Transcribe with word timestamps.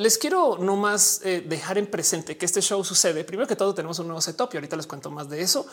les 0.00 0.16
quiero 0.16 0.56
nomás 0.58 1.20
eh, 1.24 1.44
dejar 1.46 1.76
en 1.76 1.86
presente 1.86 2.38
que 2.38 2.46
este 2.46 2.62
show 2.62 2.82
sucede. 2.82 3.22
Primero 3.22 3.46
que 3.46 3.54
todo, 3.54 3.74
tenemos 3.74 3.98
un 3.98 4.06
nuevo 4.06 4.20
setup 4.20 4.48
y 4.54 4.56
ahorita 4.56 4.76
les 4.76 4.86
cuento 4.86 5.10
más 5.10 5.28
de 5.28 5.42
eso. 5.42 5.66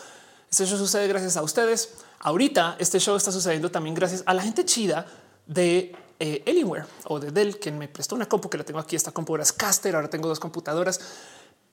Este 0.52 0.66
show 0.66 0.78
sucede 0.78 1.08
gracias 1.08 1.38
a 1.38 1.42
ustedes. 1.42 1.94
Ahorita 2.20 2.76
este 2.78 3.00
show 3.00 3.16
está 3.16 3.32
sucediendo 3.32 3.72
también 3.72 3.96
gracias 3.96 4.24
a 4.26 4.34
la 4.34 4.42
gente 4.42 4.66
chida 4.66 5.06
de 5.46 5.96
eh, 6.20 6.44
Alienware 6.46 6.86
o 7.06 7.20
de 7.20 7.32
Dell, 7.32 7.58
quien 7.58 7.78
me 7.78 7.88
prestó 7.88 8.16
una 8.16 8.28
compu 8.28 8.50
que 8.50 8.58
la 8.58 8.66
tengo 8.66 8.80
aquí. 8.80 8.98
Esta 8.98 9.12
compu 9.12 9.38
es 9.38 9.54
Caster. 9.54 9.96
Ahora 9.96 10.10
tengo 10.10 10.28
dos 10.28 10.42
computadoras 10.42 11.00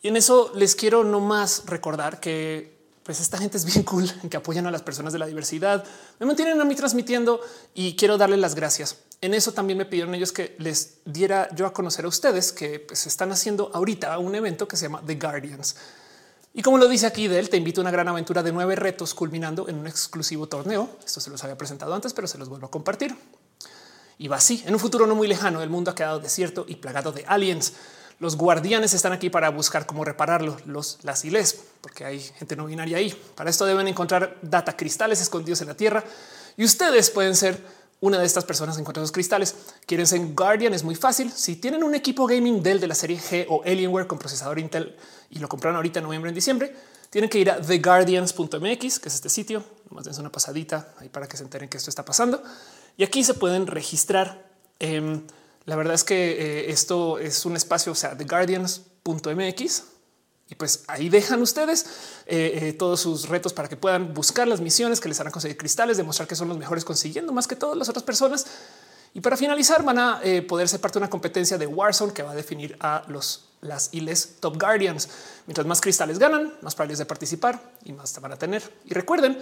y 0.00 0.08
en 0.08 0.16
eso 0.16 0.52
les 0.54 0.76
quiero 0.76 1.02
nomás 1.02 1.64
recordar 1.66 2.20
que 2.20 2.73
pues 3.04 3.20
esta 3.20 3.36
gente 3.38 3.58
es 3.58 3.64
bien 3.64 3.84
cool 3.84 4.10
en 4.22 4.28
que 4.30 4.36
apoyan 4.36 4.66
a 4.66 4.70
las 4.70 4.82
personas 4.82 5.12
de 5.12 5.18
la 5.18 5.26
diversidad. 5.26 5.84
Me 6.18 6.26
mantienen 6.26 6.60
a 6.60 6.64
mí 6.64 6.74
transmitiendo 6.74 7.40
y 7.74 7.94
quiero 7.96 8.18
darles 8.18 8.40
las 8.40 8.54
gracias. 8.54 8.96
En 9.20 9.34
eso 9.34 9.52
también 9.52 9.78
me 9.78 9.84
pidieron 9.84 10.14
ellos 10.14 10.32
que 10.32 10.56
les 10.58 10.98
diera 11.04 11.48
yo 11.54 11.66
a 11.66 11.72
conocer 11.72 12.04
a 12.06 12.08
ustedes 12.08 12.52
que 12.52 12.80
pues, 12.80 13.06
están 13.06 13.30
haciendo 13.30 13.70
ahorita 13.72 14.18
un 14.18 14.34
evento 14.34 14.66
que 14.66 14.76
se 14.76 14.86
llama 14.86 15.02
The 15.06 15.14
Guardians. 15.16 15.76
Y 16.54 16.62
como 16.62 16.78
lo 16.78 16.88
dice 16.88 17.06
aquí 17.06 17.28
de 17.28 17.42
te 17.42 17.56
invito 17.56 17.80
a 17.80 17.82
una 17.82 17.90
gran 17.90 18.08
aventura 18.08 18.42
de 18.42 18.52
nueve 18.52 18.76
retos 18.76 19.12
culminando 19.12 19.68
en 19.68 19.76
un 19.76 19.86
exclusivo 19.86 20.46
torneo. 20.46 20.88
Esto 21.04 21.20
se 21.20 21.30
los 21.30 21.42
había 21.42 21.58
presentado 21.58 21.92
antes, 21.94 22.12
pero 22.14 22.26
se 22.26 22.38
los 22.38 22.48
vuelvo 22.48 22.66
a 22.66 22.70
compartir. 22.70 23.14
Y 24.18 24.28
va 24.28 24.36
así. 24.36 24.62
En 24.64 24.72
un 24.72 24.80
futuro 24.80 25.06
no 25.06 25.14
muy 25.14 25.26
lejano, 25.26 25.62
el 25.62 25.70
mundo 25.70 25.90
ha 25.90 25.94
quedado 25.94 26.20
desierto 26.20 26.64
y 26.68 26.76
plagado 26.76 27.10
de 27.12 27.24
aliens. 27.26 27.72
Los 28.20 28.36
guardianes 28.36 28.94
están 28.94 29.12
aquí 29.12 29.30
para 29.30 29.50
buscar 29.50 29.86
cómo 29.86 30.04
repararlo, 30.04 30.56
los 30.66 30.98
las 31.02 31.24
iles, 31.24 31.64
porque 31.80 32.04
hay 32.04 32.20
gente 32.20 32.56
no 32.56 32.66
binaria 32.66 32.98
ahí. 32.98 33.14
Para 33.34 33.50
esto 33.50 33.66
deben 33.66 33.88
encontrar 33.88 34.36
data 34.42 34.76
cristales 34.76 35.20
escondidos 35.20 35.60
en 35.60 35.68
la 35.68 35.76
tierra 35.76 36.04
y 36.56 36.64
ustedes 36.64 37.10
pueden 37.10 37.34
ser 37.34 37.60
una 38.00 38.18
de 38.18 38.26
estas 38.26 38.44
personas 38.44 38.76
en 38.78 38.84
esos 38.84 39.12
cristales. 39.12 39.54
Quieren 39.86 40.06
ser 40.06 40.20
Guardian, 40.34 40.74
es 40.74 40.84
muy 40.84 40.94
fácil. 40.94 41.32
Si 41.32 41.56
tienen 41.56 41.82
un 41.82 41.94
equipo 41.94 42.26
gaming 42.26 42.62
Dell 42.62 42.78
de 42.78 42.86
la 42.86 42.94
serie 42.94 43.18
G 43.18 43.46
o 43.48 43.62
Alienware 43.64 44.06
con 44.06 44.18
procesador 44.18 44.58
Intel 44.58 44.94
y 45.30 45.38
lo 45.38 45.48
compraron 45.48 45.76
ahorita 45.76 46.00
en 46.00 46.04
noviembre, 46.04 46.28
en 46.28 46.34
diciembre, 46.34 46.76
tienen 47.08 47.30
que 47.30 47.38
ir 47.38 47.50
a 47.50 47.60
theguardians.mx, 47.60 48.98
que 48.98 49.08
es 49.08 49.14
este 49.14 49.28
sitio. 49.28 49.64
Nomás 49.88 50.04
dense 50.04 50.20
una 50.20 50.30
pasadita 50.30 50.92
ahí 50.98 51.08
para 51.08 51.26
que 51.26 51.36
se 51.36 51.44
enteren 51.44 51.68
que 51.68 51.78
esto 51.78 51.88
está 51.88 52.04
pasando. 52.04 52.42
Y 52.96 53.04
aquí 53.04 53.24
se 53.24 53.34
pueden 53.34 53.66
registrar. 53.66 54.44
La 55.66 55.76
verdad 55.76 55.94
es 55.94 56.04
que 56.04 56.32
eh, 56.32 56.70
esto 56.70 57.18
es 57.18 57.44
un 57.46 57.56
espacio, 57.56 57.92
o 57.92 57.94
sea, 57.94 58.16
theguardians.mx 58.16 59.82
y 60.50 60.54
pues 60.56 60.84
ahí 60.88 61.08
dejan 61.08 61.40
ustedes 61.40 61.86
eh, 62.26 62.58
eh, 62.60 62.72
todos 62.74 63.00
sus 63.00 63.28
retos 63.28 63.54
para 63.54 63.68
que 63.68 63.76
puedan 63.76 64.12
buscar 64.12 64.46
las 64.46 64.60
misiones 64.60 65.00
que 65.00 65.08
les 65.08 65.18
harán 65.20 65.32
conseguir 65.32 65.56
cristales, 65.56 65.96
demostrar 65.96 66.28
que 66.28 66.36
son 66.36 66.48
los 66.48 66.58
mejores 66.58 66.84
consiguiendo 66.84 67.32
más 67.32 67.48
que 67.48 67.56
todas 67.56 67.78
las 67.78 67.88
otras 67.88 68.02
personas. 68.02 68.46
Y 69.14 69.20
para 69.20 69.36
finalizar 69.36 69.84
van 69.84 69.98
a 69.98 70.20
poder 70.48 70.68
ser 70.68 70.80
parte 70.80 70.98
de 70.98 71.04
una 71.04 71.10
competencia 71.10 71.56
de 71.56 71.68
Warzone 71.68 72.12
que 72.12 72.24
va 72.24 72.32
a 72.32 72.34
definir 72.34 72.76
a 72.80 73.04
los 73.06 73.44
las 73.64 73.88
ILES 73.92 74.36
Top 74.40 74.60
Guardians. 74.60 75.08
Mientras 75.46 75.66
más 75.66 75.80
cristales 75.80 76.18
ganan, 76.18 76.52
más 76.62 76.74
probabilidades 76.74 76.98
de 76.98 77.06
participar 77.06 77.72
y 77.84 77.92
más 77.92 78.12
te 78.12 78.20
van 78.20 78.32
a 78.32 78.36
tener. 78.36 78.62
Y 78.84 78.94
recuerden 78.94 79.38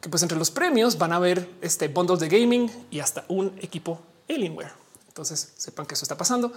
que 0.00 0.08
pues 0.08 0.22
entre 0.22 0.38
los 0.38 0.50
premios 0.50 0.98
van 0.98 1.12
a 1.12 1.16
haber 1.16 1.48
este 1.60 1.88
bundles 1.88 2.20
de 2.20 2.28
gaming 2.28 2.70
y 2.90 3.00
hasta 3.00 3.24
un 3.28 3.56
equipo 3.60 4.00
Alienware. 4.28 4.85
Entonces 5.16 5.54
sepan 5.56 5.86
que 5.86 5.94
eso 5.94 6.04
está 6.04 6.14
pasando. 6.14 6.52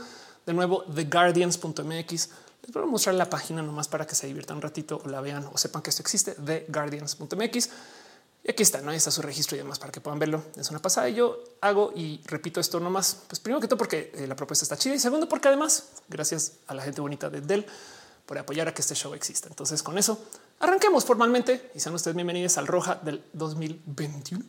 De 0.45 0.53
nuevo, 0.53 0.83
theguardians.mx 0.83 2.29
les 2.61 2.73
voy 2.73 2.83
a 2.83 2.85
mostrar 2.85 3.15
la 3.15 3.29
página 3.29 3.61
nomás 3.61 3.87
para 3.87 4.05
que 4.05 4.15
se 4.15 4.27
diviertan 4.27 4.57
un 4.57 4.61
ratito 4.61 5.01
o 5.01 5.07
la 5.07 5.21
vean 5.21 5.49
o 5.49 5.57
sepan 5.57 5.81
que 5.81 5.91
esto 5.91 6.01
existe 6.01 6.35
de 6.35 6.65
guardians.mx. 6.67 7.69
Y 8.43 8.51
aquí 8.51 8.63
está, 8.63 8.81
no 8.81 8.91
ahí 8.91 8.97
está 8.97 9.11
su 9.11 9.21
registro 9.21 9.55
y 9.55 9.59
demás 9.59 9.79
para 9.79 9.93
que 9.93 10.01
puedan 10.01 10.19
verlo. 10.19 10.43
Es 10.57 10.69
una 10.71 10.81
pasada. 10.81 11.07
Y 11.07 11.13
yo 11.13 11.41
hago 11.61 11.93
y 11.95 12.19
repito 12.25 12.59
esto 12.59 12.81
nomás. 12.81 13.19
Pues 13.29 13.39
primero 13.39 13.61
que 13.61 13.69
todo, 13.69 13.77
porque 13.77 14.11
eh, 14.13 14.27
la 14.27 14.35
propuesta 14.35 14.65
está 14.65 14.75
chida 14.75 14.93
y 14.93 14.99
segundo, 14.99 15.29
porque 15.29 15.47
además, 15.47 15.85
gracias 16.09 16.55
a 16.67 16.73
la 16.73 16.83
gente 16.83 16.99
bonita 16.99 17.29
de 17.29 17.39
Dell 17.39 17.65
por 18.25 18.37
apoyar 18.37 18.67
a 18.67 18.73
que 18.73 18.81
este 18.81 18.93
show 18.93 19.13
exista. 19.13 19.47
Entonces, 19.47 19.81
con 19.81 19.97
eso 19.97 20.19
arranquemos 20.59 21.05
formalmente 21.05 21.71
y 21.73 21.79
sean 21.79 21.95
ustedes 21.95 22.13
bienvenidos 22.13 22.57
al 22.57 22.67
Roja 22.67 22.95
del 22.95 23.23
2021. 23.31 24.43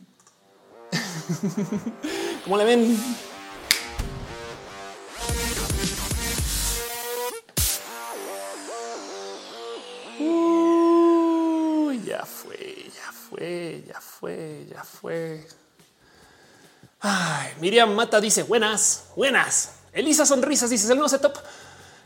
Como 2.43 2.57
le 2.57 2.65
ven? 2.65 3.40
Fue, 13.31 13.83
ya 13.87 14.01
fue, 14.01 14.67
ya 14.69 14.83
fue. 14.83 15.47
Ay, 16.99 17.53
Miriam 17.61 17.93
Mata 17.93 18.19
dice 18.19 18.43
buenas, 18.43 19.05
buenas. 19.15 19.71
Elisa 19.93 20.25
Sonrisas 20.25 20.69
dice 20.69 20.87
el 20.91 20.97
nuevo 20.97 21.07
setup 21.07 21.37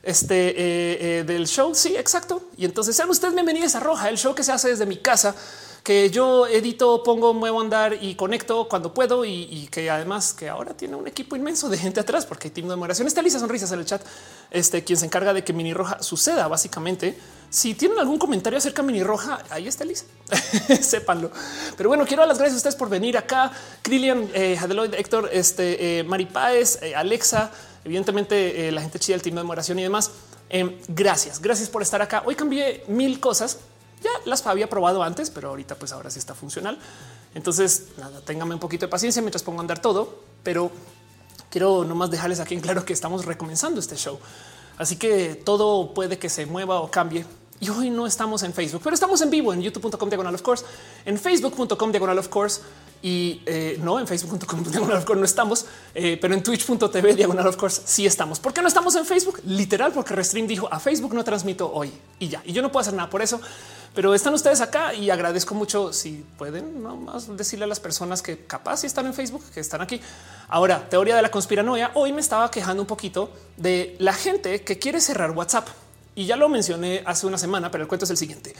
este, 0.04 0.50
eh, 0.50 1.20
eh, 1.20 1.24
del 1.24 1.48
show. 1.48 1.74
Sí, 1.74 1.96
exacto. 1.98 2.50
Y 2.58 2.66
entonces 2.66 2.96
sean 2.96 3.10
ustedes 3.10 3.34
bienvenidos 3.34 3.74
a 3.76 3.80
Roja, 3.80 4.10
el 4.10 4.18
show 4.18 4.36
que 4.36 4.44
se 4.44 4.52
hace 4.52 4.70
desde 4.70 4.86
mi 4.86 4.98
casa 4.98 5.36
que 5.86 6.10
yo 6.10 6.48
edito, 6.48 7.04
pongo, 7.04 7.36
muevo 7.36 7.60
a 7.60 7.64
andar 7.64 8.00
y 8.02 8.16
conecto 8.16 8.68
cuando 8.68 8.92
puedo 8.92 9.24
y, 9.24 9.70
que 9.70 9.92
además 9.92 10.34
que 10.34 10.50
ahora 10.50 10.74
tiene 10.74 10.96
un 10.96 11.08
equipo 11.08 11.36
inmenso 11.36 11.70
de 11.70 11.78
gente 11.78 12.00
atrás 12.00 12.26
porque 12.26 12.48
hay 12.48 12.52
team 12.52 12.68
de 12.68 12.76
moderación. 12.76 13.08
Está 13.08 13.22
Lisa 13.22 13.38
Sonrisas 13.38 13.72
en 13.72 13.80
el 13.80 13.86
chat, 13.86 14.02
este 14.50 14.84
quien 14.84 14.98
se 14.98 15.06
encarga 15.06 15.32
de 15.32 15.44
que 15.44 15.54
Mini 15.54 15.76
Roja 15.76 16.02
suceda 16.02 16.48
básicamente. 16.48 17.16
Si 17.52 17.76
tienen 17.76 18.00
algún 18.00 18.18
comentario 18.18 18.58
acerca 18.58 18.82
de 18.82 18.88
Mini 18.88 19.04
Roja, 19.04 19.44
ahí 19.52 19.68
está 19.68 19.86
Lisa, 19.86 20.06
sépanlo. 20.82 21.30
Pero 21.78 21.88
bueno, 21.88 22.04
quiero 22.08 22.22
dar 22.22 22.30
las 22.30 22.40
gracias 22.40 22.56
a 22.56 22.58
ustedes 22.58 22.76
por 22.76 22.90
venir 22.90 23.16
acá. 23.16 23.52
Krillian, 23.84 24.28
eh, 24.34 24.58
Héctor, 24.98 25.30
este, 25.32 26.00
eh, 26.00 26.04
Mari 26.04 26.26
Páez, 26.26 26.80
eh, 26.82 26.96
Alexa, 26.96 27.52
evidentemente 27.84 28.68
eh, 28.68 28.72
la 28.72 28.82
gente 28.82 28.98
chida 28.98 29.14
del 29.14 29.22
team 29.22 29.36
de 29.36 29.44
moderación 29.44 29.78
y 29.78 29.84
demás. 29.84 30.10
Em, 30.50 30.80
gracias, 30.88 31.40
gracias 31.40 31.70
por 31.70 31.84
estar 31.84 32.02
acá. 32.02 32.24
Hoy 32.26 32.34
cambié 32.34 32.84
mil 32.88 33.20
cosas 33.20 33.60
ya 34.06 34.30
las 34.30 34.46
había 34.48 34.70
probado 34.70 35.04
antes, 35.04 35.30
pero 35.30 35.50
ahorita 35.50 35.76
pues 35.76 35.92
ahora 35.92 36.10
sí 36.10 36.20
está 36.20 36.34
funcional. 36.34 36.78
Entonces, 37.34 37.88
nada, 37.98 38.22
téngame 38.22 38.54
un 38.54 38.60
poquito 38.60 38.86
de 38.86 38.90
paciencia 38.90 39.22
mientras 39.22 39.44
pongo 39.44 39.60
a 39.60 39.62
andar 39.62 39.82
todo, 39.82 40.24
pero 40.44 40.72
quiero 41.50 41.84
nomás 41.84 42.10
dejarles 42.12 42.40
aquí 42.40 42.54
en 42.54 42.62
claro 42.62 42.86
que 42.86 42.94
estamos 42.94 43.26
recomenzando 43.26 43.80
este 43.80 43.96
show. 43.98 44.20
Así 44.78 44.98
que 44.98 45.36
todo 45.36 45.94
puede 45.94 46.18
que 46.18 46.30
se 46.30 46.46
mueva 46.46 46.80
o 46.80 46.92
cambie. 46.92 47.26
Y 47.60 47.70
hoy 47.70 47.90
no 47.90 48.06
estamos 48.06 48.44
en 48.44 48.54
Facebook, 48.54 48.82
pero 48.84 48.94
estamos 48.94 49.22
en 49.22 49.30
vivo 49.30 49.54
en 49.54 49.62
youtube.com 49.62 50.10
diagonal 50.10 50.36
of 50.36 50.42
course, 50.42 50.66
en 51.06 51.18
facebook.com 51.18 51.92
diagonal 51.92 52.18
of 52.20 52.28
course 52.28 52.62
y 53.02 53.42
eh, 53.46 53.80
no 53.82 54.00
en 54.00 54.08
facebook.com 54.08 54.64
diagonal 54.64 54.98
of 54.98 55.06
course 55.06 55.20
no 55.20 55.26
estamos, 55.26 55.66
eh, 55.94 56.18
pero 56.20 56.34
en 56.34 56.44
twitch.tv 56.44 57.16
diagonal 57.16 57.48
of 57.48 57.56
course 57.56 57.82
sí 57.86 58.06
estamos. 58.06 58.40
¿Por 58.40 58.54
qué 58.54 58.62
no 58.62 58.68
estamos 58.68 58.96
en 58.96 59.06
Facebook? 59.06 59.42
Literal, 59.46 59.94
porque 59.94 60.14
Restream 60.14 60.48
dijo 60.48 60.68
a 60.72 60.80
Facebook 60.80 61.14
no 61.14 61.24
transmito 61.24 61.72
hoy 61.72 61.92
y 62.20 62.28
ya. 62.28 62.42
Y 62.46 62.52
yo 62.52 62.62
no 62.62 62.72
puedo 62.72 62.82
hacer 62.82 62.94
nada 62.94 63.10
por 63.10 63.22
eso 63.22 63.40
pero 63.96 64.14
están 64.14 64.34
ustedes 64.34 64.60
acá 64.60 64.94
y 64.94 65.10
agradezco 65.10 65.56
mucho 65.56 65.94
si 65.94 66.26
pueden 66.38 66.84
más 66.84 67.36
decirle 67.38 67.64
a 67.64 67.68
las 67.68 67.80
personas 67.80 68.22
que 68.22 68.46
capaz 68.46 68.84
están 68.84 69.06
en 69.06 69.14
Facebook, 69.14 69.42
que 69.54 69.62
están 69.62 69.82
aquí. 69.82 70.02
Ahora, 70.50 70.90
teoría 70.90 71.16
de 71.16 71.22
la 71.22 71.32
conspiranoia. 71.32 71.92
Hoy 71.94 72.12
me 72.12 72.20
estaba 72.20 72.52
quejando 72.52 72.84
un 72.84 72.88
poquito 72.88 73.32
de 73.56 73.96
la 74.00 74.14
gente 74.14 74.64
que 74.64 74.78
quiere 74.78 75.00
cerrar 75.00 75.32
WhatsApp 75.32 75.70
y 76.16 76.26
ya 76.26 76.36
lo 76.36 76.50
mencioné 76.50 77.04
hace 77.06 77.28
una 77.28 77.38
semana, 77.38 77.70
pero 77.70 77.84
el 77.84 77.88
cuento 77.88 78.06
es 78.06 78.12
el 78.12 78.18
siguiente. 78.18 78.56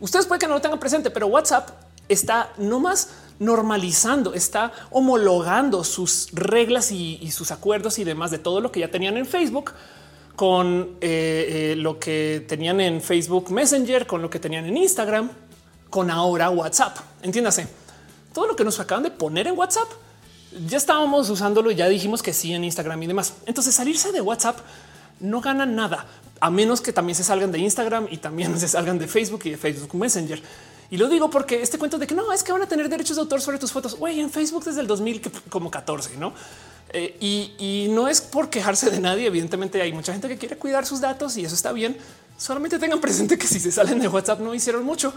Ustedes 0.00 0.26
pueden 0.26 0.40
que 0.40 0.46
no 0.46 0.54
lo 0.54 0.60
tengan 0.60 0.80
presente, 0.80 1.10
pero 1.10 1.26
WhatsApp 1.26 1.70
está 2.08 2.52
no 2.56 2.80
más 2.80 3.10
normalizando, 3.38 4.34
está 4.34 4.72
homologando 4.90 5.84
sus 5.84 6.28
reglas 6.32 6.90
y, 6.90 7.30
sus 7.30 7.50
acuerdos 7.50 7.98
y 7.98 8.04
demás 8.04 8.30
de 8.30 8.38
todo 8.38 8.60
lo 8.60 8.72
que 8.72 8.80
ya 8.80 8.90
tenían 8.90 9.16
en 9.16 9.26
Facebook 9.26 9.72
con 10.36 10.96
eh, 11.00 11.72
eh, 11.72 11.76
lo 11.76 11.98
que 11.98 12.44
tenían 12.48 12.80
en 12.80 13.02
Facebook 13.02 13.50
Messenger, 13.50 14.06
con 14.06 14.22
lo 14.22 14.30
que 14.30 14.38
tenían 14.38 14.64
en 14.64 14.76
Instagram, 14.76 15.30
con 15.90 16.10
ahora 16.10 16.48
WhatsApp. 16.48 16.96
Entiéndase, 17.22 17.68
todo 18.32 18.46
lo 18.46 18.56
que 18.56 18.64
nos 18.64 18.80
acaban 18.80 19.02
de 19.02 19.10
poner 19.10 19.46
en 19.46 19.58
WhatsApp, 19.58 19.88
ya 20.66 20.78
estábamos 20.78 21.28
usándolo 21.28 21.70
y 21.70 21.74
ya 21.74 21.88
dijimos 21.88 22.22
que 22.22 22.32
sí 22.32 22.54
en 22.54 22.64
Instagram 22.64 23.02
y 23.02 23.06
demás. 23.06 23.34
Entonces 23.46 23.74
salirse 23.74 24.12
de 24.12 24.20
WhatsApp 24.20 24.58
no 25.20 25.40
gana 25.40 25.66
nada, 25.66 26.06
a 26.40 26.50
menos 26.50 26.80
que 26.80 26.92
también 26.92 27.14
se 27.14 27.24
salgan 27.24 27.52
de 27.52 27.58
Instagram 27.58 28.08
y 28.10 28.16
también 28.16 28.58
se 28.60 28.68
salgan 28.68 28.98
de 28.98 29.06
Facebook 29.06 29.42
y 29.44 29.50
de 29.50 29.56
Facebook 29.56 29.94
Messenger. 29.94 30.42
Y 30.90 30.96
lo 30.96 31.08
digo 31.08 31.30
porque 31.30 31.62
este 31.62 31.78
cuento 31.78 31.98
de 31.98 32.06
que 32.06 32.14
no 32.16 32.32
es 32.32 32.42
que 32.42 32.50
van 32.50 32.62
a 32.62 32.66
tener 32.66 32.88
derechos 32.88 33.16
de 33.16 33.22
autor 33.22 33.40
sobre 33.40 33.58
tus 33.58 33.70
fotos. 33.70 33.94
Güey, 33.96 34.18
en 34.18 34.28
Facebook 34.28 34.64
desde 34.64 34.80
el 34.80 34.88
2014, 34.88 36.16
no? 36.16 36.32
Eh, 36.92 37.16
y, 37.20 37.86
no 37.90 38.08
es 38.08 38.20
por 38.20 38.50
quejarse 38.50 38.90
de 38.90 38.98
nadie. 38.98 39.26
Evidentemente 39.26 39.80
hay 39.80 39.92
mucha 39.92 40.12
gente 40.12 40.26
que 40.28 40.36
quiere 40.36 40.56
cuidar 40.56 40.86
sus 40.86 41.00
datos 41.00 41.36
y 41.36 41.44
eso 41.44 41.54
está 41.54 41.72
bien. 41.72 41.96
Solamente 42.36 42.78
tengan 42.78 43.00
presente 43.00 43.38
que 43.38 43.46
si 43.46 43.60
se 43.60 43.70
salen 43.70 44.00
de 44.00 44.08
WhatsApp 44.08 44.40
no 44.40 44.52
hicieron 44.52 44.82
mucho. 44.82 45.12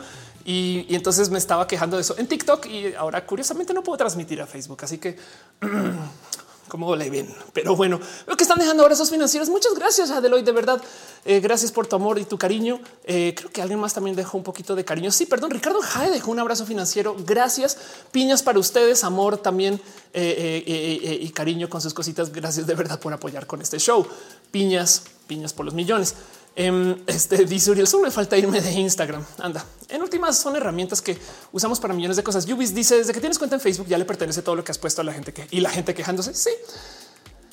Y, 0.45 0.85
entonces 0.89 1.29
me 1.31 1.39
estaba 1.39 1.67
quejando 1.67 1.97
de 1.97 2.01
eso 2.01 2.15
en 2.19 2.27
TikTok 2.27 2.67
y 2.67 2.93
ahora 2.93 3.25
curiosamente 3.25 3.73
no 3.73 3.81
puedo 3.81 3.97
transmitir 3.97 4.41
a 4.41 4.45
Facebook. 4.45 4.79
Así 4.83 4.99
que 4.99 5.17
cómo 6.73 6.95
le 6.95 7.07
ven. 7.07 7.31
Pero 7.53 7.75
bueno, 7.75 7.99
veo 8.25 8.35
que 8.35 8.43
están 8.43 8.57
dejando 8.57 8.81
abrazos 8.81 9.11
financieros. 9.11 9.47
Muchas 9.47 9.75
gracias, 9.75 10.09
Adeloy. 10.09 10.41
De 10.41 10.51
verdad, 10.51 10.81
eh, 11.23 11.39
gracias 11.39 11.71
por 11.71 11.85
tu 11.85 11.95
amor 11.95 12.17
y 12.17 12.25
tu 12.25 12.35
cariño. 12.39 12.81
Eh, 13.03 13.35
creo 13.37 13.51
que 13.51 13.61
alguien 13.61 13.79
más 13.79 13.93
también 13.93 14.15
dejó 14.15 14.39
un 14.39 14.43
poquito 14.43 14.73
de 14.73 14.83
cariño. 14.83 15.11
Sí, 15.11 15.27
perdón, 15.27 15.51
Ricardo 15.51 15.79
Jae 15.81 16.09
dejó 16.09 16.31
un 16.31 16.39
abrazo 16.39 16.65
financiero. 16.65 17.15
Gracias. 17.27 17.77
Piñas 18.11 18.41
para 18.41 18.57
ustedes, 18.57 19.03
amor 19.03 19.37
también 19.37 19.79
eh, 20.13 21.19
y 21.21 21.29
cariño 21.29 21.69
con 21.69 21.79
sus 21.79 21.93
cositas. 21.93 22.31
Gracias 22.31 22.65
de 22.65 22.73
verdad 22.73 22.99
por 22.99 23.13
apoyar 23.13 23.45
con 23.45 23.61
este 23.61 23.77
show. 23.77 24.07
Piñas, 24.49 25.03
piñas 25.27 25.53
por 25.53 25.65
los 25.65 25.75
millones. 25.75 26.15
Em, 26.55 26.95
este 27.07 27.45
dice 27.45 27.71
Uriel, 27.71 27.87
solo 27.87 28.03
me 28.03 28.11
falta 28.11 28.37
irme 28.37 28.61
de 28.61 28.71
Instagram. 28.71 29.25
Anda, 29.39 29.65
en 29.89 30.01
últimas 30.01 30.37
son 30.37 30.55
herramientas 30.55 31.01
que 31.01 31.17
usamos 31.51 31.79
para 31.79 31.93
millones 31.93 32.17
de 32.17 32.23
cosas. 32.23 32.45
Yubis 32.45 32.75
dice 32.75 32.97
desde 32.97 33.11
que 33.11 33.19
tienes 33.19 33.39
cuenta 33.39 33.55
en 33.55 33.61
Facebook 33.61 33.87
ya 33.87 33.97
le 33.97 34.05
pertenece 34.05 34.41
todo 34.43 34.55
lo 34.55 34.63
que 34.63 34.71
has 34.71 34.77
puesto 34.77 35.01
a 35.01 35.03
la 35.03 35.13
gente 35.13 35.33
que 35.33 35.47
y 35.49 35.61
la 35.61 35.69
gente 35.69 35.95
quejándose. 35.95 36.33
Sí. 36.33 36.51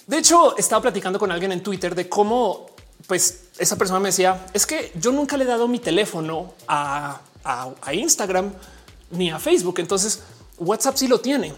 De 0.07 0.19
hecho, 0.19 0.57
estaba 0.59 0.83
platicando 0.83 1.19
con 1.19 1.33
alguien 1.33 1.53
en 1.53 1.63
Twitter 1.63 1.95
de 1.95 2.09
cómo, 2.09 2.67
pues 3.07 3.45
esa 3.59 3.77
persona 3.77 4.01
me 4.01 4.09
decía 4.09 4.47
es 4.53 4.67
que 4.67 4.93
yo 4.97 5.13
nunca 5.13 5.37
le 5.37 5.45
he 5.45 5.47
dado 5.47 5.67
mi 5.67 5.79
teléfono 5.79 6.53
a, 6.69 7.21
a 7.45 7.95
Instagram 7.95 8.53
ni 9.13 9.31
a 9.31 9.39
Facebook. 9.39 9.79
Entonces 9.79 10.21
WhatsApp 10.59 10.97
sí 10.97 11.09
lo 11.09 11.21
tiene 11.21 11.55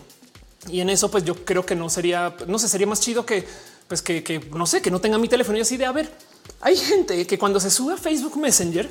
y 0.69 0.81
en 0.81 0.91
eso, 0.91 1.11
pues 1.11 1.25
yo 1.25 1.45
creo 1.45 1.67
que 1.67 1.75
no 1.75 1.91
sería, 1.91 2.37
no 2.47 2.59
sé, 2.59 2.69
sería 2.69 2.87
más 2.87 3.01
chido 3.01 3.27
que, 3.27 3.45
pues 3.89 4.01
que, 4.01 4.23
que 4.23 4.39
no 4.55 4.65
sé, 4.65 4.81
que 4.81 4.93
no 4.93 5.01
tenga 5.01 5.19
mi 5.19 5.29
teléfono 5.29 5.59
y 5.59 5.63
así 5.63 5.77
de 5.77 5.87
a 5.87 5.93
ver 5.93 6.09
hay 6.63 6.77
gente 6.77 7.27
que 7.27 7.39
cuando 7.39 7.59
se 7.59 7.71
sube 7.71 7.95
a 7.95 7.97
Facebook 7.97 8.37
Messenger 8.39 8.89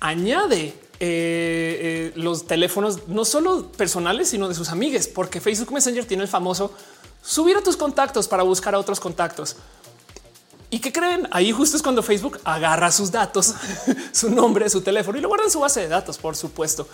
añade 0.00 0.68
eh, 0.68 0.72
eh, 1.00 2.12
los 2.16 2.46
teléfonos 2.46 3.08
no 3.08 3.26
solo 3.26 3.70
personales, 3.72 4.30
sino 4.30 4.48
de 4.48 4.54
sus 4.54 4.70
amigues, 4.70 5.06
porque 5.06 5.38
Facebook 5.40 5.70
Messenger 5.70 6.06
tiene 6.06 6.22
el 6.22 6.30
famoso 6.30 6.72
subir 7.22 7.58
a 7.58 7.62
tus 7.62 7.76
contactos 7.76 8.26
para 8.26 8.42
buscar 8.42 8.74
a 8.74 8.78
otros 8.78 9.00
contactos. 9.00 9.56
¿Y 10.70 10.78
qué 10.78 10.92
creen? 10.92 11.28
Ahí 11.30 11.52
justo 11.52 11.76
es 11.76 11.82
cuando 11.82 12.02
Facebook 12.02 12.40
agarra 12.42 12.90
sus 12.90 13.12
datos, 13.12 13.54
su 14.12 14.30
nombre, 14.30 14.70
su 14.70 14.80
teléfono 14.80 15.18
y 15.18 15.20
lo 15.20 15.28
guarda 15.28 15.44
en 15.44 15.50
su 15.50 15.60
base 15.60 15.80
de 15.80 15.88
datos, 15.88 16.16
por 16.16 16.36
supuesto. 16.36 16.88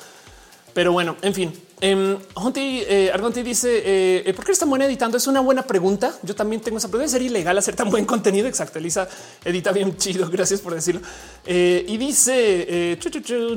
Pero 0.73 0.93
bueno, 0.93 1.17
en 1.23 1.35
fin, 1.35 1.53
eh, 1.81 3.11
Argonti 3.13 3.43
dice 3.43 3.79
eh, 3.79 4.23
eh, 4.27 4.35
por 4.35 4.45
qué 4.45 4.53
están 4.53 4.69
buena 4.69 4.85
editando? 4.85 5.17
Es 5.17 5.27
una 5.27 5.41
buena 5.41 5.63
pregunta. 5.63 6.15
Yo 6.23 6.35
también 6.35 6.61
tengo 6.61 6.79
esa 6.79 6.89
pregunta. 6.89 7.07
¿Es 7.07 7.13
ser 7.13 7.23
ilegal 7.23 7.57
hacer 7.57 7.75
tan 7.75 7.91
buen 7.91 8.05
contenido. 8.05 8.47
Exacto. 8.47 8.79
Elisa 8.79 9.09
edita 9.45 9.73
bien 9.73 9.97
chido. 9.97 10.29
Gracias 10.33 10.61
por 10.61 10.75
decirlo. 10.75 11.01
Eh, 11.47 11.85
y 11.89 11.97
dice 11.97 12.99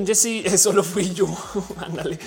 Jesse, 0.06 0.58
solo 0.58 0.84
fui 0.84 1.14
yo. 1.14 1.28
Ándale. 1.78 2.18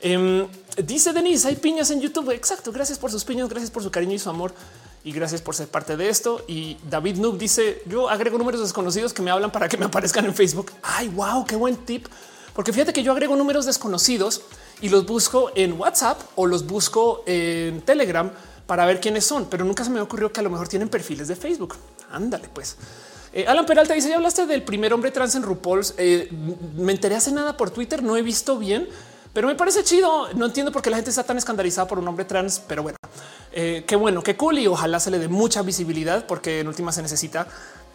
Em, 0.00 0.46
dice 0.84 1.12
Denise, 1.12 1.48
hay 1.48 1.56
piñas 1.56 1.90
en 1.90 2.00
YouTube. 2.00 2.30
Exacto. 2.30 2.72
Gracias 2.72 2.98
por 2.98 3.10
sus 3.10 3.24
piñas. 3.24 3.48
Gracias 3.48 3.70
por 3.70 3.82
su 3.82 3.90
cariño 3.90 4.14
y 4.14 4.18
su 4.18 4.30
amor. 4.30 4.52
Y 5.04 5.12
gracias 5.12 5.42
por 5.42 5.54
ser 5.54 5.68
parte 5.68 5.96
de 5.96 6.08
esto. 6.08 6.44
Y 6.48 6.78
David 6.88 7.16
Noob 7.16 7.38
dice: 7.38 7.82
Yo 7.86 8.08
agrego 8.08 8.38
números 8.38 8.60
desconocidos 8.60 9.12
que 9.12 9.22
me 9.22 9.30
hablan 9.30 9.52
para 9.52 9.68
que 9.68 9.76
me 9.76 9.84
aparezcan 9.84 10.24
en 10.24 10.34
Facebook. 10.34 10.72
Ay, 10.82 11.08
wow, 11.08 11.44
qué 11.44 11.56
buen 11.56 11.76
tip. 11.76 12.06
Porque 12.54 12.72
fíjate 12.72 12.92
que 12.92 13.02
yo 13.02 13.12
agrego 13.12 13.36
números 13.36 13.66
desconocidos 13.66 14.42
y 14.80 14.88
los 14.88 15.06
busco 15.06 15.50
en 15.54 15.78
WhatsApp 15.78 16.20
o 16.36 16.46
los 16.46 16.66
busco 16.66 17.22
en 17.26 17.82
Telegram 17.82 18.30
para 18.66 18.86
ver 18.86 19.00
quiénes 19.00 19.26
son, 19.26 19.46
pero 19.46 19.64
nunca 19.64 19.84
se 19.84 19.90
me 19.90 20.00
ocurrió 20.00 20.32
que 20.32 20.40
a 20.40 20.42
lo 20.42 20.50
mejor 20.50 20.68
tienen 20.68 20.88
perfiles 20.88 21.28
de 21.28 21.36
Facebook. 21.36 21.76
Ándale, 22.10 22.48
pues. 22.52 22.76
Eh, 23.32 23.46
Alan 23.48 23.66
Peralta 23.66 23.94
dice: 23.94 24.08
Ya 24.08 24.16
hablaste 24.16 24.46
del 24.46 24.62
primer 24.62 24.92
hombre 24.94 25.10
trans 25.10 25.34
en 25.34 25.42
RuPaul's. 25.42 25.94
Eh, 25.98 26.28
me 26.76 26.92
enteré 26.92 27.16
hace 27.16 27.32
nada 27.32 27.56
por 27.56 27.70
Twitter, 27.70 28.02
no 28.02 28.16
he 28.16 28.22
visto 28.22 28.56
bien, 28.56 28.88
pero 29.32 29.48
me 29.48 29.56
parece 29.56 29.82
chido. 29.82 30.32
No 30.34 30.46
entiendo 30.46 30.70
por 30.70 30.80
qué 30.80 30.90
la 30.90 30.96
gente 30.96 31.10
está 31.10 31.24
tan 31.24 31.36
escandalizada 31.36 31.88
por 31.88 31.98
un 31.98 32.06
hombre 32.06 32.24
trans, 32.24 32.60
pero 32.60 32.84
bueno, 32.84 32.96
eh, 33.52 33.84
qué 33.86 33.96
bueno, 33.96 34.22
qué 34.22 34.36
cool 34.36 34.58
y 34.60 34.68
ojalá 34.68 35.00
se 35.00 35.10
le 35.10 35.18
dé 35.18 35.28
mucha 35.28 35.62
visibilidad 35.62 36.26
porque 36.26 36.60
en 36.60 36.68
última 36.68 36.92
se 36.92 37.02
necesita 37.02 37.48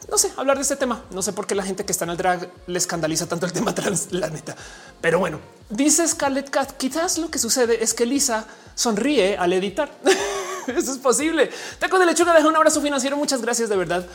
no 0.09 0.17
sé, 0.17 0.31
hablar 0.37 0.57
de 0.57 0.63
este 0.63 0.75
tema. 0.75 1.03
No 1.11 1.21
sé 1.21 1.33
por 1.33 1.47
qué 1.47 1.55
la 1.55 1.63
gente 1.63 1.85
que 1.85 1.91
está 1.91 2.05
en 2.05 2.11
el 2.11 2.17
drag 2.17 2.49
le 2.67 2.77
escandaliza 2.77 3.27
tanto 3.27 3.45
el 3.45 3.53
tema 3.53 3.73
trans, 3.75 4.11
la 4.11 4.29
neta. 4.29 4.55
Pero 5.01 5.19
bueno, 5.19 5.39
dice 5.69 6.07
Scarlett 6.07 6.49
Cat, 6.49 6.77
quizás 6.77 7.17
lo 7.17 7.29
que 7.29 7.39
sucede 7.39 7.83
es 7.83 7.93
que 7.93 8.05
Lisa 8.05 8.45
sonríe 8.75 9.37
al 9.37 9.53
editar. 9.53 9.91
Eso 10.67 10.91
es 10.91 10.97
posible. 10.97 11.49
Taco 11.79 11.99
de 11.99 12.05
lechuga 12.05 12.33
deja 12.33 12.47
un 12.47 12.55
abrazo 12.55 12.81
financiero. 12.81 13.17
Muchas 13.17 13.41
gracias 13.41 13.69
de 13.69 13.75
verdad. 13.75 14.05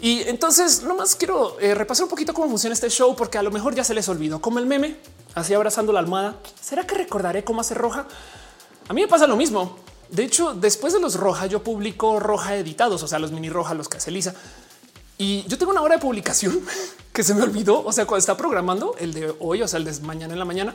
Y 0.00 0.22
entonces 0.22 0.82
nomás 0.82 1.14
quiero 1.14 1.58
eh, 1.60 1.74
repasar 1.74 2.04
un 2.04 2.10
poquito 2.10 2.34
cómo 2.34 2.48
funciona 2.48 2.74
este 2.74 2.90
show, 2.90 3.14
porque 3.16 3.38
a 3.38 3.42
lo 3.42 3.50
mejor 3.50 3.74
ya 3.74 3.84
se 3.84 3.94
les 3.94 4.08
olvidó 4.08 4.40
como 4.40 4.58
el 4.58 4.66
meme 4.66 4.96
así 5.34 5.54
abrazando 5.54 5.92
la 5.92 6.00
almohada. 6.00 6.36
¿Será 6.60 6.86
que 6.86 6.94
recordaré 6.94 7.44
cómo 7.44 7.60
hacer 7.60 7.78
roja? 7.78 8.06
A 8.88 8.92
mí 8.92 9.02
me 9.02 9.08
pasa 9.08 9.26
lo 9.26 9.36
mismo. 9.36 9.78
De 10.10 10.24
hecho, 10.24 10.54
después 10.54 10.92
de 10.92 11.00
los 11.00 11.14
roja, 11.14 11.46
yo 11.46 11.62
publico 11.62 12.20
roja 12.20 12.56
editados, 12.56 13.02
o 13.02 13.08
sea, 13.08 13.18
los 13.18 13.32
mini 13.32 13.48
roja, 13.48 13.74
los 13.74 13.88
que 13.88 13.96
hace 13.96 14.10
Lisa. 14.10 14.34
Y 15.18 15.44
yo 15.46 15.58
tengo 15.58 15.72
una 15.72 15.82
hora 15.82 15.96
de 15.96 16.00
publicación 16.00 16.60
que 17.12 17.22
se 17.22 17.34
me 17.34 17.42
olvidó. 17.42 17.84
O 17.84 17.92
sea, 17.92 18.06
cuando 18.06 18.20
está 18.20 18.36
programando 18.36 18.96
el 18.98 19.12
de 19.12 19.34
hoy, 19.40 19.62
o 19.62 19.68
sea, 19.68 19.78
el 19.78 19.84
de 19.84 20.00
mañana 20.00 20.32
en 20.32 20.38
la 20.38 20.44
mañana, 20.44 20.74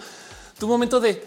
tu 0.57 0.67
momento 0.67 0.99
de 0.99 1.23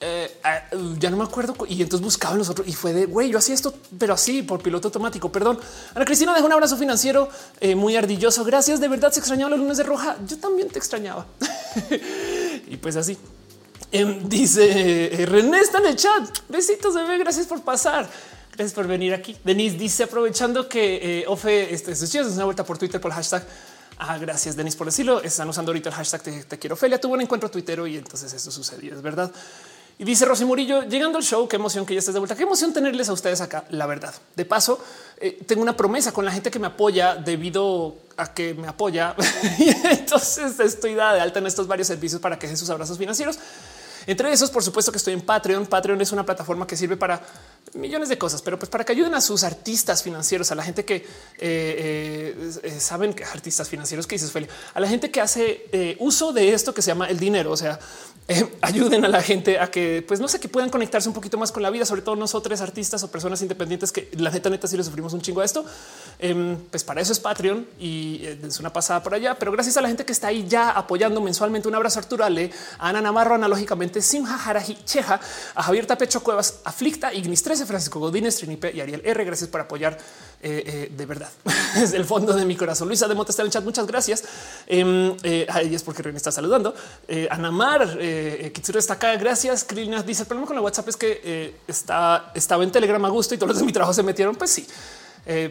eh, 0.00 0.38
ah, 0.44 0.62
ya 0.98 1.10
no 1.10 1.16
me 1.16 1.24
acuerdo. 1.24 1.56
Y 1.68 1.82
entonces 1.82 2.04
buscaba 2.04 2.36
los 2.36 2.48
otros 2.48 2.68
y 2.68 2.72
fue 2.72 2.92
de 2.92 3.06
güey, 3.06 3.30
yo 3.30 3.38
hacía 3.38 3.54
esto, 3.54 3.74
pero 3.98 4.14
así 4.14 4.42
por 4.42 4.62
piloto 4.62 4.88
automático. 4.88 5.30
Perdón. 5.30 5.58
Ana 5.94 6.04
Cristina 6.04 6.32
deja 6.34 6.46
un 6.46 6.52
abrazo 6.52 6.76
financiero 6.76 7.28
eh, 7.60 7.74
muy 7.74 7.96
ardilloso. 7.96 8.44
Gracias. 8.44 8.80
De 8.80 8.88
verdad 8.88 9.12
se 9.12 9.20
extrañaba 9.20 9.50
los 9.50 9.58
lunes 9.58 9.76
de 9.76 9.84
roja. 9.84 10.16
Yo 10.26 10.38
también 10.38 10.68
te 10.68 10.78
extrañaba. 10.78 11.26
y 12.68 12.76
pues 12.76 12.96
así. 12.96 13.18
Em, 13.90 14.28
dice 14.28 15.22
eh, 15.22 15.26
René 15.26 15.60
está 15.60 15.78
en 15.78 15.86
el 15.86 15.96
chat. 15.96 16.38
Besitos, 16.48 16.94
bebé. 16.94 17.18
Gracias 17.18 17.46
por 17.46 17.62
pasar. 17.62 18.08
Gracias 18.58 18.74
por 18.74 18.88
venir 18.88 19.14
aquí. 19.14 19.36
Denise 19.44 19.76
dice 19.78 20.02
aprovechando 20.02 20.68
que 20.68 21.20
eh, 21.20 21.24
Ofe 21.28 21.72
este, 21.72 21.92
es 21.92 22.12
una 22.14 22.44
vuelta 22.44 22.64
por 22.64 22.76
Twitter 22.76 23.00
por 23.00 23.12
el 23.12 23.14
hashtag. 23.14 23.46
Ah, 23.98 24.18
gracias, 24.18 24.56
Denis, 24.56 24.74
por 24.74 24.88
decirlo. 24.88 25.22
Están 25.22 25.48
usando 25.48 25.70
ahorita 25.70 25.90
el 25.90 25.94
hashtag 25.94 26.22
te, 26.22 26.58
quiero 26.58 26.74
Felia. 26.74 27.00
Tuvo 27.00 27.14
un 27.14 27.20
encuentro 27.20 27.48
tuitero 27.48 27.86
y 27.86 27.96
entonces 27.96 28.32
eso 28.32 28.50
sucedió. 28.50 28.96
Es 28.96 29.00
verdad. 29.00 29.30
Y 29.96 30.02
dice 30.02 30.24
Rosy 30.24 30.44
Murillo, 30.44 30.82
llegando 30.82 31.18
al 31.18 31.24
show, 31.24 31.46
qué 31.46 31.54
emoción 31.54 31.86
que 31.86 31.94
ya 31.94 32.00
estés 32.00 32.14
de 32.14 32.18
vuelta. 32.18 32.34
Qué 32.34 32.42
emoción 32.42 32.72
tenerles 32.72 33.08
a 33.08 33.12
ustedes 33.12 33.40
acá. 33.40 33.64
La 33.70 33.86
verdad. 33.86 34.12
De 34.34 34.44
paso, 34.44 34.82
eh, 35.18 35.38
tengo 35.46 35.62
una 35.62 35.76
promesa 35.76 36.10
con 36.10 36.24
la 36.24 36.32
gente 36.32 36.50
que 36.50 36.58
me 36.58 36.66
apoya 36.66 37.14
debido 37.14 37.94
a 38.16 38.34
que 38.34 38.54
me 38.54 38.66
apoya. 38.66 39.14
entonces 39.88 40.58
estoy 40.58 40.96
dada 40.96 41.14
de 41.14 41.20
alta 41.20 41.38
en 41.38 41.46
estos 41.46 41.68
varios 41.68 41.86
servicios 41.86 42.20
para 42.20 42.40
que 42.40 42.56
sus 42.56 42.68
abrazos 42.70 42.98
financieros. 42.98 43.38
Entre 44.08 44.32
esos, 44.32 44.50
por 44.50 44.62
supuesto 44.62 44.90
que 44.90 44.96
estoy 44.96 45.12
en 45.12 45.20
Patreon. 45.20 45.66
Patreon 45.66 46.00
es 46.00 46.12
una 46.12 46.24
plataforma 46.24 46.66
que 46.66 46.78
sirve 46.78 46.96
para 46.96 47.20
millones 47.74 48.08
de 48.08 48.16
cosas, 48.16 48.40
pero 48.40 48.58
pues 48.58 48.70
para 48.70 48.82
que 48.82 48.92
ayuden 48.92 49.14
a 49.14 49.20
sus 49.20 49.44
artistas 49.44 50.02
financieros, 50.02 50.50
a 50.50 50.54
la 50.54 50.62
gente 50.62 50.82
que 50.86 50.96
eh, 50.96 51.04
eh, 51.38 52.50
eh, 52.62 52.80
saben 52.80 53.12
que 53.12 53.22
artistas 53.22 53.68
financieros 53.68 54.06
que 54.06 54.14
dices, 54.14 54.32
Feli, 54.32 54.48
a 54.72 54.80
la 54.80 54.88
gente 54.88 55.10
que 55.10 55.20
hace 55.20 55.96
uso 55.98 56.32
de 56.32 56.54
esto 56.54 56.72
que 56.72 56.80
se 56.80 56.90
llama 56.90 57.10
el 57.10 57.18
dinero. 57.18 57.52
O 57.52 57.56
sea, 57.58 57.78
ayuden 58.60 59.04
a 59.04 59.08
la 59.08 59.22
gente 59.22 59.58
a 59.58 59.70
que, 59.70 60.04
pues 60.06 60.20
no 60.20 60.28
sé, 60.28 60.38
que 60.38 60.48
puedan 60.48 60.68
conectarse 60.68 61.08
un 61.08 61.14
poquito 61.14 61.38
más 61.38 61.50
con 61.50 61.62
la 61.62 61.70
vida, 61.70 61.86
sobre 61.86 62.02
todo 62.02 62.14
nosotros 62.16 62.60
artistas 62.60 63.02
o 63.02 63.10
personas 63.10 63.40
independientes 63.40 63.90
que 63.90 64.10
la 64.16 64.30
neta 64.30 64.50
neta 64.50 64.68
sí 64.68 64.76
le 64.76 64.84
sufrimos 64.84 65.12
un 65.14 65.20
chingo 65.20 65.40
a 65.40 65.44
esto. 65.44 65.64
Em, 66.18 66.56
pues 66.70 66.84
para 66.84 67.00
eso 67.00 67.12
es 67.12 67.20
Patreon 67.20 67.66
y 67.78 68.22
es 68.24 68.60
una 68.60 68.72
pasada 68.72 69.02
por 69.02 69.14
allá. 69.14 69.38
Pero 69.38 69.52
gracias 69.52 69.76
a 69.76 69.80
la 69.80 69.88
gente 69.88 70.04
que 70.04 70.12
está 70.12 70.28
ahí 70.28 70.46
ya 70.46 70.70
apoyando 70.70 71.20
mensualmente. 71.20 71.68
Un 71.68 71.74
abrazo 71.74 71.98
Arturo 71.98 72.24
Ale, 72.24 72.50
a 72.78 72.90
Ana 72.90 73.00
Navarro, 73.00 73.34
analógicamente 73.34 74.02
Simha 74.02 74.36
Haraji 74.36 74.78
Cheja, 74.84 75.20
a 75.54 75.62
Javier 75.62 75.86
Tapecho 75.86 76.22
Cuevas, 76.22 76.60
Aflicta, 76.64 77.14
Ignis 77.14 77.42
13, 77.42 77.64
Francisco 77.66 77.98
Godínez, 77.98 78.36
Trinipe 78.36 78.72
y 78.74 78.80
Ariel 78.80 79.02
R. 79.04 79.24
Gracias 79.24 79.48
por 79.48 79.60
apoyar 79.60 79.98
eh, 80.40 80.62
eh, 80.66 80.92
de 80.96 81.04
verdad 81.04 81.30
desde 81.74 81.96
el 81.96 82.04
fondo 82.04 82.32
de 82.32 82.44
mi 82.44 82.54
corazón. 82.54 82.86
Luisa 82.86 83.08
de 83.08 83.14
Mota 83.14 83.32
está 83.32 83.42
en 83.42 83.46
el 83.46 83.52
chat. 83.52 83.64
Muchas 83.64 83.86
gracias. 83.86 84.22
Eh, 84.68 85.16
eh, 85.24 85.46
es 85.72 85.82
porque 85.82 86.02
René 86.02 86.16
está 86.16 86.30
saludando. 86.30 86.74
Anamar 87.30 87.98
Kitsuru 88.52 88.78
está 88.78 88.94
acá. 88.94 89.16
Gracias. 89.16 89.64
Krina 89.64 90.02
dice 90.02 90.22
el 90.22 90.28
problema 90.28 90.46
con 90.46 90.56
la 90.56 90.62
WhatsApp 90.62 90.88
es 90.88 90.96
que 90.96 91.54
está, 91.66 92.30
estaba 92.34 92.62
en 92.62 92.70
Telegram 92.70 93.04
a 93.04 93.08
gusto 93.08 93.34
y 93.34 93.38
todos 93.38 93.50
los 93.50 93.58
de 93.58 93.64
mi 93.64 93.72
trabajo 93.72 93.92
se 93.92 94.02
metieron. 94.02 94.36
Pues 94.36 94.50
sí. 94.52 94.66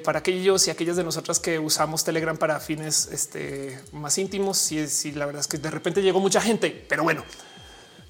para 0.03 0.19
aquellos 0.19 0.67
y 0.67 0.71
aquellas 0.71 0.95
de 0.95 1.03
nosotras 1.03 1.39
que 1.39 1.59
usamos 1.59 2.03
Telegram 2.03 2.37
para 2.37 2.59
fines 2.59 3.09
este, 3.11 3.79
más 3.91 4.17
íntimos, 4.17 4.57
si 4.57 4.87
sí, 4.87 5.11
la 5.11 5.25
verdad 5.25 5.41
es 5.41 5.47
que 5.47 5.57
de 5.57 5.69
repente 5.69 6.01
llegó 6.01 6.19
mucha 6.19 6.39
gente, 6.39 6.85
pero 6.87 7.03
bueno, 7.03 7.23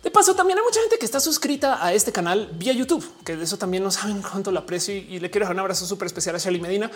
de 0.04 0.12
paso, 0.12 0.36
también 0.36 0.60
hay 0.60 0.64
mucha 0.64 0.80
gente 0.80 1.00
que 1.00 1.06
está 1.06 1.20
suscrita 1.20 1.84
a 1.84 1.92
este 1.94 2.12
canal 2.12 2.50
vía 2.54 2.72
YouTube, 2.72 3.04
que 3.26 3.36
de 3.36 3.44
eso 3.44 3.58
también 3.58 3.84
no 3.84 3.92
saben 3.92 4.22
cuánto 4.22 4.52
lo 4.52 4.60
aprecio 4.60 4.94
y, 4.94 5.20
le 5.20 5.30
quiero 5.32 5.46
dar 5.46 5.54
un 5.56 5.60
abrazo 5.60 5.86
súper 5.86 6.06
especial 6.06 6.36
a 6.36 6.40
Shelly 6.40 6.62
Medina, 6.62 6.92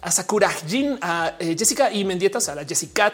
a 0.00 0.10
Sakura 0.10 0.50
Jin, 0.50 0.98
a 1.00 1.34
eh, 1.38 1.56
Jessica 1.58 1.90
y 1.90 2.04
Mendietas, 2.04 2.48
a 2.48 2.54
la 2.54 2.64
Jessica, 2.64 3.12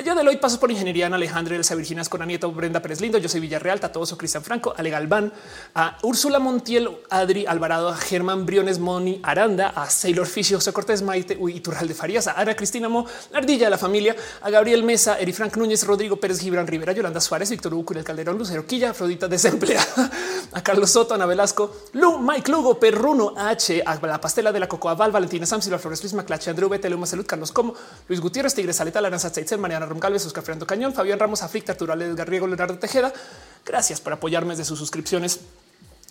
Allá 0.00 0.14
de 0.14 0.26
hoy 0.26 0.38
pasos 0.38 0.58
por 0.58 0.70
ingeniería 0.70 1.08
en 1.08 1.12
Alejandro, 1.12 1.54
Elsa 1.54 1.74
Virginas 1.74 2.08
con 2.08 2.22
Anieto, 2.22 2.50
Brenda 2.50 2.80
Pérez 2.80 3.02
Lindo, 3.02 3.20
soy 3.28 3.38
Villarreal, 3.38 3.80
Tatoso, 3.80 4.16
Cristian 4.16 4.42
Franco, 4.42 4.72
Ale 4.74 4.88
Galván, 4.88 5.30
a 5.74 5.98
Úrsula 6.00 6.38
Montiel, 6.38 6.88
Adri 7.10 7.44
Alvarado, 7.44 7.90
a 7.90 7.96
Germán 7.98 8.46
Briones, 8.46 8.78
Moni 8.78 9.20
Aranda, 9.22 9.68
a 9.76 9.90
Sailor 9.90 10.26
Fish, 10.26 10.54
José 10.54 10.72
Cortés, 10.72 11.02
Maite 11.02 11.38
Iturral 11.38 11.86
de 11.86 11.92
Farías, 11.92 12.28
a 12.28 12.40
Ana 12.40 12.56
Cristina 12.56 12.88
Mo, 12.88 13.04
Ardilla 13.34 13.66
de 13.66 13.70
la 13.72 13.76
familia, 13.76 14.16
a 14.40 14.48
Gabriel 14.48 14.84
Mesa, 14.84 15.20
Eri 15.20 15.34
Frank 15.34 15.58
Núñez, 15.58 15.84
Rodrigo 15.84 16.16
Pérez, 16.16 16.40
Gibran 16.40 16.66
Rivera, 16.66 16.94
Yolanda 16.94 17.20
Suárez, 17.20 17.50
Víctor 17.50 17.74
Hugo, 17.74 17.92
el 17.92 18.02
Calderón, 18.02 18.38
Lucero 18.38 18.64
Quilla, 18.64 18.92
Afrodita 18.92 19.28
desempleada, 19.28 20.10
a 20.52 20.62
Carlos 20.62 20.90
Soto, 20.92 21.12
Ana 21.12 21.26
Velasco, 21.26 21.76
Lu, 21.92 22.20
Mike 22.20 22.50
Lugo, 22.50 22.80
Perruno 22.80 23.34
H, 23.36 23.82
a 23.84 23.96
la 24.06 24.18
pastela 24.18 24.50
de 24.50 24.60
la 24.60 24.66
Cocoa 24.66 24.94
Val, 24.94 25.12
Valentina 25.12 25.44
Sam, 25.44 25.60
Silva 25.60 25.78
Flores, 25.78 26.02
Luis 26.02 26.14
Maclache, 26.14 26.48
Andrew 26.48 26.70
Bete, 26.70 26.88
Luma 26.88 27.04
Salud, 27.04 27.26
Carlos 27.26 27.52
Como, 27.52 27.74
Luis 28.08 28.18
Gutiérrez, 28.18 28.54
Tigre 28.54 28.72
Saleta, 28.72 29.02
Laranza 29.02 29.30
Mariana 29.58 29.89
Romgalves, 29.90 30.24
Oscar 30.24 30.42
Fernando 30.42 30.66
Cañón, 30.66 30.94
Fabián 30.94 31.18
Ramos, 31.18 31.42
Aflicta, 31.42 31.72
Arturo 31.72 31.92
Edgar 31.92 32.28
Riego, 32.28 32.46
Leonardo 32.46 32.78
Tejeda. 32.78 33.12
Gracias 33.66 34.00
por 34.00 34.12
apoyarme 34.12 34.50
desde 34.50 34.64
sus 34.64 34.78
suscripciones. 34.78 35.40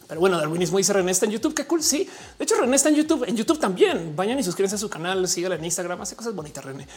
Pero 0.08 0.22
bueno, 0.22 0.38
darwinismo 0.38 0.78
dice 0.80 0.92
René 0.92 1.12
está 1.12 1.26
en 1.26 1.34
YouTube. 1.34 1.54
Qué 1.54 1.66
cool. 1.66 1.84
Sí, 1.84 2.10
de 2.38 2.44
hecho, 2.44 2.56
René 2.56 2.76
está 2.76 2.90
en 2.90 2.96
YouTube. 2.96 3.26
En 3.28 3.36
YouTube 3.36 3.60
también. 3.60 4.16
Vayan 4.16 4.40
y 4.40 4.44
suscríbanse 4.44 4.76
a 4.76 4.80
su 4.80 4.90
canal, 4.90 5.28
síganla 5.28 5.56
en 5.56 5.66
Instagram, 5.66 6.02
hace 6.02 6.16
cosas 6.16 6.34
bonitas. 6.34 6.66
René 6.66 6.88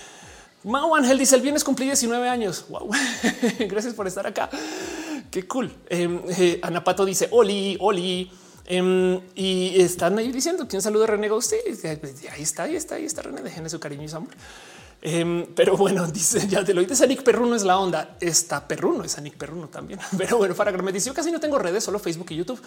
Mau 0.65 0.95
Ángel 0.95 1.19
dice 1.19 1.35
el 1.35 1.43
viernes 1.43 1.65
cumplí 1.65 1.87
19 1.87 2.29
años. 2.29 2.67
Wow, 2.69 2.91
gracias 3.69 3.95
por 3.95 4.07
estar 4.07 4.27
acá. 4.27 4.49
Qué 5.31 5.47
cool. 5.47 5.75
Eh, 5.89 6.23
eh, 6.39 6.61
Ana 6.63 6.85
Pato 6.85 7.05
dice 7.05 7.29
Oli, 7.31 7.77
Oli. 7.81 8.31
Em, 8.65 9.21
y 9.35 9.81
están 9.81 10.17
ahí 10.19 10.31
diciendo 10.31 10.69
que 10.69 10.77
un 10.77 10.83
saludo 10.83 11.03
de 11.03 11.09
René 11.09 11.27
Agustín. 11.27 11.59
Ahí 12.33 12.43
está, 12.43 12.63
ahí 12.63 12.77
está, 12.77 12.95
ahí 12.95 13.05
está 13.05 13.23
René. 13.23 13.43
Déjenle 13.43 13.69
su 13.69 13.81
cariño 13.81 14.05
y 14.05 14.09
su 14.09 14.17
amor. 14.17 14.31
Em, 15.05 15.47
pero 15.55 15.77
bueno, 15.77 16.07
dice 16.13 16.47
ya 16.47 16.65
te 16.65 16.73
lo 16.73 16.81
dices. 16.81 17.07
Nick 17.09 17.23
Perruno 17.23 17.57
es 17.57 17.65
la 17.65 17.79
onda. 17.79 18.17
Está 18.21 18.67
Perruno, 18.67 19.03
es 19.05 19.21
Nick 19.21 19.37
Perruno 19.37 19.69
también. 19.69 20.01
Pero 20.17 20.39
bueno, 20.39 20.55
para 20.55 20.73
que 20.73 20.81
me 20.81 20.93
dice 20.93 21.09
yo 21.09 21.15
casi 21.15 21.33
no 21.33 21.41
tengo 21.41 21.59
redes, 21.59 21.85
solo 21.85 21.99
Facebook 21.99 22.31
y 22.31 22.37
YouTube. 22.37 22.63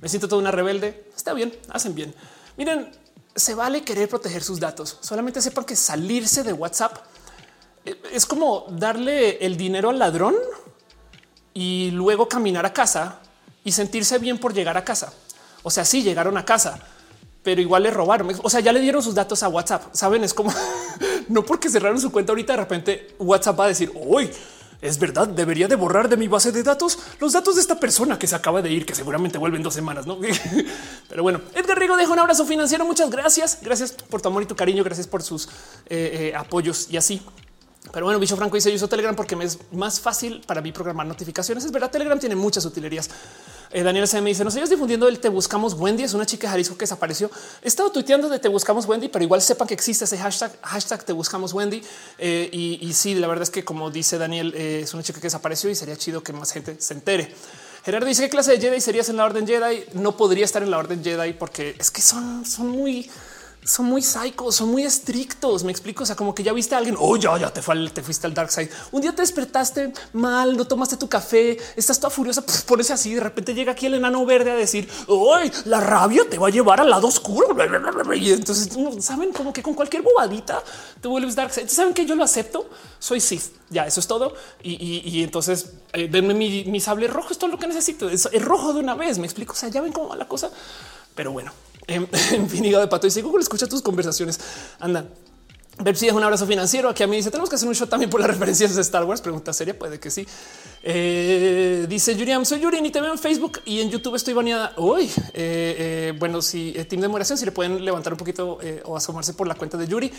Me 0.00 0.08
siento 0.08 0.28
toda 0.28 0.40
una 0.40 0.52
rebelde. 0.52 1.08
Está 1.14 1.34
bien, 1.34 1.52
hacen 1.68 1.94
bien. 1.94 2.14
Miren, 2.56 2.90
se 3.34 3.54
vale 3.54 3.82
querer 3.82 4.08
proteger 4.08 4.42
sus 4.42 4.60
datos. 4.60 4.98
Solamente 5.00 5.42
sepan 5.42 5.64
que 5.64 5.74
salirse 5.74 6.44
de 6.44 6.52
WhatsApp 6.52 6.96
eh, 7.84 8.00
es 8.12 8.24
como 8.24 8.66
darle 8.70 9.44
el 9.44 9.56
dinero 9.56 9.90
al 9.90 9.98
ladrón 9.98 10.36
y 11.54 11.90
luego 11.90 12.28
caminar 12.28 12.66
a 12.66 12.72
casa 12.72 13.18
y 13.64 13.72
sentirse 13.72 14.18
bien 14.18 14.38
por 14.38 14.54
llegar 14.54 14.76
a 14.76 14.84
casa. 14.84 15.12
O 15.62 15.70
sea, 15.70 15.84
sí 15.84 16.02
llegaron 16.02 16.38
a 16.38 16.44
casa, 16.44 16.80
pero 17.42 17.60
igual 17.60 17.82
le 17.82 17.90
robaron. 17.90 18.30
O 18.42 18.50
sea, 18.50 18.60
ya 18.60 18.72
le 18.72 18.80
dieron 18.80 19.02
sus 19.02 19.14
datos 19.14 19.42
a 19.42 19.48
WhatsApp. 19.48 19.92
Saben, 19.92 20.24
es 20.24 20.34
como 20.34 20.52
no 21.28 21.44
porque 21.44 21.68
cerraron 21.68 22.00
su 22.00 22.10
cuenta 22.12 22.32
ahorita 22.32 22.54
de 22.54 22.58
repente 22.58 23.14
WhatsApp 23.18 23.60
va 23.60 23.64
a 23.64 23.68
decir 23.68 23.92
hoy 23.94 24.30
es 24.82 24.98
verdad, 24.98 25.28
debería 25.28 25.68
de 25.68 25.76
borrar 25.76 26.08
de 26.08 26.16
mi 26.16 26.26
base 26.26 26.52
de 26.52 26.62
datos 26.62 26.98
los 27.20 27.34
datos 27.34 27.56
de 27.56 27.60
esta 27.60 27.78
persona 27.78 28.18
que 28.18 28.26
se 28.26 28.34
acaba 28.34 28.62
de 28.62 28.70
ir, 28.70 28.86
que 28.86 28.94
seguramente 28.94 29.36
vuelve 29.36 29.58
en 29.58 29.62
dos 29.62 29.74
semanas, 29.74 30.06
¿no? 30.06 30.18
Pero 31.08 31.22
bueno, 31.22 31.42
Edgar 31.54 31.78
Rigo 31.78 31.96
deja 31.98 32.10
un 32.10 32.18
abrazo 32.18 32.46
financiero. 32.46 32.86
Muchas 32.86 33.10
gracias. 33.10 33.58
Gracias 33.60 33.92
por 33.92 34.22
tu 34.22 34.28
amor 34.28 34.42
y 34.42 34.46
tu 34.46 34.56
cariño. 34.56 34.82
Gracias 34.82 35.06
por 35.06 35.22
sus 35.22 35.48
eh, 35.86 36.30
eh, 36.30 36.32
apoyos 36.34 36.88
y 36.90 36.96
así. 36.96 37.20
Pero 37.92 38.06
bueno, 38.06 38.18
Bicho 38.18 38.36
Franco 38.36 38.54
dice 38.56 38.70
yo 38.70 38.76
uso 38.76 38.88
Telegram 38.88 39.14
porque 39.14 39.36
me 39.36 39.44
es 39.44 39.58
más 39.72 40.00
fácil 40.00 40.42
para 40.46 40.62
mí 40.62 40.72
programar 40.72 41.06
notificaciones. 41.06 41.64
Es 41.64 41.72
verdad, 41.72 41.90
Telegram 41.90 42.18
tiene 42.18 42.36
muchas 42.36 42.64
utilerías. 42.64 43.10
Eh, 43.72 43.84
Daniel 43.84 44.08
se 44.08 44.20
me 44.20 44.30
dice, 44.30 44.42
no 44.42 44.50
sé, 44.50 44.60
difundiendo 44.60 45.06
el 45.06 45.20
Te 45.20 45.28
Buscamos 45.28 45.74
Wendy, 45.74 46.02
es 46.02 46.12
una 46.12 46.26
chica 46.26 46.48
de 46.48 46.52
Jalisco 46.52 46.76
que 46.76 46.82
desapareció. 46.82 47.30
He 47.62 47.68
estado 47.68 47.92
tuiteando 47.92 48.28
de 48.28 48.40
Te 48.40 48.48
Buscamos 48.48 48.84
Wendy, 48.86 49.08
pero 49.08 49.24
igual 49.24 49.40
sepan 49.40 49.68
que 49.68 49.74
existe 49.74 50.04
ese 50.04 50.18
hashtag, 50.18 50.50
hashtag 50.62 51.04
Te 51.04 51.12
Buscamos 51.12 51.52
Wendy. 51.52 51.80
Eh, 52.18 52.48
y, 52.52 52.92
sí, 52.92 53.14
la 53.14 53.28
verdad 53.28 53.44
es 53.44 53.50
que 53.50 53.64
como 53.64 53.90
dice 53.90 54.18
Daniel, 54.18 54.52
eh, 54.56 54.80
es 54.82 54.92
una 54.92 55.04
chica 55.04 55.20
que 55.20 55.28
desapareció 55.28 55.70
y 55.70 55.76
sería 55.76 55.96
chido 55.96 56.20
que 56.22 56.32
más 56.32 56.50
gente 56.50 56.76
se 56.80 56.94
entere. 56.94 57.32
Gerardo 57.84 58.08
dice 58.08 58.24
qué 58.24 58.30
clase 58.30 58.52
de 58.52 58.60
Jedi 58.60 58.80
serías 58.80 59.08
en 59.08 59.16
la 59.16 59.24
Orden 59.24 59.46
Jedi. 59.46 59.84
No 59.94 60.16
podría 60.16 60.44
estar 60.44 60.62
en 60.62 60.70
la 60.70 60.78
Orden 60.78 61.04
Jedi 61.04 61.32
porque 61.32 61.76
es 61.78 61.92
que 61.92 62.02
son, 62.02 62.44
son 62.44 62.68
muy 62.68 63.08
son 63.64 63.86
muy 63.86 64.02
psicos, 64.02 64.56
son 64.56 64.70
muy 64.70 64.84
estrictos. 64.84 65.64
Me 65.64 65.70
explico. 65.70 66.02
O 66.02 66.06
sea, 66.06 66.16
como 66.16 66.34
que 66.34 66.42
ya 66.42 66.52
viste 66.52 66.74
a 66.74 66.78
alguien. 66.78 66.96
Oh, 66.98 67.16
ya, 67.16 67.52
te, 67.52 67.62
fuiste 67.62 68.26
al 68.26 68.34
dark 68.34 68.50
side. 68.50 68.70
Un 68.90 69.02
día 69.02 69.14
te 69.14 69.22
despertaste 69.22 69.92
mal, 70.12 70.56
no 70.56 70.66
tomaste 70.66 70.96
tu 70.96 71.08
café, 71.08 71.58
estás 71.76 71.98
toda 71.98 72.10
furiosa, 72.10 72.42
pues 72.42 72.62
pones 72.62 72.90
así. 72.90 73.14
De 73.14 73.20
repente 73.20 73.54
llega 73.54 73.72
aquí 73.72 73.86
el 73.86 73.94
enano 73.94 74.24
verde 74.24 74.50
a 74.50 74.54
decir 74.54 74.88
hoy 75.06 75.50
la 75.66 75.80
rabia 75.80 76.28
te 76.28 76.38
va 76.38 76.48
a 76.48 76.50
llevar 76.50 76.80
al 76.80 76.90
lado 76.90 77.08
oscuro. 77.08 77.56
Y 78.14 78.32
entonces 78.32 78.70
saben 79.00 79.32
como 79.32 79.52
que 79.52 79.62
con 79.62 79.74
cualquier 79.74 80.02
bobadita 80.02 80.62
te 81.00 81.08
vuelves 81.08 81.36
dark 81.36 81.52
side. 81.52 81.68
Saben 81.68 81.94
que 81.94 82.06
yo 82.06 82.14
lo 82.14 82.24
acepto. 82.24 82.68
Soy 82.98 83.20
Sith. 83.20 83.54
Ya 83.70 83.86
eso 83.86 84.00
es 84.00 84.06
todo. 84.06 84.34
Y, 84.62 85.22
entonces 85.22 85.72
eh, 85.92 86.08
denme 86.08 86.34
mi, 86.34 86.80
sable 86.80 87.06
rojo. 87.08 87.28
Es 87.30 87.38
todo 87.38 87.50
lo 87.50 87.58
que 87.58 87.66
necesito. 87.66 88.08
Es, 88.08 88.28
es 88.32 88.44
rojo 88.44 88.72
de 88.72 88.80
una 88.80 88.94
vez. 88.94 89.18
Me 89.18 89.26
explico. 89.26 89.52
O 89.52 89.56
sea, 89.56 89.68
ya 89.68 89.80
ven 89.80 89.92
cómo 89.92 90.08
va 90.08 90.16
la 90.16 90.28
cosa. 90.28 90.50
Pero 91.14 91.32
bueno, 91.32 91.52
en, 92.32 92.48
fin, 92.48 92.62
de 92.62 92.86
pato. 92.86 93.06
Dice 93.06 93.20
Google 93.22 93.42
escucha 93.42 93.66
tus 93.66 93.82
conversaciones. 93.82 94.38
Anda. 94.78 95.06
si 95.94 96.06
es 96.06 96.12
un 96.12 96.22
abrazo 96.22 96.46
financiero. 96.46 96.88
Aquí 96.88 97.02
a 97.02 97.06
mí 97.08 97.16
dice 97.16 97.30
tenemos 97.30 97.50
que 97.50 97.56
hacer 97.56 97.68
un 97.68 97.74
show 97.74 97.88
también 97.88 98.08
por 98.08 98.20
las 98.20 98.30
referencias 98.34 98.74
de 98.76 98.82
Star 98.82 99.04
Wars. 99.04 99.20
Pregunta 99.20 99.52
seria. 99.52 99.76
Puede 99.76 99.98
que 99.98 100.10
sí. 100.10 100.26
Eh, 100.82 101.86
dice 101.88 102.14
Yuriam, 102.14 102.44
soy 102.44 102.60
Yuri 102.60 102.78
y 102.78 102.90
te 102.90 103.00
veo 103.00 103.12
en 103.12 103.18
Facebook 103.18 103.60
y 103.64 103.80
en 103.80 103.90
YouTube 103.90 104.14
estoy 104.14 104.34
baneada 104.34 104.72
hoy. 104.76 105.06
Eh, 105.06 105.32
eh, 105.34 106.14
bueno, 106.18 106.40
si 106.40 106.72
Team 106.88 107.02
de 107.02 107.08
Moración, 107.08 107.36
si 107.36 107.44
le 107.44 107.52
pueden 107.52 107.84
levantar 107.84 108.12
un 108.12 108.18
poquito 108.18 108.58
o 108.84 108.96
asomarse 108.96 109.34
por 109.34 109.48
la 109.48 109.56
cuenta 109.56 109.76
de 109.76 109.88
Yuri. 109.88 110.12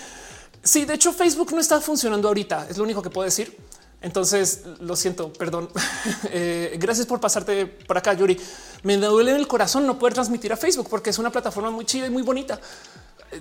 Sí, 0.64 0.86
de 0.86 0.94
hecho, 0.94 1.14
Facebook 1.14 1.54
no 1.54 1.62
está 1.62 1.80
funcionando 1.80 2.28
ahorita. 2.28 2.68
Es 2.70 2.78
lo 2.78 2.84
único 2.84 3.02
que 3.02 3.10
puedo 3.10 3.26
decir. 3.26 3.58
Entonces 4.02 4.64
lo 4.80 4.96
siento, 4.96 5.32
perdón. 5.34 5.70
Eh, 6.34 6.78
gracias 6.80 7.08
por 7.08 7.20
pasarte 7.20 7.66
por 7.66 7.98
acá, 7.98 8.14
Yuri. 8.14 8.40
Me 8.84 8.98
duele 8.98 9.32
en 9.32 9.38
el 9.38 9.48
corazón 9.48 9.86
no 9.86 10.00
poder 10.00 10.14
transmitir 10.14 10.52
a 10.54 10.58
Facebook 10.58 10.88
porque 10.90 11.10
es 11.10 11.20
una 11.20 11.30
plataforma 11.30 11.70
muy 11.70 11.86
chida 11.86 12.08
y 12.08 12.10
muy 12.10 12.22
bonita. 12.22 12.60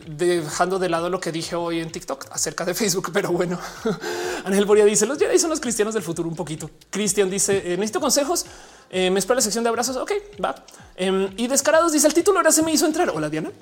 Dejando 0.06 0.78
de 0.78 0.88
lado 0.88 1.08
lo 1.08 1.20
que 1.20 1.30
dije 1.30 1.54
hoy 1.54 1.80
en 1.80 1.90
TikTok 1.90 2.26
acerca 2.30 2.64
de 2.64 2.74
Facebook, 2.74 3.10
pero 3.12 3.30
bueno, 3.30 3.58
Ángel 4.44 4.64
Boria 4.64 4.84
dice 4.84 5.06
los 5.06 5.18
Jedi 5.18 5.38
son 5.38 5.50
los 5.50 5.60
cristianos 5.60 5.94
del 5.94 6.02
futuro 6.02 6.28
un 6.28 6.36
poquito. 6.36 6.70
Cristian 6.90 7.30
dice 7.30 7.58
eh, 7.58 7.76
necesito 7.76 8.00
consejos. 8.00 8.44
Eh, 8.90 9.10
me 9.10 9.18
espera 9.18 9.36
la 9.36 9.42
sección 9.42 9.62
de 9.62 9.70
abrazos. 9.70 9.96
Ok, 9.96 10.12
va. 10.42 10.54
Em, 10.96 11.32
y 11.36 11.46
descarados 11.46 11.92
dice 11.92 12.06
el 12.06 12.14
título 12.14 12.38
ahora 12.38 12.52
se 12.52 12.62
me 12.62 12.72
hizo 12.72 12.86
entrar. 12.86 13.10
Hola 13.10 13.28
Diana. 13.28 13.52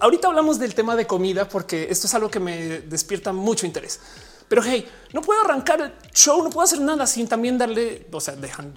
ahorita 0.00 0.28
hablamos 0.28 0.58
del 0.58 0.74
tema 0.74 0.94
de 0.94 1.06
comida 1.06 1.48
porque 1.48 1.88
esto 1.90 2.06
es 2.06 2.14
algo 2.14 2.30
que 2.30 2.40
me 2.40 2.80
despierta 2.80 3.32
mucho 3.32 3.66
interés. 3.66 3.98
Pero 4.50 4.64
hey, 4.64 4.84
no 5.12 5.22
puedo 5.22 5.40
arrancar 5.42 5.80
el 5.80 5.92
show, 6.12 6.42
no 6.42 6.50
puedo 6.50 6.64
hacer 6.64 6.80
nada 6.80 7.06
sin 7.06 7.28
también 7.28 7.56
darle, 7.56 8.08
o 8.10 8.20
sea, 8.20 8.34
dejan 8.34 8.74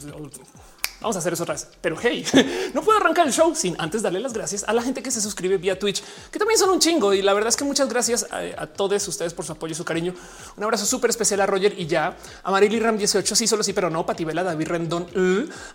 Vamos 1.03 1.17
a 1.17 1.19
hacer 1.19 1.33
eso 1.33 1.43
otra 1.43 1.53
vez. 1.53 1.67
Pero 1.81 1.97
hey, 2.01 2.25
no 2.73 2.81
puedo 2.81 2.97
arrancar 2.97 3.27
el 3.27 3.33
show 3.33 3.53
sin 3.53 3.75
antes 3.77 4.01
darle 4.01 4.21
las 4.21 4.31
gracias 4.31 4.63
a 4.63 4.71
la 4.71 4.81
gente 4.81 5.03
que 5.03 5.11
se 5.11 5.19
suscribe 5.19 5.57
vía 5.57 5.77
Twitch, 5.77 6.01
que 6.31 6.39
también 6.39 6.57
son 6.57 6.69
un 6.69 6.79
chingo. 6.79 7.13
Y 7.13 7.21
la 7.21 7.33
verdad 7.33 7.49
es 7.49 7.57
que 7.57 7.65
muchas 7.65 7.89
gracias 7.89 8.25
a, 8.31 8.67
todos 8.67 9.05
ustedes 9.07 9.33
por 9.33 9.45
su 9.45 9.51
apoyo 9.51 9.73
y 9.73 9.75
su 9.75 9.83
cariño. 9.83 10.13
Un 10.55 10.63
abrazo 10.63 10.85
súper 10.85 11.09
especial 11.09 11.41
a 11.41 11.45
Roger 11.45 11.77
y 11.77 11.85
ya 11.87 12.15
a 12.41 12.51
Marily 12.51 12.79
Ram 12.79 12.97
18. 12.97 13.35
Sí, 13.35 13.47
solo 13.47 13.63
sí, 13.63 13.73
pero 13.73 13.89
no. 13.89 14.05
Patibela, 14.05 14.43
David 14.43 14.67
Rendón, 14.67 15.07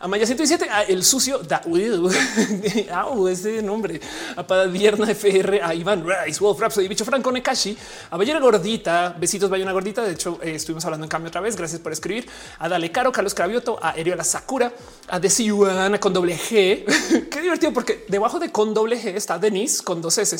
a 0.01 0.09
Maya 0.09 0.27
107, 0.27 0.69
a 0.71 0.83
el 0.85 1.05
sucio 1.05 1.39
da 1.39 1.63
uh, 1.67 3.29
ese 3.29 3.63
nombre, 3.63 4.01
a 4.35 4.47
Padierna 4.47 5.11
FR, 5.11 5.61
a 5.63 5.75
Iván 5.75 6.05
Rice, 6.07 6.41
Wolf 6.41 6.59
Rhapsody, 6.59 6.89
Bicho 6.89 7.05
Franco 7.05 7.31
Nekashi, 7.31 7.77
a 8.11 8.17
Ballera 8.17 8.41
Gordita. 8.41 9.15
Besitos, 9.19 9.51
una 9.51 9.73
gordita. 9.73 10.03
De 10.03 10.13
hecho, 10.13 10.39
eh, 10.43 10.55
estuvimos 10.55 10.85
hablando 10.85 11.05
en 11.05 11.11
cambio 11.11 11.29
otra 11.29 11.41
vez. 11.41 11.57
Gracias 11.57 11.81
por 11.81 11.93
escribir 11.93 12.29
a 12.59 12.69
Dale 12.69 12.91
Caro, 12.91 13.13
Carlos 13.13 13.35
Cravioto, 13.35 13.79
a 13.83 13.93
Eriola 13.93 14.25
Sakura, 14.25 14.73
de 15.21 15.31
Ciudadana 15.31 15.99
con 15.99 16.13
doble 16.13 16.37
G. 16.37 16.85
Qué 17.31 17.41
divertido, 17.41 17.73
porque 17.73 18.05
debajo 18.09 18.39
de 18.39 18.51
con 18.51 18.75
doble 18.75 19.01
G 19.01 19.15
está 19.17 19.39
Denise 19.39 19.83
con 19.83 20.01
dos 20.01 20.19
S. 20.19 20.37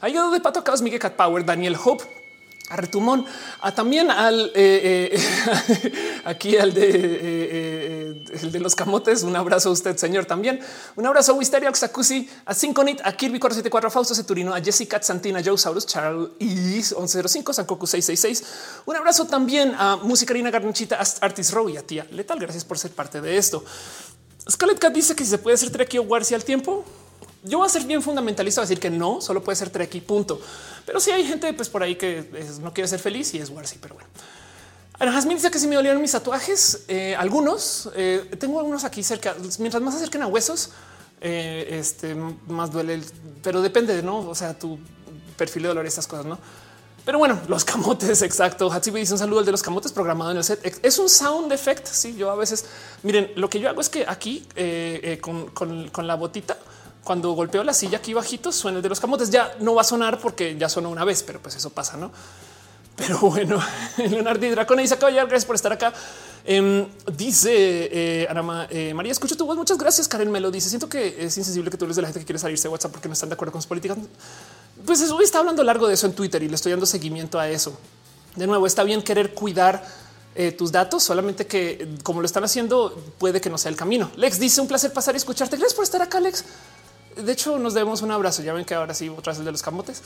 Ha 0.00 0.08
de 0.08 0.40
Pato 0.40 0.62
Caos, 0.62 0.82
Miguel 0.82 1.00
Cat 1.00 1.14
Power, 1.14 1.44
Daniel 1.44 1.76
Hope, 1.82 2.04
a 2.70 2.76
Retumón, 2.76 3.26
a 3.62 3.74
también 3.74 4.10
al 4.12 4.52
eh, 4.54 5.10
eh, 5.12 6.22
aquí 6.24 6.56
al 6.56 6.72
de, 6.72 6.88
eh, 6.92 8.24
el 8.42 8.52
de 8.52 8.60
los 8.60 8.76
camotes. 8.76 9.24
Un 9.24 9.34
abrazo 9.34 9.70
a 9.70 9.72
usted, 9.72 9.96
señor. 9.96 10.24
También 10.24 10.60
un 10.94 11.04
abrazo 11.04 11.32
a 11.32 11.34
Wisteria, 11.34 11.68
a 11.68 11.74
Xacusi, 11.74 12.30
a 12.46 12.54
Cinconit, 12.54 13.00
a 13.02 13.12
Kirby 13.12 13.40
474, 13.40 13.88
a 13.88 13.90
Fausto 13.90 14.14
Ceturino, 14.14 14.54
a 14.54 14.60
Jessica 14.60 15.02
Santina, 15.02 15.42
Joe 15.44 15.58
Saurus, 15.58 15.84
Charles 15.84 16.30
Is 16.38 16.92
1105, 16.92 17.52
Sankoku 17.52 17.86
666. 17.88 18.44
Un 18.86 18.96
abrazo 18.96 19.26
también 19.26 19.74
a 19.76 19.96
Musicarina 19.96 20.50
Garnachita, 20.50 21.00
Artis 21.20 21.50
Row 21.50 21.68
y 21.68 21.76
a 21.76 21.82
tía 21.82 22.06
Letal. 22.12 22.38
Gracias 22.38 22.64
por 22.64 22.78
ser 22.78 22.92
parte 22.92 23.20
de 23.20 23.36
esto. 23.36 23.64
Scarlett 24.50 24.78
Cat 24.78 24.92
dice 24.92 25.14
que 25.14 25.24
si 25.24 25.30
se 25.30 25.38
puede 25.38 25.54
hacer 25.54 25.70
Trek 25.70 25.94
o 25.98 26.02
Warsi 26.02 26.34
al 26.34 26.44
tiempo. 26.44 26.84
Yo 27.42 27.58
voy 27.58 27.66
a 27.66 27.70
ser 27.70 27.84
bien 27.84 28.02
fundamentalista, 28.02 28.60
decir 28.60 28.78
que 28.80 28.90
no, 28.90 29.20
solo 29.20 29.42
puede 29.42 29.56
ser 29.56 29.70
Trek 29.70 29.94
y 29.94 30.00
punto. 30.00 30.40
Pero 30.84 31.00
si 31.00 31.10
hay 31.10 31.24
gente 31.24 31.52
pues, 31.54 31.68
por 31.68 31.82
ahí 31.82 31.96
que 31.96 32.28
no 32.60 32.74
quiere 32.74 32.88
ser 32.88 33.00
feliz 33.00 33.32
y 33.34 33.38
es 33.38 33.48
Warsi, 33.48 33.78
pero 33.80 33.94
bueno. 33.94 34.10
Jasmine 34.98 35.36
dice 35.36 35.50
que 35.50 35.58
si 35.58 35.66
me 35.66 35.76
dolieron 35.76 36.02
mis 36.02 36.12
tatuajes, 36.12 36.84
eh, 36.88 37.16
algunos 37.16 37.88
eh, 37.96 38.28
tengo 38.38 38.58
algunos 38.58 38.84
aquí 38.84 39.02
cerca. 39.02 39.34
Mientras 39.58 39.82
más 39.82 39.94
acerquen 39.94 40.22
a 40.22 40.26
huesos, 40.26 40.72
eh, 41.22 41.68
este 41.70 42.14
más 42.14 42.70
duele, 42.70 43.00
pero 43.42 43.62
depende 43.62 43.96
de 43.96 44.02
no, 44.02 44.18
o 44.18 44.34
sea, 44.34 44.58
tu 44.58 44.78
perfil 45.38 45.62
de 45.62 45.68
dolor, 45.68 45.86
estas 45.86 46.06
cosas, 46.06 46.26
no? 46.26 46.38
Pero 47.10 47.18
bueno, 47.18 47.40
los 47.48 47.64
camotes, 47.64 48.22
exacto. 48.22 48.70
Hatsibi 48.70 49.00
dice 49.00 49.14
un 49.14 49.18
saludo 49.18 49.40
al 49.40 49.44
de 49.44 49.50
los 49.50 49.64
camotes 49.64 49.90
programado 49.90 50.30
en 50.30 50.36
el 50.36 50.44
set. 50.44 50.78
Es 50.80 50.96
un 50.96 51.08
sound 51.08 51.50
effect. 51.50 51.88
Sí, 51.88 52.14
yo 52.14 52.30
a 52.30 52.36
veces, 52.36 52.66
miren, 53.02 53.32
lo 53.34 53.50
que 53.50 53.58
yo 53.58 53.68
hago 53.68 53.80
es 53.80 53.88
que 53.88 54.04
aquí 54.06 54.46
eh, 54.54 55.18
eh, 55.18 55.20
con, 55.20 56.06
la 56.06 56.14
botita, 56.14 56.56
cuando 57.02 57.32
golpeo 57.32 57.64
la 57.64 57.74
silla 57.74 57.98
aquí 57.98 58.14
bajito, 58.14 58.52
suena 58.52 58.76
el 58.76 58.82
de 58.84 58.90
los 58.90 59.00
camotes. 59.00 59.28
Ya 59.28 59.56
no 59.58 59.74
va 59.74 59.80
a 59.80 59.84
sonar 59.84 60.20
porque 60.20 60.56
ya 60.56 60.68
sonó 60.68 60.88
una 60.88 61.04
vez, 61.04 61.24
pero 61.24 61.40
pues 61.40 61.56
eso 61.56 61.70
pasa, 61.70 61.96
¿no? 61.96 62.12
Pero 62.94 63.18
bueno, 63.22 63.60
Leonardo 63.96 64.48
Dracona 64.48 64.82
dice 64.82 64.94
acaba 64.94 65.10
gracias 65.10 65.46
por 65.46 65.56
estar 65.56 65.72
acá. 65.72 65.92
Em, 66.44 66.86
dice 67.16 67.50
eh, 67.90 68.28
eh, 68.70 68.94
María, 68.94 69.10
escucho 69.10 69.36
tu 69.36 69.46
voz. 69.46 69.56
Muchas 69.56 69.78
gracias. 69.78 70.06
Karen 70.06 70.30
Melo 70.30 70.52
dice: 70.52 70.68
Siento 70.68 70.88
que 70.88 71.26
es 71.26 71.36
insensible 71.36 71.72
que 71.72 71.76
tú 71.76 71.86
eres 71.86 71.96
de 71.96 72.02
la 72.02 72.08
gente 72.08 72.20
que 72.20 72.26
quiere 72.26 72.38
salirse 72.38 72.68
de 72.68 72.72
WhatsApp 72.72 72.92
porque 72.92 73.08
no 73.08 73.14
están 73.14 73.30
de 73.30 73.34
acuerdo 73.34 73.50
con 73.50 73.60
sus 73.60 73.68
políticas. 73.68 73.98
Pues 74.84 75.00
eso 75.00 75.20
está 75.20 75.38
hablando 75.38 75.62
largo 75.62 75.88
de 75.88 75.94
eso 75.94 76.06
en 76.06 76.12
Twitter 76.12 76.42
y 76.42 76.48
le 76.48 76.54
estoy 76.54 76.72
dando 76.72 76.86
seguimiento 76.86 77.38
a 77.38 77.48
eso. 77.48 77.78
De 78.36 78.46
nuevo, 78.46 78.66
está 78.66 78.84
bien 78.84 79.02
querer 79.02 79.34
cuidar 79.34 79.84
eh, 80.34 80.52
tus 80.52 80.70
datos, 80.70 81.02
solamente 81.02 81.46
que 81.46 81.96
como 82.02 82.20
lo 82.20 82.26
están 82.26 82.44
haciendo, 82.44 82.96
puede 83.18 83.40
que 83.40 83.50
no 83.50 83.58
sea 83.58 83.70
el 83.70 83.76
camino. 83.76 84.10
Lex 84.16 84.38
dice: 84.38 84.60
Un 84.60 84.68
placer 84.68 84.92
pasar 84.92 85.14
y 85.14 85.18
escucharte. 85.18 85.56
Gracias 85.56 85.74
por 85.74 85.84
estar 85.84 86.00
acá, 86.00 86.20
Lex. 86.20 86.44
De 87.16 87.32
hecho, 87.32 87.58
nos 87.58 87.74
debemos 87.74 88.02
un 88.02 88.12
abrazo. 88.12 88.42
Ya 88.42 88.52
ven 88.52 88.64
que 88.64 88.74
ahora 88.74 88.94
sí, 88.94 89.08
otra 89.08 89.32
vez 89.32 89.38
el 89.40 89.44
de 89.44 89.52
los 89.52 89.62
camotes. 89.62 90.02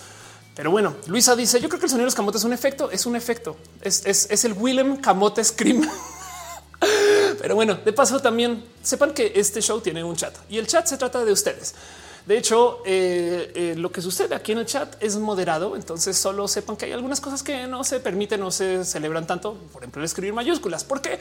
Pero 0.57 0.71
bueno, 0.71 0.95
Luisa 1.07 1.37
dice: 1.37 1.61
Yo 1.61 1.69
creo 1.69 1.79
que 1.79 1.87
el 1.87 1.91
sonido 1.91 2.05
de 2.05 2.07
los 2.07 2.15
camotes 2.15 2.41
es 2.41 2.45
un 2.45 2.53
efecto, 2.53 2.91
es 2.91 3.05
un 3.07 3.17
efecto, 3.17 3.57
es, 3.83 4.05
es 4.07 4.45
el 4.45 4.55
Willem 4.55 4.97
Camote 4.97 5.45
Scream. 5.45 5.89
Pero 7.41 7.55
bueno, 7.55 7.75
de 7.75 7.93
paso 7.93 8.21
también 8.21 8.65
sepan 8.83 9.13
que 9.13 9.33
este 9.35 9.61
show 9.61 9.81
tiene 9.81 10.03
un 10.03 10.17
chat 10.17 10.35
y 10.49 10.59
el 10.59 10.67
chat 10.67 10.87
se 10.87 10.97
trata 10.97 11.25
de 11.25 11.33
ustedes. 11.33 11.75
De 12.27 12.39
hecho, 12.39 12.83
eh, 12.87 13.53
eh, 13.55 13.75
lo 13.77 13.93
que 13.93 14.01
sucede 14.01 14.35
aquí 14.35 14.53
en 14.53 14.59
el 14.59 14.67
chat 14.67 14.97
es 15.03 15.17
moderado, 15.17 15.77
entonces 15.77 16.17
solo 16.17 16.49
sepan 16.49 16.77
que 16.77 16.87
hay 16.87 16.93
algunas 16.93 17.21
cosas 17.21 17.43
que 17.43 17.67
no 17.67 17.85
se 17.85 18.01
permiten, 18.01 18.41
no 18.41 18.51
se 18.51 18.85
celebran 18.85 19.27
tanto. 19.27 19.59
Por 19.73 19.83
ejemplo, 19.83 20.01
el 20.01 20.07
escribir 20.07 20.33
mayúsculas. 20.33 20.85
¿Por 20.85 21.03
qué? 21.03 21.19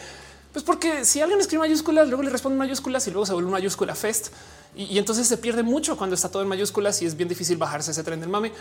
Pues 0.53 0.63
porque 0.63 1.03
si 1.03 1.19
alguien 1.19 1.41
escribe 1.41 1.61
mayúsculas, 1.61 2.07
luego 2.07 2.23
le 2.23 2.29
responde 2.29 2.57
mayúsculas 2.57 3.05
y 3.07 3.11
luego 3.11 3.25
se 3.25 3.33
vuelve 3.33 3.49
una 3.49 3.57
mayúscula 3.57 3.95
fest. 3.95 4.27
Y, 4.75 4.83
y 4.85 4.97
entonces 4.97 5.27
se 5.27 5.37
pierde 5.37 5.61
mucho 5.61 5.97
cuando 5.97 6.15
está 6.15 6.29
todo 6.29 6.41
en 6.41 6.47
mayúsculas 6.47 7.01
y 7.01 7.05
es 7.05 7.17
bien 7.17 7.27
difícil 7.27 7.57
bajarse 7.57 7.91
ese 7.91 8.03
tren 8.03 8.21
del 8.21 8.29
mame 8.29 8.53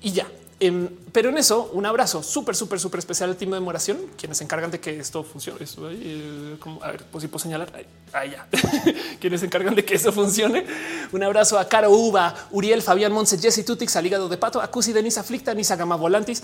y 0.00 0.12
ya. 0.12 0.26
Em, 0.60 0.88
pero 1.12 1.28
en 1.28 1.38
eso, 1.38 1.70
un 1.72 1.86
abrazo 1.86 2.22
súper, 2.22 2.56
súper, 2.56 2.80
súper 2.80 2.98
especial 2.98 3.30
al 3.30 3.36
team 3.36 3.52
de 3.52 3.58
demoración, 3.58 3.98
quienes 4.16 4.38
se 4.38 4.44
encargan 4.44 4.72
de 4.72 4.80
que 4.80 4.98
esto 4.98 5.22
funcione. 5.22 5.62
Esto, 5.62 5.88
eh, 5.90 6.58
a 6.82 6.90
ver, 6.90 7.04
pues 7.04 7.22
si 7.22 7.28
puedo 7.28 7.38
señalar. 7.38 7.72
Ahí, 8.12 8.30
ya. 8.32 8.48
quienes 9.20 9.40
se 9.40 9.46
encargan 9.46 9.74
de 9.76 9.84
que 9.84 9.94
eso 9.94 10.12
funcione. 10.12 10.66
Un 11.12 11.22
abrazo 11.22 11.58
a 11.58 11.68
Caro 11.68 11.90
Uva, 11.90 12.34
Uriel, 12.50 12.82
Fabián 12.82 13.12
Monse, 13.12 13.38
Jesse 13.38 13.64
Tutix, 13.64 13.94
al 13.94 14.06
hígado 14.06 14.28
de 14.28 14.36
pato, 14.36 14.60
a 14.60 14.68
Cusi, 14.68 14.92
Denise 14.92 15.20
Aflicta, 15.20 15.54
Nisa 15.54 15.76
Gama 15.76 15.94
Volantis. 15.94 16.42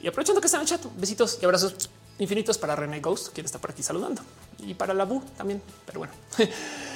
Y 0.00 0.08
aprovechando 0.08 0.40
que 0.40 0.46
están 0.46 0.62
en 0.62 0.66
el 0.66 0.68
chat, 0.68 0.84
besitos 0.96 1.38
y 1.40 1.44
abrazos 1.44 1.88
infinitos 2.18 2.58
para 2.58 2.74
René 2.74 3.00
Ghost, 3.00 3.32
quien 3.32 3.46
está 3.46 3.60
por 3.60 3.70
aquí 3.70 3.84
saludando, 3.84 4.22
y 4.58 4.74
para 4.74 4.92
la 4.92 5.04
Bu 5.04 5.22
también. 5.36 5.62
Pero 5.86 6.00
bueno. 6.00 6.12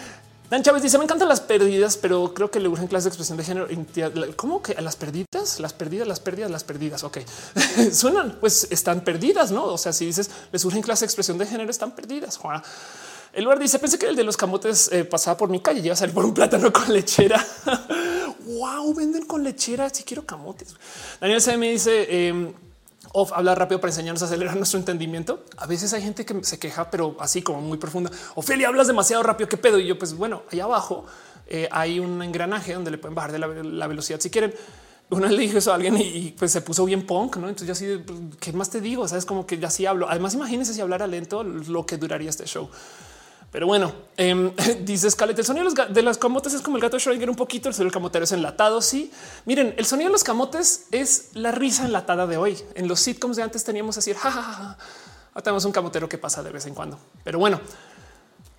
Dan 0.50 0.62
Chávez 0.62 0.82
dice: 0.82 0.98
Me 0.98 1.04
encantan 1.04 1.28
las 1.28 1.40
pérdidas, 1.40 1.96
pero 1.96 2.32
creo 2.32 2.50
que 2.50 2.60
le 2.60 2.68
urgen 2.68 2.86
clases 2.86 3.04
de 3.04 3.08
expresión 3.10 3.36
de 3.36 3.44
género. 3.44 3.68
¿Cómo 4.36 4.62
que 4.62 4.74
las 4.80 4.96
perdidas, 4.96 5.58
las 5.58 5.72
perdidas, 5.72 6.06
las 6.06 6.20
pérdidas, 6.20 6.50
las 6.50 6.64
perdidas? 6.64 7.02
Ok, 7.02 7.18
suenan, 7.92 8.36
pues 8.40 8.68
están 8.70 9.00
perdidas, 9.00 9.50
no? 9.50 9.64
O 9.64 9.78
sea, 9.78 9.92
si 9.92 10.06
dices 10.06 10.30
les 10.52 10.64
urgen 10.64 10.82
clases 10.82 11.00
de 11.00 11.06
expresión 11.06 11.38
de 11.38 11.46
género, 11.46 11.70
están 11.70 11.94
perdidas. 11.94 12.38
El 13.32 13.44
lugar 13.44 13.58
dice: 13.58 13.78
Pensé 13.80 13.98
que 13.98 14.06
el 14.06 14.14
de 14.14 14.22
los 14.22 14.36
camotes 14.36 14.88
eh, 14.92 15.04
pasaba 15.04 15.36
por 15.36 15.48
mi 15.48 15.60
calle, 15.60 15.80
iba 15.80 15.94
a 15.94 15.96
salir 15.96 16.14
por 16.14 16.24
un 16.24 16.32
plátano 16.32 16.72
con 16.72 16.92
lechera. 16.92 17.44
wow, 18.46 18.94
venden 18.94 19.26
con 19.26 19.42
lechera. 19.42 19.90
Si 19.90 20.04
quiero 20.04 20.24
camotes. 20.24 20.76
Daniel 21.20 21.40
se 21.40 21.56
me 21.56 21.72
dice: 21.72 22.28
em, 22.28 22.52
o 23.12 23.26
hablar 23.34 23.58
rápido 23.58 23.80
para 23.80 23.90
enseñarnos 23.90 24.22
a 24.22 24.26
acelerar 24.26 24.56
nuestro 24.56 24.78
entendimiento. 24.78 25.44
A 25.56 25.66
veces 25.66 25.92
hay 25.92 26.02
gente 26.02 26.24
que 26.24 26.42
se 26.44 26.58
queja, 26.58 26.90
pero 26.90 27.16
así 27.20 27.42
como 27.42 27.60
muy 27.60 27.78
profunda. 27.78 28.10
Ophelia, 28.34 28.68
hablas 28.68 28.86
demasiado 28.86 29.22
rápido. 29.22 29.48
¿Qué 29.48 29.56
pedo? 29.56 29.78
Y 29.78 29.86
yo, 29.86 29.98
pues 29.98 30.14
bueno, 30.14 30.42
allá 30.50 30.64
abajo 30.64 31.06
eh, 31.46 31.68
hay 31.70 32.00
un 32.00 32.22
engranaje 32.22 32.74
donde 32.74 32.90
le 32.90 32.98
pueden 32.98 33.14
bajar 33.14 33.32
de 33.32 33.38
la, 33.38 33.86
velocidad 33.86 34.20
si 34.20 34.30
quieren. 34.30 34.54
Una 35.08 35.28
le 35.28 35.40
dijo 35.40 35.58
eso 35.58 35.70
a 35.70 35.76
alguien 35.76 35.96
y, 36.00 36.34
pues 36.36 36.50
se 36.50 36.60
puso 36.62 36.84
bien 36.84 37.06
punk, 37.06 37.36
¿no? 37.36 37.48
Entonces 37.48 37.68
yo 37.68 37.72
así, 37.72 38.02
pues, 38.04 38.18
¿qué 38.40 38.52
más 38.52 38.70
te 38.70 38.80
digo? 38.80 39.06
Sabes 39.06 39.24
como 39.24 39.46
que 39.46 39.56
ya 39.58 39.70
sí 39.70 39.86
hablo. 39.86 40.08
Además, 40.10 40.34
imagínense 40.34 40.74
si 40.74 40.80
hablara 40.80 41.06
lento 41.06 41.44
lo 41.44 41.86
que 41.86 41.96
duraría 41.96 42.28
este 42.28 42.44
show. 42.44 42.68
Pero 43.56 43.68
bueno, 43.68 43.90
eh, 44.18 44.52
dice 44.84 45.10
Scarlett, 45.10 45.38
el 45.38 45.46
sonido 45.46 45.70
de, 45.88 46.02
los, 46.02 46.18
camotes 46.18 46.52
es 46.52 46.60
como 46.60 46.76
el 46.76 46.82
gato 46.82 46.98
de 46.98 47.02
Schrödinger 47.02 47.30
un 47.30 47.36
poquito, 47.36 47.70
el 47.70 47.74
sonido 47.74 47.86
del 47.86 47.94
camotero 47.94 48.24
es 48.24 48.32
enlatado. 48.32 48.82
Sí, 48.82 49.10
miren, 49.46 49.74
el 49.78 49.86
sonido 49.86 50.10
de 50.10 50.12
los 50.12 50.24
camotes 50.24 50.88
es 50.90 51.30
la 51.32 51.52
risa 51.52 51.86
enlatada 51.86 52.26
de 52.26 52.36
hoy. 52.36 52.62
En 52.74 52.86
los 52.86 53.00
sitcoms 53.00 53.38
de 53.38 53.44
antes 53.44 53.64
teníamos 53.64 53.96
así, 53.96 54.12
jajaja, 54.14 54.76
ahora 55.30 55.42
tenemos 55.42 55.64
un 55.64 55.72
camotero 55.72 56.06
que 56.06 56.18
pasa 56.18 56.42
de 56.42 56.50
vez 56.50 56.66
en 56.66 56.74
cuando. 56.74 56.98
Pero 57.24 57.38
bueno, 57.38 57.58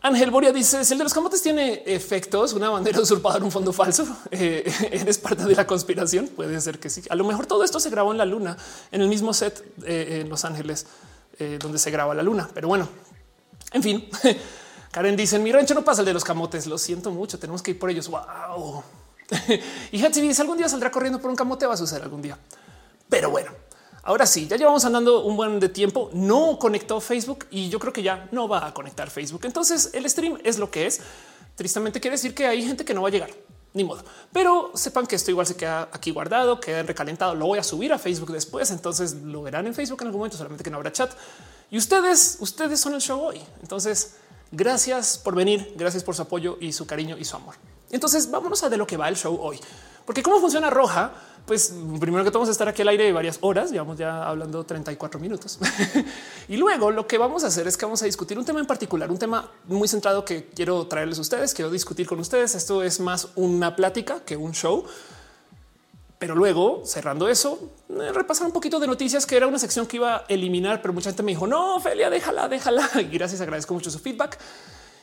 Ángel 0.01 0.31
Boria 0.31 0.51
dice: 0.51 0.83
Si 0.83 0.93
el 0.93 0.97
de 0.97 1.03
los 1.03 1.13
camotes 1.13 1.43
tiene 1.43 1.83
efectos, 1.85 2.53
una 2.53 2.71
bandera 2.71 2.99
usurpadora, 3.03 3.45
un 3.45 3.51
fondo 3.51 3.71
falso, 3.71 4.03
eh, 4.31 4.63
eres 4.91 5.19
parte 5.19 5.45
de 5.45 5.53
la 5.53 5.67
conspiración. 5.67 6.27
Puede 6.27 6.59
ser 6.59 6.79
que 6.79 6.89
sí. 6.89 7.03
A 7.11 7.15
lo 7.15 7.23
mejor 7.23 7.45
todo 7.45 7.63
esto 7.63 7.79
se 7.79 7.91
grabó 7.91 8.13
en 8.13 8.17
la 8.17 8.25
luna, 8.25 8.57
en 8.91 9.01
el 9.01 9.07
mismo 9.07 9.31
set 9.35 9.63
eh, 9.85 10.21
en 10.23 10.29
Los 10.29 10.43
Ángeles, 10.43 10.87
eh, 11.37 11.59
donde 11.61 11.77
se 11.77 11.91
graba 11.91 12.15
la 12.15 12.23
luna. 12.23 12.49
Pero 12.51 12.67
bueno, 12.67 12.89
en 13.73 13.83
fin. 13.83 14.09
Karen 14.91 15.15
dice: 15.15 15.35
En 15.35 15.43
mi 15.43 15.51
rancho 15.51 15.73
no 15.73 15.83
pasa 15.83 16.01
el 16.01 16.05
de 16.05 16.13
los 16.13 16.23
camotes. 16.23 16.67
Lo 16.67 16.77
siento 16.77 17.11
mucho. 17.11 17.39
Tenemos 17.39 17.61
que 17.61 17.71
ir 17.71 17.79
por 17.79 17.89
ellos. 17.89 18.07
Wow. 18.07 18.83
y 19.91 20.03
Hatsi 20.03 20.21
dice: 20.21 20.41
Algún 20.41 20.57
día 20.57 20.69
saldrá 20.69 20.91
corriendo 20.91 21.19
por 21.19 21.29
un 21.29 21.35
camote. 21.35 21.65
Va 21.65 21.73
a 21.73 21.77
suceder 21.77 22.03
algún 22.03 22.21
día. 22.21 22.37
Pero 23.09 23.29
bueno, 23.29 23.51
ahora 24.03 24.25
sí, 24.25 24.47
ya 24.47 24.57
llevamos 24.57 24.83
andando 24.85 25.23
un 25.23 25.37
buen 25.37 25.59
de 25.59 25.69
tiempo. 25.69 26.09
No 26.13 26.59
conectó 26.59 26.99
Facebook 26.99 27.45
y 27.49 27.69
yo 27.69 27.79
creo 27.79 27.93
que 27.93 28.03
ya 28.03 28.27
no 28.31 28.47
va 28.47 28.65
a 28.65 28.73
conectar 28.73 29.09
Facebook. 29.09 29.41
Entonces 29.45 29.91
el 29.93 30.09
stream 30.09 30.39
es 30.43 30.57
lo 30.59 30.69
que 30.69 30.87
es. 30.87 31.01
Tristemente 31.55 31.99
quiere 31.99 32.15
decir 32.15 32.35
que 32.35 32.45
hay 32.45 32.63
gente 32.63 32.85
que 32.85 32.93
no 32.93 33.01
va 33.01 33.07
a 33.07 33.11
llegar 33.11 33.29
ni 33.73 33.83
modo, 33.83 34.03
pero 34.33 34.71
sepan 34.73 35.05
que 35.05 35.15
esto 35.15 35.29
igual 35.29 35.45
se 35.45 35.55
queda 35.55 35.89
aquí 35.91 36.11
guardado, 36.11 36.59
queda 36.59 36.83
recalentado. 36.83 37.35
Lo 37.35 37.45
voy 37.45 37.59
a 37.59 37.63
subir 37.63 37.93
a 37.93 37.99
Facebook 37.99 38.31
después. 38.31 38.71
Entonces 38.71 39.13
lo 39.13 39.43
verán 39.43 39.67
en 39.67 39.73
Facebook 39.73 40.01
en 40.01 40.07
algún 40.07 40.19
momento, 40.19 40.37
solamente 40.37 40.63
que 40.63 40.69
no 40.69 40.77
habrá 40.77 40.91
chat. 40.91 41.11
Y 41.69 41.77
ustedes, 41.77 42.37
ustedes 42.39 42.79
son 42.79 42.95
el 42.95 43.01
show 43.01 43.19
hoy. 43.19 43.41
Entonces 43.61 44.15
Gracias 44.51 45.17
por 45.17 45.35
venir, 45.35 45.73
gracias 45.75 46.03
por 46.03 46.15
su 46.15 46.21
apoyo 46.21 46.57
y 46.59 46.71
su 46.71 46.85
cariño 46.85 47.17
y 47.17 47.25
su 47.25 47.35
amor. 47.35 47.55
Entonces 47.89 48.29
vámonos 48.29 48.63
a 48.63 48.69
de 48.69 48.77
lo 48.77 48.87
que 48.87 48.97
va 48.97 49.09
el 49.09 49.15
show 49.15 49.37
hoy, 49.41 49.59
porque 50.05 50.23
cómo 50.23 50.39
funciona 50.39 50.69
Roja. 50.69 51.13
Pues 51.45 51.73
primero 52.01 52.25
que 52.25 52.29
todo 52.29 52.39
vamos 52.39 52.49
a 52.49 52.51
estar 52.51 52.67
aquí 52.67 52.81
al 52.81 52.89
aire 52.89 53.13
varias 53.13 53.37
horas, 53.39 53.71
llevamos 53.71 53.97
ya 53.97 54.27
hablando 54.27 54.65
34 54.65 55.17
minutos. 55.17 55.57
y 56.49 56.57
luego 56.57 56.91
lo 56.91 57.07
que 57.07 57.17
vamos 57.17 57.45
a 57.45 57.47
hacer 57.47 57.65
es 57.67 57.77
que 57.77 57.85
vamos 57.85 58.01
a 58.01 58.05
discutir 58.05 58.37
un 58.37 58.43
tema 58.43 58.59
en 58.59 58.65
particular, 58.65 59.09
un 59.09 59.17
tema 59.17 59.49
muy 59.63 59.87
centrado 59.87 60.25
que 60.25 60.49
quiero 60.49 60.87
traerles 60.87 61.19
a 61.19 61.21
ustedes, 61.21 61.53
quiero 61.53 61.71
discutir 61.71 62.05
con 62.05 62.19
ustedes. 62.19 62.53
Esto 62.53 62.83
es 62.83 62.99
más 62.99 63.29
una 63.35 63.77
plática 63.77 64.19
que 64.25 64.35
un 64.35 64.51
show. 64.51 64.83
Pero 66.19 66.35
luego, 66.35 66.81
cerrando 66.83 67.29
eso, 67.29 67.71
eh, 67.89 68.11
repasar 68.11 68.47
un 68.47 68.53
poquito 68.53 68.79
de 68.79 68.87
noticias, 68.87 69.25
que 69.27 69.37
era 69.37 69.45
una 69.45 69.59
sección 69.59 69.85
que 69.85 69.97
iba 69.97 70.17
a 70.17 70.25
eliminar, 70.27 70.81
pero 70.81 70.93
mucha 70.93 71.11
gente 71.11 71.21
me 71.21 71.31
dijo, 71.31 71.45
no, 71.45 71.79
Felia, 71.79 72.09
déjala, 72.09 72.47
déjala. 72.47 72.89
Y 72.99 73.03
gracias, 73.05 73.39
agradezco 73.41 73.73
mucho 73.73 73.91
su 73.91 73.99
feedback. 73.99 74.39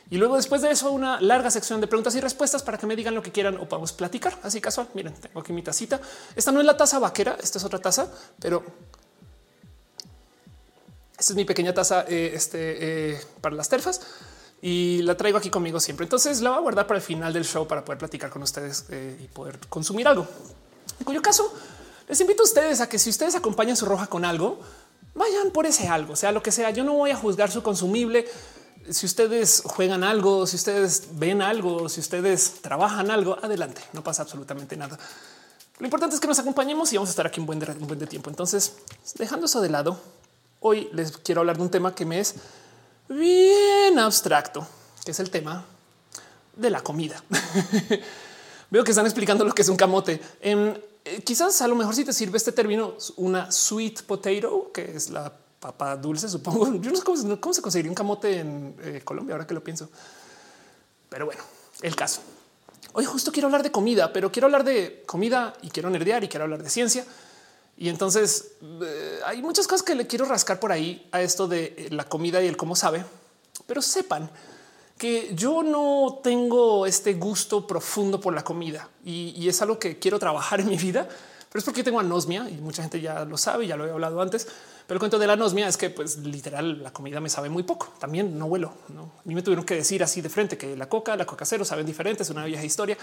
Y 0.09 0.17
luego 0.17 0.35
después 0.35 0.61
de 0.61 0.71
eso, 0.71 0.91
una 0.91 1.19
larga 1.21 1.49
sección 1.49 1.81
de 1.81 1.87
preguntas 1.87 2.13
y 2.15 2.19
respuestas 2.19 2.61
para 2.61 2.77
que 2.77 2.85
me 2.85 2.95
digan 2.95 3.15
lo 3.15 3.23
que 3.23 3.31
quieran 3.31 3.57
o 3.57 3.67
podamos 3.67 3.93
platicar. 3.93 4.37
Así 4.43 4.59
casual. 4.61 4.87
Miren, 4.93 5.13
tengo 5.13 5.39
aquí 5.39 5.53
mi 5.53 5.63
tacita. 5.63 5.99
Esta 6.35 6.51
no 6.51 6.59
es 6.59 6.65
la 6.65 6.77
taza 6.77 6.99
vaquera, 6.99 7.37
esta 7.41 7.57
es 7.57 7.63
otra 7.63 7.79
taza, 7.79 8.11
pero 8.39 8.63
esta 11.17 11.33
es 11.33 11.35
mi 11.35 11.45
pequeña 11.45 11.73
taza 11.73 12.05
eh, 12.07 12.31
este, 12.33 13.13
eh, 13.13 13.21
para 13.41 13.55
las 13.55 13.69
terfas 13.69 14.01
y 14.61 15.01
la 15.01 15.15
traigo 15.15 15.37
aquí 15.37 15.49
conmigo 15.49 15.79
siempre. 15.79 16.03
Entonces 16.03 16.41
la 16.41 16.51
voy 16.51 16.59
a 16.59 16.61
guardar 16.61 16.87
para 16.87 16.97
el 16.97 17.03
final 17.03 17.33
del 17.33 17.45
show 17.45 17.65
para 17.65 17.83
poder 17.83 17.97
platicar 17.97 18.29
con 18.29 18.43
ustedes 18.43 18.85
y 18.91 19.27
poder 19.27 19.57
consumir 19.69 20.07
algo. 20.07 20.27
En 20.99 21.05
cuyo 21.05 21.21
caso, 21.21 21.53
les 22.07 22.19
invito 22.21 22.43
a 22.43 22.45
ustedes 22.45 22.81
a 22.81 22.89
que 22.89 22.99
si 22.99 23.09
ustedes 23.09 23.35
acompañan 23.35 23.75
su 23.75 23.85
roja 23.85 24.07
con 24.07 24.25
algo, 24.25 24.59
vayan 25.15 25.51
por 25.51 25.65
ese 25.65 25.87
algo, 25.87 26.15
sea 26.15 26.31
lo 26.31 26.43
que 26.43 26.51
sea. 26.51 26.69
Yo 26.69 26.83
no 26.83 26.93
voy 26.93 27.11
a 27.11 27.15
juzgar 27.15 27.51
su 27.51 27.63
consumible. 27.63 28.27
Si 28.89 29.05
ustedes 29.05 29.63
juegan 29.65 30.03
algo, 30.03 30.45
si 30.45 30.57
ustedes 30.57 31.07
ven 31.13 31.41
algo, 31.41 31.89
si 31.89 31.99
ustedes 31.99 32.61
trabajan 32.61 33.09
algo, 33.09 33.37
adelante, 33.41 33.81
no 33.93 34.03
pasa 34.03 34.21
absolutamente 34.21 34.77
nada. 34.77 34.99
Lo 35.79 35.85
importante 35.85 36.15
es 36.15 36.21
que 36.21 36.27
nos 36.27 36.39
acompañemos 36.39 36.93
y 36.93 36.97
vamos 36.97 37.09
a 37.09 37.11
estar 37.11 37.25
aquí 37.25 37.39
un 37.39 37.47
buen 37.47 37.59
de, 37.59 37.71
un 37.71 37.87
buen 37.87 37.99
de 37.99 38.07
tiempo. 38.07 38.29
Entonces, 38.29 38.73
dejando 39.15 39.47
eso 39.47 39.59
de 39.61 39.69
lado, 39.69 39.99
hoy 40.59 40.89
les 40.93 41.17
quiero 41.17 41.41
hablar 41.41 41.57
de 41.57 41.63
un 41.63 41.71
tema 41.71 41.95
que 41.95 42.05
me 42.05 42.19
es 42.19 42.35
bien 43.09 43.97
abstracto, 43.97 44.67
que 45.03 45.11
es 45.11 45.19
el 45.19 45.29
tema 45.29 45.65
de 46.55 46.69
la 46.69 46.81
comida. 46.81 47.23
Veo 48.69 48.83
que 48.83 48.91
están 48.91 49.05
explicando 49.05 49.45
lo 49.45 49.53
que 49.53 49.61
es 49.61 49.69
un 49.69 49.77
camote. 49.77 50.19
Em, 50.41 50.73
eh, 51.03 51.21
quizás 51.23 51.61
a 51.61 51.67
lo 51.67 51.75
mejor 51.75 51.95
si 51.95 52.03
te 52.03 52.13
sirve 52.13 52.37
este 52.37 52.51
término, 52.51 52.95
una 53.17 53.51
sweet 53.51 54.03
potato, 54.03 54.71
que 54.73 54.95
es 54.95 55.09
la 55.09 55.31
papa 55.59 55.95
dulce, 55.95 56.27
supongo. 56.27 56.73
Yo 56.81 56.91
no 56.91 56.97
sé 56.97 57.03
cómo, 57.03 57.53
se 57.53 57.61
conseguiría 57.61 57.91
un 57.91 57.95
camote 57.95 58.39
en 58.39 58.75
eh, 58.81 59.01
Colombia, 59.03 59.35
ahora 59.35 59.47
que 59.47 59.53
lo 59.53 59.63
pienso. 59.63 59.89
Pero 61.09 61.25
bueno, 61.25 61.41
el 61.81 61.95
caso. 61.95 62.21
Hoy 62.93 63.05
justo 63.05 63.31
quiero 63.31 63.47
hablar 63.47 63.61
de 63.61 63.71
comida, 63.71 64.13
pero 64.13 64.31
quiero 64.31 64.45
hablar 64.45 64.63
de 64.63 65.03
comida 65.05 65.53
y 65.61 65.69
quiero 65.69 65.89
nerdear 65.89 66.23
y 66.23 66.27
quiero 66.27 66.45
hablar 66.45 66.63
de 66.63 66.69
ciencia. 66.69 67.05
Y 67.77 67.89
entonces 67.89 68.53
eh, 68.81 69.19
hay 69.25 69.41
muchas 69.41 69.67
cosas 69.67 69.83
que 69.83 69.95
le 69.95 70.07
quiero 70.07 70.25
rascar 70.25 70.59
por 70.59 70.71
ahí 70.71 71.07
a 71.11 71.21
esto 71.21 71.47
de 71.47 71.87
la 71.91 72.05
comida 72.05 72.41
y 72.41 72.47
el 72.47 72.55
cómo 72.55 72.75
sabe, 72.75 73.03
pero 73.67 73.81
sepan 73.81 74.29
que 74.97 75.33
yo 75.35 75.61
no 75.61 76.19
tengo 76.23 76.85
este 76.85 77.15
gusto 77.15 77.67
profundo 77.67 78.19
por 78.19 78.33
la 78.33 78.43
comida 78.43 78.89
y, 79.03 79.47
es 79.47 79.61
algo 79.61 79.77
que 79.77 79.99
quiero 79.99 80.19
trabajar 80.19 80.61
en 80.61 80.69
mi 80.69 80.77
vida, 80.77 81.07
pero 81.49 81.59
es 81.59 81.65
porque 81.65 81.83
tengo 81.83 81.99
anosmia 81.99 82.49
y 82.49 82.53
mucha 82.55 82.81
gente 82.81 83.01
ya 83.01 83.25
lo 83.25 83.37
sabe, 83.37 83.67
ya 83.67 83.75
lo 83.75 83.85
he 83.85 83.91
hablado 83.91 84.21
antes. 84.21 84.47
Pero 84.87 84.97
el 84.97 84.99
cuento 84.99 85.17
de 85.17 85.25
la 85.25 85.33
anosmia 85.33 85.67
es 85.67 85.77
que, 85.77 85.89
pues 85.89 86.17
literal, 86.17 86.83
la 86.83 86.91
comida 86.91 87.19
me 87.19 87.29
sabe 87.29 87.49
muy 87.49 87.63
poco. 87.63 87.91
También 87.97 88.37
no 88.37 88.45
huelo. 88.45 88.73
¿no? 88.89 89.03
A 89.03 89.21
mí 89.23 89.33
me 89.33 89.41
tuvieron 89.41 89.65
que 89.65 89.73
decir 89.73 90.03
así 90.03 90.21
de 90.21 90.29
frente 90.29 90.57
que 90.57 90.75
la 90.75 90.87
coca, 90.87 91.15
la 91.15 91.25
coca 91.25 91.45
cero 91.45 91.65
saben 91.65 91.85
diferentes, 91.85 92.27
es 92.27 92.31
una 92.31 92.45
vieja 92.45 92.63
historia. 92.63 92.97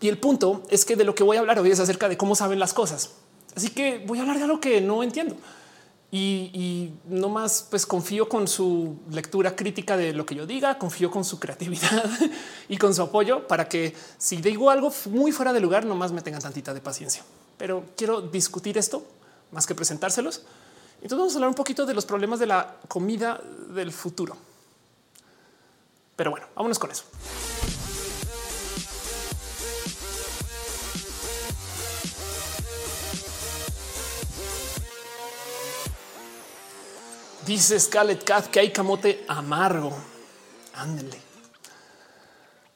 Y 0.00 0.08
el 0.08 0.18
punto 0.18 0.64
es 0.68 0.84
que 0.84 0.96
de 0.96 1.04
lo 1.04 1.14
que 1.14 1.22
voy 1.22 1.36
a 1.36 1.40
hablar 1.40 1.58
hoy 1.58 1.70
es 1.70 1.80
acerca 1.80 2.08
de 2.08 2.16
cómo 2.16 2.34
saben 2.34 2.58
las 2.58 2.74
cosas. 2.74 3.12
Así 3.54 3.70
que 3.70 4.04
voy 4.06 4.18
a 4.18 4.22
hablar 4.22 4.36
de 4.38 4.44
algo 4.44 4.60
que 4.60 4.80
no 4.80 5.02
entiendo 5.02 5.36
y, 6.10 6.92
no 7.06 7.28
más, 7.28 7.66
pues 7.68 7.84
confío 7.84 8.28
con 8.28 8.48
su 8.48 8.96
lectura 9.10 9.54
crítica 9.56 9.96
de 9.96 10.12
lo 10.12 10.24
que 10.24 10.34
yo 10.34 10.46
diga, 10.46 10.78
confío 10.78 11.10
con 11.10 11.24
su 11.24 11.38
creatividad 11.38 12.04
y 12.68 12.78
con 12.78 12.94
su 12.94 13.02
apoyo 13.02 13.46
para 13.46 13.68
que 13.68 13.94
si 14.16 14.36
digo 14.36 14.70
algo 14.70 14.92
muy 15.10 15.32
fuera 15.32 15.52
de 15.52 15.60
lugar, 15.60 15.84
nomás 15.84 16.12
me 16.12 16.22
tengan 16.22 16.40
tantita 16.40 16.72
de 16.72 16.80
paciencia. 16.80 17.24
Pero 17.58 17.84
quiero 17.96 18.20
discutir 18.20 18.78
esto 18.78 19.04
más 19.50 19.66
que 19.66 19.74
presentárselos. 19.74 20.42
Entonces 20.96 21.18
vamos 21.18 21.32
a 21.34 21.36
hablar 21.36 21.48
un 21.48 21.54
poquito 21.54 21.84
de 21.84 21.94
los 21.94 22.06
problemas 22.06 22.38
de 22.38 22.46
la 22.46 22.76
comida 22.88 23.40
del 23.74 23.92
futuro. 23.92 24.36
Pero 26.14 26.30
bueno, 26.30 26.46
vámonos 26.54 26.78
con 26.78 26.90
eso. 26.90 27.04
Dice 37.46 37.78
Scarlett 37.78 38.24
Cat 38.24 38.46
que 38.48 38.58
hay 38.58 38.72
camote 38.72 39.24
amargo. 39.28 39.96
Ándele. 40.74 41.26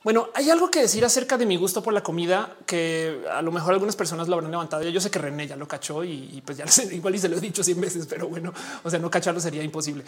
Bueno, 0.03 0.31
hay 0.33 0.49
algo 0.49 0.71
que 0.71 0.81
decir 0.81 1.05
acerca 1.05 1.37
de 1.37 1.45
mi 1.45 1.57
gusto 1.57 1.83
por 1.83 1.93
la 1.93 2.03
comida 2.03 2.57
que 2.65 3.23
a 3.31 3.43
lo 3.43 3.53
mejor 3.53 3.75
algunas 3.75 3.97
personas 3.97 4.29
lo 4.29 4.35
habrán 4.35 4.51
levantado. 4.51 4.83
Yo 4.89 5.01
sé 5.01 5.11
que 5.11 5.19
René 5.19 5.47
ya 5.47 5.57
lo 5.57 5.69
cachó 5.69 6.05
y, 6.05 6.43
pues 6.47 6.57
ya 6.57 6.65
igual 6.93 7.17
y 7.17 7.19
se 7.19 7.29
lo 7.29 7.37
he 7.37 7.41
dicho 7.41 7.63
cien 7.63 7.81
veces, 7.81 8.07
pero 8.07 8.29
bueno, 8.29 8.55
o 8.83 8.89
sea, 8.89 8.99
no 8.99 9.11
cacharlo 9.11 9.41
sería 9.41 9.63
imposible. 9.63 10.05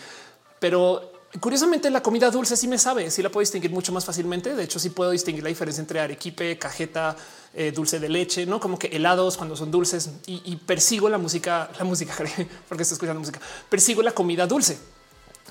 Pero 0.58 1.12
curiosamente 1.40 1.90
la 1.90 2.02
comida 2.02 2.30
dulce 2.30 2.56
sí 2.56 2.68
me 2.68 2.78
sabe, 2.78 3.10
sí 3.10 3.22
la 3.22 3.30
puedo 3.30 3.42
distinguir 3.42 3.70
mucho 3.70 3.92
más 3.92 4.04
fácilmente. 4.04 4.54
De 4.54 4.64
hecho, 4.64 4.78
sí 4.78 4.90
puedo 4.90 5.10
distinguir 5.10 5.42
la 5.42 5.48
diferencia 5.48 5.80
entre 5.80 6.00
arequipe, 6.00 6.58
cajeta, 6.58 7.16
eh, 7.54 7.72
dulce 7.72 7.98
de 8.00 8.08
leche, 8.08 8.46
no 8.46 8.60
como 8.60 8.78
que 8.78 8.88
helados 8.88 9.36
cuando 9.36 9.56
son 9.56 9.70
dulces 9.70 10.10
y, 10.26 10.56
persigo 10.56 11.08
la 11.08 11.18
música, 11.18 11.70
la 11.78 11.84
música, 11.84 12.14
porque 12.68 12.82
estoy 12.82 12.94
escuchando 12.96 13.20
música, 13.20 13.40
persigo 13.68 14.02
la 14.02 14.12
comida 14.12 14.46
dulce. 14.46 14.78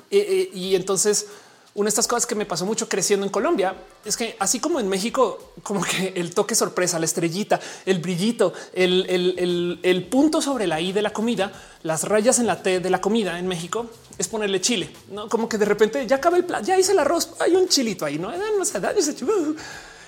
Eh, 0.10 0.50
eh, 0.54 0.58
y 0.58 0.76
entonces 0.76 1.28
una 1.74 1.86
de 1.86 1.90
estas 1.90 2.08
cosas 2.08 2.26
que 2.26 2.36
me 2.36 2.46
pasó 2.46 2.66
mucho 2.66 2.90
creciendo 2.90 3.26
en 3.26 3.32
Colombia 3.32 3.76
es 4.04 4.18
que 4.18 4.36
así 4.40 4.60
como 4.60 4.80
en 4.80 4.90
México, 4.90 5.54
como 5.64 5.82
que 5.82 6.14
el 6.18 6.34
toque 6.34 6.54
sorpresa, 6.54 7.00
la 7.00 7.06
estrellita, 7.06 7.62
el 7.86 8.00
brillito, 8.00 8.54
el, 8.74 10.08
punto 10.12 10.42
sobre 10.42 10.68
la 10.68 10.82
I 10.82 10.92
de 10.92 11.02
la 11.02 11.14
comida, 11.14 11.52
las 11.84 12.04
rayas 12.04 12.40
en 12.40 12.48
la 12.48 12.62
T 12.62 12.82
de 12.82 12.90
la 12.90 13.00
comida 13.00 13.40
en 13.40 13.48
México 13.48 13.86
es 14.18 14.28
ponerle 14.28 14.60
chile, 14.60 14.92
no 15.12 15.30
como 15.30 15.48
que 15.48 15.58
de 15.58 15.66
repente 15.66 16.06
ya 16.06 16.18
acaba 16.18 16.36
el 16.36 16.44
plato, 16.44 16.66
ya 16.66 16.78
hice 16.78 16.92
el 16.92 17.00
arroz, 17.00 17.36
hay 17.40 17.56
un 17.56 17.70
chilito 17.70 18.06
ahí, 18.06 18.20
no, 18.20 18.32
sé, 18.66 18.80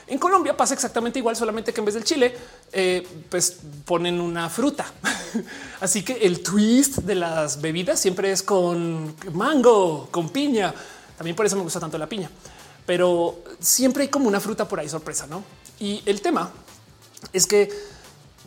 en 0.06 0.20
Colombia 0.20 0.56
pasa 0.58 0.74
exactamente 0.74 1.20
igual, 1.20 1.36
solamente 1.36 1.74
que 1.74 1.80
en 1.80 1.86
vez 1.86 1.96
del 1.96 2.04
chile, 2.04 2.36
eh, 2.74 3.08
pues 3.30 3.58
ponen 3.86 4.20
una 4.20 4.50
fruta. 4.50 4.86
Así 5.80 6.04
que 6.04 6.14
el 6.14 6.44
twist 6.44 6.98
de 6.98 7.16
las 7.16 7.62
bebidas 7.62 8.02
siempre 8.02 8.32
es 8.32 8.44
con 8.44 9.16
mango, 9.32 10.10
con 10.12 10.30
piña 10.30 10.74
también 11.18 11.36
por 11.36 11.46
eso 11.46 11.56
me 11.56 11.64
gusta 11.64 11.80
tanto 11.80 11.98
la 11.98 12.08
piña, 12.08 12.30
pero 12.86 13.44
siempre 13.60 14.04
hay 14.04 14.10
como 14.10 14.28
una 14.28 14.40
fruta 14.40 14.68
por 14.68 14.80
ahí 14.80 14.90
sorpresa, 14.90 15.28
¿no? 15.28 15.44
Y 15.80 16.02
el 16.06 16.22
tema 16.22 16.52
es 17.32 17.48
que 17.48 17.70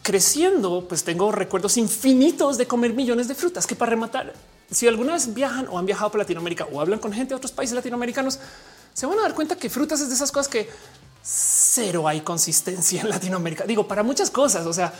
creciendo, 0.02 0.86
pues 0.88 1.02
tengo 1.02 1.32
recuerdos 1.32 1.76
infinitos 1.76 2.58
de 2.58 2.66
comer 2.66 2.92
millones 2.92 3.26
de 3.28 3.34
frutas 3.34 3.66
que 3.66 3.74
para 3.74 3.90
rematar, 3.90 4.32
si 4.70 4.86
alguna 4.86 5.14
vez 5.14 5.34
viajan 5.34 5.66
o 5.68 5.78
han 5.78 5.86
viajado 5.86 6.10
por 6.10 6.20
Latinoamérica 6.20 6.66
o 6.70 6.80
hablan 6.80 6.98
con 6.98 7.12
gente 7.12 7.30
de 7.30 7.36
otros 7.36 7.52
países 7.52 7.74
latinoamericanos, 7.74 8.38
se 8.94 9.06
van 9.06 9.18
a 9.18 9.22
dar 9.22 9.34
cuenta 9.34 9.56
que 9.56 9.68
frutas 9.68 10.00
es 10.00 10.08
de 10.08 10.14
esas 10.14 10.30
cosas 10.30 10.48
que 10.48 10.68
cero 11.22 12.06
hay 12.06 12.20
consistencia 12.20 13.02
en 13.02 13.08
Latinoamérica. 13.08 13.64
Digo, 13.64 13.88
para 13.88 14.02
muchas 14.02 14.30
cosas, 14.30 14.64
o 14.66 14.72
sea, 14.72 14.92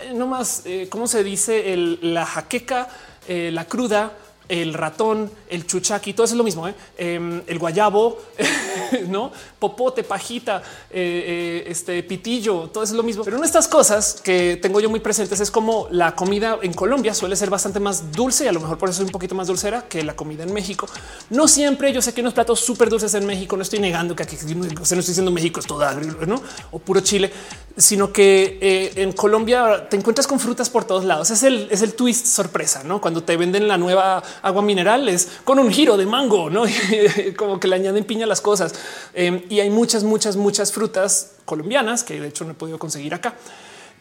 eh, 0.00 0.12
no 0.14 0.26
más, 0.26 0.62
eh, 0.64 0.88
¿cómo 0.88 1.06
se 1.06 1.24
dice? 1.24 1.76
la 2.00 2.24
jaqueca, 2.24 2.88
eh, 3.26 3.50
la 3.52 3.64
cruda, 3.64 4.12
el 4.52 4.74
ratón, 4.74 5.30
el 5.48 5.66
chuchaqui, 5.66 6.12
todo 6.12 6.26
es 6.26 6.32
lo 6.32 6.44
mismo. 6.44 6.68
¿eh? 6.68 6.74
Em, 6.98 7.42
el 7.46 7.58
guayabo, 7.58 8.18
no 9.08 9.32
popote, 9.58 10.02
pajita, 10.02 10.60
eh, 10.90 11.62
eh, 11.62 11.64
este 11.68 12.02
pitillo, 12.02 12.68
todo 12.68 12.84
es 12.84 12.90
lo 12.90 13.02
mismo. 13.02 13.24
Pero 13.24 13.36
una 13.36 13.44
de 13.44 13.46
estas 13.46 13.68
cosas 13.68 14.20
que 14.22 14.58
tengo 14.60 14.80
yo 14.80 14.90
muy 14.90 14.98
presentes 15.00 15.38
es 15.38 15.50
como 15.52 15.86
la 15.90 16.16
comida 16.16 16.58
en 16.60 16.74
Colombia 16.74 17.14
suele 17.14 17.36
ser 17.36 17.48
bastante 17.48 17.78
más 17.78 18.12
dulce 18.12 18.44
y 18.44 18.48
a 18.48 18.52
lo 18.52 18.60
mejor 18.60 18.76
por 18.76 18.90
eso 18.90 19.00
es 19.00 19.06
un 19.06 19.12
poquito 19.12 19.36
más 19.36 19.46
dulcera 19.46 19.86
que 19.88 20.02
la 20.02 20.14
comida 20.14 20.42
en 20.42 20.52
México. 20.52 20.86
No 21.30 21.46
siempre. 21.46 21.92
Yo 21.92 22.02
sé 22.02 22.12
que 22.12 22.20
unos 22.20 22.34
platos 22.34 22.60
súper 22.60 22.90
dulces 22.90 23.14
en 23.14 23.24
México. 23.24 23.56
No 23.56 23.62
estoy 23.62 23.78
negando 23.78 24.14
que 24.14 24.24
aquí 24.24 24.36
no 24.54 24.82
estoy 24.82 24.98
diciendo 24.98 25.30
México 25.30 25.60
es 25.60 25.66
todo 25.66 25.82
agrio, 25.82 26.14
no 26.26 26.42
o 26.72 26.78
puro 26.78 27.00
chile, 27.00 27.32
sino 27.76 28.12
que 28.12 28.92
en 28.96 29.12
Colombia 29.12 29.88
te 29.88 29.96
encuentras 29.96 30.26
con 30.26 30.40
frutas 30.40 30.68
por 30.68 30.84
todos 30.84 31.04
lados. 31.04 31.30
Es 31.30 31.42
el, 31.44 31.68
es 31.70 31.82
el 31.82 31.94
twist 31.94 32.26
sorpresa, 32.26 32.82
no? 32.82 33.00
Cuando 33.00 33.22
te 33.22 33.36
venden 33.36 33.68
la 33.68 33.78
nueva 33.78 34.22
agua 34.42 34.62
minerales 34.62 35.28
con 35.44 35.58
un 35.58 35.70
giro 35.70 35.96
de 35.96 36.06
mango, 36.06 36.50
no 36.50 36.64
como 37.36 37.58
que 37.58 37.68
le 37.68 37.76
añaden 37.76 38.04
piña 38.04 38.26
las 38.26 38.40
cosas. 38.40 38.74
Em, 39.14 39.42
y 39.48 39.60
hay 39.60 39.70
muchas, 39.70 40.04
muchas, 40.04 40.36
muchas 40.36 40.72
frutas 40.72 41.32
colombianas 41.44 42.04
que 42.04 42.20
de 42.20 42.28
hecho 42.28 42.44
no 42.44 42.52
he 42.52 42.54
podido 42.54 42.78
conseguir 42.78 43.14
acá, 43.14 43.34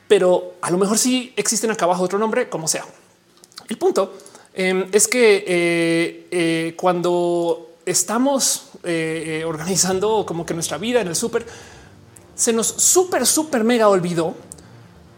pero 0.08 0.56
a 0.62 0.72
lo 0.72 0.78
mejor 0.78 0.98
sí 0.98 1.34
existen 1.36 1.72
acá 1.72 1.86
abajo 1.86 2.04
otro 2.04 2.20
nombre, 2.20 2.50
como 2.50 2.68
sea. 2.68 2.86
El 3.70 3.78
punto 3.78 4.14
em, 4.54 4.88
es 4.92 5.08
que 5.08 5.46
eh, 5.48 6.28
eh, 6.32 6.74
cuando 6.76 7.70
estamos 7.86 8.70
eh, 8.84 9.44
organizando 9.46 10.26
como 10.26 10.46
que 10.46 10.54
nuestra 10.54 10.78
vida 10.78 11.02
en 11.02 11.08
el 11.08 11.16
súper, 11.16 11.46
se 12.36 12.52
nos 12.52 12.68
súper, 12.68 13.26
súper 13.26 13.64
mega 13.64 13.88
olvidó. 13.88 14.36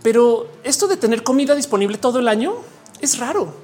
Pero 0.03 0.49
esto 0.65 0.87
de 0.87 0.97
tener 0.97 1.23
comida 1.23 1.55
disponible 1.55 1.97
todo 1.97 2.19
el 2.19 2.27
año 2.27 2.55
es 2.99 3.17
raro. 3.17 3.55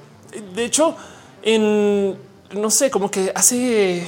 De 0.54 0.64
hecho, 0.64 0.96
en 1.42 2.16
no 2.52 2.70
sé, 2.70 2.90
como 2.90 3.10
que 3.10 3.32
hace 3.34 4.06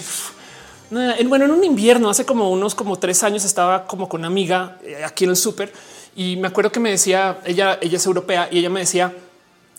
bueno, 0.90 1.44
en 1.46 1.50
un 1.50 1.64
invierno, 1.64 2.10
hace 2.10 2.26
como 2.26 2.50
unos 2.50 2.74
como 2.74 2.98
tres 2.98 3.22
años 3.22 3.44
estaba 3.44 3.86
como 3.86 4.08
con 4.08 4.20
una 4.20 4.28
amiga 4.28 4.78
eh, 4.84 5.02
aquí 5.04 5.24
en 5.24 5.30
el 5.30 5.36
súper 5.36 5.72
y 6.14 6.36
me 6.36 6.48
acuerdo 6.48 6.70
que 6.70 6.80
me 6.80 6.90
decía 6.90 7.40
ella, 7.46 7.78
ella 7.80 7.96
es 7.96 8.04
europea 8.04 8.48
y 8.50 8.58
ella 8.58 8.68
me 8.68 8.80
decía 8.80 9.14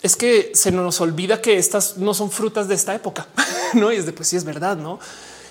es 0.01 0.15
que 0.15 0.51
se 0.53 0.71
nos 0.71 0.99
olvida 1.01 1.41
que 1.41 1.57
estas 1.57 1.97
no 1.97 2.13
son 2.13 2.31
frutas 2.31 2.67
de 2.67 2.75
esta 2.75 2.93
época, 2.93 3.27
no? 3.73 3.91
Y 3.91 3.97
es 3.97 4.05
de 4.05 4.13
pues 4.13 4.27
sí 4.27 4.35
es 4.35 4.43
verdad, 4.43 4.75
no? 4.75 4.99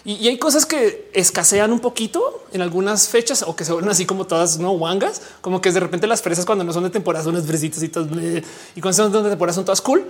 Y, 0.05 0.27
hay 0.27 0.37
cosas 0.37 0.67
que 0.67 1.11
escasean 1.15 1.73
un 1.73 1.79
poquito 1.79 2.45
en 2.53 2.61
algunas 2.61 3.09
fechas 3.09 3.45
o 3.47 3.55
que 3.55 3.65
se 3.65 3.73
así 3.89 4.05
como 4.05 4.27
todas 4.27 4.59
no 4.59 4.73
wangas, 4.73 5.23
como 5.41 5.61
que 5.61 5.71
de 5.71 5.79
repente 5.79 6.09
las 6.09 6.23
fresas 6.23 6.45
cuando 6.45 6.65
no 6.65 6.73
son 6.73 6.83
de 6.83 6.91
temporada 6.91 7.25
son 7.25 7.37
unas 7.37 7.47
fresitas 7.47 7.83
y, 7.83 7.87
y 7.87 8.81
cuando 8.81 8.93
son 8.93 9.13
de 9.13 9.31
temporada 9.31 9.55
son 9.55 9.65
todas 9.65 9.81
cool. 9.81 10.05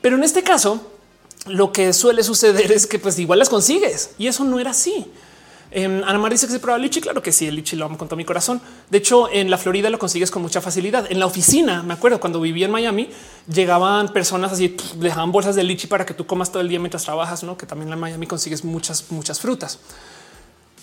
Pero 0.00 0.16
en 0.16 0.22
este 0.22 0.44
caso, 0.44 0.80
lo 1.46 1.72
que 1.72 1.92
suele 1.92 2.22
suceder 2.22 2.72
es 2.72 2.86
que 2.86 2.98
pues 2.98 3.18
igual 3.18 3.38
las 3.38 3.48
consigues 3.48 4.10
y 4.18 4.26
eso 4.26 4.44
no 4.44 4.58
era 4.58 4.70
así. 4.70 5.06
Eh, 5.70 5.84
Ana 5.84 6.18
María 6.18 6.34
dice 6.34 6.46
que 6.46 6.52
se 6.52 6.58
prueba 6.58 6.78
lichi. 6.78 7.00
Claro 7.00 7.22
que 7.22 7.32
sí, 7.32 7.46
el 7.46 7.56
lichi 7.56 7.76
lo 7.76 7.84
amo 7.84 7.98
con 7.98 8.08
todo 8.08 8.16
mi 8.16 8.24
corazón. 8.24 8.60
De 8.88 8.98
hecho, 8.98 9.28
en 9.30 9.50
la 9.50 9.58
Florida 9.58 9.90
lo 9.90 9.98
consigues 9.98 10.30
con 10.30 10.42
mucha 10.42 10.60
facilidad. 10.60 11.10
En 11.10 11.18
la 11.18 11.26
oficina, 11.26 11.82
me 11.82 11.94
acuerdo 11.94 12.20
cuando 12.20 12.40
vivía 12.40 12.66
en 12.66 12.72
Miami, 12.72 13.10
llegaban 13.52 14.12
personas 14.12 14.52
así, 14.52 14.76
dejaban 14.96 15.32
bolsas 15.32 15.56
de 15.56 15.64
lichi 15.64 15.86
para 15.86 16.06
que 16.06 16.14
tú 16.14 16.26
comas 16.26 16.50
todo 16.50 16.62
el 16.62 16.68
día 16.68 16.78
mientras 16.78 17.04
trabajas, 17.04 17.42
no? 17.42 17.58
Que 17.58 17.66
también 17.66 17.92
en 17.92 17.98
Miami 17.98 18.26
consigues 18.26 18.64
muchas, 18.64 19.10
muchas 19.10 19.40
frutas. 19.40 19.78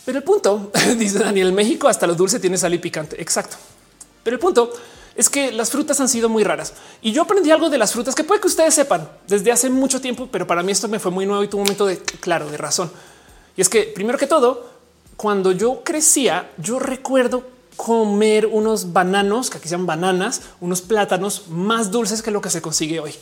Pero 0.05 0.17
el 0.17 0.23
punto 0.23 0.71
dice 0.97 1.19
Daniel, 1.19 1.53
México 1.53 1.87
hasta 1.87 2.05
lo 2.05 2.15
dulce 2.15 2.39
tiene 2.39 2.57
sal 2.57 2.73
y 2.73 2.77
picante. 2.77 3.19
Exacto. 3.21 3.55
Pero 4.21 4.35
el 4.35 4.39
punto 4.39 4.71
es 5.15 5.29
que 5.29 5.51
las 5.51 5.69
frutas 5.69 5.99
han 5.99 6.09
sido 6.09 6.29
muy 6.29 6.43
raras 6.43 6.73
y 7.01 7.11
yo 7.11 7.21
aprendí 7.21 7.51
algo 7.51 7.69
de 7.69 7.77
las 7.77 7.93
frutas 7.93 8.15
que 8.15 8.23
puede 8.23 8.41
que 8.41 8.47
ustedes 8.47 8.73
sepan 8.73 9.07
desde 9.27 9.51
hace 9.51 9.69
mucho 9.69 10.01
tiempo, 10.01 10.27
pero 10.31 10.47
para 10.47 10.63
mí 10.63 10.71
esto 10.71 10.87
me 10.87 10.99
fue 10.99 11.11
muy 11.11 11.25
nuevo 11.25 11.43
y 11.43 11.49
un 11.53 11.61
momento 11.61 11.85
de 11.85 11.97
claro, 11.99 12.49
de 12.49 12.57
razón. 12.57 12.91
Y 13.55 13.61
es 13.61 13.69
que 13.69 13.83
primero 13.83 14.17
que 14.17 14.25
todo, 14.25 14.67
cuando 15.15 15.51
yo 15.51 15.83
crecía, 15.83 16.51
yo 16.57 16.79
recuerdo 16.79 17.43
comer 17.75 18.47
unos 18.47 18.93
bananos 18.93 19.49
que 19.49 19.57
aquí 19.57 19.67
se 19.67 19.73
llaman 19.73 19.87
bananas, 19.87 20.41
unos 20.61 20.81
plátanos 20.81 21.47
más 21.49 21.91
dulces 21.91 22.21
que 22.21 22.31
lo 22.31 22.41
que 22.41 22.49
se 22.49 22.61
consigue 22.61 22.99
hoy. 22.99 23.13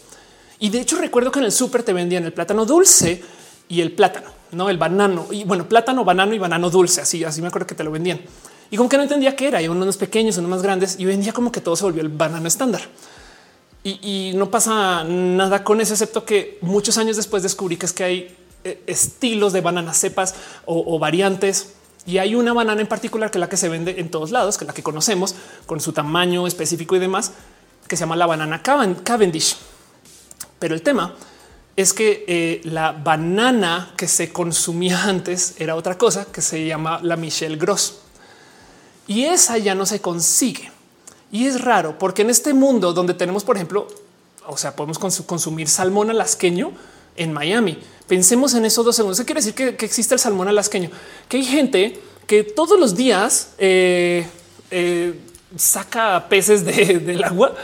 Y 0.60 0.70
de 0.70 0.80
hecho 0.80 0.98
recuerdo 0.98 1.32
que 1.32 1.40
en 1.40 1.46
el 1.46 1.52
súper 1.52 1.84
te 1.84 1.92
vendían 1.92 2.24
el 2.24 2.34
plátano 2.34 2.66
dulce 2.66 3.24
y 3.68 3.82
el 3.82 3.92
plátano, 3.94 4.30
no 4.52 4.70
el 4.70 4.78
banano 4.78 5.28
y 5.32 5.44
bueno, 5.44 5.68
plátano, 5.68 6.06
banano 6.06 6.34
y 6.34 6.40
banano 6.40 6.70
dulce. 6.70 7.02
Así, 7.02 7.24
así 7.24 7.42
me 7.42 7.48
acuerdo 7.48 7.68
que 7.68 7.76
te 7.76 7.84
lo 7.84 7.92
vendían 7.92 8.22
y 8.72 8.78
como 8.78 8.90
que 8.90 8.98
no 8.98 9.04
entendía 9.04 9.36
qué 9.36 9.50
era. 9.50 9.60
Hay 9.60 9.68
unos 9.68 9.98
pequeños, 9.98 10.38
unos 10.38 10.50
más 10.50 10.62
grandes 10.64 11.00
y 11.00 11.06
hoy 11.06 11.14
en 11.14 11.22
día 11.22 11.34
como 11.34 11.52
que 11.52 11.62
todo 11.62 11.76
se 11.76 11.84
volvió 11.84 12.02
el 12.02 12.10
banano 12.10 12.48
estándar. 12.48 12.82
y, 13.84 14.32
no 14.36 14.50
pasa 14.50 15.04
nada 15.04 15.64
con 15.64 15.82
eso, 15.82 15.94
excepto 15.94 16.24
que 16.24 16.58
muchos 16.62 16.98
años 16.98 17.18
después 17.18 17.44
descubrí 17.44 17.78
que 17.78 17.86
es 17.86 17.94
que 17.94 18.04
hay 18.04 18.38
eh, 18.64 18.84
estilos 18.86 19.54
de 19.54 19.62
bananas 19.62 19.98
cepas 19.98 20.36
o, 20.66 21.00
variantes. 21.00 21.74
Y 22.06 22.20
hay 22.20 22.36
una 22.36 22.54
banana 22.54 22.82
en 22.82 22.88
particular 22.88 23.32
que 23.32 23.38
es 23.38 23.40
la 23.40 23.50
que 23.50 23.58
se 23.58 23.70
vende 23.70 24.00
en 24.00 24.10
todos 24.10 24.32
lados, 24.32 24.58
que 24.58 24.66
es 24.66 24.68
la 24.68 24.74
que 24.74 24.84
conocemos 24.84 25.36
con 25.66 25.80
su 25.80 25.94
tamaño 25.94 26.46
específico 26.48 26.96
y 26.96 27.00
demás, 27.00 27.32
que 27.88 27.96
se 27.96 28.02
llama 28.02 28.16
la 28.16 28.28
banana 28.28 28.62
Cavendish. 28.62 29.58
Pero 30.60 30.76
el 30.76 30.84
tema 30.84 31.16
es 31.76 31.94
que 31.94 32.24
eh, 32.28 32.62
la 32.66 32.92
banana 32.92 33.94
que 33.98 34.08
se 34.08 34.32
consumía 34.32 35.04
antes 35.06 35.56
era 35.58 35.76
otra 35.76 35.98
cosa 35.98 36.26
que 36.26 36.42
se 36.42 36.66
llama 36.66 37.00
la 37.02 37.16
Michelle 37.16 37.58
Gross. 37.58 37.96
Y 39.08 39.26
esa 39.26 39.58
ya 39.58 39.76
no 39.76 39.86
se 39.86 40.00
consigue. 40.00 40.72
Y 41.32 41.48
es 41.48 41.62
raro 41.62 41.98
porque 41.98 42.22
en 42.22 42.30
este 42.30 42.54
mundo 42.54 42.94
donde 42.94 43.14
tenemos, 43.14 43.44
por 43.44 43.56
ejemplo, 43.56 43.88
o 44.48 44.58
sea, 44.58 44.76
podemos 44.76 45.00
consumir 45.00 45.68
salmón 45.68 46.10
alasqueño 46.10 46.72
en 47.16 47.34
Miami. 47.34 47.78
Pensemos 48.08 48.54
en 48.54 48.66
esos 48.66 48.84
dos 48.84 48.96
segundos. 48.96 49.20
Eso 49.20 49.26
quiere 49.26 49.42
decir 49.42 49.54
que, 49.54 49.86
existe 49.86 50.14
el 50.14 50.20
salmón 50.20 50.48
alasqueño, 50.48 50.90
que 51.30 51.38
hay 51.38 51.46
gente 51.46 52.00
que 52.28 52.44
todos 52.44 52.80
los 52.80 52.96
días 52.96 53.54
eh, 53.58 54.26
eh, 54.70 55.14
saca 55.56 56.28
peces 56.30 56.66
del 56.66 57.24
agua, 57.24 57.56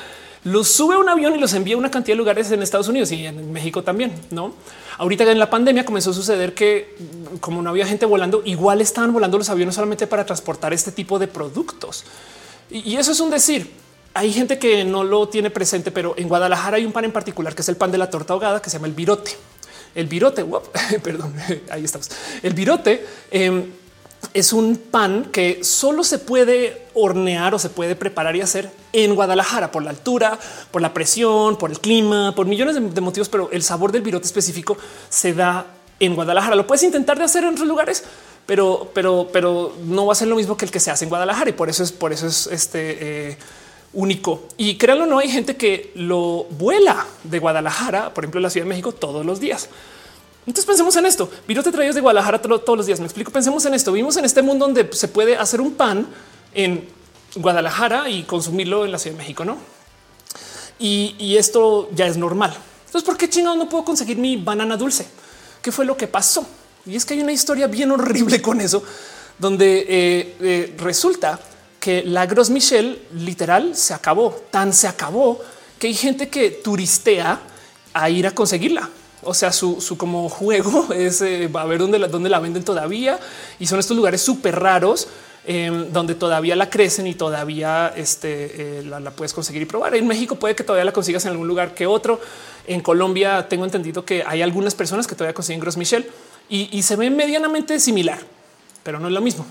los 0.44 0.70
sube 0.70 0.96
a 0.96 0.98
un 0.98 1.10
avión 1.10 1.36
y 1.36 1.40
los 1.40 1.54
envía 1.54 1.76
a 1.76 1.78
una 1.78 1.92
cantidad 1.92 2.14
de 2.14 2.18
lugares 2.18 2.52
en 2.52 2.62
Estados 2.62 2.88
Unidos 2.88 3.12
y 3.12 3.26
en 3.26 3.52
México 3.52 3.84
también. 3.84 4.14
No, 4.32 4.54
ahorita 4.98 5.30
en 5.32 5.40
la 5.40 5.50
pandemia 5.50 5.86
comenzó 5.86 6.12
a 6.12 6.14
suceder 6.14 6.54
que, 6.54 6.96
como 7.40 7.62
no 7.62 7.70
había 7.70 7.86
gente 7.86 8.06
volando, 8.06 8.42
igual 8.46 8.82
estaban 8.82 9.14
volando 9.14 9.38
los 9.38 9.50
aviones 9.50 9.76
solamente 9.76 10.08
para 10.08 10.26
transportar 10.26 10.74
este 10.74 10.92
tipo 10.92 11.20
de 11.20 11.28
productos. 11.28 12.06
Y, 12.70 12.96
eso 12.96 13.12
es 13.12 13.20
un 13.20 13.30
decir. 13.30 13.72
Hay 14.14 14.34
gente 14.34 14.58
que 14.58 14.84
no 14.84 15.04
lo 15.04 15.30
tiene 15.30 15.52
presente, 15.52 15.92
pero 15.92 16.16
en 16.18 16.28
Guadalajara 16.28 16.78
hay 16.78 16.86
un 16.86 16.92
pan 16.92 17.06
en 17.06 17.12
particular 17.12 17.54
que 17.54 17.62
es 17.62 17.70
el 17.70 17.76
pan 17.76 17.92
de 17.92 18.00
la 18.00 18.10
torta 18.10 18.34
ahogada 18.34 18.62
que 18.62 18.70
se 18.70 18.78
llama 18.78 18.88
el 18.88 18.94
virote. 18.94 19.32
El 19.94 20.08
virote, 20.08 20.44
perdón, 21.04 21.36
ahí 21.70 21.84
estamos. 21.84 22.10
El 22.42 22.54
virote 22.54 23.06
em, 23.30 23.66
es 24.38 24.54
un 24.54 24.78
pan 24.78 25.30
que 25.32 25.64
solo 25.64 26.04
se 26.04 26.20
puede 26.20 26.84
hornear 26.94 27.56
o 27.56 27.60
se 27.60 27.70
puede 27.70 27.96
preparar 27.96 28.36
y 28.36 28.42
hacer 28.42 28.70
en 28.94 29.16
Guadalajara 29.16 29.72
por 29.72 29.82
la 29.82 29.90
altura, 29.90 30.38
por 30.70 30.80
la 30.80 30.94
presión, 30.94 31.58
por 31.58 31.72
el 31.72 31.80
clima, 31.80 32.36
por 32.36 32.46
millones 32.46 32.76
de, 32.76 33.02
motivos, 33.02 33.30
pero 33.30 33.50
el 33.52 33.64
sabor 33.64 33.92
del 33.92 34.04
virote 34.04 34.28
específico 34.28 34.78
se 35.10 35.34
da 35.34 35.66
en 36.00 36.14
Guadalajara. 36.14 36.56
Lo 36.56 36.68
puedes 36.68 36.84
intentar 36.84 37.18
de 37.18 37.24
hacer 37.24 37.46
en 37.46 37.50
otros 37.50 37.68
lugares, 37.68 38.04
pero, 38.46 38.92
pero, 38.94 39.28
pero 39.34 39.74
no 39.86 40.06
va 40.06 40.14
a 40.14 40.16
ser 40.16 40.28
lo 40.28 40.36
mismo 40.36 40.56
que 40.56 40.66
el 40.66 40.72
que 40.72 40.80
se 40.80 40.92
hace 40.92 41.06
en 41.06 41.10
Guadalajara 41.10 41.50
y 41.50 41.54
por 41.54 41.68
eso 41.68 41.82
es, 41.82 41.92
por 41.92 42.14
eso 42.14 42.28
es 42.28 42.46
este 42.46 43.30
eh, 43.32 43.38
único. 43.94 44.44
Y 44.56 44.76
créanlo, 44.76 45.08
no 45.08 45.18
hay 45.18 45.30
gente 45.30 45.58
que 45.58 45.92
lo 45.96 46.44
vuela 46.52 47.08
de 47.24 47.40
Guadalajara, 47.40 48.14
por 48.14 48.24
ejemplo, 48.24 48.40
la 48.40 48.52
Ciudad 48.52 48.66
de 48.66 48.70
México 48.70 48.92
todos 48.92 49.26
los 49.26 49.40
días. 49.40 49.68
Entonces 50.48 50.66
pensemos 50.66 50.96
en 50.96 51.06
esto. 51.06 51.30
Virote 51.46 51.74
traídos 51.74 51.96
de 51.96 52.02
Guadalajara 52.02 52.40
todos 52.40 52.78
los 52.78 52.86
días. 52.86 53.02
Me 53.02 53.06
explico. 53.06 53.32
Pensemos 53.32 53.66
en 53.66 53.74
esto. 53.74 53.92
Vivimos 53.92 54.16
en 54.16 54.24
este 54.24 54.42
mundo 54.42 54.66
donde 54.66 54.90
se 54.94 55.10
puede 55.10 55.36
hacer 55.36 55.60
un 55.60 55.74
pan 55.74 56.08
en 56.54 56.88
Guadalajara 57.36 58.10
y 58.10 58.24
consumirlo 58.24 58.86
en 58.86 58.94
la 58.94 58.98
Ciudad 58.98 59.18
de 59.18 59.24
México, 59.24 59.44
no? 59.44 59.58
Y, 60.80 61.36
esto 61.36 61.90
ya 61.94 62.08
es 62.08 62.16
normal. 62.16 62.56
Entonces, 62.86 63.04
¿por 63.06 63.18
qué 63.18 63.30
chingados 63.30 63.58
no 63.58 63.68
puedo 63.68 63.84
conseguir 63.84 64.18
mi 64.18 64.38
banana 64.38 64.78
dulce? 64.78 65.06
¿Qué 65.62 65.72
fue 65.72 65.86
lo 65.86 65.98
que 65.98 66.08
pasó? 66.08 66.48
Y 66.86 66.96
es 66.96 67.04
que 67.04 67.16
hay 67.16 67.22
una 67.22 67.34
historia 67.34 67.68
bien 67.68 67.92
horrible 67.92 68.42
con 68.42 68.62
eso, 68.62 68.82
donde 69.38 69.86
eh, 69.90 70.36
eh, 70.40 70.76
resulta 70.78 71.40
que 71.80 72.04
la 72.04 72.26
Gros 72.26 72.50
Michel 72.50 73.02
literal 73.16 73.76
se 73.76 73.94
acabó, 73.94 74.32
tan 74.50 74.72
se 74.72 74.88
acabó 74.88 75.42
que 75.78 75.88
hay 75.88 75.94
gente 75.94 76.30
que 76.30 76.52
turistea 76.52 77.42
a 77.94 78.10
ir 78.10 78.26
a 78.26 78.32
conseguirla. 78.32 78.90
O 79.24 79.34
sea, 79.34 79.52
su, 79.52 79.96
como 79.98 80.30
juego 80.30 80.94
es 80.94 81.22
eh, 81.22 81.50
a 81.54 81.66
ver 81.66 81.80
dónde 81.80 82.00
la, 82.00 82.08
dónde 82.08 82.30
la 82.30 82.40
venden 82.40 82.64
todavía 82.64 83.20
y 83.60 83.68
son 83.68 83.80
estos 83.80 83.98
lugares 83.98 84.22
súper 84.22 84.60
raros 84.60 85.08
em, 85.46 85.92
donde 85.92 86.14
todavía 86.14 86.56
la 86.56 86.70
crecen 86.70 87.08
y 87.08 87.16
todavía 87.16 87.94
este, 87.96 88.84
la, 88.84 89.00
la, 89.00 89.12
puedes 89.12 89.34
conseguir 89.34 89.62
y 89.64 89.66
probar. 89.66 89.96
En 89.96 90.08
México 90.08 90.36
puede 90.36 90.56
que 90.56 90.64
todavía 90.64 90.86
la 90.86 90.94
consigas 90.94 91.26
en 91.26 91.32
algún 91.32 91.48
lugar 91.48 91.74
que 91.74 91.88
otro. 91.88 92.20
En 92.68 92.82
Colombia 92.82 93.48
tengo 93.48 93.66
entendido 93.66 94.06
que 94.06 94.24
hay 94.26 94.42
algunas 94.42 94.76
personas 94.76 95.08
que 95.08 95.16
todavía 95.16 95.34
consiguen 95.34 95.62
Gros 95.62 95.78
Michel 95.78 96.10
y, 96.50 96.82
se 96.84 96.96
ve 96.96 97.10
medianamente 97.10 97.80
similar, 97.80 98.20
pero 98.84 99.00
no 99.00 99.08
es 99.08 99.14
lo 99.14 99.22
mismo. 99.22 99.46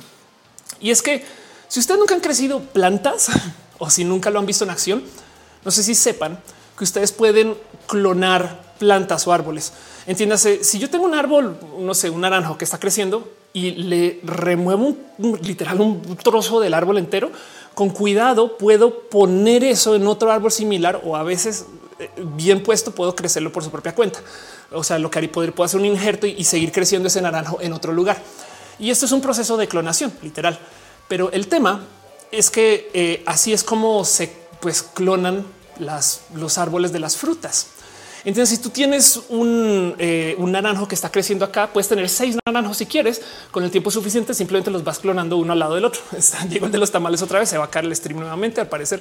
Y 0.81 0.91
es 0.91 1.03
que 1.03 1.25
si 1.69 1.81
ustedes 1.81 1.99
nunca 1.99 2.15
han 2.15 2.21
crecido 2.21 2.61
plantas 2.61 3.29
o 3.79 3.91
si 3.91 4.05
nunca 4.05 4.31
lo 4.31 4.39
han 4.39 4.47
visto 4.47 4.65
en 4.65 4.71
acción, 4.71 5.03
no 5.65 5.71
sé 5.71 5.83
si 5.83 5.95
sepan 5.95 6.39
que 6.79 6.85
ustedes 6.85 7.13
pueden 7.13 7.57
clonar 7.87 8.66
plantas 8.79 9.27
o 9.27 9.33
árboles. 9.33 9.73
Entiéndase, 10.07 10.65
si 10.65 10.79
yo 10.79 10.91
tengo 10.91 11.05
un 11.05 11.15
árbol, 11.15 11.59
no 11.79 11.95
sé, 11.95 12.11
un 12.11 12.21
naranjo 12.21 12.59
que 12.59 12.65
está 12.65 12.79
creciendo 12.79 13.29
y 13.53 13.71
le 13.73 14.21
remuevo 14.23 14.97
un, 15.19 15.39
literal 15.43 15.81
un 15.81 16.17
trozo 16.17 16.61
del 16.61 16.75
árbol 16.75 16.99
entero, 16.99 17.31
con 17.75 17.91
cuidado 17.91 18.57
puedo 18.57 19.01
poner 19.09 19.63
eso 19.63 19.95
en 19.95 20.07
otro 20.07 20.33
árbol 20.33 20.51
similar 20.51 21.01
o 21.05 21.15
a 21.15 21.23
veces 21.23 21.67
eh, 21.99 22.11
bien 22.17 22.63
puesto 22.63 22.91
puedo 22.91 23.15
crecerlo 23.15 23.53
por 23.53 23.65
su 23.65 23.71
propia 23.71 23.95
cuenta. 23.95 24.21
O 24.73 24.85
sea, 24.85 24.99
lo 24.99 25.11
que 25.11 25.19
haría 25.19 25.33
poder 25.33 25.53
puedo 25.53 25.67
hacer 25.67 25.81
un 25.81 25.87
injerto 25.87 26.27
y, 26.27 26.45
seguir 26.45 26.73
creciendo 26.73 27.09
ese 27.09 27.23
naranjo 27.23 27.59
en 27.61 27.73
otro 27.73 27.93
lugar. 27.93 28.21
Y 28.79 28.91
esto 28.91 29.07
es 29.07 29.13
un 29.13 29.21
proceso 29.21 29.57
de 29.57 29.69
clonación 29.69 30.13
literal. 30.23 30.59
Pero 31.09 31.31
el 31.33 31.47
tema 31.49 31.85
es 32.33 32.51
que 32.51 32.91
eh, 32.93 33.23
así 33.27 33.53
es 33.53 33.65
como 33.65 34.05
se 34.05 34.35
pues, 34.61 34.83
clonan 34.83 35.47
las, 35.79 36.23
los 36.35 36.59
árboles 36.59 36.93
de 36.93 37.01
las 37.01 37.17
frutas. 37.17 37.69
Entonces, 38.27 38.59
si 38.59 38.61
tú 38.61 38.71
tienes 38.71 39.21
eh, 39.31 40.35
un, 40.37 40.51
naranjo 40.51 40.89
que 40.89 40.97
está 40.97 41.13
creciendo 41.13 41.45
acá, 41.45 41.73
puedes 41.73 41.87
tener 41.87 42.09
seis 42.09 42.37
naranjos 42.45 42.79
si 42.79 42.85
quieres. 42.85 43.23
Con 43.53 43.63
el 43.63 43.71
tiempo 43.71 43.89
suficiente, 43.89 44.35
simplemente 44.35 44.69
los 44.69 44.83
vas 44.83 44.99
clonando 44.99 45.37
uno 45.37 45.53
al 45.53 45.61
lado 45.61 45.77
del 45.77 45.85
otro. 45.85 46.01
Llegó 46.51 46.67
el 46.67 46.73
de 46.73 46.79
los 46.79 46.91
tamales 46.91 47.23
otra 47.23 47.39
vez, 47.39 47.49
se 47.49 47.57
va 47.57 47.67
a 47.67 47.71
caer 47.71 47.85
el 47.85 47.95
stream 47.95 48.19
nuevamente, 48.19 48.61
al 48.61 48.67
parecer. 48.67 49.01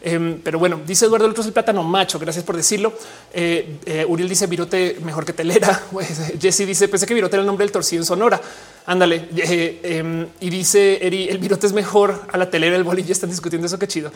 Em, 0.00 0.40
pero 0.40 0.60
bueno, 0.60 0.80
dice 0.86 1.06
Eduardo, 1.06 1.24
el 1.24 1.32
otro 1.32 1.40
es 1.40 1.48
el 1.48 1.52
plátano 1.52 1.82
macho. 1.82 2.20
Gracias 2.20 2.44
por 2.44 2.56
decirlo. 2.56 2.92
Eh, 3.32 3.80
eh, 3.86 4.06
Uriel 4.08 4.28
dice 4.28 4.46
virote 4.46 4.98
mejor 5.02 5.24
que 5.24 5.32
telera. 5.32 5.82
Jesse 6.40 6.64
dice 6.64 6.86
pensé 6.86 7.06
que 7.06 7.14
virote 7.14 7.34
era 7.34 7.40
el 7.40 7.48
nombre 7.48 7.64
del 7.64 7.72
torcido 7.72 8.02
en 8.02 8.06
Sonora. 8.06 8.40
Ándale. 8.86 9.30
Em, 9.34 10.28
y 10.38 10.48
dice 10.48 11.04
Eri, 11.04 11.28
el 11.28 11.38
virote 11.38 11.66
es 11.66 11.72
mejor 11.72 12.22
a 12.30 12.38
la 12.38 12.48
telera. 12.48 12.76
El 12.76 12.84
bolillo 12.84 13.10
están 13.10 13.30
discutiendo 13.30 13.66
eso. 13.66 13.80
Qué 13.80 13.88
chido. 13.88 14.12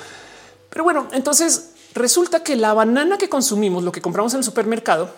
Pero 0.70 0.84
bueno, 0.84 1.08
entonces 1.12 1.70
Resulta 1.94 2.42
que 2.42 2.56
la 2.56 2.74
banana 2.74 3.18
que 3.18 3.28
consumimos, 3.28 3.84
lo 3.84 3.92
que 3.92 4.02
compramos 4.02 4.34
en 4.34 4.38
el 4.38 4.44
supermercado, 4.44 5.10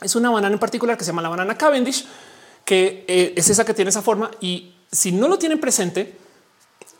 es 0.00 0.14
una 0.14 0.30
banana 0.30 0.54
en 0.54 0.60
particular 0.60 0.96
que 0.96 1.04
se 1.04 1.10
llama 1.10 1.22
la 1.22 1.28
banana 1.28 1.56
Cavendish, 1.56 2.06
que 2.64 3.04
eh, 3.08 3.34
es 3.36 3.50
esa 3.50 3.64
que 3.64 3.74
tiene 3.74 3.88
esa 3.88 4.02
forma. 4.02 4.30
Y 4.40 4.74
si 4.90 5.12
no 5.12 5.28
lo 5.28 5.38
tienen 5.38 5.60
presente, 5.60 6.16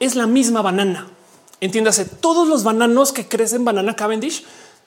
es 0.01 0.17
la 0.17 0.27
misma 0.27 0.63
banana. 0.63 1.09
Entiéndase, 1.61 2.05
todos 2.05 2.49
los 2.49 2.65
bananos 2.65 3.13
que 3.13 3.29
crecen 3.29 3.65
banana 3.65 3.95
Cavendish 3.95 4.45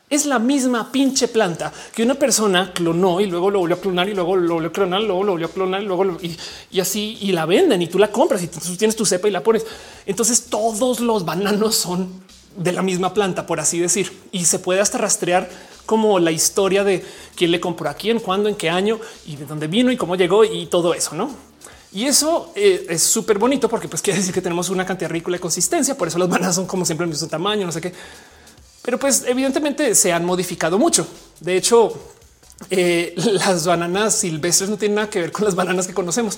es 0.09 0.25
la 0.25 0.39
misma 0.39 0.91
pinche 0.91 1.27
planta 1.27 1.73
que 1.93 2.03
una 2.03 2.15
persona 2.15 2.71
clonó 2.73 3.19
y 3.19 3.25
luego 3.25 3.51
lo 3.51 3.59
volvió 3.59 3.75
a 3.75 3.81
clonar 3.81 4.07
y 4.07 4.13
luego 4.13 4.37
lo 4.37 4.53
volvió 4.53 4.69
a 4.69 4.73
clonar, 4.73 5.01
luego 5.01 5.23
lo 5.23 5.31
volvió 5.33 5.47
a 5.47 5.51
clonar 5.51 5.81
y 5.81 5.85
luego 5.85 6.17
y, 6.71 6.79
así 6.79 7.17
y 7.19 7.33
la 7.33 7.45
venden 7.45 7.81
y 7.81 7.87
tú 7.87 7.99
la 7.99 8.09
compras 8.09 8.41
y 8.43 8.47
tienes 8.47 8.95
tu 8.95 9.05
cepa 9.05 9.27
y 9.27 9.31
la 9.31 9.43
pones. 9.43 9.65
Entonces 10.05 10.45
todos 10.45 10.99
los 11.01 11.25
bananos 11.25 11.75
son 11.75 12.26
de 12.57 12.71
la 12.73 12.81
misma 12.81 13.13
planta, 13.13 13.45
por 13.45 13.59
así 13.59 13.79
decir, 13.79 14.11
y 14.31 14.45
se 14.45 14.59
puede 14.59 14.81
hasta 14.81 14.97
rastrear 14.97 15.49
como 15.85 16.19
la 16.19 16.31
historia 16.31 16.83
de 16.83 17.05
quién 17.35 17.51
le 17.51 17.59
compró 17.61 17.89
a 17.89 17.93
quién, 17.93 18.19
cuándo, 18.19 18.49
en 18.49 18.55
qué 18.55 18.69
año 18.69 18.99
y 19.25 19.37
de 19.37 19.45
dónde 19.45 19.67
vino 19.67 19.91
y 19.91 19.97
cómo 19.97 20.15
llegó 20.15 20.43
y 20.43 20.65
todo 20.65 20.93
eso, 20.93 21.15
¿no? 21.15 21.31
Y 21.93 22.05
eso 22.05 22.51
eh, 22.55 22.85
es 22.89 23.01
súper 23.03 23.37
bonito 23.39 23.69
porque 23.69 23.87
pues 23.87 24.01
quiere 24.01 24.19
decir 24.19 24.33
que 24.33 24.41
tenemos 24.41 24.69
una 24.69 24.85
cantidad 24.85 25.09
ridícula 25.09 25.37
de 25.37 25.41
consistencia, 25.41 25.97
por 25.97 26.09
eso 26.09 26.17
las 26.17 26.27
bananas 26.27 26.55
son 26.55 26.65
como 26.65 26.85
siempre 26.85 27.05
el 27.05 27.11
mismo 27.11 27.27
tamaño, 27.27 27.65
no 27.65 27.71
sé 27.71 27.79
qué. 27.79 27.93
Pero 28.81 28.99
pues 28.99 29.23
evidentemente 29.27 29.95
se 29.95 30.11
han 30.11 30.25
modificado 30.25 30.77
mucho. 30.77 31.07
De 31.39 31.55
hecho, 31.55 31.93
eh, 32.69 33.13
las 33.45 33.65
bananas 33.65 34.15
silvestres 34.15 34.69
no 34.69 34.77
tienen 34.77 34.95
nada 34.95 35.09
que 35.09 35.21
ver 35.21 35.31
con 35.31 35.45
las 35.45 35.55
bananas 35.55 35.87
que 35.87 35.93
conocemos. 35.93 36.37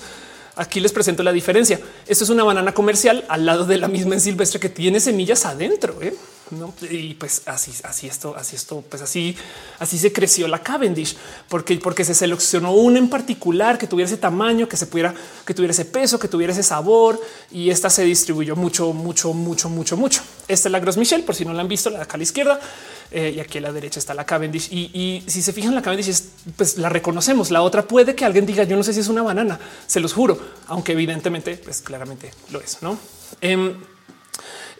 Aquí 0.60 0.78
les 0.78 0.92
presento 0.92 1.22
la 1.22 1.32
diferencia. 1.32 1.80
Esto 2.06 2.24
es 2.24 2.28
una 2.28 2.44
banana 2.44 2.74
comercial 2.74 3.24
al 3.30 3.46
lado 3.46 3.64
de 3.64 3.78
la 3.78 3.88
misma 3.88 4.12
en 4.12 4.20
silvestre 4.20 4.60
que 4.60 4.68
tiene 4.68 5.00
semillas 5.00 5.46
adentro. 5.46 5.96
¿eh? 6.02 6.14
Y 6.90 7.14
pues 7.14 7.40
así, 7.46 7.72
así 7.82 8.08
esto, 8.08 8.36
así 8.36 8.56
esto, 8.56 8.84
pues 8.86 9.00
así, 9.00 9.34
así 9.78 9.96
se 9.96 10.12
creció 10.12 10.48
la 10.48 10.62
Cavendish, 10.62 11.16
porque, 11.48 11.76
porque 11.76 12.04
se 12.04 12.12
seleccionó 12.12 12.74
una 12.74 12.98
en 12.98 13.08
particular 13.08 13.78
que 13.78 13.86
tuviera 13.86 14.06
ese 14.06 14.18
tamaño, 14.18 14.68
que 14.68 14.76
se 14.76 14.86
pudiera, 14.86 15.14
que 15.46 15.54
tuviera 15.54 15.72
ese 15.72 15.86
peso, 15.86 16.18
que 16.18 16.28
tuviera 16.28 16.52
ese 16.52 16.62
sabor, 16.62 17.18
y 17.50 17.70
esta 17.70 17.88
se 17.88 18.04
distribuyó 18.04 18.54
mucho, 18.54 18.92
mucho, 18.92 19.32
mucho, 19.32 19.70
mucho, 19.70 19.96
mucho. 19.96 20.20
Esta 20.46 20.68
es 20.68 20.72
la 20.72 20.80
Gros 20.80 20.98
Michel, 20.98 21.22
por 21.22 21.36
si 21.36 21.46
no 21.46 21.54
la 21.54 21.62
han 21.62 21.68
visto, 21.68 21.88
la 21.88 21.98
de 21.98 22.02
acá 22.02 22.14
a 22.14 22.18
la 22.18 22.24
izquierda, 22.24 22.60
eh, 23.10 23.32
y 23.36 23.40
aquí 23.40 23.58
a 23.58 23.60
la 23.60 23.72
derecha 23.72 23.98
está 23.98 24.14
la 24.14 24.24
Cavendish. 24.24 24.68
Y, 24.72 25.22
si 25.26 25.42
se 25.42 25.52
fijan, 25.52 25.74
la 25.74 25.82
Cavendish 25.82 26.22
pues 26.56 26.78
la 26.78 26.88
reconocemos. 26.88 27.50
La 27.50 27.62
otra 27.62 27.82
puede 27.82 28.14
que 28.14 28.24
alguien 28.24 28.46
diga, 28.46 28.64
yo 28.64 28.76
no 28.76 28.82
sé 28.82 28.92
si 28.92 29.00
es 29.00 29.08
una 29.08 29.22
banana, 29.22 29.58
se 29.86 30.00
los 30.00 30.12
juro, 30.12 30.38
aunque 30.68 30.92
evidentemente, 30.92 31.56
pues 31.56 31.80
claramente 31.82 32.30
lo 32.50 32.60
es, 32.60 32.78
no? 32.82 32.98
Em, 33.40 33.74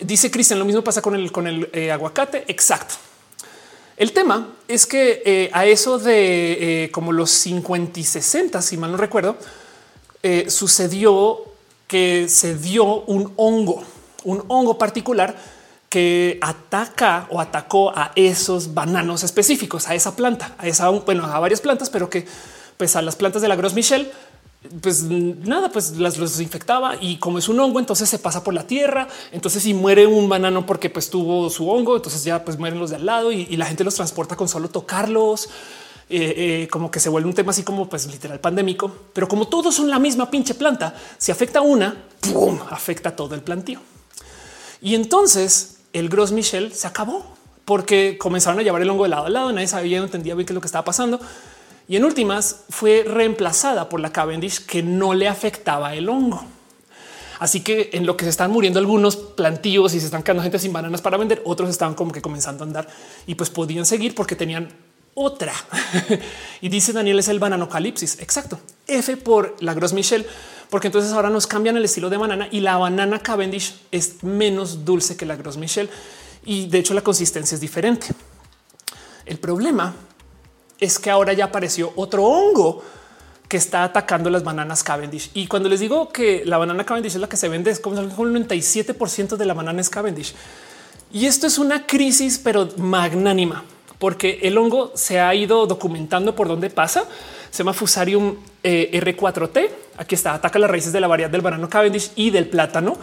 Dice 0.01 0.31
Cristian, 0.31 0.59
lo 0.59 0.65
mismo 0.65 0.83
pasa 0.83 1.03
con 1.03 1.15
el, 1.15 1.31
con 1.31 1.47
el 1.47 1.69
eh, 1.75 1.91
aguacate. 1.91 2.45
Exacto. 2.49 2.95
El 3.99 4.13
tema 4.13 4.55
es 4.67 4.87
que 4.87 5.23
eh, 5.27 5.51
a 5.53 5.67
eso 5.67 5.99
de 5.99 6.89
como 6.91 7.13
los 7.13 7.31
50 7.31 8.01
y 8.01 8.05
60, 8.05 8.63
si 8.63 8.79
mal 8.79 8.93
no 8.93 8.97
recuerdo, 8.97 9.37
sucedió 10.49 11.45
que 11.87 12.29
se 12.31 12.57
dio 12.57 13.03
un 13.03 13.35
hongo, 13.37 13.83
un 14.25 14.43
hongo 14.49 14.79
particular 14.79 15.37
que 15.91 16.39
ataca 16.41 17.27
o 17.31 17.41
atacó 17.41 17.91
a 17.91 18.13
esos 18.15 18.73
bananos 18.73 19.23
específicos, 19.25 19.89
a 19.89 19.95
esa 19.95 20.17
planta, 20.17 20.55
a 20.57 20.67
esa, 20.67 20.89
bueno, 20.89 21.27
a 21.27 21.39
varias 21.39 21.61
plantas, 21.61 21.91
pero 21.91 22.09
que 22.09 22.27
pues 22.79 22.97
a 22.97 23.03
las 23.03 23.17
plantas 23.17 23.43
de 23.43 23.49
la 23.49 23.57
Gros 23.57 23.75
Michel 23.75 24.11
pues 24.83 25.05
nada, 25.05 25.71
pues 25.71 25.97
las 25.97 26.19
los 26.19 26.39
infectaba 26.39 26.95
y 27.01 27.17
como 27.17 27.39
es 27.39 27.49
un 27.49 27.59
hongo, 27.59 27.81
entonces 27.81 28.09
se 28.09 28.19
pasa 28.19 28.45
por 28.45 28.53
la 28.53 28.67
tierra. 28.67 29.09
Entonces, 29.33 29.63
si 29.63 29.73
muere 29.73 30.07
un 30.07 30.29
banano 30.29 30.67
porque 30.67 30.91
pues 30.91 31.09
tuvo 31.09 31.49
su 31.49 31.69
hongo, 31.71 31.97
entonces 31.97 32.25
ya 32.25 32.45
pues 32.45 32.59
mueren 32.59 32.79
los 32.79 32.91
de 32.91 32.97
al 32.97 33.07
lado 33.07 33.33
y, 33.33 33.47
la 33.57 33.65
gente 33.65 33.85
los 33.85 33.95
transporta 33.95 34.37
con 34.37 34.49
solo 34.49 34.69
tocarlos. 34.69 35.49
Eh, 36.13 36.63
eh, 36.65 36.69
como 36.69 36.91
que 36.91 36.99
se 36.99 37.09
vuelve 37.09 37.29
un 37.29 37.35
tema 37.35 37.53
así 37.53 37.63
como 37.63 37.89
pues 37.89 38.07
literal 38.07 38.41
pandémico, 38.41 38.93
pero 39.13 39.29
como 39.29 39.47
todos 39.47 39.77
son 39.77 39.89
la 39.89 40.01
misma 40.01 40.29
pinche 40.29 40.55
planta, 40.55 40.93
si 41.17 41.31
afecta 41.31 41.61
una, 41.61 42.05
¡pum! 42.21 42.59
afecta 42.69 43.15
todo 43.15 43.37
el 43.37 43.43
plantío. 43.43 43.81
Y 44.83 44.97
entonces 44.97 45.77
el 45.93 46.09
Gros 46.09 46.33
Michel 46.33 46.73
se 46.73 46.87
acabó 46.87 47.25
porque 47.65 48.19
comenzaron 48.19 48.59
a 48.59 48.63
llevar 48.63 48.83
el 48.83 48.91
hongo 48.91 49.05
de 49.05 49.11
lado 49.11 49.27
a 49.27 49.31
lado. 49.31 49.53
Nadie 49.53 49.69
sabía, 49.69 49.99
no 49.99 50.05
entendía 50.05 50.35
bien 50.35 50.47
qué 50.47 50.53
es 50.53 50.55
lo 50.55 50.61
que 50.61 50.67
estaba 50.67 50.85
pasando 50.85 51.21
y 51.91 51.97
en 51.97 52.05
últimas 52.05 52.61
fue 52.69 53.03
reemplazada 53.05 53.89
por 53.89 53.99
la 53.99 54.13
Cavendish 54.13 54.65
que 54.65 54.81
no 54.81 55.13
le 55.13 55.27
afectaba 55.27 55.93
el 55.95 56.09
hongo. 56.09 56.45
Así 57.41 57.63
que 57.63 57.91
en 57.95 58.07
lo 58.07 58.17
que 58.17 58.25
se 58.25 58.31
están 58.31 58.53
muriendo 58.53 58.79
algunos 58.79 59.17
plantíos 59.17 59.93
y 59.95 59.99
se 59.99 60.07
están 60.07 60.23
quedando 60.23 60.45
gente 60.45 60.61
sin 60.61 60.73
bananas 60.73 61.03
para 61.03 61.17
vender, 61.17 61.43
otros 61.45 61.69
estaban 61.69 61.97
como 61.97 62.13
que 62.13 62.23
comenzando 62.23 62.63
a 62.63 62.67
andar 62.69 62.87
y 63.27 63.35
pues 63.35 63.51
podían 63.51 63.87
seguir 63.87 64.15
porque 64.15 64.37
tenían 64.37 64.69
otra. 65.15 65.53
y 66.61 66.69
dice 66.69 66.93
Daniel 66.93 67.19
es 67.19 67.27
el 67.27 67.41
bananocalipsis. 67.41 68.21
Exacto. 68.21 68.61
F 68.87 69.17
por 69.17 69.57
la 69.59 69.75
Gros 69.75 69.93
Michel, 69.93 70.27
porque 70.71 70.89
entonces 70.89 71.13
ahora 71.13 71.31
nos 71.31 71.47
cambian 71.47 71.77
el 71.77 71.85
estilo 71.85 72.09
de 72.09 72.17
banana 72.17 72.49
y 72.51 72.61
la 72.61 72.77
banana 72.77 73.19
Cavendish 73.19 73.75
es 73.91 74.23
menos 74.23 74.85
dulce 74.85 75.17
que 75.17 75.27
la 75.27 75.37
Gros 75.37 75.57
Michel 75.57 75.91
y 76.45 76.67
de 76.67 76.79
hecho 76.79 76.95
la 76.95 77.03
consistencia 77.03 77.55
es 77.55 77.61
diferente. 77.61 78.09
El 79.27 79.39
problema 79.39 79.95
es 80.79 80.99
que 80.99 81.11
ahora 81.11 81.33
ya 81.33 81.47
apareció 81.47 81.93
otro 81.97 82.25
hongo 82.25 82.83
que 83.51 83.57
está 83.57 83.83
atacando 83.83 84.31
las 84.31 84.45
bananas 84.45 84.85
Cavendish. 84.85 85.31
Y 85.35 85.49
cuando 85.49 85.69
les 85.69 85.81
digo 85.81 86.09
que 86.11 86.45
la 86.47 86.57
banana 86.57 86.87
Cavendish 86.87 87.15
es 87.15 87.21
la 87.21 87.29
que 87.29 87.37
se 87.37 87.49
vende, 87.49 87.73
es 87.73 87.81
como 87.81 87.99
el 88.01 88.11
97% 88.13 89.37
de 89.37 89.45
la 89.45 89.55
banana 89.55 89.81
es 89.81 89.91
Cavendish. 89.91 90.35
Y 91.13 91.27
esto 91.27 91.49
es 91.49 91.59
una 91.59 91.85
crisis, 91.85 92.41
pero 92.43 92.69
magnánima, 92.77 93.65
porque 93.99 94.39
el 94.43 94.57
hongo 94.57 94.93
se 94.95 95.19
ha 95.19 95.35
ido 95.35 95.67
documentando 95.67 96.37
por 96.37 96.47
dónde 96.47 96.71
pasa. 96.71 97.05
Se 97.51 97.59
llama 97.59 97.73
Fusarium 97.73 98.37
eh, 98.63 98.91
R4T. 98.93 99.71
Aquí 99.99 100.15
está, 100.15 100.35
ataca 100.35 100.59
las 100.59 100.71
raíces 100.71 100.93
de 100.93 101.01
la 101.01 101.09
variedad 101.09 101.31
del 101.31 101.41
banano 101.41 101.69
Cavendish 101.69 102.13
y 102.17 102.31
del 102.31 102.49
plátano. 102.49 102.97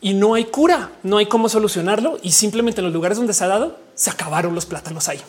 Y 0.00 0.14
no 0.14 0.34
hay 0.34 0.44
cura, 0.44 0.92
no 1.02 1.18
hay 1.18 1.26
cómo 1.26 1.48
solucionarlo. 1.48 2.18
Y 2.22 2.32
simplemente 2.32 2.80
en 2.80 2.86
los 2.86 2.94
lugares 2.94 3.18
donde 3.18 3.34
se 3.34 3.44
ha 3.44 3.48
dado, 3.48 3.78
se 3.94 4.10
acabaron 4.10 4.54
los 4.54 4.66
plátanos 4.66 5.08
ahí. 5.08 5.20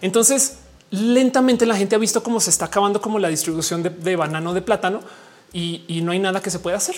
Entonces, 0.00 0.58
lentamente 0.90 1.64
la 1.64 1.76
gente 1.76 1.94
ha 1.94 1.98
visto 1.98 2.22
cómo 2.22 2.38
se 2.38 2.50
está 2.50 2.66
acabando 2.66 3.00
como 3.00 3.18
la 3.18 3.28
distribución 3.28 3.82
de, 3.82 4.16
banano 4.16 4.52
de 4.52 4.62
plátano 4.62 5.00
y, 5.52 6.00
no 6.02 6.12
hay 6.12 6.18
nada 6.18 6.40
que 6.40 6.50
se 6.50 6.58
pueda 6.58 6.76
hacer. 6.76 6.96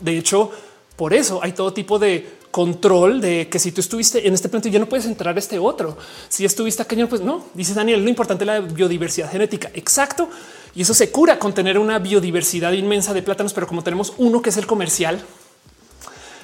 De 0.00 0.16
hecho, 0.16 0.50
por 0.96 1.14
eso 1.14 1.40
hay 1.42 1.52
todo 1.52 1.72
tipo 1.72 1.98
de 1.98 2.41
control 2.52 3.20
de 3.20 3.48
que 3.48 3.58
si 3.58 3.72
tú 3.72 3.80
estuviste 3.80 4.28
en 4.28 4.34
este 4.34 4.48
planto 4.48 4.68
ya 4.68 4.78
no 4.78 4.88
puedes 4.88 5.06
entrar 5.06 5.34
a 5.34 5.38
este 5.38 5.58
otro. 5.58 5.98
Si 6.28 6.44
estuviste 6.44 6.82
aquello, 6.82 7.08
pues 7.08 7.20
no. 7.20 7.46
Dice 7.54 7.74
Daniel, 7.74 8.02
lo 8.04 8.08
importante 8.08 8.44
es 8.44 8.46
la 8.46 8.60
biodiversidad 8.60 9.30
genética. 9.30 9.70
Exacto. 9.74 10.28
Y 10.74 10.82
eso 10.82 10.94
se 10.94 11.10
cura 11.10 11.38
con 11.38 11.52
tener 11.52 11.78
una 11.78 11.98
biodiversidad 11.98 12.72
inmensa 12.72 13.12
de 13.12 13.22
plátanos, 13.22 13.52
pero 13.52 13.66
como 13.66 13.82
tenemos 13.82 14.12
uno 14.18 14.40
que 14.40 14.50
es 14.50 14.56
el 14.56 14.66
comercial, 14.66 15.20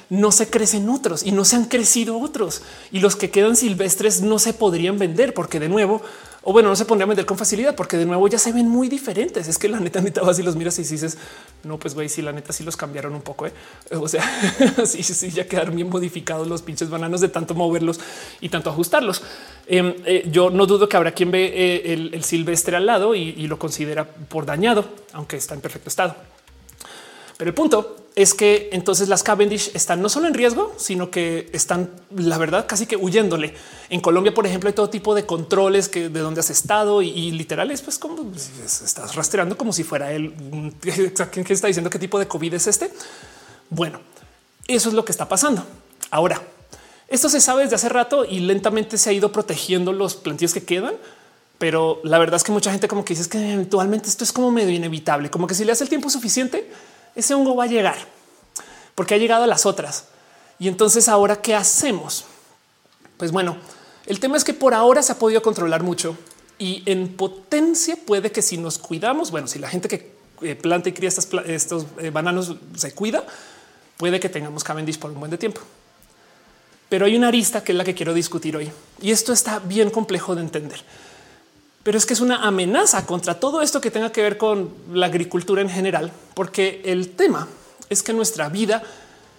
no 0.09 0.31
se 0.31 0.49
crecen 0.49 0.89
otros 0.89 1.23
y 1.23 1.31
no 1.31 1.45
se 1.45 1.55
han 1.55 1.65
crecido 1.65 2.19
otros 2.19 2.63
y 2.91 2.99
los 2.99 3.15
que 3.15 3.29
quedan 3.29 3.55
silvestres 3.55 4.21
no 4.21 4.39
se 4.39 4.53
podrían 4.53 4.97
vender 4.97 5.35
porque 5.35 5.59
de 5.59 5.69
nuevo 5.69 6.01
o 6.41 6.53
bueno, 6.53 6.69
no 6.69 6.75
se 6.75 6.85
pondría 6.85 7.03
a 7.03 7.07
vender 7.07 7.25
con 7.25 7.37
facilidad 7.37 7.75
porque 7.75 7.97
de 7.97 8.05
nuevo 8.05 8.25
ya 8.27 8.39
se 8.39 8.53
ven 8.53 8.67
muy 8.69 8.87
diferentes. 8.87 9.47
Es 9.47 9.57
que 9.57 9.67
la 9.67 9.79
neta, 9.79 9.99
neta 9.99 10.21
vas 10.21 10.39
y 10.39 10.43
los 10.43 10.55
miras 10.55 10.79
y 10.79 10.83
dices, 10.83 11.17
no, 11.63 11.77
pues 11.77 11.93
güey, 11.93 12.07
si 12.07 12.21
la 12.21 12.31
neta 12.31 12.53
sí 12.53 12.63
los 12.63 12.77
cambiaron 12.77 13.13
un 13.13 13.21
poco. 13.21 13.45
¿eh? 13.45 13.51
O 13.91 14.07
sea, 14.07 14.23
sí, 14.85 15.03
sí, 15.03 15.31
ya 15.31 15.47
quedaron 15.47 15.75
bien 15.75 15.89
modificados 15.89 16.47
los 16.47 16.61
pinches 16.61 16.89
bananos 16.89 17.19
de 17.19 17.27
tanto 17.27 17.55
moverlos 17.55 17.99
y 18.39 18.47
tanto 18.47 18.69
ajustarlos. 18.69 19.21
Em, 19.67 19.93
eh, 20.05 20.29
yo 20.31 20.49
no 20.49 20.65
dudo 20.65 20.87
que 20.87 20.95
habrá 20.95 21.11
quien 21.11 21.29
ve 21.29 21.51
eh, 21.53 21.93
el, 22.13 22.23
silvestre 22.23 22.77
al 22.77 22.85
lado 22.85 23.15
y 23.15 23.47
lo 23.47 23.59
considera 23.59 24.05
por 24.05 24.45
dañado, 24.45 24.85
aunque 25.13 25.35
está 25.35 25.55
en 25.55 25.61
perfecto 25.61 25.89
estado. 25.89 26.15
Pero 27.39 27.49
el 27.49 27.55
punto 27.55 27.95
es 28.19 28.33
que 28.33 28.67
entonces 28.73 29.07
las 29.07 29.23
Cavendish 29.23 29.71
están 29.73 30.01
no 30.01 30.09
solo 30.09 30.27
en 30.27 30.33
riesgo, 30.33 30.75
sino 30.75 31.09
que 31.09 31.49
están, 31.53 31.89
la 32.13 32.37
verdad, 32.37 32.65
casi 32.67 32.85
que 32.85 32.97
huyéndole. 32.97 33.53
En 33.89 34.01
Colombia, 34.01 34.33
por 34.33 34.45
ejemplo, 34.45 34.67
hay 34.67 34.73
todo 34.73 34.89
tipo 34.89 35.15
de 35.15 35.25
controles 35.25 35.87
que 35.87 36.09
de 36.09 36.19
dónde 36.19 36.41
has 36.41 36.49
estado 36.49 37.01
y, 37.01 37.31
literales, 37.31 37.81
pues 37.81 37.97
como 37.97 38.23
pues, 38.23 38.51
estás 38.83 39.15
rastreando 39.15 39.57
como 39.57 39.71
si 39.71 39.85
fuera 39.85 40.11
él. 40.11 40.33
¿Quién 41.31 41.45
está 41.47 41.67
diciendo 41.67 41.89
qué 41.89 41.97
tipo 41.97 42.19
de 42.19 42.27
COVID 42.27 42.55
es 42.55 42.67
este? 42.67 42.91
Bueno, 43.69 44.01
eso 44.67 44.89
es 44.89 44.95
lo 44.95 45.05
que 45.05 45.13
está 45.13 45.29
pasando. 45.29 45.63
Ahora, 46.11 46.41
esto 47.07 47.29
se 47.29 47.39
sabe 47.39 47.63
desde 47.63 47.77
hace 47.77 47.87
rato 47.87 48.25
y 48.25 48.41
lentamente 48.41 48.97
se 48.97 49.11
ha 49.11 49.13
ido 49.13 49.31
protegiendo 49.31 49.93
los 49.93 50.15
plantíos 50.15 50.53
que 50.53 50.65
quedan. 50.65 50.95
Pero 51.57 52.01
la 52.03 52.19
verdad 52.19 52.35
es 52.35 52.43
que 52.43 52.51
mucha 52.51 52.69
gente 52.69 52.89
como 52.89 53.05
que 53.05 53.15
dice 53.15 53.29
que 53.29 53.53
eventualmente 53.53 54.09
esto 54.09 54.25
es 54.25 54.33
como 54.33 54.51
medio 54.51 54.71
inevitable, 54.71 55.29
como 55.29 55.47
que 55.47 55.55
si 55.55 55.63
le 55.63 55.71
hace 55.71 55.85
el 55.85 55.89
tiempo 55.89 56.09
suficiente, 56.09 56.69
ese 57.19 57.33
hongo 57.33 57.55
va 57.55 57.65
a 57.65 57.67
llegar 57.67 57.97
porque 58.95 59.15
ha 59.15 59.17
llegado 59.17 59.45
a 59.45 59.47
las 59.47 59.65
otras. 59.65 60.05
Y 60.59 60.67
entonces 60.67 61.07
ahora 61.07 61.41
qué 61.41 61.55
hacemos? 61.55 62.25
Pues 63.15 63.31
bueno, 63.31 63.55
el 64.05 64.19
tema 64.19 64.35
es 64.35 64.43
que 64.43 64.53
por 64.53 64.73
ahora 64.73 65.01
se 65.01 65.13
ha 65.13 65.19
podido 65.19 65.41
controlar 65.41 65.83
mucho 65.83 66.17
y 66.57 66.83
en 66.85 67.15
potencia 67.15 67.97
puede 68.05 68.31
que 68.31 68.41
si 68.41 68.57
nos 68.57 68.77
cuidamos, 68.77 69.31
bueno, 69.31 69.47
si 69.47 69.57
la 69.57 69.69
gente 69.69 69.87
que 69.87 70.11
eh, 70.41 70.55
planta 70.55 70.89
y 70.89 70.93
cría 70.93 71.09
estos 71.09 71.85
eh, 71.99 72.09
bananos 72.09 72.55
se 72.75 72.93
cuida, 72.93 73.23
puede 73.95 74.19
que 74.19 74.27
tengamos 74.27 74.63
Cavendish 74.63 74.99
por 74.99 75.11
un 75.11 75.19
buen 75.19 75.31
de 75.31 75.37
tiempo. 75.37 75.61
Pero 76.89 77.05
hay 77.05 77.15
una 77.15 77.29
arista 77.29 77.63
que 77.63 77.71
es 77.71 77.77
la 77.77 77.85
que 77.85 77.93
quiero 77.93 78.13
discutir 78.13 78.57
hoy 78.57 78.69
y 79.01 79.11
esto 79.11 79.31
está 79.31 79.59
bien 79.59 79.89
complejo 79.91 80.35
de 80.35 80.41
entender 80.41 80.81
pero 81.89 81.97
es 81.97 82.05
que 82.05 82.13
es 82.13 82.21
una 82.21 82.45
amenaza 82.45 83.07
contra 83.07 83.39
todo 83.39 83.63
esto 83.63 83.81
que 83.81 83.89
tenga 83.89 84.11
que 84.11 84.21
ver 84.21 84.37
con 84.37 84.69
la 84.93 85.07
agricultura 85.07 85.63
en 85.63 85.71
general, 85.71 86.11
porque 86.35 86.83
el 86.85 87.15
tema 87.15 87.47
es 87.89 88.03
que 88.03 88.13
nuestra 88.13 88.47
vida, 88.47 88.83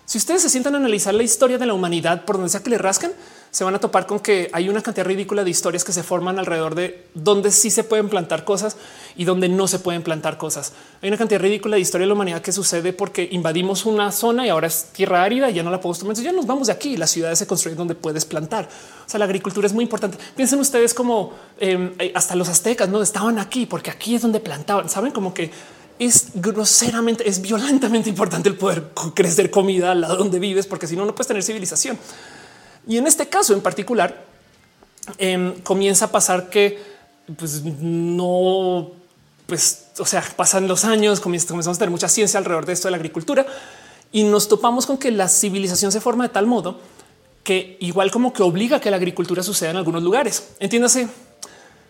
si 0.05 0.19
ustedes 0.19 0.43
se 0.43 0.51
sientan 0.51 0.75
a 0.75 0.79
analizar 0.79 1.15
la 1.15 1.23
historia 1.23 1.59
de 1.59 1.67
la 1.67 1.75
humanidad 1.75 2.25
por 2.25 2.39
donde 2.39 2.51
sea 2.51 2.61
que 2.61 2.71
le 2.71 2.79
rascan, 2.79 3.13
se 3.51 3.65
van 3.65 3.75
a 3.75 3.81
topar 3.81 4.07
con 4.07 4.21
que 4.21 4.49
hay 4.53 4.69
una 4.69 4.81
cantidad 4.81 5.05
ridícula 5.05 5.43
de 5.43 5.51
historias 5.51 5.83
que 5.83 5.93
se 5.93 6.03
forman 6.03 6.39
alrededor 6.39 6.75
de 6.75 7.07
donde 7.15 7.51
sí 7.51 7.71
se 7.71 7.83
pueden 7.83 8.09
plantar 8.09 8.45
cosas 8.45 8.77
y 9.17 9.25
donde 9.25 9.49
no 9.49 9.67
se 9.67 9.81
pueden 9.81 10.03
plantar 10.03 10.39
cosas. 10.39 10.73
Hay 11.03 11.09
una 11.09 11.19
cantidad 11.19 11.41
ridícula 11.41 11.75
de 11.75 11.83
historia 11.83 12.05
de 12.05 12.09
la 12.09 12.15
humanidad 12.15 12.43
que 12.43 12.53
sucede 12.53 12.93
porque 12.93 13.29
invadimos 13.33 13.87
una 13.87 14.13
zona 14.13 14.47
y 14.47 14.51
ahora 14.51 14.69
es 14.69 14.87
tierra 14.93 15.25
árida 15.25 15.51
y 15.51 15.55
ya 15.55 15.63
no 15.65 15.71
la 15.71 15.81
podemos 15.81 15.99
tomar. 15.99 16.13
Entonces 16.13 16.33
ya 16.33 16.37
nos 16.37 16.47
vamos 16.47 16.69
de 16.69 16.73
aquí. 16.73 16.97
Las 16.97 17.11
ciudades 17.11 17.41
se 17.41 17.47
construyen 17.47 17.77
donde 17.77 17.97
puedes 17.97 18.25
plantar. 18.25 18.69
O 19.05 19.11
sea, 19.11 19.19
la 19.19 19.25
agricultura 19.25 19.67
es 19.67 19.73
muy 19.73 19.83
importante. 19.83 20.17
Piensen 20.37 20.61
ustedes 20.61 20.95
como 20.95 21.33
em, 21.59 21.93
eh, 21.99 22.13
hasta 22.15 22.37
los 22.37 22.49
aztecas 22.49 22.89
no 22.89 23.03
estaban 23.03 23.39
aquí 23.41 23.67
porque 23.67 23.91
aquí 23.91 24.15
es 24.15 24.23
donde 24.23 24.39
plantaban. 24.39 24.89
Saben 24.89 25.11
como 25.11 25.35
que 25.35 25.51
es 25.99 26.29
groseramente, 26.35 27.29
es 27.29 27.43
violentamente 27.43 28.09
importante 28.09 28.49
el 28.49 28.57
poder 28.57 28.91
crecer 29.15 29.51
comida 29.51 29.91
al 29.91 30.01
lado 30.01 30.17
donde 30.17 30.39
vives, 30.39 30.67
porque 30.67 30.87
si 30.87 30.97
no, 30.97 31.05
no 31.05 31.15
puedes 31.15 31.27
tener 31.27 31.43
civilización. 31.43 31.99
Y 32.87 32.97
en 32.97 33.07
este 33.07 33.29
caso 33.29 33.53
en 33.53 33.61
particular, 33.61 34.25
em, 35.19 35.61
comienza 35.61 36.07
a 36.07 36.09
pasar 36.13 36.51
que 36.51 36.79
pues, 37.39 37.63
no, 37.63 38.91
pues, 39.47 39.87
o 39.99 40.07
sea, 40.07 40.25
pasan 40.37 40.67
los 40.67 40.85
años, 40.85 41.21
comenzamos 41.21 41.67
a 41.67 41.73
tener 41.75 41.91
mucha 41.91 42.09
ciencia 42.09 42.39
alrededor 42.39 42.67
de 42.67 42.73
esto 42.73 42.89
de 42.89 42.93
la 42.93 42.97
agricultura 42.97 43.47
y 44.13 44.25
nos 44.25 44.49
topamos 44.49 44.87
con 44.87 44.99
que 44.99 45.11
la 45.11 45.29
civilización 45.29 45.93
se 45.93 46.01
forma 46.01 46.25
de 46.25 46.31
tal 46.31 46.47
modo 46.47 46.81
que 47.43 47.77
igual 47.81 48.11
como 48.11 48.33
que 48.33 48.43
obliga 48.43 48.79
a 48.79 48.81
que 48.81 48.91
la 48.91 48.97
agricultura 48.97 49.43
suceda 49.43 49.71
en 49.71 49.77
algunos 49.77 50.03
lugares. 50.03 50.49
Entiéndase, 50.59 51.09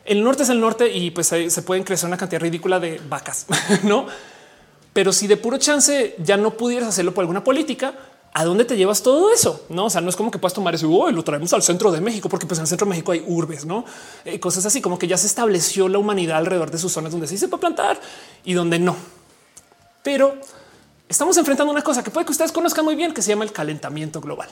el 0.05 0.23
norte 0.23 0.43
es 0.45 0.49
el 0.49 0.61
norte 0.61 0.95
y 0.95 1.11
pues 1.11 1.27
se 1.27 1.63
pueden 1.63 1.85
crecer 1.85 2.07
una 2.07 2.17
cantidad 2.17 2.41
ridícula 2.41 2.79
de 2.79 3.01
vacas, 3.09 3.47
no? 3.83 4.07
Pero 4.93 5.13
si 5.13 5.27
de 5.27 5.37
puro 5.37 5.59
chance 5.59 6.17
ya 6.19 6.37
no 6.37 6.57
pudieras 6.57 6.89
hacerlo 6.89 7.15
por 7.15 7.23
alguna 7.23 7.45
política, 7.45 7.95
¿a 8.33 8.45
dónde 8.45 8.65
te 8.65 8.77
llevas 8.77 9.03
todo 9.03 9.33
eso? 9.33 9.65
No, 9.69 9.87
o 9.87 9.91
sea, 9.91 10.01
no 10.01 10.09
es 10.09 10.17
como 10.17 10.31
que 10.31 10.39
puedas 10.39 10.55
tomar 10.55 10.75
eso 10.75 11.09
y 11.09 11.13
lo 11.13 11.25
traemos 11.25 11.53
al 11.53 11.63
centro 11.63 11.91
de 11.91 12.01
México, 12.01 12.29
porque 12.29 12.47
pues 12.47 12.59
en 12.59 12.63
el 12.63 12.69
centro 12.69 12.87
de 12.87 12.91
México 12.91 13.13
hay 13.13 13.25
urbes, 13.27 13.65
no 13.65 13.85
eh, 14.25 14.39
cosas 14.39 14.67
así 14.67 14.81
como 14.81 14.99
que 14.99 15.07
ya 15.09 15.17
se 15.17 15.27
estableció 15.27 15.89
la 15.89 15.99
humanidad 15.99 16.39
alrededor 16.39 16.71
de 16.71 16.79
sus 16.79 16.93
zonas 16.93 17.13
donde 17.13 17.27
sí 17.27 17.39
se 17.39 17.49
puede 17.49 17.61
plantar 17.61 18.01
y 18.45 18.55
donde 18.55 18.79
no. 18.79 18.97
Pero 20.03 20.37
estamos 21.09 21.37
enfrentando 21.37 21.73
una 21.73 21.83
cosa 21.83 22.03
que 22.03 22.11
puede 22.11 22.27
que 22.27 22.33
ustedes 22.33 22.53
conozcan 22.53 22.85
muy 22.85 22.95
bien, 22.95 23.13
que 23.13 23.23
se 23.23 23.31
llama 23.31 23.45
el 23.45 23.53
calentamiento 23.53 24.21
global. 24.21 24.49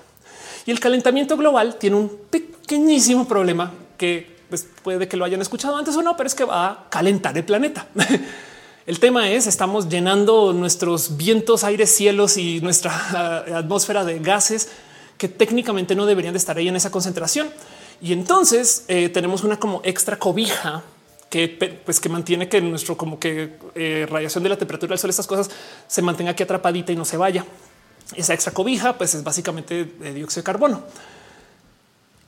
Y 0.67 0.71
el 0.71 0.81
calentamiento 0.81 1.37
global 1.37 1.77
tiene 1.77 1.97
un 1.97 2.11
pequeñísimo 2.31 3.27
problema 3.27 3.73
que 3.97 4.39
pues, 4.51 4.67
puede 4.83 5.09
que 5.09 5.17
lo 5.17 5.25
hayan 5.25 5.41
escuchado 5.41 5.77
antes 5.77 5.97
o 5.97 6.03
no, 6.03 6.17
pero 6.17 6.27
es 6.27 6.35
que 6.35 6.45
va 6.45 6.67
a 6.67 6.91
calentar 6.91 7.37
el 7.37 7.45
planeta. 7.45 7.87
El 8.89 9.01
tema 9.01 9.31
es 9.31 9.47
estamos 9.47 9.91
llenando 9.91 10.55
nuestros 10.55 11.19
vientos, 11.19 11.63
aires, 11.63 11.95
cielos 11.95 12.39
y 12.39 12.63
nuestra 12.63 13.45
atmósfera 13.59 14.03
de 14.03 14.19
gases 14.19 14.71
que 15.19 15.29
técnicamente 15.29 15.95
no 15.95 16.07
deberían 16.07 16.33
de 16.33 16.39
estar 16.39 16.57
ahí 16.57 16.69
en 16.69 16.77
esa 16.77 16.91
concentración. 16.91 17.51
Y 18.01 18.15
entonces 18.15 18.87
eh, 18.89 19.11
tenemos 19.11 19.45
una 19.45 19.59
como 19.59 19.83
extra 19.85 20.19
cobija 20.19 20.83
que 21.29 21.83
pues 21.85 22.01
que 22.01 22.09
mantiene 22.09 22.49
que 22.49 22.63
nuestro 22.63 22.97
como 22.97 23.19
que 23.21 23.59
eh, 23.75 24.07
radiación 24.09 24.43
de 24.43 24.49
la 24.49 24.57
temperatura 24.57 24.93
del 24.95 24.99
sol, 24.99 25.11
estas 25.11 25.27
cosas 25.27 25.51
se 25.87 26.01
mantenga 26.01 26.31
aquí 26.31 26.43
atrapadita 26.43 26.91
y 26.91 26.97
no 26.97 27.05
se 27.05 27.19
vaya. 27.19 27.45
Esa 28.17 28.33
extra 28.33 28.55
cobija 28.55 28.97
pues 28.97 29.15
es 29.15 29.23
básicamente 29.23 29.81
eh, 30.03 30.15
dióxido 30.15 30.41
de 30.41 30.45
carbono. 30.45 30.83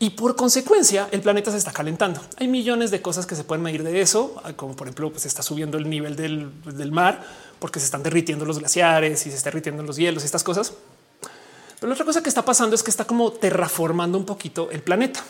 Y 0.02 0.10
por 0.10 0.34
consecuencia, 0.34 1.08
el 1.12 1.20
planeta 1.20 1.50
se 1.50 1.58
está 1.58 1.72
calentando. 1.72 2.22
Hay 2.38 2.48
millones 2.48 2.90
de 2.90 3.02
cosas 3.02 3.26
que 3.26 3.36
se 3.36 3.44
pueden 3.44 3.62
medir 3.62 3.82
de 3.82 4.00
eso, 4.00 4.42
como 4.56 4.74
por 4.74 4.86
ejemplo, 4.86 5.10
pues 5.10 5.26
está 5.26 5.42
subiendo 5.42 5.76
el 5.76 5.90
nivel 5.90 6.16
del, 6.16 6.90
mar 6.90 7.22
porque 7.58 7.80
se 7.80 7.84
están 7.84 8.02
derritiendo 8.02 8.46
los 8.46 8.58
glaciares 8.58 9.26
y 9.26 9.30
se 9.30 9.36
está 9.36 9.50
derritiendo 9.50 9.82
los 9.82 9.98
hielos 9.98 10.22
y 10.22 10.26
estas 10.26 10.42
cosas. 10.42 10.72
Pero 11.78 11.88
la 11.88 11.92
otra 11.92 12.06
cosa 12.06 12.22
que 12.22 12.30
está 12.30 12.42
pasando 12.42 12.74
es 12.74 12.82
que 12.82 12.90
está 12.90 13.04
como 13.04 13.30
terraformando 13.32 14.16
un 14.16 14.24
poquito 14.24 14.70
el 14.70 14.82
planeta. 14.82 15.20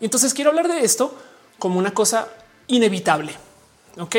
Y 0.00 0.06
entonces 0.06 0.34
quiero 0.34 0.50
hablar 0.50 0.66
de 0.66 0.80
esto 0.80 1.16
como 1.60 1.78
una 1.78 1.94
cosa 1.94 2.26
inevitable. 2.66 3.32
Ok, 4.00 4.16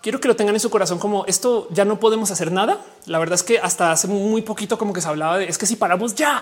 quiero 0.00 0.20
que 0.20 0.28
lo 0.28 0.36
tengan 0.36 0.54
en 0.54 0.60
su 0.60 0.70
corazón 0.70 1.00
como 1.00 1.24
esto 1.26 1.66
ya 1.72 1.84
no 1.84 1.98
podemos 1.98 2.30
hacer 2.30 2.52
nada. 2.52 2.80
La 3.06 3.18
verdad 3.18 3.34
es 3.34 3.42
que 3.42 3.58
hasta 3.58 3.90
hace 3.90 4.06
muy 4.06 4.42
poquito 4.42 4.78
como 4.78 4.92
que 4.92 5.00
se 5.00 5.08
hablaba 5.08 5.38
de 5.38 5.46
es 5.46 5.58
que 5.58 5.66
si 5.66 5.74
paramos 5.74 6.14
ya, 6.14 6.40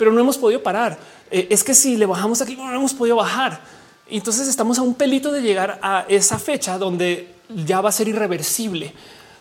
pero 0.00 0.12
no 0.12 0.20
hemos 0.22 0.38
podido 0.38 0.62
parar. 0.62 0.98
Eh, 1.30 1.48
es 1.50 1.62
que 1.62 1.74
si 1.74 1.98
le 1.98 2.06
bajamos 2.06 2.40
aquí, 2.40 2.56
no 2.56 2.74
hemos 2.74 2.94
podido 2.94 3.16
bajar. 3.16 3.60
Entonces 4.08 4.48
estamos 4.48 4.78
a 4.78 4.82
un 4.82 4.94
pelito 4.94 5.30
de 5.30 5.42
llegar 5.42 5.78
a 5.82 6.06
esa 6.08 6.38
fecha 6.38 6.78
donde 6.78 7.34
ya 7.66 7.82
va 7.82 7.90
a 7.90 7.92
ser 7.92 8.08
irreversible, 8.08 8.94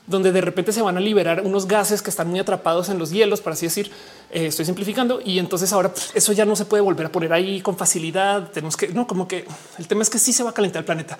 donde 0.05 0.33
de 0.33 0.41
repente 0.41 0.73
se 0.73 0.81
van 0.81 0.97
a 0.97 0.99
liberar 0.99 1.43
unos 1.45 1.65
gases 1.65 2.01
que 2.01 2.09
están 2.09 2.27
muy 2.27 2.41
atrapados 2.41 2.89
en 2.89 2.99
los 2.99 3.09
hielos, 3.09 3.39
para 3.39 3.53
así 3.53 3.67
decir. 3.67 3.89
Eh, 4.31 4.47
estoy 4.47 4.65
simplificando 4.65 5.21
y 5.23 5.39
entonces 5.39 5.71
ahora 5.71 5.93
eso 6.13 6.33
ya 6.33 6.43
no 6.43 6.57
se 6.57 6.65
puede 6.65 6.81
volver 6.81 7.05
a 7.05 7.09
poner 7.09 7.31
ahí 7.31 7.61
con 7.61 7.77
facilidad. 7.77 8.51
Tenemos 8.51 8.75
que 8.75 8.89
no 8.89 9.07
como 9.07 9.29
que 9.29 9.45
el 9.77 9.87
tema 9.87 10.03
es 10.03 10.09
que 10.09 10.19
sí 10.19 10.33
se 10.33 10.43
va 10.43 10.49
a 10.49 10.53
calentar 10.53 10.81
el 10.81 10.85
planeta. 10.85 11.17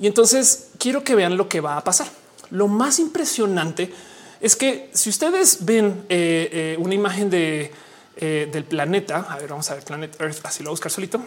Y 0.00 0.08
entonces 0.08 0.70
quiero 0.80 1.04
que 1.04 1.14
vean 1.14 1.36
lo 1.36 1.48
que 1.48 1.60
va 1.60 1.76
a 1.76 1.84
pasar. 1.84 2.08
Lo 2.50 2.66
más 2.66 2.98
impresionante 2.98 3.92
es 4.40 4.56
que 4.56 4.90
si 4.94 5.10
ustedes 5.10 5.64
ven 5.64 6.02
eh, 6.08 6.76
una 6.80 6.94
imagen 6.94 7.30
de 7.30 7.70
eh, 8.18 8.48
del 8.50 8.64
planeta. 8.64 9.26
A 9.28 9.38
ver, 9.38 9.48
vamos 9.48 9.70
a 9.70 9.74
ver 9.74 9.84
Planet 9.84 10.20
Earth. 10.20 10.44
Así 10.44 10.62
lo 10.62 10.68
voy 10.68 10.72
a 10.72 10.74
buscar 10.74 10.92
solito. 10.92 11.20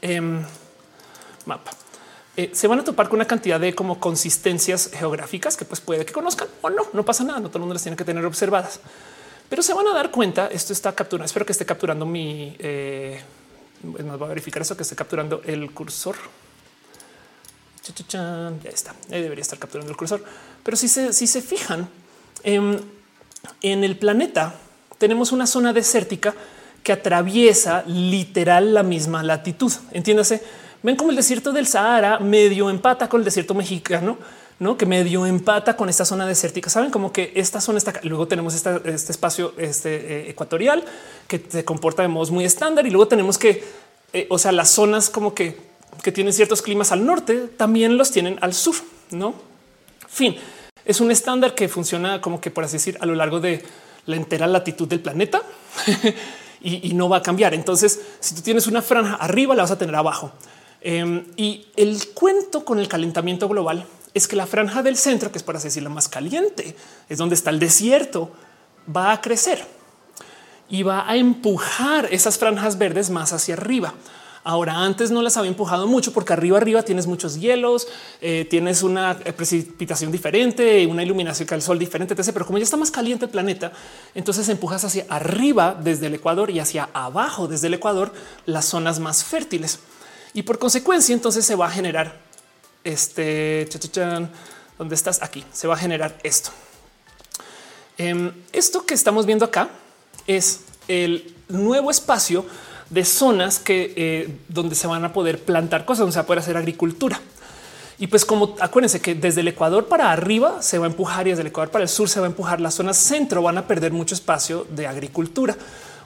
Em, 0.00 0.44
mapa. 1.46 1.72
Eh, 2.36 2.50
se 2.54 2.66
van 2.66 2.80
a 2.80 2.84
topar 2.84 3.08
con 3.08 3.16
una 3.16 3.26
cantidad 3.26 3.60
de 3.60 3.74
como 3.74 4.00
consistencias 4.00 4.90
geográficas 4.92 5.56
que 5.56 5.66
pues 5.66 5.80
puede 5.80 6.06
que 6.06 6.12
conozcan 6.14 6.48
o 6.62 6.70
no, 6.70 6.86
no 6.94 7.04
pasa 7.04 7.24
nada, 7.24 7.40
no 7.40 7.48
todo 7.48 7.58
el 7.58 7.62
mundo 7.62 7.74
las 7.74 7.82
tiene 7.82 7.96
que 7.96 8.06
tener 8.06 8.24
observadas, 8.24 8.80
pero 9.50 9.62
se 9.62 9.74
van 9.74 9.86
a 9.88 9.92
dar 9.92 10.10
cuenta, 10.10 10.46
esto 10.46 10.72
está 10.72 10.94
capturando, 10.94 11.26
espero 11.26 11.44
que 11.44 11.52
esté 11.52 11.66
capturando 11.66 12.06
mi, 12.06 12.56
eh, 12.58 13.20
nos 13.82 14.20
va 14.20 14.24
a 14.24 14.28
verificar 14.30 14.62
eso, 14.62 14.74
que 14.78 14.82
esté 14.82 14.96
capturando 14.96 15.42
el 15.44 15.70
cursor. 15.72 16.16
Ya 18.08 18.70
está, 18.70 18.94
ahí 19.10 19.20
debería 19.20 19.42
estar 19.42 19.58
capturando 19.58 19.90
el 19.90 19.96
cursor, 19.96 20.24
pero 20.62 20.76
si 20.76 20.88
se, 20.88 21.12
si 21.12 21.26
se 21.26 21.42
fijan 21.42 21.86
em, 22.44 22.80
en 23.60 23.84
el 23.84 23.98
planeta, 23.98 24.54
tenemos 25.02 25.32
una 25.32 25.48
zona 25.48 25.72
desértica 25.72 26.32
que 26.84 26.92
atraviesa 26.92 27.82
literal 27.88 28.72
la 28.72 28.84
misma 28.84 29.24
latitud. 29.24 29.72
Entiéndase, 29.90 30.40
ven 30.80 30.94
como 30.94 31.10
el 31.10 31.16
desierto 31.16 31.50
del 31.50 31.66
Sahara 31.66 32.20
medio 32.20 32.70
empata 32.70 33.08
con 33.08 33.20
el 33.20 33.24
desierto 33.24 33.52
mexicano, 33.52 34.16
no 34.60 34.76
que 34.76 34.86
medio 34.86 35.26
empata 35.26 35.76
con 35.76 35.88
esta 35.88 36.04
zona 36.04 36.24
desértica. 36.24 36.70
Saben 36.70 36.92
como 36.92 37.12
que 37.12 37.32
esta 37.34 37.60
zona 37.60 37.78
está. 37.78 37.92
Luego 38.04 38.28
tenemos 38.28 38.54
este 38.54 39.10
espacio 39.10 39.54
este, 39.58 39.96
eh, 39.96 40.30
ecuatorial 40.30 40.84
que 41.26 41.44
se 41.48 41.64
comporta 41.64 42.02
de 42.02 42.08
modos 42.08 42.30
muy 42.30 42.44
estándar 42.44 42.86
y 42.86 42.90
luego 42.90 43.08
tenemos 43.08 43.38
que, 43.38 43.64
eh, 44.12 44.28
o 44.30 44.38
sea, 44.38 44.52
las 44.52 44.70
zonas 44.70 45.10
como 45.10 45.34
que, 45.34 45.58
que 46.04 46.12
tienen 46.12 46.32
ciertos 46.32 46.62
climas 46.62 46.92
al 46.92 47.04
norte 47.04 47.48
también 47.56 47.96
los 47.96 48.12
tienen 48.12 48.38
al 48.40 48.54
sur. 48.54 48.76
No 49.10 49.34
fin, 50.12 50.36
es 50.84 51.00
un 51.00 51.10
estándar 51.10 51.54
que 51.54 51.68
funciona 51.68 52.20
como 52.20 52.40
que 52.40 52.50
por 52.50 52.64
así 52.64 52.74
decir 52.74 52.98
a 53.00 53.06
lo 53.06 53.14
largo 53.14 53.40
de 53.40 53.64
la 54.06 54.16
entera 54.16 54.46
latitud 54.46 54.88
del 54.88 55.00
planeta 55.00 55.42
y, 56.60 56.92
no 56.94 57.08
va 57.08 57.18
a 57.18 57.22
cambiar. 57.22 57.54
Entonces, 57.54 58.00
si 58.20 58.34
tú 58.34 58.42
tienes 58.42 58.66
una 58.66 58.82
franja 58.82 59.14
arriba, 59.14 59.54
la 59.54 59.62
vas 59.62 59.70
a 59.70 59.78
tener 59.78 59.94
abajo. 59.94 60.32
Em, 60.80 61.24
y 61.36 61.66
el 61.76 62.08
cuento 62.08 62.64
con 62.64 62.78
el 62.78 62.88
calentamiento 62.88 63.48
global 63.48 63.86
es 64.14 64.28
que 64.28 64.36
la 64.36 64.46
franja 64.46 64.82
del 64.82 64.96
centro, 64.96 65.30
que 65.30 65.38
es 65.38 65.44
para 65.44 65.58
decir 65.58 65.82
la 65.82 65.88
más 65.88 66.08
caliente, 66.08 66.76
es 67.08 67.18
donde 67.18 67.34
está 67.34 67.50
el 67.50 67.58
desierto, 67.58 68.30
va 68.94 69.12
a 69.12 69.20
crecer 69.20 69.64
y 70.68 70.82
va 70.82 71.08
a 71.08 71.16
empujar 71.16 72.08
esas 72.10 72.38
franjas 72.38 72.78
verdes 72.78 73.10
más 73.10 73.32
hacia 73.32 73.54
arriba. 73.54 73.94
Ahora, 74.44 74.78
antes 74.78 75.12
no 75.12 75.22
las 75.22 75.36
había 75.36 75.50
empujado 75.50 75.86
mucho 75.86 76.12
porque 76.12 76.32
arriba 76.32 76.56
arriba 76.56 76.82
tienes 76.82 77.06
muchos 77.06 77.38
hielos, 77.38 77.86
eh, 78.20 78.44
tienes 78.50 78.82
una 78.82 79.16
eh, 79.24 79.32
precipitación 79.32 80.10
diferente, 80.10 80.84
una 80.86 81.04
iluminación 81.04 81.46
que 81.46 81.54
el 81.54 81.62
sol 81.62 81.78
diferente, 81.78 82.14
etc. 82.14 82.30
Pero 82.32 82.46
como 82.46 82.58
ya 82.58 82.64
está 82.64 82.76
más 82.76 82.90
caliente 82.90 83.26
el 83.26 83.30
planeta, 83.30 83.72
entonces 84.16 84.48
empujas 84.48 84.84
hacia 84.84 85.06
arriba 85.08 85.78
desde 85.80 86.06
el 86.06 86.14
Ecuador 86.14 86.50
y 86.50 86.58
hacia 86.58 86.88
abajo 86.92 87.46
desde 87.46 87.68
el 87.68 87.74
Ecuador 87.74 88.12
las 88.44 88.64
zonas 88.64 88.98
más 88.98 89.22
fértiles. 89.22 89.78
Y 90.34 90.42
por 90.42 90.58
consecuencia, 90.58 91.12
entonces 91.12 91.44
se 91.44 91.54
va 91.54 91.66
a 91.66 91.70
generar 91.70 92.18
este 92.82 93.68
donde 94.76 94.94
estás 94.96 95.22
aquí, 95.22 95.44
se 95.52 95.68
va 95.68 95.74
a 95.74 95.78
generar 95.78 96.18
esto. 96.24 96.50
Em, 97.96 98.32
esto 98.52 98.84
que 98.84 98.94
estamos 98.94 99.26
viendo 99.26 99.44
acá 99.44 99.68
es 100.26 100.62
el 100.88 101.32
nuevo 101.48 101.90
espacio 101.90 102.44
de 102.92 103.04
zonas 103.04 103.58
que 103.58 103.94
eh, 103.96 104.28
donde 104.48 104.74
se 104.74 104.86
van 104.86 105.04
a 105.04 105.12
poder 105.12 105.38
plantar 105.42 105.84
cosas, 105.86 106.00
donde 106.00 106.12
se 106.12 106.18
va 106.18 106.24
a 106.24 106.26
poder 106.26 106.40
hacer 106.40 106.56
agricultura. 106.56 107.20
Y 107.98 108.08
pues 108.08 108.24
como 108.24 108.54
acuérdense 108.60 109.00
que 109.00 109.14
desde 109.14 109.40
el 109.40 109.48
Ecuador 109.48 109.86
para 109.86 110.12
arriba 110.12 110.60
se 110.60 110.78
va 110.78 110.86
a 110.86 110.88
empujar 110.88 111.26
y 111.26 111.30
desde 111.30 111.42
el 111.42 111.48
Ecuador 111.48 111.70
para 111.70 111.84
el 111.84 111.88
sur 111.88 112.08
se 112.08 112.20
va 112.20 112.26
a 112.26 112.28
empujar 112.28 112.60
las 112.60 112.74
zonas 112.74 112.98
centro, 112.98 113.42
van 113.42 113.58
a 113.58 113.66
perder 113.66 113.92
mucho 113.92 114.14
espacio 114.14 114.66
de 114.70 114.86
agricultura. 114.86 115.56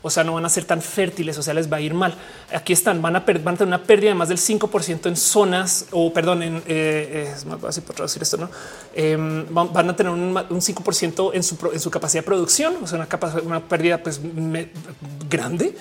O 0.03 0.11
sea, 0.11 0.23
no 0.23 0.35
van 0.35 0.45
a 0.45 0.49
ser 0.49 0.65
tan 0.65 0.81
fértiles, 0.83 1.37
o 1.39 1.43
sea, 1.43 1.55
les 1.55 1.73
va 1.73 1.79
a 1.79 1.81
ir 1.81 1.93
mal. 1.93 2.15
Aquí 2.55 2.73
están, 2.73 3.03
van 3.03 3.17
a, 3.17 3.21
van 3.21 3.55
a 3.55 3.59
tener 3.59 3.67
una 3.67 3.83
pérdida 3.83 4.11
de 4.11 4.15
más 4.15 4.29
del 4.29 4.39
5% 4.39 5.07
en 5.07 5.17
zonas, 5.17 5.87
o 5.91 6.13
perdón, 6.13 6.45
en, 6.45 6.63
eh, 6.69 7.33
es 7.35 7.45
más 7.47 7.61
fácil 7.61 7.83
por 7.83 7.97
traducir 7.97 8.23
esto, 8.23 8.37
¿no? 8.37 8.49
Em, 8.95 9.47
van, 9.51 9.91
a 9.91 9.97
tener 9.97 10.13
un, 10.13 10.33
5% 10.35 11.31
en 11.35 11.43
su, 11.43 11.57
en 11.73 11.81
su 11.81 11.91
capacidad 11.91 12.23
de 12.23 12.27
producción, 12.27 12.77
o 12.81 12.87
sea, 12.87 12.99
una, 12.99 13.41
una 13.43 13.61
pérdida 13.61 13.99
pues 13.99 14.21
grande 15.29 15.75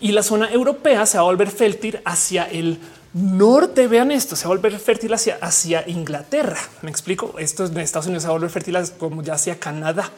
y 0.00 0.12
la 0.12 0.22
zona 0.22 0.50
europea 0.50 1.04
se 1.06 1.18
va 1.18 1.22
a 1.22 1.26
volver 1.26 1.50
fértil 1.50 2.00
hacia 2.04 2.44
el 2.44 2.78
norte. 3.12 3.86
Vean 3.86 4.10
esto, 4.10 4.34
se 4.34 4.44
va 4.44 4.54
a 4.54 4.56
volver 4.56 4.78
fértil 4.78 5.12
hacia, 5.14 5.84
Inglaterra. 5.88 6.58
Me 6.82 6.90
explico. 6.90 7.34
Esto 7.38 7.66
en 7.66 7.78
Estados 7.78 8.06
Unidos 8.06 8.22
se 8.22 8.28
va 8.28 8.34
a 8.34 8.38
volver 8.38 8.50
fértil 8.50 8.78
como 8.98 9.22
ya 9.22 9.34
hacia 9.34 9.58
Canadá. 9.58 10.10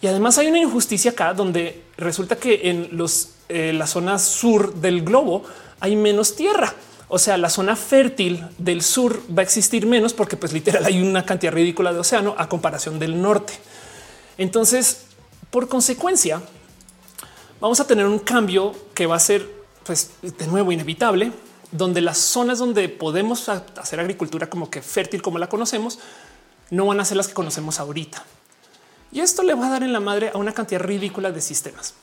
Y 0.00 0.06
además 0.06 0.38
hay 0.38 0.48
una 0.48 0.58
injusticia 0.58 1.12
acá 1.12 1.34
donde 1.34 1.82
resulta 1.96 2.36
que 2.36 2.70
en 2.70 2.88
los, 2.92 3.30
eh, 3.48 3.72
la 3.72 3.86
zona 3.86 4.18
sur 4.18 4.74
del 4.74 5.02
globo 5.02 5.44
hay 5.80 5.96
menos 5.96 6.36
tierra. 6.36 6.74
O 7.08 7.18
sea, 7.18 7.38
la 7.38 7.48
zona 7.48 7.74
fértil 7.74 8.44
del 8.58 8.82
sur 8.82 9.22
va 9.36 9.40
a 9.40 9.44
existir 9.44 9.86
menos 9.86 10.12
porque 10.12 10.36
pues 10.36 10.52
literal 10.52 10.84
hay 10.84 11.00
una 11.00 11.24
cantidad 11.24 11.52
ridícula 11.52 11.92
de 11.92 11.98
océano 12.00 12.34
a 12.36 12.48
comparación 12.48 12.98
del 12.98 13.20
norte. 13.20 13.54
Entonces, 14.36 15.02
por 15.50 15.68
consecuencia, 15.68 16.42
vamos 17.60 17.80
a 17.80 17.86
tener 17.86 18.06
un 18.06 18.18
cambio 18.18 18.74
que 18.94 19.06
va 19.06 19.16
a 19.16 19.20
ser, 19.20 19.48
pues, 19.84 20.10
de 20.22 20.46
nuevo 20.46 20.72
inevitable, 20.72 21.32
donde 21.70 22.00
las 22.00 22.18
zonas 22.18 22.58
donde 22.58 22.88
podemos 22.88 23.48
hacer 23.48 24.00
agricultura 24.00 24.48
como 24.48 24.70
que 24.70 24.82
fértil, 24.82 25.22
como 25.22 25.38
la 25.38 25.48
conocemos, 25.48 25.98
no 26.70 26.86
van 26.86 27.00
a 27.00 27.04
ser 27.04 27.16
las 27.16 27.28
que 27.28 27.34
conocemos 27.34 27.80
ahorita. 27.80 28.24
Y 29.12 29.20
esto 29.20 29.42
le 29.42 29.54
va 29.54 29.66
a 29.66 29.70
dar 29.70 29.82
en 29.82 29.92
la 29.92 30.00
madre 30.00 30.30
a 30.34 30.38
una 30.38 30.52
cantidad 30.52 30.80
ridícula 30.80 31.32
de 31.32 31.40
sistemas. 31.40 31.94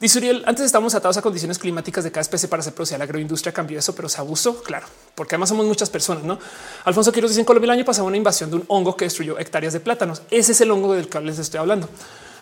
Dice 0.00 0.18
Uriel, 0.18 0.42
antes 0.46 0.66
estábamos 0.66 0.94
atados 0.94 1.16
a 1.16 1.22
condiciones 1.22 1.58
climáticas 1.58 2.04
de 2.04 2.10
cada 2.10 2.20
especie 2.20 2.48
para 2.48 2.60
hacer 2.60 2.74
producir 2.74 2.98
la 2.98 3.04
agroindustria. 3.04 3.52
Cambió 3.52 3.78
eso, 3.78 3.94
pero 3.94 4.08
se 4.08 4.20
abusó, 4.20 4.62
claro, 4.62 4.86
porque 5.14 5.36
además 5.36 5.48
somos 5.48 5.66
muchas 5.66 5.88
personas. 5.88 6.24
No, 6.24 6.38
Alfonso 6.84 7.12
Quiroz 7.12 7.30
dice 7.30 7.40
en 7.40 7.46
Colombia 7.46 7.66
el 7.66 7.78
año 7.78 7.84
pasado 7.84 8.06
una 8.06 8.16
invasión 8.16 8.50
de 8.50 8.56
un 8.56 8.64
hongo 8.68 8.96
que 8.96 9.04
destruyó 9.04 9.38
hectáreas 9.38 9.72
de 9.72 9.80
plátanos. 9.80 10.22
Ese 10.30 10.52
es 10.52 10.60
el 10.60 10.70
hongo 10.70 10.94
del 10.94 11.08
que 11.08 11.20
les 11.20 11.38
estoy 11.38 11.60
hablando. 11.60 11.88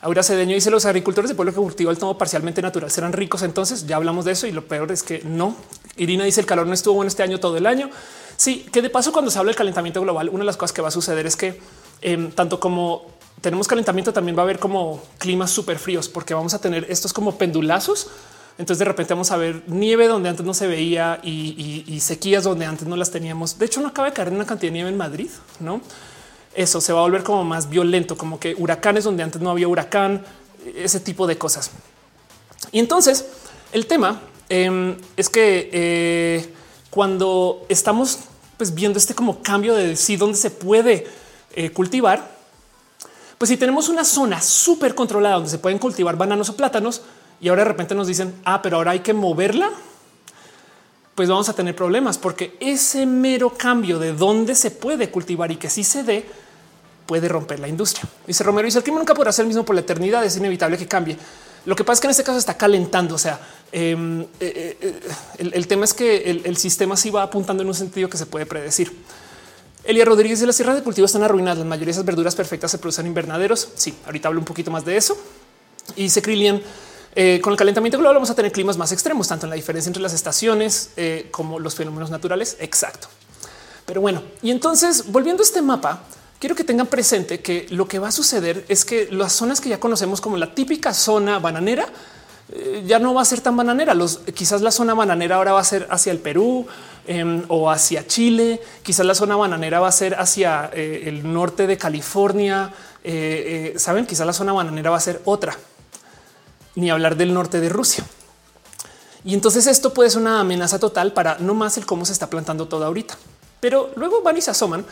Aura 0.03 0.25
Cedeño 0.25 0.57
dice 0.57 0.69
los 0.69 0.85
agricultores 0.85 1.31
de 1.31 1.37
pueblo 1.37 1.53
que 1.53 1.61
cultiva 1.61 1.93
el 1.93 1.97
tomo 1.97 2.19
parcialmente 2.19 2.61
natural 2.61 2.91
serán 2.91 3.13
ricos. 3.13 3.43
Entonces 3.43 3.87
ya 3.87 3.97
hablamos 3.97 4.25
de 4.25 4.33
eso 4.33 4.49
y 4.49 4.53
lo 4.53 4.67
peor 4.67 4.91
es 4.91 5.05
que 5.05 5.23
no. 5.25 5.57
Irina 5.97 6.25
dice 6.25 6.41
el 6.41 6.47
calor 6.47 6.67
no 6.67 6.75
estuvo 6.75 6.95
bueno 6.95 7.09
este 7.09 7.23
año 7.23 7.39
todo 7.39 7.57
el 7.57 7.67
año. 7.67 7.89
Sí, 8.37 8.67
que 8.73 8.83
de 8.83 8.91
paso 8.91 9.13
cuando 9.13 9.31
se 9.31 9.39
habla 9.39 9.51
del 9.51 9.57
calentamiento 9.57 10.01
global, 10.01 10.29
una 10.29 10.41
de 10.41 10.47
las 10.47 10.57
cosas 10.57 10.73
que 10.73 10.83
va 10.83 10.89
a 10.89 10.91
suceder 10.91 11.25
es 11.27 11.37
que 11.37 11.61
em, 12.01 12.33
tanto 12.33 12.59
como 12.59 13.07
tenemos 13.41 13.69
calentamiento, 13.69 14.13
también 14.13 14.37
va 14.37 14.41
a 14.41 14.45
haber 14.45 14.59
como 14.59 15.01
climas 15.19 15.53
súper 15.53 15.79
fríos 15.79 16.09
porque 16.09 16.35
vamos 16.35 16.53
a 16.55 16.61
tener 16.61 16.87
estos 16.89 17.13
como 17.13 17.39
pendulazos 17.39 18.09
Entonces 18.59 18.81
de 18.81 18.85
repente 18.85 19.15
vamos 19.15 19.31
a 19.31 19.37
ver 19.37 19.63
nieve 19.69 20.09
donde 20.09 20.29
antes 20.29 20.45
no 20.45 20.53
se 20.53 20.67
veía 20.67 21.21
y, 21.23 21.99
sequías 22.01 22.43
donde 22.43 22.67
antes 22.67 22.89
no 22.89 22.97
las 22.97 23.13
teníamos. 23.13 23.57
De 23.57 23.67
hecho, 23.67 23.81
no 23.81 23.89
acaba 23.89 24.09
de 24.09 24.15
caer 24.15 24.31
una 24.31 24.47
cantidad 24.47 24.73
de 24.73 24.75
nieve 24.75 24.91
en 24.91 24.97
Madrid, 24.97 25.31
no? 25.61 25.81
Eso 26.55 26.81
se 26.81 26.93
va 26.93 27.01
a 27.01 27.03
volver 27.03 27.23
como 27.23 27.45
más 27.45 27.69
violento, 27.71 28.17
como 28.17 28.39
que 28.39 28.55
huracanes 28.57 29.05
donde 29.05 29.23
antes 29.23 29.41
no 29.41 29.51
había 29.51 29.69
huracán, 29.69 30.25
ese 30.77 31.01
tipo 31.01 31.27
de 31.27 31.39
cosas. 31.39 31.71
Y 32.71 32.79
entonces 32.79 33.27
el 33.73 33.87
tema 33.87 34.21
em, 34.49 34.97
es 35.17 35.29
que 35.29 35.71
eh, 35.73 36.55
cuando 36.91 37.65
estamos 37.69 38.19
pues, 38.57 38.75
viendo 38.75 38.99
este 38.99 39.15
como 39.15 39.43
cambio 39.43 39.75
de 39.75 39.97
si 39.97 40.17
dónde 40.17 40.37
se 40.37 40.51
puede 40.51 41.07
eh, 41.55 41.71
cultivar, 41.71 42.31
pues 43.39 43.49
si 43.49 43.57
tenemos 43.57 43.89
una 43.89 44.05
zona 44.05 44.41
súper 44.41 44.95
controlada 44.95 45.37
donde 45.37 45.51
se 45.51 45.59
pueden 45.59 45.79
cultivar 45.79 46.17
bananos 46.17 46.49
o 46.51 46.57
plátanos 46.57 47.03
y 47.41 47.49
ahora 47.49 47.63
de 47.63 47.69
repente 47.69 47.95
nos 47.95 48.07
dicen, 48.07 48.35
ah, 48.45 48.63
pero 48.63 48.77
ahora 48.77 48.93
hay 48.93 49.01
que 49.01 49.15
moverla, 49.15 49.71
pues 51.15 51.29
vamos 51.29 51.49
a 51.49 51.55
tener 51.55 51.75
problemas 51.75 52.19
porque 52.19 52.57
ese 52.61 53.05
mero 53.05 53.51
cambio 53.51 53.99
de 53.99 54.13
dónde 54.13 54.55
se 54.55 54.71
puede 54.71 55.11
cultivar 55.11 55.51
y 55.51 55.57
que 55.57 55.69
sí 55.69 55.83
se 55.83 56.05
dé 56.05 56.25
puede 57.13 57.29
romper 57.29 57.61
la 57.61 57.69
industria. 57.69 58.09
Dice 58.27 58.43
Romero, 58.43 58.65
dice 58.65 58.79
el 58.79 58.85
clima 58.85 58.99
nunca 58.99 59.13
podrá 59.13 59.31
ser 59.33 59.43
el 59.43 59.49
mismo 59.49 59.67
por 59.67 59.75
la 59.75 59.83
eternidad, 59.83 60.25
es 60.25 60.35
inevitable 60.39 60.79
que 60.79 60.89
cambie. 60.89 61.19
Lo 61.67 61.77
que 61.77 61.85
pasa 61.85 61.97
es 61.97 62.01
que 62.01 62.07
en 62.07 62.11
este 62.13 62.25
caso 62.25 62.39
está 62.39 62.57
calentando, 62.57 63.17
o 63.17 63.19
sea, 63.19 63.39
em, 63.71 64.23
eh, 64.23 64.27
eh, 64.41 64.77
eh, 64.81 65.51
el, 65.53 65.67
tema 65.67 65.85
es 65.85 65.93
que 65.93 66.31
el, 66.43 66.57
sistema 66.57 66.97
sí 66.97 67.11
va 67.11 67.23
apuntando 67.23 67.63
en 67.63 67.69
un 67.69 67.75
sentido 67.75 68.09
que 68.09 68.17
se 68.17 68.25
puede 68.25 68.47
predecir. 68.47 68.97
Elia 69.85 70.07
Rodríguez 70.07 70.41
de 70.41 70.47
las 70.47 70.57
tierras 70.57 70.75
de 70.75 70.83
cultivo 70.83 71.05
están 71.05 71.23
arruinadas. 71.23 71.59
La 71.59 71.67
mayoría 71.67 71.89
de 71.89 71.91
esas 71.91 72.07
verduras 72.07 72.35
perfectas 72.35 72.71
se 72.71 72.79
producen 72.79 73.05
en 73.05 73.09
invernaderos. 73.09 73.69
Sí, 73.75 73.95
ahorita 74.07 74.29
hablo 74.29 74.41
un 74.41 74.47
poquito 74.47 74.71
más 74.71 74.87
de 74.87 74.97
eso. 74.97 75.15
Y 75.97 76.05
dice 76.05 76.23
Krillian, 76.23 76.63
con 77.43 77.53
el 77.53 77.59
calentamiento 77.59 77.99
global 77.99 78.15
vamos 78.15 78.31
a 78.31 78.35
tener 78.35 78.53
climas 78.53 78.79
más 78.79 78.91
extremos, 78.91 79.29
tanto 79.29 79.45
en 79.45 79.51
la 79.51 79.57
diferencia 79.57 79.91
entre 79.91 80.03
las 80.03 80.15
estaciones 80.15 80.93
como 81.31 81.59
los 81.59 81.75
fenómenos 81.75 82.09
naturales. 82.09 82.57
Exacto. 82.59 83.09
Pero 83.85 84.01
bueno, 84.01 84.23
y 84.41 84.51
entonces 84.51 85.13
volviendo 85.13 85.43
a 85.43 85.45
este 85.45 85.61
mapa, 85.61 86.05
quiero 86.43 86.57
que 86.57 86.65
tengan 86.65 86.89
presente 86.89 87.39
que 87.39 87.69
lo 87.71 87.87
que 87.87 88.01
va 88.01 88.09
a 88.09 88.13
suceder 88.13 88.65
es 88.69 88.85
que 88.85 89.07
las 89.13 89.33
zonas 89.33 89.61
que 89.61 89.69
ya 89.69 89.79
conocemos 89.79 90.21
como 90.21 90.37
la 90.37 90.53
típica 90.53 90.93
zona 90.93 91.39
bananera 91.39 91.87
eh, 92.53 92.83
ya 92.85 92.99
no 92.99 93.15
va 93.15 93.23
a 93.23 93.25
ser 93.25 93.41
tan 93.41 93.57
bananera. 93.57 93.95
Quizás 94.35 94.61
la 94.61 94.73
zona 94.73 94.93
bananera 94.93 95.37
ahora 95.37 95.53
va 95.53 95.61
a 95.61 95.65
ser 95.65 95.87
hacia 95.89 96.11
el 96.11 96.19
Perú, 96.19 96.67
Em, 97.05 97.43
o 97.49 97.69
hacia 97.69 98.07
Chile. 98.07 98.61
Quizás 98.83 99.05
la 99.05 99.15
zona 99.15 99.35
bananera 99.35 99.81
va 99.81 99.89
a 99.89 99.93
ser 99.93 100.15
hacia 100.15 100.71
eh, 100.73 101.05
el 101.07 101.33
norte 101.33 101.67
de 101.67 101.77
California. 101.77 102.73
Eh, 103.03 103.75
saben, 103.77 104.07
quizás 104.07 104.25
la 104.25 104.33
zona 104.33 104.53
bananera 104.53 104.91
va 104.91 104.99
a 104.99 105.01
ser 105.01 105.21
otra, 105.25 105.59
ni 106.77 106.91
hablar 106.91 107.17
del 107.17 107.35
norte 107.35 107.61
de 107.61 107.69
Rusia. 107.69 108.05
Y 109.25 109.35
entonces 109.35 109.67
esto 109.67 109.93
puede 109.93 110.11
ser 110.11 110.21
una 110.21 110.41
amenaza 110.41 110.79
total 110.79 111.13
para 111.13 111.39
no 111.39 111.55
más 111.55 111.77
el 111.77 111.87
cómo 111.87 112.05
se 112.05 112.13
está 112.13 112.31
plantando 112.31 112.69
todo 112.69 112.85
ahorita. 112.85 113.17
Pero 113.59 113.91
luego 113.97 114.23
van 114.23 114.37
y 114.37 114.41
se 114.41 114.53
asoman. 114.53 114.87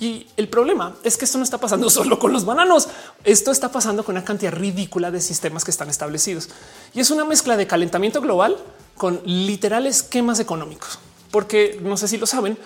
Y 0.00 0.26
el 0.36 0.48
problema 0.48 0.94
es 1.02 1.16
que 1.16 1.24
esto 1.24 1.38
no 1.38 1.44
está 1.44 1.58
pasando 1.58 1.90
solo 1.90 2.18
con 2.18 2.32
los 2.32 2.44
bananos. 2.44 2.88
Esto 3.24 3.50
está 3.50 3.70
pasando 3.70 4.04
con 4.04 4.16
una 4.16 4.24
cantidad 4.24 4.52
ridícula 4.52 5.10
de 5.10 5.20
sistemas 5.20 5.64
que 5.64 5.70
están 5.70 5.90
establecidos. 5.90 6.48
Y 6.94 7.00
es 7.00 7.10
una 7.10 7.24
mezcla 7.24 7.56
de 7.56 7.66
calentamiento 7.66 8.20
global 8.20 8.56
con 8.96 9.20
literal 9.24 9.86
esquemas 9.86 10.40
económicos 10.40 10.98
porque 11.30 11.78
no 11.82 11.96
sé 11.96 12.08
si 12.08 12.18
lo 12.18 12.26
saben, 12.26 12.56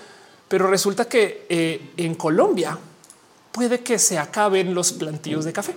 pero 0.49 0.69
resulta 0.69 1.07
que 1.07 1.47
eh, 1.49 1.93
en 1.97 2.15
Colombia 2.15 2.79
puede 3.51 3.81
que 3.81 3.99
se 3.99 4.19
acaben 4.19 4.75
los 4.75 4.93
plantíos 4.93 5.45
de 5.45 5.53
café, 5.53 5.75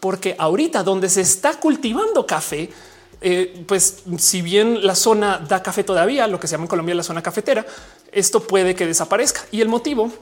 porque 0.00 0.34
ahorita 0.38 0.82
donde 0.82 1.08
se 1.08 1.20
está 1.20 1.58
cultivando 1.58 2.26
café, 2.26 2.70
eh, 3.20 3.64
pues 3.66 4.02
si 4.18 4.42
bien 4.42 4.84
la 4.84 4.94
zona 4.94 5.38
da 5.38 5.62
café 5.62 5.84
todavía, 5.84 6.26
lo 6.26 6.40
que 6.40 6.48
se 6.48 6.52
llama 6.52 6.64
en 6.64 6.68
Colombia 6.68 6.94
la 6.94 7.02
zona 7.02 7.22
cafetera, 7.22 7.64
esto 8.10 8.42
puede 8.42 8.74
que 8.74 8.86
desaparezca. 8.86 9.42
Y 9.52 9.60
el 9.60 9.68
motivo 9.68 10.12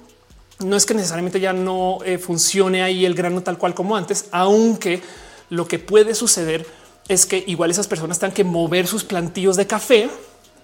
no 0.64 0.76
es 0.76 0.86
que 0.86 0.94
necesariamente 0.94 1.40
ya 1.40 1.52
no 1.52 1.98
eh, 2.04 2.18
funcione 2.18 2.82
ahí 2.82 3.04
el 3.04 3.14
grano 3.14 3.42
tal 3.42 3.58
cual 3.58 3.74
como 3.74 3.96
antes, 3.96 4.26
aunque 4.30 5.02
lo 5.48 5.66
que 5.66 5.78
puede 5.78 6.14
suceder 6.14 6.66
es 7.08 7.26
que 7.26 7.42
igual 7.46 7.70
esas 7.70 7.88
personas 7.88 8.18
tengan 8.18 8.34
que 8.34 8.44
mover 8.44 8.86
sus 8.86 9.04
plantíos 9.04 9.56
de 9.56 9.66
café 9.66 10.08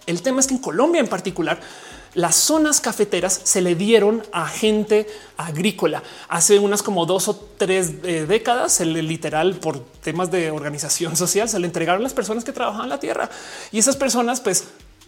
el 0.06 0.22
tema 0.22 0.40
es 0.40 0.46
que 0.46 0.54
en 0.54 0.60
Colombia 0.60 1.00
en 1.00 1.08
particular, 1.08 1.60
las 2.14 2.36
zonas 2.36 2.80
cafeteras 2.80 3.40
se 3.44 3.60
le 3.60 3.74
dieron 3.74 4.22
a 4.32 4.46
gente 4.46 5.06
agrícola. 5.36 6.02
Hace 6.28 6.58
unas 6.58 6.82
como 6.82 7.04
dos 7.04 7.28
o 7.28 7.36
tres 7.58 7.92
eh, 8.04 8.24
décadas, 8.26 8.72
se 8.72 8.86
le 8.86 9.02
literal 9.02 9.56
por 9.56 9.84
temas 9.84 10.30
de 10.30 10.50
organización 10.50 11.16
social, 11.16 11.48
se 11.48 11.58
le 11.58 11.66
entregaron 11.66 12.02
las 12.02 12.14
personas 12.14 12.44
que 12.44 12.52
trabajaban 12.52 12.88
la 12.88 13.00
tierra 13.00 13.28
y 13.72 13.78
esas 13.78 13.96
personas 13.96 14.40
pues 14.40 14.64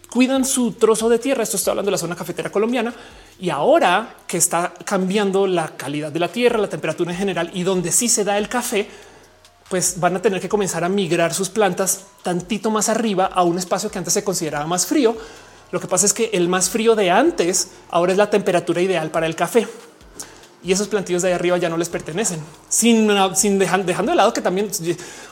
cuidan 0.09 0.45
su 0.45 0.73
trozo 0.73 1.09
de 1.09 1.19
tierra. 1.19 1.43
Esto 1.43 1.57
está 1.57 1.71
hablando 1.71 1.89
de 1.89 1.93
la 1.93 1.97
zona 1.97 2.15
cafetera 2.15 2.51
colombiana 2.51 2.93
y 3.39 3.49
ahora 3.49 4.15
que 4.27 4.37
está 4.37 4.73
cambiando 4.85 5.47
la 5.47 5.75
calidad 5.77 6.11
de 6.11 6.19
la 6.19 6.27
tierra, 6.27 6.57
la 6.57 6.69
temperatura 6.69 7.11
en 7.11 7.17
general 7.17 7.51
y 7.53 7.63
donde 7.63 7.91
sí 7.91 8.09
se 8.09 8.23
da 8.23 8.37
el 8.37 8.49
café, 8.49 8.87
pues 9.69 9.99
van 9.99 10.15
a 10.15 10.21
tener 10.21 10.41
que 10.41 10.49
comenzar 10.49 10.83
a 10.83 10.89
migrar 10.89 11.33
sus 11.33 11.49
plantas 11.49 12.05
tantito 12.23 12.71
más 12.71 12.89
arriba 12.89 13.25
a 13.25 13.43
un 13.43 13.57
espacio 13.57 13.91
que 13.91 13.99
antes 13.99 14.13
se 14.13 14.23
consideraba 14.23 14.65
más 14.65 14.85
frío. 14.85 15.15
Lo 15.71 15.79
que 15.79 15.87
pasa 15.87 16.07
es 16.07 16.13
que 16.13 16.31
el 16.33 16.49
más 16.49 16.69
frío 16.69 16.95
de 16.95 17.11
antes 17.11 17.69
ahora 17.91 18.11
es 18.11 18.17
la 18.17 18.31
temperatura 18.31 18.81
ideal 18.81 19.11
para 19.11 19.27
el 19.27 19.35
café 19.35 19.67
y 20.63 20.71
esos 20.71 20.87
plantillos 20.87 21.21
de 21.21 21.29
ahí 21.29 21.33
arriba 21.35 21.57
ya 21.57 21.69
no 21.69 21.77
les 21.77 21.89
pertenecen, 21.89 22.39
sin, 22.67 23.09
sin 23.35 23.59
dejando 23.59 24.11
de 24.11 24.15
lado 24.15 24.33
que 24.33 24.41
también, 24.41 24.69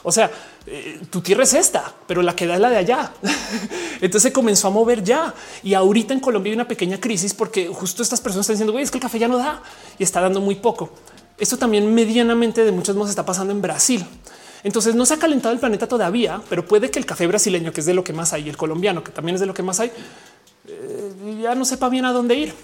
o 0.02 0.10
sea, 0.10 0.30
eh, 0.70 1.00
tu 1.10 1.20
tierra 1.20 1.44
es 1.44 1.54
esta, 1.54 1.94
pero 2.06 2.22
la 2.22 2.36
que 2.36 2.46
da 2.46 2.54
es 2.54 2.60
la 2.60 2.70
de 2.70 2.76
allá. 2.76 3.12
Entonces 4.00 4.22
se 4.22 4.32
comenzó 4.32 4.68
a 4.68 4.70
mover 4.70 5.02
ya. 5.02 5.34
Y 5.62 5.74
ahorita 5.74 6.12
en 6.12 6.20
Colombia 6.20 6.50
hay 6.50 6.54
una 6.54 6.68
pequeña 6.68 7.00
crisis 7.00 7.34
porque 7.34 7.68
justo 7.68 8.02
estas 8.02 8.20
personas 8.20 8.44
están 8.44 8.54
diciendo, 8.54 8.72
güey, 8.72 8.84
es 8.84 8.90
que 8.90 8.98
el 8.98 9.02
café 9.02 9.18
ya 9.18 9.28
no 9.28 9.38
da 9.38 9.62
y 9.98 10.02
está 10.02 10.20
dando 10.20 10.40
muy 10.40 10.56
poco. 10.56 10.90
Esto 11.38 11.56
también 11.56 11.94
medianamente 11.94 12.64
de 12.64 12.72
muchos 12.72 12.96
modos 12.96 13.10
está 13.10 13.24
pasando 13.24 13.52
en 13.52 13.62
Brasil. 13.62 14.04
Entonces 14.64 14.94
no 14.94 15.06
se 15.06 15.14
ha 15.14 15.18
calentado 15.18 15.54
el 15.54 15.60
planeta 15.60 15.86
todavía, 15.86 16.42
pero 16.48 16.66
puede 16.66 16.90
que 16.90 16.98
el 16.98 17.06
café 17.06 17.26
brasileño, 17.26 17.72
que 17.72 17.80
es 17.80 17.86
de 17.86 17.94
lo 17.94 18.02
que 18.04 18.12
más 18.12 18.32
hay, 18.32 18.48
el 18.48 18.56
colombiano, 18.56 19.04
que 19.04 19.12
también 19.12 19.36
es 19.36 19.40
de 19.40 19.46
lo 19.46 19.54
que 19.54 19.62
más 19.62 19.78
hay, 19.80 19.92
eh, 20.66 21.38
ya 21.42 21.54
no 21.54 21.64
sepa 21.64 21.88
bien 21.88 22.04
a 22.04 22.12
dónde 22.12 22.34
ir. 22.34 22.54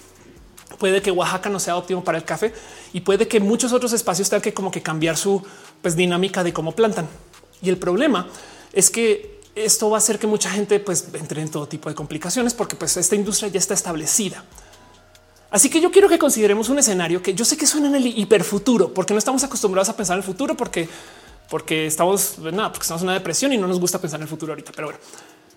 Puede 0.79 1.01
que 1.01 1.11
Oaxaca 1.11 1.49
no 1.51 1.61
sea 1.61 1.77
óptimo 1.77 2.03
para 2.03 2.19
el 2.19 2.25
café 2.25 2.53
y 2.93 3.01
puede 3.01 3.29
que 3.29 3.39
muchos 3.39 3.73
otros 3.73 3.93
espacios 3.93 4.29
tengan 4.29 4.43
que 4.43 4.53
como 4.53 4.71
que 4.71 4.83
cambiar 4.83 5.17
su 5.17 5.43
pues, 5.81 5.95
dinámica 5.95 6.43
de 6.43 6.53
cómo 6.53 6.73
plantan. 6.73 7.09
Y 7.65 7.71
el 7.71 7.79
problema 7.79 8.29
es 8.73 8.91
que 8.91 9.41
esto 9.55 9.89
va 9.91 9.97
a 9.97 9.99
hacer 9.99 10.19
que 10.19 10.27
mucha 10.27 10.51
gente 10.51 10.79
pues 10.81 11.07
entre 11.15 11.41
en 11.41 11.51
todo 11.51 11.67
tipo 11.67 11.89
de 11.89 11.95
complicaciones 11.95 12.55
porque 12.55 12.77
pues 12.77 12.97
esta 12.97 13.15
industria 13.15 13.49
ya 13.49 13.59
está 13.59 13.75
establecida. 13.75 14.45
Así 15.51 15.71
que 15.71 15.81
yo 15.81 15.93
quiero 15.93 16.09
que 16.09 16.19
consideremos 16.19 16.69
un 16.69 16.81
escenario 16.81 17.23
que 17.23 17.33
yo 17.33 17.45
sé 17.45 17.57
que 17.57 17.67
suena 17.67 17.87
en 17.87 17.95
el 17.95 18.07
hiperfuturo, 18.19 18.93
porque 18.93 19.15
no 19.15 19.19
estamos 19.19 19.45
acostumbrados 19.45 19.89
a 19.89 19.97
pensar 19.97 20.15
en 20.15 20.19
el 20.19 20.25
futuro, 20.25 20.57
porque, 20.57 20.89
porque 21.49 21.87
estamos 21.87 22.39
nada, 22.41 22.73
porque 22.73 22.83
estamos 22.83 23.03
en 23.03 23.09
una 23.09 23.15
depresión 23.15 23.53
y 23.53 23.57
no 23.57 23.69
nos 23.69 23.79
gusta 23.79 24.01
pensar 24.01 24.19
en 24.19 24.25
el 24.25 24.29
futuro 24.29 24.51
ahorita. 24.53 24.73
Pero 24.75 24.89
bueno, 24.89 25.01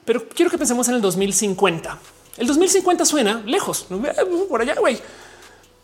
pero 0.05 0.29
quiero 0.29 0.51
que 0.51 0.57
pensemos 0.59 0.87
en 0.89 0.95
el 0.95 1.01
2050. 1.01 1.99
El 2.37 2.45
2050 2.45 3.05
suena 3.05 3.41
lejos, 3.43 3.87
por 4.47 4.61
allá, 4.61 4.75
güey. 4.75 4.99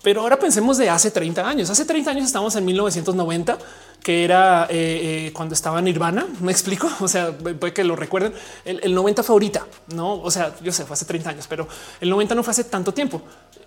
Pero 0.04 0.20
ahora 0.20 0.38
pensemos 0.38 0.78
de 0.78 0.90
hace 0.90 1.12
30 1.12 1.48
años. 1.48 1.70
Hace 1.70 1.86
30 1.86 2.12
años 2.12 2.26
estamos 2.26 2.54
en 2.58 2.66
1990, 2.66 3.58
que 4.04 4.26
era 4.26 4.66
eh, 4.70 5.28
eh, 5.28 5.32
cuando 5.34 5.56
estaba 5.56 5.82
Nirvana. 5.82 6.28
Me 6.42 6.52
explico. 6.52 6.90
O 7.00 7.08
sea, 7.08 7.36
puede 7.36 7.74
que 7.74 7.84
lo 7.84 7.96
recuerden. 7.96 8.34
El, 8.66 8.82
el, 8.84 8.94
90 8.94 9.24
fue 9.24 9.52
no? 9.88 10.22
O 10.22 10.30
sea, 10.30 10.54
yo 10.62 10.72
sé, 10.72 10.86
fue 10.86 10.94
hace 10.94 11.06
30 11.06 11.30
años, 11.30 11.46
pero 11.48 11.68
el 12.02 12.10
90 12.10 12.36
no 12.36 12.44
fue 12.44 12.52
hace 12.52 12.66
tanto 12.66 12.94
tiempo. 12.94 13.22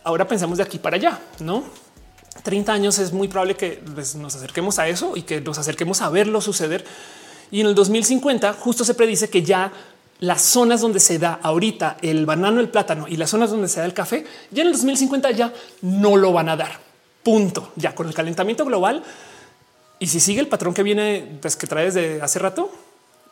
Ahora 0.04 0.28
pensamos 0.28 0.58
de 0.58 0.64
aquí 0.64 0.78
para 0.78 0.96
allá, 0.96 1.18
no? 1.40 1.64
30 2.42 2.72
años 2.72 2.98
es 2.98 3.12
muy 3.12 3.28
probable 3.28 3.56
que 3.56 3.82
pues, 3.94 4.14
nos 4.14 4.36
acerquemos 4.36 4.78
a 4.78 4.88
eso 4.88 5.16
y 5.16 5.22
que 5.22 5.40
nos 5.40 5.58
acerquemos 5.58 6.02
a 6.02 6.10
verlo 6.10 6.42
suceder. 6.42 6.84
Y 7.50 7.60
en 7.60 7.68
el 7.68 7.74
2050 7.74 8.52
justo 8.54 8.84
se 8.84 8.94
predice 8.94 9.30
que 9.30 9.42
ya 9.42 9.72
las 10.20 10.42
zonas 10.42 10.80
donde 10.80 11.00
se 11.00 11.18
da 11.18 11.38
ahorita 11.42 11.98
el 12.02 12.26
banano, 12.26 12.60
el 12.60 12.68
plátano 12.68 13.06
y 13.08 13.16
las 13.16 13.30
zonas 13.30 13.50
donde 13.50 13.68
se 13.68 13.80
da 13.80 13.86
el 13.86 13.94
café, 13.94 14.24
ya 14.50 14.62
en 14.62 14.68
el 14.68 14.72
2050 14.72 15.30
ya 15.32 15.52
no 15.82 16.16
lo 16.16 16.32
van 16.32 16.48
a 16.48 16.56
dar. 16.56 16.78
Punto. 17.22 17.72
Ya 17.76 17.94
con 17.94 18.06
el 18.08 18.14
calentamiento 18.14 18.64
global. 18.64 19.02
Y 19.98 20.06
si 20.06 20.20
sigue 20.20 20.40
el 20.40 20.48
patrón 20.48 20.74
que 20.74 20.82
viene, 20.82 21.38
pues 21.40 21.56
que 21.56 21.66
trae 21.66 21.86
desde 21.86 22.20
hace 22.22 22.38
rato, 22.38 22.70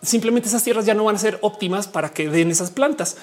simplemente 0.02 0.48
esas 0.48 0.62
tierras 0.62 0.86
ya 0.86 0.94
no 0.94 1.04
van 1.04 1.16
a 1.16 1.18
ser 1.18 1.38
óptimas 1.42 1.86
para 1.86 2.10
que 2.10 2.28
den 2.28 2.50
esas 2.50 2.70
plantas. 2.70 3.16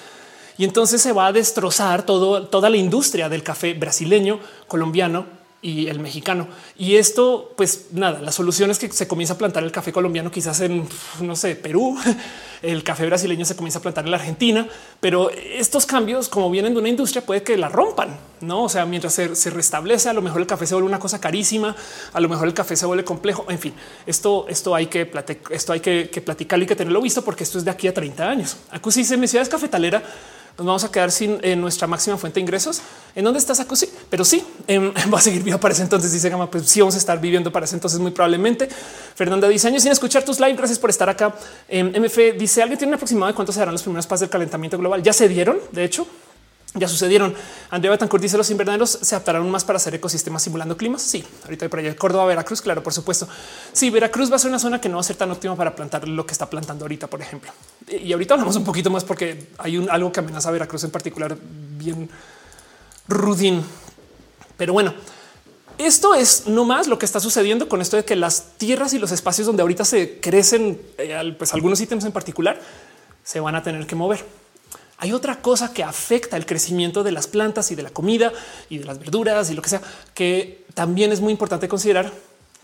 Y 0.58 0.64
entonces 0.64 1.00
se 1.02 1.12
va 1.12 1.26
a 1.26 1.32
destrozar 1.32 2.04
todo, 2.04 2.46
toda 2.46 2.70
la 2.70 2.76
industria 2.76 3.28
del 3.28 3.42
café 3.42 3.74
brasileño, 3.74 4.38
colombiano 4.68 5.41
y 5.62 5.86
el 5.86 6.00
mexicano. 6.00 6.48
Y 6.76 6.96
esto, 6.96 7.54
pues 7.56 7.86
nada, 7.92 8.20
la 8.20 8.32
solución 8.32 8.72
es 8.72 8.80
que 8.80 8.90
se 8.90 9.06
comienza 9.06 9.34
a 9.34 9.38
plantar 9.38 9.62
el 9.62 9.70
café 9.70 9.92
colombiano, 9.92 10.30
quizás 10.30 10.60
en, 10.60 10.88
no 11.20 11.36
sé, 11.36 11.54
Perú, 11.54 11.96
el 12.62 12.82
café 12.82 13.06
brasileño 13.06 13.44
se 13.44 13.54
comienza 13.54 13.78
a 13.78 13.82
plantar 13.82 14.04
en 14.04 14.10
la 14.10 14.16
Argentina, 14.16 14.66
pero 15.00 15.30
estos 15.30 15.86
cambios, 15.86 16.28
como 16.28 16.50
vienen 16.50 16.74
de 16.74 16.80
una 16.80 16.88
industria, 16.88 17.24
puede 17.24 17.44
que 17.44 17.56
la 17.56 17.68
rompan, 17.68 18.18
no? 18.40 18.64
O 18.64 18.68
sea, 18.68 18.84
mientras 18.84 19.14
se, 19.14 19.50
restablece, 19.50 20.08
a 20.08 20.12
lo 20.12 20.20
mejor 20.20 20.40
el 20.40 20.48
café 20.48 20.66
se 20.66 20.74
vuelve 20.74 20.88
una 20.88 20.98
cosa 20.98 21.20
carísima, 21.20 21.76
a 22.12 22.20
lo 22.20 22.28
mejor 22.28 22.48
el 22.48 22.54
café 22.54 22.74
se 22.74 22.84
vuelve 22.84 23.04
complejo. 23.04 23.46
En 23.48 23.60
fin, 23.60 23.72
esto, 24.04 24.46
esto 24.48 24.74
hay 24.74 24.86
que 24.86 25.10
esto 25.50 25.72
hay 25.72 25.80
que, 25.80 26.22
platicarlo 26.24 26.64
y 26.64 26.66
que 26.66 26.74
tenerlo 26.74 27.00
visto, 27.00 27.22
porque 27.22 27.44
esto 27.44 27.58
es 27.58 27.64
de 27.64 27.70
aquí 27.70 27.86
a 27.86 27.94
30 27.94 28.28
años. 28.28 28.56
Acusi 28.70 29.04
se 29.04 29.16
me 29.16 29.28
ciudad 29.28 29.42
es 29.42 29.48
cafetalera 29.48 30.02
nos 30.58 30.66
vamos 30.66 30.84
a 30.84 30.90
quedar 30.90 31.10
sin 31.10 31.38
eh, 31.42 31.56
nuestra 31.56 31.86
máxima 31.86 32.16
fuente 32.18 32.36
de 32.36 32.42
ingresos. 32.42 32.82
¿En 33.14 33.24
dónde 33.24 33.38
estás, 33.38 33.64
Sí, 33.74 33.88
Pero 34.10 34.24
sí, 34.24 34.44
em, 34.66 34.92
va 35.12 35.18
a 35.18 35.20
seguir 35.20 35.42
vivo 35.42 35.58
para 35.58 35.72
ese 35.72 35.82
entonces, 35.82 36.12
dice 36.12 36.28
Gama. 36.28 36.50
Pues 36.50 36.68
sí, 36.68 36.80
vamos 36.80 36.94
a 36.94 36.98
estar 36.98 37.20
viviendo 37.20 37.50
para 37.50 37.64
ese 37.64 37.74
entonces 37.74 37.98
muy 38.00 38.10
probablemente. 38.10 38.68
Fernanda 39.14 39.48
dice 39.48 39.68
años 39.68 39.82
sin 39.82 39.92
escuchar 39.92 40.24
tus 40.24 40.40
live. 40.40 40.54
Gracias 40.54 40.78
por 40.78 40.90
estar 40.90 41.08
acá. 41.08 41.34
Em, 41.68 41.92
MF 41.94 42.38
dice, 42.38 42.62
¿alguien 42.62 42.78
tiene 42.78 42.90
un 42.90 42.94
aproximado 42.94 43.28
de 43.28 43.34
cuántos 43.34 43.54
serán 43.54 43.72
los 43.72 43.82
primeros 43.82 44.06
pasos 44.06 44.20
del 44.20 44.30
calentamiento 44.30 44.78
global? 44.78 45.02
Ya 45.02 45.12
se 45.12 45.28
dieron, 45.28 45.58
de 45.72 45.84
hecho, 45.84 46.06
ya 46.74 46.88
sucedieron. 46.88 47.34
Andrea 47.70 47.90
Betancourt 47.90 48.22
dice 48.22 48.36
los 48.36 48.50
invernaderos 48.50 48.98
se 49.02 49.14
adaptarán 49.14 49.48
más 49.50 49.64
para 49.64 49.76
hacer 49.76 49.94
ecosistemas 49.94 50.42
simulando 50.42 50.76
climas. 50.76 51.02
Sí, 51.02 51.24
ahorita 51.44 51.66
hay 51.66 51.68
por 51.68 51.78
allá 51.80 51.94
Córdoba, 51.96 52.24
Veracruz, 52.26 52.62
claro, 52.62 52.82
por 52.82 52.92
supuesto. 52.92 53.28
Sí, 53.72 53.90
Veracruz 53.90 54.30
va 54.30 54.36
a 54.36 54.38
ser 54.38 54.48
una 54.48 54.58
zona 54.58 54.80
que 54.80 54.88
no 54.88 54.96
va 54.96 55.00
a 55.02 55.04
ser 55.04 55.16
tan 55.16 55.30
óptima 55.30 55.54
para 55.56 55.76
plantar 55.76 56.08
lo 56.08 56.24
que 56.24 56.32
está 56.32 56.48
plantando 56.48 56.84
ahorita, 56.84 57.08
por 57.08 57.20
ejemplo. 57.20 57.52
Y 57.88 58.12
ahorita 58.12 58.34
hablamos 58.34 58.56
un 58.56 58.64
poquito 58.64 58.90
más 58.90 59.04
porque 59.04 59.48
hay 59.58 59.76
un, 59.76 59.90
algo 59.90 60.10
que 60.12 60.20
amenaza 60.20 60.48
a 60.48 60.52
Veracruz 60.52 60.84
en 60.84 60.90
particular, 60.90 61.36
bien 61.76 62.08
rudín. 63.06 63.62
Pero 64.56 64.72
bueno, 64.72 64.94
esto 65.78 66.14
es 66.14 66.46
no 66.46 66.64
más 66.64 66.86
lo 66.86 66.98
que 66.98 67.04
está 67.04 67.20
sucediendo 67.20 67.68
con 67.68 67.82
esto 67.82 67.96
de 67.96 68.04
que 68.04 68.16
las 68.16 68.56
tierras 68.56 68.94
y 68.94 68.98
los 68.98 69.12
espacios 69.12 69.46
donde 69.46 69.62
ahorita 69.62 69.84
se 69.84 70.20
crecen, 70.20 70.80
eh, 70.96 71.34
pues 71.36 71.52
algunos 71.52 71.80
ítems 71.80 72.04
en 72.04 72.12
particular, 72.12 72.60
se 73.24 73.40
van 73.40 73.56
a 73.56 73.62
tener 73.62 73.86
que 73.86 73.94
mover. 73.94 74.24
Hay 75.02 75.12
otra 75.12 75.42
cosa 75.42 75.74
que 75.74 75.82
afecta 75.82 76.36
el 76.36 76.46
crecimiento 76.46 77.02
de 77.02 77.10
las 77.10 77.26
plantas 77.26 77.72
y 77.72 77.74
de 77.74 77.82
la 77.82 77.90
comida 77.90 78.32
y 78.70 78.78
de 78.78 78.84
las 78.84 79.00
verduras 79.00 79.50
y 79.50 79.54
lo 79.54 79.60
que 79.60 79.68
sea, 79.68 79.82
que 80.14 80.64
también 80.74 81.10
es 81.10 81.20
muy 81.20 81.32
importante 81.32 81.66
considerar 81.66 82.12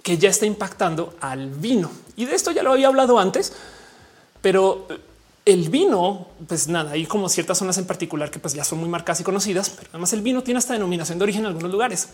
que 0.05 0.18
ya 0.18 0.30
está 0.30 0.47
impactando 0.47 1.16
al 1.20 1.51
vino. 1.51 1.91
Y 2.14 2.26
de 2.26 2.36
esto 2.36 2.53
ya 2.53 2.62
lo 2.62 2.70
había 2.70 2.86
hablado 2.86 3.18
antes, 3.18 3.55
pero 4.41 4.86
el 5.45 5.68
vino, 5.68 6.28
pues 6.47 6.68
nada, 6.68 6.93
hay 6.93 7.07
como 7.07 7.28
ciertas 7.28 7.59
zonas 7.59 7.76
en 7.76 7.86
particular 7.86 8.30
que 8.30 8.39
pues 8.39 8.55
ya 8.55 8.62
son 8.62 8.78
muy 8.78 8.89
marcadas 8.89 9.18
y 9.18 9.24
conocidas, 9.24 9.70
pero 9.70 9.89
además 9.95 10.12
el 10.12 10.22
vino 10.22 10.45
tiene 10.45 10.59
hasta 10.59 10.74
denominación 10.74 11.18
de 11.18 11.24
origen 11.24 11.41
en 11.41 11.47
algunos 11.49 11.72
lugares. 11.72 12.07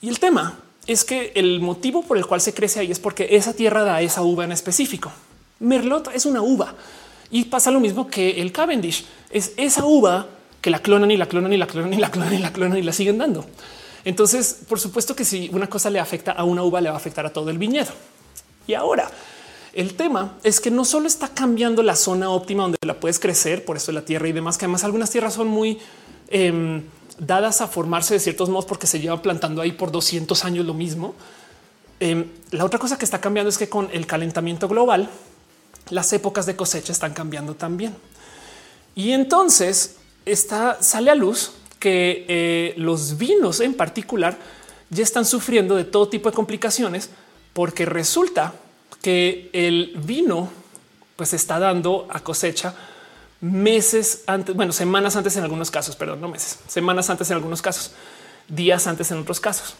Y 0.00 0.10
el 0.10 0.20
tema 0.20 0.60
es 0.86 1.02
que 1.04 1.32
el 1.34 1.58
motivo 1.58 2.04
por 2.04 2.18
el 2.18 2.26
cual 2.26 2.40
se 2.40 2.54
crece 2.54 2.78
ahí 2.78 2.92
es 2.92 3.00
porque 3.00 3.26
esa 3.32 3.52
tierra 3.52 3.82
da 3.82 4.00
esa 4.00 4.22
uva 4.22 4.44
en 4.44 4.52
específico. 4.52 5.10
Merlot 5.58 6.08
es 6.14 6.24
una 6.24 6.40
uva 6.40 6.76
y 7.30 7.44
pasa 7.44 7.70
lo 7.70 7.80
mismo 7.80 8.08
que 8.08 8.40
el 8.40 8.52
Cavendish. 8.52 9.04
Es 9.30 9.52
esa 9.56 9.84
uva 9.84 10.26
que 10.60 10.70
la 10.70 10.80
clonan 10.80 11.10
y 11.10 11.16
la 11.16 11.26
clonan 11.26 11.52
y 11.52 11.56
la 11.56 11.66
clonan 11.66 11.92
y 11.92 11.98
la 11.98 12.10
clonan 12.10 12.34
y 12.34 12.38
la 12.38 12.52
clonan 12.52 12.78
y 12.78 12.82
la 12.82 12.92
siguen 12.92 13.18
dando. 13.18 13.44
Entonces, 14.04 14.60
por 14.68 14.80
supuesto 14.80 15.14
que 15.14 15.24
si 15.24 15.50
una 15.52 15.68
cosa 15.68 15.90
le 15.90 16.00
afecta 16.00 16.32
a 16.32 16.44
una 16.44 16.62
uva, 16.62 16.80
le 16.80 16.88
va 16.88 16.94
a 16.94 16.98
afectar 16.98 17.26
a 17.26 17.32
todo 17.32 17.50
el 17.50 17.58
viñedo. 17.58 17.92
Y 18.66 18.74
ahora 18.74 19.10
el 19.72 19.94
tema 19.94 20.38
es 20.42 20.60
que 20.60 20.70
no 20.70 20.84
solo 20.84 21.06
está 21.06 21.28
cambiando 21.28 21.82
la 21.82 21.94
zona 21.94 22.30
óptima 22.30 22.62
donde 22.62 22.78
la 22.82 22.98
puedes 22.98 23.18
crecer, 23.18 23.64
por 23.64 23.76
eso 23.76 23.92
la 23.92 24.02
tierra 24.02 24.28
y 24.28 24.32
demás, 24.32 24.58
que 24.58 24.64
además 24.64 24.84
algunas 24.84 25.10
tierras 25.10 25.34
son 25.34 25.48
muy 25.48 25.78
em, 26.28 26.82
dadas 27.18 27.60
a 27.60 27.68
formarse 27.68 28.14
de 28.14 28.20
ciertos 28.20 28.48
modos 28.48 28.64
porque 28.64 28.86
se 28.86 29.00
llevan 29.00 29.20
plantando 29.20 29.62
ahí 29.62 29.72
por 29.72 29.92
200 29.92 30.44
años 30.44 30.66
lo 30.66 30.74
mismo. 30.74 31.14
Em, 32.00 32.26
la 32.50 32.64
otra 32.64 32.78
cosa 32.78 32.96
que 32.96 33.04
está 33.04 33.20
cambiando 33.20 33.50
es 33.50 33.58
que 33.58 33.68
con 33.68 33.88
el 33.92 34.06
calentamiento 34.06 34.68
global, 34.68 35.10
las 35.90 36.12
épocas 36.12 36.46
de 36.46 36.56
cosecha 36.56 36.92
están 36.92 37.14
cambiando 37.14 37.54
también. 37.54 37.94
Y 38.94 39.12
entonces 39.12 39.96
está, 40.24 40.82
sale 40.82 41.10
a 41.10 41.14
luz 41.14 41.52
que 41.78 42.24
eh, 42.28 42.74
los 42.76 43.18
vinos 43.18 43.60
en 43.60 43.74
particular 43.74 44.36
ya 44.90 45.02
están 45.02 45.24
sufriendo 45.24 45.76
de 45.76 45.84
todo 45.84 46.08
tipo 46.08 46.30
de 46.30 46.34
complicaciones 46.34 47.10
porque 47.52 47.84
resulta 47.84 48.54
que 49.02 49.50
el 49.52 49.94
vino 50.04 50.50
pues 51.16 51.32
está 51.32 51.58
dando 51.58 52.06
a 52.10 52.20
cosecha 52.20 52.74
meses 53.40 54.24
antes, 54.26 54.54
bueno, 54.54 54.72
semanas 54.72 55.16
antes 55.16 55.36
en 55.36 55.44
algunos 55.44 55.70
casos, 55.70 55.94
perdón, 55.96 56.20
no 56.20 56.28
meses, 56.28 56.58
semanas 56.66 57.08
antes 57.10 57.30
en 57.30 57.36
algunos 57.36 57.62
casos, 57.62 57.92
días 58.48 58.86
antes 58.86 59.10
en 59.10 59.18
otros 59.18 59.40
casos. 59.40 59.74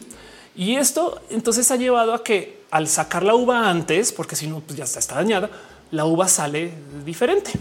Y 0.54 0.76
esto 0.76 1.20
entonces 1.30 1.70
ha 1.70 1.76
llevado 1.76 2.14
a 2.14 2.24
que 2.24 2.62
al 2.70 2.88
sacar 2.88 3.22
la 3.22 3.34
uva 3.34 3.70
antes, 3.70 4.12
porque 4.12 4.36
si 4.36 4.46
no, 4.46 4.60
pues 4.60 4.76
ya 4.76 4.84
está 4.84 5.14
dañada, 5.14 5.50
la 5.90 6.04
uva 6.04 6.28
sale 6.28 6.72
diferente. 7.04 7.52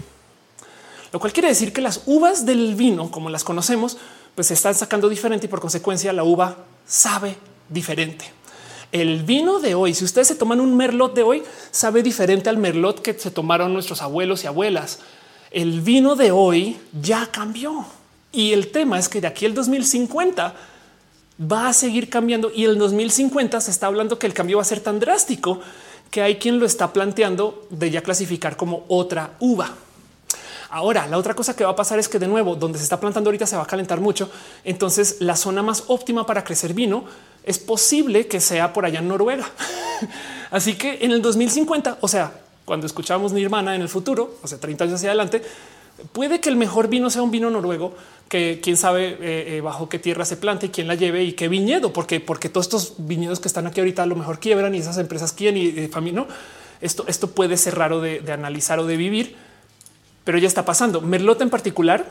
Lo 1.12 1.20
cual 1.20 1.34
quiere 1.34 1.48
decir 1.50 1.72
que 1.72 1.82
las 1.82 2.04
uvas 2.06 2.46
del 2.46 2.76
vino, 2.76 3.10
como 3.12 3.30
las 3.30 3.44
conocemos, 3.44 3.98
pues 4.36 4.48
se 4.48 4.54
están 4.54 4.76
sacando 4.76 5.10
diferente 5.10 5.46
y 5.46 5.50
por 5.50 5.62
consecuencia 5.62 6.14
la 6.14 6.24
uva 6.24 6.58
sabe 6.86 7.38
diferente. 7.70 8.26
El 8.92 9.24
vino 9.24 9.60
de 9.60 9.76
hoy, 9.76 9.94
si 9.94 10.06
ustedes 10.06 10.28
se 10.28 10.36
toman 10.36 10.62
un 10.62 10.76
merlot 10.78 11.14
de 11.14 11.24
hoy, 11.24 11.44
sabe 11.72 12.04
diferente 12.04 12.50
al 12.50 12.58
merlot 12.58 13.02
que 13.02 13.14
se 13.14 13.32
tomaron 13.32 13.74
nuestros 13.74 14.02
abuelos 14.02 14.44
y 14.44 14.48
abuelas. 14.48 15.00
El 15.52 15.82
vino 15.82 16.16
de 16.16 16.32
hoy 16.32 16.78
ya 17.02 17.28
cambió. 17.32 17.86
Y 18.32 18.54
el 18.54 18.72
tema 18.72 19.00
es 19.00 19.10
que 19.10 19.22
de 19.22 19.28
aquí 19.28 19.46
al 19.46 19.54
2050 19.54 20.54
va 21.40 21.70
a 21.70 21.74
seguir 21.74 22.10
cambiando 22.10 22.52
y 22.54 22.66
el 22.66 22.78
2050 22.78 23.60
se 23.62 23.72
está 23.72 23.88
hablando 23.88 24.20
que 24.20 24.28
el 24.28 24.34
cambio 24.34 24.58
va 24.58 24.62
a 24.62 24.66
ser 24.66 24.80
tan 24.80 25.00
drástico 25.00 25.62
que 26.12 26.22
hay 26.22 26.38
quien 26.38 26.60
lo 26.60 26.66
está 26.66 26.94
planteando 26.94 27.68
de 27.70 27.92
ya 27.92 28.02
clasificar 28.02 28.58
como 28.58 28.86
otra 28.88 29.32
uva. 29.40 29.76
Ahora, 30.70 31.08
la 31.08 31.18
otra 31.18 31.34
cosa 31.34 31.56
que 31.56 31.64
va 31.64 31.72
a 31.72 31.76
pasar 31.76 31.98
es 31.98 32.10
que 32.10 32.20
de 32.20 32.28
nuevo, 32.28 32.56
donde 32.56 32.78
se 32.78 32.84
está 32.84 33.00
plantando 33.00 33.30
ahorita 33.30 33.46
se 33.46 33.56
va 33.56 33.64
a 33.64 33.68
calentar 33.68 34.02
mucho. 34.02 34.30
Entonces, 34.64 35.18
la 35.20 35.36
zona 35.36 35.64
más 35.64 35.86
óptima 35.88 36.26
para 36.26 36.44
crecer 36.44 36.74
vino 36.74 37.06
es 37.44 37.58
posible 37.58 38.28
que 38.28 38.42
sea 38.42 38.74
por 38.74 38.86
allá 38.86 39.00
en 39.00 39.08
Noruega. 39.08 39.50
Así 40.52 40.76
que 40.76 41.00
en 41.02 41.12
el 41.12 41.22
2050, 41.22 42.00
o 42.02 42.08
sea, 42.08 42.34
cuando 42.66 42.86
escuchamos 42.86 43.32
Nirvana 43.32 43.76
en 43.76 43.82
el 43.82 43.90
futuro, 43.90 44.38
o 44.44 44.48
sea, 44.48 44.60
30 44.60 44.84
años 44.84 44.96
hacia 44.96 45.10
adelante, 45.10 45.42
puede 46.12 46.40
que 46.40 46.50
el 46.50 46.56
mejor 46.56 46.88
vino 46.88 47.10
sea 47.10 47.22
un 47.22 47.32
vino 47.32 47.50
noruego 47.50 47.96
que 48.30 48.60
quién 48.62 48.78
sabe 48.78 49.18
eh, 49.22 49.58
eh, 49.58 49.62
bajo 49.62 49.90
qué 49.90 50.00
tierra 50.00 50.26
se 50.26 50.38
plante 50.38 50.68
y 50.68 50.70
quién 50.70 50.88
la 50.88 50.96
lleve 50.96 51.24
y 51.24 51.34
qué 51.34 51.48
viñedo, 51.48 51.94
porque, 51.94 52.20
porque 52.20 52.50
todos 52.50 52.66
estos 52.66 52.94
viñedos 52.98 53.40
que 53.40 53.48
están 53.48 53.68
aquí 53.68 53.80
ahorita 53.80 54.04
a 54.04 54.06
lo 54.06 54.16
mejor 54.16 54.40
quiebran 54.40 54.76
y 54.76 54.80
esas 54.80 54.98
empresas 54.98 55.32
quieren 55.32 55.58
y 55.58 55.72
de 55.72 55.88
familia. 55.88 56.22
No, 56.22 56.28
esto, 56.82 57.06
esto 57.08 57.32
puede 57.32 57.58
ser 57.58 57.76
raro 57.76 58.02
de, 58.02 58.22
analizar 58.32 58.80
o 58.80 58.86
de 58.86 58.98
vivir, 58.98 59.36
pero 60.24 60.38
ya 60.38 60.48
está 60.48 60.66
pasando. 60.66 61.02
Merlot 61.02 61.42
en 61.42 61.50
particular 61.50 62.06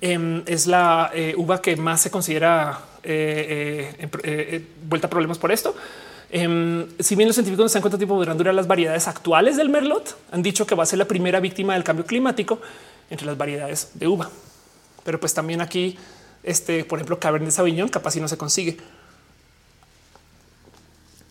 em, 0.00 0.42
es 0.46 0.66
la 0.66 1.10
eh, 1.14 1.34
uva 1.36 1.62
que 1.62 1.76
más 1.76 2.02
se 2.02 2.10
considera 2.10 2.80
vuelta 4.88 5.06
a 5.06 5.10
problemas 5.10 5.38
por 5.38 5.50
esto. 5.50 5.74
Em, 6.30 6.86
si 6.98 7.14
bien 7.16 7.28
los 7.28 7.34
científicos 7.34 7.64
no 7.64 7.68
se 7.68 7.80
dan 7.80 7.98
tipo 7.98 8.24
de 8.24 8.32
durar 8.32 8.54
las 8.54 8.66
variedades 8.66 9.08
actuales 9.08 9.56
del 9.56 9.68
merlot, 9.68 10.16
han 10.30 10.42
dicho 10.42 10.66
que 10.66 10.74
va 10.74 10.84
a 10.84 10.86
ser 10.86 10.98
la 10.98 11.04
primera 11.06 11.40
víctima 11.40 11.74
del 11.74 11.84
cambio 11.84 12.06
climático 12.06 12.60
entre 13.12 13.26
las 13.26 13.36
variedades 13.36 13.90
de 13.94 14.08
uva. 14.08 14.30
Pero 15.04 15.20
pues 15.20 15.34
también 15.34 15.60
aquí, 15.60 15.98
este, 16.42 16.84
por 16.84 16.98
ejemplo, 16.98 17.20
Cabernet 17.20 17.52
Sauvignon 17.52 17.88
capaz 17.88 18.12
si 18.12 18.20
no 18.20 18.26
se 18.26 18.38
consigue. 18.38 18.78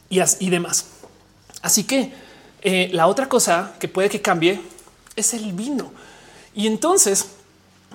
Y, 0.10 0.20
y 0.40 0.50
demás. 0.50 0.86
Así 1.64 1.84
que 1.84 2.14
eh, 2.62 2.90
la 2.94 3.08
otra 3.08 3.28
cosa 3.28 3.74
que 3.80 3.88
puede 3.88 4.10
que 4.10 4.22
cambie 4.22 4.62
es 5.16 5.34
el 5.34 5.54
vino. 5.54 5.92
Y 6.54 6.68
entonces 6.68 7.26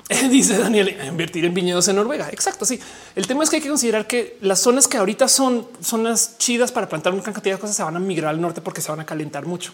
dice 0.30 0.58
Daniel, 0.58 0.96
invertir 1.06 1.44
en 1.44 1.54
viñedos 1.54 1.86
en 1.86 1.96
Noruega. 1.96 2.28
Exacto. 2.30 2.64
Sí, 2.64 2.80
el 3.14 3.26
tema 3.28 3.44
es 3.44 3.50
que 3.50 3.56
hay 3.56 3.62
que 3.62 3.68
considerar 3.68 4.08
que 4.08 4.38
las 4.40 4.58
zonas 4.58 4.88
que 4.88 4.96
ahorita 4.96 5.28
son 5.28 5.68
zonas 5.80 6.38
chidas 6.38 6.72
para 6.72 6.88
plantar 6.88 7.12
una 7.12 7.22
cantidad 7.22 7.54
de 7.54 7.60
cosas 7.60 7.76
se 7.76 7.84
van 7.84 7.94
a 7.94 8.00
migrar 8.00 8.30
al 8.30 8.40
norte 8.40 8.60
porque 8.60 8.80
se 8.80 8.90
van 8.90 9.00
a 9.00 9.06
calentar 9.06 9.46
mucho. 9.46 9.72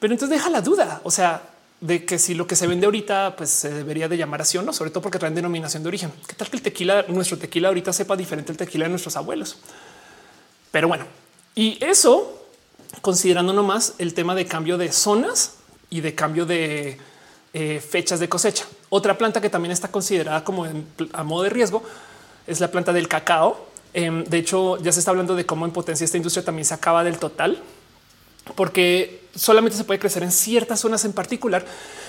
Pero 0.00 0.12
entonces 0.12 0.36
deja 0.36 0.50
la 0.50 0.62
duda. 0.62 1.00
O 1.04 1.10
sea, 1.10 1.42
de 1.80 2.04
que 2.04 2.18
si 2.18 2.34
lo 2.34 2.46
que 2.46 2.56
se 2.56 2.66
vende 2.66 2.84
ahorita 2.86 3.34
pues 3.36 3.50
se 3.50 3.70
debería 3.70 4.08
de 4.08 4.16
llamar 4.16 4.42
así 4.42 4.58
o 4.58 4.62
no, 4.62 4.72
sobre 4.72 4.90
todo 4.90 5.02
porque 5.02 5.18
traen 5.18 5.34
denominación 5.34 5.82
de 5.82 5.88
origen. 5.88 6.12
¿Qué 6.26 6.34
tal 6.34 6.50
que 6.50 6.56
el 6.56 6.62
tequila, 6.62 7.04
nuestro 7.08 7.38
tequila 7.38 7.68
ahorita 7.68 7.92
sepa 7.92 8.16
diferente 8.16 8.52
el 8.52 8.58
tequila 8.58 8.84
de 8.84 8.90
nuestros 8.90 9.16
abuelos? 9.16 9.56
Pero 10.70 10.88
bueno, 10.88 11.06
y 11.54 11.82
eso 11.84 12.46
considerando 13.00 13.52
nomás 13.52 13.94
el 13.98 14.14
tema 14.14 14.34
de 14.34 14.46
cambio 14.46 14.76
de 14.76 14.92
zonas 14.92 15.54
y 15.88 16.00
de 16.00 16.14
cambio 16.14 16.44
de 16.44 16.98
eh, 17.52 17.80
fechas 17.80 18.20
de 18.20 18.28
cosecha. 18.28 18.66
Otra 18.90 19.16
planta 19.16 19.40
que 19.40 19.48
también 19.48 19.72
está 19.72 19.88
considerada 19.88 20.44
como 20.44 20.66
a 21.12 21.24
modo 21.24 21.44
de 21.44 21.50
riesgo 21.50 21.82
es 22.46 22.60
la 22.60 22.70
planta 22.70 22.92
del 22.92 23.08
cacao. 23.08 23.66
Em, 23.92 24.24
de 24.24 24.38
hecho, 24.38 24.76
ya 24.82 24.92
se 24.92 25.00
está 25.00 25.10
hablando 25.10 25.34
de 25.34 25.46
cómo 25.46 25.64
en 25.64 25.72
potencia 25.72 26.04
esta 26.04 26.16
industria 26.16 26.44
también 26.44 26.64
se 26.64 26.74
acaba 26.74 27.02
del 27.02 27.18
total 27.18 27.62
porque 28.54 29.20
solamente 29.34 29.76
se 29.76 29.84
puede 29.84 30.00
crecer 30.00 30.22
en 30.22 30.32
ciertas 30.32 30.80
zonas 30.80 31.04
en 31.04 31.12
particular 31.12 31.64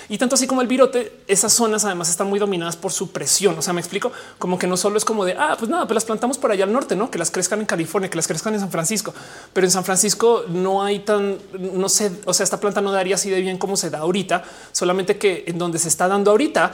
y 0.08 0.18
tanto 0.18 0.34
así 0.34 0.46
como 0.46 0.60
el 0.60 0.66
virote, 0.66 1.20
esas 1.26 1.52
zonas 1.52 1.84
además 1.84 2.10
están 2.10 2.28
muy 2.28 2.38
dominadas 2.38 2.76
por 2.76 2.92
su 2.92 3.12
presión. 3.12 3.56
O 3.58 3.62
sea, 3.62 3.72
me 3.72 3.80
explico 3.80 4.12
como 4.38 4.58
que 4.58 4.66
no 4.66 4.76
solo 4.76 4.98
es 4.98 5.04
como 5.04 5.24
de 5.24 5.34
ah, 5.38 5.56
pues 5.58 5.70
nada, 5.70 5.86
pues 5.86 5.94
las 5.94 6.04
plantamos 6.04 6.38
por 6.38 6.50
allá 6.50 6.64
al 6.64 6.72
norte, 6.72 6.96
no 6.96 7.10
que 7.10 7.18
las 7.18 7.30
crezcan 7.30 7.60
en 7.60 7.66
California, 7.66 8.10
que 8.10 8.16
las 8.16 8.26
crezcan 8.26 8.54
en 8.54 8.60
San 8.60 8.70
Francisco, 8.70 9.14
pero 9.52 9.66
en 9.66 9.70
San 9.70 9.84
Francisco 9.84 10.44
no 10.48 10.82
hay 10.82 11.00
tan, 11.00 11.38
no 11.58 11.88
sé, 11.88 12.12
o 12.24 12.34
sea, 12.34 12.44
esta 12.44 12.58
planta 12.58 12.80
no 12.80 12.92
daría 12.92 13.14
así 13.14 13.30
de 13.30 13.40
bien 13.40 13.58
como 13.58 13.76
se 13.76 13.90
da 13.90 13.98
ahorita, 14.00 14.44
solamente 14.72 15.18
que 15.18 15.44
en 15.46 15.58
donde 15.58 15.78
se 15.78 15.88
está 15.88 16.08
dando 16.08 16.30
ahorita, 16.32 16.72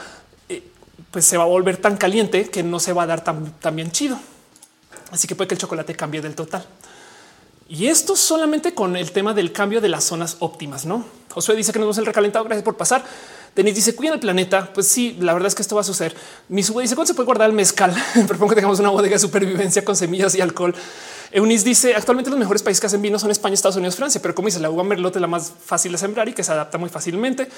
eh, 0.48 0.62
pues 1.10 1.24
se 1.24 1.36
va 1.36 1.44
a 1.44 1.46
volver 1.46 1.76
tan 1.76 1.96
caliente 1.96 2.48
que 2.48 2.62
no 2.62 2.80
se 2.80 2.92
va 2.92 3.04
a 3.04 3.06
dar 3.06 3.22
tan, 3.22 3.52
tan 3.60 3.76
bien 3.76 3.90
chido. 3.90 4.18
Así 5.10 5.26
que 5.26 5.34
puede 5.34 5.48
que 5.48 5.54
el 5.54 5.60
chocolate 5.60 5.94
cambie 5.94 6.20
del 6.20 6.34
total. 6.34 6.66
Y 7.68 7.88
esto 7.88 8.16
solamente 8.16 8.72
con 8.72 8.96
el 8.96 9.12
tema 9.12 9.34
del 9.34 9.52
cambio 9.52 9.82
de 9.82 9.90
las 9.90 10.04
zonas 10.04 10.36
óptimas, 10.38 10.86
¿no? 10.86 11.04
Josué 11.30 11.54
dice 11.54 11.70
que 11.70 11.78
nos 11.78 11.84
vemos 11.86 11.98
el 11.98 12.06
recalentado, 12.06 12.44
gracias 12.46 12.64
por 12.64 12.76
pasar. 12.76 13.04
Denis 13.54 13.74
dice, 13.74 13.94
cuida 13.94 14.14
el 14.14 14.20
planeta. 14.20 14.72
Pues 14.72 14.88
sí, 14.88 15.16
la 15.20 15.34
verdad 15.34 15.48
es 15.48 15.54
que 15.54 15.62
esto 15.62 15.74
va 15.74 15.82
a 15.82 15.84
suceder. 15.84 16.14
Mi 16.48 16.62
sube 16.62 16.82
dice, 16.82 16.94
¿cuándo 16.94 17.08
se 17.08 17.14
puede 17.14 17.26
guardar 17.26 17.50
el 17.50 17.54
mezcal? 17.54 17.94
Propongo 18.26 18.50
que 18.50 18.54
tengamos 18.54 18.80
una 18.80 18.88
bodega 18.88 19.16
de 19.16 19.18
supervivencia 19.18 19.84
con 19.84 19.96
semillas 19.96 20.34
y 20.34 20.40
alcohol. 20.40 20.74
Eunice 21.30 21.64
dice, 21.64 21.94
actualmente 21.94 22.30
los 22.30 22.38
mejores 22.38 22.62
países 22.62 22.80
que 22.80 22.86
hacen 22.86 23.02
vino 23.02 23.18
son 23.18 23.30
España, 23.30 23.52
Estados 23.52 23.76
Unidos, 23.76 23.96
Francia, 23.96 24.22
pero 24.22 24.34
como 24.34 24.46
dice, 24.46 24.60
la 24.60 24.70
uva 24.70 24.82
merlot 24.82 25.14
es 25.14 25.20
la 25.20 25.26
más 25.26 25.52
fácil 25.62 25.92
de 25.92 25.98
sembrar 25.98 26.26
y 26.28 26.32
que 26.32 26.42
se 26.42 26.52
adapta 26.52 26.78
muy 26.78 26.88
fácilmente. 26.88 27.48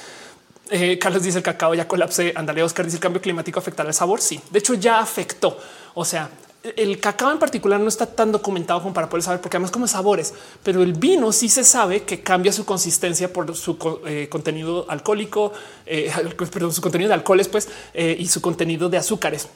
Eh, 0.70 0.98
Carlos 0.98 1.22
dice 1.22 1.38
el 1.38 1.44
cacao 1.44 1.74
ya 1.74 1.86
colapse. 1.86 2.32
Andale 2.34 2.62
Oscar 2.64 2.84
dice 2.84 2.96
el 2.96 3.02
cambio 3.02 3.20
climático 3.20 3.60
afectará 3.60 3.88
el 3.88 3.94
sabor. 3.94 4.20
Sí, 4.20 4.40
de 4.50 4.58
hecho 4.58 4.74
ya 4.74 4.98
afectó. 4.98 5.58
O 5.94 6.04
sea, 6.04 6.30
el 6.62 7.00
cacao 7.00 7.32
en 7.32 7.38
particular 7.38 7.80
no 7.80 7.88
está 7.88 8.06
tan 8.06 8.32
documentado 8.32 8.82
como 8.82 8.92
para 8.92 9.08
poder 9.08 9.22
saber, 9.22 9.40
porque 9.40 9.56
además 9.56 9.70
como 9.70 9.86
sabores, 9.86 10.34
pero 10.62 10.82
el 10.82 10.92
vino 10.92 11.32
sí 11.32 11.48
se 11.48 11.64
sabe 11.64 12.02
que 12.02 12.22
cambia 12.22 12.52
su 12.52 12.66
consistencia 12.66 13.32
por 13.32 13.56
su 13.56 13.78
eh, 14.06 14.28
contenido 14.30 14.84
alcohólico, 14.88 15.52
eh, 15.86 16.12
perdón, 16.52 16.72
su 16.72 16.82
contenido 16.82 17.08
de 17.08 17.14
alcoholes, 17.14 17.48
pues, 17.48 17.68
eh, 17.94 18.14
y 18.18 18.28
su 18.28 18.42
contenido 18.42 18.90
de 18.90 18.98
azúcares. 18.98 19.48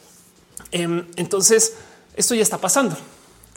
Em, 0.73 1.07
entonces, 1.17 1.75
esto 2.17 2.35
ya 2.35 2.43
está 2.43 2.59
pasando. 2.59 2.97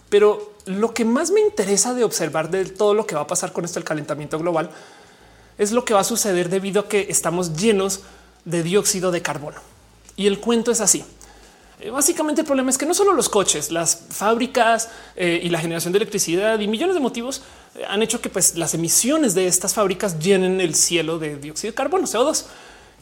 Pero 0.09 0.53
lo 0.65 0.93
que 0.93 1.05
más 1.05 1.31
me 1.31 1.41
interesa 1.41 1.93
de 1.93 2.03
observar 2.03 2.49
de 2.49 2.65
todo 2.65 2.93
lo 2.93 3.05
que 3.05 3.15
va 3.15 3.21
a 3.21 3.27
pasar 3.27 3.53
con 3.53 3.65
esto, 3.65 3.79
el 3.79 3.85
calentamiento 3.85 4.39
global, 4.39 4.71
es 5.57 5.71
lo 5.71 5.85
que 5.85 5.93
va 5.93 6.01
a 6.01 6.05
suceder 6.05 6.49
debido 6.49 6.81
a 6.81 6.87
que 6.87 7.07
estamos 7.09 7.55
llenos 7.57 8.01
de 8.45 8.63
dióxido 8.63 9.11
de 9.11 9.21
carbono. 9.21 9.59
Y 10.15 10.27
el 10.27 10.39
cuento 10.39 10.71
es 10.71 10.81
así. 10.81 11.03
Eh, 11.79 11.91
básicamente 11.91 12.41
el 12.41 12.47
problema 12.47 12.71
es 12.71 12.77
que 12.77 12.87
no 12.87 12.93
solo 12.93 13.13
los 13.13 13.29
coches, 13.29 13.71
las 13.71 14.05
fábricas 14.09 14.89
eh, 15.15 15.39
y 15.43 15.49
la 15.49 15.59
generación 15.59 15.93
de 15.93 15.97
electricidad 15.97 16.59
y 16.59 16.67
millones 16.67 16.95
de 16.95 17.01
motivos 17.01 17.43
eh, 17.75 17.83
han 17.87 18.01
hecho 18.01 18.19
que 18.19 18.29
pues, 18.29 18.55
las 18.55 18.73
emisiones 18.73 19.35
de 19.35 19.45
estas 19.45 19.75
fábricas 19.75 20.17
llenen 20.17 20.59
el 20.59 20.73
cielo 20.73 21.19
de 21.19 21.35
dióxido 21.35 21.71
de 21.71 21.75
carbono, 21.75 22.07
CO2. 22.07 22.45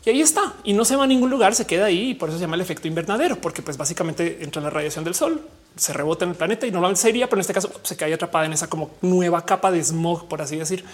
Y 0.05 0.09
ahí 0.09 0.21
está. 0.21 0.53
Y 0.63 0.73
no 0.73 0.85
se 0.85 0.95
va 0.95 1.05
a 1.05 1.07
ningún 1.07 1.29
lugar, 1.29 1.55
se 1.55 1.65
queda 1.65 1.85
ahí 1.85 2.11
y 2.11 2.13
por 2.13 2.29
eso 2.29 2.37
se 2.37 2.43
llama 2.43 2.55
el 2.55 2.61
efecto 2.61 2.87
invernadero, 2.87 3.37
porque 3.37 3.61
pues 3.61 3.77
básicamente 3.77 4.43
entra 4.43 4.61
la 4.61 4.69
radiación 4.69 5.03
del 5.03 5.15
sol, 5.15 5.41
se 5.75 5.93
rebota 5.93 6.25
en 6.25 6.31
el 6.31 6.37
planeta 6.37 6.67
y 6.67 6.71
normalmente 6.71 7.01
sería, 7.01 7.27
pero 7.27 7.37
en 7.37 7.41
este 7.41 7.53
caso 7.53 7.71
se 7.81 7.95
cae 7.95 8.13
atrapada 8.13 8.45
en 8.45 8.53
esa 8.53 8.67
como 8.67 8.91
nueva 9.01 9.45
capa 9.45 9.71
de 9.71 9.83
smog, 9.83 10.27
por 10.27 10.41
así 10.41 10.57
decir. 10.57 10.85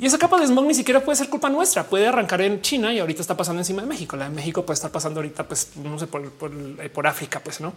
Y 0.00 0.06
esa 0.06 0.16
capa 0.16 0.40
de 0.40 0.46
smog 0.46 0.64
ni 0.64 0.72
siquiera 0.72 1.04
puede 1.04 1.16
ser 1.16 1.28
culpa 1.28 1.50
nuestra, 1.50 1.84
puede 1.84 2.06
arrancar 2.08 2.40
en 2.40 2.62
China 2.62 2.90
y 2.92 2.98
ahorita 2.98 3.20
está 3.20 3.36
pasando 3.36 3.60
encima 3.60 3.82
de 3.82 3.88
México. 3.88 4.16
La 4.16 4.24
de 4.24 4.34
México 4.34 4.64
puede 4.64 4.76
estar 4.76 4.90
pasando 4.90 5.20
ahorita, 5.20 5.46
pues 5.46 5.72
no 5.76 5.98
sé, 5.98 6.06
por, 6.06 6.30
por, 6.30 7.06
África, 7.06 7.40
pues 7.40 7.60
no. 7.60 7.74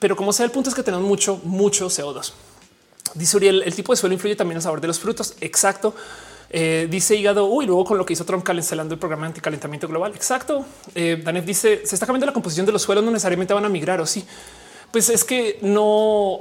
Pero 0.00 0.16
como 0.16 0.32
sea, 0.32 0.44
el 0.44 0.50
punto 0.50 0.68
es 0.68 0.74
que 0.74 0.82
tenemos 0.82 1.06
mucho, 1.06 1.40
mucho 1.44 1.86
CO2. 1.86 2.32
Dice 3.14 3.36
Uriel, 3.36 3.62
el 3.64 3.72
tipo 3.72 3.92
de 3.92 3.96
suelo 3.96 4.14
influye 4.14 4.34
también 4.34 4.54
en 4.54 4.58
el 4.58 4.62
sabor 4.62 4.80
de 4.80 4.88
los 4.88 4.98
frutos. 4.98 5.36
Exacto. 5.40 5.94
Eh, 6.50 6.88
dice 6.90 7.14
Hígado, 7.14 7.46
uy, 7.46 7.66
luego 7.66 7.84
con 7.84 7.98
lo 7.98 8.04
que 8.04 8.14
hizo 8.14 8.24
Trump 8.24 8.42
cancelando 8.42 8.94
el 8.94 8.98
programa 8.98 9.26
anticalentamiento 9.26 9.86
global. 9.86 10.12
Exacto. 10.16 10.66
Eh, 10.96 11.22
dice, 11.46 11.86
se 11.86 11.94
está 11.94 12.04
cambiando 12.04 12.26
la 12.26 12.32
composición 12.32 12.66
de 12.66 12.72
los 12.72 12.82
suelos, 12.82 13.04
no 13.04 13.12
necesariamente 13.12 13.54
van 13.54 13.64
a 13.64 13.68
migrar 13.68 14.00
o 14.00 14.06
sí. 14.06 14.24
Pues 14.90 15.08
es 15.08 15.22
que 15.22 15.60
no, 15.62 16.40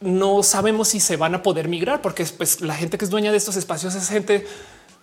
no 0.00 0.42
sabemos 0.42 0.88
si 0.88 1.00
se 1.00 1.16
van 1.16 1.34
a 1.34 1.42
poder 1.42 1.68
migrar, 1.68 2.02
porque 2.02 2.24
pues, 2.36 2.60
la 2.60 2.74
gente 2.74 2.98
que 2.98 3.04
es 3.04 3.10
dueña 3.10 3.30
de 3.30 3.36
estos 3.36 3.56
espacios 3.56 3.94
es 3.94 4.08
gente 4.08 4.46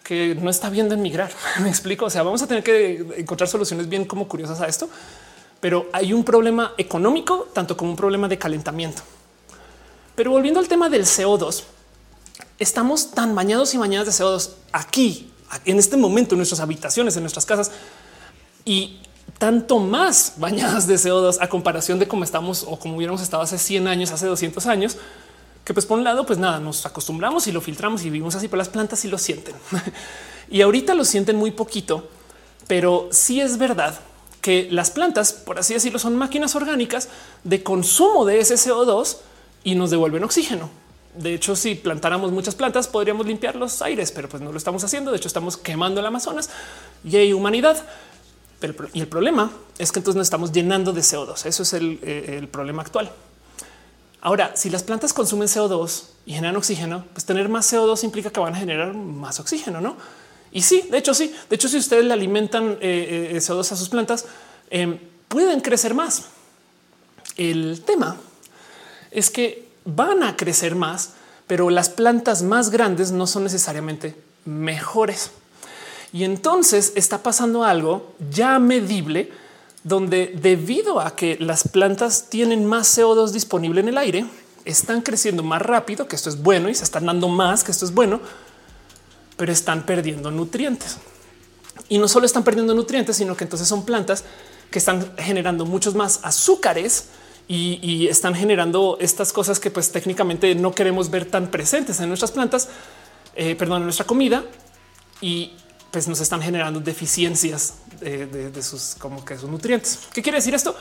que 0.03 0.35
no 0.35 0.49
está 0.49 0.69
viendo 0.69 0.93
en 0.93 1.01
migrar. 1.01 1.31
Me 1.61 1.69
explico. 1.69 2.05
O 2.05 2.09
sea, 2.09 2.23
vamos 2.23 2.41
a 2.41 2.47
tener 2.47 2.63
que 2.63 3.05
encontrar 3.17 3.47
soluciones 3.47 3.87
bien 3.87 4.05
como 4.05 4.27
curiosas 4.27 4.61
a 4.61 4.67
esto, 4.67 4.89
pero 5.59 5.87
hay 5.93 6.13
un 6.13 6.23
problema 6.23 6.73
económico, 6.77 7.47
tanto 7.53 7.77
como 7.77 7.91
un 7.91 7.97
problema 7.97 8.27
de 8.27 8.37
calentamiento. 8.37 9.01
Pero 10.15 10.31
volviendo 10.31 10.59
al 10.59 10.67
tema 10.67 10.89
del 10.89 11.05
CO2, 11.05 11.63
estamos 12.59 13.11
tan 13.11 13.33
bañados 13.33 13.73
y 13.73 13.77
bañadas 13.77 14.07
de 14.07 14.23
CO2 14.23 14.51
aquí, 14.71 15.31
en 15.65 15.79
este 15.79 15.97
momento, 15.97 16.35
en 16.35 16.39
nuestras 16.39 16.61
habitaciones, 16.61 17.15
en 17.15 17.23
nuestras 17.23 17.45
casas, 17.45 17.71
y 18.65 18.99
tanto 19.38 19.79
más 19.79 20.34
bañadas 20.38 20.88
de 20.88 20.95
CO2 20.95 21.38
a 21.39 21.49
comparación 21.49 21.99
de 21.99 22.07
cómo 22.07 22.23
estamos 22.23 22.63
o 22.67 22.77
como 22.77 22.97
hubiéramos 22.97 23.21
estado 23.21 23.43
hace 23.43 23.57
100 23.57 23.88
años, 23.88 24.11
hace 24.11 24.27
200 24.27 24.65
años, 24.67 24.97
que 25.63 25.73
pues 25.73 25.86
por 25.86 25.97
un 25.97 26.03
lado, 26.03 26.25
pues 26.25 26.39
nada, 26.39 26.59
nos 26.59 26.86
acostumbramos 26.86 27.47
y 27.47 27.51
lo 27.51 27.61
filtramos 27.61 28.01
y 28.01 28.05
vivimos 28.05 28.36
así, 28.36 28.47
pero 28.47 28.57
las 28.57 28.69
plantas 28.69 28.99
sí 28.99 29.07
lo 29.07 29.17
sienten. 29.17 29.55
y 30.49 30.61
ahorita 30.61 30.93
lo 30.93 31.05
sienten 31.05 31.36
muy 31.36 31.51
poquito, 31.51 32.09
pero 32.67 33.09
sí 33.11 33.41
es 33.41 33.57
verdad 33.57 33.99
que 34.41 34.67
las 34.71 34.89
plantas, 34.89 35.34
por 35.34 35.59
así 35.59 35.73
decirlo, 35.73 35.99
son 35.99 36.15
máquinas 36.15 36.55
orgánicas 36.55 37.09
de 37.43 37.63
consumo 37.63 38.25
de 38.25 38.39
ese 38.39 38.55
CO2 38.55 39.17
y 39.63 39.75
nos 39.75 39.91
devuelven 39.91 40.23
oxígeno. 40.23 40.69
De 41.15 41.34
hecho, 41.34 41.55
si 41.55 41.75
plantáramos 41.75 42.32
muchas 42.32 42.55
plantas, 42.55 42.88
podríamos 42.88 43.27
limpiar 43.27 43.55
los 43.55 43.82
aires, 43.82 44.11
pero 44.11 44.29
pues 44.29 44.41
no 44.41 44.51
lo 44.51 44.57
estamos 44.57 44.84
haciendo. 44.84 45.11
De 45.11 45.17
hecho, 45.17 45.27
estamos 45.27 45.57
quemando 45.57 45.99
el 45.99 46.05
Amazonas 46.05 46.49
y 47.03 47.15
hay 47.17 47.34
humanidad. 47.34 47.86
Pero, 48.62 48.88
y 48.93 49.01
el 49.01 49.07
problema 49.07 49.51
es 49.80 49.91
que 49.91 49.99
entonces 49.99 50.16
nos 50.16 50.28
estamos 50.28 50.51
llenando 50.51 50.93
de 50.93 51.01
CO2. 51.01 51.47
Eso 51.47 51.64
es 51.64 51.74
eh, 51.74 52.38
el, 52.38 52.47
problema 52.47 52.84
actual. 52.84 53.12
Ahora, 54.22 54.55
si 54.55 54.70
las 54.70 54.84
plantas 54.84 55.14
consumen 55.14 55.47
CO2 55.47 56.03
y 56.28 56.34
generan 56.34 56.55
oxígeno, 56.55 57.03
pues 57.12 57.26
tener 57.26 57.49
más 57.49 57.74
CO2 57.74 58.03
implica 58.03 58.30
que 58.30 58.39
van 58.39 58.53
a 58.53 58.57
generar 58.57 58.93
más 58.93 59.39
oxígeno, 59.39 59.82
¿no? 59.82 59.97
Y 60.51 60.62
sí, 60.62 60.88
de 60.91 60.99
hecho 60.99 61.16
sí. 61.16 61.34
De 61.49 61.55
hecho, 61.55 61.68
si 61.68 61.78
ustedes 61.78 62.05
le 62.05 62.14
alimentan 62.14 62.78
eh, 62.82 63.32
eh, 63.34 63.38
CO2 63.38 63.72
a 63.72 63.76
sus 63.76 63.89
plantas, 63.89 64.26
pueden 65.28 65.62
crecer 65.62 65.95
más. 65.95 66.26
El 67.38 67.82
tema 67.84 68.18
es 69.09 69.32
que 69.32 69.68
van 69.86 70.22
a 70.22 70.38
crecer 70.38 70.76
más, 70.76 71.14
pero 71.47 71.72
las 71.72 71.89
plantas 71.89 72.43
más 72.43 72.70
grandes 72.70 73.12
no 73.12 73.26
son 73.26 73.43
necesariamente 73.43 74.16
mejores. 74.45 75.32
Y 76.14 76.24
entonces 76.24 76.93
está 76.95 77.24
pasando 77.24 77.64
algo 77.64 78.14
ya 78.30 78.59
medible 78.59 79.32
donde 79.84 80.34
debido 80.39 80.99
a 80.99 81.16
que 81.16 81.38
las 81.39 81.68
plantas 81.68 82.30
tienen 82.30 82.66
más 82.66 82.97
CO2 82.97 83.32
disponible 83.32 83.82
en 83.82 83.88
el 83.88 83.97
aire, 83.97 84.26
están 84.66 85.01
creciendo 85.01 85.41
más 85.41 85.62
rápido, 85.62 86.07
que 86.07 86.16
esto 86.16 86.30
es 86.30 86.41
bueno, 86.41 86.70
y 86.70 86.76
se 86.76 86.84
están 86.84 87.05
dando 87.05 87.28
más, 87.28 87.64
que 87.64 87.72
esto 87.72 87.86
es 87.86 87.93
bueno, 87.93 88.20
pero 89.38 89.51
están 89.51 89.86
perdiendo 89.86 90.30
nutrientes. 90.30 90.97
Y 91.89 91.97
no 91.97 92.07
solo 92.07 92.26
están 92.26 92.43
perdiendo 92.43 92.74
nutrientes, 92.74 93.18
sino 93.18 93.36
que 93.36 93.43
entonces 93.43 93.68
son 93.68 93.86
plantas 93.86 94.24
que 94.70 94.80
están 94.80 95.14
generando 95.18 95.66
muchos 95.66 95.95
más 95.95 96.20
azúcares 96.24 97.05
y, 97.47 98.07
están 98.07 98.34
generando 98.34 98.97
estas 99.01 99.34
cosas 99.34 99.59
que 99.59 99.70
pues 99.72 99.91
técnicamente 99.91 100.55
no 100.55 100.74
queremos 100.74 101.09
ver 101.09 101.26
tan 101.26 101.51
presentes 101.51 101.99
en 101.99 102.07
nuestras 102.07 102.32
plantas, 102.32 102.70
eh, 103.36 103.55
perdón, 103.55 103.80
en 103.80 103.84
nuestra 103.86 104.05
comida. 104.05 104.45
Y 105.20 105.51
pues 105.91 106.07
nos 106.07 106.21
están 106.21 106.41
generando 106.41 106.79
deficiencias 106.79 107.75
de, 107.99 108.63
sus 108.63 108.95
como 108.97 109.23
que 109.25 109.37
sus 109.37 109.49
nutrientes. 109.49 109.99
¿Qué 110.13 110.21
quiere 110.21 110.37
decir 110.37 110.55
esto? 110.55 110.75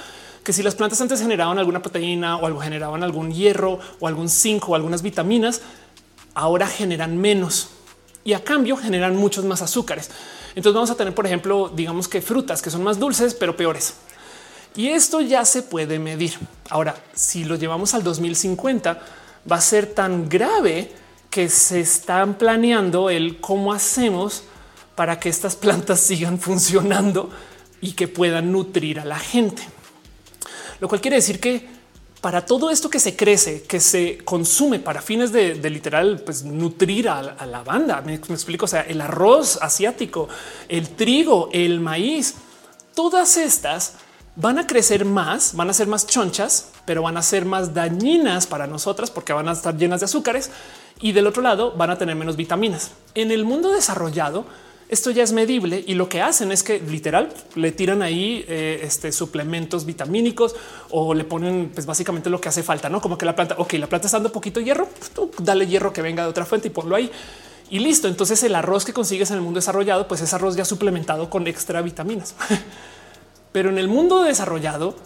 Que 0.44 0.52
si 0.52 0.62
las 0.62 0.74
plantas 0.74 1.00
antes 1.00 1.20
generaban 1.20 1.58
alguna 1.58 1.82
proteína 1.82 2.36
o 2.36 2.46
algo 2.46 2.61
generaban 2.61 3.02
algún 3.02 3.32
hierro 3.32 3.80
o 3.98 4.06
algún 4.06 4.28
zinc 4.28 4.68
o 4.68 4.74
algunas 4.74 5.02
vitaminas, 5.02 5.61
ahora 6.34 6.66
generan 6.66 7.18
menos 7.18 7.70
y 8.24 8.34
a 8.34 8.44
cambio 8.44 8.76
generan 8.76 9.16
muchos 9.16 9.44
más 9.44 9.62
azúcares. 9.62 10.11
Entonces 10.54 10.74
vamos 10.74 10.90
a 10.90 10.94
tener, 10.94 11.14
por 11.14 11.26
ejemplo, 11.26 11.70
digamos 11.74 12.06
que 12.06 12.22
frutas 12.22 12.62
que 12.62 12.70
son 12.70 12.82
más 12.82 12.98
dulces, 12.98 13.34
pero 13.34 13.56
peores. 13.56 13.94
Y 14.76 14.88
esto 14.88 15.20
ya 15.20 15.44
se 15.44 15.62
puede 15.62 15.98
medir. 15.98 16.38
Ahora, 16.68 16.94
si 17.14 17.44
lo 17.44 17.56
llevamos 17.56 17.94
al 17.94 18.04
2050, 18.04 19.00
va 19.50 19.56
a 19.56 19.61
ser 19.61 19.86
tan 19.86 20.28
grave 20.28 20.92
que 21.28 21.48
se 21.48 21.80
están 21.80 22.34
planeando 22.34 23.11
el 23.11 23.40
cómo 23.40 23.72
hacemos 23.72 24.44
para 24.95 25.18
que 25.18 25.28
estas 25.28 25.57
plantas 25.57 26.01
sigan 26.01 26.38
funcionando 26.38 27.30
y 27.80 27.93
que 27.93 28.09
puedan 28.09 28.53
nutrir 28.53 29.01
a 29.01 29.05
la 29.05 29.18
gente. 29.18 29.62
Lo 30.80 30.88
cual 30.88 31.01
quiere 31.01 31.16
decir 31.16 31.41
que 31.41 31.80
para 32.20 32.45
todo 32.45 32.70
esto 32.70 32.91
que 32.91 33.01
se 33.01 33.16
crece, 33.16 33.62
que 33.62 33.80
se 33.80 34.18
consume 34.24 34.78
para 34.78 35.01
fines 35.01 35.32
de, 35.32 35.55
literal 35.70 36.20
pues, 36.24 36.45
nutrir 36.45 37.09
a, 37.09 37.22
la 37.22 37.62
banda, 37.62 38.03
me, 38.03 38.14
explico, 38.14 38.66
o 38.66 38.68
sea, 38.68 38.82
el 38.82 39.01
arroz 39.01 39.59
asiático, 39.62 40.28
el 40.68 40.91
trigo, 40.91 41.49
el 41.53 41.80
maíz, 41.80 42.34
todas 42.95 43.36
estas 43.36 43.95
van 44.36 44.59
a 44.59 44.66
crecer 44.66 45.05
más, 45.05 45.55
van 45.55 45.70
a 45.70 45.72
ser 45.72 45.86
más 45.86 46.07
chonchas, 46.07 46.70
pero 46.84 47.03
van 47.03 47.16
a 47.16 47.22
ser 47.22 47.45
más 47.45 47.72
dañinas 47.72 48.47
para 48.47 48.66
nosotras 48.66 49.11
porque 49.11 49.32
van 49.32 49.49
a 49.49 49.53
estar 49.53 49.76
llenas 49.76 50.01
de 50.01 50.05
azúcares 50.05 50.51
y 51.01 51.12
del 51.12 51.26
otro 51.26 51.43
lado 51.43 51.72
van 51.72 51.91
a 51.91 51.99
tener 51.99 52.16
menos 52.16 52.36
vitaminas. 52.36 52.91
En 53.14 53.30
el 53.30 53.45
mundo 53.45 53.72
desarrollado, 53.72 54.45
esto 54.91 55.11
ya 55.11 55.22
es 55.22 55.32
medible 55.32 55.82
y 55.86 55.95
lo 55.95 56.09
que 56.09 56.20
hacen 56.20 56.53
es 56.53 56.62
que 56.62 56.80
literal 56.80 57.32
le 57.55 57.72
tiran 57.72 58.03
ahí 58.03 58.45
eh, 58.49 58.80
este, 58.82 59.12
suplementos 59.12 59.86
vitamínicos 59.86 60.57
o 60.91 61.14
le 61.14 61.24
ponen 61.24 61.70
pues 61.72 61.86
básicamente 61.86 62.28
lo 62.28 62.41
que 62.41 62.49
hace 62.49 62.62
falta, 62.62 62.88
no 62.88 63.01
como 63.01 63.16
que 63.16 63.24
la 63.24 63.36
planta, 63.36 63.55
ok, 63.57 63.74
la 63.74 63.86
planta 63.86 64.09
está 64.09 64.18
dando 64.18 64.32
poquito 64.32 64.61
hierro, 64.61 64.88
pues, 65.14 65.32
dale 65.38 65.66
hierro 65.66 65.93
que 65.93 66.03
venga 66.03 66.24
de 66.24 66.28
otra 66.28 66.45
fuente 66.45 66.68
y 66.68 66.70
ponlo 66.70 66.97
ahí 66.97 67.11
y 67.70 67.78
listo. 67.78 68.09
Entonces 68.09 68.43
el 68.43 68.55
arroz 68.55 68.84
que 68.84 68.93
consigues 68.93 69.30
en 69.30 69.36
el 69.36 69.43
mundo 69.43 69.59
desarrollado, 69.59 70.09
pues 70.09 70.20
es 70.20 70.34
arroz 70.34 70.57
ya 70.57 70.64
suplementado 70.64 71.30
con 71.30 71.47
extra 71.47 71.80
vitaminas. 71.80 72.34
Pero 73.53 73.70
en 73.70 73.78
el 73.78 73.88
mundo 73.88 74.22
desarrollado, 74.22 74.97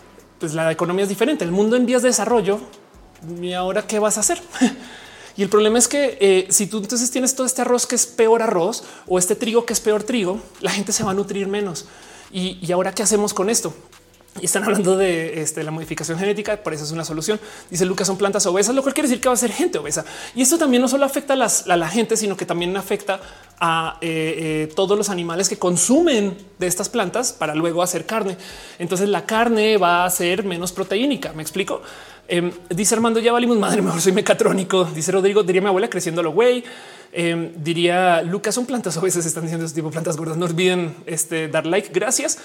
pues 0.41 0.55
la 0.55 0.73
economía 0.73 1.05
es 1.05 1.09
diferente. 1.09 1.45
El 1.45 1.53
mundo 1.53 1.77
en 1.77 1.87
vías 1.87 2.03
de 2.03 2.09
desarrollo, 2.09 2.61
y 3.41 3.53
ahora 3.53 3.87
qué 3.87 3.99
vas 3.99 4.17
a 4.17 4.21
hacer? 4.21 4.41
Y 5.37 5.43
el 5.43 5.49
problema 5.49 5.79
es 5.79 5.89
que 5.89 6.17
eh, 6.21 6.47
si 6.51 6.67
tú 6.67 6.79
entonces 6.79 7.11
tienes 7.11 7.35
todo 7.35 7.47
este 7.47 7.63
arroz 7.63 7.87
que 7.87 7.95
es 7.95 8.07
peor 8.07 8.43
arroz 8.43 8.85
o 9.07 9.19
este 9.19 9.35
trigo 9.35 9.67
que 9.67 9.73
es 9.73 9.81
peor 9.81 10.05
trigo, 10.05 10.41
la 10.61 10.71
gente 10.71 10.93
se 10.93 11.03
va 11.03 11.11
a 11.11 11.15
nutrir 11.15 11.49
menos. 11.49 11.87
Y, 12.33 12.71
ahora 12.73 12.93
qué 12.93 13.03
hacemos 13.03 13.33
con 13.33 13.49
esto? 13.49 13.73
Y 14.41 14.47
están 14.47 14.65
hablando 14.65 14.97
de 14.97 15.41
este, 15.41 15.63
la 15.63 15.71
modificación 15.71 16.19
genética, 16.19 16.57
por 16.57 16.75
eso 16.75 16.83
es 16.83 16.91
una 16.91 17.05
solución. 17.05 17.39
Dice 17.71 17.85
Lucas, 17.87 18.09
son 18.09 18.19
plantas 18.19 18.45
obesas, 18.47 18.75
lo 18.75 18.83
cual 18.83 18.93
quiere 18.93 19.09
decir 19.09 19.21
que 19.21 19.29
va 19.29 19.35
a 19.35 19.39
ser 19.39 19.53
gente 19.53 19.79
obesa. 19.79 20.05
Y 20.35 20.43
esto 20.43 20.59
también 20.59 20.83
no 20.83 20.89
solo 20.89 21.05
afecta 21.05 21.35
a, 21.35 21.77
la 21.77 21.89
gente, 21.89 22.17
sino 22.17 22.37
que 22.37 22.45
también 22.45 22.77
afecta 22.77 23.21
a 23.61 23.99
eh, 24.01 24.67
eh, 24.69 24.73
todos 24.75 24.99
los 24.99 25.09
animales 25.09 25.49
que 25.49 25.57
consumen 25.57 26.37
de 26.59 26.67
estas 26.67 26.89
plantas 26.89 27.33
para 27.33 27.55
luego 27.55 27.81
hacer 27.81 28.07
carne. 28.07 28.37
Entonces 28.81 29.09
la 29.09 29.25
carne 29.25 29.77
va 29.77 30.05
a 30.05 30.11
ser 30.11 30.43
menos 30.43 30.73
proteínica. 30.73 31.33
¿Me 31.33 31.43
explico? 31.43 31.83
Em, 32.27 32.51
dice 32.71 32.95
Armando, 32.95 33.21
ya 33.21 33.33
valimos 33.33 33.59
madre, 33.59 33.83
mejor 33.83 34.01
soy 34.01 34.13
mecatrónico. 34.13 34.85
Dice 34.85 35.13
Rodrigo, 35.13 35.43
diría 35.43 35.61
mi 35.61 35.69
abuela 35.69 35.89
creciendo 35.89 36.23
lo 36.23 36.33
güey. 36.33 36.65
Em, 37.13 37.53
diría 37.57 38.23
Lucas, 38.23 38.55
son 38.55 38.67
plantas 38.67 38.97
obesas, 38.97 39.27
están 39.27 39.45
diciendo 39.45 39.67
este 39.67 39.77
tipo 39.77 39.91
plantas 39.91 40.17
gordas. 40.17 40.37
No 40.37 40.47
olviden 40.47 40.95
este, 41.07 41.49
dar 41.49 41.67
like. 41.67 41.91
Gracias. 41.93 42.39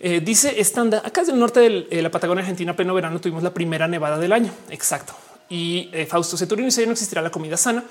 Eh, 0.00 0.20
dice 0.20 0.60
estándar 0.60 1.02
acá 1.04 1.22
es 1.22 1.28
del 1.28 1.38
norte 1.38 1.60
de 1.60 1.86
eh, 1.90 2.02
la 2.02 2.10
Patagonia 2.10 2.42
Argentina, 2.42 2.74
pleno 2.74 2.94
verano, 2.94 3.20
tuvimos 3.20 3.42
la 3.42 3.52
primera 3.52 3.88
nevada 3.88 4.18
del 4.18 4.32
año. 4.32 4.52
Exacto. 4.70 5.14
Y 5.48 5.88
eh, 5.92 6.06
Fausto 6.06 6.36
Ceturino 6.36 6.66
dice 6.66 6.86
no 6.86 6.92
existirá 6.92 7.22
la 7.22 7.30
comida 7.30 7.56
sana. 7.56 7.84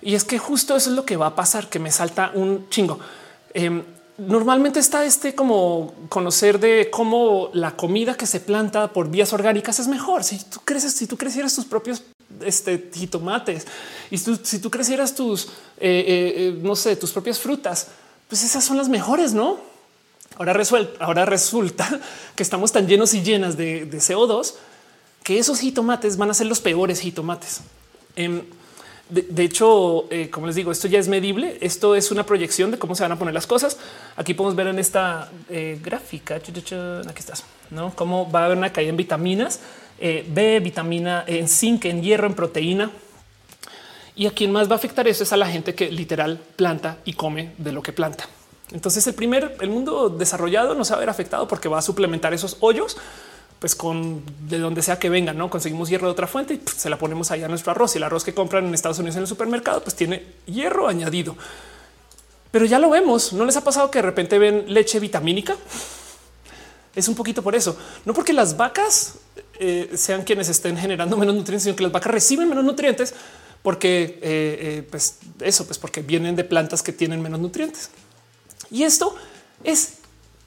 Y 0.00 0.14
es 0.14 0.24
que 0.24 0.38
justo 0.38 0.74
eso 0.74 0.90
es 0.90 0.96
lo 0.96 1.04
que 1.04 1.16
va 1.16 1.26
a 1.26 1.34
pasar, 1.34 1.68
que 1.68 1.78
me 1.78 1.90
salta 1.90 2.32
un 2.34 2.68
chingo. 2.70 2.98
Normalmente 4.18 4.78
está 4.78 5.04
este 5.04 5.34
como 5.34 5.94
conocer 6.08 6.60
de 6.60 6.90
cómo 6.90 7.50
la 7.54 7.76
comida 7.76 8.14
que 8.14 8.26
se 8.26 8.40
planta 8.40 8.92
por 8.92 9.08
vías 9.08 9.32
orgánicas 9.32 9.78
es 9.78 9.88
mejor. 9.88 10.22
Si 10.22 10.38
tú 10.38 10.60
creces, 10.64 10.92
si 10.92 11.06
tú 11.06 11.16
crecieras 11.16 11.54
tus 11.54 11.64
propios 11.64 12.02
este, 12.44 12.90
jitomates 12.92 13.66
y 14.10 14.18
si 14.18 14.58
tú 14.58 14.70
crecieras 14.70 15.14
tus, 15.14 15.48
no 16.62 16.76
sé, 16.76 16.96
tus 16.96 17.12
propias 17.12 17.38
frutas, 17.38 17.88
pues 18.28 18.44
esas 18.44 18.64
son 18.64 18.76
las 18.76 18.88
mejores, 18.88 19.32
¿no? 19.32 19.72
Ahora, 20.38 21.24
resulta 21.24 22.00
que 22.36 22.42
estamos 22.42 22.72
tan 22.72 22.86
llenos 22.86 23.14
y 23.14 23.22
llenas 23.22 23.56
de, 23.56 23.88
CO2 23.90 24.54
que 25.22 25.38
esos 25.38 25.60
jitomates 25.60 26.16
van 26.16 26.30
a 26.30 26.34
ser 26.34 26.46
los 26.46 26.60
peores 26.60 27.00
jitomates. 27.00 27.60
Em, 28.16 28.42
de, 29.12 29.44
hecho, 29.44 30.06
eh, 30.10 30.30
como 30.30 30.46
les 30.46 30.56
digo, 30.56 30.72
esto 30.72 30.88
ya 30.88 30.98
es 30.98 31.08
medible. 31.08 31.58
Esto 31.60 31.94
es 31.94 32.10
una 32.10 32.24
proyección 32.24 32.70
de 32.70 32.78
cómo 32.78 32.94
se 32.94 33.02
van 33.02 33.12
a 33.12 33.18
poner 33.18 33.34
las 33.34 33.46
cosas. 33.46 33.76
Aquí 34.16 34.32
podemos 34.32 34.56
ver 34.56 34.68
en 34.68 34.78
esta 34.78 35.30
eh, 35.50 35.78
gráfica. 35.82 36.36
Aquí 36.36 36.52
estás, 37.18 37.44
no 37.70 37.92
cómo 37.94 38.30
va 38.30 38.40
a 38.40 38.44
haber 38.46 38.56
una 38.56 38.72
caída 38.72 38.90
en 38.90 38.96
vitaminas 38.96 39.60
eh, 39.98 40.26
B, 40.28 40.60
vitamina 40.60 41.24
en 41.26 41.46
zinc, 41.46 41.84
en 41.84 42.02
hierro, 42.02 42.26
en 42.26 42.34
proteína. 42.34 42.90
Y 44.16 44.26
a 44.26 44.30
quien 44.30 44.50
más 44.50 44.68
va 44.68 44.72
a 44.72 44.76
afectar 44.76 45.06
eso 45.06 45.22
es 45.22 45.32
a 45.32 45.36
la 45.36 45.46
gente 45.46 45.74
que 45.74 45.90
literal 45.90 46.40
planta 46.56 46.98
y 47.04 47.12
come 47.12 47.52
de 47.58 47.72
lo 47.72 47.82
que 47.82 47.92
planta. 47.92 48.24
Entonces 48.72 49.06
el 49.06 49.14
primer, 49.14 49.56
el 49.60 49.70
mundo 49.70 50.08
desarrollado 50.08 50.74
no 50.74 50.84
se 50.84 50.92
va 50.92 50.96
a 50.96 51.00
ver 51.00 51.10
afectado 51.10 51.46
porque 51.46 51.68
va 51.68 51.78
a 51.78 51.82
suplementar 51.82 52.34
esos 52.34 52.56
hoyos 52.60 52.96
pues 53.62 53.76
con 53.76 54.24
de 54.48 54.58
donde 54.58 54.82
sea 54.82 54.98
que 54.98 55.08
venga, 55.08 55.32
no 55.32 55.48
conseguimos 55.48 55.88
hierro 55.88 56.08
de 56.08 56.10
otra 56.10 56.26
fuente 56.26 56.54
y 56.54 56.62
se 56.76 56.90
la 56.90 56.98
ponemos 56.98 57.30
ahí 57.30 57.44
a 57.44 57.48
nuestro 57.48 57.70
arroz. 57.70 57.94
Y 57.94 57.98
el 57.98 58.02
arroz 58.02 58.24
que 58.24 58.34
compran 58.34 58.66
en 58.66 58.74
Estados 58.74 58.98
Unidos 58.98 59.14
en 59.14 59.22
el 59.22 59.28
supermercado, 59.28 59.84
pues 59.84 59.94
tiene 59.94 60.24
hierro 60.46 60.88
añadido. 60.88 61.36
Pero 62.50 62.64
ya 62.64 62.80
lo 62.80 62.90
vemos. 62.90 63.32
No 63.32 63.44
les 63.44 63.56
ha 63.56 63.62
pasado 63.62 63.88
que 63.88 64.00
de 64.00 64.02
repente 64.02 64.36
ven 64.40 64.64
leche 64.66 64.98
vitamínica? 64.98 65.56
Es 66.96 67.06
un 67.06 67.14
poquito 67.14 67.40
por 67.40 67.54
eso, 67.54 67.78
no 68.04 68.12
porque 68.14 68.32
las 68.32 68.56
vacas 68.56 69.14
eh, 69.60 69.92
sean 69.94 70.24
quienes 70.24 70.48
estén 70.48 70.76
generando 70.76 71.16
menos 71.16 71.36
nutrientes, 71.36 71.62
sino 71.62 71.76
que 71.76 71.84
las 71.84 71.92
vacas 71.92 72.10
reciben 72.10 72.48
menos 72.48 72.64
nutrientes 72.64 73.14
porque 73.62 74.18
eh, 74.20 74.58
eh, 74.60 74.88
pues 74.90 75.18
eso, 75.38 75.66
pues 75.66 75.78
porque 75.78 76.02
vienen 76.02 76.34
de 76.34 76.42
plantas 76.42 76.82
que 76.82 76.92
tienen 76.92 77.22
menos 77.22 77.38
nutrientes. 77.38 77.90
Y 78.72 78.82
esto 78.82 79.14
es 79.62 80.01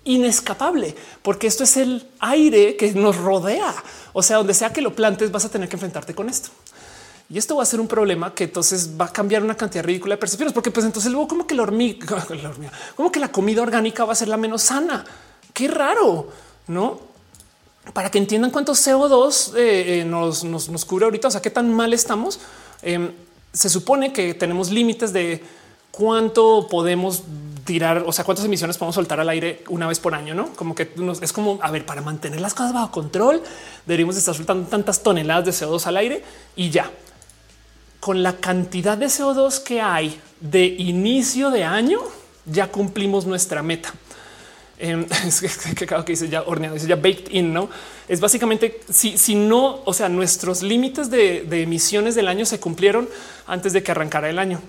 inescapable 0.06 0.96
porque 1.22 1.48
esto 1.48 1.64
es 1.64 1.76
el 1.78 2.08
aire 2.20 2.78
que 2.78 2.94
nos 2.94 3.18
rodea. 3.18 3.76
O 4.14 4.24
sea, 4.24 4.38
donde 4.38 4.54
sea 4.54 4.72
que 4.72 4.82
lo 4.82 4.96
plantes, 4.96 5.32
vas 5.32 5.46
a 5.46 5.50
tener 5.50 5.68
que 5.68 5.76
enfrentarte 5.76 6.16
con 6.16 6.30
esto. 6.30 6.50
Y 7.30 7.38
esto 7.38 7.56
va 7.56 7.64
a 7.64 7.66
ser 7.66 7.80
un 7.80 7.88
problema 7.88 8.34
que 8.34 8.46
entonces 8.46 8.92
va 9.00 9.06
a 9.06 9.12
cambiar 9.12 9.44
una 9.44 9.58
cantidad 9.58 9.84
ridícula 9.84 10.16
de 10.16 10.20
percepciones, 10.20 10.54
porque 10.54 10.70
pues 10.70 10.86
entonces 10.86 11.12
luego 11.12 11.28
como 11.28 11.48
que 11.48 11.56
la 11.56 11.64
hormiga, 11.64 12.22
como 12.96 13.12
que 13.12 13.20
la 13.20 13.32
comida 13.32 13.62
orgánica 13.62 14.06
va 14.06 14.14
a 14.14 14.16
ser 14.16 14.28
la 14.28 14.38
menos 14.38 14.62
sana. 14.62 15.04
Qué 15.54 15.68
raro, 15.68 16.30
no? 16.68 17.00
Para 17.94 18.12
que 18.12 18.18
entiendan 18.18 18.52
cuántos 18.52 18.86
CO2 18.86 19.56
eh, 19.56 20.02
eh, 20.02 20.06
nos, 20.06 20.44
nos, 20.44 20.86
cubre 20.86 21.06
ahorita, 21.06 21.28
o 21.28 21.32
sea, 21.32 21.42
qué 21.42 21.50
tan 21.50 21.74
mal 21.74 21.94
estamos. 21.94 22.40
Em, 22.82 23.12
se 23.54 23.70
supone 23.70 24.12
que 24.12 24.34
tenemos 24.34 24.70
límites 24.70 25.14
de 25.14 25.44
cuánto 25.92 26.68
podemos 26.70 27.24
tirar, 27.66 28.04
o 28.06 28.14
sea, 28.14 28.24
cuántas 28.24 28.46
emisiones 28.46 28.78
podemos 28.78 28.96
soltar 28.96 29.20
al 29.20 29.28
aire 29.28 29.64
una 29.68 29.88
vez 29.88 30.00
por 30.00 30.14
año, 30.14 30.36
no? 30.36 30.54
Como 30.54 30.76
que 30.76 30.92
es 31.22 31.34
como 31.34 31.60
a 31.62 31.72
ver, 31.72 31.86
para 31.86 32.02
mantener 32.02 32.40
las 32.40 32.54
cosas 32.54 32.74
bajo 32.74 32.92
control, 32.92 33.42
deberíamos 33.86 34.16
estar 34.16 34.36
soltando 34.36 34.70
tantas 34.70 35.02
toneladas 35.02 35.46
de 35.46 35.52
CO2 35.52 35.86
al 35.88 35.98
aire 35.98 36.24
y 36.56 36.70
ya. 36.70 36.90
Con 38.00 38.22
la 38.22 38.34
cantidad 38.38 38.98
de 38.98 39.08
CO2 39.08 39.64
que 39.64 39.82
hay 39.82 40.22
de 40.40 40.66
inicio 40.66 41.50
de 41.50 41.64
año, 41.64 42.00
ya 42.46 42.68
cumplimos 42.68 43.26
nuestra 43.26 43.64
meta. 43.64 43.94
Eh, 44.78 45.08
es 45.26 45.42
que, 45.42 45.88
que 45.88 46.04
dice 46.06 46.30
ya 46.30 46.44
horneado, 46.44 46.76
dice 46.76 46.88
ya 46.88 46.96
baked 46.96 47.32
in, 47.32 47.52
no 47.52 47.70
es 48.08 48.20
básicamente 48.20 48.82
si, 48.90 49.18
si 49.18 49.34
no, 49.34 49.82
o 49.86 49.94
sea, 49.94 50.10
nuestros 50.10 50.62
límites 50.62 51.10
de 51.10 51.62
emisiones 51.64 52.14
del 52.14 52.28
año 52.28 52.46
se 52.46 52.60
cumplieron 52.60 53.10
antes 53.48 53.74
de 53.74 53.82
que 53.82 53.92
arrancara 53.92 54.30
el 54.30 54.38
año 54.38 54.62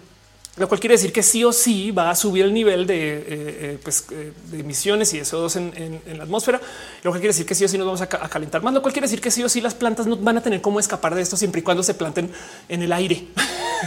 lo 0.57 0.69
cual 0.69 0.81
quiere 0.81 0.95
decir 0.95 1.13
que 1.13 1.23
sí 1.23 1.45
o 1.45 1.53
sí 1.53 1.91
va 1.91 2.11
a 2.11 2.15
subir 2.15 2.45
el 2.45 2.55
nivel 2.55 2.87
de, 2.87 3.19
eh, 3.19 3.25
eh, 3.29 3.79
pues, 3.83 4.07
eh, 4.11 4.33
emisiones 4.53 5.13
y 5.13 5.19
de 5.19 5.25
CO2 5.25 5.57
en, 5.57 6.19
la 6.19 6.25
atmósfera, 6.25 6.61
lo 7.03 7.13
que 7.13 7.19
quiere 7.19 7.33
decir 7.33 7.45
que 7.45 7.55
sí 7.55 7.65
o 7.65 7.69
sí 7.69 7.77
nos 7.77 7.87
vamos 7.87 8.01
a, 8.01 8.09
calentar 8.09 8.63
más, 8.63 8.73
lo 8.73 8.81
cual 8.81 8.93
quiere 8.93 9.07
decir 9.07 9.21
que 9.21 9.31
sí 9.31 9.43
o 9.45 9.49
sí 9.49 9.61
las 9.61 9.75
plantas 9.75 10.07
no 10.07 10.17
van 10.17 10.39
a 10.39 10.43
tener 10.43 10.63
cómo 10.63 10.81
escapar 10.81 11.15
de 11.15 11.23
esto 11.23 11.37
siempre 11.37 11.61
y 11.61 11.63
cuando 11.63 11.83
se 11.83 11.95
planten 11.95 12.31
en 12.69 12.83
el 12.83 12.93
aire. 12.93 13.29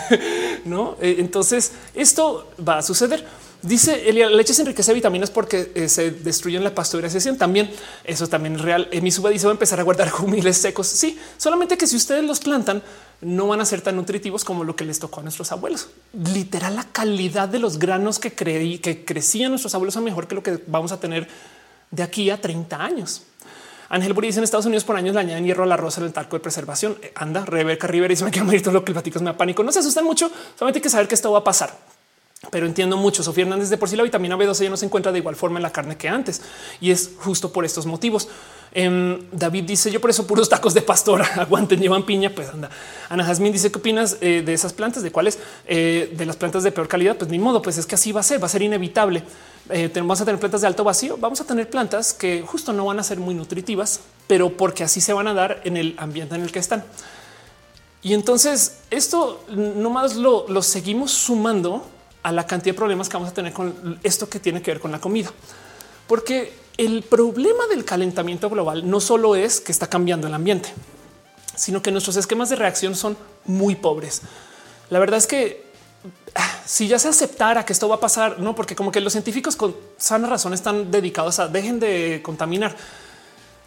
no, 0.65 0.95
entonces 1.01 1.72
esto 1.95 2.51
va 2.67 2.78
a 2.78 2.82
suceder. 2.84 3.26
Dice 3.62 4.14
la 4.14 4.30
leche 4.30 4.53
se 4.53 4.62
enriquece 4.62 4.91
de 4.91 4.95
vitaminas 4.95 5.30
porque 5.32 5.89
se 5.89 6.12
destruyen 6.12 6.64
la 6.64 6.74
pasteurización. 6.74 7.38
También 7.38 7.70
eso 8.05 8.28
también 8.28 8.55
es 8.55 8.62
real. 8.62 8.88
mi 9.01 9.12
suba 9.12 9.30
dice 9.30 9.47
va 9.47 9.51
a 9.51 9.55
empezar 9.55 9.80
a 9.80 9.84
guardar 9.84 10.10
jumiles 10.10 10.57
secos. 10.57 10.88
Sí, 10.88 11.20
solamente 11.38 11.78
que 11.78 11.86
si 11.86 11.97
ustedes 11.97 12.24
los 12.24 12.39
plantan, 12.39 12.82
no 13.22 13.47
van 13.47 13.60
a 13.60 13.66
ser 13.66 13.82
tan 13.82 13.97
nutritivos 13.97 14.45
como 14.45 14.64
lo 14.64 14.78
que 14.78 14.86
les 14.86 14.99
tocó 14.99 15.20
a 15.20 15.24
nuestros 15.24 15.51
abuelos. 15.51 15.89
Literal, 16.14 16.76
la 16.78 16.86
calidad 16.86 17.49
de 17.49 17.60
los 17.60 17.80
granos 17.80 18.18
que 18.18 18.34
creí 18.34 18.80
que 18.80 19.03
crecían 19.03 19.51
nuestros 19.51 19.76
abuelos 19.76 19.95
es 19.97 20.01
mejor 20.01 20.28
que 20.28 20.36
lo 20.36 20.43
que 20.43 20.64
vamos 20.68 20.93
a 20.93 20.99
tener 21.01 21.28
de 21.91 22.03
aquí 22.03 22.30
a 22.30 22.39
30 22.39 22.82
años. 22.82 23.24
Ángel 23.89 24.14
Buri 24.14 24.28
dice 24.28 24.39
en 24.39 24.43
Estados 24.45 24.68
Unidos 24.68 24.86
por 24.86 24.95
años 24.95 25.16
le 25.16 25.22
añaden 25.22 25.43
hierro 25.43 25.64
al 25.64 25.72
arroz 25.72 25.97
en 25.97 26.05
el 26.05 26.14
talco 26.14 26.38
de 26.38 26.39
preservación. 26.41 26.97
Eh, 27.01 27.12
anda, 27.16 27.43
Rebeca 27.43 27.88
Rivera 27.88 28.12
dice 28.12 28.24
me 28.24 28.32
quiero 28.32 28.45
morir 28.45 28.62
todo 28.62 28.74
lo 28.74 28.86
que 28.86 28.91
el 28.91 28.93
platicos 28.93 29.22
me 29.22 29.32
da 29.32 29.38
pánico. 29.38 29.64
No 29.64 29.72
se 29.74 29.80
asustan 29.80 30.05
mucho, 30.05 30.32
solamente 30.57 30.78
hay 30.78 30.84
que 30.84 30.89
saber 30.89 31.10
que 31.10 31.16
esto 31.16 31.30
va 31.32 31.39
a 31.39 31.43
pasar 31.43 31.98
pero 32.51 32.65
entiendo 32.65 32.95
mucho. 32.95 33.21
Sofía 33.21 33.43
Hernández 33.43 33.69
de 33.69 33.77
por 33.77 33.89
sí 33.89 33.95
la 33.97 34.03
vitamina 34.03 34.37
B12 34.37 34.63
ya 34.63 34.69
no 34.69 34.77
se 34.77 34.85
encuentra 34.85 35.11
de 35.11 35.19
igual 35.19 35.35
forma 35.35 35.59
en 35.59 35.63
la 35.63 35.71
carne 35.71 35.97
que 35.97 36.07
antes 36.07 36.41
y 36.79 36.91
es 36.91 37.11
justo 37.17 37.51
por 37.51 37.65
estos 37.65 37.85
motivos. 37.85 38.29
Em, 38.71 39.29
David 39.31 39.63
dice 39.63 39.89
yo 39.89 39.99
por 39.99 40.11
eso 40.11 40.27
puros 40.27 40.47
tacos 40.47 40.73
de 40.73 40.81
pastora 40.81 41.25
aguanten, 41.35 41.81
llevan 41.81 42.05
piña. 42.05 42.29
Pues 42.29 42.49
anda. 42.49 42.69
Ana 43.09 43.25
Jazmín 43.25 43.51
dice 43.51 43.71
qué 43.71 43.79
opinas 43.79 44.17
eh, 44.21 44.41
de 44.45 44.53
esas 44.53 44.71
plantas, 44.71 45.03
de 45.03 45.11
cuáles 45.11 45.37
eh, 45.67 46.13
de 46.15 46.25
las 46.25 46.37
plantas 46.37 46.63
de 46.63 46.71
peor 46.71 46.87
calidad. 46.87 47.17
Pues 47.17 47.29
ni 47.29 47.39
modo, 47.39 47.61
pues 47.61 47.77
es 47.77 47.85
que 47.85 47.95
así 47.95 48.13
va 48.13 48.21
a 48.21 48.23
ser, 48.23 48.41
va 48.41 48.45
a 48.45 48.49
ser 48.49 48.61
inevitable. 48.61 49.23
Eh, 49.69 49.91
vamos 49.95 50.21
a 50.21 50.25
tener 50.25 50.39
plantas 50.39 50.61
de 50.61 50.67
alto 50.67 50.83
vacío, 50.83 51.17
vamos 51.17 51.41
a 51.41 51.43
tener 51.43 51.69
plantas 51.69 52.13
que 52.13 52.41
justo 52.41 52.71
no 52.71 52.85
van 52.85 52.99
a 52.99 53.03
ser 53.03 53.19
muy 53.19 53.35
nutritivas, 53.35 53.99
pero 54.27 54.55
porque 54.55 54.83
así 54.83 55.01
se 55.01 55.13
van 55.13 55.27
a 55.27 55.33
dar 55.33 55.61
en 55.65 55.77
el 55.77 55.95
ambiente 55.97 56.35
en 56.35 56.41
el 56.41 56.51
que 56.51 56.59
están. 56.59 56.85
Y 58.01 58.13
entonces 58.13 58.77
esto 58.89 59.43
nomás 59.49 60.15
lo, 60.15 60.47
lo 60.47 60.61
seguimos 60.63 61.11
sumando 61.11 61.85
a 62.24 62.32
la 62.32 62.45
cantidad 62.45 62.74
de 62.74 62.78
problemas 62.78 63.09
que 63.09 63.15
vamos 63.15 63.30
a 63.30 63.34
tener 63.34 63.53
con 63.53 63.99
esto 64.03 64.30
que 64.30 64.39
tiene 64.39 64.61
que 64.61 64.72
ver 64.72 64.80
con 64.80 64.91
la 64.91 64.99
comida. 64.99 65.32
Porque 66.07 66.53
el 66.78 67.03
problema 67.03 67.67
del 67.67 67.86
calentamiento 67.86 68.49
global 68.49 68.89
no 68.89 68.99
solo 68.99 69.36
es 69.36 69.61
que 69.61 69.72
está 69.72 69.88
cambiando 69.88 70.28
el 70.28 70.34
ambiente, 70.34 70.74
sino 71.55 71.82
que 71.82 71.91
nuestros 71.91 72.15
esquemas 72.15 72.49
de 72.49 72.55
reacción 72.55 72.95
son 72.95 73.17
muy 73.45 73.76
pobres. 73.76 74.22
La 74.89 74.99
verdad 74.99 75.17
es 75.17 75.28
que 75.28 75.65
ah, 76.36 76.61
si 76.65 76.88
ya 76.88 76.97
se 76.97 77.09
aceptara 77.09 77.65
que 77.65 77.74
esto 77.74 77.88
va 77.89 77.95
a 77.95 77.99
pasar, 77.99 78.39
no, 78.39 78.55
porque 78.55 78.76
como 78.76 78.91
que 78.91 79.01
los 79.01 79.13
científicos 79.13 79.55
con 79.55 79.76
sana 79.97 80.28
razón 80.28 80.53
están 80.53 80.89
dedicados 80.89 81.39
a 81.39 81.47
dejen 81.47 81.80
de 81.80 82.22
contaminar. 82.24 82.76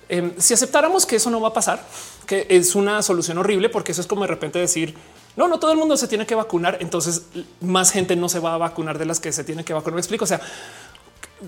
Em, 0.09 0.33
si 0.39 0.55
aceptáramos 0.55 1.07
que 1.07 1.17
eso 1.17 1.31
no 1.31 1.41
va 1.41 1.49
a 1.49 1.53
pasar, 1.53 1.85
que 2.27 2.47
es 2.49 2.75
una 2.75 3.03
solución 3.03 3.39
horrible, 3.39 3.69
porque 3.69 3.93
eso 3.93 4.01
es 4.01 4.07
como 4.07 4.23
de 4.23 4.29
repente 4.29 4.59
decir 4.59 4.95
no, 5.37 5.49
no 5.49 5.59
todo 5.59 5.73
el 5.73 5.79
mundo 5.79 5.97
se 5.97 6.09
tiene 6.09 6.27
que 6.27 6.35
vacunar. 6.35 6.79
Entonces 6.81 7.23
más 7.61 7.91
gente 7.91 8.17
no 8.17 8.29
se 8.29 8.39
va 8.39 8.55
a 8.55 8.59
vacunar 8.59 8.99
de 8.99 9.07
las 9.07 9.21
que 9.21 9.33
se 9.33 9.45
tiene 9.45 9.65
que 9.65 9.73
vacunar. 9.73 9.95
Me 9.95 10.01
explico. 10.01 10.25
O 10.25 10.29
sea, 10.29 10.41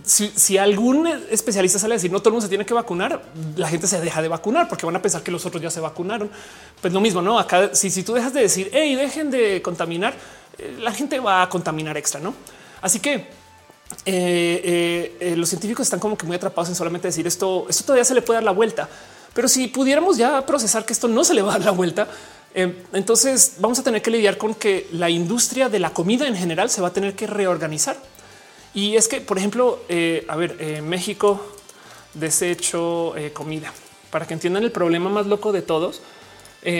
si, 0.03 0.59
algún 0.59 1.07
especialista 1.30 1.78
sale 1.78 1.95
a 1.95 1.97
decir 1.97 2.11
no 2.11 2.18
todo 2.18 2.30
el 2.30 2.32
mundo 2.35 2.45
se 2.45 2.49
tiene 2.49 2.66
que 2.66 2.74
vacunar, 2.74 3.22
la 3.57 3.68
gente 3.68 3.87
se 3.87 4.01
deja 4.01 4.22
de 4.22 4.28
vacunar 4.28 4.68
porque 4.68 4.87
van 4.87 4.97
a 4.97 5.03
pensar 5.03 5.22
que 5.22 5.30
los 5.30 5.47
otros 5.47 5.62
ya 5.62 5.70
se 5.70 5.80
vacunaron. 5.80 6.30
Pues 6.80 6.93
lo 6.93 7.01
mismo, 7.01 7.22
no 7.22 7.39
acá. 7.39 7.74
Si, 7.74 7.91
si 7.91 8.03
tú 8.03 8.14
dejas 8.14 8.32
de 8.32 8.41
decir 8.41 8.70
hey, 8.72 8.95
dejen 8.97 9.30
de 9.30 9.62
contaminar, 9.62 10.14
eh, 10.59 10.76
la 10.80 10.93
gente 10.93 11.20
va 11.20 11.43
a 11.43 11.49
contaminar 11.49 11.97
extra, 11.97 12.20
no? 12.20 12.35
Así 12.80 13.01
que 13.01 13.26
eh, 14.07 15.16
eh, 15.20 15.35
los 15.37 15.49
científicos 15.49 15.87
están 15.87 16.01
como 16.01 16.16
que 16.16 16.26
muy 16.26 16.37
atrapados 16.37 16.68
en 16.68 16.74
solamente 16.74 17.09
decir 17.09 17.26
esto. 17.26 17.66
Esto 17.68 17.85
todavía 17.85 18.05
se 18.05 18.14
le 18.14 18.22
puede 18.22 18.39
dar 18.39 18.45
la 18.45 18.51
vuelta, 18.51 18.89
pero 19.32 19.47
si 19.47 19.68
pudiéramos 19.68 20.16
ya 20.16 20.45
procesar 20.45 20.85
que 20.85 20.93
esto 20.93 21.09
no 21.09 21.22
se 21.24 21.35
le 21.35 21.43
va 21.43 21.55
a 21.55 21.59
dar 21.59 21.66
la 21.66 21.70
vuelta, 21.70 22.09
entonces 22.55 23.57
vamos 23.59 23.79
a 23.81 23.83
tener 23.83 24.01
que 24.01 24.11
lidiar 24.11 24.39
con 24.39 24.55
que 24.55 24.87
la 24.93 25.11
industria 25.11 25.69
de 25.69 25.81
la 25.81 25.91
comida 25.91 26.29
en 26.29 26.37
general 26.37 26.71
se 26.71 26.81
va 26.81 26.89
a 26.89 26.93
tener 26.93 27.15
que 27.17 27.27
reorganizar 27.27 27.97
y 28.75 28.97
es 28.97 29.07
que, 29.07 29.21
por 29.21 29.39
ejemplo, 29.39 29.85
eh, 29.89 30.27
a 30.29 30.37
ver, 30.37 30.57
eh, 30.59 30.83
México 30.83 31.41
desecho 32.13 33.17
eh, 33.17 33.33
comida 33.33 33.73
para 34.11 34.27
que 34.27 34.35
entiendan 34.35 34.65
el 34.65 34.73
problema 34.73 35.09
más 35.09 35.27
loco 35.27 35.53
de 35.53 35.63
todos. 35.63 36.03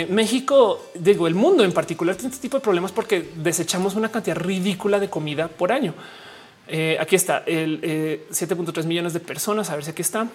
México, 0.09 0.83
digo, 0.95 1.27
el 1.27 1.35
mundo 1.35 1.63
en 1.63 1.73
particular 1.73 2.17
tiene 2.17 2.31
este 2.31 2.41
tipo 2.41 2.57
de 2.57 2.63
problemas 2.63 2.91
porque 2.91 3.33
desechamos 3.37 3.97
una 3.97 4.11
cantidad 4.11 4.35
ridícula 4.35 4.99
de 4.99 5.11
comida 5.11 5.49
por 5.49 5.73
año. 5.73 5.93
aquí 6.99 7.17
está 7.17 7.43
el 7.45 7.83
7.3 8.31 8.85
millones 8.87 9.13
de 9.13 9.21
personas. 9.21 9.69
A 9.69 9.75
ver 9.75 9.85
si 9.85 9.91
aquí 9.91 10.01
está. 10.01 10.27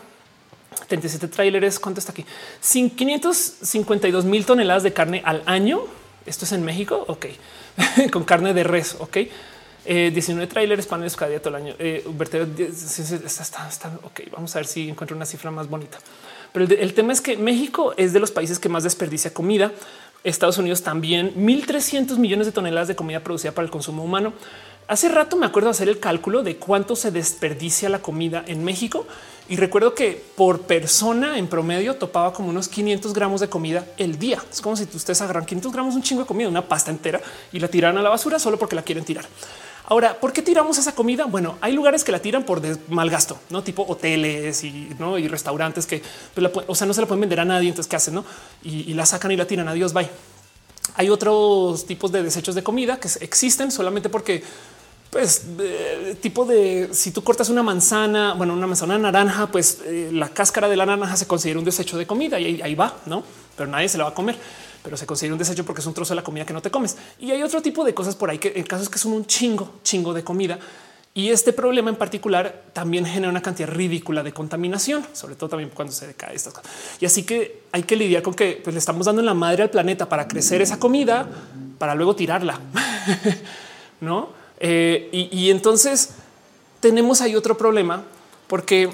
37 0.87 1.27
tráileres. 1.27 1.79
¿Cuánto 1.79 1.99
está 1.99 2.11
aquí? 2.11 2.25
Sin 2.61 2.89
552 2.89 4.25
mil 4.25 4.45
toneladas 4.45 4.83
de 4.83 4.93
carne 4.93 5.21
al 5.25 5.43
año. 5.45 5.81
Esto 6.25 6.45
es 6.45 6.51
en 6.51 6.63
México. 6.63 7.05
Ok, 7.07 7.27
con 8.11 8.23
carne 8.23 8.53
de 8.53 8.63
res. 8.63 8.95
Ok. 8.99 9.17
19 9.85 10.43
eh, 10.43 10.47
trailers 10.47 10.85
paneles 10.85 11.15
cada 11.15 11.31
día 11.31 11.41
todo 11.41 11.55
el 11.55 11.63
año. 11.63 11.75
Eh, 11.79 12.05
está, 13.25 13.67
está, 13.67 13.99
ok, 14.03 14.21
vamos 14.31 14.55
a 14.55 14.59
ver 14.59 14.67
si 14.67 14.89
encuentro 14.89 15.15
una 15.15 15.25
cifra 15.25 15.51
más 15.51 15.67
bonita. 15.67 15.97
Pero 16.51 16.65
el, 16.65 16.93
tema 16.93 17.13
es 17.13 17.21
que 17.21 17.37
México 17.37 17.93
es 17.97 18.13
de 18.13 18.19
los 18.19 18.31
países 18.31 18.59
que 18.59 18.69
más 18.69 18.83
desperdicia 18.83 19.33
comida. 19.33 19.71
Estados 20.23 20.57
Unidos 20.57 20.83
también 20.83 21.33
1.300 21.35 22.17
millones 22.17 22.45
de 22.45 22.51
toneladas 22.51 22.87
de 22.87 22.95
comida 22.95 23.21
producida 23.21 23.51
para 23.53 23.65
el 23.65 23.71
consumo 23.71 24.03
humano. 24.03 24.33
Hace 24.87 25.07
rato 25.07 25.37
me 25.37 25.45
acuerdo 25.45 25.69
hacer 25.69 25.87
el 25.87 25.99
cálculo 25.99 26.43
de 26.43 26.57
cuánto 26.57 26.95
se 26.95 27.11
desperdicia 27.11 27.89
la 27.89 27.99
comida 27.99 28.43
en 28.47 28.63
México 28.63 29.07
y 29.49 29.55
recuerdo 29.55 29.95
que 29.95 30.23
por 30.35 30.61
persona 30.61 31.37
en 31.39 31.47
promedio 31.47 31.95
topaba 31.95 32.31
como 32.33 32.49
unos 32.49 32.67
500 32.67 33.13
gramos 33.13 33.41
de 33.41 33.49
comida 33.49 33.83
el 33.97 34.19
día. 34.19 34.41
Es 34.51 34.61
como 34.61 34.75
si 34.75 34.83
ustedes 34.83 35.21
agarran 35.21 35.45
500 35.45 35.73
gramos 35.73 35.95
un 35.95 36.03
chingo 36.03 36.21
de 36.21 36.27
comida, 36.27 36.47
una 36.47 36.67
pasta 36.67 36.91
entera 36.91 37.19
y 37.51 37.59
la 37.59 37.67
tiran 37.67 37.97
a 37.97 38.01
la 38.03 38.09
basura 38.09 38.37
solo 38.37 38.59
porque 38.59 38.75
la 38.75 38.83
quieren 38.83 39.03
tirar. 39.03 39.25
Ahora, 39.89 40.19
¿por 40.19 40.31
qué 40.31 40.43
tiramos 40.43 40.77
esa 40.77 40.93
comida? 40.93 41.25
Bueno, 41.25 41.57
hay 41.61 41.73
lugares 41.73 42.03
que 42.03 42.11
la 42.11 42.19
tiran 42.19 42.43
por 42.43 42.61
mal 42.89 43.09
gasto, 43.09 43.39
no 43.49 43.63
tipo 43.63 43.83
hoteles 43.87 44.63
y, 44.63 44.89
¿no? 44.99 45.17
y 45.17 45.27
restaurantes 45.27 45.87
que, 45.87 46.03
pues, 46.35 46.51
o 46.67 46.75
sea, 46.75 46.85
no 46.85 46.93
se 46.93 47.01
la 47.01 47.07
pueden 47.07 47.21
vender 47.21 47.39
a 47.39 47.45
nadie. 47.45 47.69
Entonces, 47.69 47.89
¿qué 47.89 47.95
hacen? 47.95 48.13
No? 48.13 48.23
Y, 48.61 48.93
la 48.93 49.07
sacan 49.07 49.31
y 49.31 49.35
la 49.35 49.47
tiran. 49.47 49.67
Adiós, 49.67 49.91
bye. 49.91 50.07
Hay 50.93 51.09
otros 51.09 51.87
tipos 51.87 52.11
de 52.11 52.21
desechos 52.21 52.53
de 52.53 52.61
comida 52.61 52.99
que 52.99 53.09
existen 53.21 53.71
solamente 53.71 54.09
porque 54.09 54.43
pues 55.09 55.43
tipo 56.21 56.45
de 56.45 56.89
si 56.91 57.11
tú 57.11 57.23
cortas 57.23 57.49
una 57.49 57.63
manzana, 57.63 58.33
bueno, 58.33 58.53
una 58.53 58.67
manzana 58.67 58.97
naranja, 58.97 59.47
pues 59.47 59.79
eh, 59.85 60.09
la 60.13 60.29
cáscara 60.29 60.69
de 60.69 60.75
la 60.75 60.85
naranja 60.85 61.17
se 61.17 61.27
considera 61.27 61.57
un 61.59 61.65
desecho 61.65 61.97
de 61.97 62.05
comida 62.05 62.39
y 62.39 62.61
ahí, 62.61 62.75
va, 62.75 62.95
no? 63.07 63.23
Pero 63.57 63.69
nadie 63.69 63.89
se 63.89 63.97
la 63.97 64.05
va 64.05 64.11
a 64.11 64.13
comer 64.13 64.37
pero 64.81 64.95
se 64.95 65.05
considera 65.05 65.33
un 65.33 65.39
desecho 65.39 65.65
porque 65.65 65.81
es 65.81 65.87
un 65.87 65.93
trozo 65.93 66.13
de 66.13 66.15
la 66.15 66.23
comida 66.23 66.45
que 66.45 66.53
no 66.53 66.61
te 66.61 66.71
comes. 66.71 66.95
Y 67.19 67.31
hay 67.31 67.43
otro 67.43 67.61
tipo 67.61 67.83
de 67.83 67.93
cosas 67.93 68.15
por 68.15 68.29
ahí 68.29 68.37
que 68.37 68.53
en 68.55 68.63
casos 68.63 68.87
que 68.87 68.97
son 68.97 69.11
un 69.11 69.25
chingo, 69.25 69.73
chingo 69.83 70.13
de 70.13 70.23
comida. 70.23 70.57
Y 71.13 71.29
este 71.29 71.51
problema 71.51 71.89
en 71.89 71.97
particular 71.97 72.63
también 72.71 73.05
genera 73.05 73.29
una 73.29 73.41
cantidad 73.41 73.67
ridícula 73.67 74.23
de 74.23 74.31
contaminación, 74.31 75.05
sobre 75.11 75.35
todo 75.35 75.49
también 75.49 75.69
cuando 75.73 75.93
se 75.93 76.07
decae 76.07 76.33
estas 76.33 76.53
cosas. 76.53 76.71
Y 77.01 77.05
así 77.05 77.23
que 77.23 77.63
hay 77.73 77.83
que 77.83 77.97
lidiar 77.97 78.23
con 78.23 78.33
que 78.33 78.61
pues, 78.63 78.73
le 78.73 78.79
estamos 78.79 79.05
dando 79.05 79.21
la 79.21 79.33
madre 79.33 79.63
al 79.63 79.69
planeta 79.69 80.07
para 80.07 80.29
crecer 80.29 80.61
esa 80.61 80.79
comida 80.79 81.27
para 81.77 81.93
luego 81.93 82.15
tirarla. 82.15 82.57
no? 83.99 84.38
Eh, 84.59 85.09
y, 85.11 85.49
entonces 85.49 86.09
tenemos 86.81 87.21
ahí 87.21 87.35
otro 87.35 87.57
problema 87.57 88.03
porque 88.47 88.89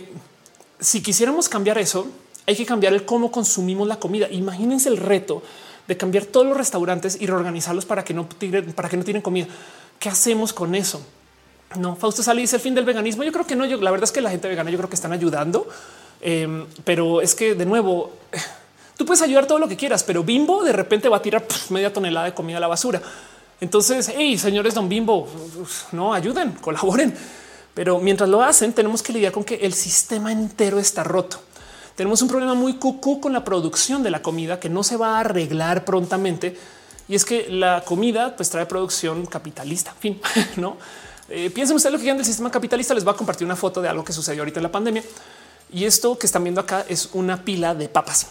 si 0.79 1.01
quisiéramos 1.01 1.49
cambiar 1.49 1.77
eso, 1.77 2.07
hay 2.45 2.55
que 2.55 2.65
cambiar 2.65 2.93
el 2.93 3.05
cómo 3.05 3.31
consumimos 3.31 3.87
la 3.87 3.97
comida. 3.97 4.27
Imagínense 4.29 4.89
el 4.89 4.97
reto 4.97 5.41
de 5.87 5.97
cambiar 5.97 6.25
todos 6.25 6.45
los 6.45 6.57
restaurantes 6.57 7.17
y 7.19 7.25
reorganizarlos 7.25 7.85
para 7.85 8.03
que 8.03 8.13
no 8.13 8.25
tiren, 8.25 8.73
para 8.73 8.89
que 8.89 8.97
no 8.97 9.03
tienen 9.03 9.21
comida. 9.21 9.47
¿Qué 9.99 10.09
hacemos 10.09 10.53
con 10.53 10.75
eso? 10.75 11.01
No, 11.77 11.95
Fausto 11.95 12.21
sale 12.21 12.41
dice 12.41 12.57
el 12.57 12.61
fin 12.61 12.75
del 12.75 12.85
veganismo. 12.85 13.23
Yo 13.23 13.31
creo 13.31 13.47
que 13.47 13.55
no. 13.55 13.65
La 13.65 13.91
verdad 13.91 14.03
es 14.03 14.11
que 14.11 14.21
la 14.21 14.29
gente 14.29 14.47
vegana, 14.47 14.69
yo 14.69 14.77
creo 14.77 14.89
que 14.89 14.95
están 14.95 15.13
ayudando, 15.13 15.67
em, 16.21 16.65
pero 16.83 17.21
es 17.21 17.33
que 17.33 17.55
de 17.55 17.65
nuevo, 17.65 18.13
tú 18.97 19.05
puedes 19.05 19.21
ayudar 19.21 19.47
todo 19.47 19.59
lo 19.59 19.67
que 19.67 19.75
quieras, 19.75 20.03
pero 20.03 20.23
Bimbo 20.23 20.63
de 20.63 20.73
repente 20.73 21.09
va 21.09 21.17
a 21.17 21.21
tirar 21.21 21.45
media 21.69 21.91
tonelada 21.91 22.27
de 22.27 22.33
comida 22.33 22.57
a 22.57 22.61
la 22.61 22.67
basura. 22.67 23.01
Entonces, 23.61 24.11
hey, 24.15 24.37
señores 24.37 24.73
Don 24.73 24.89
Bimbo, 24.89 25.27
no 25.91 26.13
ayuden, 26.13 26.51
colaboren. 26.53 27.15
Pero 27.73 27.99
mientras 27.99 28.29
lo 28.29 28.41
hacen, 28.43 28.73
tenemos 28.73 29.03
que 29.03 29.13
lidiar 29.13 29.31
con 29.31 29.43
que 29.43 29.55
el 29.55 29.73
sistema 29.73 30.31
entero 30.31 30.79
está 30.79 31.03
roto 31.03 31.39
tenemos 31.95 32.21
un 32.21 32.27
problema 32.27 32.53
muy 32.53 32.73
cucú 32.73 33.21
con 33.21 33.31
la 33.31 33.43
producción 33.43 34.03
de 34.03 34.11
la 34.11 34.21
comida 34.21 34.59
que 34.59 34.69
no 34.69 34.83
se 34.83 34.97
va 34.97 35.15
a 35.15 35.19
arreglar 35.21 35.85
prontamente. 35.85 36.57
Y 37.07 37.15
es 37.15 37.23
que 37.23 37.47
la 37.49 37.83
comida 37.85 38.35
pues 38.35 38.49
trae 38.49 38.65
producción 38.65 39.25
capitalista. 39.25 39.91
En 39.91 39.97
fin, 39.97 40.21
no 40.57 40.77
eh, 41.29 41.49
piensen 41.49 41.75
ustedes 41.75 41.93
lo 41.93 41.97
que 41.97 42.03
quieran 42.03 42.17
del 42.17 42.25
sistema 42.25 42.51
capitalista. 42.51 42.93
Les 42.93 43.05
voy 43.05 43.13
a 43.13 43.17
compartir 43.17 43.45
una 43.45 43.55
foto 43.55 43.81
de 43.81 43.87
algo 43.87 44.03
que 44.03 44.11
sucedió 44.11 44.41
ahorita 44.41 44.59
en 44.59 44.63
la 44.63 44.71
pandemia. 44.71 45.03
Y 45.71 45.85
esto 45.85 46.19
que 46.19 46.25
están 46.25 46.43
viendo 46.43 46.61
acá 46.61 46.85
es 46.87 47.09
una 47.13 47.43
pila 47.43 47.73
de 47.73 47.87
papas. 47.87 48.27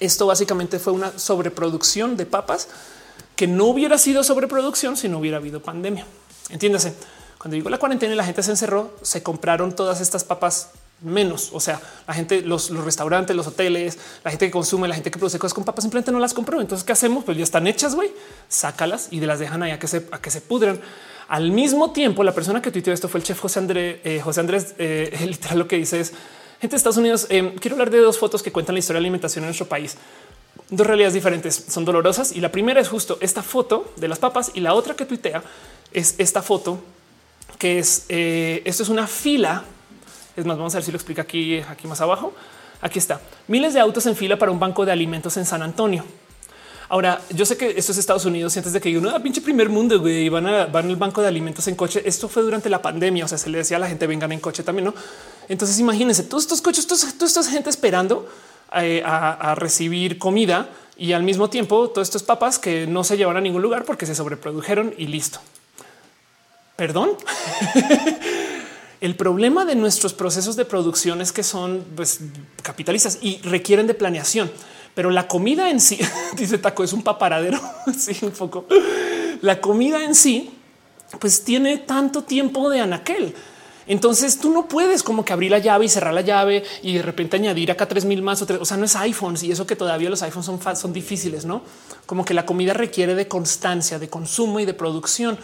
Esto 0.00 0.26
básicamente 0.26 0.80
fue 0.80 0.92
una 0.92 1.16
sobreproducción 1.16 2.16
de 2.16 2.26
papas 2.26 2.66
que 3.36 3.46
no 3.46 3.66
hubiera 3.66 3.98
sido 3.98 4.24
sobreproducción 4.24 4.96
si 4.96 5.08
no 5.08 5.18
hubiera 5.18 5.36
habido 5.36 5.60
pandemia. 5.60 6.06
Entiéndase, 6.50 6.94
cuando 7.38 7.56
llegó 7.56 7.68
la 7.68 7.78
cuarentena 7.78 8.14
y 8.14 8.16
la 8.16 8.24
gente 8.24 8.42
se 8.42 8.50
encerró, 8.50 8.96
se 9.02 9.22
compraron 9.22 9.76
todas 9.76 10.00
estas 10.00 10.24
papas 10.24 10.70
menos. 11.02 11.50
O 11.52 11.60
sea, 11.60 11.80
la 12.06 12.14
gente, 12.14 12.40
los, 12.42 12.70
restaurantes, 12.70 13.36
los 13.36 13.46
hoteles, 13.46 13.98
la 14.24 14.30
gente 14.30 14.46
que 14.46 14.50
consume, 14.50 14.88
la 14.88 14.94
gente 14.94 15.10
que 15.10 15.18
produce 15.18 15.38
cosas 15.38 15.54
con 15.54 15.64
papas 15.64 15.84
simplemente 15.84 16.10
no 16.10 16.18
las 16.18 16.32
compró. 16.32 16.60
Entonces, 16.60 16.84
¿qué 16.84 16.92
hacemos? 16.92 17.24
Pues 17.24 17.36
ya 17.36 17.44
están 17.44 17.66
hechas, 17.66 17.94
güey, 17.94 18.10
sácalas 18.48 19.08
y 19.10 19.20
las 19.20 19.38
dejan 19.38 19.62
ahí 19.62 19.70
a 19.72 19.78
que 19.78 19.86
se, 19.86 20.06
a 20.10 20.18
que 20.18 20.30
se 20.30 20.40
pudran. 20.40 20.80
Al 21.28 21.50
mismo 21.50 21.92
tiempo, 21.92 22.22
la 22.24 22.32
persona 22.32 22.62
que 22.62 22.70
tuiteó 22.70 22.92
esto 22.92 23.08
fue 23.08 23.20
el 23.20 23.24
chef 23.24 23.38
José 23.40 23.58
Andrés. 23.58 24.00
Eh, 24.04 24.20
José 24.22 24.40
Andrés, 24.40 24.74
eh, 24.78 25.14
literal, 25.26 25.58
lo 25.58 25.68
que 25.68 25.76
dice 25.76 26.00
es 26.00 26.12
gente 26.60 26.74
de 26.74 26.76
Estados 26.78 26.96
Unidos. 26.96 27.26
Eh, 27.28 27.54
quiero 27.60 27.74
hablar 27.74 27.90
de 27.90 27.98
dos 27.98 28.18
fotos 28.18 28.42
que 28.42 28.52
cuentan 28.52 28.74
la 28.74 28.78
historia 28.78 28.98
de 28.98 29.04
alimentación 29.04 29.44
en 29.44 29.48
nuestro 29.48 29.66
país. 29.66 29.96
Dos 30.68 30.86
realidades 30.86 31.14
diferentes 31.14 31.64
son 31.68 31.84
dolorosas 31.84 32.32
y 32.32 32.40
la 32.40 32.50
primera 32.50 32.80
es 32.80 32.88
justo 32.88 33.18
esta 33.20 33.42
foto 33.42 33.92
de 33.96 34.08
las 34.08 34.18
papas 34.18 34.50
y 34.54 34.60
la 34.60 34.74
otra 34.74 34.94
que 34.94 35.04
tuitea 35.04 35.42
es 35.92 36.16
esta 36.18 36.42
foto 36.42 36.80
que 37.58 37.78
es 37.78 38.06
esto 38.08 38.82
es 38.82 38.88
una 38.88 39.06
fila 39.06 39.64
es 40.36 40.44
más, 40.44 40.58
vamos 40.58 40.74
a 40.74 40.78
ver 40.78 40.84
si 40.84 40.92
lo 40.92 40.96
explica 40.96 41.22
aquí, 41.22 41.60
aquí 41.60 41.88
más 41.88 42.00
abajo. 42.00 42.32
Aquí 42.82 42.98
está 42.98 43.20
miles 43.48 43.72
de 43.72 43.80
autos 43.80 44.04
en 44.04 44.14
fila 44.14 44.38
para 44.38 44.52
un 44.52 44.60
banco 44.60 44.84
de 44.84 44.92
alimentos 44.92 45.36
en 45.38 45.46
San 45.46 45.62
Antonio. 45.62 46.04
Ahora, 46.88 47.20
yo 47.30 47.44
sé 47.44 47.56
que 47.56 47.70
esto 47.76 47.90
es 47.90 47.98
Estados 47.98 48.26
Unidos 48.26 48.54
y 48.54 48.58
antes 48.60 48.72
de 48.72 48.80
que 48.80 48.92
yo 48.92 49.00
no 49.00 49.10
ah, 49.10 49.18
pinche 49.18 49.40
primer 49.40 49.68
mundo 49.68 49.98
güey, 49.98 50.28
van 50.28 50.46
a 50.46 50.66
van 50.66 50.88
al 50.88 50.96
banco 50.96 51.22
de 51.22 51.28
alimentos 51.28 51.66
en 51.68 51.74
coche. 51.74 52.02
Esto 52.04 52.28
fue 52.28 52.42
durante 52.42 52.68
la 52.68 52.82
pandemia. 52.82 53.24
O 53.24 53.28
sea, 53.28 53.38
se 53.38 53.48
le 53.48 53.58
decía 53.58 53.78
a 53.78 53.80
la 53.80 53.88
gente 53.88 54.06
vengan 54.06 54.30
en 54.30 54.40
coche 54.40 54.62
también. 54.62 54.84
No, 54.84 54.94
entonces 55.48 55.80
imagínense 55.80 56.22
todos 56.22 56.44
estos 56.44 56.60
coches, 56.60 56.86
toda 56.86 57.26
esta 57.26 57.42
gente 57.44 57.70
esperando 57.70 58.28
eh, 58.74 59.02
a, 59.04 59.54
recibir 59.54 60.18
comida 60.18 60.68
y 60.96 61.12
al 61.12 61.22
mismo 61.22 61.50
tiempo 61.50 61.88
todos 61.90 62.08
estos 62.08 62.22
papas 62.22 62.58
que 62.58 62.86
no 62.86 63.04
se 63.04 63.16
llevan 63.16 63.36
a 63.36 63.40
ningún 63.40 63.62
lugar 63.62 63.84
porque 63.84 64.06
se 64.06 64.14
sobreprodujeron 64.14 64.94
y 64.98 65.06
listo. 65.06 65.40
Perdón. 66.76 67.10
El 69.00 69.14
problema 69.14 69.64
de 69.64 69.74
nuestros 69.74 70.14
procesos 70.14 70.56
de 70.56 70.64
producción 70.64 71.20
es 71.20 71.30
que 71.30 71.42
son 71.42 71.84
pues, 71.94 72.20
capitalistas 72.62 73.18
y 73.20 73.38
requieren 73.42 73.86
de 73.86 73.94
planeación, 73.94 74.50
pero 74.94 75.10
la 75.10 75.28
comida 75.28 75.70
en 75.70 75.80
sí, 75.80 75.98
dice 76.36 76.58
Taco, 76.58 76.82
es 76.82 76.92
un 76.92 77.02
paparadero. 77.02 77.60
sí, 77.96 78.16
un 78.22 78.30
poco. 78.30 78.66
La 79.42 79.60
comida 79.60 80.02
en 80.02 80.14
sí, 80.14 80.50
pues 81.20 81.44
tiene 81.44 81.76
tanto 81.78 82.24
tiempo 82.24 82.70
de 82.70 82.80
anaquel. 82.80 83.34
Entonces 83.86 84.38
tú 84.40 84.50
no 84.50 84.66
puedes 84.66 85.02
como 85.02 85.24
que 85.24 85.32
abrir 85.32 85.50
la 85.50 85.58
llave 85.58 85.84
y 85.84 85.88
cerrar 85.88 86.12
la 86.12 86.22
llave 86.22 86.64
y 86.82 86.94
de 86.94 87.02
repente 87.02 87.36
añadir 87.36 87.70
acá 87.70 87.86
tres 87.86 88.04
mil 88.04 88.22
más 88.22 88.42
o 88.42 88.46
tres. 88.46 88.60
O 88.60 88.64
sea, 88.64 88.76
no 88.76 88.84
es 88.84 88.96
iPhones 88.96 89.42
y 89.42 89.52
eso 89.52 89.66
que 89.66 89.76
todavía 89.76 90.10
los 90.10 90.22
iPhones 90.22 90.46
son, 90.46 90.76
son 90.76 90.92
difíciles, 90.92 91.44
no 91.44 91.62
como 92.06 92.24
que 92.24 92.34
la 92.34 92.46
comida 92.46 92.72
requiere 92.72 93.14
de 93.14 93.28
constancia, 93.28 93.98
de 93.98 94.08
consumo 94.08 94.60
y 94.60 94.64
de 94.64 94.74
producción. 94.74 95.38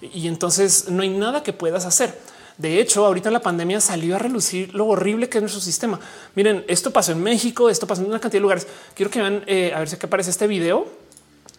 Y 0.00 0.28
entonces 0.28 0.88
no 0.88 1.02
hay 1.02 1.10
nada 1.10 1.42
que 1.42 1.52
puedas 1.52 1.86
hacer. 1.86 2.18
De 2.58 2.80
hecho, 2.80 3.06
ahorita 3.06 3.30
la 3.30 3.40
pandemia 3.40 3.80
salió 3.80 4.16
a 4.16 4.18
relucir 4.18 4.74
lo 4.74 4.86
horrible 4.86 5.28
que 5.28 5.38
es 5.38 5.42
nuestro 5.42 5.62
sistema. 5.62 5.98
Miren, 6.34 6.64
esto 6.68 6.90
pasó 6.90 7.12
en 7.12 7.22
México, 7.22 7.70
esto 7.70 7.86
pasó 7.86 8.02
en 8.02 8.08
una 8.08 8.20
cantidad 8.20 8.38
de 8.38 8.42
lugares. 8.42 8.66
Quiero 8.94 9.10
que 9.10 9.20
vean 9.20 9.42
eh, 9.46 9.72
a 9.74 9.78
ver 9.78 9.88
si 9.88 9.96
aparece 9.96 10.30
este 10.30 10.46
video 10.46 10.86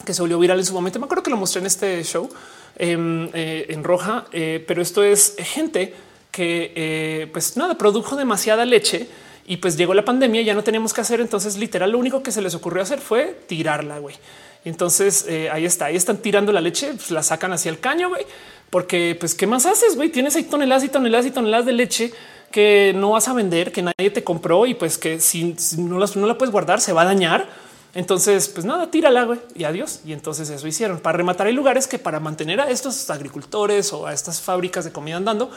que 0.06 0.14
se 0.14 0.22
volvió 0.22 0.38
viral 0.38 0.60
en 0.60 0.66
su 0.66 0.74
momento. 0.74 1.00
Me 1.00 1.06
acuerdo 1.06 1.24
que 1.24 1.32
lo 1.32 1.38
mostré 1.38 1.62
en 1.62 1.68
este 1.68 2.04
show 2.04 2.30
em, 2.76 3.30
eh, 3.34 3.68
en 3.70 3.84
roja, 3.84 4.26
eh, 4.32 4.64
pero 4.68 4.82
esto 4.82 5.02
es 5.02 5.36
gente 5.40 5.96
que 6.32 6.72
eh, 6.76 7.30
pues 7.32 7.58
nada, 7.58 7.78
produjo 7.78 8.16
demasiada 8.16 8.66
leche 8.66 9.08
y 9.46 9.58
pues 9.58 9.78
llegó 9.78 9.94
la 9.94 10.06
pandemia, 10.06 10.42
ya 10.42 10.54
no 10.54 10.64
teníamos 10.64 10.94
que 10.94 11.02
hacer. 11.02 11.20
Entonces, 11.22 11.58
literal, 11.58 11.92
lo 11.92 12.00
único 12.00 12.24
que 12.24 12.32
se 12.32 12.42
les 12.42 12.56
ocurrió 12.56 12.82
hacer 12.82 13.00
fue 13.00 13.38
tirarla. 13.48 14.00
Güey. 14.00 14.16
Entonces 14.64 15.26
eh, 15.28 15.50
ahí 15.50 15.66
está, 15.66 15.86
ahí 15.86 15.96
están 15.96 16.18
tirando 16.18 16.52
la 16.52 16.62
leche, 16.62 16.94
pues, 16.94 17.12
la 17.12 17.24
sacan 17.24 17.52
hacia 17.52 17.70
el 17.70 17.80
caño, 17.80 18.10
güey, 18.10 18.26
porque 18.70 19.18
pues 19.20 19.34
qué 19.34 19.48
más 19.48 19.66
haces, 19.66 19.96
güey? 19.96 20.10
Tienes 20.10 20.36
ahí 20.36 20.44
toneladas 20.44 20.84
y 20.84 20.90
toneladas 20.90 21.26
y 21.26 21.32
toneladas 21.32 21.66
de 21.66 21.74
leche 21.74 22.14
que 22.52 22.94
no 22.96 23.12
vas 23.12 23.28
a 23.28 23.34
vender, 23.34 23.72
que 23.72 23.82
nadie 23.82 24.12
te 24.12 24.24
compró 24.24 24.66
y 24.66 24.76
pues 24.76 24.98
que 24.98 25.20
si, 25.20 25.56
no, 25.78 25.98
las, 25.98 26.16
no 26.16 26.28
la 26.28 26.38
puedes 26.38 26.52
guardar 26.52 26.80
se 26.80 26.94
va 26.94 27.02
a 27.02 27.06
dañar. 27.06 27.48
Entonces, 27.94 28.48
pues 28.48 28.66
nada, 28.66 28.90
tírala 28.90 29.24
güey, 29.24 29.40
y 29.56 29.64
adiós. 29.64 30.02
Y 30.06 30.14
entonces 30.14 30.50
eso 30.50 30.68
hicieron 30.68 31.00
para 31.00 31.18
rematar. 31.18 31.48
Hay 31.48 31.54
lugares 31.54 31.88
que 31.88 31.98
para 31.98 32.20
mantener 32.20 32.62
a 32.62 32.70
estos 32.70 33.10
agricultores 33.10 33.92
o 33.94 34.06
a 34.06 34.14
estas 34.14 34.42
fábricas 34.42 34.86
de 34.86 34.92
comida 34.92 35.18
andando, 35.18 35.50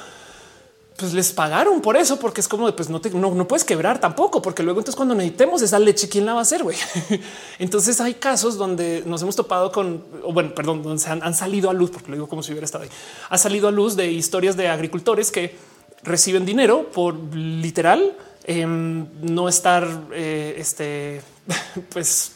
pues 0.97 1.13
les 1.13 1.33
pagaron 1.33 1.81
por 1.81 1.97
eso, 1.97 2.19
porque 2.19 2.41
es 2.41 2.49
como 2.49 2.67
de 2.67 2.73
pues 2.73 2.89
no, 2.89 3.01
te, 3.01 3.11
no, 3.11 3.35
no, 3.35 3.49
puedes 3.49 3.65
quebrar 3.65 4.01
tampoco, 4.01 4.41
porque 4.41 4.63
luego 4.63 4.81
entonces 4.81 4.97
cuando 4.97 5.15
necesitemos 5.15 5.61
esa 5.63 5.79
leche, 5.79 6.09
¿quién 6.09 6.25
la 6.25 6.35
va 6.35 6.39
a 6.41 6.43
hacer? 6.43 6.63
entonces 7.59 8.01
hay 8.01 8.15
casos 8.15 8.57
donde 8.57 9.03
nos 9.05 9.21
hemos 9.23 9.35
topado 9.35 9.73
con, 9.73 10.05
o 10.23 10.33
bueno, 10.33 10.55
perdón, 10.55 10.83
donde 10.83 11.03
se 11.03 11.11
han, 11.11 11.23
han, 11.23 11.35
salido 11.35 11.69
a 11.69 11.73
luz, 11.73 11.91
porque 11.91 12.11
lo 12.11 12.15
digo 12.15 12.29
como 12.29 12.43
si 12.43 12.53
hubiera 12.53 12.65
estado 12.65 12.85
ahí, 12.85 12.91
ha 13.29 13.39
salido 13.39 13.69
a 13.69 13.71
luz 13.73 13.97
de 13.97 14.11
historias 14.13 14.57
de 14.57 14.69
agricultores 14.69 15.33
que 15.33 15.57
reciben 16.05 16.45
dinero 16.45 16.91
por 16.93 17.15
literal 17.35 18.17
eh, 18.47 18.67
no 18.67 19.49
estar, 19.49 19.89
eh, 20.13 20.55
este, 20.59 21.23
pues 21.93 22.33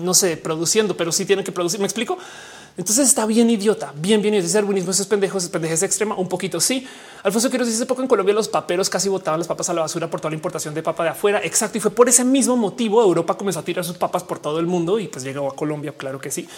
no 0.00 0.14
sé, 0.14 0.36
produciendo, 0.36 0.96
pero 0.96 1.12
sí 1.12 1.24
tienen 1.24 1.44
que 1.44 1.52
producir. 1.52 1.80
Me 1.80 1.86
explico. 1.86 2.18
Entonces 2.76 3.06
está 3.08 3.24
bien 3.24 3.48
idiota, 3.50 3.92
bien, 3.96 4.20
bien. 4.20 4.34
Ese 4.34 4.58
arbunismo, 4.58 4.90
esos 4.90 5.06
pendejos, 5.06 5.44
es 5.44 5.82
extrema, 5.82 6.16
un 6.16 6.28
poquito. 6.28 6.60
Sí, 6.60 6.86
Alfonso 7.22 7.48
Quiroz 7.48 7.68
dice 7.68 7.86
poco 7.86 8.02
en 8.02 8.08
Colombia 8.08 8.34
los 8.34 8.48
paperos 8.48 8.90
casi 8.90 9.08
botaban 9.08 9.38
las 9.38 9.46
papas 9.46 9.68
a 9.70 9.74
la 9.74 9.82
basura 9.82 10.10
por 10.10 10.20
toda 10.20 10.30
la 10.30 10.36
importación 10.36 10.74
de 10.74 10.82
papa 10.82 11.04
de 11.04 11.10
afuera. 11.10 11.40
Exacto. 11.44 11.78
Y 11.78 11.80
fue 11.80 11.92
por 11.92 12.08
ese 12.08 12.24
mismo 12.24 12.56
motivo 12.56 13.00
Europa 13.00 13.36
comenzó 13.36 13.60
a 13.60 13.62
tirar 13.62 13.84
sus 13.84 13.96
papas 13.96 14.24
por 14.24 14.40
todo 14.40 14.58
el 14.58 14.66
mundo 14.66 14.98
y 14.98 15.06
pues 15.06 15.22
llegó 15.22 15.48
a 15.48 15.54
Colombia. 15.54 15.94
Claro 15.96 16.20
que 16.20 16.32
sí. 16.32 16.48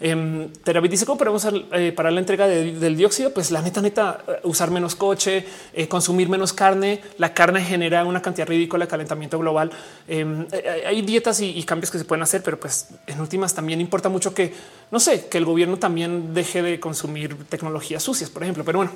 Eh, 0.00 0.48
Terabyte 0.62 0.90
dice 0.90 1.06
cómo 1.06 1.18
podemos 1.18 1.46
eh, 1.72 1.92
para 1.92 2.10
la 2.10 2.20
entrega 2.20 2.46
de, 2.46 2.72
del 2.72 2.96
dióxido. 2.96 3.30
Pues 3.30 3.50
la 3.50 3.62
neta, 3.62 3.80
neta, 3.80 4.24
eh, 4.26 4.40
usar 4.44 4.70
menos 4.70 4.94
coche, 4.94 5.44
eh, 5.72 5.88
consumir 5.88 6.28
menos 6.28 6.52
carne. 6.52 7.00
La 7.18 7.34
carne 7.34 7.62
genera 7.62 8.04
una 8.04 8.22
cantidad 8.22 8.46
ridícula 8.46 8.84
de 8.86 8.90
calentamiento 8.90 9.38
global. 9.38 9.70
Em, 10.08 10.46
eh, 10.52 10.84
hay 10.86 11.02
dietas 11.02 11.40
y, 11.40 11.50
y, 11.50 11.62
cambios 11.64 11.90
que 11.90 11.98
se 11.98 12.04
pueden 12.04 12.22
hacer, 12.22 12.42
pero 12.42 12.58
pues 12.58 12.88
en 13.06 13.20
últimas 13.20 13.54
también 13.54 13.80
importa 13.80 14.08
mucho 14.08 14.34
que 14.34 14.52
no 14.90 15.00
sé, 15.00 15.26
que 15.26 15.38
el 15.38 15.44
gobierno 15.44 15.76
también 15.76 16.34
deje 16.34 16.62
de 16.62 16.78
consumir 16.78 17.36
tecnologías 17.48 18.02
sucias, 18.02 18.30
por 18.30 18.42
ejemplo. 18.42 18.64
Pero 18.64 18.78
bueno, 18.78 18.92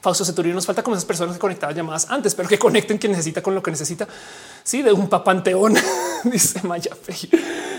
Fausto 0.00 0.24
Ceturino 0.24 0.54
nos 0.54 0.66
falta 0.66 0.82
como 0.82 0.96
esas 0.96 1.04
personas 1.04 1.34
que 1.34 1.40
conectaban 1.40 1.74
llamadas 1.74 2.06
antes, 2.10 2.34
pero 2.34 2.48
que 2.48 2.58
conecten 2.58 2.98
quien 2.98 3.12
necesita 3.12 3.42
con 3.42 3.54
lo 3.54 3.62
que 3.62 3.70
necesita. 3.70 4.06
Sí, 4.62 4.82
de 4.82 4.92
un 4.92 5.08
papanteón, 5.08 5.74
dice 6.24 6.60
Maya 6.66 6.90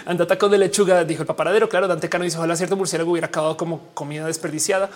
Anda 0.05 0.25
taco 0.25 0.49
de 0.49 0.57
lechuga, 0.57 1.03
dijo 1.03 1.23
el 1.23 1.27
paparadero. 1.27 1.67
Claro, 1.67 1.87
Dante 1.87 2.09
Cano 2.09 2.23
dice 2.23 2.37
ojalá 2.37 2.55
cierto 2.55 2.77
murciélago 2.77 3.11
hubiera 3.11 3.27
acabado 3.27 3.57
como 3.57 3.89
comida 3.93 4.25
desperdiciada. 4.25 4.89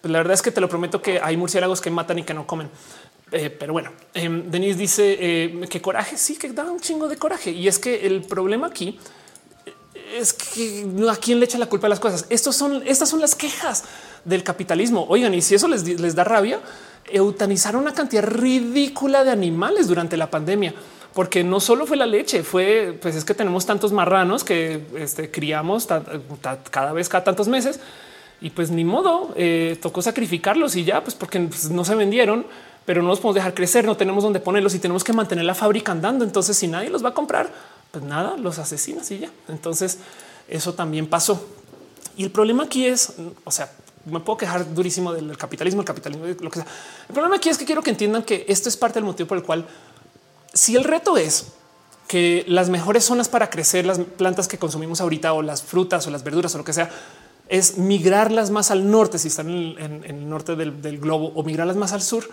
Pues 0.00 0.12
la 0.12 0.18
verdad 0.18 0.34
es 0.34 0.42
que 0.42 0.50
te 0.50 0.60
lo 0.60 0.68
prometo 0.68 1.00
que 1.00 1.20
hay 1.20 1.36
murciélagos 1.36 1.80
que 1.80 1.90
matan 1.90 2.18
y 2.18 2.22
que 2.24 2.34
no 2.34 2.46
comen. 2.46 2.68
Eh, 3.32 3.50
pero 3.50 3.72
bueno, 3.72 3.92
eh, 4.14 4.28
Denise 4.46 4.78
dice 4.78 5.16
eh, 5.18 5.66
que 5.68 5.80
coraje, 5.80 6.16
sí 6.16 6.36
que 6.36 6.52
da 6.52 6.64
un 6.64 6.80
chingo 6.80 7.08
de 7.08 7.16
coraje. 7.16 7.50
Y 7.50 7.68
es 7.68 7.78
que 7.78 8.06
el 8.06 8.22
problema 8.22 8.68
aquí 8.68 8.98
es 10.14 10.32
que 10.32 10.86
a 11.10 11.16
quién 11.16 11.40
le 11.40 11.46
echa 11.46 11.58
la 11.58 11.66
culpa 11.66 11.86
a 11.86 11.90
las 11.90 12.00
cosas. 12.00 12.26
Estos 12.28 12.56
son, 12.56 12.82
estas 12.86 13.08
son 13.08 13.20
las 13.20 13.34
quejas 13.34 13.84
del 14.24 14.42
capitalismo. 14.42 15.06
Oigan, 15.08 15.34
y 15.34 15.42
si 15.42 15.54
eso 15.54 15.68
les, 15.68 15.84
les 15.84 16.14
da 16.14 16.24
rabia, 16.24 16.60
eutanizar 17.10 17.76
una 17.76 17.92
cantidad 17.92 18.24
ridícula 18.24 19.24
de 19.24 19.30
animales 19.30 19.88
durante 19.88 20.16
la 20.16 20.30
pandemia, 20.30 20.74
porque 21.14 21.44
no 21.44 21.60
solo 21.60 21.86
fue 21.86 21.96
la 21.96 22.06
leche, 22.06 22.42
fue 22.42 22.98
pues 23.00 23.16
es 23.16 23.24
que 23.24 23.34
tenemos 23.34 23.64
tantos 23.64 23.92
marranos 23.92 24.44
que 24.44 24.82
este, 24.96 25.30
criamos 25.30 25.88
cada 26.70 26.92
vez 26.92 27.08
cada 27.08 27.24
tantos 27.24 27.48
meses 27.48 27.80
y 28.40 28.50
pues 28.50 28.70
ni 28.70 28.84
modo 28.84 29.32
eh, 29.36 29.78
tocó 29.80 30.02
sacrificarlos 30.02 30.76
y 30.76 30.84
ya, 30.84 31.02
pues 31.02 31.14
porque 31.14 31.40
pues, 31.40 31.70
no 31.70 31.84
se 31.84 31.94
vendieron, 31.94 32.46
pero 32.84 33.02
no 33.02 33.08
los 33.08 33.20
podemos 33.20 33.36
dejar 33.36 33.54
crecer, 33.54 33.84
no 33.84 33.96
tenemos 33.96 34.24
dónde 34.24 34.40
ponerlos 34.40 34.74
y 34.74 34.78
tenemos 34.78 35.04
que 35.04 35.12
mantener 35.12 35.44
la 35.44 35.54
fábrica 35.54 35.92
andando. 35.92 36.24
Entonces, 36.24 36.56
si 36.56 36.68
nadie 36.68 36.90
los 36.90 37.02
va 37.04 37.10
a 37.10 37.14
comprar, 37.14 37.50
pues 37.96 38.10
nada, 38.10 38.36
los 38.36 38.58
asesinas 38.58 39.10
y 39.10 39.20
ya. 39.20 39.30
Entonces, 39.48 39.96
eso 40.48 40.74
también 40.74 41.06
pasó. 41.06 41.42
Y 42.14 42.24
el 42.24 42.30
problema 42.30 42.64
aquí 42.64 42.84
es, 42.84 43.14
o 43.42 43.50
sea, 43.50 43.72
me 44.04 44.20
puedo 44.20 44.36
quejar 44.36 44.74
durísimo 44.74 45.14
del 45.14 45.34
capitalismo, 45.38 45.80
el 45.80 45.86
capitalismo, 45.86 46.26
lo 46.26 46.50
que 46.50 46.60
sea. 46.60 46.68
El 47.08 47.14
problema 47.14 47.36
aquí 47.36 47.48
es 47.48 47.56
que 47.56 47.64
quiero 47.64 47.82
que 47.82 47.88
entiendan 47.88 48.22
que 48.22 48.44
esto 48.48 48.68
es 48.68 48.76
parte 48.76 48.98
del 48.98 49.04
motivo 49.04 49.28
por 49.28 49.38
el 49.38 49.44
cual, 49.44 49.66
si 50.52 50.76
el 50.76 50.84
reto 50.84 51.16
es 51.16 51.46
que 52.06 52.44
las 52.48 52.68
mejores 52.68 53.02
zonas 53.02 53.30
para 53.30 53.48
crecer 53.48 53.86
las 53.86 53.98
plantas 53.98 54.46
que 54.46 54.58
consumimos 54.58 55.00
ahorita 55.00 55.32
o 55.32 55.40
las 55.40 55.62
frutas 55.62 56.06
o 56.06 56.10
las 56.10 56.22
verduras 56.22 56.54
o 56.54 56.58
lo 56.58 56.64
que 56.64 56.74
sea, 56.74 56.90
es 57.48 57.78
migrarlas 57.78 58.50
más 58.50 58.70
al 58.70 58.90
norte, 58.90 59.18
si 59.18 59.28
están 59.28 59.48
en 59.48 60.04
el, 60.04 60.28
norte 60.28 60.54
del 60.54 60.98
globo 60.98 61.32
o 61.34 61.42
migrarlas 61.44 61.76
más 61.76 61.94
al 61.94 62.02
sur, 62.02 62.28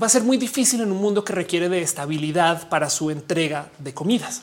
va 0.00 0.06
a 0.06 0.10
ser 0.10 0.22
muy 0.22 0.36
difícil 0.36 0.80
en 0.80 0.92
un 0.92 0.98
mundo 0.98 1.24
que 1.24 1.32
requiere 1.32 1.68
de 1.68 1.82
estabilidad 1.82 2.68
para 2.68 2.88
su 2.88 3.10
entrega 3.10 3.68
de 3.78 3.92
comidas. 3.92 4.42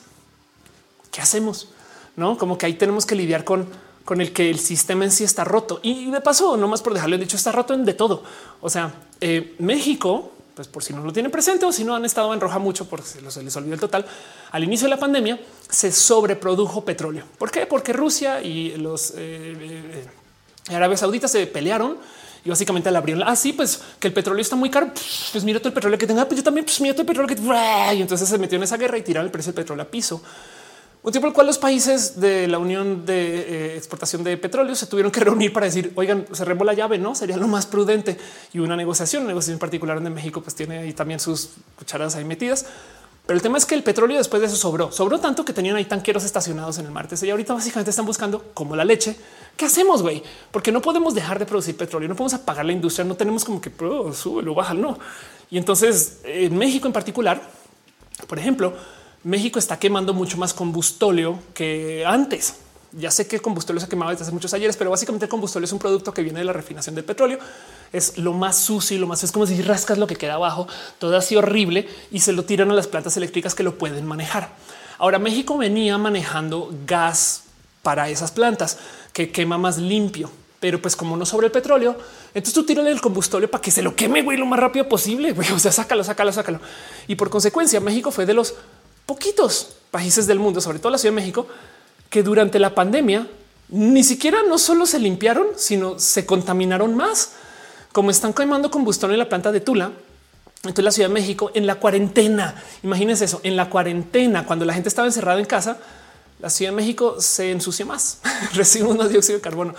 ¿Qué 1.14 1.20
hacemos? 1.20 1.68
No 2.16 2.36
como 2.36 2.58
que 2.58 2.66
ahí 2.66 2.74
tenemos 2.74 3.06
que 3.06 3.14
lidiar 3.14 3.44
con 3.44 3.68
con 4.04 4.20
el 4.20 4.32
que 4.32 4.50
el 4.50 4.58
sistema 4.58 5.04
en 5.04 5.10
sí 5.10 5.24
está 5.24 5.44
roto. 5.44 5.80
Y 5.82 6.10
de 6.10 6.20
paso, 6.20 6.56
no 6.56 6.68
más 6.68 6.82
por 6.82 6.94
dejarle 6.94 7.18
dicho, 7.18 7.36
está 7.36 7.52
roto 7.52 7.74
en 7.74 7.84
de 7.84 7.94
todo. 7.94 8.22
O 8.60 8.68
sea, 8.68 8.92
eh, 9.20 9.54
México, 9.58 10.32
pues 10.54 10.68
por 10.68 10.84
si 10.84 10.92
no 10.92 11.02
lo 11.02 11.12
tienen 11.12 11.32
presente 11.32 11.64
o 11.64 11.72
si 11.72 11.84
no 11.84 11.94
han 11.94 12.04
estado 12.04 12.32
en 12.34 12.40
roja 12.40 12.58
mucho 12.58 12.86
porque 12.88 13.06
se 13.06 13.22
les 13.22 13.56
olvidó 13.56 13.74
el 13.74 13.80
total, 13.80 14.04
al 14.50 14.64
inicio 14.64 14.86
de 14.86 14.90
la 14.90 15.00
pandemia 15.00 15.40
se 15.68 15.90
sobreprodujo 15.90 16.84
petróleo. 16.84 17.24
¿Por 17.38 17.50
qué? 17.50 17.66
Porque 17.66 17.92
Rusia 17.92 18.42
y 18.42 18.76
los 18.76 19.12
eh, 19.12 20.04
eh, 20.68 20.74
Arabia 20.74 20.96
Saudita 20.96 21.26
se 21.26 21.46
pelearon 21.46 21.96
y 22.44 22.50
básicamente 22.50 22.90
la 22.90 22.98
abrieron. 22.98 23.26
Así 23.26 23.52
ah, 23.52 23.54
pues 23.56 23.80
que 23.98 24.08
el 24.08 24.12
petróleo 24.12 24.42
está 24.42 24.54
muy 24.54 24.68
caro. 24.68 24.90
Pues 25.32 25.44
mira 25.44 25.60
todo 25.60 25.68
el 25.68 25.74
petróleo 25.74 25.98
que 25.98 26.06
tenga. 26.06 26.26
Pues 26.26 26.36
yo 26.36 26.44
también, 26.44 26.66
pues 26.66 26.78
mira 26.82 26.92
todo 26.92 27.02
el 27.02 27.08
petróleo 27.08 27.34
que 27.34 27.96
y 27.96 28.02
entonces 28.02 28.28
se 28.28 28.36
metió 28.36 28.56
en 28.56 28.64
esa 28.64 28.76
guerra 28.76 28.98
y 28.98 29.02
tiraron 29.02 29.26
el 29.26 29.32
precio 29.32 29.52
del 29.52 29.62
petróleo 29.62 29.82
a 29.82 29.88
piso. 29.90 30.20
Un 31.04 31.12
tiempo 31.12 31.28
el 31.28 31.34
cual 31.34 31.46
los 31.46 31.58
países 31.58 32.18
de 32.18 32.48
la 32.48 32.56
Unión 32.56 33.04
de 33.04 33.74
eh, 33.74 33.76
Exportación 33.76 34.24
de 34.24 34.38
Petróleo 34.38 34.74
se 34.74 34.86
tuvieron 34.86 35.12
que 35.12 35.20
reunir 35.20 35.52
para 35.52 35.66
decir, 35.66 35.92
oigan, 35.96 36.26
cerremos 36.32 36.64
la 36.64 36.72
llave, 36.72 36.96
no 36.96 37.14
sería 37.14 37.36
lo 37.36 37.46
más 37.46 37.66
prudente 37.66 38.16
y 38.54 38.58
una 38.60 38.74
negociación, 38.74 39.24
una 39.24 39.32
negociación 39.32 39.58
particular 39.58 40.02
de 40.02 40.08
México, 40.08 40.40
pues 40.40 40.54
tiene 40.54 40.78
ahí 40.78 40.94
también 40.94 41.20
sus 41.20 41.50
cucharadas 41.76 42.16
ahí 42.16 42.24
metidas. 42.24 42.64
Pero 43.26 43.36
el 43.36 43.42
tema 43.42 43.58
es 43.58 43.66
que 43.66 43.74
el 43.74 43.82
petróleo 43.82 44.16
después 44.16 44.40
de 44.40 44.46
eso 44.46 44.56
sobró, 44.56 44.92
sobró 44.92 45.20
tanto 45.20 45.44
que 45.44 45.52
tenían 45.52 45.76
ahí 45.76 45.84
tanqueros 45.84 46.24
estacionados 46.24 46.78
en 46.78 46.86
el 46.86 46.90
martes 46.90 47.22
y 47.22 47.28
ahorita 47.28 47.52
básicamente 47.52 47.90
están 47.90 48.06
buscando 48.06 48.42
como 48.54 48.74
la 48.74 48.86
leche. 48.86 49.14
¿Qué 49.58 49.66
hacemos, 49.66 50.00
güey? 50.00 50.22
Porque 50.50 50.72
no 50.72 50.80
podemos 50.80 51.14
dejar 51.14 51.38
de 51.38 51.44
producir 51.44 51.76
petróleo, 51.76 52.08
no 52.08 52.16
podemos 52.16 52.32
apagar 52.32 52.64
la 52.64 52.72
industria, 52.72 53.04
no 53.04 53.14
tenemos 53.14 53.44
como 53.44 53.60
que 53.60 53.70
oh, 53.84 54.10
sube 54.14 54.48
o 54.48 54.54
baja, 54.54 54.72
no. 54.72 54.98
Y 55.50 55.58
entonces 55.58 56.20
en 56.24 56.56
México 56.56 56.86
en 56.86 56.94
particular, 56.94 57.42
por 58.26 58.38
ejemplo, 58.38 58.72
México 59.24 59.58
está 59.58 59.78
quemando 59.78 60.12
mucho 60.12 60.36
más 60.36 60.52
combustóleo 60.52 61.38
que 61.54 62.04
antes. 62.06 62.56
Ya 62.92 63.10
sé 63.10 63.26
que 63.26 63.36
el 63.36 63.42
combustóleo 63.42 63.80
se 63.80 63.88
quemaba 63.88 64.12
desde 64.12 64.24
hace 64.24 64.32
muchos 64.32 64.52
ayeres, 64.54 64.76
pero 64.76 64.90
básicamente 64.90 65.24
el 65.24 65.30
combustóleo 65.30 65.64
es 65.64 65.72
un 65.72 65.78
producto 65.78 66.12
que 66.12 66.22
viene 66.22 66.38
de 66.38 66.44
la 66.44 66.52
refinación 66.52 66.94
del 66.94 67.04
petróleo. 67.04 67.38
Es 67.92 68.18
lo 68.18 68.34
más 68.34 68.56
sucio 68.56 68.96
y 68.96 69.00
lo 69.00 69.06
más 69.06 69.24
es 69.24 69.32
como 69.32 69.46
si 69.46 69.60
rascas 69.62 69.98
lo 69.98 70.06
que 70.06 70.16
queda 70.16 70.34
abajo, 70.34 70.68
todo 70.98 71.16
así 71.16 71.34
horrible 71.34 71.88
y 72.12 72.20
se 72.20 72.32
lo 72.32 72.44
tiran 72.44 72.70
a 72.70 72.74
las 72.74 72.86
plantas 72.86 73.16
eléctricas 73.16 73.54
que 73.54 73.62
lo 73.62 73.78
pueden 73.78 74.06
manejar. 74.06 74.50
Ahora 74.98 75.18
México 75.18 75.56
venía 75.56 75.98
manejando 75.98 76.70
gas 76.86 77.44
para 77.82 78.10
esas 78.10 78.30
plantas 78.30 78.78
que 79.12 79.32
quema 79.32 79.58
más 79.58 79.78
limpio, 79.78 80.30
pero 80.60 80.80
pues 80.80 80.96
como 80.96 81.16
no 81.16 81.26
sobre 81.26 81.46
el 81.46 81.52
petróleo, 81.52 81.96
entonces 82.28 82.54
tú 82.54 82.64
tírale 82.64 82.90
el 82.90 83.00
combustóleo 83.00 83.50
para 83.50 83.62
que 83.62 83.70
se 83.70 83.82
lo 83.82 83.96
queme 83.96 84.22
güey, 84.22 84.38
lo 84.38 84.46
más 84.46 84.60
rápido 84.60 84.88
posible. 84.88 85.32
Güey. 85.32 85.50
O 85.52 85.58
sea, 85.58 85.72
sácalo, 85.72 86.04
sácalo, 86.04 86.32
sácalo. 86.32 86.60
Y 87.08 87.16
por 87.16 87.30
consecuencia, 87.30 87.80
México 87.80 88.10
fue 88.10 88.26
de 88.26 88.34
los 88.34 88.54
poquitos 89.06 89.76
países 89.90 90.26
del 90.26 90.38
mundo, 90.38 90.60
sobre 90.60 90.78
todo 90.78 90.90
la 90.90 90.98
Ciudad 90.98 91.14
de 91.14 91.20
México, 91.20 91.46
que 92.10 92.22
durante 92.22 92.58
la 92.58 92.74
pandemia 92.74 93.28
ni 93.68 94.04
siquiera 94.04 94.42
no 94.48 94.58
solo 94.58 94.86
se 94.86 94.98
limpiaron, 94.98 95.48
sino 95.56 95.98
se 95.98 96.26
contaminaron 96.26 96.94
más. 96.94 97.32
Como 97.92 98.10
están 98.10 98.32
quemando 98.32 98.70
combustión 98.70 99.12
en 99.12 99.18
la 99.18 99.28
planta 99.28 99.52
de 99.52 99.60
Tula, 99.60 99.92
Entonces 100.58 100.84
la 100.84 100.90
Ciudad 100.90 101.08
de 101.08 101.14
México 101.14 101.50
en 101.54 101.66
la 101.66 101.76
cuarentena, 101.76 102.62
imagínense 102.82 103.26
eso, 103.26 103.40
en 103.42 103.56
la 103.56 103.68
cuarentena, 103.68 104.46
cuando 104.46 104.64
la 104.64 104.74
gente 104.74 104.88
estaba 104.88 105.06
encerrada 105.06 105.38
en 105.38 105.46
casa, 105.46 105.78
la 106.40 106.50
Ciudad 106.50 106.72
de 106.72 106.76
México 106.76 107.16
se 107.20 107.50
ensucia 107.50 107.84
más, 107.84 108.20
recibe 108.54 108.86
un 108.86 109.08
dióxido 109.08 109.38
de 109.38 109.42
carbono. 109.42 109.74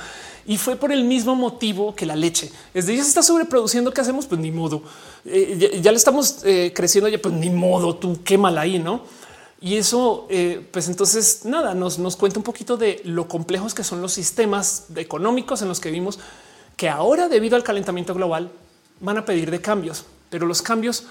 Y 0.48 0.58
fue 0.58 0.76
por 0.76 0.91
el 0.91 1.04
mismo 1.04 1.36
motivo 1.36 1.95
que 1.95 2.06
la 2.06 2.16
leche. 2.16 2.52
Es 2.74 2.86
de 2.86 2.95
ya 2.95 3.02
se 3.02 3.10
está 3.10 3.24
sobreproduciendo. 3.24 3.91
¿Qué 3.91 4.02
hacemos? 4.02 4.28
Pues 4.28 4.40
ni 4.40 4.52
modo. 4.52 4.84
Eh, 5.26 5.80
ya, 5.82 5.91
le 5.91 5.98
estamos 5.98 6.38
eh, 6.44 6.72
creciendo. 6.76 7.10
Ya 7.10 7.18
pues 7.18 7.34
ni 7.34 7.49
modo. 7.49 7.95
Tú 7.95 8.22
quémala 8.24 8.62
ahí, 8.62 8.78
no? 8.78 9.02
Y 9.61 9.77
eso, 9.77 10.27
eh, 10.30 10.68
pues 10.72 10.88
entonces 10.90 11.45
nada, 11.45 11.73
nos, 11.73 11.98
nos 11.98 12.15
cuenta 12.15 12.40
un 12.40 12.44
poquito 12.44 12.77
de 12.77 13.02
lo 13.06 13.27
complejos 13.27 13.73
que 13.73 13.84
son 13.84 14.02
los 14.02 14.14
sistemas 14.14 14.86
económicos 14.95 15.61
en 15.61 15.69
los 15.69 15.80
que 15.80 15.90
vivimos, 15.90 16.19
que 16.76 16.90
ahora 16.90 17.30
debido 17.30 17.56
al 17.56 17.64
calentamiento 17.64 18.14
global 18.14 18.52
van 18.99 19.18
a 19.18 19.26
pedir 19.26 19.49
de 19.52 19.61
cambios, 19.61 20.06
pero 20.30 20.45
los 20.45 20.61
cambios, 20.61 21.06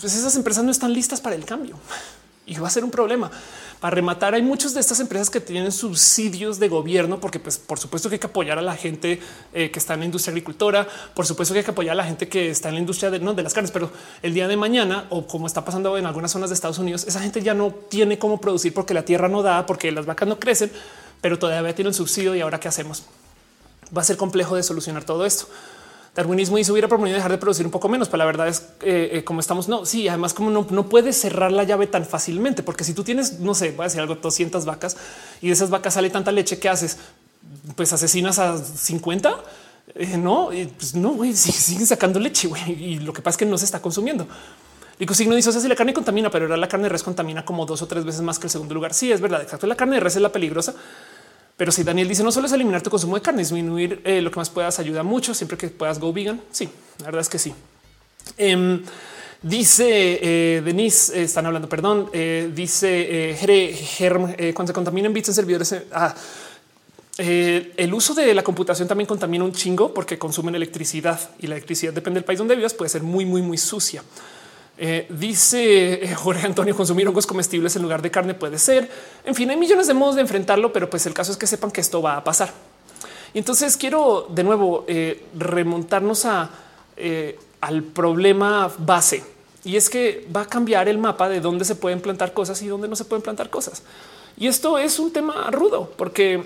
pues 0.00 0.14
esas 0.14 0.36
empresas 0.36 0.64
no 0.64 0.70
están 0.70 0.92
listas 0.92 1.20
para 1.20 1.36
el 1.36 1.44
cambio 1.44 1.76
y 2.50 2.58
va 2.58 2.66
a 2.66 2.70
ser 2.70 2.82
un 2.82 2.90
problema. 2.90 3.30
Para 3.78 3.94
rematar, 3.94 4.34
hay 4.34 4.42
muchas 4.42 4.74
de 4.74 4.80
estas 4.80 4.98
empresas 4.98 5.30
que 5.30 5.40
tienen 5.40 5.70
subsidios 5.70 6.58
de 6.58 6.68
gobierno, 6.68 7.20
porque 7.20 7.38
pues, 7.38 7.58
por 7.58 7.78
supuesto 7.78 8.08
que 8.08 8.16
hay 8.16 8.18
que 8.18 8.26
apoyar 8.26 8.58
a 8.58 8.62
la 8.62 8.74
gente 8.74 9.20
eh, 9.54 9.70
que 9.70 9.78
está 9.78 9.94
en 9.94 10.00
la 10.00 10.06
industria 10.06 10.32
agricultora, 10.32 10.86
por 11.14 11.26
supuesto 11.26 11.54
que 11.54 11.60
hay 11.60 11.64
que 11.64 11.70
apoyar 11.70 11.92
a 11.92 11.94
la 11.94 12.04
gente 12.04 12.28
que 12.28 12.50
está 12.50 12.68
en 12.68 12.74
la 12.74 12.80
industria 12.80 13.08
de, 13.12 13.20
no, 13.20 13.34
de 13.34 13.44
las 13.44 13.54
carnes, 13.54 13.70
pero 13.70 13.92
el 14.20 14.34
día 14.34 14.48
de 14.48 14.56
mañana, 14.56 15.06
o 15.10 15.28
como 15.28 15.46
está 15.46 15.64
pasando 15.64 15.96
en 15.96 16.06
algunas 16.06 16.32
zonas 16.32 16.50
de 16.50 16.54
Estados 16.54 16.78
Unidos, 16.78 17.06
esa 17.06 17.20
gente 17.20 17.40
ya 17.40 17.54
no 17.54 17.70
tiene 17.70 18.18
cómo 18.18 18.40
producir 18.40 18.74
porque 18.74 18.94
la 18.94 19.04
tierra 19.04 19.28
no 19.28 19.44
da, 19.44 19.64
porque 19.64 19.92
las 19.92 20.04
vacas 20.04 20.28
no 20.28 20.40
crecen, 20.40 20.72
pero 21.20 21.38
todavía 21.38 21.72
tienen 21.72 21.94
subsidio 21.94 22.34
y 22.34 22.40
ahora 22.40 22.58
qué 22.58 22.66
hacemos? 22.66 23.04
Va 23.96 24.02
a 24.02 24.04
ser 24.04 24.16
complejo 24.16 24.56
de 24.56 24.64
solucionar 24.64 25.04
todo 25.04 25.24
esto 25.24 25.46
darwinismo 26.14 26.62
se 26.62 26.72
hubiera 26.72 26.88
proponido 26.88 27.16
dejar 27.16 27.30
de 27.30 27.38
producir 27.38 27.64
un 27.64 27.72
poco 27.72 27.88
menos, 27.88 28.08
pero 28.08 28.18
la 28.18 28.24
verdad 28.24 28.48
es 28.48 28.66
eh, 28.82 29.10
eh, 29.12 29.24
como 29.24 29.40
estamos. 29.40 29.68
No, 29.68 29.86
sí, 29.86 30.08
además, 30.08 30.34
como 30.34 30.50
no, 30.50 30.66
no 30.70 30.88
puedes 30.88 31.20
cerrar 31.20 31.52
la 31.52 31.64
llave 31.64 31.86
tan 31.86 32.04
fácilmente, 32.04 32.62
porque 32.62 32.84
si 32.84 32.94
tú 32.94 33.04
tienes, 33.04 33.40
no 33.40 33.54
sé, 33.54 33.70
voy 33.70 33.82
a 33.82 33.84
decir 33.84 34.00
algo, 34.00 34.16
200 34.16 34.64
vacas 34.64 34.96
y 35.40 35.48
de 35.48 35.52
esas 35.52 35.70
vacas 35.70 35.94
sale 35.94 36.10
tanta 36.10 36.32
leche 36.32 36.58
que 36.58 36.68
haces, 36.68 36.98
pues 37.76 37.92
asesinas 37.92 38.38
a 38.38 38.58
50. 38.58 39.36
Eh, 39.94 40.16
no, 40.16 40.50
pues 40.76 40.94
no, 40.94 41.10
güey, 41.10 41.32
siguen 41.36 41.86
sacando 41.86 42.20
leche 42.20 42.48
y 42.68 42.98
lo 42.98 43.12
que 43.12 43.22
pasa 43.22 43.34
es 43.34 43.38
que 43.38 43.46
no 43.46 43.58
se 43.58 43.64
está 43.64 43.80
consumiendo. 43.80 44.26
Y 45.00 45.06
signo 45.14 45.34
dice, 45.34 45.48
o 45.48 45.52
sea, 45.52 45.62
si 45.62 45.68
la 45.68 45.74
carne 45.74 45.94
contamina, 45.94 46.30
pero 46.30 46.44
ahora 46.44 46.58
la 46.58 46.68
carne 46.68 46.84
de 46.84 46.90
res 46.90 47.02
contamina 47.02 47.42
como 47.42 47.64
dos 47.64 47.80
o 47.80 47.86
tres 47.86 48.04
veces 48.04 48.20
más 48.20 48.38
que 48.38 48.48
el 48.48 48.50
segundo 48.50 48.74
lugar. 48.74 48.92
Sí, 48.92 49.10
es 49.10 49.22
verdad. 49.22 49.40
Exacto. 49.40 49.66
La 49.66 49.74
carne 49.74 49.94
de 49.94 50.00
res 50.00 50.16
es 50.16 50.20
la 50.20 50.30
peligrosa, 50.30 50.74
pero 51.60 51.72
si 51.72 51.84
Daniel 51.84 52.08
dice 52.08 52.24
no 52.24 52.32
solo 52.32 52.46
es 52.46 52.54
eliminar 52.54 52.80
tu 52.80 52.88
consumo 52.88 53.16
de 53.16 53.20
carne, 53.20 53.42
disminuir 53.42 54.00
eh, 54.04 54.22
lo 54.22 54.30
que 54.30 54.38
más 54.38 54.48
puedas 54.48 54.78
ayuda 54.78 55.02
mucho 55.02 55.34
siempre 55.34 55.58
que 55.58 55.68
puedas 55.68 55.98
go 55.98 56.10
vegan. 56.10 56.40
Sí, 56.50 56.66
la 57.00 57.04
verdad 57.04 57.20
es 57.20 57.28
que 57.28 57.38
sí. 57.38 57.52
Em, 58.38 58.82
dice 59.42 60.20
eh, 60.22 60.62
Denise, 60.64 61.20
eh, 61.20 61.24
están 61.24 61.44
hablando, 61.44 61.68
perdón, 61.68 62.10
dice 62.54 63.36
Jere, 63.38 63.74
Germ, 63.74 64.34
cuando 64.54 64.70
se 64.70 64.72
contaminan 64.72 65.12
bits 65.12 65.28
en 65.28 65.34
servidores. 65.34 65.74
Ah, 65.92 66.14
el 67.18 67.92
uso 67.92 68.14
de 68.14 68.32
la 68.32 68.42
computación 68.42 68.88
también 68.88 69.06
contamina 69.06 69.44
un 69.44 69.52
chingo 69.52 69.92
porque 69.92 70.18
consumen 70.18 70.54
electricidad 70.54 71.20
y 71.40 71.46
la 71.46 71.56
electricidad 71.56 71.92
depende 71.92 72.20
del 72.20 72.24
país 72.24 72.38
donde 72.38 72.56
vivas, 72.56 72.72
puede 72.72 72.88
ser 72.88 73.02
muy, 73.02 73.26
muy, 73.26 73.42
muy 73.42 73.58
sucia. 73.58 74.02
Eh, 74.82 75.06
dice 75.10 76.02
eh, 76.02 76.14
Jorge 76.14 76.46
Antonio, 76.46 76.74
consumir 76.74 77.06
hongos 77.06 77.26
comestibles 77.26 77.76
en 77.76 77.82
lugar 77.82 78.00
de 78.00 78.10
carne 78.10 78.32
puede 78.32 78.58
ser. 78.58 78.90
En 79.24 79.34
fin, 79.34 79.50
hay 79.50 79.58
millones 79.58 79.86
de 79.86 79.92
modos 79.92 80.14
de 80.14 80.22
enfrentarlo, 80.22 80.72
pero 80.72 80.88
pues 80.88 81.04
el 81.04 81.12
caso 81.12 81.32
es 81.32 81.36
que 81.36 81.46
sepan 81.46 81.70
que 81.70 81.82
esto 81.82 82.00
va 82.00 82.16
a 82.16 82.24
pasar. 82.24 82.50
Y 83.34 83.38
entonces 83.38 83.76
quiero 83.76 84.26
de 84.30 84.42
nuevo 84.42 84.86
eh, 84.88 85.26
remontarnos 85.36 86.24
a, 86.24 86.48
al 87.60 87.82
problema 87.82 88.72
base. 88.78 89.22
Y 89.64 89.76
es 89.76 89.90
que 89.90 90.26
va 90.34 90.42
a 90.42 90.46
cambiar 90.46 90.88
el 90.88 90.96
mapa 90.96 91.28
de 91.28 91.40
dónde 91.42 91.66
se 91.66 91.74
pueden 91.74 92.00
plantar 92.00 92.32
cosas 92.32 92.62
y 92.62 92.66
dónde 92.66 92.88
no 92.88 92.96
se 92.96 93.04
pueden 93.04 93.20
plantar 93.20 93.50
cosas. 93.50 93.82
Y 94.38 94.46
esto 94.46 94.78
es 94.78 94.98
un 94.98 95.12
tema 95.12 95.50
rudo 95.50 95.92
porque 95.98 96.42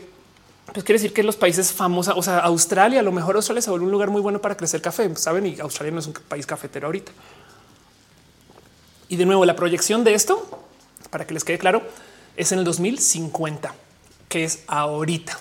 pues 0.72 0.82
quiere 0.82 0.98
decir 0.98 1.12
que 1.12 1.22
los 1.22 1.36
países 1.36 1.72
famosos, 1.72 2.14
o 2.16 2.22
sea, 2.22 2.40
Australia, 2.40 2.98
a 2.98 3.02
lo 3.04 3.12
mejor 3.12 3.36
Australia 3.36 3.62
se 3.62 3.70
vuelve 3.70 3.86
un 3.86 3.92
lugar 3.92 4.10
muy 4.10 4.20
bueno 4.20 4.40
para 4.40 4.56
crecer 4.56 4.82
café, 4.82 5.14
saben? 5.14 5.46
Y 5.46 5.60
Australia 5.60 5.92
no 5.92 6.00
es 6.00 6.08
un 6.08 6.14
país 6.14 6.46
cafetero 6.46 6.86
ahorita. 6.86 7.12
Y 9.08 9.16
de 9.16 9.26
nuevo, 9.26 9.44
la 9.44 9.56
proyección 9.56 10.04
de 10.04 10.14
esto, 10.14 10.64
para 11.10 11.26
que 11.26 11.34
les 11.34 11.44
quede 11.44 11.58
claro, 11.58 11.82
es 12.36 12.52
en 12.52 12.58
el 12.58 12.64
2050, 12.64 13.74
que 14.28 14.44
es 14.44 14.60
ahorita. 14.66 15.38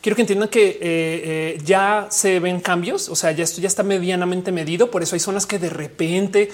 Quiero 0.00 0.16
que 0.16 0.22
entiendan 0.22 0.48
que 0.48 0.68
eh, 0.68 0.78
eh, 0.80 1.58
ya 1.62 2.06
se 2.10 2.40
ven 2.40 2.60
cambios, 2.60 3.08
o 3.08 3.16
sea, 3.16 3.32
ya 3.32 3.44
esto 3.44 3.60
ya 3.60 3.68
está 3.68 3.82
medianamente 3.82 4.50
medido, 4.50 4.90
por 4.90 5.02
eso 5.02 5.14
hay 5.14 5.20
zonas 5.20 5.44
que 5.44 5.58
de 5.58 5.68
repente 5.68 6.50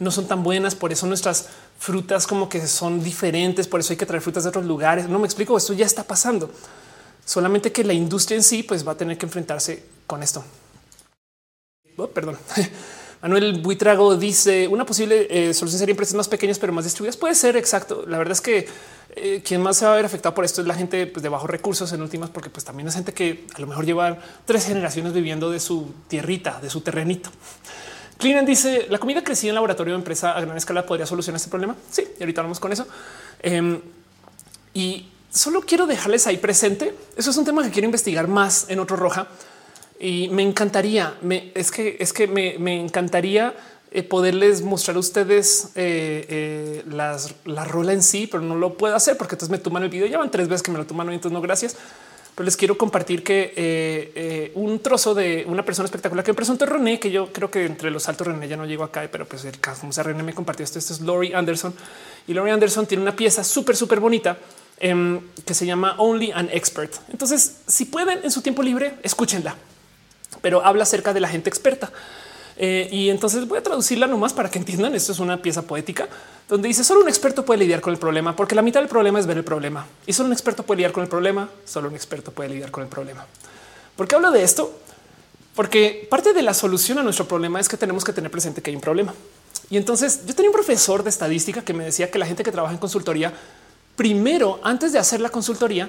no 0.00 0.10
son 0.10 0.26
tan 0.28 0.42
buenas, 0.42 0.74
por 0.74 0.92
eso 0.92 1.06
nuestras 1.06 1.48
frutas 1.78 2.26
como 2.26 2.48
que 2.48 2.66
son 2.66 3.02
diferentes, 3.02 3.68
por 3.68 3.80
eso 3.80 3.92
hay 3.92 3.96
que 3.96 4.06
traer 4.06 4.22
frutas 4.22 4.42
de 4.42 4.50
otros 4.50 4.66
lugares. 4.66 5.08
No 5.08 5.18
me 5.18 5.26
explico, 5.26 5.56
esto 5.56 5.72
ya 5.72 5.86
está 5.86 6.04
pasando. 6.04 6.50
Solamente 7.24 7.72
que 7.72 7.84
la 7.84 7.92
industria 7.92 8.36
en 8.36 8.42
sí 8.42 8.62
pues 8.62 8.86
va 8.86 8.92
a 8.92 8.96
tener 8.96 9.16
que 9.16 9.26
enfrentarse 9.26 9.82
con 10.06 10.22
esto. 10.22 10.44
Oh, 11.96 12.06
perdón. 12.08 12.36
Manuel 13.22 13.60
Buitrago 13.60 14.16
dice 14.16 14.66
una 14.66 14.86
posible 14.86 15.26
eh, 15.28 15.52
solución 15.52 15.78
sería 15.78 15.92
empresas 15.92 16.14
más 16.14 16.28
pequeñas 16.28 16.58
pero 16.58 16.72
más 16.72 16.84
distribuidas. 16.84 17.16
Puede 17.16 17.34
ser 17.34 17.56
exacto. 17.56 18.04
La 18.06 18.16
verdad 18.16 18.32
es 18.32 18.40
que 18.40 18.66
eh, 19.16 19.42
quien 19.44 19.60
más 19.60 19.76
se 19.76 19.84
va 19.84 19.92
a 19.92 19.96
ver 19.96 20.04
afectado 20.06 20.34
por 20.34 20.44
esto 20.44 20.62
es 20.62 20.66
la 20.66 20.74
gente 20.74 21.06
pues, 21.06 21.22
de 21.22 21.28
bajos 21.28 21.50
recursos 21.50 21.92
en 21.92 22.00
últimas, 22.00 22.30
porque 22.30 22.48
pues 22.48 22.64
también 22.64 22.88
es 22.88 22.94
gente 22.94 23.12
que 23.12 23.46
a 23.54 23.60
lo 23.60 23.66
mejor 23.66 23.84
lleva 23.84 24.18
tres 24.46 24.66
generaciones 24.66 25.12
viviendo 25.12 25.50
de 25.50 25.60
su 25.60 25.92
tierrita, 26.08 26.60
de 26.62 26.70
su 26.70 26.80
terrenito. 26.80 27.30
Cleanan 28.16 28.46
dice 28.46 28.86
la 28.88 28.98
comida 28.98 29.22
crecida 29.22 29.50
en 29.50 29.54
laboratorio 29.54 29.94
de 29.94 29.98
empresa 29.98 30.32
a 30.32 30.40
gran 30.40 30.56
escala 30.56 30.86
podría 30.86 31.06
solucionar 31.06 31.36
este 31.36 31.50
problema. 31.50 31.76
Sí, 31.90 32.06
y 32.18 32.22
ahorita 32.22 32.42
vamos 32.42 32.60
con 32.60 32.72
eso. 32.72 32.86
Em, 33.40 33.80
y 34.72 35.08
solo 35.30 35.60
quiero 35.60 35.86
dejarles 35.86 36.26
ahí 36.26 36.38
presente. 36.38 36.94
Eso 37.16 37.30
es 37.30 37.36
un 37.36 37.44
tema 37.44 37.62
que 37.62 37.70
quiero 37.70 37.86
investigar 37.86 38.28
más 38.28 38.66
en 38.68 38.80
otro 38.80 38.96
roja 38.96 39.28
y 40.00 40.30
me 40.30 40.42
encantaría, 40.42 41.14
me, 41.20 41.52
es 41.54 41.70
que 41.70 41.98
es 42.00 42.14
que 42.14 42.26
me, 42.26 42.56
me 42.58 42.80
encantaría 42.80 43.54
eh, 43.92 44.02
poderles 44.02 44.62
mostrar 44.62 44.96
a 44.96 45.00
ustedes 45.00 45.72
eh, 45.74 46.24
eh, 46.28 46.84
la 47.44 47.64
rola 47.64 47.92
en 47.92 48.02
sí, 48.02 48.26
pero 48.26 48.42
no 48.42 48.54
lo 48.54 48.74
puedo 48.74 48.96
hacer 48.96 49.18
porque 49.18 49.34
entonces 49.34 49.50
me 49.50 49.58
toman 49.58 49.82
el 49.82 49.90
video. 49.90 50.06
Ya 50.06 50.16
van 50.16 50.30
tres 50.30 50.48
veces 50.48 50.62
que 50.62 50.70
me 50.70 50.78
lo 50.78 50.86
toman 50.86 51.10
y 51.10 51.14
entonces 51.14 51.32
no, 51.32 51.42
gracias. 51.42 51.76
Pero 52.34 52.44
les 52.44 52.56
quiero 52.56 52.78
compartir 52.78 53.22
que 53.22 54.52
un 54.54 54.78
trozo 54.78 55.12
de 55.14 55.44
una 55.46 55.64
persona 55.64 55.84
espectacular 55.84 56.24
que 56.24 56.30
me 56.30 56.36
presentó 56.36 56.64
René, 56.64 56.98
que 56.98 57.10
yo 57.10 57.30
creo 57.30 57.50
que 57.50 57.66
entre 57.66 57.90
los 57.90 58.08
altos 58.08 58.28
René 58.28 58.48
ya 58.48 58.56
no 58.56 58.64
llego 58.64 58.84
acá, 58.84 59.06
pero 59.12 59.26
pues 59.26 59.44
el 59.44 59.58
caso 59.60 59.90
sea 59.92 60.04
René 60.04 60.22
me 60.22 60.32
compartió 60.32 60.64
esto. 60.64 60.78
Esto 60.78 60.94
es 60.94 61.00
Lori 61.00 61.34
Anderson 61.34 61.74
y 62.26 62.32
Lori 62.32 62.52
Anderson 62.52 62.86
tiene 62.86 63.02
una 63.02 63.14
pieza 63.14 63.44
súper, 63.44 63.76
súper 63.76 64.00
bonita 64.00 64.38
em, 64.78 65.20
que 65.44 65.52
se 65.52 65.66
llama 65.66 65.96
Only 65.98 66.30
an 66.30 66.48
Expert. 66.50 66.94
Entonces, 67.10 67.56
si 67.66 67.86
pueden 67.86 68.20
en 68.22 68.30
su 68.30 68.40
tiempo 68.40 68.62
libre, 68.62 68.94
escúchenla 69.02 69.56
pero 70.42 70.64
habla 70.64 70.84
acerca 70.84 71.12
de 71.12 71.20
la 71.20 71.28
gente 71.28 71.48
experta. 71.48 71.90
Eh, 72.56 72.88
y 72.92 73.08
entonces 73.08 73.48
voy 73.48 73.58
a 73.58 73.62
traducirla 73.62 74.06
nomás 74.06 74.32
para 74.32 74.50
que 74.50 74.58
entiendan. 74.58 74.94
Esto 74.94 75.12
es 75.12 75.18
una 75.18 75.40
pieza 75.40 75.62
poética 75.62 76.08
donde 76.50 76.66
dice 76.66 76.82
solo 76.82 77.00
un 77.00 77.08
experto 77.08 77.44
puede 77.44 77.60
lidiar 77.60 77.80
con 77.80 77.92
el 77.92 77.98
problema, 77.98 78.34
porque 78.34 78.56
la 78.56 78.62
mitad 78.62 78.80
del 78.80 78.88
problema 78.88 79.20
es 79.20 79.26
ver 79.26 79.38
el 79.38 79.44
problema 79.44 79.86
y 80.04 80.12
solo 80.12 80.26
un 80.26 80.32
experto 80.32 80.64
puede 80.64 80.78
lidiar 80.78 80.92
con 80.92 81.04
el 81.04 81.08
problema. 81.08 81.48
Solo 81.64 81.88
un 81.88 81.94
experto 81.94 82.32
puede 82.32 82.50
lidiar 82.50 82.72
con 82.72 82.82
el 82.82 82.88
problema. 82.88 83.24
¿Por 83.96 84.08
qué 84.08 84.16
hablo 84.16 84.32
de 84.32 84.42
esto? 84.42 84.78
Porque 85.54 86.06
parte 86.10 86.32
de 86.32 86.42
la 86.42 86.52
solución 86.52 86.98
a 86.98 87.02
nuestro 87.04 87.26
problema 87.28 87.60
es 87.60 87.68
que 87.68 87.76
tenemos 87.76 88.04
que 88.04 88.12
tener 88.12 88.32
presente 88.32 88.62
que 88.62 88.70
hay 88.70 88.76
un 88.76 88.82
problema. 88.82 89.14
Y 89.70 89.76
entonces 89.76 90.26
yo 90.26 90.34
tenía 90.34 90.50
un 90.50 90.54
profesor 90.54 91.04
de 91.04 91.10
estadística 91.10 91.62
que 91.62 91.72
me 91.72 91.84
decía 91.84 92.10
que 92.10 92.18
la 92.18 92.26
gente 92.26 92.42
que 92.42 92.50
trabaja 92.50 92.74
en 92.74 92.80
consultoría, 92.80 93.32
primero, 93.94 94.58
antes 94.64 94.92
de 94.92 94.98
hacer 94.98 95.20
la 95.20 95.28
consultoría, 95.28 95.88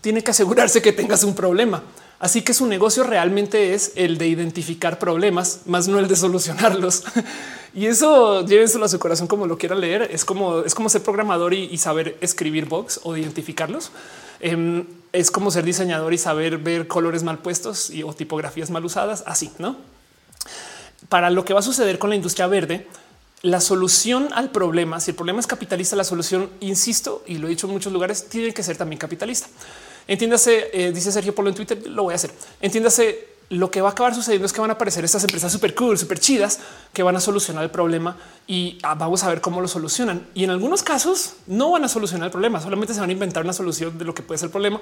tiene 0.00 0.24
que 0.24 0.32
asegurarse 0.32 0.82
que 0.82 0.92
tengas 0.92 1.22
un 1.22 1.36
problema. 1.36 1.82
Así 2.20 2.42
que 2.42 2.54
su 2.54 2.66
negocio 2.66 3.02
realmente 3.02 3.74
es 3.74 3.92
el 3.96 4.18
de 4.18 4.28
identificar 4.28 4.98
problemas, 4.98 5.62
más 5.66 5.88
no 5.88 5.98
el 5.98 6.06
de 6.06 6.14
solucionarlos. 6.14 7.02
y 7.74 7.86
eso 7.86 8.46
llévenselo 8.46 8.84
a 8.84 8.88
su 8.88 8.98
corazón 8.98 9.26
como 9.26 9.46
lo 9.46 9.58
quieran 9.58 9.80
leer. 9.80 10.08
Es 10.12 10.24
como 10.24 10.60
es 10.60 10.74
como 10.74 10.88
ser 10.88 11.02
programador 11.02 11.54
y, 11.54 11.76
saber 11.78 12.16
escribir 12.20 12.66
bugs 12.66 13.00
o 13.02 13.16
identificarlos. 13.16 13.90
Em, 14.38 14.86
es 15.12 15.30
como 15.30 15.50
ser 15.50 15.64
diseñador 15.64 16.14
y 16.14 16.18
saber 16.18 16.58
ver 16.58 16.86
colores 16.86 17.24
mal 17.24 17.38
puestos 17.38 17.90
y 17.90 18.04
o 18.04 18.12
tipografías 18.12 18.70
mal 18.70 18.84
usadas. 18.84 19.24
Así 19.26 19.50
no 19.58 19.76
para 21.08 21.30
lo 21.30 21.44
que 21.44 21.52
va 21.52 21.60
a 21.60 21.62
suceder 21.62 21.98
con 21.98 22.10
la 22.10 22.16
industria 22.16 22.46
verde. 22.46 22.86
La 23.42 23.60
solución 23.60 24.28
al 24.32 24.50
problema, 24.50 25.00
si 25.00 25.12
el 25.12 25.16
problema 25.16 25.40
es 25.40 25.46
capitalista, 25.46 25.96
la 25.96 26.04
solución, 26.04 26.50
insisto, 26.60 27.22
y 27.26 27.38
lo 27.38 27.46
he 27.46 27.50
dicho 27.50 27.66
en 27.66 27.72
muchos 27.72 27.92
lugares, 27.92 28.28
tiene 28.28 28.52
que 28.52 28.62
ser 28.62 28.76
también 28.76 28.98
capitalista. 28.98 29.48
Entiéndase, 30.06 30.70
eh, 30.72 30.92
dice 30.92 31.12
Sergio 31.12 31.34
Polo 31.34 31.48
en 31.48 31.54
Twitter, 31.54 31.86
lo 31.86 32.04
voy 32.04 32.12
a 32.12 32.16
hacer. 32.16 32.32
Entiéndase, 32.60 33.30
lo 33.50 33.68
que 33.68 33.80
va 33.80 33.88
a 33.88 33.92
acabar 33.92 34.14
sucediendo 34.14 34.46
es 34.46 34.52
que 34.52 34.60
van 34.60 34.70
a 34.70 34.74
aparecer 34.74 35.04
estas 35.04 35.24
empresas 35.24 35.50
súper 35.50 35.74
cool, 35.74 35.98
súper 35.98 36.20
chidas 36.20 36.60
que 36.92 37.02
van 37.02 37.16
a 37.16 37.20
solucionar 37.20 37.64
el 37.64 37.70
problema 37.70 38.16
y 38.46 38.78
ah, 38.84 38.94
vamos 38.94 39.24
a 39.24 39.28
ver 39.28 39.40
cómo 39.40 39.60
lo 39.60 39.66
solucionan. 39.66 40.24
Y 40.34 40.44
en 40.44 40.50
algunos 40.50 40.84
casos 40.84 41.34
no 41.48 41.72
van 41.72 41.84
a 41.84 41.88
solucionar 41.88 42.26
el 42.26 42.30
problema, 42.30 42.60
solamente 42.60 42.94
se 42.94 43.00
van 43.00 43.10
a 43.10 43.12
inventar 43.12 43.42
una 43.42 43.52
solución 43.52 43.98
de 43.98 44.04
lo 44.04 44.14
que 44.14 44.22
puede 44.22 44.38
ser 44.38 44.46
el 44.46 44.52
problema 44.52 44.80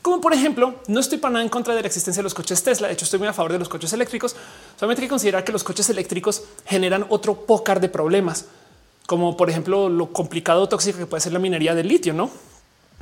Como 0.00 0.22
por 0.22 0.32
ejemplo, 0.32 0.76
no 0.86 0.98
estoy 0.98 1.18
para 1.18 1.34
nada 1.34 1.44
en 1.44 1.50
contra 1.50 1.74
de 1.74 1.82
la 1.82 1.88
existencia 1.88 2.20
de 2.20 2.24
los 2.24 2.32
coches 2.32 2.62
Tesla. 2.62 2.88
De 2.88 2.94
hecho, 2.94 3.04
estoy 3.04 3.18
muy 3.18 3.28
a 3.28 3.34
favor 3.34 3.52
de 3.52 3.58
los 3.58 3.68
coches 3.68 3.92
eléctricos. 3.92 4.34
Solamente 4.76 5.02
hay 5.02 5.08
que 5.08 5.10
considerar 5.10 5.44
que 5.44 5.52
los 5.52 5.62
coches 5.62 5.90
eléctricos 5.90 6.42
generan 6.64 7.04
otro 7.10 7.44
pócar 7.44 7.80
de 7.80 7.90
problemas, 7.90 8.46
como 9.06 9.36
por 9.36 9.50
ejemplo 9.50 9.90
lo 9.90 10.10
complicado 10.14 10.62
o 10.62 10.68
tóxico 10.70 10.98
que 10.98 11.06
puede 11.06 11.20
ser 11.20 11.34
la 11.34 11.38
minería 11.38 11.74
del 11.74 11.88
litio, 11.88 12.14
no? 12.14 12.30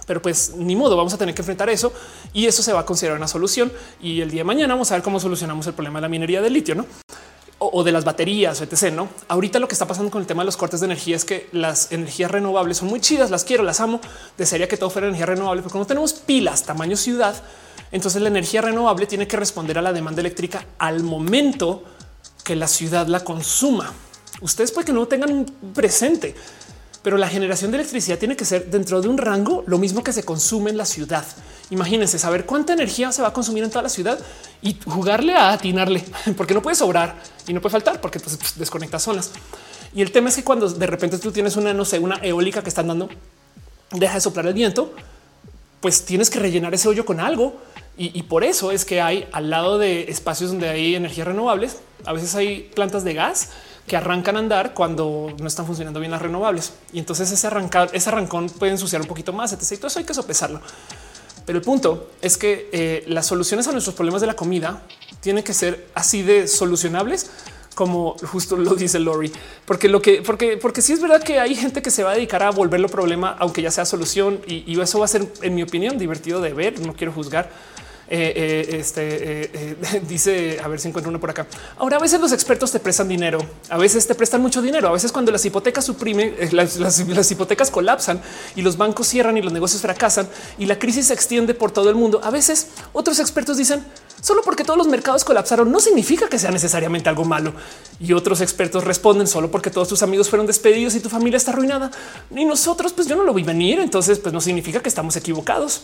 Pero 0.06 0.20
pues 0.20 0.54
ni 0.56 0.76
modo, 0.76 0.96
vamos 0.96 1.14
a 1.14 1.18
tener 1.18 1.34
que 1.34 1.42
enfrentar 1.42 1.70
eso 1.70 1.92
y 2.32 2.46
eso 2.46 2.62
se 2.62 2.72
va 2.72 2.80
a 2.80 2.86
considerar 2.86 3.16
una 3.16 3.28
solución. 3.28 3.72
Y 4.02 4.20
el 4.20 4.30
día 4.30 4.40
de 4.40 4.44
mañana 4.44 4.74
vamos 4.74 4.90
a 4.90 4.94
ver 4.94 5.02
cómo 5.02 5.20
solucionamos 5.20 5.66
el 5.66 5.74
problema 5.74 5.98
de 5.98 6.02
la 6.02 6.08
minería 6.08 6.40
del 6.40 6.52
litio, 6.52 6.74
no? 6.74 6.86
O, 7.58 7.84
de 7.84 7.92
las 7.92 8.04
baterías, 8.04 8.60
etc. 8.60 8.92
No, 8.92 9.08
ahorita 9.28 9.58
lo 9.58 9.68
que 9.68 9.74
está 9.74 9.86
pasando 9.86 10.10
con 10.10 10.20
el 10.20 10.26
tema 10.26 10.42
de 10.42 10.46
los 10.46 10.56
cortes 10.56 10.80
de 10.80 10.86
energía 10.86 11.16
es 11.16 11.24
que 11.24 11.48
las 11.52 11.92
energías 11.92 12.30
renovables 12.30 12.78
son 12.78 12.88
muy 12.88 13.00
chidas, 13.00 13.30
las 13.30 13.44
quiero, 13.44 13.62
las 13.62 13.80
amo. 13.80 14.00
Desearía 14.36 14.68
que 14.68 14.76
todo 14.76 14.90
fuera 14.90 15.06
energía 15.06 15.26
renovable, 15.26 15.62
pero 15.62 15.78
no 15.78 15.86
tenemos 15.86 16.12
pilas 16.12 16.64
tamaño 16.64 16.96
ciudad, 16.96 17.34
entonces 17.94 18.20
la 18.20 18.28
energía 18.28 18.60
renovable 18.60 19.06
tiene 19.06 19.28
que 19.28 19.36
responder 19.36 19.78
a 19.78 19.82
la 19.82 19.92
demanda 19.92 20.20
eléctrica 20.20 20.66
al 20.78 21.04
momento 21.04 21.84
que 22.42 22.56
la 22.56 22.66
ciudad 22.66 23.06
la 23.06 23.20
consuma. 23.20 23.92
Ustedes 24.40 24.72
puede 24.72 24.86
que 24.86 24.92
no 24.92 25.06
tengan 25.06 25.32
un 25.32 25.46
presente, 25.72 26.34
pero 27.04 27.18
la 27.18 27.28
generación 27.28 27.70
de 27.70 27.76
electricidad 27.76 28.18
tiene 28.18 28.34
que 28.34 28.46
ser 28.46 28.70
dentro 28.70 29.02
de 29.02 29.08
un 29.08 29.18
rango 29.18 29.62
lo 29.66 29.76
mismo 29.76 30.02
que 30.02 30.10
se 30.10 30.22
consume 30.22 30.70
en 30.70 30.78
la 30.78 30.86
ciudad. 30.86 31.22
Imagínense 31.68 32.18
saber 32.18 32.46
cuánta 32.46 32.72
energía 32.72 33.12
se 33.12 33.20
va 33.20 33.28
a 33.28 33.32
consumir 33.34 33.62
en 33.62 33.68
toda 33.68 33.82
la 33.82 33.90
ciudad 33.90 34.18
y 34.62 34.78
jugarle 34.86 35.34
a 35.34 35.52
atinarle, 35.52 36.02
porque 36.38 36.54
no 36.54 36.62
puede 36.62 36.76
sobrar 36.76 37.14
y 37.46 37.52
no 37.52 37.60
puede 37.60 37.72
faltar, 37.72 38.00
porque 38.00 38.16
entonces 38.16 38.38
pues, 38.40 38.58
desconecta 38.58 38.98
zonas. 38.98 39.32
Y 39.94 40.00
el 40.00 40.12
tema 40.12 40.30
es 40.30 40.36
que 40.36 40.44
cuando 40.44 40.66
de 40.66 40.86
repente 40.86 41.18
tú 41.18 41.30
tienes 41.30 41.56
una, 41.56 41.74
no 41.74 41.84
sé, 41.84 41.98
una 41.98 42.16
eólica 42.22 42.62
que 42.62 42.70
están 42.70 42.88
dando, 42.88 43.10
deja 43.92 44.14
de 44.14 44.20
soplar 44.22 44.46
el 44.46 44.54
viento, 44.54 44.94
pues 45.82 46.06
tienes 46.06 46.30
que 46.30 46.38
rellenar 46.38 46.72
ese 46.72 46.88
hoyo 46.88 47.04
con 47.04 47.20
algo. 47.20 47.60
Y, 47.98 48.22
por 48.24 48.42
eso 48.42 48.72
es 48.72 48.84
que 48.84 49.00
hay 49.00 49.28
al 49.30 49.50
lado 49.50 49.78
de 49.78 50.10
espacios 50.10 50.50
donde 50.50 50.68
hay 50.68 50.96
energías 50.96 51.28
renovables, 51.28 51.76
a 52.04 52.12
veces 52.12 52.34
hay 52.34 52.70
plantas 52.74 53.04
de 53.04 53.14
gas 53.14 53.50
que 53.86 53.96
arrancan 53.96 54.36
a 54.36 54.38
andar 54.38 54.74
cuando 54.74 55.34
no 55.38 55.46
están 55.46 55.66
funcionando 55.66 56.00
bien 56.00 56.12
las 56.12 56.22
renovables. 56.22 56.72
Y 56.92 56.98
entonces 56.98 57.30
ese 57.30 57.46
arrancar, 57.46 57.90
ese 57.92 58.08
arrancón 58.08 58.48
puede 58.48 58.72
ensuciar 58.72 59.02
un 59.02 59.08
poquito 59.08 59.32
más. 59.32 59.52
Etc. 59.52 59.72
Y 59.72 59.76
todo 59.76 59.88
eso 59.88 59.98
hay 59.98 60.04
que 60.04 60.14
sopesarlo. 60.14 60.60
Pero 61.44 61.58
el 61.58 61.64
punto 61.64 62.10
es 62.22 62.38
que 62.38 62.70
eh, 62.72 63.04
las 63.06 63.26
soluciones 63.26 63.68
a 63.68 63.72
nuestros 63.72 63.94
problemas 63.94 64.20
de 64.22 64.26
la 64.26 64.34
comida 64.34 64.82
tienen 65.20 65.44
que 65.44 65.52
ser 65.52 65.88
así 65.94 66.22
de 66.22 66.48
solucionables 66.48 67.30
como 67.74 68.16
justo 68.18 68.56
lo 68.56 68.74
dice 68.74 68.98
Lori, 68.98 69.32
porque 69.64 69.88
lo 69.88 70.00
que, 70.00 70.22
porque, 70.22 70.56
porque 70.56 70.80
sí 70.80 70.92
es 70.92 71.00
verdad 71.00 71.22
que 71.22 71.40
hay 71.40 71.54
gente 71.54 71.82
que 71.82 71.90
se 71.90 72.04
va 72.04 72.12
a 72.12 72.14
dedicar 72.14 72.42
a 72.42 72.50
volverlo 72.50 72.88
problema, 72.88 73.36
aunque 73.38 73.62
ya 73.62 73.70
sea 73.70 73.84
solución, 73.84 74.40
y, 74.46 74.62
y 74.72 74.80
eso 74.80 74.98
va 74.98 75.04
a 75.04 75.08
ser, 75.08 75.26
en 75.42 75.54
mi 75.54 75.62
opinión, 75.62 75.98
divertido 75.98 76.40
de 76.40 76.52
ver. 76.54 76.80
No 76.80 76.94
quiero 76.94 77.12
juzgar, 77.12 77.50
eh, 78.08 78.32
eh, 78.36 78.76
este 78.78 79.48
eh, 79.54 79.76
dice 80.08 80.58
a 80.62 80.68
ver 80.68 80.78
si 80.78 80.88
encuentro 80.88 81.10
uno 81.10 81.20
por 81.20 81.30
acá. 81.30 81.46
Ahora, 81.78 81.96
a 81.96 82.00
veces 82.00 82.20
los 82.20 82.32
expertos 82.32 82.70
te 82.70 82.80
prestan 82.80 83.08
dinero, 83.08 83.38
a 83.70 83.78
veces 83.78 84.06
te 84.06 84.14
prestan 84.14 84.42
mucho 84.42 84.60
dinero, 84.60 84.88
a 84.88 84.92
veces 84.92 85.10
cuando 85.10 85.32
las 85.32 85.44
hipotecas 85.44 85.84
suprimen, 85.84 86.34
las, 86.52 86.76
las, 86.76 87.30
hipotecas 87.30 87.70
colapsan 87.70 88.20
y 88.56 88.62
los 88.62 88.76
bancos 88.76 89.08
cierran 89.08 89.36
y 89.38 89.42
los 89.42 89.52
negocios 89.52 89.80
fracasan 89.80 90.28
y 90.58 90.66
la 90.66 90.78
crisis 90.78 91.06
se 91.06 91.14
extiende 91.14 91.54
por 91.54 91.70
todo 91.70 91.88
el 91.88 91.96
mundo. 91.96 92.20
A 92.22 92.30
veces 92.30 92.68
otros 92.92 93.18
expertos 93.20 93.56
dicen 93.56 93.84
solo 94.20 94.42
porque 94.42 94.64
todos 94.64 94.78
los 94.78 94.86
mercados 94.86 95.24
colapsaron 95.24 95.70
no 95.70 95.80
significa 95.80 96.28
que 96.28 96.38
sea 96.38 96.50
necesariamente 96.50 97.08
algo 97.08 97.24
malo. 97.24 97.52
Y 98.00 98.12
otros 98.12 98.40
expertos 98.40 98.84
responden 98.84 99.26
solo 99.26 99.50
porque 99.50 99.70
todos 99.70 99.88
tus 99.88 100.02
amigos 100.02 100.28
fueron 100.28 100.46
despedidos 100.46 100.94
y 100.94 101.00
tu 101.00 101.08
familia 101.08 101.36
está 101.36 101.52
arruinada. 101.52 101.90
Y 102.34 102.44
nosotros, 102.44 102.92
pues 102.92 103.06
yo 103.06 103.16
no 103.16 103.24
lo 103.24 103.32
vi 103.34 103.42
venir. 103.42 103.78
Entonces, 103.78 104.18
pues 104.18 104.32
no 104.32 104.40
significa 104.40 104.80
que 104.80 104.88
estamos 104.88 105.16
equivocados. 105.16 105.82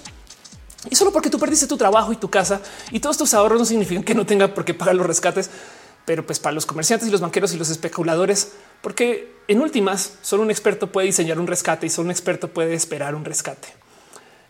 Y 0.88 0.96
solo 0.96 1.12
porque 1.12 1.28
tú 1.28 1.38
perdiste 1.38 1.66
tu 1.66 1.76
trabajo 1.76 2.12
y 2.12 2.16
tu 2.16 2.30
casa 2.30 2.62
y 2.90 3.00
todos 3.00 3.18
tus 3.18 3.34
ahorros 3.34 3.58
no 3.58 3.64
significan 3.66 4.02
que 4.02 4.14
no 4.14 4.24
tenga 4.24 4.54
por 4.54 4.64
qué 4.64 4.72
pagar 4.72 4.94
los 4.94 5.06
rescates, 5.06 5.50
pero 6.06 6.24
pues 6.24 6.38
para 6.38 6.54
los 6.54 6.64
comerciantes 6.64 7.08
y 7.08 7.10
los 7.10 7.20
banqueros 7.20 7.52
y 7.52 7.58
los 7.58 7.68
especuladores, 7.68 8.52
porque 8.80 9.30
en 9.46 9.60
últimas 9.60 10.14
solo 10.22 10.42
un 10.42 10.50
experto 10.50 10.90
puede 10.90 11.08
diseñar 11.08 11.38
un 11.38 11.46
rescate 11.46 11.86
y 11.86 11.90
solo 11.90 12.06
un 12.06 12.10
experto 12.12 12.48
puede 12.48 12.72
esperar 12.74 13.14
un 13.14 13.24
rescate. 13.26 13.68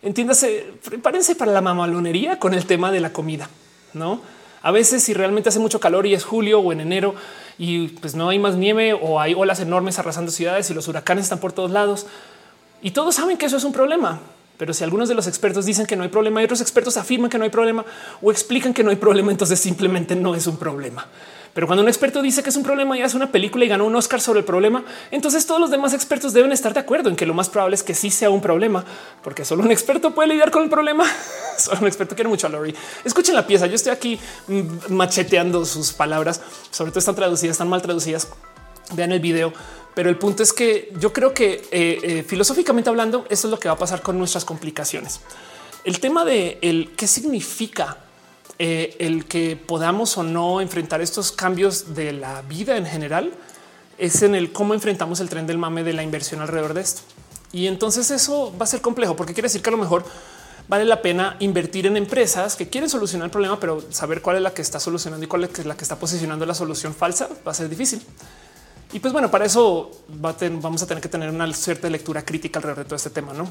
Entiéndase, 0.01 0.73
prepárense 0.83 1.35
para 1.35 1.51
la 1.51 1.61
mamalonería 1.61 2.39
con 2.39 2.53
el 2.53 2.65
tema 2.65 2.91
de 2.91 3.01
la 3.01 3.11
comida, 3.11 3.49
no? 3.93 4.21
A 4.63 4.71
veces 4.71 5.03
si 5.03 5.13
realmente 5.13 5.49
hace 5.49 5.59
mucho 5.59 5.79
calor 5.79 6.05
y 6.05 6.13
es 6.13 6.23
julio 6.23 6.59
o 6.59 6.71
en 6.71 6.81
enero 6.81 7.13
y 7.57 7.89
pues 7.89 8.15
no 8.15 8.29
hay 8.29 8.39
más 8.39 8.55
nieve 8.55 8.93
o 8.93 9.19
hay 9.19 9.33
olas 9.33 9.59
enormes 9.59 9.99
arrasando 9.99 10.31
ciudades 10.31 10.69
y 10.69 10.73
los 10.73 10.87
huracanes 10.87 11.25
están 11.25 11.39
por 11.39 11.51
todos 11.51 11.71
lados 11.71 12.05
y 12.81 12.91
todos 12.91 13.15
saben 13.15 13.37
que 13.37 13.47
eso 13.47 13.57
es 13.57 13.63
un 13.63 13.73
problema 13.73 14.21
pero 14.61 14.75
si 14.75 14.83
algunos 14.83 15.09
de 15.09 15.15
los 15.15 15.25
expertos 15.25 15.65
dicen 15.65 15.87
que 15.87 15.95
no 15.95 16.03
hay 16.03 16.09
problema 16.09 16.39
y 16.39 16.45
otros 16.45 16.61
expertos 16.61 16.95
afirman 16.95 17.31
que 17.31 17.39
no 17.39 17.45
hay 17.45 17.49
problema 17.49 17.83
o 18.21 18.29
explican 18.29 18.75
que 18.75 18.83
no 18.83 18.91
hay 18.91 18.95
problema, 18.95 19.31
entonces 19.31 19.59
simplemente 19.59 20.15
no 20.15 20.35
es 20.35 20.45
un 20.45 20.57
problema. 20.57 21.07
Pero 21.51 21.65
cuando 21.65 21.81
un 21.81 21.89
experto 21.89 22.21
dice 22.21 22.43
que 22.43 22.51
es 22.51 22.55
un 22.55 22.61
problema 22.61 22.95
y 22.95 23.01
hace 23.01 23.17
una 23.17 23.31
película 23.31 23.65
y 23.65 23.67
ganó 23.67 23.87
un 23.87 23.95
Oscar 23.95 24.21
sobre 24.21 24.41
el 24.41 24.45
problema, 24.45 24.83
entonces 25.09 25.47
todos 25.47 25.59
los 25.59 25.71
demás 25.71 25.95
expertos 25.95 26.31
deben 26.33 26.51
estar 26.51 26.75
de 26.75 26.79
acuerdo 26.79 27.09
en 27.09 27.15
que 27.15 27.25
lo 27.25 27.33
más 27.33 27.49
probable 27.49 27.73
es 27.73 27.81
que 27.81 27.95
sí 27.95 28.11
sea 28.11 28.29
un 28.29 28.39
problema, 28.39 28.85
porque 29.23 29.45
solo 29.45 29.63
un 29.63 29.71
experto 29.71 30.13
puede 30.13 30.29
lidiar 30.29 30.51
con 30.51 30.61
el 30.61 30.69
problema. 30.69 31.05
solo 31.57 31.79
un 31.81 31.87
experto 31.87 32.13
quiere 32.13 32.29
mucho 32.29 32.45
a 32.45 32.51
Lori. 32.51 32.75
Escuchen 33.03 33.33
la 33.33 33.47
pieza. 33.47 33.65
Yo 33.65 33.73
estoy 33.73 33.91
aquí 33.93 34.19
mm, 34.47 34.93
macheteando 34.93 35.65
sus 35.65 35.91
palabras, 35.91 36.39
sobre 36.69 36.91
todo 36.91 36.99
están 36.99 37.15
traducidas, 37.15 37.55
están 37.55 37.67
mal 37.67 37.81
traducidas. 37.81 38.27
Vean 38.93 39.11
el 39.11 39.21
video 39.21 39.53
pero 39.93 40.09
el 40.09 40.17
punto 40.17 40.43
es 40.43 40.53
que 40.53 40.91
yo 40.99 41.11
creo 41.11 41.33
que 41.33 41.67
eh, 41.71 41.99
eh, 42.03 42.23
filosóficamente 42.27 42.89
hablando, 42.89 43.25
eso 43.29 43.47
es 43.47 43.51
lo 43.51 43.59
que 43.59 43.67
va 43.67 43.75
a 43.75 43.77
pasar 43.77 44.01
con 44.01 44.17
nuestras 44.17 44.45
complicaciones. 44.45 45.21
El 45.83 45.99
tema 45.99 46.23
de 46.23 46.59
el 46.61 46.91
qué 46.95 47.07
significa 47.07 47.97
eh, 48.59 48.95
el 48.99 49.25
que 49.25 49.55
podamos 49.55 50.17
o 50.17 50.23
no 50.23 50.61
enfrentar 50.61 51.01
estos 51.01 51.31
cambios 51.31 51.95
de 51.95 52.13
la 52.13 52.41
vida 52.43 52.77
en 52.77 52.85
general 52.85 53.33
es 53.97 54.21
en 54.21 54.35
el 54.35 54.51
cómo 54.51 54.73
enfrentamos 54.73 55.19
el 55.19 55.29
tren 55.29 55.47
del 55.47 55.57
mame 55.57 55.83
de 55.83 55.93
la 55.93 56.03
inversión 56.03 56.41
alrededor 56.41 56.73
de 56.73 56.81
esto. 56.81 57.01
Y 57.51 57.67
entonces 57.67 58.11
eso 58.11 58.53
va 58.57 58.63
a 58.63 58.67
ser 58.67 58.81
complejo 58.81 59.15
porque 59.15 59.33
quiere 59.33 59.47
decir 59.47 59.61
que 59.61 59.69
a 59.69 59.71
lo 59.71 59.77
mejor 59.77 60.05
vale 60.67 60.85
la 60.85 61.01
pena 61.01 61.35
invertir 61.39 61.85
en 61.85 61.97
empresas 61.97 62.55
que 62.55 62.69
quieren 62.69 62.89
solucionar 62.89 63.25
el 63.25 63.31
problema, 63.31 63.59
pero 63.59 63.83
saber 63.89 64.21
cuál 64.21 64.37
es 64.37 64.41
la 64.41 64.53
que 64.53 64.61
está 64.61 64.79
solucionando 64.79 65.25
y 65.25 65.27
cuál 65.27 65.43
es 65.43 65.65
la 65.65 65.75
que 65.75 65.83
está 65.83 65.97
posicionando 65.97 66.45
la 66.45 66.53
solución 66.53 66.93
falsa 66.93 67.29
va 67.45 67.51
a 67.51 67.55
ser 67.55 67.67
difícil. 67.67 68.01
Y 68.93 68.99
pues 68.99 69.13
bueno, 69.13 69.31
para 69.31 69.45
eso 69.45 69.91
vamos 70.09 70.83
a 70.83 70.87
tener 70.87 71.01
que 71.01 71.09
tener 71.09 71.29
una 71.29 71.51
cierta 71.53 71.89
lectura 71.89 72.23
crítica 72.23 72.59
alrededor 72.59 72.79
de 72.79 72.85
todo 72.85 72.95
este 72.95 73.09
tema, 73.09 73.33
¿no? 73.33 73.49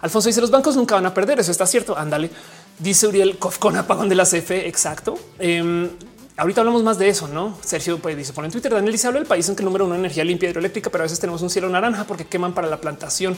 Alfonso 0.00 0.28
dice 0.28 0.40
los 0.40 0.50
bancos 0.50 0.76
nunca 0.76 0.96
van 0.96 1.06
a 1.06 1.14
perder, 1.14 1.40
eso 1.40 1.50
está 1.50 1.66
cierto, 1.66 1.96
ándale. 1.96 2.30
Dice 2.78 3.06
Uriel 3.06 3.38
con 3.38 3.76
apagón 3.76 4.08
de 4.08 4.14
la 4.14 4.24
CFE, 4.24 4.68
exacto. 4.68 5.18
Em, 5.38 5.88
ahorita 6.36 6.60
hablamos 6.60 6.82
más 6.82 6.98
de 6.98 7.08
eso, 7.08 7.28
¿no? 7.28 7.56
Sergio 7.62 7.98
pues, 7.98 8.16
dice 8.16 8.32
por 8.32 8.44
en 8.44 8.50
Twitter, 8.50 8.72
Daniel 8.72 8.92
dice 8.92 9.06
habla 9.06 9.20
del 9.20 9.28
país 9.28 9.48
en 9.48 9.56
que 9.56 9.62
el 9.62 9.66
número 9.66 9.86
uno 9.86 9.94
energía 9.94 10.24
limpia 10.24 10.50
hidroeléctrica, 10.50 10.90
pero 10.90 11.02
a 11.02 11.06
veces 11.06 11.20
tenemos 11.20 11.40
un 11.42 11.50
cielo 11.50 11.68
naranja 11.68 12.04
porque 12.04 12.26
queman 12.26 12.52
para 12.52 12.66
la 12.66 12.80
plantación. 12.80 13.36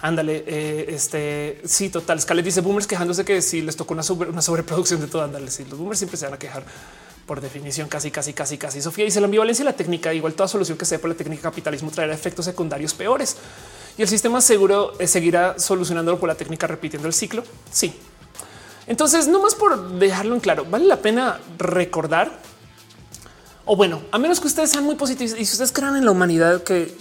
Ándale, 0.00 0.44
eh, 0.46 0.86
este 0.90 1.60
sí, 1.64 1.88
total. 1.88 2.20
Scarlett 2.20 2.44
dice 2.44 2.60
boomers 2.60 2.86
quejándose 2.86 3.24
que 3.24 3.40
si 3.42 3.62
les 3.62 3.74
tocó 3.76 3.94
una, 3.94 4.02
una 4.28 4.42
sobreproducción 4.42 5.00
de 5.00 5.06
todo. 5.06 5.22
Ándale, 5.22 5.50
si 5.50 5.64
los 5.64 5.78
boomers 5.78 5.98
siempre 5.98 6.16
se 6.16 6.26
van 6.26 6.34
a 6.34 6.38
quejar 6.38 6.64
por 7.28 7.42
definición 7.42 7.88
casi, 7.88 8.10
casi, 8.10 8.32
casi, 8.32 8.56
casi. 8.56 8.80
Sofía 8.80 9.04
dice 9.04 9.20
la 9.20 9.26
ambivalencia 9.26 9.62
y 9.62 9.66
la 9.66 9.74
técnica, 9.74 10.14
igual 10.14 10.32
toda 10.32 10.48
solución 10.48 10.78
que 10.78 10.86
sea 10.86 10.98
por 10.98 11.10
la 11.10 11.16
técnica 11.16 11.42
capitalismo 11.42 11.90
traerá 11.90 12.14
efectos 12.14 12.46
secundarios 12.46 12.94
peores 12.94 13.36
y 13.98 14.02
el 14.02 14.08
sistema 14.08 14.40
seguro 14.40 14.94
eh, 14.98 15.06
seguirá 15.06 15.58
solucionándolo 15.58 16.18
por 16.18 16.28
la 16.28 16.34
técnica 16.34 16.66
repitiendo 16.66 17.06
el 17.06 17.12
ciclo. 17.12 17.44
Sí. 17.70 17.92
Entonces, 18.86 19.28
no 19.28 19.42
más 19.42 19.54
por 19.54 19.98
dejarlo 19.98 20.34
en 20.34 20.40
claro, 20.40 20.64
vale 20.64 20.86
la 20.86 20.96
pena 21.02 21.38
recordar 21.58 22.32
o 23.66 23.76
bueno, 23.76 24.00
a 24.10 24.18
menos 24.18 24.40
que 24.40 24.46
ustedes 24.46 24.70
sean 24.70 24.84
muy 24.84 24.94
positivos 24.94 25.38
y 25.38 25.44
si 25.44 25.52
ustedes 25.52 25.72
crean 25.72 25.94
en 25.96 26.06
la 26.06 26.10
humanidad 26.10 26.62
que 26.64 26.96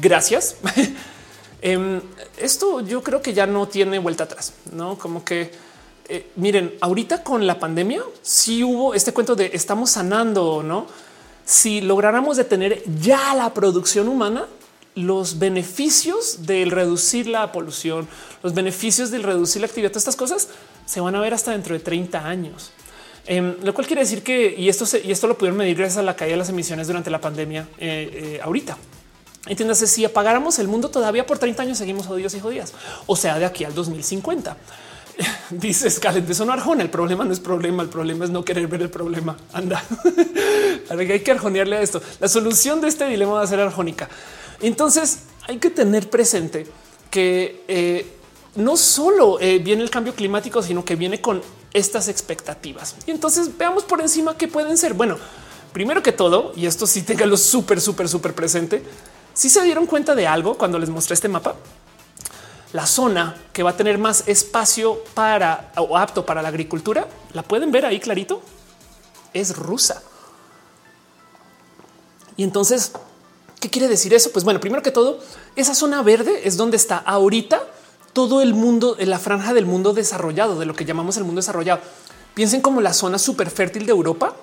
gracias. 0.00 0.56
Em, 1.62 2.00
esto 2.38 2.80
yo 2.80 3.02
creo 3.02 3.20
que 3.20 3.34
ya 3.34 3.44
no 3.44 3.68
tiene 3.68 3.98
vuelta 3.98 4.24
atrás, 4.24 4.54
no 4.72 4.96
como 4.96 5.22
que 5.26 5.52
eh, 6.10 6.30
miren, 6.36 6.74
ahorita 6.80 7.22
con 7.22 7.46
la 7.46 7.58
pandemia, 7.58 8.02
si 8.22 8.64
hubo 8.64 8.94
este 8.94 9.12
cuento 9.12 9.36
de 9.36 9.50
estamos 9.52 9.90
sanando, 9.90 10.62
no? 10.62 10.86
Si 11.44 11.80
lográramos 11.80 12.36
detener 12.36 12.82
ya 13.00 13.34
la 13.34 13.54
producción 13.54 14.08
humana, 14.08 14.46
los 14.94 15.38
beneficios 15.38 16.46
del 16.46 16.70
reducir 16.70 17.26
la 17.26 17.52
polución, 17.52 18.08
los 18.42 18.54
beneficios 18.54 19.10
del 19.10 19.22
reducir 19.22 19.62
la 19.62 19.66
actividad, 19.66 19.90
todas 19.90 20.02
estas 20.02 20.16
cosas 20.16 20.48
se 20.84 21.00
van 21.00 21.14
a 21.14 21.20
ver 21.20 21.34
hasta 21.34 21.52
dentro 21.52 21.74
de 21.74 21.80
30 21.80 22.26
años. 22.26 22.72
Em, 23.26 23.54
lo 23.62 23.74
cual 23.74 23.86
quiere 23.86 24.02
decir 24.02 24.22
que, 24.22 24.54
y 24.56 24.68
esto, 24.68 24.84
y 25.04 25.12
esto 25.12 25.28
lo 25.28 25.38
pudieron 25.38 25.56
medir 25.56 25.76
gracias 25.76 25.98
a 25.98 26.02
la 26.02 26.16
caída 26.16 26.32
de 26.32 26.38
las 26.38 26.48
emisiones 26.48 26.86
durante 26.86 27.10
la 27.10 27.20
pandemia 27.20 27.68
eh, 27.78 28.10
eh, 28.12 28.40
ahorita. 28.42 28.76
Entiéndase, 29.46 29.86
si 29.86 30.04
apagáramos 30.04 30.58
el 30.58 30.68
mundo 30.68 30.90
todavía 30.90 31.26
por 31.26 31.38
30 31.38 31.62
años, 31.62 31.78
seguimos 31.78 32.06
jodidos 32.06 32.34
y 32.34 32.40
jodidas. 32.40 32.74
O 33.06 33.16
sea, 33.16 33.38
de 33.38 33.44
aquí 33.44 33.64
al 33.64 33.74
2050. 33.74 34.56
Dice 35.50 35.90
Scarlett 35.90 36.26
de 36.26 36.34
sonar 36.34 36.58
Arjona. 36.58 36.82
El 36.82 36.90
problema 36.90 37.24
no 37.24 37.32
es 37.32 37.40
problema, 37.40 37.82
el 37.82 37.88
problema 37.88 38.24
es 38.24 38.30
no 38.30 38.44
querer 38.44 38.66
ver 38.66 38.82
el 38.82 38.90
problema. 38.90 39.36
Anda, 39.52 39.82
hay 40.90 41.20
que 41.20 41.30
arjonearle 41.30 41.76
a 41.76 41.82
esto. 41.82 42.00
La 42.20 42.28
solución 42.28 42.80
de 42.80 42.88
este 42.88 43.06
dilema 43.06 43.32
va 43.32 43.42
a 43.42 43.46
ser 43.46 43.60
arjónica. 43.60 44.08
Entonces 44.60 45.20
hay 45.46 45.58
que 45.58 45.70
tener 45.70 46.08
presente 46.10 46.66
que 47.10 47.64
eh, 47.66 48.06
no 48.56 48.76
solo 48.76 49.40
eh, 49.40 49.58
viene 49.58 49.82
el 49.82 49.90
cambio 49.90 50.14
climático, 50.14 50.62
sino 50.62 50.84
que 50.84 50.96
viene 50.96 51.20
con 51.20 51.42
estas 51.72 52.08
expectativas. 52.08 52.96
Y 53.06 53.10
entonces 53.10 53.56
veamos 53.56 53.84
por 53.84 54.00
encima 54.00 54.36
qué 54.36 54.48
pueden 54.48 54.76
ser. 54.76 54.94
Bueno, 54.94 55.18
primero 55.72 56.02
que 56.02 56.12
todo, 56.12 56.52
y 56.56 56.66
esto 56.66 56.86
sí 56.86 57.04
lo 57.26 57.36
súper, 57.36 57.80
súper, 57.80 58.08
súper 58.08 58.34
presente, 58.34 58.82
si 59.34 59.48
se 59.48 59.62
dieron 59.62 59.86
cuenta 59.86 60.14
de 60.14 60.26
algo 60.26 60.58
cuando 60.58 60.78
les 60.78 60.90
mostré 60.90 61.14
este 61.14 61.28
mapa, 61.28 61.54
la 62.72 62.86
zona 62.86 63.36
que 63.52 63.62
va 63.62 63.70
a 63.70 63.76
tener 63.76 63.98
más 63.98 64.28
espacio 64.28 65.02
para 65.14 65.72
o 65.76 65.96
apto 65.96 66.24
para 66.24 66.42
la 66.42 66.48
agricultura, 66.48 67.08
la 67.32 67.42
pueden 67.42 67.72
ver 67.72 67.84
ahí 67.86 68.00
clarito, 68.00 68.42
es 69.32 69.56
rusa. 69.56 70.02
Y 72.36 72.44
entonces, 72.44 72.92
¿qué 73.58 73.70
quiere 73.70 73.88
decir 73.88 74.14
eso? 74.14 74.30
Pues 74.32 74.44
bueno, 74.44 74.60
primero 74.60 74.82
que 74.82 74.90
todo, 74.90 75.20
esa 75.56 75.74
zona 75.74 76.02
verde 76.02 76.42
es 76.44 76.56
donde 76.56 76.76
está 76.76 76.98
ahorita 76.98 77.62
todo 78.12 78.42
el 78.42 78.54
mundo, 78.54 78.96
en 78.98 79.10
la 79.10 79.18
franja 79.18 79.52
del 79.52 79.66
mundo 79.66 79.92
desarrollado, 79.92 80.58
de 80.58 80.66
lo 80.66 80.74
que 80.74 80.84
llamamos 80.84 81.16
el 81.16 81.24
mundo 81.24 81.40
desarrollado. 81.40 81.80
Piensen 82.34 82.60
como 82.60 82.80
la 82.80 82.92
zona 82.92 83.18
súper 83.18 83.50
fértil 83.50 83.86
de 83.86 83.92
Europa 83.92 84.34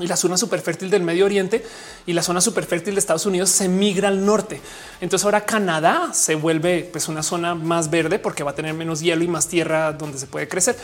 y 0.00 0.06
la 0.06 0.16
zona 0.16 0.36
súper 0.36 0.60
fértil 0.60 0.90
del 0.90 1.02
Medio 1.02 1.24
Oriente 1.24 1.64
y 2.06 2.12
la 2.12 2.22
zona 2.22 2.40
súper 2.40 2.64
fértil 2.64 2.94
de 2.94 3.00
Estados 3.00 3.26
Unidos 3.26 3.50
se 3.50 3.68
migra 3.68 4.08
al 4.08 4.24
norte. 4.24 4.60
Entonces 5.00 5.24
ahora 5.24 5.44
Canadá 5.44 6.10
se 6.12 6.34
vuelve 6.34 6.88
pues 6.90 7.08
una 7.08 7.22
zona 7.22 7.54
más 7.54 7.90
verde 7.90 8.18
porque 8.18 8.42
va 8.42 8.52
a 8.52 8.54
tener 8.54 8.74
menos 8.74 9.00
hielo 9.00 9.24
y 9.24 9.28
más 9.28 9.48
tierra 9.48 9.92
donde 9.92 10.18
se 10.18 10.26
puede 10.26 10.48
crecer. 10.48 10.76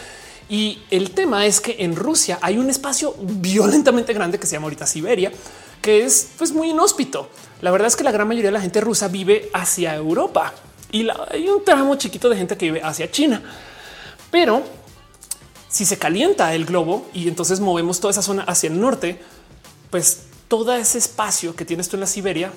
Y 0.48 0.82
el 0.90 1.12
tema 1.12 1.46
es 1.46 1.60
que 1.60 1.76
en 1.78 1.96
Rusia 1.96 2.38
hay 2.42 2.58
un 2.58 2.68
espacio 2.68 3.14
violentamente 3.18 4.12
grande 4.12 4.38
que 4.38 4.46
se 4.46 4.52
llama 4.52 4.64
ahorita 4.64 4.86
Siberia, 4.86 5.32
que 5.80 6.04
es 6.04 6.28
pues 6.36 6.52
muy 6.52 6.70
inhóspito. 6.70 7.30
La 7.62 7.70
verdad 7.70 7.88
es 7.88 7.96
que 7.96 8.04
la 8.04 8.12
gran 8.12 8.28
mayoría 8.28 8.48
de 8.48 8.52
la 8.52 8.60
gente 8.60 8.80
rusa 8.80 9.08
vive 9.08 9.48
hacia 9.54 9.94
Europa 9.94 10.52
y 10.92 11.08
hay 11.30 11.48
un 11.48 11.64
tramo 11.64 11.96
chiquito 11.96 12.28
de 12.28 12.36
gente 12.36 12.56
que 12.56 12.66
vive 12.66 12.82
hacia 12.82 13.10
China. 13.10 13.42
Pero 14.30 14.62
si 15.74 15.84
se 15.84 15.98
calienta 15.98 16.54
el 16.54 16.66
globo 16.66 17.04
y 17.12 17.26
entonces 17.26 17.58
movemos 17.58 17.98
toda 17.98 18.12
esa 18.12 18.22
zona 18.22 18.44
hacia 18.44 18.68
el 18.68 18.80
norte, 18.80 19.18
pues 19.90 20.20
todo 20.46 20.72
ese 20.72 20.98
espacio 20.98 21.56
que 21.56 21.64
tienes 21.64 21.88
tú 21.88 21.96
en 21.96 22.02
la 22.02 22.06
Siberia 22.06 22.52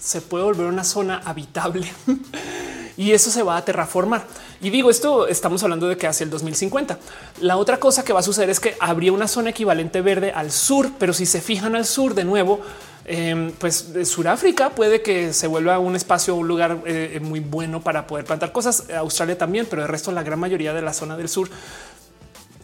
se 0.00 0.20
puede 0.20 0.44
volver 0.44 0.66
una 0.66 0.84
zona 0.84 1.20
habitable 1.24 1.92
y 2.96 3.10
eso 3.10 3.32
se 3.32 3.42
va 3.42 3.56
a 3.56 3.64
terraformar. 3.64 4.24
Y 4.60 4.70
digo 4.70 4.88
esto, 4.88 5.26
estamos 5.26 5.64
hablando 5.64 5.88
de 5.88 5.96
que 5.96 6.06
hacia 6.06 6.22
el 6.22 6.30
2050. 6.30 6.96
La 7.40 7.56
otra 7.56 7.80
cosa 7.80 8.04
que 8.04 8.12
va 8.12 8.20
a 8.20 8.22
suceder 8.22 8.50
es 8.50 8.60
que 8.60 8.76
habría 8.78 9.12
una 9.12 9.26
zona 9.26 9.50
equivalente 9.50 10.00
verde 10.00 10.30
al 10.30 10.52
sur, 10.52 10.92
pero 10.96 11.12
si 11.12 11.26
se 11.26 11.40
fijan 11.40 11.74
al 11.74 11.84
sur 11.84 12.14
de 12.14 12.22
nuevo, 12.22 12.60
em, 13.04 13.50
pues 13.50 13.88
Sudáfrica 14.04 14.70
puede 14.70 15.02
que 15.02 15.32
se 15.32 15.48
vuelva 15.48 15.80
un 15.80 15.96
espacio, 15.96 16.36
un 16.36 16.46
lugar 16.46 16.78
eh, 16.86 17.18
muy 17.20 17.40
bueno 17.40 17.80
para 17.80 18.06
poder 18.06 18.24
plantar 18.24 18.52
cosas. 18.52 18.84
Australia 18.90 19.36
también, 19.36 19.66
pero 19.68 19.82
el 19.82 19.88
resto, 19.88 20.12
la 20.12 20.22
gran 20.22 20.38
mayoría 20.38 20.72
de 20.72 20.82
la 20.82 20.92
zona 20.92 21.16
del 21.16 21.28
sur 21.28 21.50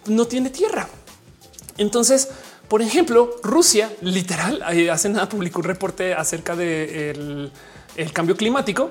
no 0.07 0.27
tiene 0.27 0.51
tierra. 0.51 0.89
Entonces, 1.79 2.29
por 2.69 2.83
ejemplo, 2.83 3.37
Rusia 3.43 3.93
literal 4.01 4.63
hace 4.91 5.09
nada 5.09 5.29
publicó 5.29 5.61
un 5.61 5.65
reporte 5.65 6.15
acerca 6.15 6.55
del 6.55 7.51
el 7.97 8.13
cambio 8.13 8.37
climático 8.37 8.91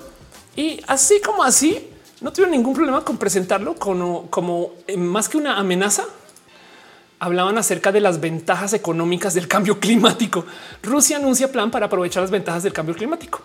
y 0.55 0.81
así 0.87 1.21
como 1.21 1.43
así 1.43 1.89
no 2.21 2.33
tuvieron 2.33 2.51
ningún 2.51 2.73
problema 2.73 3.03
con 3.03 3.17
presentarlo 3.17 3.75
como, 3.75 4.29
como 4.29 4.73
eh, 4.87 4.97
más 4.97 5.29
que 5.29 5.37
una 5.37 5.57
amenaza. 5.57 6.03
Hablaban 7.21 7.57
acerca 7.57 7.91
de 7.91 7.99
las 7.99 8.19
ventajas 8.19 8.73
económicas 8.73 9.33
del 9.33 9.47
cambio 9.47 9.79
climático. 9.79 10.45
Rusia 10.83 11.17
anuncia 11.17 11.51
plan 11.51 11.71
para 11.71 11.85
aprovechar 11.85 12.21
las 12.21 12.31
ventajas 12.31 12.63
del 12.63 12.73
cambio 12.73 12.95
climático. 12.95 13.41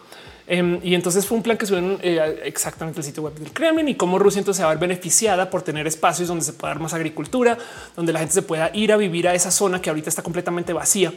Em, 0.47 0.79
y 0.83 0.95
entonces 0.95 1.27
fue 1.27 1.39
un 1.39 1.43
plan 1.43 1.57
que 1.57 1.65
subieron 1.65 1.99
eh, 2.03 2.43
exactamente 2.45 3.01
el 3.01 3.05
sitio 3.05 3.23
web 3.23 3.35
del 3.35 3.51
Kremlin 3.51 3.89
y 3.89 3.95
cómo 3.95 4.19
Rusia 4.19 4.41
entonces 4.41 4.59
se 4.59 4.63
va 4.63 4.71
a 4.71 4.75
ver 4.75 4.81
beneficiada 4.81 5.49
por 5.49 5.63
tener 5.63 5.87
espacios 5.87 6.29
donde 6.29 6.45
se 6.45 6.53
pueda 6.53 6.75
dar 6.75 6.83
más 6.83 6.93
agricultura, 6.93 7.57
donde 7.97 8.13
la 8.13 8.19
gente 8.19 8.35
se 8.35 8.43
pueda 8.43 8.71
ir 8.75 8.93
a 8.93 8.99
vivir 8.99 9.27
a 9.27 9.35
esa 9.35 9.51
zona 9.51 9.81
que 9.81 9.89
ahorita 9.89 10.11
está 10.11 10.23
completamente 10.23 10.75
vacía. 10.75 11.15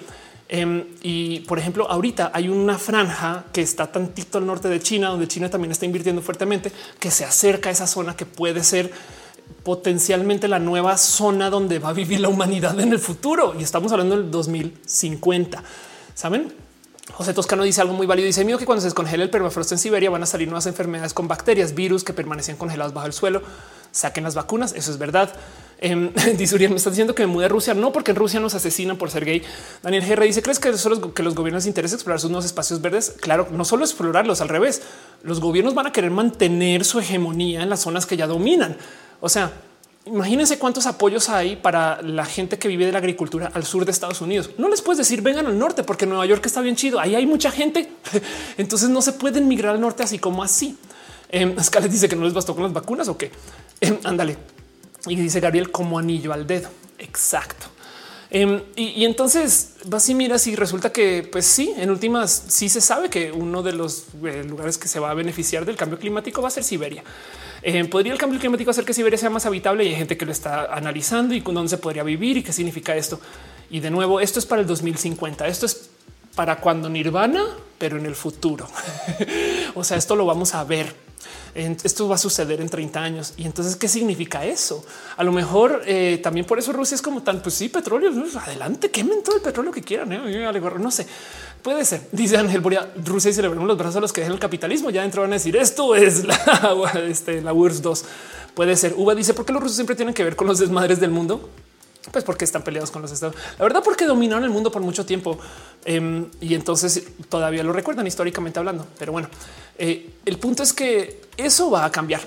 Em, 0.49 0.85
y 1.01 1.41
por 1.41 1.59
ejemplo, 1.59 1.91
ahorita 1.91 2.31
hay 2.33 2.47
una 2.47 2.77
franja 2.77 3.43
que 3.51 3.61
está 3.61 3.91
tantito 3.91 4.37
al 4.37 4.45
norte 4.45 4.69
de 4.69 4.79
China, 4.79 5.09
donde 5.09 5.27
China 5.27 5.49
también 5.49 5.73
está 5.73 5.85
invirtiendo 5.85 6.21
fuertemente, 6.21 6.71
que 6.97 7.11
se 7.11 7.25
acerca 7.25 7.67
a 7.67 7.73
esa 7.73 7.85
zona 7.85 8.15
que 8.15 8.25
puede 8.25 8.63
ser 8.63 8.91
potencialmente 9.63 10.47
la 10.47 10.59
nueva 10.59 10.95
zona 10.97 11.49
donde 11.49 11.79
va 11.79 11.89
a 11.89 11.93
vivir 11.93 12.21
la 12.21 12.29
humanidad 12.29 12.79
en 12.79 12.93
el 12.93 12.99
futuro. 12.99 13.55
Y 13.59 13.63
estamos 13.63 13.91
hablando 13.91 14.15
del 14.15 14.31
2050. 14.31 15.61
Saben? 16.15 16.66
José 17.13 17.33
Toscano 17.33 17.63
dice 17.63 17.81
algo 17.81 17.93
muy 17.93 18.05
válido. 18.05 18.25
Dice 18.25 18.43
mío 18.43 18.57
que 18.57 18.65
cuando 18.65 18.81
se 18.81 18.87
descongela 18.87 19.23
el 19.23 19.29
permafrost 19.29 19.71
en 19.71 19.77
Siberia 19.77 20.09
van 20.09 20.23
a 20.23 20.25
salir 20.25 20.47
nuevas 20.47 20.65
enfermedades 20.65 21.13
con 21.13 21.27
bacterias, 21.27 21.73
virus 21.73 22.03
que 22.03 22.13
permanecían 22.13 22.57
congelados 22.57 22.93
bajo 22.93 23.07
el 23.07 23.13
suelo. 23.13 23.41
Saquen 23.91 24.25
las 24.25 24.35
vacunas. 24.35 24.73
Eso 24.73 24.91
es 24.91 24.97
verdad. 24.97 25.33
Eh, 25.79 25.95
me 25.95 26.75
está 26.75 26.89
diciendo 26.89 27.13
que 27.13 27.27
me 27.27 27.31
mude 27.31 27.45
a 27.45 27.49
Rusia. 27.49 27.75
No, 27.75 27.91
porque 27.91 28.09
en 28.09 28.17
Rusia 28.17 28.39
nos 28.39 28.55
asesinan 28.55 28.97
por 28.97 29.11
ser 29.11 29.25
gay. 29.25 29.43
Daniel 29.83 30.03
GR 30.07 30.23
dice: 30.23 30.41
¿Crees 30.41 30.57
que, 30.57 30.75
solo 30.75 31.13
que 31.13 31.21
los 31.21 31.35
gobiernos 31.35 31.67
interesa 31.67 31.93
explorar 31.93 32.19
sus 32.19 32.31
nuevos 32.31 32.45
espacios 32.45 32.81
verdes? 32.81 33.13
Claro, 33.21 33.47
no 33.51 33.63
solo 33.63 33.85
explorarlos, 33.85 34.41
al 34.41 34.49
revés. 34.49 34.81
Los 35.21 35.39
gobiernos 35.39 35.75
van 35.75 35.85
a 35.85 35.91
querer 35.91 36.09
mantener 36.09 36.83
su 36.83 36.99
hegemonía 36.99 37.61
en 37.61 37.69
las 37.69 37.81
zonas 37.81 38.07
que 38.07 38.17
ya 38.17 38.25
dominan. 38.25 38.75
O 39.21 39.29
sea, 39.29 39.51
Imagínense 40.07 40.57
cuántos 40.57 40.85
apoyos 40.85 41.29
hay 41.29 41.55
para 41.55 42.01
la 42.01 42.25
gente 42.25 42.57
que 42.57 42.67
vive 42.67 42.85
de 42.85 42.91
la 42.91 42.97
agricultura 42.97 43.51
al 43.53 43.65
sur 43.65 43.85
de 43.85 43.91
Estados 43.91 44.21
Unidos. 44.21 44.51
No 44.57 44.69
les 44.69 44.81
puedes 44.81 44.97
decir 44.97 45.21
vengan 45.21 45.47
al 45.47 45.57
norte 45.57 45.83
porque 45.83 46.05
Nueva 46.05 46.25
York 46.25 46.45
está 46.45 46.61
bien 46.61 46.75
chido. 46.75 46.99
Ahí 46.99 47.15
hay 47.15 47.25
mucha 47.25 47.51
gente. 47.51 47.89
Entonces 48.57 48.89
no 48.89 49.01
se 49.01 49.13
pueden 49.13 49.47
migrar 49.47 49.75
al 49.75 49.81
norte 49.81 50.03
así 50.03 50.19
como 50.19 50.43
así. 50.43 50.77
Eh, 51.29 51.55
dice 51.89 52.07
que 52.07 52.15
no 52.15 52.23
les 52.23 52.33
bastó 52.33 52.53
con 52.53 52.63
las 52.63 52.73
vacunas 52.73 53.07
o 53.07 53.17
qué. 53.17 53.31
Em, 53.81 53.97
ándale. 54.03 54.37
Y 55.07 55.15
dice 55.15 55.39
Gabriel 55.39 55.71
como 55.71 55.99
anillo 55.99 56.33
al 56.33 56.47
dedo. 56.47 56.69
Exacto. 56.99 57.67
Em, 58.29 58.61
y, 58.75 59.05
entonces 59.05 59.75
vas 59.85 60.09
y 60.09 60.13
miras 60.13 60.47
y 60.47 60.55
resulta 60.55 60.91
que, 60.91 61.27
pues 61.31 61.45
sí, 61.45 61.73
en 61.77 61.89
últimas, 61.89 62.45
sí 62.49 62.67
se 62.67 62.81
sabe 62.81 63.09
que 63.09 63.31
uno 63.31 63.63
de 63.63 63.71
los 63.71 64.07
eh, 64.25 64.43
lugares 64.43 64.77
que 64.77 64.89
se 64.89 64.99
va 64.99 65.11
a 65.11 65.13
beneficiar 65.13 65.65
del 65.65 65.77
cambio 65.77 65.97
climático 65.97 66.41
va 66.41 66.49
a 66.49 66.51
ser 66.51 66.63
Siberia. 66.63 67.03
Eh, 67.69 67.83
¿Podría 67.83 68.13
el 68.13 68.17
cambio 68.17 68.39
climático 68.39 68.71
hacer 68.71 68.85
que 68.85 68.93
Siberia 68.93 69.17
sea 69.19 69.29
más 69.29 69.45
habitable? 69.45 69.83
Y 69.83 69.89
hay 69.89 69.95
gente 69.95 70.15
que 70.15 70.25
lo 70.25 70.31
está 70.31 70.73
analizando 70.73 71.35
y 71.35 71.41
con 71.41 71.53
dónde 71.53 71.67
se 71.67 71.77
podría 71.77 72.01
vivir 72.01 72.37
y 72.37 72.41
qué 72.41 72.53
significa 72.53 72.95
esto. 72.95 73.19
Y 73.69 73.81
de 73.81 73.89
nuevo, 73.89 74.21
esto 74.21 74.39
es 74.39 74.45
para 74.45 74.61
el 74.61 74.67
2050. 74.67 75.45
Esto 75.45 75.65
es 75.65 75.89
para 76.33 76.61
cuando 76.61 76.87
Nirvana, 76.87 77.43
pero 77.77 77.97
en 77.97 78.05
el 78.05 78.15
futuro. 78.15 78.69
o 79.75 79.83
sea, 79.83 79.97
esto 79.97 80.15
lo 80.15 80.25
vamos 80.25 80.55
a 80.55 80.63
ver. 80.63 80.95
Esto 81.55 82.07
va 82.07 82.15
a 82.15 82.17
suceder 82.17 82.61
en 82.61 82.69
30 82.69 83.01
años. 83.01 83.33
Y 83.35 83.43
entonces, 83.43 83.75
¿qué 83.75 83.89
significa 83.89 84.45
eso? 84.45 84.85
A 85.17 85.25
lo 85.25 85.33
mejor 85.33 85.81
eh, 85.85 86.21
también 86.23 86.45
por 86.45 86.59
eso 86.59 86.71
Rusia 86.71 86.95
es 86.95 87.01
como 87.01 87.21
tan, 87.21 87.41
pues 87.41 87.55
sí, 87.55 87.67
petróleo, 87.67 88.13
adelante, 88.45 88.91
quemen 88.91 89.23
todo 89.23 89.35
el 89.35 89.41
petróleo 89.41 89.73
que 89.73 89.81
quieran. 89.81 90.13
¿eh? 90.13 90.51
No 90.79 90.91
sé, 90.91 91.05
Puede 91.67 91.83
ser. 91.83 92.07
Dice 92.13 92.37
Ángel 92.37 92.61
Boria, 92.61 92.89
Rusia 93.03 93.29
y 93.29 93.33
celebramos 93.33 93.67
los 93.67 93.77
brazos 93.77 93.97
a 93.97 93.99
los 93.99 94.13
que 94.13 94.21
dejan 94.21 94.35
el 94.35 94.39
capitalismo. 94.39 94.89
Ya 94.89 95.01
dentro 95.01 95.23
van 95.23 95.31
a 95.31 95.33
decir 95.33 95.57
esto 95.57 95.95
es 95.95 96.23
la, 96.23 96.93
este, 97.09 97.41
la 97.41 97.51
URSS 97.51 97.81
2. 97.81 98.05
Puede 98.53 98.77
ser. 98.77 98.93
Uva 98.95 99.13
dice 99.13 99.33
por 99.33 99.45
qué 99.45 99.51
los 99.51 99.61
rusos 99.61 99.75
siempre 99.75 99.93
tienen 99.93 100.13
que 100.13 100.23
ver 100.23 100.37
con 100.37 100.47
los 100.47 100.59
desmadres 100.59 101.01
del 101.01 101.11
mundo. 101.11 101.49
Pues 102.09 102.23
porque 102.23 102.45
están 102.45 102.63
peleados 102.63 102.89
con 102.89 103.01
los 103.01 103.11
estados. 103.11 103.35
La 103.59 103.63
verdad, 103.63 103.83
porque 103.83 104.05
dominaron 104.05 104.45
el 104.45 104.49
mundo 104.49 104.71
por 104.71 104.81
mucho 104.81 105.05
tiempo 105.05 105.39
em, 105.83 106.27
y 106.39 106.53
entonces 106.53 107.03
todavía 107.27 107.63
lo 107.63 107.73
recuerdan 107.73 108.07
históricamente 108.07 108.59
hablando. 108.59 108.87
Pero 108.97 109.11
bueno, 109.11 109.27
eh, 109.77 110.11
el 110.23 110.37
punto 110.39 110.63
es 110.63 110.71
que 110.71 111.19
eso 111.35 111.69
va 111.69 111.83
a 111.83 111.91
cambiar. 111.91 112.21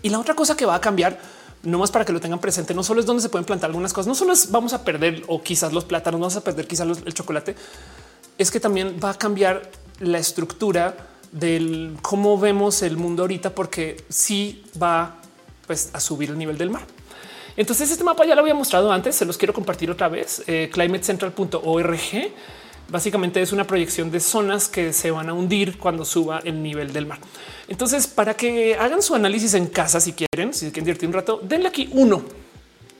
Y 0.00 0.08
la 0.08 0.18
otra 0.18 0.34
cosa 0.34 0.56
que 0.56 0.64
va 0.64 0.76
a 0.76 0.80
cambiar 0.80 1.20
no 1.62 1.78
más 1.78 1.90
para 1.90 2.04
que 2.04 2.12
lo 2.12 2.20
tengan 2.20 2.40
presente, 2.40 2.74
no 2.74 2.82
solo 2.82 3.00
es 3.00 3.06
donde 3.06 3.22
se 3.22 3.28
pueden 3.28 3.44
plantar 3.44 3.70
algunas 3.70 3.92
cosas, 3.92 4.06
no 4.06 4.14
solo 4.14 4.32
es 4.32 4.50
vamos 4.50 4.72
a 4.72 4.84
perder 4.84 5.24
o 5.26 5.42
quizás 5.42 5.72
los 5.72 5.84
plátanos, 5.84 6.20
vamos 6.20 6.36
a 6.36 6.44
perder 6.44 6.66
quizás 6.66 6.86
el 7.04 7.14
chocolate, 7.14 7.54
es 8.38 8.50
que 8.50 8.60
también 8.60 8.98
va 9.02 9.10
a 9.10 9.14
cambiar 9.14 9.70
la 10.00 10.18
estructura 10.18 10.96
del 11.32 11.96
cómo 12.02 12.38
vemos 12.38 12.82
el 12.82 12.96
mundo 12.96 13.22
ahorita, 13.22 13.54
porque 13.54 14.04
sí 14.08 14.64
va 14.80 15.16
pues, 15.66 15.90
a 15.92 16.00
subir 16.00 16.30
el 16.30 16.38
nivel 16.38 16.56
del 16.56 16.70
mar. 16.70 16.82
Entonces 17.56 17.90
este 17.90 18.04
mapa 18.04 18.24
ya 18.24 18.36
lo 18.36 18.42
había 18.42 18.54
mostrado 18.54 18.92
antes, 18.92 19.16
se 19.16 19.24
los 19.24 19.36
quiero 19.36 19.52
compartir 19.52 19.90
otra 19.90 20.08
vez, 20.08 20.44
eh, 20.46 20.70
climatecentral.org 20.72 21.98
Básicamente 22.90 23.42
es 23.42 23.52
una 23.52 23.64
proyección 23.64 24.10
de 24.10 24.18
zonas 24.18 24.66
que 24.68 24.94
se 24.94 25.10
van 25.10 25.28
a 25.28 25.34
hundir 25.34 25.76
cuando 25.78 26.06
suba 26.06 26.40
el 26.42 26.62
nivel 26.62 26.92
del 26.92 27.04
mar. 27.04 27.18
Entonces, 27.68 28.06
para 28.06 28.34
que 28.34 28.76
hagan 28.76 29.02
su 29.02 29.14
análisis 29.14 29.52
en 29.54 29.66
casa, 29.66 30.00
si 30.00 30.14
quieren, 30.14 30.54
si 30.54 30.66
quieren 30.66 30.84
divertir 30.84 31.08
un 31.08 31.12
rato, 31.12 31.38
denle 31.42 31.68
aquí 31.68 31.90
uno. 31.92 32.22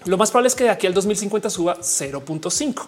Lo 0.05 0.19
más 0.19 0.31
probable 0.31 0.49
es 0.49 0.55
que 0.55 0.65
de 0.65 0.71
aquí 0.71 0.87
al 0.87 0.93
2050 0.93 1.49
suba 1.49 1.79
0.5. 1.81 2.87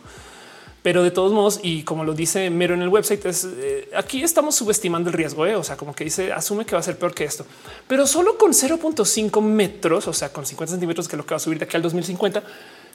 Pero 0.83 1.03
de 1.03 1.11
todos 1.11 1.33
modos, 1.33 1.61
y 1.63 1.83
como 1.83 2.05
lo 2.05 2.15
dice 2.15 2.49
Mero 2.49 2.75
en 2.75 2.83
el 2.83 2.89
website, 2.89 3.25
es 3.27 3.45
eh, 3.45 3.91
aquí 3.95 4.23
estamos 4.23 4.55
subestimando 4.55 5.11
el 5.11 5.15
riesgo. 5.15 5.45
¿eh? 5.47 5.57
O 5.57 5.63
sea, 5.63 5.77
como 5.77 5.95
que 5.95 6.05
dice, 6.05 6.33
asume 6.33 6.65
que 6.65 6.73
va 6.73 6.81
a 6.81 6.83
ser 6.83 6.99
peor 6.99 7.15
que 7.15 7.25
esto, 7.25 7.45
pero 7.87 8.07
solo 8.07 8.39
con 8.39 8.53
0.5 8.53 9.43
metros, 9.43 10.09
o 10.09 10.13
sea, 10.13 10.33
con 10.33 10.47
50 10.47 10.73
centímetros, 10.73 11.09
que 11.09 11.17
es 11.17 11.19
lo 11.19 11.27
que 11.27 11.35
va 11.35 11.37
a 11.37 11.41
subir 11.41 11.59
de 11.59 11.65
aquí 11.65 11.77
al 11.77 11.83
2050. 11.83 12.43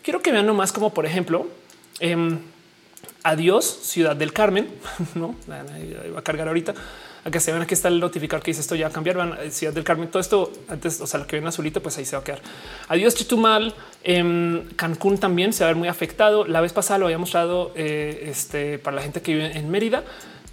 Quiero 0.02 0.22
que 0.22 0.32
vean 0.32 0.46
nomás 0.46 0.72
como, 0.72 0.94
por 0.94 1.06
ejemplo, 1.06 1.48
em, 2.00 2.40
Adiós, 3.26 3.66
Ciudad 3.82 4.16
del 4.16 4.32
Carmen. 4.34 4.70
No 5.16 5.36
va 5.50 6.20
a 6.20 6.22
cargar 6.22 6.48
ahorita. 6.48 6.76
a 7.24 7.32
que 7.32 7.40
se 7.40 7.52
ven 7.52 7.60
aquí 7.60 7.74
está 7.74 7.88
el 7.88 8.00
notificador 8.00 8.44
que 8.44 8.52
dice 8.52 8.62
esto 8.62 8.76
ya 8.76 8.92
cambiar. 8.92 9.18
Van 9.18 9.34
eh, 9.42 9.50
Ciudad 9.50 9.74
del 9.74 9.84
Carmen, 9.84 10.10
todo 10.10 10.20
esto 10.20 10.54
antes, 10.70 11.02
o 11.02 11.08
sea, 11.08 11.22
lo 11.22 11.26
que 11.26 11.38
ven 11.38 11.48
azulito, 11.48 11.82
pues 11.82 11.98
ahí 11.98 12.06
se 12.06 12.16
va 12.16 12.22
a 12.22 12.24
quedar. 12.24 12.42
Adiós, 12.88 13.16
Chitumal. 13.16 13.74
En 14.04 14.70
Cancún 14.76 15.18
también 15.18 15.54
se 15.54 15.64
va 15.64 15.72
a 15.72 15.74
ver 15.74 15.78
muy 15.78 15.88
afectado. 15.88 16.46
La 16.46 16.62
vez 16.62 16.72
pasada 16.72 17.00
lo 17.00 17.06
había 17.06 17.18
mostrado 17.18 17.72
eh, 17.76 18.28
este, 18.30 18.78
para 18.78 18.98
la 18.98 19.02
gente 19.02 19.24
que 19.24 19.34
vive 19.34 19.58
en 19.58 19.72
Mérida. 19.72 20.04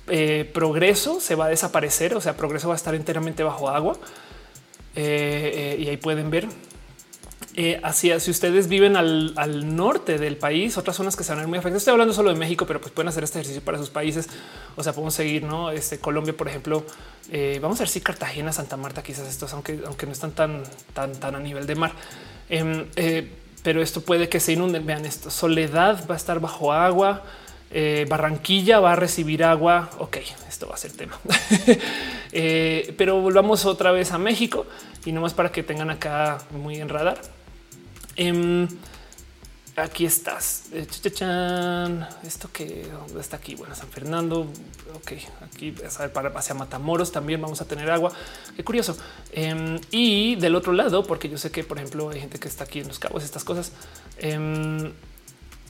Eh, 0.09 0.51
progreso 0.55 1.21
se 1.21 1.35
va 1.35 1.45
a 1.45 1.49
desaparecer, 1.49 2.15
o 2.15 2.23
sea, 2.23 2.39
progreso 2.39 2.69
va 2.69 2.75
a 2.75 2.77
estar 2.77 2.95
enteramente 2.95 3.43
bajo 3.43 3.69
agua. 3.69 3.99
y 4.97 5.89
ahí 5.89 5.99
pueden 5.99 6.31
ver 6.31 6.49
eh, 7.55 7.79
hacia 7.83 8.19
si 8.19 8.31
ustedes 8.31 8.67
viven 8.67 8.97
al, 8.97 9.77
norte 9.77 10.17
del 10.17 10.39
país, 10.39 10.79
otras 10.79 10.97
zonas 10.97 11.17
que 11.17 11.23
se 11.23 11.33
van 11.33 11.41
a 11.41 11.43
ver 11.43 11.49
muy 11.49 11.59
afectadas. 11.59 11.83
Estoy 11.83 11.93
hablando 11.93 12.15
solo 12.15 12.31
de 12.31 12.37
México, 12.37 12.65
pero 12.67 12.81
pues 12.81 12.93
pueden 12.93 13.09
hacer 13.09 13.25
este 13.25 13.41
ejercicio 13.41 13.63
para 13.63 13.77
sus 13.77 13.91
países. 13.91 14.29
O 14.75 14.83
sea, 14.83 14.95
podemos 14.95 15.13
seguir, 15.13 15.43
no? 15.43 15.71
Este 15.71 15.99
Colombia, 15.99 16.35
por 16.35 16.49
ejemplo, 16.49 16.83
eh, 17.31 17.59
vamos 17.61 17.79
a 17.79 17.83
ver 17.83 17.91
si 17.91 18.01
Cartagena, 18.01 18.53
Santa 18.53 18.79
Marta, 18.79 19.03
quizás 19.03 19.29
estos, 19.29 19.53
aunque, 19.53 19.81
aunque 19.87 20.07
no 20.07 20.13
están 20.13 20.33
tan, 20.33 20.63
tan, 20.95 21.13
tan 21.13 21.35
a 21.35 21.41
nivel 21.41 21.67
de 21.67 21.75
mar. 21.75 21.93
Em, 22.49 22.87
eh, 22.97 23.31
pero 23.63 23.83
esto 23.83 24.01
puede 24.01 24.31
que 24.31 24.41
se 24.41 24.55
inunden. 24.55 24.87
Vean 24.87 25.05
esto. 25.05 25.29
Soledad 25.29 26.07
va 26.09 26.15
a 26.15 26.17
estar 26.17 26.41
bajo 26.41 26.73
agua. 26.73 27.23
Barranquilla 28.09 28.81
va 28.81 28.93
a 28.93 28.97
recibir 28.97 29.45
agua. 29.45 29.91
Ok, 29.99 30.19
esto 30.49 30.69
va 30.69 30.75
a 30.75 30.79
ser 30.79 30.93
tema. 30.93 31.19
pero 32.97 33.21
volvamos 33.21 33.65
otra 33.67 33.93
vez 33.93 34.13
a 34.13 34.19
México 34.19 34.67
y 35.05 35.13
no 35.13 35.21
más 35.21 35.33
para 35.35 35.53
que 35.53 35.63
tengan 35.63 35.91
acá 35.91 36.39
muy 36.51 36.77
en 36.77 36.89
radar. 36.89 37.19
Em, 38.17 38.69
aquí 39.77 40.05
estás. 40.05 40.65
Eh, 40.73 40.87
Esto 42.25 42.51
que 42.53 42.87
está 43.19 43.37
aquí. 43.37 43.55
Bueno, 43.55 43.75
San 43.75 43.89
Fernando. 43.89 44.47
Ok, 44.95 45.13
aquí 45.43 45.75
para 46.13 46.29
hacia 46.29 46.55
Matamoros 46.55 47.13
también 47.13 47.41
vamos 47.41 47.61
a 47.61 47.65
tener 47.65 47.91
agua. 47.91 48.13
Qué 48.57 48.65
curioso. 48.65 48.97
Em, 49.33 49.81
y 49.91 50.37
del 50.37 50.55
otro 50.55 50.73
lado, 50.73 51.03
porque 51.05 51.29
yo 51.29 51.39
sé 51.39 51.51
que, 51.51 51.65
por 51.65 51.79
ejemplo, 51.79 52.11
hay 52.11 52.21
gente 52.21 52.39
que 52.39 52.49
está 52.49 52.65
aquí 52.65 52.81
en 52.81 52.89
los 52.89 52.99
cabos, 52.99 53.25
estas 53.25 53.45
cosas. 53.45 53.73
Em, 54.19 54.93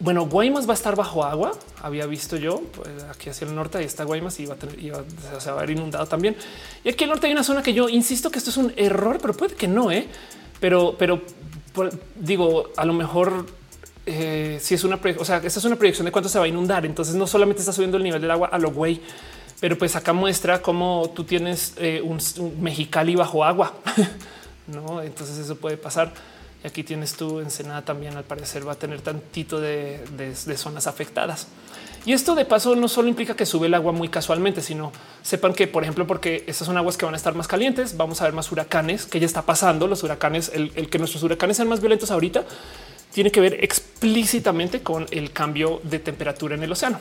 bueno, 0.01 0.27
Guaymas 0.27 0.66
va 0.66 0.73
a 0.73 0.74
estar 0.74 0.97
bajo 0.97 1.24
agua. 1.24 1.52
Había 1.81 2.06
visto 2.06 2.36
yo 2.36 2.60
pues, 2.73 3.05
aquí 3.05 3.31
hacia 3.31 3.47
el 3.47 3.55
norte. 3.55 3.78
Ahí 3.78 3.85
está 3.85 4.02
Guaymas 4.02 4.40
y 4.40 4.47
va 4.47 4.55
a 4.55 4.56
tener, 4.56 4.77
ver 4.77 5.70
inundado 5.70 6.06
también. 6.06 6.36
Y 6.82 6.89
aquí 6.89 7.05
al 7.05 7.10
norte 7.10 7.28
hay 7.28 7.32
una 7.32 7.44
zona 7.44 7.62
que 7.62 7.73
yo 7.73 7.89
insisto 7.89 8.31
que 8.31 8.39
esto 8.39 8.51
es 8.51 8.56
un 8.56 8.73
error, 8.77 9.19
pero 9.20 9.35
puede 9.35 9.55
que 9.55 9.69
no, 9.69 9.93
¿eh? 9.93 10.09
pero, 10.62 10.94
pero 10.97 11.20
digo, 12.16 12.70
a 12.77 12.85
lo 12.85 12.93
mejor 12.93 13.47
eh, 14.05 14.59
si 14.61 14.74
es 14.74 14.82
una, 14.85 14.99
o 15.19 15.24
sea, 15.24 15.36
esta 15.36 15.61
es 15.61 15.65
una 15.65 15.77
proyección 15.77 16.05
de 16.07 16.12
cuánto 16.12 16.28
se 16.28 16.39
va 16.39 16.44
a 16.44 16.49
inundar. 16.49 16.85
Entonces 16.85 17.15
no 17.15 17.27
solamente 17.27 17.61
está 17.61 17.73
subiendo 17.73 17.97
el 17.97 18.03
nivel 18.03 18.20
del 18.20 18.31
agua 18.31 18.49
a 18.49 18.59
lo 18.59 18.73
güey, 18.73 19.01
pero 19.61 19.78
pues 19.78 19.94
acá 19.94 20.12
muestra 20.12 20.61
cómo 20.61 21.12
tú 21.15 21.24
tienes 21.24 21.74
eh, 21.77 22.03
un, 22.03 22.19
Mexicali 22.61 23.15
bajo 23.15 23.44
agua. 23.44 23.74
no, 24.66 25.03
entonces 25.03 25.39
eso 25.39 25.57
puede 25.57 25.77
pasar. 25.77 26.12
Y 26.65 26.66
aquí 26.66 26.82
tienes 26.85 27.15
tú 27.15 27.40
Ensenada 27.40 27.82
también, 27.82 28.16
al 28.16 28.24
parecer 28.24 28.66
va 28.66 28.73
a 28.73 28.77
tener 28.77 29.01
tantito 29.01 29.61
de, 29.61 30.05
de, 30.16 30.57
zonas 30.57 30.86
afectadas. 30.86 31.49
Y 32.04 32.12
esto 32.12 32.34
de 32.34 32.44
paso 32.44 32.74
no 32.74 32.88
solo 32.88 33.08
implica 33.08 33.36
que 33.36 33.46
sube 33.46 33.68
el 33.68 33.74
agua 33.74 33.92
muy 33.92 34.08
casualmente, 34.08 34.60
sino 34.60 34.90
sepan 35.22 35.52
que, 35.52 35.68
por 35.68 35.84
ejemplo, 35.84 36.06
porque 36.06 36.42
estas 36.48 36.66
son 36.66 36.76
aguas 36.76 36.96
que 36.96 37.04
van 37.04 37.14
a 37.14 37.16
estar 37.16 37.34
más 37.34 37.46
calientes, 37.46 37.96
vamos 37.96 38.20
a 38.20 38.24
ver 38.24 38.32
más 38.32 38.50
huracanes 38.50 39.06
que 39.06 39.20
ya 39.20 39.26
está 39.26 39.42
pasando. 39.42 39.86
Los 39.86 40.02
huracanes, 40.02 40.50
el, 40.52 40.70
que 40.90 40.98
nuestros 40.98 41.22
huracanes 41.22 41.56
sean 41.58 41.68
más 41.68 41.80
violentos 41.80 42.10
ahorita, 42.10 42.44
tiene 43.12 43.30
que 43.30 43.40
ver 43.40 43.62
explícitamente 43.62 44.82
con 44.82 45.06
el 45.12 45.32
cambio 45.32 45.80
de 45.84 46.00
temperatura 46.00 46.56
en 46.56 46.64
el 46.64 46.72
océano. 46.72 46.98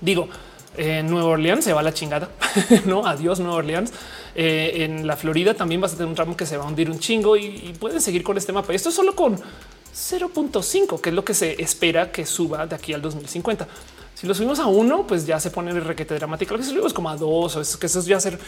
Digo, 0.00 0.28
en 0.76 1.08
Nueva 1.08 1.28
Orleans 1.28 1.64
se 1.64 1.72
va 1.72 1.80
a 1.80 1.84
la 1.84 1.94
chingada. 1.94 2.28
no, 2.84 3.06
adiós 3.06 3.38
Nueva 3.38 3.56
Orleans. 3.58 3.92
Eh, 4.34 4.84
en 4.84 5.06
la 5.06 5.16
Florida 5.16 5.54
también 5.54 5.80
vas 5.80 5.92
a 5.92 5.96
tener 5.96 6.08
un 6.08 6.16
tramo 6.16 6.36
que 6.36 6.46
se 6.46 6.56
va 6.56 6.64
a 6.64 6.66
hundir 6.66 6.90
un 6.90 6.98
chingo 6.98 7.36
y, 7.36 7.74
pueden 7.78 8.00
seguir 8.00 8.24
con 8.24 8.36
este 8.36 8.52
mapa. 8.52 8.74
Esto 8.74 8.88
es 8.88 8.94
solo 8.96 9.14
con 9.14 9.36
0.5, 9.36 11.00
que 11.00 11.10
es 11.10 11.14
lo 11.14 11.24
que 11.24 11.32
se 11.32 11.62
espera 11.62 12.10
que 12.10 12.26
suba 12.26 12.66
de 12.66 12.74
aquí 12.74 12.92
al 12.92 13.00
2050. 13.02 13.68
Si 14.16 14.26
lo 14.26 14.34
subimos 14.34 14.58
a 14.60 14.66
uno, 14.66 15.06
pues 15.06 15.26
ya 15.26 15.38
se 15.38 15.50
pone 15.50 15.70
el 15.70 15.84
requete 15.84 16.14
dramático. 16.14 16.54
Lo 16.54 16.58
que 16.58 16.64
subimos 16.64 16.94
como 16.94 17.10
a 17.10 17.16
dos 17.16 17.54
o 17.56 17.60
es 17.60 17.76
que 17.76 17.84
eso 17.84 18.00
ya 18.00 18.18
ser. 18.18 18.38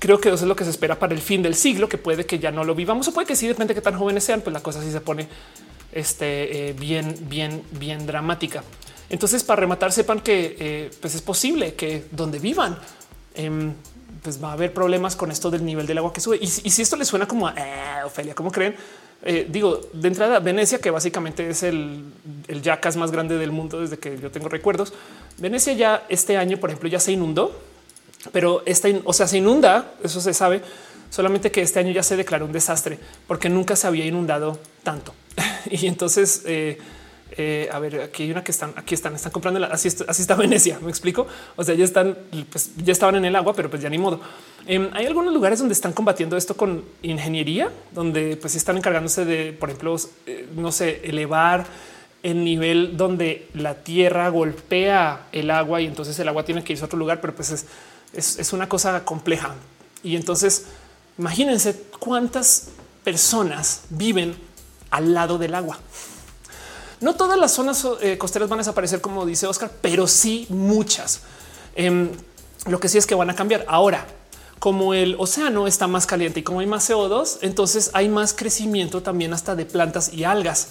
Creo 0.00 0.20
que 0.20 0.30
eso 0.30 0.44
es 0.44 0.48
lo 0.48 0.56
que 0.56 0.64
se 0.64 0.70
espera 0.70 0.98
para 0.98 1.14
el 1.14 1.20
fin 1.20 1.42
del 1.42 1.54
siglo, 1.54 1.88
que 1.88 1.96
puede 1.96 2.26
que 2.26 2.40
ya 2.40 2.50
no 2.50 2.64
lo 2.64 2.74
vivamos 2.74 3.06
o 3.06 3.14
puede 3.14 3.28
que 3.28 3.36
sí, 3.36 3.46
depende 3.46 3.72
de 3.72 3.80
qué 3.80 3.84
tan 3.84 3.96
jóvenes 3.96 4.24
sean, 4.24 4.40
pues 4.40 4.52
la 4.52 4.60
cosa 4.60 4.82
sí 4.82 4.90
se 4.90 5.00
pone 5.00 5.28
este, 5.92 6.70
eh, 6.70 6.72
bien, 6.72 7.14
bien, 7.28 7.62
bien 7.70 8.04
dramática. 8.04 8.64
Entonces, 9.10 9.44
para 9.44 9.60
rematar, 9.60 9.92
sepan 9.92 10.20
que 10.20 10.56
eh, 10.58 10.90
pues 11.00 11.14
es 11.14 11.22
posible 11.22 11.74
que 11.74 12.06
donde 12.10 12.40
vivan, 12.40 12.76
em, 13.36 13.74
pues 14.24 14.42
va 14.42 14.50
a 14.50 14.52
haber 14.54 14.74
problemas 14.74 15.14
con 15.14 15.30
esto 15.30 15.52
del 15.52 15.64
nivel 15.64 15.86
del 15.86 15.98
agua 15.98 16.12
que 16.12 16.20
sube. 16.20 16.38
Y, 16.40 16.48
si 16.48 16.82
esto 16.82 16.96
les 16.96 17.06
suena 17.06 17.28
como 17.28 17.46
a 17.46 17.54
eh, 17.56 18.04
Ofelia, 18.04 18.34
¿cómo 18.34 18.50
creen? 18.50 18.74
Eh, 19.26 19.46
digo, 19.48 19.80
de 19.94 20.08
entrada, 20.08 20.38
Venecia, 20.38 20.78
que 20.78 20.90
básicamente 20.90 21.48
es 21.48 21.62
el, 21.62 22.04
el 22.46 22.60
yacas 22.60 22.96
más 22.96 23.10
grande 23.10 23.38
del 23.38 23.50
mundo 23.50 23.80
desde 23.80 23.98
que 23.98 24.18
yo 24.18 24.30
tengo 24.30 24.48
recuerdos. 24.48 24.92
Venecia 25.38 25.72
ya 25.72 26.04
este 26.10 26.36
año, 26.36 26.58
por 26.58 26.68
ejemplo, 26.70 26.90
ya 26.90 27.00
se 27.00 27.12
inundó, 27.12 27.58
pero 28.32 28.62
esta, 28.66 28.88
o 29.04 29.12
sea, 29.14 29.26
se 29.26 29.38
inunda, 29.38 29.92
eso 30.02 30.20
se 30.20 30.34
sabe, 30.34 30.60
solamente 31.08 31.50
que 31.50 31.62
este 31.62 31.80
año 31.80 31.90
ya 31.90 32.02
se 32.02 32.16
declaró 32.16 32.44
un 32.44 32.52
desastre 32.52 32.98
porque 33.26 33.48
nunca 33.48 33.76
se 33.76 33.86
había 33.86 34.04
inundado 34.04 34.58
tanto. 34.82 35.14
y 35.70 35.86
entonces, 35.86 36.42
eh, 36.44 36.78
eh, 37.36 37.68
a 37.72 37.78
ver, 37.78 38.02
aquí 38.02 38.24
hay 38.24 38.30
una 38.30 38.44
que 38.44 38.52
están, 38.52 38.74
aquí 38.76 38.94
están, 38.94 39.14
están 39.14 39.32
comprando, 39.32 39.64
así, 39.66 39.88
así 40.06 40.22
está 40.22 40.34
Venecia, 40.34 40.78
me 40.80 40.90
explico. 40.90 41.26
O 41.56 41.64
sea, 41.64 41.74
ya 41.74 41.84
están, 41.84 42.16
pues 42.50 42.72
ya 42.76 42.92
estaban 42.92 43.16
en 43.16 43.24
el 43.24 43.34
agua, 43.36 43.54
pero 43.54 43.70
pues 43.70 43.82
ya 43.82 43.88
ni 43.88 43.98
modo. 43.98 44.20
Em, 44.66 44.88
hay 44.94 45.04
algunos 45.06 45.34
lugares 45.34 45.58
donde 45.58 45.74
están 45.74 45.92
combatiendo 45.92 46.36
esto 46.36 46.56
con 46.56 46.84
ingeniería, 47.02 47.70
donde 47.92 48.36
pues 48.36 48.54
están 48.54 48.78
encargándose 48.78 49.24
de, 49.24 49.52
por 49.52 49.68
ejemplo, 49.68 49.96
eh, 50.26 50.48
no 50.54 50.72
sé, 50.72 51.02
elevar 51.04 51.66
el 52.22 52.42
nivel 52.42 52.96
donde 52.96 53.48
la 53.52 53.74
tierra 53.74 54.30
golpea 54.30 55.26
el 55.32 55.50
agua 55.50 55.82
y 55.82 55.86
entonces 55.86 56.18
el 56.18 56.28
agua 56.28 56.46
tiene 56.46 56.64
que 56.64 56.72
irse 56.72 56.82
a 56.82 56.86
otro 56.86 56.98
lugar, 56.98 57.20
pero 57.20 57.34
pues 57.34 57.66
es, 58.14 58.52
una 58.54 58.66
cosa 58.66 59.04
compleja. 59.04 59.54
Y 60.02 60.16
entonces 60.16 60.64
imagínense 61.18 61.78
cuántas 61.98 62.68
personas 63.04 63.82
viven 63.90 64.34
al 64.90 65.12
lado 65.12 65.36
del 65.36 65.54
agua. 65.54 65.78
No 67.02 67.14
todas 67.14 67.38
las 67.38 67.52
zonas 67.52 67.86
eh, 68.00 68.16
costeras 68.16 68.48
van 68.48 68.60
a 68.60 68.62
desaparecer, 68.62 69.02
como 69.02 69.26
dice 69.26 69.46
Oscar, 69.46 69.70
pero 69.82 70.06
sí 70.06 70.46
muchas. 70.48 71.20
Em, 71.76 72.08
lo 72.66 72.80
que 72.80 72.88
sí 72.88 72.96
es 72.96 73.06
que 73.06 73.14
van 73.14 73.28
a 73.28 73.34
cambiar. 73.34 73.66
Ahora, 73.68 74.06
como 74.64 74.94
el 74.94 75.16
océano 75.18 75.66
está 75.66 75.88
más 75.88 76.06
caliente 76.06 76.40
y 76.40 76.42
como 76.42 76.60
hay 76.60 76.66
más 76.66 76.88
CO2, 76.88 77.40
entonces 77.42 77.90
hay 77.92 78.08
más 78.08 78.32
crecimiento 78.32 79.02
también 79.02 79.34
hasta 79.34 79.54
de 79.54 79.66
plantas 79.66 80.10
y 80.14 80.24
algas. 80.24 80.68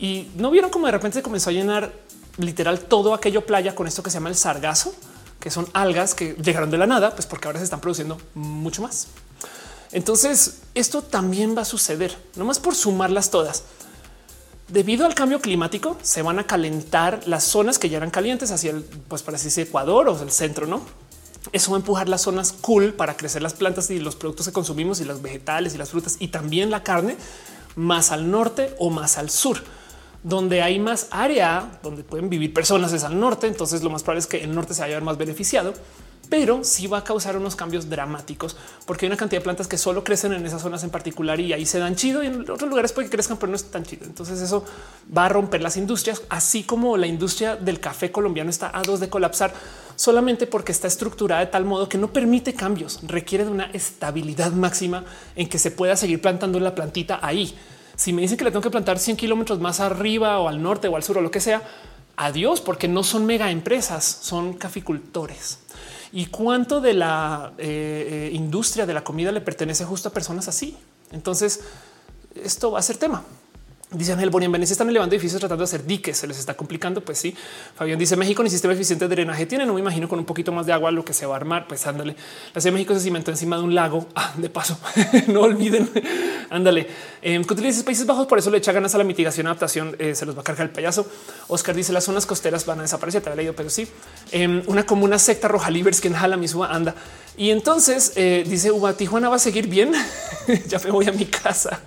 Y 0.00 0.30
no 0.34 0.50
vieron 0.50 0.68
cómo 0.68 0.86
de 0.86 0.92
repente 0.92 1.18
se 1.18 1.22
comenzó 1.22 1.50
a 1.50 1.52
llenar 1.52 1.92
literal 2.38 2.80
todo 2.80 3.14
aquello 3.14 3.46
playa 3.46 3.76
con 3.76 3.86
esto 3.86 4.02
que 4.02 4.10
se 4.10 4.14
llama 4.14 4.30
el 4.30 4.34
sargazo, 4.34 4.92
que 5.38 5.52
son 5.52 5.68
algas 5.74 6.16
que 6.16 6.34
llegaron 6.42 6.72
de 6.72 6.78
la 6.78 6.88
nada, 6.88 7.14
pues 7.14 7.24
porque 7.26 7.46
ahora 7.46 7.60
se 7.60 7.64
están 7.66 7.78
produciendo 7.78 8.18
mucho 8.34 8.82
más. 8.82 9.06
Entonces, 9.92 10.62
esto 10.74 11.00
también 11.00 11.56
va 11.56 11.62
a 11.62 11.66
suceder, 11.66 12.18
no 12.34 12.44
más 12.44 12.58
por 12.58 12.74
sumarlas 12.74 13.30
todas. 13.30 13.62
Debido 14.66 15.06
al 15.06 15.14
cambio 15.14 15.40
climático, 15.40 15.96
se 16.02 16.22
van 16.22 16.40
a 16.40 16.48
calentar 16.48 17.20
las 17.28 17.44
zonas 17.44 17.78
que 17.78 17.88
ya 17.88 17.98
eran 17.98 18.10
calientes 18.10 18.50
hacia 18.50 18.72
el, 18.72 18.82
pues 18.82 19.22
para 19.22 19.36
así 19.36 19.60
Ecuador 19.60 20.08
o 20.08 20.20
el 20.20 20.32
centro, 20.32 20.66
no? 20.66 20.82
Eso 21.52 21.70
va 21.70 21.76
a 21.76 21.80
empujar 21.80 22.08
las 22.08 22.22
zonas 22.22 22.52
cool 22.52 22.94
para 22.94 23.16
crecer 23.16 23.42
las 23.42 23.54
plantas 23.54 23.90
y 23.90 23.98
los 23.98 24.16
productos 24.16 24.46
que 24.46 24.52
consumimos 24.52 25.00
y 25.00 25.04
los 25.04 25.22
vegetales 25.22 25.74
y 25.74 25.78
las 25.78 25.90
frutas 25.90 26.16
y 26.18 26.28
también 26.28 26.70
la 26.70 26.82
carne 26.82 27.16
más 27.76 28.12
al 28.12 28.30
norte 28.30 28.74
o 28.78 28.90
más 28.90 29.18
al 29.18 29.30
sur. 29.30 29.58
Donde 30.22 30.62
hay 30.62 30.78
más 30.78 31.08
área 31.10 31.78
donde 31.82 32.02
pueden 32.02 32.30
vivir 32.30 32.54
personas 32.54 32.92
es 32.92 33.04
al 33.04 33.20
norte. 33.20 33.46
Entonces 33.46 33.82
lo 33.82 33.90
más 33.90 34.02
probable 34.02 34.20
es 34.20 34.26
que 34.26 34.42
el 34.42 34.54
norte 34.54 34.72
se 34.72 34.80
vaya 34.80 34.94
a 34.94 34.98
ver 34.98 35.04
más 35.04 35.18
beneficiado 35.18 35.74
pero 36.28 36.64
sí 36.64 36.86
va 36.86 36.98
a 36.98 37.04
causar 37.04 37.36
unos 37.36 37.56
cambios 37.56 37.88
dramáticos 37.88 38.56
porque 38.86 39.06
hay 39.06 39.10
una 39.10 39.16
cantidad 39.16 39.40
de 39.40 39.44
plantas 39.44 39.68
que 39.68 39.78
solo 39.78 40.04
crecen 40.04 40.32
en 40.32 40.44
esas 40.44 40.62
zonas 40.62 40.82
en 40.84 40.90
particular 40.90 41.40
y 41.40 41.52
ahí 41.52 41.66
se 41.66 41.78
dan 41.78 41.96
chido 41.96 42.22
y 42.22 42.26
en 42.26 42.40
otros 42.40 42.68
lugares 42.68 42.92
puede 42.92 43.08
que 43.08 43.16
crezcan, 43.16 43.36
pero 43.36 43.50
no 43.50 43.56
es 43.56 43.64
tan 43.70 43.84
chido. 43.84 44.04
Entonces 44.04 44.40
eso 44.40 44.64
va 45.16 45.26
a 45.26 45.28
romper 45.28 45.62
las 45.62 45.76
industrias, 45.76 46.22
así 46.28 46.62
como 46.62 46.96
la 46.96 47.06
industria 47.06 47.56
del 47.56 47.80
café 47.80 48.10
colombiano 48.10 48.50
está 48.50 48.76
a 48.76 48.82
dos 48.82 49.00
de 49.00 49.08
colapsar 49.08 49.52
solamente 49.96 50.46
porque 50.46 50.72
está 50.72 50.88
estructurada 50.88 51.40
de 51.40 51.46
tal 51.48 51.64
modo 51.64 51.88
que 51.88 51.98
no 51.98 52.12
permite 52.12 52.54
cambios, 52.54 53.00
requiere 53.02 53.44
de 53.44 53.50
una 53.50 53.66
estabilidad 53.72 54.52
máxima 54.52 55.04
en 55.36 55.48
que 55.48 55.58
se 55.58 55.70
pueda 55.70 55.96
seguir 55.96 56.20
plantando 56.20 56.60
la 56.60 56.74
plantita 56.74 57.18
ahí. 57.22 57.54
Si 57.96 58.12
me 58.12 58.22
dicen 58.22 58.36
que 58.36 58.44
le 58.44 58.50
tengo 58.50 58.62
que 58.62 58.70
plantar 58.70 58.98
100 58.98 59.16
kilómetros 59.16 59.60
más 59.60 59.80
arriba 59.80 60.40
o 60.40 60.48
al 60.48 60.62
norte 60.62 60.88
o 60.88 60.96
al 60.96 61.02
sur 61.02 61.18
o 61.18 61.20
lo 61.20 61.30
que 61.30 61.40
sea, 61.40 61.62
adiós, 62.16 62.60
porque 62.60 62.88
no 62.88 63.02
son 63.02 63.26
mega 63.26 63.50
empresas, 63.50 64.04
son 64.04 64.54
caficultores 64.54 65.58
y 66.14 66.26
cuánto 66.26 66.80
de 66.80 66.94
la 66.94 67.52
eh, 67.58 68.28
eh, 68.30 68.34
industria 68.34 68.86
de 68.86 68.94
la 68.94 69.02
comida 69.02 69.32
le 69.32 69.40
pertenece 69.40 69.84
justo 69.84 70.08
a 70.08 70.12
personas 70.12 70.46
así. 70.46 70.76
Entonces, 71.10 71.60
esto 72.36 72.70
va 72.70 72.78
a 72.78 72.82
ser 72.82 72.98
tema. 72.98 73.24
Dicen 73.94 74.18
el 74.20 74.30
Boni 74.30 74.46
en 74.46 74.52
Venecia 74.52 74.72
están 74.72 74.88
elevando 74.88 75.14
edificios 75.14 75.38
tratando 75.40 75.62
de 75.62 75.64
hacer 75.64 75.86
diques. 75.86 76.16
Se 76.18 76.26
les 76.26 76.38
está 76.38 76.54
complicando. 76.54 77.00
Pues 77.00 77.18
sí. 77.18 77.34
Fabián 77.76 77.98
dice 77.98 78.16
México 78.16 78.42
ni 78.42 78.50
sistema 78.50 78.74
eficiente 78.74 79.06
de 79.06 79.14
drenaje 79.14 79.46
tiene. 79.46 79.66
No 79.66 79.74
me 79.74 79.80
imagino 79.80 80.08
con 80.08 80.18
un 80.18 80.24
poquito 80.24 80.50
más 80.52 80.66
de 80.66 80.72
agua 80.72 80.90
lo 80.90 81.04
que 81.04 81.12
se 81.12 81.26
va 81.26 81.34
a 81.34 81.36
armar. 81.36 81.68
Pues 81.68 81.86
ándale. 81.86 82.16
La 82.52 82.60
Ciudad 82.60 82.72
de 82.72 82.78
México 82.78 82.94
se 82.94 83.00
cimentó 83.00 83.30
encima 83.30 83.56
de 83.56 83.62
un 83.62 83.74
lago. 83.74 84.06
Ah, 84.16 84.32
de 84.36 84.48
paso, 84.48 84.78
no 85.26 85.40
olviden. 85.42 85.90
ándale. 86.48 86.86
Eh, 87.20 87.42
que 87.46 87.52
utilices 87.52 87.82
Países 87.82 88.06
Bajos. 88.06 88.26
Por 88.26 88.38
eso 88.38 88.50
le 88.50 88.58
echa 88.58 88.72
ganas 88.72 88.94
a 88.94 88.98
la 88.98 89.04
mitigación, 89.04 89.46
adaptación. 89.46 89.96
Eh, 89.98 90.14
se 90.14 90.24
los 90.24 90.36
va 90.36 90.40
a 90.40 90.44
cargar 90.44 90.66
el 90.66 90.72
payaso. 90.72 91.06
Oscar 91.48 91.74
dice 91.74 91.92
las 91.92 92.04
zonas 92.04 92.26
costeras 92.26 92.64
van 92.64 92.78
a 92.78 92.82
desaparecer. 92.82 93.22
Te 93.22 93.28
había 93.28 93.42
leído, 93.42 93.54
pero 93.54 93.70
sí. 93.70 93.86
Eh, 94.32 94.62
una 94.66 94.86
como 94.86 95.04
una 95.04 95.18
secta 95.18 95.48
roja 95.48 95.70
libres 95.70 96.00
que 96.00 96.08
en 96.08 96.14
jala 96.14 96.36
mi 96.36 96.48
suba 96.48 96.72
anda. 96.72 96.94
Y 97.36 97.50
entonces 97.50 98.12
eh, 98.16 98.44
dice 98.46 98.70
Uva 98.70 98.92
Tijuana 98.96 99.28
va 99.28 99.36
a 99.36 99.40
seguir 99.40 99.66
bien. 99.66 99.92
ya 100.68 100.78
me 100.78 100.90
voy 100.90 101.08
a 101.08 101.12
mi 101.12 101.24
casa. 101.26 101.80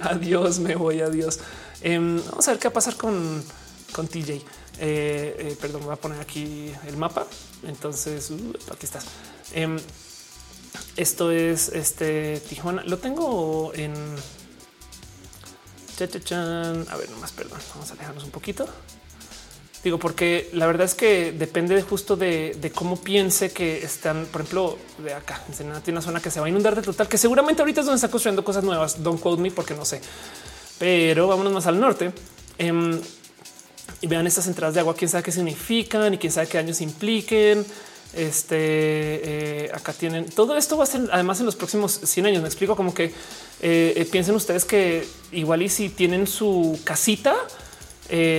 adiós, 0.00 0.58
me 0.58 0.74
voy. 0.74 1.00
Adiós. 1.00 1.38
Em, 1.86 2.20
vamos 2.30 2.48
a 2.48 2.50
ver 2.50 2.58
qué 2.58 2.66
va 2.66 2.70
a 2.70 2.74
pasar 2.74 2.96
con, 2.96 3.44
con 3.92 4.08
TJ. 4.08 4.30
Eh, 4.32 4.42
eh, 4.80 5.56
perdón, 5.60 5.84
voy 5.84 5.92
a 5.92 5.96
poner 5.96 6.20
aquí 6.20 6.72
el 6.84 6.96
mapa. 6.96 7.28
Entonces, 7.62 8.28
uh, 8.30 8.54
aquí 8.72 8.86
estás. 8.86 9.04
Em, 9.52 9.78
esto 10.96 11.30
es 11.30 11.68
este 11.68 12.40
Tijuana. 12.40 12.82
Lo 12.82 12.98
tengo 12.98 13.72
en. 13.74 13.94
A 15.98 16.96
ver, 16.96 17.08
nomás, 17.10 17.30
perdón. 17.30 17.60
Vamos 17.74 17.90
a 17.90 17.92
alejarnos 17.94 18.24
un 18.24 18.32
poquito. 18.32 18.66
Digo, 19.84 20.00
porque 20.00 20.50
la 20.54 20.66
verdad 20.66 20.86
es 20.86 20.96
que 20.96 21.30
depende 21.30 21.80
justo 21.82 22.16
de, 22.16 22.72
cómo 22.74 23.00
piense 23.00 23.52
que 23.52 23.84
están, 23.84 24.26
por 24.26 24.40
ejemplo, 24.40 24.76
de 24.98 25.14
acá. 25.14 25.40
Ensenada 25.48 25.80
tiene 25.82 25.98
una 25.98 26.04
zona 26.04 26.20
que 26.20 26.32
se 26.32 26.40
va 26.40 26.46
a 26.46 26.48
inundar 26.48 26.74
de 26.74 26.82
total, 26.82 27.06
que 27.06 27.16
seguramente 27.16 27.62
ahorita 27.62 27.82
es 27.82 27.86
donde 27.86 27.98
está 27.98 28.10
construyendo 28.10 28.44
cosas 28.44 28.64
nuevas. 28.64 29.04
Don't 29.04 29.20
quote 29.20 29.40
me 29.40 29.52
porque 29.52 29.74
no 29.74 29.84
sé 29.84 30.00
pero 30.78 31.28
vámonos 31.28 31.52
más 31.52 31.66
al 31.66 31.80
norte. 31.80 32.12
Em, 32.58 33.00
y 34.00 34.06
vean 34.06 34.26
estas 34.26 34.46
entradas 34.46 34.74
de 34.74 34.80
agua, 34.80 34.94
quién 34.94 35.08
sabe 35.08 35.22
qué 35.22 35.32
significan 35.32 36.14
y 36.14 36.18
quién 36.18 36.32
sabe 36.32 36.48
qué 36.48 36.58
años 36.58 36.80
impliquen. 36.80 37.64
Este 38.14 38.56
eh, 38.56 39.70
acá 39.74 39.92
tienen 39.92 40.24
todo 40.26 40.56
esto 40.56 40.78
va 40.78 40.84
a 40.84 40.86
ser 40.86 41.02
además 41.12 41.40
en 41.40 41.46
los 41.46 41.56
próximos 41.56 42.00
100 42.02 42.26
años. 42.26 42.42
Me 42.42 42.48
explico 42.48 42.76
como 42.76 42.94
que 42.94 43.06
eh, 43.06 43.12
eh, 43.60 44.08
piensen 44.10 44.34
ustedes 44.34 44.64
que 44.64 45.06
igual 45.32 45.62
y 45.62 45.68
si 45.68 45.88
tienen 45.88 46.26
su 46.26 46.78
casita, 46.84 47.34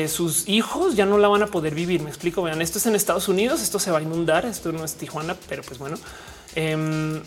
sus 0.08 0.48
hijos 0.48 0.96
ya 0.96 1.06
no 1.06 1.18
la 1.18 1.28
van 1.28 1.44
a 1.44 1.48
poder 1.48 1.76
vivir. 1.76 2.02
Me 2.02 2.10
explico. 2.10 2.42
Vean, 2.42 2.62
esto 2.62 2.80
es 2.80 2.86
en 2.86 2.96
Estados 2.96 3.28
Unidos, 3.28 3.62
esto 3.62 3.80
se 3.80 3.92
va 3.92 4.00
a 4.00 4.02
inundar. 4.02 4.46
Esto 4.46 4.72
no 4.72 4.84
es 4.84 4.96
Tijuana, 4.96 5.36
pero 5.50 5.62
pues 5.64 5.78
bueno, 5.78 5.98
em, 6.56 7.22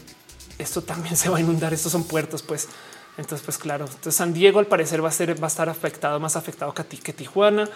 esto 0.58 0.82
también 0.82 1.16
se 1.18 1.28
va 1.28 1.38
a 1.38 1.40
inundar. 1.40 1.72
Estos 1.74 1.92
son 1.92 2.04
puertos, 2.04 2.42
pues. 2.42 2.68
Entonces, 3.18 3.44
pues 3.44 3.58
claro, 3.58 3.84
entonces 3.84 4.14
San 4.14 4.32
Diego 4.32 4.58
al 4.58 4.66
parecer 4.66 5.04
va 5.04 5.08
a 5.08 5.12
ser, 5.12 5.40
va 5.40 5.46
a 5.46 5.48
estar 5.48 5.68
afectado, 5.68 6.18
más 6.20 6.36
afectado 6.36 6.72
que, 6.72 6.84
que 6.84 7.12
Tijuana. 7.12 7.68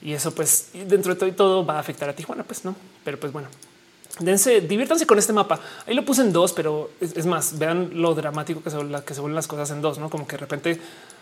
Y 0.00 0.12
eso 0.12 0.32
pues 0.34 0.70
dentro 0.72 1.14
de 1.14 1.18
todo 1.18 1.28
y 1.28 1.32
todo 1.32 1.66
va 1.66 1.76
a 1.76 1.80
afectar 1.80 2.08
a 2.08 2.14
Tijuana, 2.14 2.44
pues 2.44 2.64
no, 2.64 2.74
pero 3.04 3.18
pues 3.18 3.32
bueno. 3.32 3.48
Dense, 4.20 4.60
diviértanse 4.60 5.06
con 5.06 5.18
este 5.18 5.32
mapa. 5.32 5.60
Ahí 5.86 5.94
lo 5.94 6.04
puse 6.04 6.22
en 6.22 6.32
dos, 6.32 6.52
pero 6.52 6.90
es, 7.00 7.26
más, 7.26 7.58
vean 7.58 7.90
lo 7.94 8.14
dramático 8.14 8.62
que 8.62 8.70
se, 8.70 8.78
que 9.04 9.14
se 9.14 9.20
vuelven 9.20 9.36
las 9.36 9.46
cosas 9.46 9.70
en 9.70 9.80
dos, 9.80 9.98
no 9.98 10.10
como 10.10 10.26
que 10.26 10.36
de 10.36 10.40
repente 10.40 10.80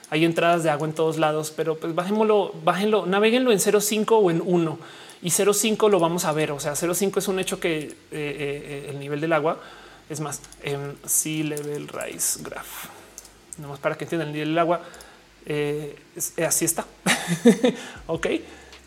hay 0.08 0.24
entradas 0.24 0.62
de 0.62 0.70
agua 0.70 0.86
en 0.86 0.94
todos 0.94 1.18
lados, 1.18 1.52
pero 1.54 1.76
pues 1.76 1.94
bajémoslo, 1.94 2.54
bájenlo, 2.64 3.06
naveguenlo 3.06 3.52
en 3.52 3.58
0.5 3.58 4.06
o 4.12 4.30
en 4.30 4.42
1 4.44 4.78
y 5.22 5.28
0.5 5.28 5.90
lo 5.90 5.98
vamos 5.98 6.24
a 6.24 6.32
ver. 6.32 6.52
O 6.52 6.60
sea, 6.60 6.72
0.5 6.72 7.18
es 7.18 7.28
un 7.28 7.38
hecho 7.38 7.58
que 7.58 7.78
eh, 7.78 7.90
eh, 7.90 7.96
eh, 8.10 8.86
el 8.90 8.98
nivel 8.98 9.20
del 9.20 9.32
agua 9.32 9.58
es 10.08 10.20
más 10.20 10.40
en 10.62 10.96
sea 11.04 11.44
level 11.44 11.88
rise 11.88 12.40
graph 12.42 12.95
nomás 13.58 13.78
para 13.78 13.96
que 13.96 14.04
entiendan 14.04 14.34
el 14.34 14.58
agua. 14.58 14.82
Eh, 15.46 15.96
así 16.46 16.64
está. 16.64 16.84
ok. 18.06 18.26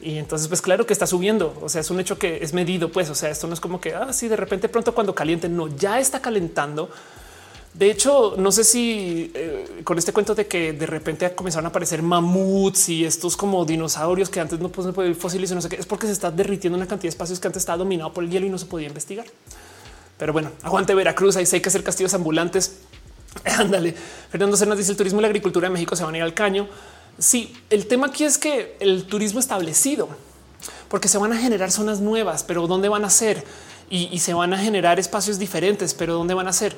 Y 0.01 0.17
entonces, 0.17 0.47
pues 0.47 0.61
claro 0.61 0.85
que 0.85 0.93
está 0.93 1.07
subiendo. 1.07 1.57
O 1.61 1.69
sea, 1.69 1.81
es 1.81 1.89
un 1.89 1.99
hecho 1.99 2.17
que 2.17 2.41
es 2.41 2.53
medido. 2.53 2.91
Pues, 2.91 3.09
o 3.09 3.15
sea, 3.15 3.29
esto 3.29 3.47
no 3.47 3.53
es 3.53 3.59
como 3.59 3.81
que 3.81 3.93
así 3.93 4.27
ah, 4.27 4.29
de 4.29 4.35
repente 4.35 4.69
pronto 4.69 4.93
cuando 4.93 5.13
caliente, 5.13 5.49
no, 5.49 5.67
ya 5.67 5.99
está 5.99 6.21
calentando. 6.21 6.89
De 7.73 7.91
hecho, 7.91 8.35
no 8.37 8.51
sé 8.51 8.63
si 8.63 9.31
eh, 9.35 9.81
con 9.83 9.97
este 9.97 10.11
cuento 10.11 10.33
de 10.33 10.47
que 10.47 10.73
de 10.73 10.85
repente 10.87 11.33
comenzaron 11.35 11.65
a 11.65 11.69
aparecer 11.69 12.01
mamuts 12.01 12.89
y 12.89 13.05
estos 13.05 13.37
como 13.37 13.63
dinosaurios 13.63 14.29
que 14.29 14.39
antes 14.39 14.59
no 14.59 14.69
pueden 14.69 14.91
poder 14.91 15.13
fósiles, 15.13 15.51
no 15.51 15.61
sé 15.61 15.69
qué, 15.69 15.75
es 15.75 15.85
porque 15.85 16.07
se 16.07 16.13
está 16.13 16.31
derritiendo 16.31 16.77
una 16.77 16.87
cantidad 16.87 17.03
de 17.03 17.09
espacios 17.09 17.39
que 17.39 17.47
antes 17.47 17.61
estaba 17.61 17.77
dominado 17.77 18.11
por 18.11 18.23
el 18.23 18.31
hielo 18.31 18.47
y 18.47 18.49
no 18.49 18.57
se 18.57 18.65
podía 18.65 18.87
investigar. 18.87 19.27
Pero 20.17 20.33
bueno, 20.33 20.51
aguante 20.63 20.93
Veracruz. 20.95 21.37
Ahí 21.37 21.45
sé 21.45 21.61
que 21.61 21.69
hacer 21.69 21.83
castillos 21.83 22.13
ambulantes 22.13 22.79
Ándale. 23.45 23.95
Fernando 24.29 24.57
Cernas 24.57 24.77
dice 24.77 24.91
el 24.91 24.97
turismo 24.97 25.19
y 25.19 25.21
la 25.21 25.27
agricultura 25.27 25.67
de 25.67 25.73
México 25.73 25.95
se 25.95 26.03
van 26.03 26.13
a 26.15 26.17
ir 26.17 26.23
al 26.23 26.33
caño. 26.33 26.67
Sí, 27.17 27.53
el 27.69 27.87
tema 27.87 28.07
aquí 28.07 28.23
es 28.23 28.37
que 28.37 28.77
el 28.79 29.05
turismo 29.05 29.39
establecido, 29.39 30.09
porque 30.87 31.07
se 31.07 31.17
van 31.17 31.33
a 31.33 31.37
generar 31.37 31.71
zonas 31.71 31.99
nuevas, 31.99 32.43
pero 32.43 32.65
¿dónde 32.67 32.87
van 32.89 33.03
a 33.03 33.09
ser? 33.09 33.43
Y, 33.89 34.19
se 34.19 34.35
van 34.35 34.53
a 34.53 34.57
generar 34.57 34.99
espacios 34.99 35.39
diferentes, 35.39 35.95
pero 35.95 36.13
¿dónde 36.13 36.35
van 36.35 36.47
a 36.47 36.53
ser? 36.53 36.75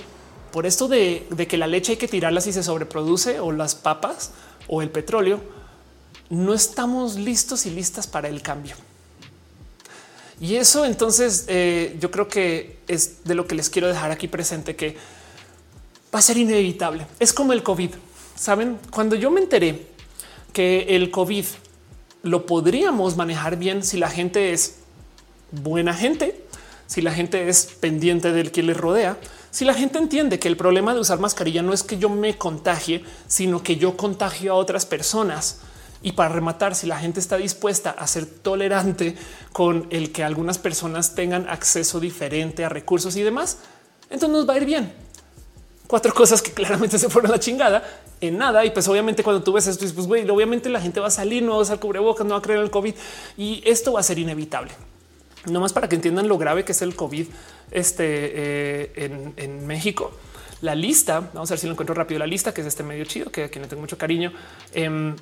Por 0.54 0.66
esto 0.66 0.88
de, 0.88 1.28
de 1.30 1.46
que 1.46 1.58
la 1.58 1.68
leche 1.68 1.94
hay 1.94 1.98
que 1.98 2.08
tirarla 2.08 2.40
si 2.40 2.54
se 2.54 2.64
sobreproduce 2.64 3.40
o 3.42 3.52
las 3.52 3.76
papas 3.76 4.32
o 4.68 4.82
el 4.82 4.90
petróleo, 4.90 5.42
no 6.30 6.54
estamos 6.54 7.16
listos 7.16 7.66
y 7.66 7.72
listas 7.72 8.08
para 8.08 8.30
el 8.30 8.42
cambio. 8.42 8.76
Y 10.42 10.56
eso 10.56 10.86
entonces 10.86 11.46
eh, 11.50 11.96
yo 12.00 12.10
creo 12.10 12.28
que 12.28 12.80
es 12.88 13.24
de 13.26 13.36
lo 13.36 13.46
que 13.46 13.54
les 13.54 13.70
quiero 13.70 13.88
dejar 13.88 14.10
aquí 14.10 14.28
presente, 14.28 14.76
que 14.76 14.98
va 16.14 16.20
a 16.20 16.22
ser 16.22 16.38
inevitable. 16.38 17.08
Es 17.20 17.34
como 17.34 17.54
el 17.54 17.64
COVID. 17.64 17.92
Saben, 18.36 18.80
cuando 18.92 19.16
yo 19.16 19.32
me 19.32 19.42
enteré 19.42 19.88
que 20.54 20.96
el 20.96 21.12
COVID 21.12 21.46
lo 22.24 22.46
podríamos 22.46 23.16
manejar 23.16 23.58
bien 23.58 23.84
si 23.84 23.98
la 23.98 24.10
gente 24.10 24.54
es 24.54 24.80
buena 25.52 25.94
gente, 25.94 26.46
si 26.88 27.02
la 27.02 27.12
gente 27.12 27.50
es 27.50 27.66
pendiente 27.80 28.32
del 28.32 28.52
que 28.52 28.64
les 28.64 28.78
rodea, 28.78 29.18
si 29.50 29.66
la 29.66 29.74
gente 29.74 29.98
entiende 29.98 30.40
que 30.40 30.48
el 30.48 30.58
problema 30.58 30.94
de 30.94 31.00
usar 31.00 31.20
mascarilla 31.20 31.62
no 31.62 31.74
es 31.74 31.84
que 31.84 31.98
yo 31.98 32.10
me 32.10 32.38
contagie, 32.38 33.04
sino 33.28 33.64
que 33.64 33.78
yo 33.78 33.98
contagio 33.98 34.54
a 34.54 34.56
otras 34.56 34.86
personas. 34.86 35.60
Y 36.04 36.14
para 36.14 36.30
rematar, 36.30 36.74
si 36.74 36.88
la 36.88 37.00
gente 37.00 37.20
está 37.20 37.38
dispuesta 37.38 37.92
a 37.92 38.08
ser 38.08 38.26
tolerante 38.26 39.16
con 39.52 39.88
el 39.92 40.12
que 40.12 40.24
algunas 40.24 40.58
personas 40.58 41.16
tengan 41.16 41.48
acceso 41.48 42.00
diferente 42.00 42.66
a 42.66 42.70
recursos 42.70 43.16
y 43.18 43.22
demás, 43.22 43.60
entonces 44.10 44.30
nos 44.30 44.50
va 44.50 44.54
a 44.54 44.58
ir 44.58 44.66
bien 44.66 45.01
cuatro 45.92 46.14
cosas 46.14 46.42
que 46.42 46.54
claramente 46.54 46.98
se 46.98 47.10
fueron 47.10 47.32
a 47.32 47.34
la 47.34 47.40
chingada 47.40 47.84
en 48.22 48.38
nada. 48.38 48.64
Y 48.64 48.72
pues 48.72 48.88
obviamente 48.88 49.24
cuando 49.24 49.44
tú 49.44 49.52
ves 49.52 49.68
esto, 49.68 49.86
pues 49.94 50.08
güey, 50.08 50.28
obviamente 50.30 50.70
la 50.70 50.80
gente 50.80 51.02
va 51.02 51.08
a 51.08 51.12
salir, 51.12 51.44
no 51.44 51.52
va 51.52 51.58
a 51.58 51.62
usar 51.64 51.82
cubrebocas, 51.82 52.26
no 52.26 52.34
va 52.34 52.40
a 52.40 52.42
creer 52.42 52.60
en 52.60 52.66
el 52.66 52.72
COVID 52.72 52.96
y 53.38 53.62
esto 53.66 53.92
va 53.92 54.00
a 54.00 54.04
ser 54.04 54.18
inevitable. 54.18 54.72
No 55.48 55.60
más 55.60 55.74
para 55.74 55.90
que 55.90 55.96
entiendan 55.96 56.30
lo 56.30 56.38
grave 56.38 56.64
que 56.64 56.72
es 56.72 56.82
el 56.82 56.96
COVID 56.96 57.28
este, 57.72 58.06
eh, 58.06 59.34
en, 59.36 59.68
México. 59.68 60.14
La 60.62 60.76
lista, 60.76 61.30
vamos 61.34 61.52
a 61.52 61.56
ver 61.56 61.60
si 61.60 61.68
lo 61.68 61.74
encuentro 61.74 61.94
rápido, 61.94 62.20
la 62.20 62.28
lista 62.28 62.54
que 62.54 62.62
es 62.62 62.68
este 62.68 62.84
medio 62.84 63.04
chido, 63.04 63.30
que 63.30 63.44
a 63.44 63.50
quien 63.50 63.64
le 63.64 63.68
tengo 63.68 63.82
mucho 63.82 63.98
cariño, 63.98 64.32
em, 64.72 65.14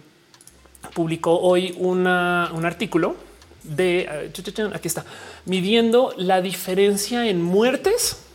publicó 0.93 1.39
hoy 1.39 1.75
un 1.79 2.05
artículo 2.05 3.15
de, 3.63 4.29
aquí 4.75 4.87
está, 4.87 5.03
midiendo 5.45 6.13
la 6.15 6.43
diferencia 6.43 7.27
en 7.27 7.41
muertes 7.41 8.28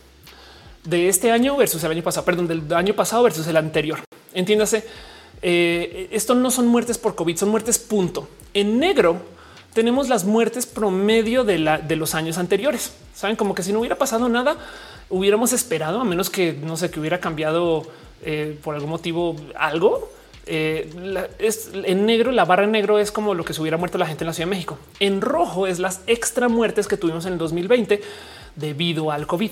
de 0.85 1.09
este 1.09 1.31
año 1.31 1.57
versus 1.57 1.83
el 1.83 1.91
año 1.91 2.03
pasado, 2.03 2.25
perdón, 2.25 2.47
del 2.47 2.73
año 2.73 2.93
pasado 2.93 3.23
versus 3.23 3.45
el 3.47 3.57
anterior. 3.57 3.99
Entiéndase, 4.33 4.85
eh, 5.41 6.07
esto 6.11 6.35
no 6.35 6.51
son 6.51 6.67
muertes 6.67 6.97
por 6.97 7.15
COVID, 7.15 7.37
son 7.37 7.49
muertes 7.49 7.77
punto. 7.79 8.27
En 8.53 8.79
negro 8.79 9.17
tenemos 9.73 10.07
las 10.07 10.23
muertes 10.23 10.65
promedio 10.65 11.43
de, 11.43 11.59
la, 11.59 11.77
de 11.77 11.95
los 11.95 12.15
años 12.15 12.37
anteriores. 12.37 12.93
Saben 13.13 13.35
como 13.35 13.53
que 13.53 13.63
si 13.63 13.73
no 13.73 13.79
hubiera 13.79 13.97
pasado 13.97 14.29
nada, 14.29 14.57
hubiéramos 15.09 15.53
esperado, 15.53 15.99
a 15.99 16.03
menos 16.05 16.29
que 16.29 16.53
no 16.53 16.77
sé, 16.77 16.89
que 16.89 16.99
hubiera 16.99 17.19
cambiado 17.19 17.83
eh, 18.23 18.57
por 18.63 18.75
algún 18.75 18.89
motivo 18.89 19.35
algo. 19.55 20.09
Eh, 20.47 20.91
es 21.39 21.71
en 21.73 22.05
negro, 22.05 22.31
la 22.31 22.45
barra 22.45 22.65
en 22.65 22.71
negro 22.71 22.99
es 22.99 23.11
como 23.11 23.33
lo 23.33 23.43
que 23.43 23.53
se 23.53 23.61
hubiera 23.61 23.77
muerto 23.77 23.97
la 23.97 24.05
gente 24.05 24.23
en 24.23 24.27
la 24.27 24.33
Ciudad 24.33 24.47
de 24.47 24.55
México. 24.55 24.77
En 24.99 25.21
rojo 25.21 25.67
es 25.67 25.79
las 25.79 26.01
extra 26.07 26.49
muertes 26.49 26.87
que 26.87 26.97
tuvimos 26.97 27.25
en 27.25 27.33
el 27.33 27.39
2020 27.39 28.01
debido 28.55 29.11
al 29.11 29.27
COVID. 29.27 29.51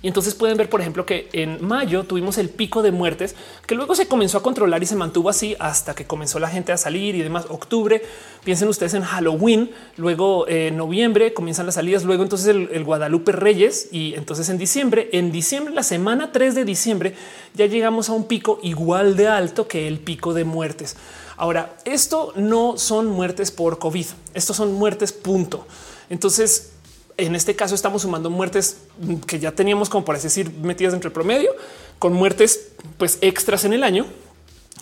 Y 0.00 0.06
entonces 0.06 0.34
pueden 0.34 0.56
ver, 0.56 0.70
por 0.70 0.80
ejemplo, 0.80 1.04
que 1.04 1.28
en 1.32 1.64
mayo 1.64 2.04
tuvimos 2.04 2.38
el 2.38 2.50
pico 2.50 2.82
de 2.82 2.92
muertes 2.92 3.34
que 3.66 3.74
luego 3.74 3.96
se 3.96 4.06
comenzó 4.06 4.38
a 4.38 4.42
controlar 4.42 4.80
y 4.82 4.86
se 4.86 4.94
mantuvo 4.94 5.28
así 5.28 5.56
hasta 5.58 5.94
que 5.94 6.06
comenzó 6.06 6.38
la 6.38 6.48
gente 6.48 6.70
a 6.70 6.76
salir 6.76 7.16
y 7.16 7.22
demás. 7.22 7.46
Octubre, 7.48 8.02
piensen 8.44 8.68
ustedes 8.68 8.94
en 8.94 9.02
Halloween, 9.02 9.70
luego 9.96 10.46
en 10.48 10.76
noviembre 10.76 11.34
comienzan 11.34 11.66
las 11.66 11.74
salidas, 11.74 12.04
luego 12.04 12.22
entonces 12.22 12.46
el, 12.48 12.84
Guadalupe 12.84 13.32
Reyes 13.32 13.88
y 13.90 14.14
entonces 14.14 14.48
en 14.48 14.58
diciembre, 14.58 15.08
en 15.12 15.32
diciembre, 15.32 15.74
la 15.74 15.82
semana 15.82 16.30
3 16.30 16.54
de 16.54 16.64
diciembre, 16.64 17.14
ya 17.54 17.66
llegamos 17.66 18.08
a 18.08 18.12
un 18.12 18.24
pico 18.24 18.60
igual 18.62 19.16
de 19.16 19.26
alto 19.26 19.66
que 19.66 19.88
el 19.88 19.98
pico 19.98 20.32
de 20.32 20.44
muertes. 20.44 20.96
Ahora, 21.36 21.76
esto 21.84 22.32
no 22.36 22.78
son 22.78 23.06
muertes 23.06 23.50
por 23.50 23.78
COVID, 23.78 24.06
estos 24.34 24.56
son 24.56 24.74
muertes 24.74 25.12
punto. 25.12 25.66
Entonces, 26.08 26.72
en 27.18 27.34
este 27.34 27.54
caso 27.54 27.74
estamos 27.74 28.02
sumando 28.02 28.30
muertes 28.30 28.78
que 29.26 29.38
ya 29.38 29.52
teníamos 29.52 29.90
como 29.90 30.10
así 30.12 30.24
decir 30.24 30.50
metidas 30.50 30.92
dentro 30.92 31.10
del 31.10 31.14
promedio 31.14 31.54
con 31.98 32.14
muertes 32.14 32.70
pues 32.96 33.18
extras 33.20 33.64
en 33.64 33.74
el 33.74 33.84
año 33.84 34.06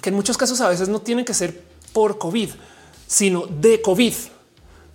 que 0.00 0.10
en 0.10 0.14
muchos 0.14 0.36
casos 0.36 0.60
a 0.60 0.68
veces 0.68 0.88
no 0.88 1.00
tienen 1.00 1.24
que 1.24 1.34
ser 1.34 1.60
por 1.92 2.18
COVID, 2.18 2.50
sino 3.06 3.46
de 3.46 3.80
COVID. 3.80 4.14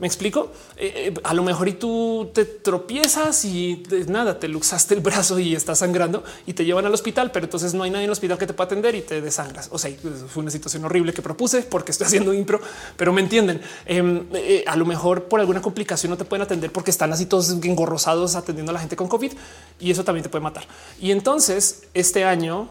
Me 0.01 0.07
explico. 0.07 0.51
Eh, 0.77 0.93
eh, 0.95 1.13
a 1.23 1.35
lo 1.35 1.43
mejor 1.43 1.67
y 1.67 1.73
tú 1.73 2.31
te 2.33 2.43
tropiezas 2.43 3.45
y 3.45 3.83
nada, 4.07 4.39
te 4.39 4.47
luxaste 4.47 4.95
el 4.95 4.99
brazo 4.99 5.37
y 5.37 5.53
estás 5.53 5.77
sangrando 5.77 6.23
y 6.47 6.53
te 6.53 6.65
llevan 6.65 6.87
al 6.87 6.93
hospital, 6.95 7.29
pero 7.31 7.45
entonces 7.45 7.75
no 7.75 7.83
hay 7.83 7.91
nadie 7.91 8.05
en 8.05 8.09
el 8.09 8.13
hospital 8.13 8.39
que 8.39 8.47
te 8.47 8.53
pueda 8.53 8.65
atender 8.65 8.95
y 8.95 9.01
te 9.01 9.21
desangras. 9.21 9.69
O 9.71 9.77
sea, 9.77 9.91
pues, 10.01 10.23
fue 10.27 10.41
una 10.41 10.49
situación 10.49 10.83
horrible 10.85 11.13
que 11.13 11.21
propuse 11.21 11.61
porque 11.61 11.91
estoy 11.91 12.07
haciendo 12.07 12.33
impro, 12.33 12.59
pero 12.97 13.13
me 13.13 13.21
entienden. 13.21 13.61
Em, 13.85 14.25
eh, 14.33 14.63
a 14.65 14.75
lo 14.75 14.87
mejor 14.87 15.25
por 15.25 15.39
alguna 15.39 15.61
complicación 15.61 16.09
no 16.09 16.17
te 16.17 16.25
pueden 16.25 16.41
atender 16.41 16.71
porque 16.71 16.89
están 16.89 17.13
así 17.13 17.27
todos 17.27 17.51
engorrosados 17.51 18.33
atendiendo 18.33 18.71
a 18.71 18.73
la 18.73 18.79
gente 18.79 18.95
con 18.95 19.07
COVID 19.07 19.33
y 19.79 19.91
eso 19.91 20.03
también 20.03 20.23
te 20.23 20.29
puede 20.29 20.41
matar. 20.41 20.63
Y 20.99 21.11
entonces 21.11 21.83
este 21.93 22.23
año, 22.23 22.69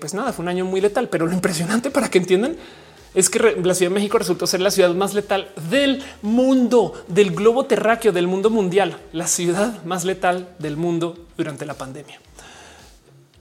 pues 0.00 0.14
nada, 0.14 0.32
fue 0.32 0.42
un 0.42 0.48
año 0.48 0.64
muy 0.64 0.80
letal, 0.80 1.10
pero 1.10 1.26
lo 1.26 1.32
impresionante 1.34 1.90
para 1.90 2.08
que 2.08 2.16
entiendan 2.16 2.56
es 3.14 3.30
que 3.30 3.38
la 3.38 3.74
Ciudad 3.74 3.90
de 3.90 3.94
México 3.94 4.18
resultó 4.18 4.46
ser 4.46 4.60
la 4.60 4.70
ciudad 4.70 4.92
más 4.94 5.14
letal 5.14 5.52
del 5.70 6.02
mundo, 6.20 7.04
del 7.06 7.30
globo 7.30 7.64
terráqueo, 7.64 8.12
del 8.12 8.26
mundo 8.26 8.50
mundial, 8.50 8.98
la 9.12 9.28
ciudad 9.28 9.84
más 9.84 10.04
letal 10.04 10.48
del 10.58 10.76
mundo 10.76 11.16
durante 11.36 11.64
la 11.64 11.74
pandemia. 11.74 12.20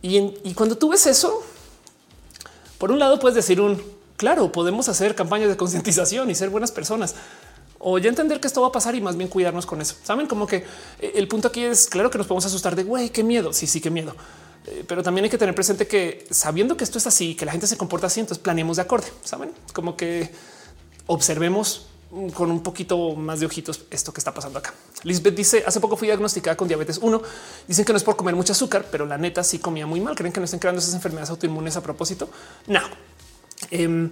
Y, 0.02 0.54
cuando 0.54 0.78
tú 0.78 0.90
ves 0.90 1.08
eso, 1.08 1.44
por 2.78 2.92
un 2.92 3.00
lado 3.00 3.20
puedes 3.20 3.36
decir 3.36 3.62
un 3.62 3.82
claro, 4.18 4.52
podemos 4.52 4.90
hacer 4.90 5.16
campañas 5.16 5.50
de 5.50 5.58
concientización 5.58 6.30
y 6.30 6.36
ser 6.36 6.50
buenas 6.50 6.72
personas 6.72 7.16
o 7.80 7.98
ya 7.98 8.10
entender 8.10 8.40
que 8.40 8.48
esto 8.48 8.62
va 8.62 8.68
a 8.68 8.72
pasar 8.72 8.96
y 8.96 9.02
más 9.02 9.18
bien 9.18 9.30
cuidarnos 9.30 9.66
con 9.66 9.82
eso. 9.82 9.96
Saben 10.04 10.28
como 10.28 10.46
que 10.46 10.58
eh, 11.00 11.14
el 11.16 11.28
punto 11.28 11.48
aquí 11.50 11.64
es 11.64 11.88
claro 11.88 12.10
que 12.10 12.18
nos 12.18 12.28
podemos 12.28 12.46
asustar 12.46 12.76
de 12.76 12.84
güey, 12.84 13.10
qué 13.10 13.24
miedo. 13.24 13.54
Sí, 13.54 13.68
sí, 13.68 13.82
qué 13.82 13.90
miedo. 13.90 14.16
Eh, 14.66 14.84
pero 14.88 15.04
también 15.04 15.26
hay 15.26 15.30
que 15.30 15.38
tener 15.38 15.56
presente 15.56 15.88
que 15.88 16.26
sabiendo 16.30 16.78
que 16.78 16.84
esto 16.84 16.98
es 16.98 17.08
así, 17.08 17.36
que 17.36 17.46
la 17.46 17.52
gente 17.52 17.68
se 17.68 17.78
comporta 17.78 18.08
así, 18.08 18.20
entonces 18.20 18.42
planeemos 18.42 18.78
de 18.78 18.84
acorde. 18.84 19.08
Saben 19.24 19.52
como 19.74 19.98
que 19.98 20.32
observemos 21.08 21.88
con 22.34 22.52
un 22.52 22.62
poquito 22.62 23.16
más 23.16 23.40
de 23.40 23.48
ojitos 23.48 23.86
esto 23.90 24.14
que 24.14 24.20
está 24.20 24.34
pasando 24.34 24.60
acá. 24.60 24.74
Lisbeth 25.04 25.36
dice 25.36 25.64
hace 25.66 25.80
poco 25.80 25.98
fui 25.98 26.08
diagnosticada 26.08 26.56
con 26.56 26.68
diabetes 26.68 27.00
1. 27.02 27.22
Dicen 27.68 27.86
que 27.86 27.92
no 27.92 27.98
es 27.98 28.04
por 28.04 28.16
comer 28.16 28.36
mucho 28.36 28.54
azúcar, 28.54 28.86
pero 28.92 29.06
la 29.06 29.18
neta 29.18 29.44
sí 29.44 29.60
comía 29.60 29.88
muy 29.88 30.00
mal. 30.00 30.16
Creen 30.16 30.32
que 30.32 30.40
no 30.40 30.46
están 30.46 30.60
creando 30.60 30.80
esas 30.80 30.94
enfermedades 30.94 31.32
autoinmunes 31.32 31.76
a 31.76 31.82
propósito. 31.82 32.30
No, 32.68 32.82
em, 33.72 34.12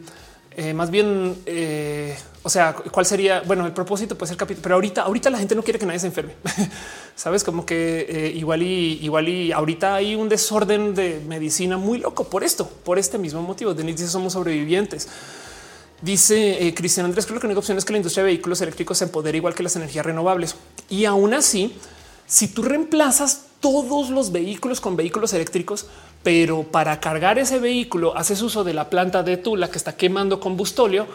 eh, 0.57 0.73
más 0.73 0.91
bien, 0.91 1.37
eh, 1.45 2.17
o 2.43 2.49
sea, 2.49 2.73
cuál 2.73 3.05
sería? 3.05 3.41
Bueno, 3.41 3.65
el 3.65 3.71
propósito 3.71 4.17
puede 4.17 4.29
ser 4.29 4.37
capítulo, 4.37 4.61
pero 4.63 4.75
ahorita, 4.75 5.03
ahorita 5.03 5.29
la 5.29 5.37
gente 5.37 5.55
no 5.55 5.63
quiere 5.63 5.79
que 5.79 5.85
nadie 5.85 5.99
se 5.99 6.07
enferme. 6.07 6.33
Sabes 7.15 7.43
como 7.43 7.65
que 7.65 8.05
eh, 8.09 8.31
igual 8.35 8.61
y 8.61 8.99
igual 9.01 9.29
y 9.29 9.53
ahorita 9.53 9.95
hay 9.95 10.15
un 10.15 10.27
desorden 10.27 10.93
de 10.93 11.21
medicina 11.25 11.77
muy 11.77 11.99
loco 11.99 12.25
por 12.25 12.43
esto, 12.43 12.67
por 12.67 12.99
este 12.99 13.17
mismo 13.17 13.41
motivo. 13.41 13.73
Denis 13.73 13.97
dice 13.97 14.09
somos 14.09 14.33
sobrevivientes. 14.33 15.07
Dice 16.01 16.73
Cristian 16.75 17.05
Andrés, 17.05 17.27
creo 17.27 17.39
que 17.39 17.45
la 17.45 17.51
única 17.51 17.59
opción 17.59 17.77
es 17.77 17.85
que 17.85 17.93
la 17.93 17.97
industria 17.97 18.23
de 18.23 18.31
vehículos 18.31 18.59
eléctricos 18.61 18.97
se 18.97 19.03
empodere 19.03 19.37
igual 19.37 19.53
que 19.53 19.61
las 19.61 19.75
energías 19.75 20.03
renovables. 20.03 20.55
Y 20.89 21.05
aún 21.05 21.35
así, 21.35 21.77
si 22.25 22.47
tú 22.47 22.63
reemplazas 22.63 23.50
todos 23.61 24.09
los 24.09 24.31
vehículos 24.31 24.81
con 24.81 24.97
vehículos 24.97 25.31
eléctricos, 25.33 25.85
pero 26.23 26.63
para 26.63 26.99
cargar 26.99 27.39
ese 27.39 27.59
vehículo 27.59 28.17
haces 28.17 28.41
uso 28.41 28.65
de 28.65 28.73
la 28.73 28.89
planta 28.89 29.23
de 29.23 29.37
Tula 29.37 29.71
que 29.71 29.77
está 29.77 29.95
quemando 29.95 30.39
combustóleo, 30.39 31.07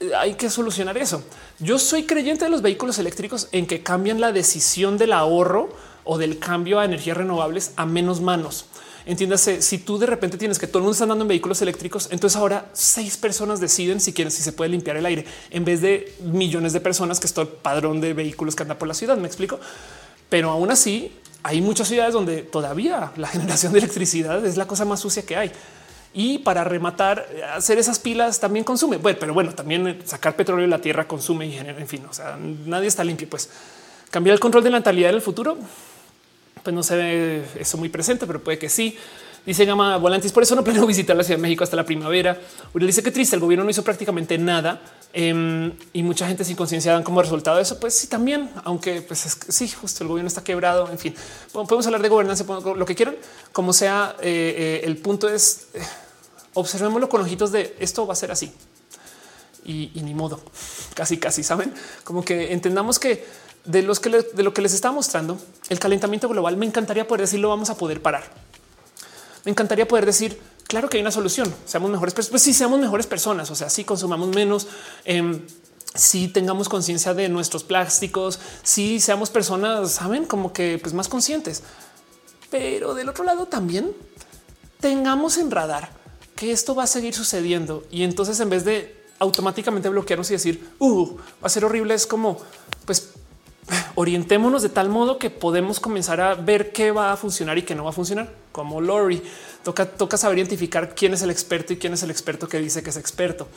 eh, 0.00 0.10
hay 0.18 0.34
que 0.34 0.50
solucionar 0.50 0.98
eso. 0.98 1.22
Yo 1.60 1.78
soy 1.78 2.04
creyente 2.04 2.46
de 2.46 2.50
los 2.50 2.62
vehículos 2.62 2.98
eléctricos 2.98 3.48
en 3.52 3.66
que 3.66 3.82
cambian 3.82 4.20
la 4.20 4.32
decisión 4.32 4.98
del 4.98 5.12
ahorro 5.12 5.70
o 6.04 6.18
del 6.18 6.38
cambio 6.38 6.80
a 6.80 6.84
energías 6.84 7.16
renovables 7.16 7.72
a 7.76 7.86
menos 7.86 8.20
manos. 8.20 8.66
Entiéndase, 9.04 9.62
si 9.62 9.78
tú 9.78 9.98
de 9.98 10.06
repente 10.06 10.38
tienes 10.38 10.58
que 10.58 10.66
todo 10.66 10.78
el 10.78 10.82
mundo 10.84 10.92
está 10.92 11.04
andando 11.04 11.24
en 11.24 11.28
vehículos 11.28 11.60
eléctricos, 11.60 12.08
entonces 12.12 12.36
ahora 12.36 12.70
seis 12.72 13.16
personas 13.16 13.60
deciden 13.60 14.00
si 14.00 14.12
quieren, 14.12 14.30
si 14.30 14.42
se 14.42 14.52
puede 14.52 14.70
limpiar 14.70 14.96
el 14.96 15.06
aire 15.06 15.24
en 15.50 15.64
vez 15.64 15.80
de 15.80 16.14
millones 16.22 16.72
de 16.72 16.80
personas 16.80 17.18
que 17.18 17.26
es 17.26 17.34
todo 17.34 17.44
el 17.44 17.50
padrón 17.50 18.00
de 18.00 18.14
vehículos 18.14 18.54
que 18.54 18.62
andan 18.62 18.78
por 18.78 18.86
la 18.88 18.94
ciudad. 18.94 19.16
Me 19.16 19.26
explico, 19.26 19.58
pero 20.28 20.50
aún 20.50 20.70
así 20.70 21.12
hay 21.42 21.60
muchas 21.60 21.88
ciudades 21.88 22.14
donde 22.14 22.42
todavía 22.42 23.12
la 23.16 23.26
generación 23.28 23.72
de 23.72 23.80
electricidad 23.80 24.44
es 24.44 24.56
la 24.56 24.66
cosa 24.66 24.84
más 24.84 25.00
sucia 25.00 25.24
que 25.24 25.36
hay. 25.36 25.52
Y 26.14 26.38
para 26.38 26.62
rematar, 26.62 27.26
hacer 27.54 27.78
esas 27.78 27.98
pilas 27.98 28.38
también 28.38 28.64
consume. 28.64 28.98
Bueno, 28.98 29.18
pero 29.18 29.32
bueno, 29.34 29.54
también 29.54 30.02
sacar 30.04 30.36
petróleo 30.36 30.66
de 30.66 30.70
la 30.70 30.80
tierra 30.80 31.08
consume 31.08 31.46
y 31.46 31.52
genera, 31.52 31.80
en 31.80 31.88
fin, 31.88 32.04
o 32.08 32.12
sea, 32.12 32.38
nadie 32.66 32.88
está 32.88 33.02
limpio. 33.02 33.28
Pues 33.28 33.48
cambiar 34.10 34.34
el 34.34 34.40
control 34.40 34.62
de 34.62 34.70
la 34.70 34.78
natalidad 34.78 35.10
en 35.10 35.16
el 35.16 35.22
futuro, 35.22 35.56
pues 36.62 36.74
no 36.74 36.82
se 36.82 36.96
ve 36.96 37.44
eso 37.58 37.78
muy 37.78 37.88
presente, 37.88 38.26
pero 38.26 38.42
puede 38.42 38.58
que 38.58 38.68
sí. 38.68 38.96
Dice 39.46 39.64
Gama 39.64 39.96
Volantis, 39.96 40.30
por 40.30 40.42
eso 40.42 40.54
no 40.54 40.62
planeo 40.62 40.86
visitar 40.86 41.16
la 41.16 41.24
Ciudad 41.24 41.38
de 41.38 41.42
México 41.42 41.64
hasta 41.64 41.76
la 41.76 41.84
primavera. 41.84 42.38
Uriel 42.74 42.88
dice 42.88 43.02
que 43.02 43.10
triste, 43.10 43.34
el 43.34 43.40
gobierno 43.40 43.64
no 43.64 43.70
hizo 43.70 43.82
prácticamente 43.82 44.36
nada 44.38 44.80
em, 45.12 45.72
y 45.92 46.02
mucha 46.02 46.26
gente 46.26 46.44
sin 46.44 46.56
conciencia 46.56 46.92
dan 46.92 47.02
como 47.02 47.22
resultado 47.22 47.56
de 47.56 47.62
eso. 47.62 47.78
Pues 47.78 47.94
sí, 47.94 48.06
también, 48.06 48.50
aunque 48.64 49.02
pues 49.02 49.26
es, 49.26 49.38
sí, 49.48 49.68
justo 49.68 50.04
el 50.04 50.08
gobierno 50.08 50.28
está 50.28 50.44
quebrado. 50.44 50.90
En 50.90 50.98
fin, 50.98 51.14
podemos 51.52 51.86
hablar 51.86 52.02
de 52.02 52.08
gobernanza, 52.08 52.44
lo 52.44 52.86
que 52.86 52.94
quieran, 52.94 53.16
como 53.52 53.72
sea. 53.72 54.16
Eh, 54.20 54.54
eh, 54.56 54.80
el 54.84 54.96
punto 54.96 55.28
es 55.28 55.68
eh, 55.74 55.80
observémoslo 56.54 57.08
con 57.08 57.20
ojitos 57.20 57.52
de 57.52 57.76
esto 57.78 58.06
va 58.06 58.12
a 58.12 58.16
ser 58.16 58.30
así 58.30 58.52
y, 59.64 59.90
ni 60.02 60.14
modo, 60.14 60.40
casi, 60.94 61.18
casi 61.18 61.42
saben, 61.42 61.72
como 62.04 62.24
que 62.24 62.52
entendamos 62.52 62.98
que 62.98 63.24
de 63.64 63.82
los 63.82 64.00
que 64.00 64.10
de 64.10 64.42
lo 64.42 64.52
que 64.52 64.60
les 64.60 64.74
está 64.74 64.90
mostrando 64.90 65.38
el 65.68 65.78
calentamiento 65.78 66.28
global, 66.28 66.56
me 66.56 66.66
encantaría 66.66 67.06
poder 67.06 67.20
decir 67.22 67.38
lo 67.38 67.48
vamos 67.48 67.70
a 67.70 67.76
poder 67.76 68.02
parar 68.02 68.24
me 69.44 69.50
encantaría 69.50 69.88
poder 69.88 70.06
decir, 70.06 70.40
claro 70.72 70.88
que 70.88 70.96
hay 70.96 71.02
una 71.02 71.10
solución, 71.10 71.54
seamos 71.66 71.90
mejores, 71.90 72.14
pues 72.14 72.40
sí, 72.40 72.54
seamos 72.54 72.80
mejores 72.80 73.06
personas, 73.06 73.50
o 73.50 73.54
sea, 73.54 73.68
si 73.68 73.84
consumamos 73.84 74.28
menos, 74.28 74.68
eh, 75.04 75.42
si 75.94 76.28
tengamos 76.28 76.70
conciencia 76.70 77.12
de 77.12 77.28
nuestros 77.28 77.62
plásticos, 77.62 78.40
si 78.62 78.98
seamos 78.98 79.28
personas, 79.28 79.90
saben, 79.90 80.24
como 80.24 80.54
que 80.54 80.78
pues 80.78 80.94
más 80.94 81.08
conscientes. 81.08 81.62
Pero 82.50 82.94
del 82.94 83.10
otro 83.10 83.22
lado 83.22 83.44
también 83.44 83.92
tengamos 84.80 85.36
en 85.36 85.50
radar 85.50 85.90
que 86.36 86.52
esto 86.52 86.74
va 86.74 86.84
a 86.84 86.86
seguir 86.86 87.12
sucediendo 87.12 87.84
y 87.90 88.04
entonces 88.04 88.40
en 88.40 88.48
vez 88.48 88.64
de 88.64 89.04
automáticamente 89.18 89.90
bloquearnos 89.90 90.30
y 90.30 90.32
decir, 90.32 90.70
uh, 90.78 91.16
va 91.16 91.18
a 91.42 91.48
ser 91.50 91.66
horrible, 91.66 91.92
es 91.92 92.06
como, 92.06 92.38
pues 92.86 93.10
orientémonos 93.94 94.62
de 94.62 94.68
tal 94.68 94.88
modo 94.88 95.18
que 95.18 95.30
podemos 95.30 95.78
comenzar 95.80 96.20
a 96.20 96.34
ver 96.34 96.72
qué 96.72 96.90
va 96.90 97.12
a 97.12 97.16
funcionar 97.16 97.58
y 97.58 97.62
qué 97.62 97.74
no 97.74 97.84
va 97.84 97.90
a 97.90 97.92
funcionar. 97.92 98.30
Como 98.50 98.80
Lori, 98.80 99.22
toca, 99.62 100.16
saber 100.16 100.38
identificar 100.38 100.94
quién 100.94 101.14
es 101.14 101.22
el 101.22 101.30
experto 101.30 101.72
y 101.72 101.76
quién 101.76 101.92
es 101.92 102.02
el 102.02 102.10
experto 102.10 102.48
que 102.48 102.58
dice 102.58 102.82
que 102.82 102.90
es 102.90 102.96
experto. 102.96 103.48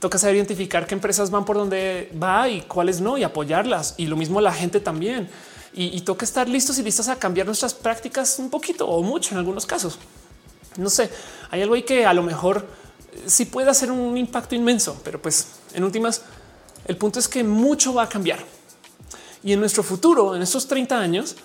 Toca 0.00 0.18
saber 0.18 0.36
identificar 0.36 0.86
qué 0.86 0.94
empresas 0.94 1.30
van 1.30 1.44
por 1.44 1.56
donde 1.56 2.10
va 2.20 2.48
y 2.48 2.62
cuáles 2.62 3.00
no 3.00 3.16
y 3.16 3.22
apoyarlas. 3.22 3.94
Y 3.96 4.06
lo 4.06 4.16
mismo 4.16 4.40
la 4.40 4.52
gente 4.52 4.80
también. 4.80 5.28
Y, 5.74 5.98
toca 6.02 6.26
estar 6.26 6.50
listos 6.50 6.78
y 6.78 6.82
listas 6.82 7.08
a 7.08 7.16
cambiar 7.16 7.46
nuestras 7.46 7.72
prácticas 7.72 8.38
un 8.38 8.50
poquito 8.50 8.86
o 8.86 9.02
mucho 9.02 9.32
en 9.32 9.38
algunos 9.38 9.64
casos. 9.64 9.98
No 10.76 10.90
sé, 10.90 11.10
hay 11.50 11.62
algo 11.62 11.74
ahí 11.74 11.82
que 11.82 12.04
a 12.04 12.12
lo 12.12 12.22
mejor 12.22 12.66
sí 13.26 13.46
puede 13.46 13.70
hacer 13.70 13.90
un 13.90 14.18
impacto 14.18 14.54
inmenso, 14.54 15.00
pero 15.02 15.20
pues 15.20 15.46
en 15.72 15.82
últimas, 15.84 16.22
el 16.86 16.98
punto 16.98 17.18
es 17.18 17.26
que 17.26 17.42
mucho 17.42 17.94
va 17.94 18.02
a 18.02 18.08
cambiar 18.08 18.44
y 19.42 19.52
en 19.52 19.60
nuestro 19.60 19.82
futuro, 19.82 20.36
en 20.36 20.42
estos 20.42 20.66
30 20.68 20.98
años, 20.98 21.36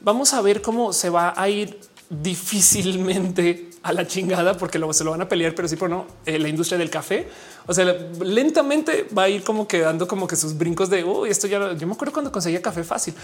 vamos 0.00 0.32
a 0.34 0.40
ver 0.40 0.62
cómo 0.62 0.92
se 0.92 1.10
va 1.10 1.34
a 1.36 1.48
ir 1.48 1.80
difícilmente 2.08 3.70
a 3.82 3.92
la 3.92 4.06
chingada 4.06 4.56
porque 4.56 4.78
luego 4.78 4.92
se 4.92 5.04
lo 5.04 5.12
van 5.12 5.22
a 5.22 5.28
pelear, 5.28 5.54
pero 5.54 5.66
sí 5.68 5.76
por 5.76 5.88
no 5.88 6.06
eh, 6.26 6.38
la 6.38 6.48
industria 6.48 6.76
del 6.76 6.90
café. 6.90 7.28
O 7.66 7.72
sea, 7.72 7.84
lentamente 8.20 9.06
va 9.16 9.24
a 9.24 9.28
ir 9.28 9.42
como 9.42 9.66
quedando 9.66 10.06
como 10.06 10.26
que 10.26 10.36
sus 10.36 10.56
brincos 10.56 10.90
de 10.90 11.04
oh, 11.04 11.24
esto 11.24 11.46
ya 11.46 11.72
yo 11.74 11.86
me 11.86 11.94
acuerdo 11.94 12.12
cuando 12.12 12.32
conseguía 12.32 12.60
café 12.60 12.84
fácil. 12.84 13.14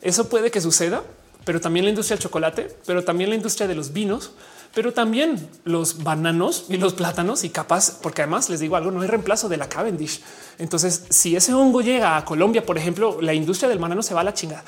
Eso 0.00 0.28
puede 0.28 0.50
que 0.50 0.60
suceda, 0.60 1.02
pero 1.44 1.60
también 1.60 1.84
la 1.84 1.90
industria 1.90 2.16
del 2.16 2.22
chocolate, 2.22 2.76
pero 2.86 3.02
también 3.02 3.30
la 3.30 3.36
industria 3.36 3.66
de 3.66 3.74
los 3.74 3.92
vinos, 3.92 4.32
pero 4.74 4.92
también 4.92 5.48
los 5.64 6.02
bananos 6.02 6.66
y 6.68 6.76
los 6.76 6.94
plátanos 6.94 7.44
y 7.44 7.50
capaz, 7.50 7.98
porque 8.02 8.22
además 8.22 8.50
les 8.50 8.60
digo 8.60 8.76
algo, 8.76 8.90
no 8.90 9.02
hay 9.02 9.08
reemplazo 9.08 9.48
de 9.48 9.56
la 9.56 9.68
Cavendish. 9.68 10.20
Entonces, 10.58 11.04
si 11.10 11.36
ese 11.36 11.54
hongo 11.54 11.80
llega 11.80 12.16
a 12.16 12.24
Colombia, 12.24 12.66
por 12.66 12.76
ejemplo, 12.76 13.20
la 13.20 13.34
industria 13.34 13.68
del 13.68 13.78
banano 13.78 14.02
se 14.02 14.14
va 14.14 14.22
a 14.22 14.24
la 14.24 14.34
chingada. 14.34 14.64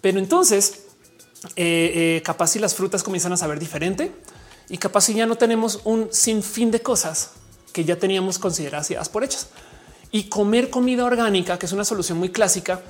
Pero 0.00 0.18
entonces, 0.18 0.84
eh, 1.54 2.16
eh, 2.16 2.22
capaz 2.24 2.48
si 2.48 2.58
las 2.58 2.74
frutas 2.74 3.02
comienzan 3.02 3.32
a 3.32 3.36
saber 3.36 3.58
diferente 3.58 4.12
y 4.68 4.78
capaz 4.78 5.02
si 5.02 5.14
ya 5.14 5.26
no 5.26 5.36
tenemos 5.36 5.80
un 5.84 6.08
sinfín 6.10 6.70
de 6.70 6.80
cosas 6.80 7.32
que 7.72 7.84
ya 7.84 7.96
teníamos 7.96 8.38
consideradas 8.38 9.08
por 9.10 9.22
hechas. 9.22 9.48
Y 10.12 10.24
comer 10.24 10.70
comida 10.70 11.04
orgánica, 11.04 11.58
que 11.58 11.66
es 11.66 11.72
una 11.72 11.84
solución 11.84 12.16
muy 12.16 12.30
clásica, 12.30 12.80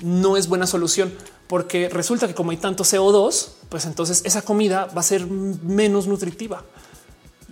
no 0.00 0.36
es 0.36 0.48
buena 0.48 0.66
solución 0.66 1.12
porque 1.46 1.88
resulta 1.88 2.28
que 2.28 2.34
como 2.34 2.52
hay 2.52 2.56
tanto 2.58 2.84
CO2, 2.84 3.48
pues 3.68 3.84
entonces 3.84 4.22
esa 4.24 4.42
comida 4.42 4.86
va 4.96 5.00
a 5.00 5.04
ser 5.04 5.26
menos 5.26 6.06
nutritiva. 6.06 6.64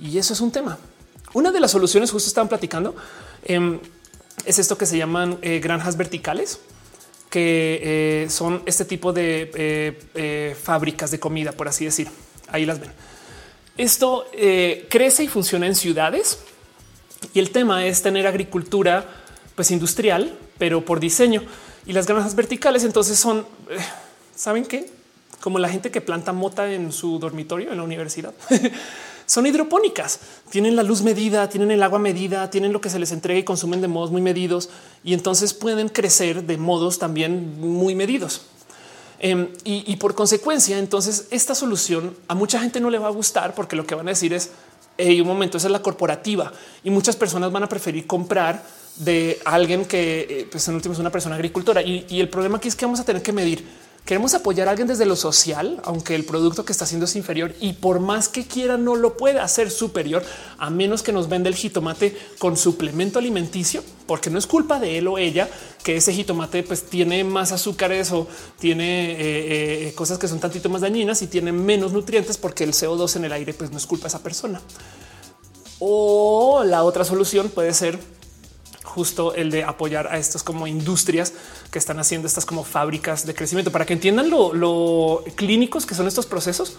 Y 0.01 0.19
eso 0.19 0.33
es 0.33 0.41
un 0.41 0.53
tema. 0.53 0.79
Una 1.35 1.51
de 1.51 1.59
las 1.59 1.73
soluciones 1.73 2.11
justo 2.11 2.29
estaban 2.29 2.49
platicando 2.49 2.95
em, 3.45 3.81
es 4.45 4.59
esto 4.59 4.79
que 4.79 4.87
se 4.87 4.97
llaman 4.97 5.39
eh, 5.43 5.59
granjas 5.59 5.97
verticales, 5.97 6.61
que 7.29 7.81
eh, 7.83 8.31
son 8.31 8.63
este 8.67 8.85
tipo 8.85 9.13
de 9.13 9.51
eh, 9.55 10.57
fábricas 10.63 11.11
de 11.11 11.19
comida, 11.19 11.53
por 11.53 11.69
así 11.69 11.85
decir. 11.85 12.09
Ahí 12.51 12.65
las 12.65 12.81
ven. 12.81 12.93
Esto 13.77 14.27
crece 14.89 15.25
y 15.25 15.29
funciona 15.29 15.67
en 15.67 15.75
ciudades 15.77 16.39
y 17.35 17.39
el 17.39 17.51
tema 17.51 17.87
es 17.87 18.03
tener 18.03 18.27
agricultura 18.27 19.07
pues 19.55 19.71
industrial, 19.71 20.37
pero 20.57 20.85
por 20.85 20.99
diseño. 21.01 21.43
Y 21.89 21.95
las 21.95 22.07
granjas 22.07 22.35
verticales 22.35 22.85
entonces 22.85 23.19
son, 23.19 23.47
eh, 23.71 23.79
¿saben 24.37 24.67
qué? 24.67 24.91
Como 25.41 25.59
la 25.59 25.71
gente 25.71 25.91
que 25.91 26.03
planta 26.03 26.35
mota 26.35 26.71
en 26.71 26.93
su 26.93 27.19
dormitorio 27.19 27.71
en 27.71 27.79
la 27.79 27.83
universidad. 27.83 28.35
son 29.27 29.47
hidropónicas, 29.47 30.21
tienen 30.51 30.77
la 30.77 30.83
luz 30.83 31.01
medida, 31.01 31.49
tienen 31.49 31.71
el 31.71 31.83
agua 31.83 31.99
medida, 31.99 32.51
tienen 32.51 32.75
lo 32.75 32.83
que 32.83 32.91
se 32.91 32.99
les 32.99 33.11
entrega 33.11 33.41
y 33.41 33.43
consumen 33.43 33.81
de 33.81 33.89
modos 33.89 34.11
muy 34.11 34.21
medidos 34.21 34.69
y 35.03 35.15
entonces 35.15 35.55
pueden 35.55 35.89
crecer 35.89 36.45
de 36.45 36.59
modos 36.59 36.99
también 36.99 37.59
muy 37.59 37.95
medidos. 37.95 38.43
Em, 39.19 39.49
y, 39.65 39.97
por 39.97 40.15
consecuencia, 40.15 40.79
entonces 40.79 41.27
esta 41.31 41.55
solución 41.55 42.15
a 42.29 42.35
mucha 42.35 42.61
gente 42.61 42.81
no 42.81 42.91
le 42.91 42.99
va 42.99 43.09
a 43.09 43.11
gustar 43.11 43.55
porque 43.55 43.77
lo 43.77 43.87
que 43.87 43.95
van 43.95 44.09
a 44.09 44.11
decir 44.11 44.35
es 44.35 44.51
hey, 44.99 45.23
un 45.23 45.27
momento, 45.27 45.57
esa 45.57 45.69
es 45.69 45.73
la 45.73 45.83
corporativa 45.83 46.53
y 46.85 46.91
muchas 46.91 47.17
personas 47.17 47.51
van 47.51 47.63
a 47.63 47.69
preferir 47.69 48.07
comprar 48.07 48.63
de 48.99 49.41
alguien 49.45 49.85
que 49.85 50.27
eh, 50.29 50.49
pues 50.51 50.67
en 50.69 50.75
último 50.75 50.93
es 50.93 51.01
una 51.01 51.11
persona 51.11 51.37
agricultora. 51.37 51.83
Y, 51.83 52.21
el 52.21 52.29
problema 52.29 52.59
aquí 52.59 52.69
es 52.69 52.77
que 52.77 52.85
vamos 52.85 53.01
a 53.01 53.05
tener 53.05 53.23
que 53.23 53.33
medir 53.33 53.65
Queremos 54.09 54.33
apoyar 54.33 54.69
a 54.69 54.71
alguien 54.71 54.89
desde 54.89 55.05
lo 55.05 55.17
social, 55.17 55.83
aunque 55.85 56.15
el 56.15 56.25
producto 56.25 56.65
que 56.65 56.73
está 56.73 56.85
haciendo 56.87 57.05
es 57.05 57.15
inferior 57.15 57.55
y 57.61 57.75
por 57.75 58.01
más 58.01 58.31
que 58.31 58.47
quiera 58.47 58.79
no 58.79 58.97
lo 58.97 59.19
puede 59.19 59.39
hacer 59.39 59.71
superior, 59.71 60.25
a 60.57 60.71
menos 60.71 61.03
que 61.03 61.13
nos 61.13 61.29
venda 61.29 61.51
el 61.51 61.55
jitomate 61.55 62.17
con 62.39 62.57
suplemento 62.57 63.19
alimenticio, 63.19 63.85
porque 64.07 64.31
no 64.31 64.39
es 64.39 64.47
culpa 64.47 64.81
de 64.81 64.97
él 64.97 65.09
o 65.09 65.19
ella 65.19 65.51
que 65.85 65.99
ese 65.99 66.15
jitomate 66.15 66.63
pues 66.63 66.85
tiene 66.85 67.23
más 67.23 67.53
azúcares 67.53 68.11
o 68.13 68.27
tiene 68.59 69.13
eh, 69.13 69.89
eh, 69.89 69.93
cosas 69.95 70.17
que 70.17 70.27
son 70.27 70.41
tantito 70.41 70.71
más 70.71 70.81
dañinas 70.81 71.21
y 71.21 71.27
tiene 71.27 71.53
menos 71.53 71.93
nutrientes 71.93 72.39
porque 72.39 72.65
el 72.65 72.73
CO2 72.73 73.17
en 73.17 73.27
el 73.27 73.33
aire 73.35 73.53
pues 73.53 73.71
no 73.71 73.77
es 73.77 73.85
culpa 73.85 74.05
de 74.05 74.09
esa 74.09 74.23
persona. 74.23 74.63
O 75.81 76.65
la 76.65 76.83
otra 76.83 77.05
solución 77.05 77.51
puede 77.51 77.75
ser 77.75 77.99
justo 78.89 79.35
el 79.35 79.51
de 79.51 79.63
apoyar 79.63 80.09
a 80.09 80.19
estos 80.19 80.43
como 80.43 80.67
industrias 80.67 81.33
que 81.71 81.79
están 81.79 81.99
haciendo 81.99 82.27
estas 82.27 82.47
como 82.47 82.65
fábricas 82.65 83.27
de 83.27 83.35
crecimiento 83.35 83.71
para 83.71 83.87
que 83.87 83.93
entiendan 83.93 84.31
lo, 84.31 85.25
clínicos 85.37 85.87
que 85.87 85.95
son 85.95 86.09
estos 86.09 86.27
procesos. 86.27 86.77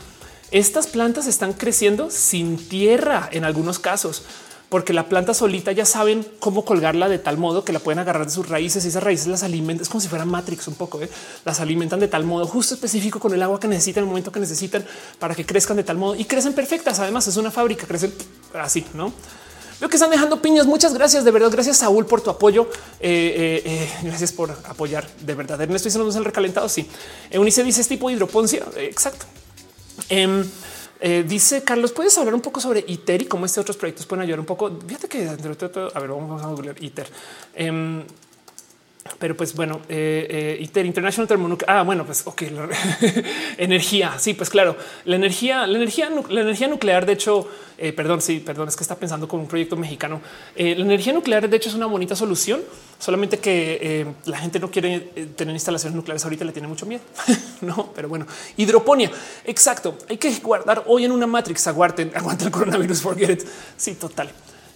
Estas 0.52 0.88
plantas 0.88 1.28
están 1.28 1.54
creciendo 1.54 2.10
sin 2.10 2.58
tierra 2.58 3.30
en 3.32 3.46
algunos 3.46 3.78
casos 3.78 4.24
porque 4.70 4.94
la 4.94 5.10
planta 5.10 5.34
solita 5.34 5.72
ya 5.72 5.86
saben 5.86 6.26
cómo 6.40 6.64
colgarla 6.64 7.10
de 7.10 7.18
tal 7.18 7.38
modo 7.38 7.66
que 7.66 7.74
la 7.74 7.80
pueden 7.80 8.00
agarrar 8.00 8.26
de 8.26 8.32
sus 8.32 8.48
raíces 8.48 8.86
y 8.86 8.90
esas 8.90 9.04
raíces 9.04 9.28
las 9.28 9.42
alimentan. 9.42 9.82
Es 9.82 9.90
como 9.90 10.00
si 10.00 10.08
fuera 10.08 10.26
Matrix 10.26 10.68
un 10.68 10.76
poco. 10.76 11.02
¿eh? 11.02 11.10
Las 11.44 11.60
alimentan 11.60 12.00
de 12.00 12.08
tal 12.08 12.24
modo 12.24 12.46
justo 12.46 12.76
específico 12.76 13.20
con 13.20 13.34
el 13.34 13.42
agua 13.42 13.60
que 13.60 13.68
necesitan, 13.68 14.04
el 14.04 14.08
momento 14.08 14.32
que 14.32 14.40
necesitan 14.40 14.86
para 15.18 15.34
que 15.34 15.46
crezcan 15.46 15.76
de 15.78 15.84
tal 15.84 15.98
modo 15.98 16.16
y 16.16 16.26
crecen 16.26 16.54
perfectas. 16.54 17.00
Además, 17.00 17.28
es 17.28 17.38
una 17.38 17.50
fábrica, 17.50 17.88
crecen 17.88 18.14
así, 18.54 18.86
no? 18.94 19.12
Veo 19.80 19.90
que 19.90 19.96
están 19.96 20.12
dejando 20.12 20.42
piñas. 20.42 20.66
Muchas 20.66 20.94
gracias. 20.94 21.24
De 21.24 21.32
verdad, 21.32 21.50
gracias 21.52 21.78
Saúl 21.78 22.06
por 22.06 22.22
tu 22.22 22.30
apoyo. 22.30 22.70
Eh, 23.00 23.62
eh, 23.64 23.64
eh, 23.66 23.90
gracias 24.04 24.32
por 24.32 24.52
apoyar. 24.52 25.08
De 25.22 25.36
verdad, 25.36 25.62
Ernesto 25.62 25.88
dice 25.88 26.00
no 26.00 26.10
el 26.10 26.26
recalentado. 26.26 26.68
Sí, 26.68 26.88
Eunice 27.30 27.64
dice 27.64 27.82
es 27.82 27.88
tipo 27.88 28.10
hidroponcia. 28.10 28.66
exacto. 28.78 29.26
Em, 30.10 30.44
dice 31.28 31.64
Carlos, 31.64 31.92
¿puedes 31.92 32.18
hablar 32.18 32.34
un 32.34 32.42
poco 32.42 32.60
sobre 32.60 32.84
ITER 32.86 33.22
y 33.22 33.26
cómo 33.26 33.46
este 33.46 33.60
otros 33.60 33.78
proyectos 33.78 34.06
pueden 34.06 34.24
ayudar 34.24 34.40
un 34.40 34.46
poco? 34.46 34.70
Fíjate 34.86 35.08
que 35.08 35.30
a 35.30 35.36
ver, 36.00 36.10
vamos 36.10 36.42
a 36.42 36.48
googlear 36.48 36.82
ITER. 36.84 37.08
Pero 39.18 39.36
pues 39.36 39.56
bueno, 39.56 39.82
eh, 39.90 40.60
eh, 40.62 40.82
International 40.86 41.28
Thermonuclear. 41.28 41.78
Ah, 41.78 41.84
bueno, 41.84 42.06
pues 42.06 42.22
ok, 42.26 42.44
energía. 43.58 44.16
Sí, 44.20 44.34
pues 44.34 44.50
claro, 44.50 44.76
la 45.06 45.16
energía, 45.16 45.66
la 45.68 45.78
energía, 45.78 46.10
la 46.30 46.42
energía 46.42 46.68
nuclear. 46.68 47.06
De 47.06 47.14
hecho, 47.14 47.48
eh, 47.78 47.94
perdón, 47.94 48.22
sí, 48.22 48.42
perdón, 48.46 48.68
es 48.68 48.76
que 48.76 48.84
está 48.84 48.96
pensando 48.96 49.28
con 49.28 49.40
un 49.40 49.48
proyecto 49.48 49.76
mexicano. 49.76 50.22
la 50.56 50.64
energía 50.64 51.14
nuclear, 51.14 51.50
de 51.50 51.58
hecho, 51.58 51.70
es 51.70 51.76
una 51.76 51.86
bonita 51.86 52.16
solución, 52.16 52.62
solamente 53.00 53.40
que 53.40 54.06
la 54.26 54.38
gente 54.38 54.60
no 54.60 54.70
quiere 54.70 55.00
tener 55.36 55.56
instalaciones 55.56 55.96
nucleares 55.96 56.24
ahorita, 56.24 56.46
le 56.46 56.52
tiene 56.52 56.68
mucho 56.68 56.86
miedo. 56.86 57.02
no, 57.62 57.92
pero 57.96 58.10
bueno, 58.10 58.28
hidroponía. 58.58 59.12
Exacto. 59.46 59.98
Hay 60.10 60.18
que 60.18 60.34
guardar 60.40 60.84
hoy 60.88 61.06
en 61.06 61.12
una 61.12 61.28
Matrix. 61.28 61.68
Aguanten, 61.68 62.12
aguanta 62.16 62.46
el 62.46 62.52
coronavirus. 62.52 63.02
Forget 63.02 63.30
it. 63.30 63.48
Sí, 63.78 63.96
total. 63.96 64.32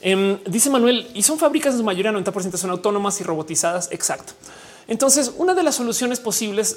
Em, 0.05 0.37
dice 0.45 0.69
Manuel, 0.69 1.09
y 1.13 1.23
son 1.23 1.39
fábricas 1.39 1.73
en 1.73 1.79
su 1.79 1.85
mayoría 1.85 2.11
90% 2.11 2.57
son 2.57 2.69
autónomas 2.71 3.21
y 3.21 3.23
robotizadas. 3.23 3.87
Exacto. 3.89 4.33
Entonces, 4.85 5.31
una 5.37 5.53
de 5.53 5.63
las 5.63 5.75
soluciones 5.75 6.19
posibles 6.19 6.75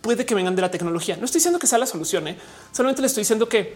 puede 0.00 0.24
que 0.24 0.36
vengan 0.36 0.54
de 0.54 0.62
la 0.62 0.70
tecnología. 0.70 1.16
No 1.16 1.24
estoy 1.24 1.40
diciendo 1.40 1.58
que 1.58 1.66
sea 1.66 1.78
la 1.78 1.86
solución, 1.86 2.28
¿eh? 2.28 2.38
solamente 2.70 3.02
le 3.02 3.08
estoy 3.08 3.22
diciendo 3.22 3.48
que 3.48 3.74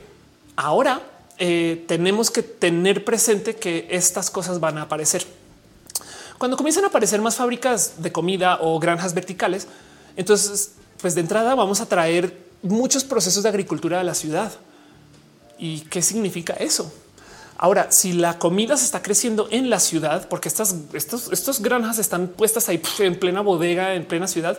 ahora 0.54 1.00
eh, 1.38 1.84
tenemos 1.88 2.30
que 2.30 2.44
tener 2.44 3.04
presente 3.04 3.56
que 3.56 3.88
estas 3.90 4.30
cosas 4.30 4.60
van 4.60 4.78
a 4.78 4.82
aparecer. 4.82 5.26
Cuando 6.38 6.56
comienzan 6.56 6.84
a 6.84 6.88
aparecer 6.88 7.20
más 7.20 7.34
fábricas 7.34 7.94
de 7.98 8.12
comida 8.12 8.58
o 8.60 8.78
granjas 8.78 9.14
verticales, 9.14 9.66
entonces, 10.16 10.72
pues 11.00 11.16
de 11.16 11.22
entrada 11.22 11.56
vamos 11.56 11.80
a 11.80 11.86
traer 11.86 12.38
muchos 12.62 13.02
procesos 13.02 13.42
de 13.42 13.48
agricultura 13.48 13.98
a 13.98 14.04
la 14.04 14.14
ciudad. 14.14 14.52
¿Y 15.58 15.80
qué 15.80 16.02
significa 16.02 16.52
eso? 16.54 16.92
Ahora, 17.58 17.90
si 17.90 18.12
la 18.12 18.38
comida 18.38 18.76
se 18.76 18.84
está 18.84 19.02
creciendo 19.02 19.48
en 19.50 19.70
la 19.70 19.80
ciudad, 19.80 20.28
porque 20.28 20.48
estas, 20.48 20.74
estos, 20.92 21.60
granjas 21.60 21.98
están 21.98 22.28
puestas 22.28 22.68
ahí 22.68 22.80
en 22.98 23.18
plena 23.18 23.40
bodega, 23.40 23.94
en 23.94 24.04
plena 24.04 24.26
ciudad, 24.26 24.58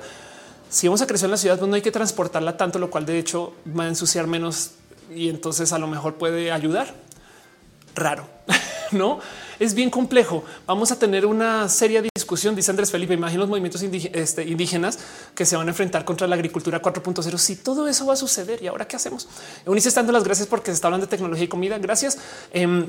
si 0.70 0.88
vamos 0.88 1.02
a 1.02 1.08
crecer 1.08 1.28
en 1.28 1.32
la 1.32 1.38
ciudad, 1.38 1.58
pues 1.60 1.70
no 1.70 1.76
hay 1.76 1.82
que 1.82 1.92
transportarla 1.92 2.58
tanto, 2.58 2.80
lo 2.80 2.90
cual 2.90 3.06
de 3.06 3.20
hecho 3.20 3.54
va 3.68 3.84
a 3.84 3.88
ensuciar 3.88 4.28
menos 4.28 4.72
y 5.14 5.30
entonces 5.30 5.72
a 5.74 5.80
lo 5.80 5.88
mejor 5.88 6.16
puede 6.16 6.52
ayudar. 6.52 6.94
Raro, 7.96 8.28
no 8.92 9.20
es 9.60 9.74
bien 9.74 9.90
complejo. 9.90 10.44
Vamos 10.66 10.92
a 10.92 11.00
tener 11.00 11.26
una 11.26 11.70
seria 11.70 12.02
discusión, 12.02 12.56
dice 12.56 12.72
Andrés 12.72 12.92
Felipe. 12.92 13.14
Imagino 13.14 13.42
los 13.42 13.50
movimientos 13.50 13.82
este, 13.82 14.44
indígenas 14.44 15.00
que 15.36 15.46
se 15.46 15.56
van 15.56 15.68
a 15.68 15.72
enfrentar 15.72 16.06
contra 16.06 16.28
la 16.28 16.36
agricultura 16.36 16.82
4.0. 16.82 17.38
Si 17.38 17.56
todo 17.58 17.88
eso 17.88 18.06
va 18.06 18.14
a 18.14 18.18
suceder 18.18 18.62
y 18.62 18.68
ahora 18.68 18.88
qué 18.88 18.96
hacemos? 18.96 19.28
Eunice 19.66 19.90
estando 19.90 20.12
las 20.12 20.24
gracias 20.24 20.48
porque 20.48 20.72
se 20.72 20.76
está 20.76 20.88
hablando 20.88 21.06
de 21.06 21.10
tecnología 21.10 21.46
y 21.46 21.48
comida. 21.48 21.78
Gracias. 21.78 22.18
Em, 22.52 22.88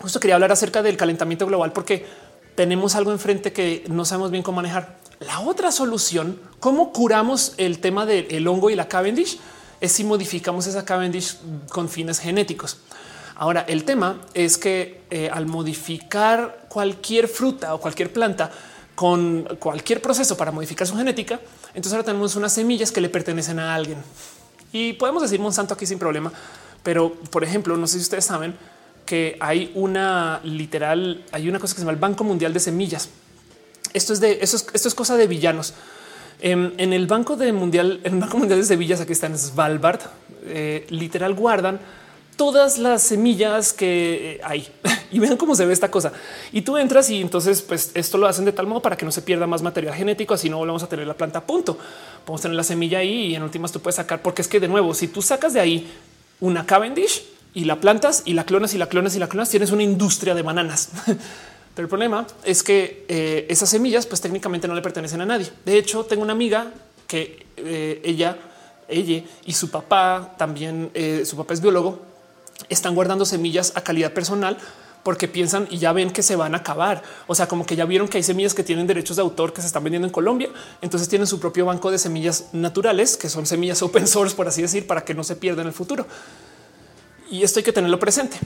justo 0.00 0.20
quería 0.20 0.34
hablar 0.34 0.52
acerca 0.52 0.82
del 0.82 0.96
calentamiento 0.96 1.46
global 1.46 1.72
porque 1.72 2.06
tenemos 2.54 2.94
algo 2.94 3.12
enfrente 3.12 3.52
que 3.52 3.84
no 3.88 4.04
sabemos 4.04 4.30
bien 4.30 4.42
cómo 4.42 4.56
manejar. 4.56 4.98
La 5.20 5.40
otra 5.40 5.72
solución, 5.72 6.38
cómo 6.60 6.92
curamos 6.92 7.54
el 7.56 7.78
tema 7.78 8.04
del 8.04 8.46
hongo 8.48 8.70
y 8.70 8.74
la 8.74 8.88
Cavendish, 8.88 9.38
es 9.80 9.92
si 9.92 10.04
modificamos 10.04 10.66
esa 10.66 10.84
Cavendish 10.84 11.38
con 11.70 11.88
fines 11.88 12.18
genéticos. 12.18 12.78
Ahora, 13.38 13.66
el 13.68 13.84
tema 13.84 14.22
es 14.32 14.56
que 14.56 15.02
eh, 15.10 15.28
al 15.30 15.46
modificar 15.46 16.66
cualquier 16.68 17.28
fruta 17.28 17.74
o 17.74 17.80
cualquier 17.80 18.10
planta 18.12 18.50
con 18.94 19.44
cualquier 19.58 20.00
proceso 20.00 20.38
para 20.38 20.50
modificar 20.52 20.86
su 20.86 20.96
genética, 20.96 21.38
entonces 21.68 21.92
ahora 21.92 22.04
tenemos 22.04 22.34
unas 22.34 22.54
semillas 22.54 22.90
que 22.90 23.02
le 23.02 23.10
pertenecen 23.10 23.58
a 23.58 23.74
alguien. 23.74 23.98
Y 24.72 24.94
podemos 24.94 25.22
decir 25.22 25.38
Monsanto 25.38 25.74
aquí 25.74 25.84
sin 25.84 25.98
problema, 25.98 26.32
pero 26.82 27.12
por 27.30 27.44
ejemplo, 27.44 27.76
no 27.76 27.86
sé 27.86 27.98
si 27.98 28.04
ustedes 28.04 28.24
saben 28.24 28.54
que 29.04 29.36
hay 29.38 29.70
una 29.74 30.40
literal, 30.42 31.22
hay 31.30 31.48
una 31.48 31.58
cosa 31.58 31.74
que 31.74 31.80
se 31.80 31.82
llama 31.82 31.92
el 31.92 32.00
Banco 32.00 32.24
Mundial 32.24 32.54
de 32.54 32.60
Semillas. 32.60 33.10
Esto 33.92 34.14
es 34.14 34.20
de 34.20 34.38
eso, 34.40 34.56
esto 34.72 34.88
es 34.88 34.94
cosa 34.94 35.14
de 35.16 35.26
villanos. 35.26 35.74
En, 36.40 36.72
el 36.78 37.06
Banco 37.06 37.36
de 37.36 37.52
Mundial, 37.52 38.00
en 38.02 38.14
el 38.14 38.20
Banco 38.20 38.38
Mundial 38.38 38.60
de 38.60 38.66
Semillas, 38.66 39.00
aquí 39.00 39.12
está 39.12 39.26
en 39.26 39.38
Svalbard, 39.38 40.00
eh, 40.46 40.86
literal 40.88 41.34
guardan 41.34 41.80
todas 42.36 42.78
las 42.78 43.02
semillas 43.02 43.72
que 43.72 44.34
eh, 44.34 44.40
hay 44.44 44.68
y 45.10 45.18
vean 45.18 45.36
cómo 45.36 45.54
se 45.54 45.64
ve 45.66 45.72
esta 45.72 45.90
cosa. 45.90 46.12
Y 46.52 46.62
tú 46.62 46.76
entras 46.76 47.10
y 47.10 47.20
entonces 47.20 47.62
pues 47.62 47.90
esto 47.94 48.18
lo 48.18 48.26
hacen 48.26 48.44
de 48.44 48.52
tal 48.52 48.66
modo 48.66 48.80
para 48.82 48.96
que 48.96 49.04
no 49.04 49.10
se 49.10 49.22
pierda 49.22 49.46
más 49.46 49.62
material 49.62 49.94
genético, 49.94 50.34
así 50.34 50.48
no 50.48 50.58
volvemos 50.58 50.82
a 50.82 50.88
tener 50.88 51.06
la 51.06 51.14
planta 51.14 51.40
a 51.40 51.46
punto. 51.46 51.78
Podemos 52.24 52.42
tener 52.42 52.56
la 52.56 52.64
semilla 52.64 52.98
ahí 52.98 53.26
y 53.28 53.34
en 53.34 53.42
últimas 53.42 53.72
tú 53.72 53.80
puedes 53.80 53.96
sacar, 53.96 54.22
porque 54.22 54.42
es 54.42 54.48
que 54.48 54.60
de 54.60 54.68
nuevo, 54.68 54.94
si 54.94 55.08
tú 55.08 55.22
sacas 55.22 55.54
de 55.54 55.60
ahí 55.60 55.90
una 56.40 56.66
Cavendish 56.66 57.24
y 57.54 57.64
la 57.64 57.80
plantas 57.80 58.22
y 58.26 58.34
la 58.34 58.44
clonas 58.44 58.74
y 58.74 58.78
la 58.78 58.88
clonas 58.88 59.16
y 59.16 59.18
la 59.18 59.28
clonas, 59.28 59.48
tienes 59.48 59.70
una 59.70 59.82
industria 59.82 60.34
de 60.34 60.42
bananas. 60.42 60.90
Pero 61.74 61.84
el 61.84 61.90
problema 61.90 62.26
es 62.44 62.62
que 62.62 63.04
eh, 63.08 63.46
esas 63.50 63.68
semillas 63.68 64.06
pues 64.06 64.20
técnicamente 64.20 64.66
no 64.66 64.74
le 64.74 64.82
pertenecen 64.82 65.20
a 65.20 65.26
nadie. 65.26 65.46
De 65.64 65.76
hecho, 65.76 66.04
tengo 66.04 66.22
una 66.22 66.32
amiga 66.32 66.72
que 67.06 67.46
eh, 67.58 68.00
ella, 68.02 68.38
ella 68.88 69.22
y 69.44 69.52
su 69.52 69.70
papá 69.70 70.34
también, 70.38 70.90
su 71.24 71.36
papá 71.36 71.52
es 71.52 71.60
biólogo 71.60 72.15
están 72.68 72.94
guardando 72.94 73.24
semillas 73.24 73.72
a 73.74 73.82
calidad 73.82 74.12
personal 74.12 74.58
porque 75.06 75.28
piensan 75.28 75.68
y 75.70 75.78
ya 75.78 75.92
ven 75.92 76.10
que 76.10 76.20
se 76.24 76.34
van 76.34 76.54
a 76.54 76.58
acabar. 76.58 77.00
O 77.28 77.34
sea, 77.36 77.46
como 77.46 77.64
que 77.64 77.76
ya 77.76 77.84
vieron 77.84 78.08
que 78.08 78.18
hay 78.18 78.24
semillas 78.24 78.54
que 78.54 78.64
tienen 78.64 78.88
derechos 78.88 79.14
de 79.14 79.22
autor 79.22 79.52
que 79.52 79.60
se 79.60 79.68
están 79.68 79.84
vendiendo 79.84 80.08
en 80.08 80.12
Colombia. 80.12 80.48
Entonces 80.82 81.08
tienen 81.08 81.28
su 81.28 81.38
propio 81.38 81.64
banco 81.64 81.92
de 81.92 81.98
semillas 81.98 82.48
naturales, 82.52 83.16
que 83.16 83.28
son 83.28 83.46
semillas 83.46 83.80
open 83.82 84.08
source, 84.08 84.34
por 84.34 84.48
así 84.48 84.62
decir, 84.62 84.84
para 84.84 85.04
que 85.04 85.14
no 85.14 85.22
se 85.22 85.36
pierda 85.36 85.62
en 85.62 85.68
el 85.68 85.72
futuro. 85.72 86.08
Y 87.30 87.44
esto 87.44 87.60
hay 87.60 87.64
que 87.64 87.72
tenerlo 87.72 88.00
presente. 88.00 88.36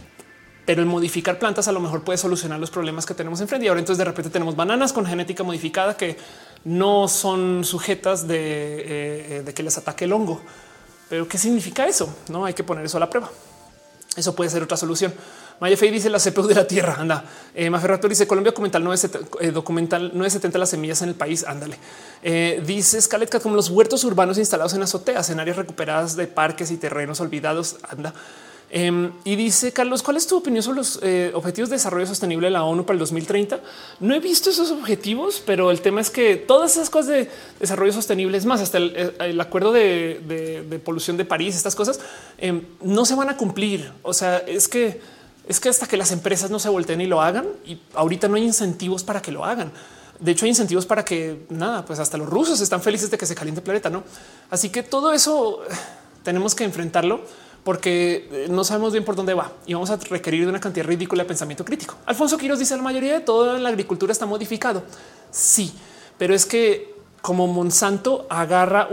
Pero 0.66 0.82
el 0.82 0.86
modificar 0.86 1.38
plantas 1.38 1.66
a 1.66 1.72
lo 1.72 1.80
mejor 1.80 2.04
puede 2.04 2.18
solucionar 2.18 2.60
los 2.60 2.70
problemas 2.70 3.06
que 3.06 3.14
tenemos 3.14 3.40
enfrente. 3.40 3.64
Y 3.64 3.68
ahora 3.68 3.80
entonces 3.80 3.96
de 3.96 4.04
repente 4.04 4.28
tenemos 4.28 4.54
bananas 4.54 4.92
con 4.92 5.06
genética 5.06 5.42
modificada 5.42 5.96
que 5.96 6.18
no 6.64 7.08
son 7.08 7.64
sujetas 7.64 8.28
de, 8.28 8.36
eh, 9.38 9.42
de 9.44 9.54
que 9.54 9.62
les 9.62 9.78
ataque 9.78 10.04
el 10.04 10.12
hongo. 10.12 10.42
Pero 11.08 11.26
¿qué 11.26 11.38
significa 11.38 11.88
eso? 11.88 12.14
No 12.28 12.44
hay 12.44 12.52
que 12.52 12.64
poner 12.64 12.84
eso 12.84 12.98
a 12.98 13.00
la 13.00 13.08
prueba. 13.08 13.30
Eso 14.16 14.34
puede 14.34 14.50
ser 14.50 14.62
otra 14.62 14.76
solución. 14.76 15.14
Maya 15.60 15.76
Fey 15.76 15.90
dice 15.90 16.10
la 16.10 16.18
CPU 16.18 16.46
de 16.46 16.54
la 16.54 16.66
tierra. 16.66 16.96
Anda. 16.98 17.24
Eh, 17.54 17.70
Maferrato 17.70 18.08
dice 18.08 18.26
Colombia 18.26 18.50
documental 18.50 18.82
970, 18.82 19.44
eh, 19.44 19.52
documental 19.52 20.02
970 20.14 20.58
las 20.58 20.70
semillas 20.70 21.02
en 21.02 21.10
el 21.10 21.14
país. 21.14 21.44
Ándale. 21.46 21.76
Eh, 22.22 22.62
dice 22.66 23.00
Scaletka 23.00 23.38
como 23.40 23.54
los 23.54 23.70
huertos 23.70 24.02
urbanos 24.04 24.38
instalados 24.38 24.74
en 24.74 24.82
azoteas, 24.82 25.30
en 25.30 25.38
áreas 25.38 25.56
recuperadas 25.56 26.16
de 26.16 26.26
parques 26.26 26.70
y 26.70 26.76
terrenos 26.76 27.20
olvidados. 27.20 27.76
Anda. 27.88 28.12
Em, 28.72 29.10
y 29.24 29.34
dice 29.34 29.72
Carlos, 29.72 30.02
¿cuál 30.02 30.16
es 30.16 30.28
tu 30.28 30.36
opinión 30.36 30.62
sobre 30.62 30.76
los 30.76 31.00
eh, 31.02 31.32
objetivos 31.34 31.70
de 31.70 31.76
desarrollo 31.76 32.06
sostenible 32.06 32.46
de 32.46 32.52
la 32.52 32.62
ONU 32.62 32.86
para 32.86 32.94
el 32.94 33.00
2030? 33.00 33.58
No 33.98 34.14
he 34.14 34.20
visto 34.20 34.50
esos 34.50 34.70
objetivos, 34.70 35.42
pero 35.44 35.72
el 35.72 35.80
tema 35.80 36.00
es 36.00 36.08
que 36.08 36.36
todas 36.36 36.72
esas 36.72 36.88
cosas 36.88 37.08
de 37.08 37.30
desarrollo 37.58 37.92
sostenible, 37.92 38.38
es 38.38 38.46
más, 38.46 38.60
hasta 38.60 38.78
el, 38.78 38.92
eh, 38.96 39.36
acuerdo 39.40 39.72
de, 39.72 40.80
polución 40.84 41.16
de 41.16 41.24
París, 41.24 41.56
estas 41.56 41.74
cosas 41.74 41.98
em, 42.38 42.62
no 42.80 43.04
se 43.04 43.16
van 43.16 43.28
a 43.28 43.36
cumplir. 43.36 43.90
O 44.02 44.14
sea, 44.14 44.38
es 44.38 44.68
que 44.68 45.00
es 45.48 45.58
que 45.58 45.68
hasta 45.68 45.88
que 45.88 45.96
las 45.96 46.12
empresas 46.12 46.48
no 46.48 46.60
se 46.60 46.68
volteen 46.68 47.00
y 47.00 47.06
lo 47.06 47.20
hagan, 47.20 47.48
y 47.66 47.80
ahorita 47.94 48.28
no 48.28 48.36
hay 48.36 48.44
incentivos 48.44 49.02
para 49.02 49.20
que 49.20 49.32
lo 49.32 49.44
hagan. 49.44 49.72
De 50.20 50.30
hecho, 50.30 50.44
hay 50.44 50.50
incentivos 50.50 50.86
para 50.86 51.04
que 51.04 51.44
nada, 51.48 51.84
pues 51.84 51.98
hasta 51.98 52.16
los 52.18 52.28
rusos 52.28 52.60
están 52.60 52.80
felices 52.80 53.10
de 53.10 53.18
que 53.18 53.26
se 53.26 53.34
caliente 53.34 53.58
el 53.58 53.64
planeta, 53.64 53.90
no? 53.90 54.04
Así 54.48 54.68
que 54.68 54.84
todo 54.84 55.12
eso 55.12 55.64
eh, 55.64 55.74
tenemos 56.22 56.54
que 56.54 56.62
enfrentarlo 56.62 57.22
porque 57.64 58.28
eh, 58.32 58.46
no 58.50 58.64
sabemos 58.64 58.92
bien 58.92 59.04
por 59.04 59.14
dónde 59.14 59.34
va 59.34 59.52
y 59.66 59.74
vamos 59.74 59.90
a 59.90 59.96
requerir 59.96 60.44
de 60.44 60.48
una 60.48 60.60
cantidad 60.60 60.86
ridícula 60.86 61.24
de 61.24 61.28
pensamiento 61.28 61.64
crítico. 61.64 61.96
Alfonso 62.06 62.38
Quiroz 62.38 62.58
dice 62.58 62.76
la 62.76 62.82
mayoría 62.82 63.14
de 63.14 63.20
todo 63.20 63.56
en 63.56 63.62
la 63.62 63.68
agricultura 63.68 64.12
está 64.12 64.26
modificado. 64.26 64.82
Sí, 65.30 65.72
pero 66.18 66.34
es 66.34 66.46
que 66.46 66.94
como 67.22 67.46
Monsanto 67.46 68.26
agarra 68.30 68.88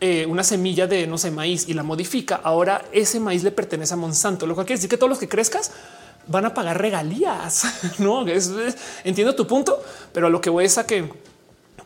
eh, 0.00 0.26
una 0.26 0.42
semilla 0.42 0.86
de 0.86 1.06
no 1.06 1.18
sé 1.18 1.30
maíz 1.30 1.68
y 1.68 1.74
la 1.74 1.82
modifica, 1.82 2.40
ahora 2.42 2.84
ese 2.92 3.20
maíz 3.20 3.44
le 3.44 3.52
pertenece 3.52 3.94
a 3.94 3.96
Monsanto, 3.96 4.46
lo 4.46 4.54
cual 4.54 4.66
quiere 4.66 4.78
decir 4.78 4.90
que 4.90 4.96
todos 4.96 5.10
los 5.10 5.18
que 5.18 5.28
crezcas 5.28 5.70
van 6.26 6.46
a 6.46 6.54
pagar 6.54 6.80
regalías. 6.80 7.64
No 7.98 8.24
entiendo 9.04 9.34
tu 9.34 9.46
punto, 9.46 9.82
pero 10.12 10.26
a 10.26 10.30
lo 10.30 10.40
que 10.40 10.50
voy 10.50 10.64
es 10.64 10.78
a 10.78 10.86
que 10.86 11.08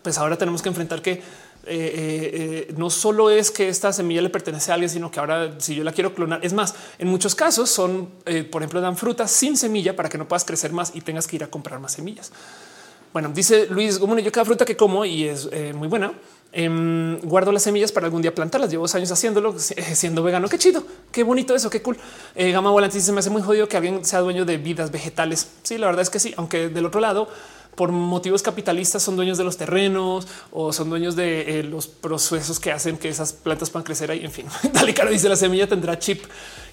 pues 0.02 0.16
ahora 0.16 0.38
tenemos 0.38 0.62
que 0.62 0.68
enfrentar 0.68 1.02
que 1.02 1.22
eh, 1.70 1.74
eh, 1.74 2.66
eh, 2.70 2.74
no 2.76 2.88
solo 2.88 3.28
es 3.30 3.50
que 3.50 3.68
esta 3.68 3.92
semilla 3.92 4.22
le 4.22 4.30
pertenece 4.30 4.70
a 4.70 4.74
alguien, 4.74 4.88
sino 4.88 5.10
que 5.10 5.20
ahora 5.20 5.54
si 5.58 5.74
yo 5.74 5.84
la 5.84 5.92
quiero 5.92 6.14
clonar, 6.14 6.40
es 6.42 6.54
más, 6.54 6.74
en 6.98 7.08
muchos 7.08 7.34
casos 7.34 7.68
son, 7.68 8.08
por 8.50 8.62
ejemplo, 8.62 8.80
dan 8.80 8.96
frutas 8.96 9.30
sin 9.30 9.56
semilla 9.56 9.94
para 9.94 10.08
que 10.08 10.16
no 10.16 10.26
puedas 10.26 10.44
crecer 10.44 10.72
más 10.72 10.92
y 10.94 11.02
tengas 11.02 11.26
que 11.26 11.36
ir 11.36 11.44
a 11.44 11.48
comprar 11.48 11.78
más 11.78 11.92
semillas. 11.92 12.32
Bueno, 13.12 13.30
dice 13.34 13.66
Luis, 13.66 13.98
bueno, 13.98 14.18
yo 14.18 14.32
cada 14.32 14.44
fruta 14.44 14.64
que 14.64 14.76
como 14.76 15.04
y 15.04 15.24
es 15.24 15.48
muy 15.74 15.88
buena, 15.88 16.12
em, 16.52 17.18
guardo 17.20 17.52
las 17.52 17.62
semillas 17.62 17.92
para 17.92 18.06
algún 18.06 18.22
día 18.22 18.34
plantarlas. 18.34 18.70
Llevo 18.70 18.84
dos 18.84 18.94
años 18.94 19.10
haciéndolo, 19.10 19.54
siendo 19.58 20.22
vegano. 20.22 20.48
Qué 20.48 20.58
chido, 20.58 20.84
qué 21.12 21.22
bonito 21.22 21.54
eso, 21.54 21.68
qué 21.70 21.82
cool. 21.82 21.98
Gama 22.34 22.70
Volante 22.70 22.96
dice: 22.96 23.12
Me 23.12 23.20
hace 23.20 23.30
muy 23.30 23.42
jodido 23.42 23.68
que 23.68 23.76
alguien 23.76 24.04
sea 24.04 24.20
dueño 24.20 24.44
de 24.44 24.56
vidas 24.56 24.90
vegetales. 24.90 25.48
Sí, 25.62 25.78
la 25.78 25.86
verdad 25.86 26.02
es 26.02 26.10
que 26.10 26.18
sí, 26.18 26.34
aunque 26.36 26.68
del 26.68 26.86
otro 26.86 27.00
lado, 27.00 27.28
por 27.74 27.92
motivos 27.92 28.42
capitalistas 28.42 29.02
son 29.02 29.16
dueños 29.16 29.38
de 29.38 29.44
los 29.44 29.56
terrenos 29.56 30.26
o 30.50 30.72
son 30.72 30.90
dueños 30.90 31.14
de 31.14 31.60
eh, 31.60 31.62
los 31.62 31.86
procesos 31.86 32.58
que 32.58 32.72
hacen 32.72 32.98
que 32.98 33.08
esas 33.08 33.32
plantas 33.32 33.70
puedan 33.70 33.84
crecer 33.84 34.10
ahí. 34.10 34.24
En 34.24 34.32
fin, 34.32 34.46
dale 34.72 34.92
cara, 34.92 35.10
dice 35.10 35.28
la 35.28 35.36
semilla 35.36 35.68
tendrá 35.68 35.98
chip 35.98 36.24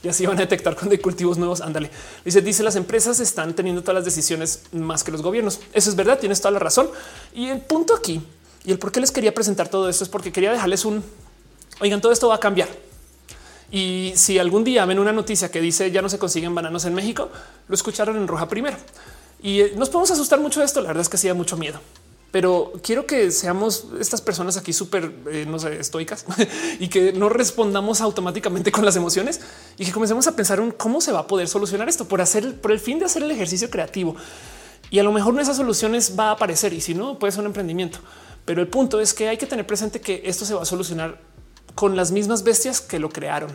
y 0.04 0.08
así 0.08 0.26
van 0.26 0.38
a 0.38 0.42
detectar 0.42 0.76
cuando 0.76 0.94
hay 0.94 1.00
cultivos 1.00 1.38
nuevos. 1.38 1.62
Ándale. 1.62 1.92
Dice, 2.24 2.42
dice 2.42 2.64
las 2.64 2.76
empresas 2.76 3.20
están 3.20 3.54
teniendo 3.54 3.82
todas 3.82 3.96
las 3.96 4.06
decisiones 4.06 4.64
más 4.72 5.04
que 5.04 5.12
los 5.12 5.22
gobiernos. 5.22 5.60
Eso 5.74 5.90
es 5.90 5.96
verdad. 5.96 6.20
Tienes 6.20 6.42
toda 6.42 6.52
la 6.52 6.60
razón. 6.60 6.90
Y 7.34 7.48
el 7.48 7.62
punto 7.62 7.96
aquí 7.96 8.22
y 8.66 8.72
el 8.72 8.80
por 8.80 8.92
qué 8.92 9.00
les 9.00 9.12
quería 9.12 9.34
presentar 9.34 9.70
todo 9.70 9.88
esto 9.90 10.04
es 10.04 10.10
porque 10.10 10.32
quería 10.32 10.52
dejarles 10.52 10.86
un 10.86 11.04
oigan, 11.82 12.02
todo 12.02 12.12
esto 12.12 12.28
va 12.28 12.36
a 12.36 12.40
cambiar. 12.40 12.70
Y 13.72 14.14
si 14.16 14.40
algún 14.40 14.64
día 14.64 14.86
ven 14.86 15.00
una 15.00 15.12
noticia 15.12 15.52
que 15.52 15.62
dice 15.62 15.92
ya 15.92 16.02
no 16.02 16.10
se 16.10 16.18
consiguen 16.18 16.56
bananos 16.56 16.86
en 16.86 16.94
México, 16.94 17.30
lo 17.68 17.76
escucharon 17.76 18.18
en 18.18 18.28
roja 18.28 18.48
primero. 18.48 18.78
Y 19.46 19.62
eh, 19.62 19.74
nos 19.78 19.90
podemos 19.90 20.10
asustar 20.10 20.40
mucho 20.40 20.60
de 20.60 20.66
esto. 20.66 20.82
La 20.82 20.88
verdad 20.88 21.02
es 21.02 21.10
que 21.10 21.18
sí 21.18 21.32
mucho 21.34 21.56
miedo, 21.56 21.80
pero 22.32 22.74
quiero 22.82 23.06
que 23.06 23.30
seamos 23.30 23.86
estas 24.00 24.20
personas 24.20 24.58
aquí 24.58 24.74
súper, 24.74 25.12
eh, 25.32 25.46
no 25.48 25.60
sé, 25.60 25.80
estoicas 25.80 26.26
y 26.80 26.88
que 26.88 27.14
no 27.14 27.30
respondamos 27.30 28.02
automáticamente 28.02 28.72
con 28.72 28.84
las 28.84 28.96
emociones 28.96 29.42
y 29.78 29.86
que 29.86 29.92
comencemos 29.92 30.26
a 30.26 30.36
pensar 30.36 30.60
en 30.60 30.72
cómo 30.72 31.00
se 31.00 31.12
va 31.12 31.20
a 31.20 31.28
poder 31.28 31.48
solucionar 31.48 31.88
esto 31.88 32.08
por 32.08 32.22
hacer, 32.22 32.60
por 32.60 32.72
el 32.72 32.80
fin 32.80 32.98
de 32.98 33.06
hacer 33.06 33.22
el 33.22 33.30
ejercicio 33.30 33.70
creativo. 33.70 34.16
Y 34.90 34.98
a 34.98 35.04
lo 35.04 35.12
mejor 35.12 35.40
esas 35.40 35.58
soluciones 35.58 36.16
va 36.18 36.30
a 36.30 36.32
aparecer 36.32 36.74
y 36.74 36.82
si 36.82 36.96
no, 36.96 37.20
puede 37.20 37.32
ser 37.32 37.42
un 37.42 37.48
emprendimiento. 37.48 38.00
Pero 38.46 38.64
el 38.64 38.68
punto 38.68 39.00
es 39.00 39.14
que 39.14 39.30
hay 39.30 39.38
que 39.38 39.46
tener 39.46 39.68
presente 39.68 40.02
que 40.02 40.24
esto 40.26 40.44
se 40.46 40.56
va 40.56 40.64
a 40.64 40.66
solucionar 40.66 41.22
con 41.76 41.96
las 41.96 42.12
mismas 42.12 42.42
bestias 42.42 42.82
que 42.82 42.98
lo 42.98 43.10
crearon 43.10 43.52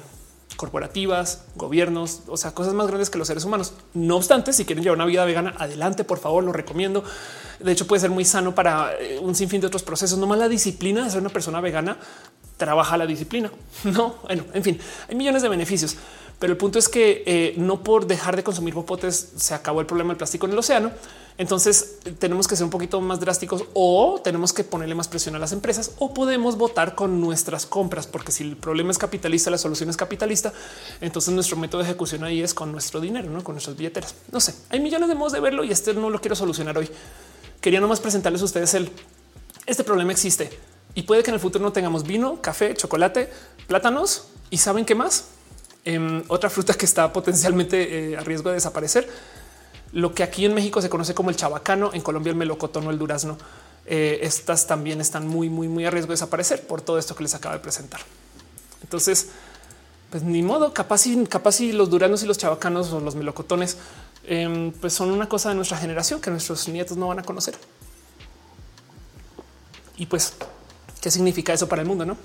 corporativas, 0.60 1.44
gobiernos, 1.56 2.20
o 2.26 2.36
sea, 2.36 2.52
cosas 2.52 2.74
más 2.74 2.86
grandes 2.86 3.08
que 3.08 3.16
los 3.16 3.26
seres 3.26 3.46
humanos. 3.46 3.72
No 3.94 4.16
obstante, 4.16 4.52
si 4.52 4.66
quieren 4.66 4.84
llevar 4.84 4.98
una 4.98 5.06
vida 5.06 5.24
vegana, 5.24 5.54
adelante, 5.56 6.04
por 6.04 6.18
favor, 6.18 6.44
lo 6.44 6.52
recomiendo. 6.52 7.02
De 7.60 7.72
hecho, 7.72 7.86
puede 7.86 8.00
ser 8.00 8.10
muy 8.10 8.26
sano 8.26 8.54
para 8.54 8.92
eh, 9.00 9.18
un 9.18 9.34
sinfín 9.34 9.62
de 9.62 9.68
otros 9.68 9.82
procesos. 9.82 10.18
No 10.18 10.26
más 10.26 10.38
la 10.38 10.50
disciplina 10.50 11.02
de 11.02 11.08
ser 11.08 11.22
una 11.22 11.30
persona 11.30 11.62
vegana 11.62 11.96
trabaja 12.58 12.98
la 12.98 13.06
disciplina. 13.06 13.50
No, 13.84 14.16
bueno, 14.24 14.44
en 14.52 14.62
fin, 14.62 14.78
hay 15.08 15.16
millones 15.16 15.40
de 15.40 15.48
beneficios, 15.48 15.96
pero 16.38 16.52
el 16.52 16.58
punto 16.58 16.78
es 16.78 16.90
que 16.90 17.22
eh, 17.24 17.54
no 17.56 17.82
por 17.82 18.06
dejar 18.06 18.36
de 18.36 18.42
consumir 18.42 18.74
popotes 18.74 19.32
se 19.36 19.54
acabó 19.54 19.80
el 19.80 19.86
problema 19.86 20.08
del 20.10 20.18
plástico 20.18 20.44
en 20.44 20.52
el 20.52 20.58
océano. 20.58 20.90
Entonces 21.40 21.96
tenemos 22.18 22.46
que 22.46 22.54
ser 22.54 22.64
un 22.64 22.70
poquito 22.70 23.00
más 23.00 23.18
drásticos 23.18 23.64
o 23.72 24.20
tenemos 24.22 24.52
que 24.52 24.62
ponerle 24.62 24.94
más 24.94 25.08
presión 25.08 25.34
a 25.36 25.38
las 25.38 25.52
empresas 25.52 25.92
o 25.96 26.12
podemos 26.12 26.58
votar 26.58 26.94
con 26.94 27.18
nuestras 27.18 27.64
compras, 27.64 28.06
porque 28.06 28.30
si 28.30 28.44
el 28.44 28.58
problema 28.58 28.90
es 28.90 28.98
capitalista, 28.98 29.50
la 29.50 29.56
solución 29.56 29.88
es 29.88 29.96
capitalista, 29.96 30.52
entonces 31.00 31.32
nuestro 31.32 31.56
método 31.56 31.80
de 31.80 31.88
ejecución 31.88 32.24
ahí 32.24 32.42
es 32.42 32.52
con 32.52 32.70
nuestro 32.72 33.00
dinero, 33.00 33.30
¿no? 33.30 33.42
con 33.42 33.54
nuestras 33.54 33.74
billeteras. 33.74 34.14
No 34.30 34.38
sé, 34.38 34.54
hay 34.68 34.80
millones 34.80 35.08
de 35.08 35.14
modos 35.14 35.32
de 35.32 35.40
verlo 35.40 35.64
y 35.64 35.70
este 35.70 35.94
no 35.94 36.10
lo 36.10 36.20
quiero 36.20 36.36
solucionar 36.36 36.76
hoy. 36.76 36.90
Quería 37.62 37.80
nomás 37.80 38.00
presentarles 38.00 38.42
a 38.42 38.44
ustedes 38.44 38.74
el 38.74 38.92
este 39.64 39.82
problema 39.82 40.12
existe 40.12 40.50
y 40.94 41.04
puede 41.04 41.22
que 41.22 41.30
en 41.30 41.36
el 41.36 41.40
futuro 41.40 41.64
no 41.64 41.72
tengamos 41.72 42.02
vino, 42.02 42.42
café, 42.42 42.74
chocolate, 42.74 43.32
plátanos 43.66 44.26
y 44.50 44.58
saben 44.58 44.84
qué 44.84 44.94
más. 44.94 45.28
Em, 45.86 46.22
otra 46.28 46.50
fruta 46.50 46.74
que 46.74 46.84
está 46.84 47.10
potencialmente 47.10 48.10
eh, 48.12 48.16
a 48.18 48.20
riesgo 48.20 48.50
de 48.50 48.56
desaparecer 48.56 49.08
lo 49.92 50.14
que 50.14 50.22
aquí 50.22 50.44
en 50.44 50.54
México 50.54 50.80
se 50.80 50.88
conoce 50.88 51.14
como 51.14 51.30
el 51.30 51.36
chabacano, 51.36 51.90
en 51.92 52.00
Colombia 52.00 52.30
el 52.30 52.36
melocotón 52.36 52.86
o 52.86 52.90
el 52.90 52.98
durazno. 52.98 53.38
Eh, 53.86 54.20
estas 54.22 54.66
también 54.66 55.00
están 55.00 55.26
muy, 55.26 55.48
muy, 55.48 55.68
muy 55.68 55.84
a 55.84 55.90
riesgo 55.90 56.08
de 56.08 56.14
desaparecer 56.14 56.66
por 56.66 56.80
todo 56.80 56.98
esto 56.98 57.14
que 57.14 57.24
les 57.24 57.34
acabo 57.34 57.54
de 57.54 57.60
presentar. 57.60 58.00
Entonces, 58.82 59.28
pues 60.10 60.22
ni 60.22 60.42
modo, 60.42 60.72
capaz 60.72 61.06
y 61.06 61.26
capaz 61.26 61.60
y 61.60 61.72
los 61.72 61.90
duraznos 61.90 62.22
y 62.22 62.26
los 62.26 62.38
chabacanos 62.38 62.92
o 62.92 63.00
los 63.00 63.14
melocotones, 63.14 63.78
em, 64.24 64.72
pues 64.72 64.92
son 64.92 65.10
una 65.10 65.28
cosa 65.28 65.48
de 65.48 65.54
nuestra 65.54 65.78
generación 65.78 66.20
que 66.20 66.30
nuestros 66.30 66.68
nietos 66.68 66.96
no 66.96 67.08
van 67.08 67.18
a 67.18 67.22
conocer. 67.22 67.56
Y 69.96 70.06
pues, 70.06 70.34
¿qué 71.00 71.10
significa 71.10 71.52
eso 71.52 71.68
para 71.68 71.82
el 71.82 71.88
mundo? 71.88 72.06
No, 72.06 72.16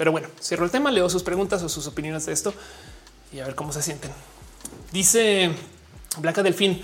pero 0.00 0.12
bueno, 0.12 0.28
cierro 0.40 0.64
el 0.64 0.70
tema, 0.70 0.90
leo 0.90 1.10
sus 1.10 1.22
preguntas 1.22 1.62
o 1.62 1.68
sus 1.68 1.86
opiniones 1.86 2.24
de 2.24 2.32
esto 2.32 2.54
y 3.34 3.40
a 3.40 3.44
ver 3.44 3.54
cómo 3.54 3.70
se 3.70 3.82
sienten. 3.82 4.10
Dice 4.92 5.54
Blanca 6.18 6.42
Delfín. 6.42 6.80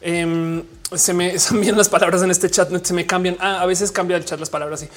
Eh, 0.00 0.62
se 0.94 1.14
me 1.14 1.34
cambian 1.48 1.76
las 1.76 1.88
palabras 1.88 2.22
en 2.22 2.30
este 2.30 2.50
chat, 2.50 2.70
se 2.84 2.94
me 2.94 3.06
cambian. 3.06 3.36
Ah, 3.40 3.60
a 3.60 3.66
veces 3.66 3.90
cambia 3.90 4.16
el 4.16 4.24
chat 4.24 4.38
las 4.38 4.50
palabras 4.50 4.82
y 4.82 4.88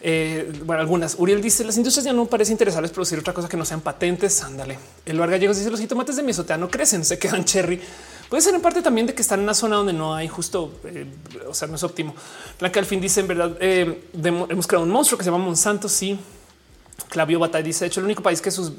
eh, 0.00 0.52
bueno, 0.64 0.80
algunas. 0.80 1.16
Uriel 1.18 1.40
dice 1.40 1.64
las 1.64 1.76
industrias 1.76 2.04
ya 2.04 2.12
no 2.12 2.26
parece 2.26 2.52
interesarles 2.52 2.90
producir 2.90 3.18
otra 3.18 3.32
cosa 3.32 3.48
que 3.48 3.56
no 3.56 3.64
sean 3.64 3.80
patentes. 3.80 4.42
Ándale. 4.42 4.78
El 5.06 5.16
lugar 5.16 5.30
Gallegos 5.30 5.56
dice 5.56 5.70
los 5.70 5.80
jitomates 5.80 6.16
de 6.16 6.22
mi 6.22 6.32
no 6.58 6.70
crecen, 6.70 7.04
se 7.04 7.18
quedan 7.18 7.44
cherry. 7.44 7.80
Puede 8.28 8.42
ser 8.42 8.54
en 8.54 8.60
parte 8.60 8.82
también 8.82 9.06
de 9.06 9.14
que 9.14 9.22
están 9.22 9.40
en 9.40 9.44
una 9.44 9.54
zona 9.54 9.76
donde 9.76 9.94
no 9.94 10.14
hay 10.14 10.28
justo, 10.28 10.80
eh, 10.84 11.06
o 11.48 11.54
sea, 11.54 11.66
no 11.66 11.76
es 11.76 11.82
óptimo. 11.82 12.14
Blanca 12.60 12.78
Delfín 12.78 13.00
dice 13.00 13.20
en 13.20 13.28
verdad 13.28 13.56
eh, 13.58 14.04
hemos 14.12 14.66
creado 14.66 14.84
un 14.84 14.90
monstruo 14.90 15.16
que 15.16 15.24
se 15.24 15.30
llama 15.30 15.42
Monsanto. 15.42 15.88
Sí, 15.88 16.18
Clavio 17.08 17.38
Batay 17.38 17.62
dice 17.62 17.84
de 17.84 17.88
hecho 17.88 18.00
el 18.00 18.06
único 18.06 18.22
país 18.22 18.42
que 18.42 18.50
sus 18.50 18.72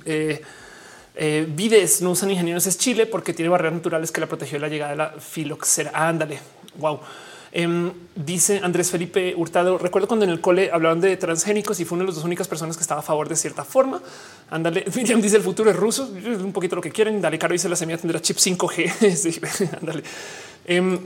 eh, 1.16 1.46
vides 1.48 2.02
no 2.02 2.12
usan 2.12 2.32
ingenieros 2.32 2.66
es 2.68 2.78
Chile 2.78 3.06
porque 3.06 3.34
tiene 3.34 3.50
barreras 3.50 3.74
naturales 3.74 4.12
que 4.12 4.22
la 4.22 4.28
protegió 4.28 4.58
de 4.58 4.62
la 4.62 4.68
llegada 4.68 4.92
de 4.92 4.98
la 4.98 5.10
filoxera. 5.20 5.92
Ándale, 5.94 6.40
wow. 6.78 7.00
Em, 7.52 7.92
dice 8.16 8.62
Andrés 8.64 8.92
Felipe 8.92 9.34
Hurtado. 9.36 9.78
Recuerdo 9.78 10.08
cuando 10.08 10.26
en 10.26 10.32
el 10.32 10.40
cole 10.40 10.70
hablaban 10.72 11.02
de 11.02 11.18
transgénicos 11.18 11.80
y 11.80 11.86
fue 11.86 11.96
una 11.96 12.04
de 12.04 12.08
las 12.08 12.16
dos 12.16 12.26
únicas 12.26 12.48
personas 12.48 12.78
que 12.78 12.82
estaba 12.82 13.00
a 13.00 13.04
favor 13.04 13.28
de 13.28 13.36
cierta 13.36 13.64
forma. 13.64 14.02
Ándale, 14.52 14.86
Miriam 14.96 15.22
dice 15.22 15.38
el 15.38 15.44
futuro 15.44 15.70
es 15.72 15.76
ruso, 15.76 16.10
un 16.14 16.54
poquito 16.54 16.76
lo 16.76 16.82
que 16.82 16.92
quieren. 16.92 17.20
Dale, 17.22 17.40
Caro 17.40 17.54
dice 17.54 17.68
la 17.68 17.76
semilla 17.76 17.98
tendrá 17.98 18.22
chip 18.22 18.38
5G. 18.38 19.78
ándale. 19.82 20.04
Em, 20.66 21.00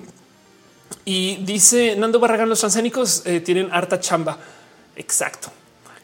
y 1.06 1.38
dice 1.38 1.96
Nando 1.96 2.20
Barragán, 2.20 2.50
los 2.50 2.60
transgénicos 2.60 3.26
eh, 3.26 3.40
tienen 3.40 3.70
harta 3.72 4.00
chamba. 4.00 4.38
Exacto. 4.96 5.50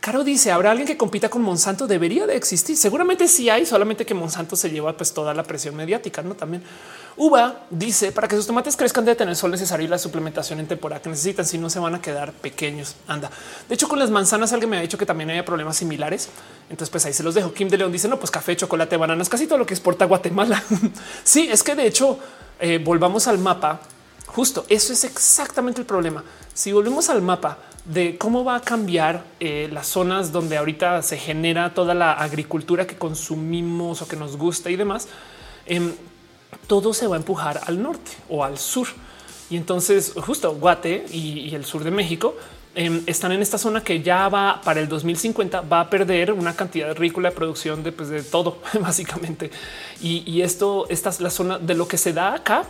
Caro 0.10 0.23
dice, 0.23 0.52
¿habrá 0.52 0.72
alguien 0.72 0.88
que 0.88 0.98
compita 0.98 1.30
con 1.30 1.44
Monsanto? 1.44 1.86
Debería 1.86 2.26
de 2.26 2.36
existir. 2.36 2.76
Seguramente 2.76 3.27
sí 3.27 3.48
hay, 3.48 3.64
solamente 3.64 4.07
que 4.07 4.15
Monsanto 4.15 4.56
se 4.56 4.72
lleva 4.72 4.98
pues 4.98 5.14
toda 5.14 5.36
la 5.36 5.44
presión 5.44 5.76
mediática, 5.76 6.23
¿no? 6.23 6.34
También. 6.34 6.64
Uva 7.15 7.68
dice, 7.69 8.11
para 8.11 8.27
que 8.27 8.36
sus 8.36 8.48
tomates 8.48 8.76
crezcan 8.76 9.06
debe 9.06 9.15
tener 9.15 9.36
sol 9.36 9.52
necesario 9.52 9.86
y 9.86 9.88
la 9.88 9.99
suplementación 9.99 10.60
en 10.60 10.68
temporada 10.68 10.99
que 10.99 11.10
necesitan, 11.11 11.45
si 11.45 11.60
no 11.60 11.69
se 11.69 11.77
van 11.77 11.94
a 11.94 12.02
quedar 12.02 12.34
pequeños. 12.34 12.95
Anda. 13.06 13.30
De 13.68 13.76
hecho, 13.76 13.88
con 13.88 13.99
las 13.99 14.10
manzanas 14.10 14.52
alguien 14.52 14.72
me 14.72 14.80
ha 14.80 14.81
dicho 14.81 14.98
que 14.98 15.06
también 15.06 15.30
hay 15.30 15.44
problemas 15.44 15.77
similares. 15.77 16.30
Entonces, 16.72 16.90
pues 16.90 17.06
ahí 17.06 17.14
se 17.14 17.22
los 17.22 17.36
dejo. 17.36 17.53
Kim 17.53 17.69
de 17.69 17.77
León 17.77 17.91
dice, 17.91 18.07
no, 18.07 18.18
pues 18.18 18.31
café, 18.31 18.56
chocolate, 18.56 18.98
bananas, 18.98 19.30
casi 19.30 19.45
todo 19.45 19.60
lo 19.60 19.68
que 19.68 19.76
exporta 19.76 20.06
Guatemala. 20.06 20.64
sí, 21.23 21.49
es 21.52 21.61
que 21.61 21.76
de 21.76 21.86
hecho, 21.86 22.18
eh, 22.60 22.81
volvamos 22.84 23.27
al 23.27 23.38
mapa. 23.38 23.80
Justo, 24.35 24.65
eso 24.69 24.93
es 24.93 25.03
exactamente 25.03 25.81
el 25.81 25.88
problema. 25.88 26.23
Si 26.53 26.72
volvemos 26.72 27.10
al 27.10 27.22
mapa, 27.22 27.57
de 27.85 28.18
cómo 28.18 28.43
va 28.43 28.57
a 28.57 28.61
cambiar 28.61 29.23
eh, 29.39 29.68
las 29.72 29.88
zonas 29.88 30.31
donde 30.31 30.57
ahorita 30.57 31.01
se 31.01 31.18
genera 31.18 31.73
toda 31.73 31.95
la 31.95 32.14
agricultura 32.14 32.85
que 32.85 32.95
consumimos 32.95 34.01
o 34.01 34.07
que 34.07 34.15
nos 34.15 34.38
gusta 34.38 34.69
y 34.69 34.76
demás, 34.76 35.07
em, 35.65 35.91
todo 36.68 36.93
se 36.93 37.07
va 37.07 37.15
a 37.15 37.19
empujar 37.19 37.61
al 37.65 37.81
norte 37.81 38.11
o 38.30 38.43
al 38.43 38.60
sur. 38.60 38.88
Y 39.49 39.57
entonces 39.57 40.14
justo 40.15 40.53
Guate 40.53 41.06
y, 41.11 41.53
el 41.56 41.65
sur 41.65 41.84
de 41.84 41.89
México 41.89 42.35
em, 42.76 43.01
están 43.07 43.31
en 43.31 43.41
esta 43.41 43.57
zona 43.57 43.84
que 43.84 44.03
ya 44.03 44.30
va 44.30 44.61
para 44.64 44.80
el 44.80 44.88
2050 44.88 45.61
va 45.61 45.81
a 45.81 45.89
perder 45.89 46.31
una 46.31 46.56
cantidad 46.56 46.95
ridícula 46.95 47.30
de 47.30 47.35
producción 47.35 47.81
de, 47.81 47.91
pues, 47.91 48.10
de 48.10 48.22
todo 48.22 48.60
básicamente. 48.80 49.49
Y, 50.01 50.23
y 50.31 50.43
esto, 50.43 50.85
esta 50.89 51.10
es 51.10 51.19
la 51.19 51.31
zona 51.31 51.57
de 51.57 51.73
lo 51.73 51.88
que 51.88 51.97
se 51.97 52.14
da 52.14 52.35
acá 52.35 52.65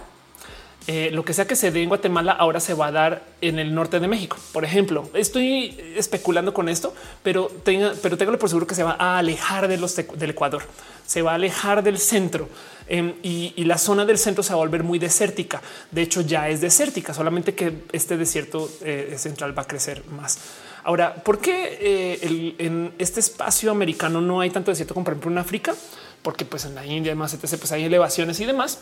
eh, 0.92 1.12
lo 1.12 1.24
que 1.24 1.36
sea 1.36 1.46
que 1.46 1.56
se 1.56 1.70
dé 1.70 1.84
en 1.84 1.90
Guatemala 1.90 2.32
ahora 2.32 2.60
se 2.60 2.74
va 2.74 2.88
a 2.88 2.92
dar 2.92 3.22
en 3.42 3.60
el 3.60 3.76
norte 3.76 4.00
de 4.00 4.08
México. 4.08 4.38
Por 4.52 4.66
ejemplo, 4.66 5.08
estoy 5.14 5.80
especulando 5.96 6.52
con 6.52 6.68
esto, 6.68 6.96
pero 7.22 7.46
tenga, 7.64 7.94
pero 8.02 8.18
tengo 8.18 8.36
por 8.40 8.50
seguro 8.50 8.66
que 8.66 8.74
se 8.74 8.82
va 8.82 8.96
a 8.98 9.20
alejar 9.20 9.68
de 9.68 9.78
los 9.78 9.96
del 9.96 10.32
Ecuador, 10.32 10.64
se 11.06 11.22
va 11.22 11.34
a 11.34 11.36
alejar 11.36 11.84
del 11.84 12.00
centro 12.00 12.50
em, 12.88 13.14
y, 13.22 13.54
la 13.66 13.78
zona 13.78 14.04
del 14.04 14.18
centro 14.18 14.42
se 14.42 14.50
va 14.50 14.56
a 14.56 14.66
volver 14.66 14.82
muy 14.82 14.98
desértica. 14.98 15.62
De 15.92 16.02
hecho, 16.02 16.22
ya 16.22 16.50
es 16.50 16.60
desértica, 16.60 17.14
solamente 17.14 17.54
que 17.54 17.72
este 17.92 18.18
desierto 18.18 18.68
eh, 18.82 19.14
central 19.16 19.56
va 19.56 19.62
a 19.62 19.68
crecer 19.68 20.04
más. 20.06 20.40
Ahora, 20.84 21.14
¿por 21.14 21.38
qué 21.38 21.78
eh, 21.80 22.56
en 22.58 22.94
este 22.98 23.20
espacio 23.20 23.70
americano 23.70 24.22
no 24.22 24.42
hay 24.42 24.50
tanto 24.50 24.72
desierto 24.72 24.96
como 24.96 25.04
por 25.04 25.14
ejemplo 25.14 25.30
en 25.30 25.38
África? 25.38 25.76
Porque 26.24 26.46
pues 26.46 26.66
en 26.66 26.74
la 26.74 26.84
India, 26.84 27.12
además, 27.12 27.38
pues 27.40 27.72
hay 27.72 27.84
elevaciones 27.84 28.40
y 28.40 28.46
demás 28.46 28.80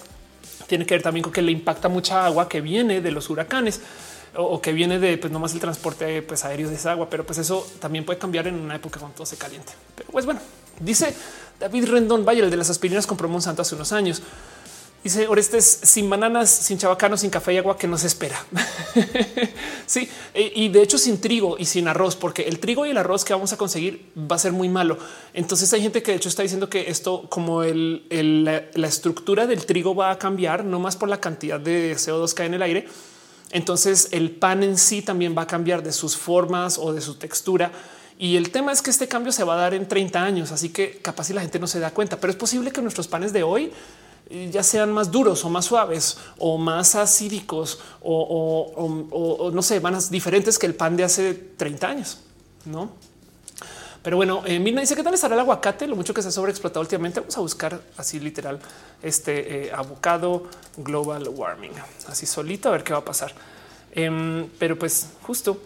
tiene 0.68 0.86
que 0.86 0.94
ver 0.94 1.02
también 1.02 1.24
con 1.24 1.34
que 1.34 1.42
le 1.42 1.52
impacta 1.52 1.90
mucha 1.90 2.26
agua 2.26 2.48
que 2.48 2.62
viene 2.62 3.02
de 3.02 3.12
los 3.12 3.30
huracanes 3.30 3.82
o, 4.36 4.62
que 4.62 4.72
viene 4.72 5.00
de 5.00 5.18
pues 5.18 5.34
más 5.34 5.54
el 5.54 5.60
transporte 5.60 6.22
pues, 6.22 6.46
aéreo 6.46 6.70
de 6.70 6.76
esa 6.76 6.92
agua, 6.92 7.10
pero 7.10 7.26
pues 7.26 7.40
eso 7.40 7.68
también 7.80 8.06
puede 8.06 8.20
cambiar 8.20 8.48
en 8.48 8.56
una 8.56 8.76
época 8.76 9.00
cuando 9.00 9.16
todo 9.16 9.26
se 9.26 9.38
caliente. 9.38 9.74
Pero 9.96 10.10
pues 10.12 10.26
bueno, 10.26 10.40
dice 10.80 11.14
David 11.60 11.90
Rendón 11.90 12.26
Valle, 12.26 12.44
el 12.44 12.52
de 12.52 12.58
las 12.58 12.70
aspirinas 12.70 13.08
compró 13.08 13.28
Monsanto 13.28 13.62
hace 13.64 13.76
unos 13.76 13.92
años. 13.92 14.22
Dice 15.04 15.28
Orestes, 15.28 15.80
sin 15.84 16.10
bananas, 16.10 16.50
sin 16.50 16.78
chabacano, 16.78 17.16
sin 17.18 17.30
café 17.30 17.54
y 17.54 17.58
agua 17.58 17.78
que 17.78 17.88
nos 17.88 18.04
espera. 18.04 18.44
sí, 19.86 20.10
e, 20.34 20.52
y 20.56 20.70
de 20.70 20.82
hecho 20.82 20.98
sin 20.98 21.22
trigo 21.22 21.56
y 21.58 21.66
sin 21.66 21.88
arroz, 21.88 22.16
porque 22.16 22.42
el 22.44 22.60
trigo 22.60 22.86
y 22.86 22.90
el 22.90 22.98
arroz 22.98 23.24
que 23.24 23.34
vamos 23.34 23.54
a 23.54 23.58
conseguir 23.58 24.12
va 24.18 24.36
a 24.36 24.40
ser 24.40 24.52
muy 24.52 24.70
malo. 24.70 24.98
Entonces 25.34 25.72
hay 25.72 25.82
gente 25.82 26.02
que 26.02 26.12
de 26.12 26.18
hecho 26.18 26.30
está 26.30 26.42
diciendo 26.42 26.70
que 26.70 26.90
esto, 26.90 27.28
como 27.30 27.64
el, 27.64 28.04
la, 28.44 28.88
estructura 28.88 29.46
del 29.46 29.66
trigo 29.66 29.96
va 29.96 30.12
a 30.12 30.18
cambiar, 30.18 30.66
no 30.66 30.80
más 30.80 30.96
por 30.96 31.10
la 31.10 31.22
cantidad 31.22 31.60
de 31.60 31.96
CO2 31.96 32.34
que 32.34 32.42
hay 32.42 32.48
en 32.48 32.54
el 32.56 32.62
aire. 32.64 32.88
Entonces 33.52 34.10
el 34.12 34.32
pan 34.32 34.64
en 34.64 34.78
sí 34.78 35.04
también 35.04 35.38
va 35.38 35.44
a 35.44 35.48
cambiar 35.48 35.84
de 35.84 35.94
sus 35.94 36.18
formas 36.18 36.78
o 36.78 36.92
de 36.92 37.02
su 37.02 37.16
textura. 37.16 37.72
Y 38.20 38.36
el 38.36 38.50
tema 38.50 38.72
es 38.72 38.82
que 38.82 38.90
este 38.90 39.08
cambio 39.08 39.32
se 39.32 39.44
va 39.44 39.54
a 39.54 39.58
dar 39.58 39.74
en 39.76 39.88
30 39.88 40.22
años, 40.22 40.52
así 40.52 40.70
que 40.70 40.98
capaz 40.98 41.26
si 41.26 41.34
la 41.34 41.42
gente 41.42 41.60
no 41.60 41.68
se 41.68 41.80
da 41.80 41.92
cuenta, 41.92 42.20
pero 42.20 42.32
es 42.32 42.38
posible 42.38 42.72
que 42.72 42.82
nuestros 42.82 43.08
panes 43.08 43.32
de 43.32 43.44
hoy 43.44 43.72
ya 44.30 44.64
sean 44.64 44.92
más 44.92 45.12
duros 45.12 45.46
o 45.46 45.50
más 45.50 45.66
suaves 45.66 46.18
o 46.38 46.58
más 46.58 46.96
acídicos 46.96 47.80
o, 48.02 49.52
no 49.54 49.62
sé, 49.62 49.80
van 49.80 49.98
diferentes 50.10 50.58
que 50.60 50.66
el 50.66 50.76
pan 50.76 50.98
de 50.98 51.04
hace 51.04 51.34
30 51.34 51.88
años, 51.88 52.20
no? 52.66 52.92
Pero 54.08 54.16
bueno, 54.16 54.42
eh, 54.46 54.58
Mirna 54.58 54.80
dice 54.80 54.96
que 54.96 55.04
tal 55.04 55.14
estará 55.14 55.36
el 55.36 55.42
aguacate, 55.42 55.86
lo 55.86 55.98
mucho 55.98 56.14
que 56.14 56.22
se 56.22 56.30
ha 56.30 56.32
sobreexplotado 56.32 56.80
últimamente. 56.80 57.20
Vamos 57.20 57.38
a 57.38 57.42
buscar 57.42 57.82
así 57.98 58.22
literal 58.22 58.58
este 59.04 59.66
eh, 59.66 59.72
avocado 59.74 60.44
global 60.78 61.28
warming, 61.28 61.74
así 62.08 62.26
solito 62.26 62.70
a 62.70 62.72
ver 62.72 62.86
qué 62.86 62.94
va 62.94 63.00
a 63.00 63.04
pasar. 63.04 63.34
Em, 63.92 64.48
pero 64.60 64.80
pues 64.80 65.10
justo. 65.24 65.60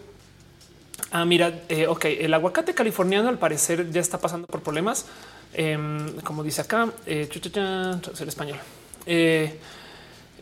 Ah, 1.12 1.24
mira, 1.24 1.62
eh, 1.68 1.86
ok, 1.86 2.06
el 2.06 2.34
aguacate 2.34 2.74
californiano 2.74 3.28
al 3.28 3.38
parecer 3.38 3.90
ya 3.92 4.00
está 4.00 4.18
pasando 4.18 4.48
por 4.48 4.60
problemas 4.60 5.06
Em, 5.54 6.20
como 6.20 6.42
dice 6.42 6.62
acá, 6.62 6.90
eh, 7.06 7.28
el 7.32 8.28
español. 8.28 8.58
Eh, 9.06 9.58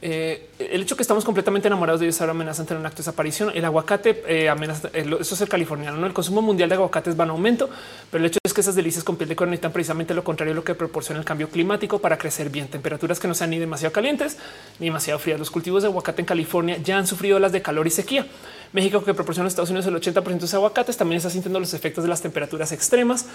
eh, 0.02 0.48
el 0.58 0.80
hecho 0.80 0.96
que 0.96 1.02
estamos 1.02 1.26
completamente 1.26 1.68
enamorados 1.68 2.00
de 2.00 2.06
ellos 2.06 2.18
ahora 2.22 2.30
amenaza 2.30 2.64
tener 2.64 2.80
un 2.80 2.86
acto 2.86 2.98
de 2.98 3.02
desaparición. 3.02 3.50
El 3.54 3.64
aguacate 3.66 4.22
eh, 4.26 4.48
amenaza, 4.48 4.88
eso 4.94 5.34
es 5.34 5.40
el 5.40 5.48
californiano. 5.48 5.98
¿no? 5.98 6.06
El 6.06 6.14
consumo 6.14 6.40
mundial 6.40 6.70
de 6.70 6.76
aguacates 6.76 7.18
va 7.18 7.24
en 7.24 7.30
aumento, 7.30 7.68
pero 8.10 8.24
el 8.24 8.30
hecho 8.30 8.38
es 8.42 8.54
que 8.54 8.62
esas 8.62 8.74
delicias 8.74 9.04
con 9.04 9.16
piel 9.16 9.28
de 9.28 9.36
cuerno 9.36 9.50
necesitan 9.50 9.72
precisamente 9.72 10.14
lo 10.14 10.24
contrario, 10.24 10.54
lo 10.54 10.64
que 10.64 10.74
proporciona 10.74 11.18
el 11.18 11.26
cambio 11.26 11.50
climático 11.50 11.98
para 11.98 12.16
crecer 12.16 12.48
bien. 12.48 12.68
Temperaturas 12.68 13.20
que 13.20 13.28
no 13.28 13.34
sean 13.34 13.50
ni 13.50 13.58
demasiado 13.58 13.92
calientes 13.92 14.38
ni 14.78 14.86
demasiado 14.86 15.18
frías. 15.18 15.38
Los 15.38 15.50
cultivos 15.50 15.82
de 15.82 15.88
aguacate 15.88 16.22
en 16.22 16.26
California 16.26 16.78
ya 16.82 16.96
han 16.96 17.06
sufrido 17.06 17.38
las 17.38 17.52
de 17.52 17.60
calor 17.60 17.86
y 17.86 17.90
sequía. 17.90 18.26
México, 18.72 19.04
que 19.04 19.12
proporciona 19.12 19.46
a 19.46 19.48
Estados 19.48 19.70
Unidos 19.70 19.86
el 19.86 19.96
80 19.96 20.20
de 20.20 20.40
sus 20.40 20.54
aguacates, 20.54 20.96
también 20.96 21.18
está 21.18 21.28
sintiendo 21.28 21.60
los 21.60 21.74
efectos 21.74 22.04
de 22.04 22.08
las 22.08 22.22
temperaturas 22.22 22.72
extremas 22.72 23.26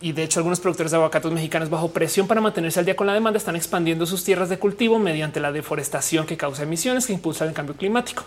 y 0.00 0.12
de 0.12 0.22
hecho 0.22 0.40
algunos 0.40 0.60
productores 0.60 0.92
de 0.92 0.96
aguacates 0.96 1.30
mexicanos 1.30 1.68
bajo 1.68 1.90
presión 1.90 2.26
para 2.26 2.40
mantenerse 2.40 2.78
al 2.78 2.86
día 2.86 2.96
con 2.96 3.06
la 3.06 3.14
demanda 3.14 3.36
están 3.36 3.56
expandiendo 3.56 4.06
sus 4.06 4.24
tierras 4.24 4.48
de 4.48 4.58
cultivo 4.58 4.98
mediante 4.98 5.40
la 5.40 5.52
deforestación 5.52 6.26
que 6.26 6.36
causa 6.36 6.62
emisiones 6.62 7.06
que 7.06 7.12
impulsa 7.12 7.44
el 7.44 7.52
cambio 7.52 7.76
climático. 7.76 8.24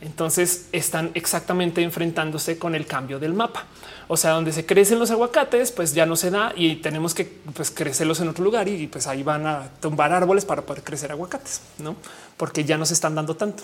Entonces 0.00 0.68
están 0.72 1.10
exactamente 1.14 1.82
enfrentándose 1.82 2.58
con 2.58 2.74
el 2.74 2.86
cambio 2.86 3.18
del 3.18 3.32
mapa. 3.32 3.64
O 4.08 4.16
sea, 4.16 4.32
donde 4.32 4.52
se 4.52 4.66
crecen 4.66 4.98
los 4.98 5.10
aguacates, 5.10 5.72
pues 5.72 5.94
ya 5.94 6.06
no 6.06 6.16
se 6.16 6.30
da 6.30 6.52
y 6.54 6.76
tenemos 6.76 7.14
que 7.14 7.24
pues, 7.24 7.70
crecerlos 7.70 8.20
en 8.20 8.28
otro 8.28 8.44
lugar 8.44 8.68
y 8.68 8.86
pues 8.88 9.06
ahí 9.06 9.22
van 9.22 9.46
a 9.46 9.68
tumbar 9.80 10.12
árboles 10.12 10.44
para 10.44 10.62
poder 10.62 10.84
crecer 10.84 11.10
aguacates, 11.12 11.62
no? 11.78 11.96
Porque 12.36 12.64
ya 12.64 12.76
no 12.76 12.84
se 12.84 12.94
están 12.94 13.14
dando 13.14 13.36
tanto. 13.36 13.62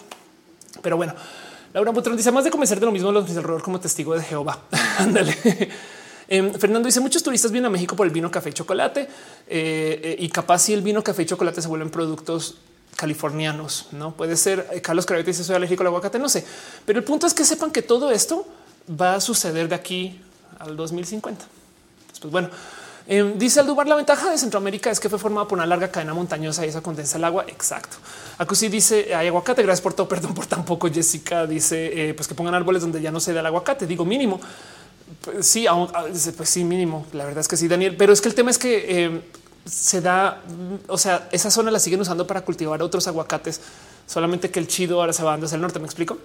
Pero 0.80 0.96
bueno, 0.96 1.14
Laura 1.74 1.92
Butrón 1.92 2.16
dice 2.16 2.32
más 2.32 2.44
de 2.44 2.50
convencer 2.50 2.80
de 2.80 2.86
lo 2.86 2.92
mismo 2.92 3.12
los 3.12 3.28
alrededor 3.28 3.62
como 3.62 3.78
testigo 3.78 4.14
de 4.14 4.22
Jehová. 4.22 4.58
Ándale. 4.98 5.36
Em, 6.32 6.50
Fernando 6.54 6.86
dice 6.86 6.98
muchos 6.98 7.22
turistas 7.22 7.52
vienen 7.52 7.66
a 7.66 7.70
México 7.70 7.94
por 7.94 8.06
el 8.06 8.12
vino, 8.12 8.30
café 8.30 8.48
y 8.48 8.52
chocolate 8.54 9.02
eh, 9.02 10.00
eh, 10.02 10.16
y 10.18 10.30
capaz 10.30 10.60
si 10.60 10.72
el 10.72 10.80
vino, 10.80 11.04
café 11.04 11.24
y 11.24 11.26
chocolate 11.26 11.60
se 11.60 11.68
vuelven 11.68 11.90
productos 11.90 12.56
californianos, 12.96 13.88
no 13.92 14.16
puede 14.16 14.38
ser. 14.38 14.66
Eh, 14.72 14.80
Carlos 14.80 15.04
Carabete 15.04 15.32
dice 15.32 15.44
soy 15.44 15.56
alérgico 15.56 15.82
al 15.82 15.88
aguacate, 15.88 16.18
no 16.18 16.30
sé, 16.30 16.42
pero 16.86 16.98
el 17.00 17.04
punto 17.04 17.26
es 17.26 17.34
que 17.34 17.44
sepan 17.44 17.70
que 17.70 17.82
todo 17.82 18.10
esto 18.10 18.46
va 18.98 19.16
a 19.16 19.20
suceder 19.20 19.68
de 19.68 19.74
aquí 19.74 20.22
al 20.58 20.74
2050. 20.74 21.44
Pues 22.22 22.32
bueno, 22.32 22.48
em, 23.06 23.38
dice 23.38 23.60
Aldubar, 23.60 23.86
la 23.86 23.96
ventaja 23.96 24.30
de 24.30 24.38
Centroamérica 24.38 24.90
es 24.90 25.00
que 25.00 25.10
fue 25.10 25.18
formada 25.18 25.46
por 25.46 25.58
una 25.58 25.66
larga 25.66 25.90
cadena 25.90 26.14
montañosa 26.14 26.64
y 26.64 26.70
esa 26.70 26.80
condensa 26.80 27.18
el 27.18 27.24
agua. 27.24 27.44
Exacto. 27.46 27.98
Acusi 28.38 28.68
dice 28.70 29.14
hay 29.14 29.26
aguacate. 29.26 29.62
Gracias 29.62 29.82
por 29.82 29.92
todo. 29.92 30.08
Perdón 30.08 30.32
por 30.32 30.46
tan 30.46 30.64
poco. 30.64 30.88
Jessica 30.88 31.46
dice 31.46 32.14
pues 32.16 32.26
que 32.26 32.34
pongan 32.34 32.54
árboles 32.54 32.80
donde 32.80 33.02
ya 33.02 33.10
no 33.10 33.20
se 33.20 33.34
da 33.34 33.40
el 33.40 33.46
aguacate. 33.46 33.86
Digo 33.86 34.06
mínimo. 34.06 34.40
Sí, 35.40 35.66
aún, 35.66 35.88
ah, 35.94 36.06
pues 36.36 36.48
sí, 36.48 36.64
mínimo. 36.64 37.06
La 37.12 37.24
verdad 37.24 37.40
es 37.40 37.48
que 37.48 37.56
sí, 37.56 37.68
Daniel. 37.68 37.96
Pero 37.96 38.12
es 38.12 38.20
que 38.20 38.28
el 38.28 38.34
tema 38.34 38.50
es 38.50 38.58
que 38.58 39.04
eh, 39.04 39.22
se 39.64 40.00
da, 40.00 40.42
o 40.88 40.98
sea, 40.98 41.28
esa 41.32 41.50
zona 41.50 41.70
la 41.70 41.78
siguen 41.78 42.00
usando 42.00 42.26
para 42.26 42.42
cultivar 42.42 42.82
otros 42.82 43.06
aguacates, 43.06 43.60
solamente 44.06 44.50
que 44.50 44.58
el 44.58 44.66
chido 44.66 45.00
ahora 45.00 45.12
se 45.12 45.22
va 45.22 45.32
dando 45.32 45.46
hacia 45.46 45.56
el 45.56 45.62
norte. 45.62 45.78
Me 45.78 45.86
explico. 45.86 46.18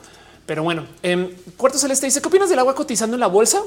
Pero 0.46 0.64
bueno, 0.64 0.86
eh, 1.04 1.38
Cuarto 1.58 1.78
Celeste 1.78 2.06
dice: 2.06 2.22
¿Qué 2.22 2.28
opinas 2.28 2.50
del 2.50 2.60
agua 2.60 2.74
cotizando 2.74 3.16
en 3.16 3.20
la 3.20 3.28
bolsa? 3.28 3.62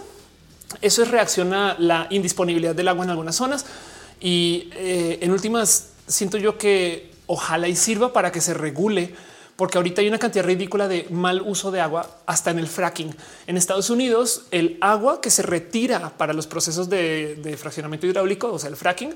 Eso 0.80 1.02
es 1.02 1.10
reacción 1.10 1.52
a 1.52 1.76
la 1.78 2.06
indisponibilidad 2.10 2.74
del 2.74 2.88
agua 2.88 3.04
en 3.04 3.10
algunas 3.10 3.36
zonas. 3.36 3.66
Y 4.20 4.70
eh, 4.74 5.18
en 5.20 5.30
últimas, 5.30 5.88
siento 6.06 6.38
yo 6.38 6.58
que 6.58 7.12
ojalá 7.26 7.68
y 7.68 7.76
sirva 7.76 8.12
para 8.12 8.32
que 8.32 8.40
se 8.40 8.54
regule 8.54 9.14
porque 9.60 9.76
ahorita 9.76 10.00
hay 10.00 10.08
una 10.08 10.18
cantidad 10.18 10.42
ridícula 10.42 10.88
de 10.88 11.06
mal 11.10 11.42
uso 11.42 11.70
de 11.70 11.82
agua 11.82 12.08
hasta 12.24 12.50
en 12.50 12.58
el 12.58 12.66
fracking. 12.66 13.14
En 13.46 13.58
Estados 13.58 13.90
Unidos, 13.90 14.46
el 14.52 14.78
agua 14.80 15.20
que 15.20 15.28
se 15.28 15.42
retira 15.42 16.16
para 16.16 16.32
los 16.32 16.46
procesos 16.46 16.88
de, 16.88 17.58
fraccionamiento 17.60 18.06
hidráulico, 18.06 18.50
o 18.50 18.58
sea, 18.58 18.70
el 18.70 18.76
fracking, 18.76 19.14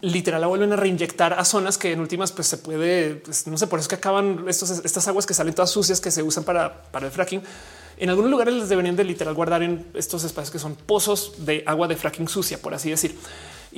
literal 0.00 0.40
la 0.40 0.46
vuelven 0.46 0.72
a 0.72 0.76
reinyectar 0.76 1.34
a 1.34 1.44
zonas 1.44 1.76
que 1.76 1.92
en 1.92 2.00
últimas 2.00 2.32
pues 2.32 2.46
se 2.46 2.56
puede, 2.56 3.16
pues, 3.16 3.46
no 3.48 3.58
sé, 3.58 3.66
por 3.66 3.78
eso 3.78 3.90
que 3.90 3.96
acaban 3.96 4.46
estas 4.48 5.08
aguas 5.08 5.26
que 5.26 5.34
salen 5.34 5.52
todas 5.52 5.68
sucias 5.68 6.00
que 6.00 6.10
se 6.10 6.22
usan 6.22 6.44
para, 6.44 6.84
para 6.84 7.04
el 7.04 7.12
fracking. 7.12 7.42
En 7.98 8.08
algunos 8.08 8.30
lugares 8.30 8.54
les 8.54 8.70
deberían 8.70 8.96
de 8.96 9.04
literal 9.04 9.34
guardar 9.34 9.62
en 9.62 9.84
estos 9.92 10.24
espacios 10.24 10.52
que 10.52 10.58
son 10.58 10.74
pozos 10.74 11.44
de 11.44 11.64
agua 11.66 11.86
de 11.86 11.96
fracking 11.96 12.28
sucia, 12.28 12.56
por 12.56 12.72
así 12.72 12.88
decir. 12.88 13.14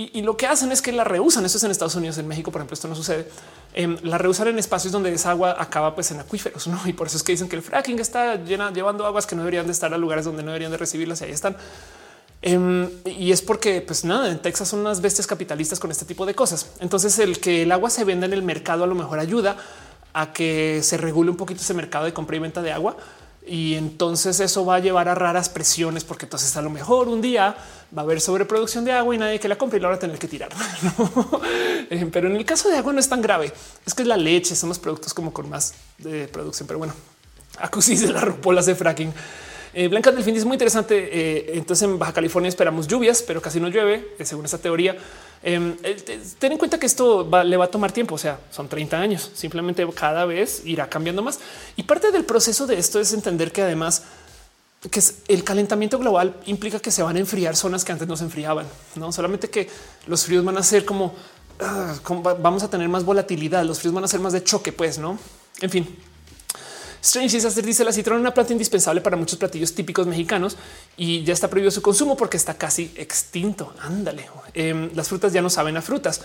Y, 0.01 0.23
lo 0.23 0.37
que 0.37 0.47
hacen 0.47 0.70
es 0.70 0.81
que 0.81 0.93
la 0.93 1.03
reusan. 1.03 1.45
Eso 1.45 1.59
es 1.59 1.65
en 1.65 1.73
Estados 1.73 1.97
Unidos, 1.97 2.19
en 2.19 2.29
México, 2.29 2.53
por 2.53 2.61
ejemplo, 2.61 2.75
esto 2.75 2.87
no 2.87 2.95
sucede. 2.95 3.29
Em, 3.75 3.97
la 4.05 4.16
reusan 4.16 4.47
en 4.47 4.57
espacios 4.57 4.93
donde 4.93 5.12
esa 5.12 5.31
agua 5.31 5.57
acaba 5.59 5.93
pues 5.97 6.12
en 6.12 6.20
acuíferos, 6.20 6.69
¿no? 6.69 6.81
Y 6.87 6.93
por 6.93 7.09
eso 7.09 7.16
es 7.16 7.25
que 7.25 7.33
dicen 7.33 7.49
que 7.49 7.57
el 7.57 7.62
fracking 7.62 7.99
está 7.99 8.37
llevando 8.37 9.05
aguas 9.07 9.27
que 9.27 9.35
no 9.35 9.43
deberían 9.43 9.66
de 9.66 9.73
estar 9.73 9.93
a 9.93 9.99
lugares 9.99 10.25
donde 10.25 10.45
no 10.45 10.53
deberían 10.53 10.70
de 10.70 10.77
recibirlas 10.77 11.20
y 11.23 11.25
ahí 11.25 11.33
están. 11.33 11.57
Em, 12.43 12.89
y 13.07 13.33
es 13.33 13.43
porque, 13.43 13.81
pues 13.81 14.05
nada, 14.05 14.31
en 14.31 14.39
Texas 14.39 14.69
son 14.69 14.81
unas 14.81 15.01
bestias 15.01 15.27
capitalistas 15.27 15.81
con 15.81 15.91
este 15.91 16.05
tipo 16.05 16.27
de 16.27 16.35
cosas. 16.37 16.70
Entonces, 16.79 17.19
el 17.19 17.41
que 17.41 17.62
el 17.62 17.73
agua 17.73 17.91
se 17.91 18.05
venda 18.05 18.27
en 18.27 18.35
el 18.35 18.45
mercado 18.45 18.85
a 18.85 18.87
lo 18.87 18.95
mejor 18.95 19.19
ayuda 19.19 19.57
a 20.12 20.33
que 20.33 20.79
se 20.85 20.97
regule 20.97 21.33
un 21.33 21.37
poquito 21.37 21.61
ese 21.61 21.75
mercado 21.75 22.05
de 22.05 22.12
compra 22.12 22.37
y 22.37 22.39
venta 22.39 22.62
de 22.62 22.70
agua. 22.70 22.97
Y 23.49 23.75
entonces 23.75 24.41
eso 24.41 24.65
va 24.65 24.77
a 24.77 24.79
llevar 24.79 25.09
a 25.09 25.15
raras 25.15 25.49
presiones, 25.49 26.05
porque 26.05 26.27
entonces 26.27 26.55
a 26.57 26.62
lo 26.62 26.70
mejor 26.70 27.09
un 27.09 27.23
día 27.23 27.57
va 27.97 28.03
a 28.03 28.05
haber 28.05 28.20
sobreproducción 28.20 28.85
de 28.85 28.93
agua 28.93 29.15
y 29.15 29.19
nadie 29.19 29.41
que 29.41 29.49
la 29.49 29.57
compre 29.57 29.79
y 29.79 29.83
la 29.83 29.89
va 29.89 29.95
a 29.95 29.99
tener 29.99 30.19
que 30.19 30.29
tirar. 30.29 30.51
Eh, 31.91 32.07
pero 32.12 32.29
en 32.29 32.37
el 32.37 32.45
caso 32.45 32.69
de 32.69 32.77
agua 32.77 32.93
no 32.93 33.01
es 33.01 33.09
tan 33.09 33.23
grave. 33.23 33.51
Es 33.87 33.95
que 33.95 34.03
es 34.03 34.09
la 34.09 34.19
leche, 34.19 34.55
somos 34.55 34.79
productos 34.79 35.15
como 35.15 35.33
con 35.33 35.49
más 35.49 35.73
de 35.97 36.29
producción. 36.29 36.66
Pero 36.66 36.79
bueno, 36.79 36.93
acusis 37.59 38.03
de 38.03 38.12
la 38.12 38.20
ropolas 38.20 38.66
de 38.66 38.75
fracking. 38.75 39.11
Eh, 39.75 39.89
Blanca 39.89 40.11
del 40.11 40.25
fin 40.25 40.37
es 40.37 40.45
muy 40.45 40.55
interesante. 40.55 41.09
Eh, 41.11 41.53
entonces 41.55 41.89
en 41.89 41.99
Baja 41.99 42.12
California 42.12 42.49
esperamos 42.49 42.89
lluvias, 42.89 43.23
pero 43.23 43.41
casi 43.41 43.61
no 43.61 43.69
llueve, 43.69 44.15
eh, 44.19 44.25
según 44.25 44.45
esta 44.45 44.59
teoría. 44.59 44.97
Em, 45.51 45.75
ten 46.39 46.53
en 46.53 46.59
cuenta 46.59 46.79
que 46.79 46.85
esto 46.85 47.27
le 47.43 47.57
va 47.57 47.65
a 47.65 47.70
tomar 47.70 47.91
tiempo, 47.91 48.16
o 48.16 48.19
sea, 48.19 48.39
son 48.51 48.69
30 48.69 49.01
años. 49.01 49.31
Simplemente 49.33 49.89
cada 49.95 50.27
vez 50.27 50.61
irá 50.66 50.91
cambiando 50.91 51.23
más. 51.23 51.41
Y 51.75 51.85
parte 51.85 52.12
del 52.12 52.25
proceso 52.25 52.66
de 52.66 52.79
esto 52.79 53.01
es 53.01 53.15
entender 53.15 53.51
que 53.51 53.62
además 53.62 54.03
que 54.91 55.01
el 55.29 55.45
calentamiento 55.45 55.99
global 55.99 56.37
implica 56.45 56.81
que 56.81 56.91
se 56.91 57.03
van 57.03 57.16
a 57.16 57.20
enfriar 57.20 57.57
zonas 57.57 57.83
que 57.83 57.93
antes 57.93 58.07
no 58.07 58.15
se 58.15 58.25
enfriaban, 58.25 58.66
no 58.95 59.11
solamente 59.11 59.49
que 59.49 59.70
los 60.07 60.27
fríos 60.27 60.45
van 60.45 60.59
a 60.59 60.62
ser 60.62 60.85
como, 60.85 61.15
ah, 61.61 61.97
como 62.03 62.23
vamos 62.23 62.62
a 62.62 62.69
tener 62.69 62.89
más 62.91 63.05
volatilidad, 63.05 63.65
los 63.65 63.81
fríos 63.81 63.95
van 63.95 64.05
a 64.05 64.09
ser 64.09 64.20
más 64.20 64.35
de 64.35 64.45
choque, 64.45 64.70
pues 64.70 64.99
no. 64.99 65.19
En 65.62 65.70
fin, 65.70 65.99
Strange 67.01 67.37
Disaster 67.37 67.65
dice 67.65 67.85
la 67.85 67.93
citrona 67.93 68.20
una 68.20 68.35
planta 68.35 68.53
indispensable 68.53 69.01
para 69.01 69.16
muchos 69.16 69.39
platillos 69.39 69.75
típicos 69.75 70.07
mexicanos 70.07 70.57
y 70.97 71.23
ya 71.23 71.33
está 71.33 71.49
prohibido 71.49 71.70
su 71.70 71.83
consumo 71.83 72.16
porque 72.16 72.37
está 72.37 72.55
casi 72.55 72.93
extinto. 72.97 73.73
Ándale. 73.81 74.27
Em, 74.55 74.91
las 74.95 75.09
frutas 75.09 75.33
ya 75.33 75.43
no 75.43 75.51
saben 75.51 75.77
a 75.77 75.83
frutas. 75.83 76.20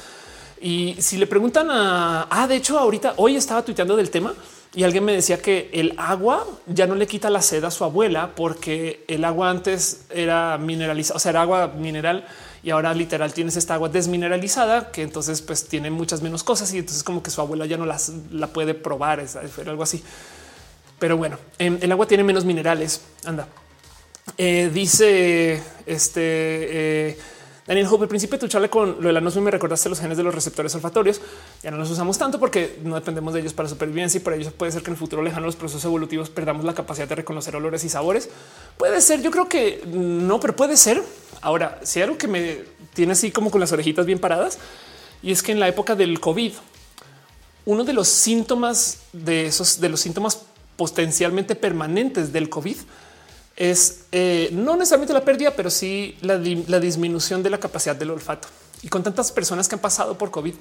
Y 0.62 0.96
si 1.00 1.18
le 1.18 1.28
preguntan 1.28 1.70
a, 1.70 2.28
ah, 2.30 2.48
de 2.48 2.56
hecho, 2.56 2.80
ahorita 2.80 3.16
hoy 3.18 3.36
estaba 3.36 3.64
tuiteando 3.64 3.96
del 3.96 4.10
tema 4.10 4.34
y 4.74 4.84
alguien 4.84 5.04
me 5.04 5.12
decía 5.12 5.42
que 5.42 5.70
el 5.74 5.94
agua 5.98 6.48
ya 6.68 6.88
no 6.88 6.96
le 6.96 7.06
quita 7.06 7.30
la 7.30 7.42
sed 7.42 7.64
a 7.66 7.70
su 7.70 7.84
abuela 7.84 8.32
porque 8.34 9.04
el 9.08 9.26
agua 9.26 9.50
antes 9.50 10.06
era 10.10 10.58
mineralizada, 10.58 11.18
o 11.18 11.20
sea, 11.20 11.32
era 11.32 11.42
agua 11.42 11.68
mineral 11.68 12.26
y 12.64 12.70
ahora 12.70 12.94
literal 12.94 13.34
tienes 13.34 13.58
esta 13.58 13.74
agua 13.74 13.90
desmineralizada 13.90 14.90
que 14.90 15.02
entonces 15.02 15.42
pues 15.42 15.68
tiene 15.68 15.92
muchas 15.92 16.22
menos 16.22 16.44
cosas 16.44 16.74
y 16.74 16.80
entonces 16.80 17.04
como 17.04 17.22
que 17.22 17.30
su 17.30 17.42
abuela 17.42 17.66
ya 17.66 17.78
no 17.78 17.86
las 17.86 18.14
la 18.32 18.48
puede 18.48 18.74
probar, 18.74 19.20
es 19.20 19.36
algo 19.36 19.84
así. 19.84 20.02
Pero 21.04 21.18
bueno, 21.18 21.38
el 21.60 21.92
agua 21.92 22.08
tiene 22.08 22.24
menos 22.24 22.46
minerales. 22.46 23.02
Anda. 23.26 23.46
Eh, 24.38 24.72
dice 24.74 25.62
este 25.86 26.22
eh, 26.22 27.18
Daniel 27.68 27.88
Hope, 27.92 28.04
al 28.04 28.08
principio 28.08 28.40
tu 28.40 28.48
charla 28.48 28.70
con 28.70 29.02
lo 29.02 29.10
de 29.10 29.12
la 29.12 29.20
me 29.20 29.52
recordaste 29.52 29.90
los 29.90 30.00
genes 30.00 30.16
de 30.16 30.24
los 30.24 30.34
receptores 30.34 30.74
olfatorios. 30.76 31.20
Ya 31.62 31.72
no 31.72 31.78
los 31.78 31.92
usamos 31.92 32.18
tanto 32.18 32.40
porque 32.40 32.80
no 32.86 32.96
dependemos 32.96 33.34
de 33.34 33.42
ellos 33.42 33.52
para 33.52 33.68
supervivencia 33.68 34.20
y 34.20 34.22
para 34.22 34.38
ellos 34.38 34.54
puede 34.54 34.72
ser 34.72 34.82
que 34.82 34.92
en 34.92 34.94
el 34.94 34.98
futuro 34.98 35.22
lejano 35.22 35.46
los 35.46 35.58
procesos 35.58 35.84
evolutivos 35.84 36.30
perdamos 36.30 36.64
la 36.64 36.74
capacidad 36.74 37.06
de 37.06 37.16
reconocer 37.16 37.54
olores 37.54 37.84
y 37.84 37.90
sabores. 37.90 38.30
Puede 38.78 39.02
ser, 39.02 39.22
yo 39.22 39.30
creo 39.30 39.50
que 39.50 39.84
no, 39.86 40.40
pero 40.40 40.56
puede 40.56 40.78
ser. 40.78 41.04
Ahora, 41.42 41.82
si 41.84 42.00
hay 42.00 42.04
algo 42.04 42.18
que 42.18 42.30
me 42.30 42.62
tiene 42.94 43.12
así 43.12 43.30
como 43.30 43.52
con 43.52 43.60
las 43.60 43.74
orejitas 43.74 44.06
bien 44.06 44.20
paradas 44.20 44.58
y 45.22 45.34
es 45.34 45.44
que 45.44 45.52
en 45.52 45.60
la 45.60 45.68
época 45.68 45.96
del 45.96 46.22
COVID, 46.22 46.54
uno 47.66 47.84
de 47.84 47.92
los 47.92 48.08
síntomas 48.08 49.00
de 49.12 49.48
esos, 49.48 49.82
de 49.82 49.90
los 49.90 50.00
síntomas 50.00 50.46
potencialmente 50.76 51.56
permanentes 51.56 52.34
del 52.34 52.50
COVID 52.50 52.78
es 53.56 54.06
eh, 54.12 54.50
no 54.52 54.76
necesariamente 54.76 55.14
la 55.14 55.24
pérdida, 55.24 55.52
pero 55.56 55.70
sí 55.70 56.18
la, 56.22 56.38
disminución 56.38 57.44
de 57.44 57.50
la 57.50 57.60
capacidad 57.60 57.96
del 57.96 58.12
olfato. 58.12 58.48
Y 58.82 58.90
con 58.90 59.04
tantas 59.04 59.32
personas 59.32 59.68
que 59.68 59.76
han 59.76 59.82
pasado 59.82 60.18
por 60.18 60.32
COVID 60.32 60.56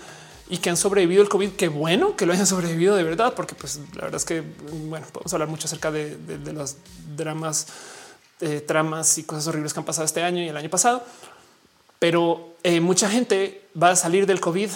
y 0.49 0.59
que 0.59 0.71
han 0.71 0.77
sobrevivido 0.77 1.23
el 1.23 1.29
COVID, 1.29 1.53
qué 1.53 1.69
bueno 1.69 2.17
que 2.17 2.27
lo 2.27 2.33
hayan 2.33 2.47
sobrevivido 2.55 2.95
de 2.95 3.03
verdad, 3.03 3.35
porque 3.35 3.55
pues 3.55 3.81
la 3.95 4.03
verdad 4.03 4.17
es 4.17 4.25
que, 4.25 4.43
bueno, 4.87 5.07
podemos 5.13 5.33
hablar 5.33 5.49
mucho 5.49 5.67
acerca 5.67 5.91
de, 5.91 6.19
los 6.53 6.77
dramas, 7.17 7.67
eh, 8.41 8.61
tramas 8.61 9.17
y 9.19 9.25
cosas 9.25 9.47
horribles 9.47 9.73
que 9.73 9.81
han 9.81 9.87
pasado 9.87 10.05
este 10.05 10.23
año 10.23 10.43
y 10.43 10.49
el 10.49 10.57
año 10.57 10.71
pasado. 10.71 11.03
Pero 11.99 12.57
eh, 12.63 12.81
mucha 12.81 13.09
gente 13.09 13.63
va 13.81 13.91
a 13.91 13.97
salir 13.97 14.27
del 14.27 14.41
COVID 14.41 14.71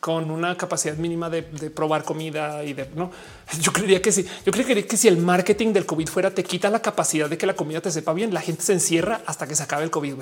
con 0.00 0.30
una 0.30 0.56
capacidad 0.56 0.96
mínima 0.96 1.30
de, 1.30 1.42
probar 1.42 2.04
comida 2.04 2.64
y 2.64 2.72
de 2.72 2.88
no. 2.94 3.10
Yo 3.60 3.72
creería 3.72 4.02
que 4.02 4.12
sí. 4.12 4.26
Yo 4.44 4.52
creería 4.52 4.86
que 4.86 4.96
si 4.96 5.08
el 5.08 5.18
marketing 5.18 5.72
del 5.72 5.86
COVID 5.86 6.08
fuera 6.08 6.30
te 6.32 6.42
quita 6.42 6.68
la 6.68 6.80
capacidad 6.80 7.30
de 7.30 7.38
que 7.38 7.46
la 7.46 7.54
comida 7.54 7.80
te 7.80 7.90
sepa 7.90 8.12
bien, 8.12 8.34
la 8.34 8.40
gente 8.40 8.62
se 8.62 8.72
encierra 8.72 9.22
hasta 9.26 9.46
que 9.46 9.54
se 9.54 9.62
acabe 9.62 9.84
el 9.84 9.90
COVID. 9.90 10.14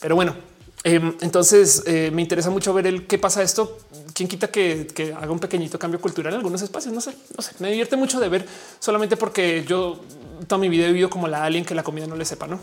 Pero 0.00 0.16
bueno, 0.16 0.34
em, 0.82 1.14
entonces 1.20 1.84
eh, 1.86 2.10
me 2.12 2.22
interesa 2.22 2.50
mucho 2.50 2.74
ver 2.74 2.86
el 2.86 3.06
qué 3.06 3.18
pasa 3.18 3.42
esto. 3.42 3.78
Quién 4.12 4.28
quita 4.28 4.48
que, 4.48 5.14
haga 5.16 5.30
un 5.30 5.38
pequeñito 5.38 5.78
cambio 5.78 6.00
cultural 6.00 6.32
en 6.32 6.38
algunos 6.38 6.60
espacios. 6.62 6.92
No 6.92 7.00
sé, 7.00 7.14
no 7.36 7.42
sé. 7.42 7.52
Me 7.60 7.70
divierte 7.70 7.96
mucho 7.96 8.18
de 8.18 8.28
ver 8.28 8.44
solamente 8.80 9.16
porque 9.16 9.64
yo 9.66 10.00
toda 10.48 10.58
mi 10.58 10.68
vida 10.68 10.86
he 10.86 10.88
vivido 10.88 11.10
como 11.10 11.28
la 11.28 11.44
alien 11.44 11.64
que 11.64 11.74
la 11.74 11.84
comida 11.84 12.06
no 12.06 12.16
le 12.16 12.24
sepa. 12.24 12.48
No, 12.48 12.58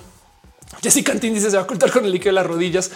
Jessica 0.82 1.14
Cantín 1.14 1.34
dice 1.34 1.50
se 1.50 1.56
va 1.56 1.62
a 1.62 1.66
ocultar 1.66 1.92
con 1.92 2.04
el 2.04 2.12
líquido 2.12 2.32
de 2.32 2.36
las 2.36 2.48
rodillas. 2.48 2.92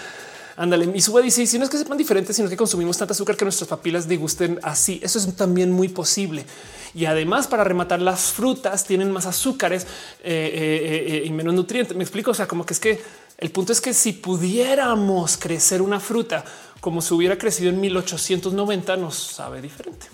Ándale, 0.59 0.87
mi 0.87 0.99
suba 0.99 1.21
dice, 1.21 1.47
si 1.47 1.57
no 1.57 1.63
es 1.63 1.69
que 1.69 1.77
sepan 1.77 1.97
diferentes, 1.97 2.35
sino 2.35 2.49
que 2.49 2.57
consumimos 2.57 2.97
tanta 2.97 3.13
azúcar 3.13 3.37
que 3.37 3.45
nuestras 3.45 3.69
papilas 3.69 4.09
disgusten 4.09 4.59
así. 4.61 4.99
Eso 5.01 5.17
es 5.17 5.33
también 5.33 5.71
muy 5.71 5.87
posible. 5.87 6.45
Y 6.93 7.05
además, 7.05 7.47
para 7.47 7.63
rematar, 7.63 8.01
las 8.01 8.33
frutas 8.33 8.83
tienen 8.83 9.09
más 9.09 9.25
azúcares 9.25 9.83
eh, 10.21 10.51
eh, 10.53 11.15
eh, 11.15 11.23
y 11.25 11.29
menos 11.29 11.53
nutrientes. 11.53 11.95
Me 11.95 12.03
explico. 12.03 12.31
O 12.31 12.33
sea, 12.33 12.45
como 12.45 12.65
que 12.65 12.73
es 12.73 12.79
que 12.81 13.01
el 13.37 13.51
punto 13.51 13.71
es 13.71 13.79
que 13.79 13.93
si 13.93 14.11
pudiéramos 14.11 15.37
crecer 15.37 15.81
una 15.81 16.01
fruta 16.01 16.43
como 16.81 17.01
se 17.01 17.13
hubiera 17.13 17.37
crecido 17.37 17.69
en 17.69 17.79
1890, 17.79 18.97
nos 18.97 19.15
sabe 19.15 19.61
diferente. 19.61 20.07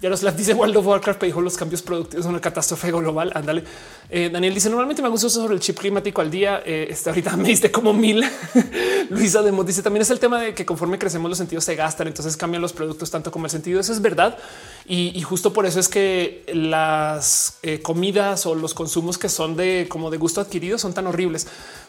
Ya 0.00 0.08
los 0.08 0.36
dice 0.36 0.54
World 0.54 0.76
of 0.76 0.86
Warcraft 0.86 1.24
dijo 1.24 1.40
los 1.40 1.56
cambios 1.56 1.82
productivos 1.82 2.24
son 2.24 2.32
una 2.32 2.40
catástrofe 2.40 2.92
global. 2.92 3.32
Ándale. 3.34 3.64
Eh, 4.08 4.30
Daniel 4.32 4.54
dice 4.54 4.68
normalmente 4.68 5.02
me 5.02 5.08
gusta 5.08 5.28
sobre 5.28 5.54
el 5.54 5.60
chip 5.60 5.76
climático 5.76 6.20
al 6.20 6.30
día. 6.30 6.62
Eh, 6.64 6.86
este 6.88 7.10
ahorita 7.10 7.36
me 7.36 7.48
diste 7.48 7.72
como 7.72 7.92
mil. 7.92 8.24
Luisa 9.10 9.42
Demos 9.42 9.66
dice 9.66 9.82
también 9.82 10.02
es 10.02 10.10
el 10.10 10.20
tema 10.20 10.40
de 10.40 10.54
que 10.54 10.64
conforme 10.64 11.00
crecemos 11.00 11.28
los 11.28 11.36
sentidos 11.36 11.64
se 11.64 11.74
gastan, 11.74 12.06
entonces 12.06 12.36
cambian 12.36 12.62
los 12.62 12.72
productos 12.72 13.10
tanto 13.10 13.32
como 13.32 13.46
el 13.46 13.50
sentido. 13.50 13.80
Eso 13.80 13.92
es 13.92 14.00
verdad. 14.00 14.38
Y, 14.86 15.20
justo 15.22 15.52
por 15.52 15.66
eso 15.66 15.80
es 15.80 15.88
que 15.88 16.44
las 16.54 17.58
eh, 17.62 17.82
comidas 17.82 18.46
o 18.46 18.54
los 18.54 18.72
consumos 18.72 19.18
que 19.18 19.28
son 19.28 19.54
de 19.56 19.86
como 19.90 20.10
de 20.10 20.16
gusto 20.16 20.40
adquirido 20.40 20.78
son 20.78 20.94
tan 20.94 21.06
horribles. 21.08 21.46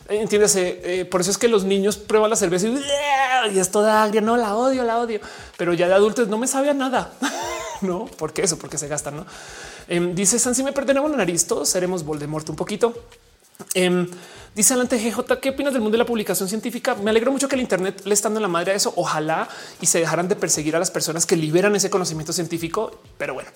Entiéndase, 0.09 1.07
por 1.09 1.21
eso 1.21 1.29
es 1.29 1.37
que 1.37 1.47
los 1.47 1.63
niños 1.63 1.95
prueban 1.97 2.31
la 2.31 2.35
cerveza 2.35 2.67
y, 2.67 2.81
y 3.53 3.59
es 3.59 3.69
toda 3.69 4.03
agria. 4.03 4.19
No 4.19 4.35
la 4.35 4.55
odio, 4.55 4.83
la 4.83 4.97
odio, 4.97 5.21
pero 5.55 5.73
ya 5.73 5.87
de 5.87 5.93
adultos 5.93 6.27
no 6.27 6.39
me 6.39 6.47
sabe 6.47 6.71
a 6.71 6.73
nada. 6.73 7.13
no, 7.81 8.05
porque 8.17 8.43
eso, 8.43 8.57
porque 8.57 8.77
se 8.77 8.87
gastan. 8.87 9.17
No 9.17 9.25
em, 9.87 10.15
dice 10.15 10.39
San, 10.39 10.55
si 10.55 10.63
me 10.63 10.71
perdemos 10.71 11.09
la 11.11 11.17
nariz, 11.17 11.45
todos 11.47 11.69
seremos 11.69 12.03
Voldemort 12.03 12.49
un 12.49 12.55
poquito. 12.55 12.93
Em, 13.73 14.07
dice 14.55 14.73
adelante 14.73 14.97
GJ, 14.97 15.39
¿qué 15.41 15.49
opinas 15.49 15.73
del 15.73 15.81
mundo 15.81 15.95
de 15.95 15.99
la 15.99 16.05
publicación 16.05 16.47
científica? 16.47 16.95
Me 16.95 17.09
alegro 17.09 17.31
mucho 17.31 17.47
que 17.47 17.55
el 17.55 17.61
Internet 17.61 18.03
le 18.05 18.13
estando 18.13 18.39
en 18.39 18.43
la 18.43 18.47
madre 18.47 18.71
a 18.71 18.75
eso. 18.75 18.93
Ojalá 18.95 19.49
y 19.81 19.85
se 19.85 19.99
dejaran 19.99 20.27
de 20.27 20.35
perseguir 20.35 20.75
a 20.75 20.79
las 20.79 20.91
personas 20.91 21.25
que 21.25 21.35
liberan 21.35 21.75
ese 21.75 21.89
conocimiento 21.89 22.31
científico. 22.31 22.99
Pero 23.17 23.33
bueno, 23.33 23.49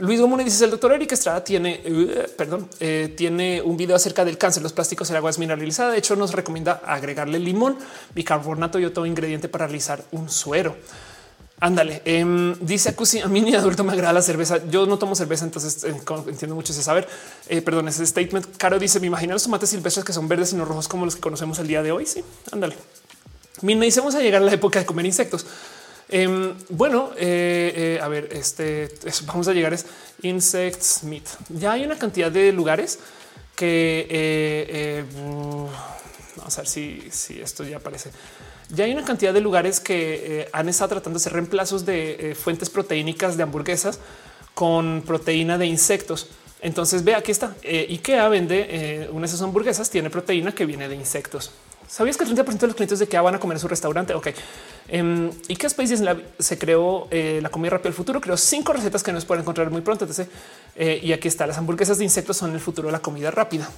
Luis 0.00 0.20
Gómez 0.20 0.44
dice 0.44 0.64
el 0.64 0.70
doctor 0.70 0.92
Eric 0.92 1.12
Estrada 1.12 1.42
tiene, 1.42 1.82
uh, 1.84 2.36
perdón, 2.36 2.68
eh, 2.78 3.12
tiene 3.16 3.62
un 3.62 3.76
video 3.76 3.96
acerca 3.96 4.24
del 4.24 4.38
cáncer, 4.38 4.62
los 4.62 4.72
plásticos, 4.72 5.10
el 5.10 5.16
agua 5.16 5.30
es 5.30 5.38
mineralizada. 5.38 5.90
De 5.92 5.98
hecho, 5.98 6.14
nos 6.14 6.32
recomienda 6.32 6.80
agregarle 6.84 7.38
limón, 7.38 7.78
bicarbonato 8.14 8.78
y 8.78 8.84
otro 8.84 9.06
ingrediente 9.06 9.48
para 9.48 9.66
realizar 9.66 10.04
un 10.12 10.28
suero. 10.28 10.76
Ándale, 11.60 12.02
em, 12.04 12.54
dice 12.60 12.90
Acusi, 12.90 13.18
a 13.18 13.26
mí 13.26 13.40
ni 13.40 13.54
adulto 13.54 13.82
me 13.82 13.92
agrada 13.92 14.12
la 14.12 14.22
cerveza. 14.22 14.64
Yo 14.70 14.86
no 14.86 14.96
tomo 14.96 15.16
cerveza, 15.16 15.44
entonces 15.44 15.82
eh, 15.82 15.94
entiendo 16.28 16.54
mucho 16.54 16.72
ese 16.72 16.82
saber. 16.82 17.08
Eh, 17.48 17.62
perdón, 17.62 17.88
ese 17.88 18.06
statement. 18.06 18.56
Caro 18.56 18.78
dice, 18.78 19.00
me 19.00 19.08
imagino 19.08 19.32
los 19.32 19.42
tomates 19.42 19.70
silvestres 19.70 20.04
que 20.04 20.12
son 20.12 20.28
verdes 20.28 20.52
y 20.52 20.56
no 20.56 20.64
rojos 20.64 20.86
como 20.86 21.04
los 21.04 21.16
que 21.16 21.20
conocemos 21.20 21.58
el 21.58 21.66
día 21.66 21.82
de 21.82 21.90
hoy. 21.90 22.06
Sí, 22.06 22.22
ándale. 22.52 22.76
Y 23.60 23.96
vamos 23.96 24.14
a 24.14 24.20
llegar 24.20 24.40
a 24.40 24.44
la 24.44 24.52
época 24.52 24.78
de 24.78 24.86
comer 24.86 25.04
insectos. 25.06 25.46
Em, 26.08 26.54
bueno, 26.68 27.10
eh, 27.16 27.98
a 28.00 28.06
ver, 28.06 28.28
este 28.32 28.88
vamos 29.26 29.48
a 29.48 29.52
llegar 29.52 29.74
es 29.74 29.84
insects 30.22 31.02
meat. 31.02 31.24
Ya 31.48 31.72
hay 31.72 31.84
una 31.84 31.98
cantidad 31.98 32.30
de 32.30 32.52
lugares 32.52 33.00
que 33.56 35.04
vamos 36.36 36.56
a 36.56 36.60
ver 36.60 36.68
si, 36.68 37.08
si 37.10 37.40
esto 37.40 37.64
ya 37.64 37.78
aparece 37.78 38.10
ya 38.70 38.84
hay 38.84 38.92
una 38.92 39.04
cantidad 39.04 39.32
de 39.32 39.40
lugares 39.40 39.80
que 39.80 40.40
eh, 40.40 40.48
han 40.52 40.68
estado 40.68 40.90
tratando 40.90 41.18
de 41.18 41.22
hacer 41.22 41.32
reemplazos 41.32 41.86
de 41.86 42.30
eh, 42.30 42.34
fuentes 42.34 42.68
proteínicas 42.68 43.36
de 43.36 43.42
hamburguesas 43.42 43.98
con 44.54 45.02
proteína 45.06 45.56
de 45.56 45.66
insectos. 45.66 46.28
Entonces 46.60 47.04
ve 47.04 47.14
aquí 47.14 47.30
está 47.30 47.54
eh, 47.62 47.86
IKEA 47.88 48.28
vende 48.28 49.08
una 49.12 49.20
de 49.22 49.26
esas 49.26 49.42
hamburguesas 49.42 49.88
tiene 49.90 50.10
proteína 50.10 50.52
que 50.52 50.66
viene 50.66 50.88
de 50.88 50.96
insectos. 50.96 51.52
¿Sabías 51.86 52.18
que 52.18 52.24
el 52.24 52.36
30% 52.36 52.58
de 52.58 52.66
los 52.66 52.76
clientes 52.76 52.98
de 52.98 53.06
IKEA 53.06 53.22
van 53.22 53.36
a 53.36 53.40
comer 53.40 53.56
en 53.56 53.60
su 53.60 53.68
restaurante? 53.68 54.12
Ok. 54.12 54.28
Um, 54.92 55.30
IKEA 55.48 55.70
Spaces 55.70 56.02
se 56.38 56.58
creó 56.58 57.08
la 57.10 57.48
comida 57.48 57.70
rápida 57.70 57.84
del 57.84 57.94
futuro. 57.94 58.20
Creó 58.20 58.36
cinco 58.36 58.74
recetas 58.74 59.02
que 59.02 59.12
nos 59.12 59.24
pueden 59.24 59.42
encontrar 59.42 59.70
muy 59.70 59.80
pronto. 59.80 60.06
y 60.76 61.12
aquí 61.12 61.28
está. 61.28 61.46
Las 61.46 61.56
hamburguesas 61.56 61.96
de 61.96 62.04
insectos 62.04 62.36
son 62.36 62.52
el 62.52 62.60
futuro 62.60 62.88
de 62.88 62.92
la 62.92 63.00
comida 63.00 63.30
rápida. 63.30 63.70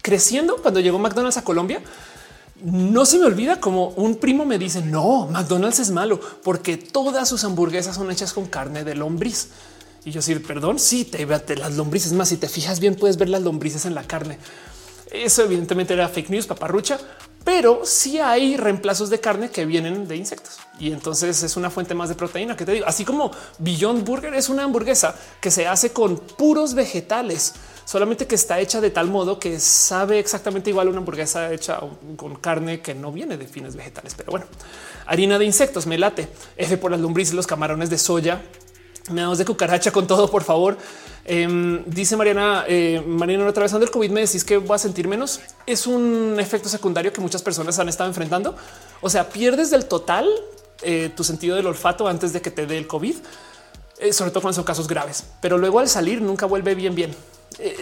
creciendo 0.00 0.56
cuando 0.62 0.80
llegó 0.80 0.98
McDonald's 0.98 1.36
a 1.36 1.44
Colombia, 1.44 1.82
no 2.62 3.04
se 3.04 3.18
me 3.18 3.26
olvida 3.26 3.60
como 3.60 3.88
un 3.90 4.16
primo 4.16 4.44
me 4.44 4.58
dice 4.58 4.80
no, 4.80 5.28
McDonald's 5.30 5.80
es 5.80 5.90
malo 5.90 6.20
porque 6.42 6.76
todas 6.76 7.28
sus 7.28 7.44
hamburguesas 7.44 7.96
son 7.96 8.10
hechas 8.10 8.32
con 8.32 8.46
carne 8.46 8.84
de 8.84 8.94
lombriz. 8.94 9.48
Y 10.04 10.12
yo 10.12 10.20
decir, 10.20 10.46
perdón, 10.46 10.78
sí, 10.78 11.04
te, 11.04 11.26
te 11.26 11.56
las 11.56 11.74
lombrices 11.74 12.12
más. 12.12 12.28
Si 12.28 12.36
te 12.36 12.48
fijas 12.48 12.78
bien, 12.78 12.94
puedes 12.94 13.16
ver 13.16 13.28
las 13.28 13.42
lombrices 13.42 13.86
en 13.86 13.94
la 13.96 14.04
carne. 14.04 14.38
Eso 15.10 15.42
evidentemente 15.42 15.94
era 15.94 16.08
fake 16.08 16.30
news, 16.30 16.46
paparrucha, 16.46 16.98
pero 17.44 17.82
sí 17.84 18.18
hay 18.18 18.56
reemplazos 18.56 19.10
de 19.10 19.20
carne 19.20 19.50
que 19.50 19.66
vienen 19.66 20.08
de 20.08 20.16
insectos 20.16 20.58
y 20.80 20.90
entonces 20.92 21.44
es 21.44 21.56
una 21.56 21.70
fuente 21.70 21.94
más 21.94 22.08
de 22.08 22.16
proteína 22.16 22.56
que 22.56 22.64
te 22.64 22.72
digo. 22.72 22.86
Así 22.86 23.04
como 23.04 23.30
Beyond 23.58 24.04
Burger 24.04 24.34
es 24.34 24.48
una 24.48 24.64
hamburguesa 24.64 25.14
que 25.40 25.50
se 25.50 25.66
hace 25.66 25.92
con 25.92 26.18
puros 26.18 26.74
vegetales, 26.74 27.54
solamente 27.86 28.26
que 28.26 28.34
está 28.34 28.60
hecha 28.60 28.82
de 28.82 28.90
tal 28.90 29.08
modo 29.08 29.38
que 29.38 29.58
sabe 29.58 30.18
exactamente 30.18 30.68
igual 30.68 30.88
una 30.88 30.98
hamburguesa 30.98 31.50
hecha 31.52 31.80
con 32.16 32.34
carne 32.34 32.80
que 32.80 32.94
no 32.94 33.12
viene 33.12 33.38
de 33.38 33.46
fines 33.46 33.76
vegetales. 33.76 34.14
Pero 34.14 34.32
bueno, 34.32 34.46
harina 35.06 35.38
de 35.38 35.46
insectos, 35.46 35.86
me 35.86 35.96
late. 35.96 36.28
F 36.58 36.76
por 36.76 36.90
las 36.90 37.00
lombrices, 37.00 37.34
los 37.34 37.46
camarones 37.46 37.88
de 37.88 37.96
soya, 37.96 38.42
me 39.10 39.20
damos 39.20 39.38
de 39.38 39.44
cucaracha 39.44 39.92
con 39.92 40.06
todo, 40.06 40.28
por 40.30 40.42
favor. 40.42 40.76
Em, 41.24 41.84
dice 41.86 42.16
Mariana, 42.16 42.64
eh, 42.68 43.02
Mariana, 43.06 43.48
atravesando 43.48 43.84
el 43.86 43.90
COVID, 43.90 44.10
me 44.10 44.20
decís 44.20 44.44
que 44.44 44.58
voy 44.58 44.74
a 44.74 44.78
sentir 44.78 45.06
menos. 45.06 45.40
Es 45.64 45.86
un 45.86 46.36
efecto 46.40 46.68
secundario 46.68 47.12
que 47.12 47.20
muchas 47.20 47.42
personas 47.42 47.78
han 47.78 47.88
estado 47.88 48.10
enfrentando. 48.10 48.56
O 49.00 49.08
sea, 49.08 49.28
pierdes 49.28 49.70
del 49.70 49.86
total 49.86 50.28
eh, 50.82 51.10
tu 51.16 51.24
sentido 51.24 51.56
del 51.56 51.66
olfato 51.66 52.06
antes 52.08 52.32
de 52.32 52.42
que 52.42 52.50
te 52.50 52.66
dé 52.66 52.78
el 52.78 52.86
COVID, 52.86 53.14
eh, 53.98 54.12
sobre 54.12 54.30
todo 54.30 54.42
cuando 54.42 54.56
son 54.56 54.64
casos 54.64 54.88
graves. 54.88 55.24
Pero 55.40 55.56
luego 55.56 55.78
al 55.78 55.88
salir 55.88 56.20
nunca 56.20 56.46
vuelve 56.46 56.74
bien, 56.74 56.94
bien. 56.94 57.14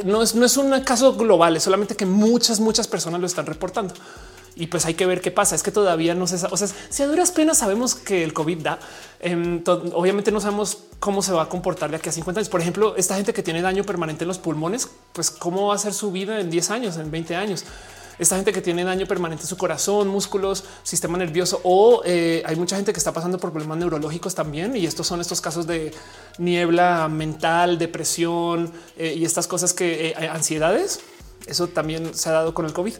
No, 0.04 0.22
es, 0.22 0.34
no 0.34 0.46
es 0.46 0.56
un 0.56 0.78
caso 0.80 1.14
global, 1.14 1.56
es 1.56 1.62
solamente 1.62 1.96
que 1.96 2.06
muchas, 2.06 2.60
muchas 2.60 2.86
personas 2.86 3.20
lo 3.20 3.26
están 3.26 3.46
reportando 3.46 3.94
y 4.56 4.68
pues 4.68 4.86
hay 4.86 4.94
que 4.94 5.06
ver 5.06 5.20
qué 5.20 5.30
pasa. 5.30 5.54
Es 5.54 5.62
que 5.62 5.70
todavía 5.70 6.14
no 6.14 6.26
se 6.26 6.38
sabe. 6.38 6.54
O 6.54 6.56
sea, 6.56 6.68
si 6.88 7.02
a 7.02 7.06
duras 7.06 7.30
penas 7.32 7.58
sabemos 7.58 7.94
que 7.94 8.22
el 8.22 8.32
COVID 8.32 8.58
da, 8.58 8.78
em, 9.20 9.62
obviamente 9.66 10.30
no 10.30 10.40
sabemos 10.40 10.78
cómo 11.00 11.22
se 11.22 11.32
va 11.32 11.42
a 11.42 11.48
comportar 11.48 11.90
de 11.90 11.96
aquí 11.96 12.08
a 12.08 12.12
50 12.12 12.40
años. 12.40 12.48
Por 12.48 12.60
ejemplo, 12.60 12.94
esta 12.96 13.16
gente 13.16 13.32
que 13.32 13.42
tiene 13.42 13.62
daño 13.62 13.84
permanente 13.84 14.24
en 14.24 14.28
los 14.28 14.38
pulmones, 14.38 14.88
pues 15.12 15.30
cómo 15.30 15.68
va 15.68 15.74
a 15.74 15.78
ser 15.78 15.92
su 15.92 16.12
vida 16.12 16.40
en 16.40 16.50
10 16.50 16.70
años, 16.70 16.96
en 16.96 17.10
20 17.10 17.36
años. 17.36 17.64
Esta 18.18 18.36
gente 18.36 18.52
que 18.52 18.62
tiene 18.62 18.84
daño 18.84 19.06
permanente 19.06 19.42
en 19.42 19.48
su 19.48 19.56
corazón, 19.56 20.08
músculos, 20.08 20.64
sistema 20.82 21.18
nervioso 21.18 21.60
o 21.64 22.02
eh, 22.04 22.42
hay 22.46 22.56
mucha 22.56 22.76
gente 22.76 22.92
que 22.92 22.98
está 22.98 23.12
pasando 23.12 23.38
por 23.38 23.50
problemas 23.50 23.78
neurológicos 23.78 24.34
también. 24.34 24.76
Y 24.76 24.86
estos 24.86 25.06
son 25.06 25.20
estos 25.20 25.40
casos 25.40 25.66
de 25.66 25.92
niebla 26.38 27.08
mental, 27.08 27.78
depresión 27.78 28.72
eh, 28.96 29.14
y 29.16 29.24
estas 29.24 29.46
cosas 29.46 29.72
que 29.72 30.08
eh, 30.08 30.28
ansiedades. 30.28 31.00
Eso 31.46 31.68
también 31.68 32.14
se 32.14 32.28
ha 32.28 32.32
dado 32.32 32.54
con 32.54 32.66
el 32.66 32.72
COVID. 32.72 32.94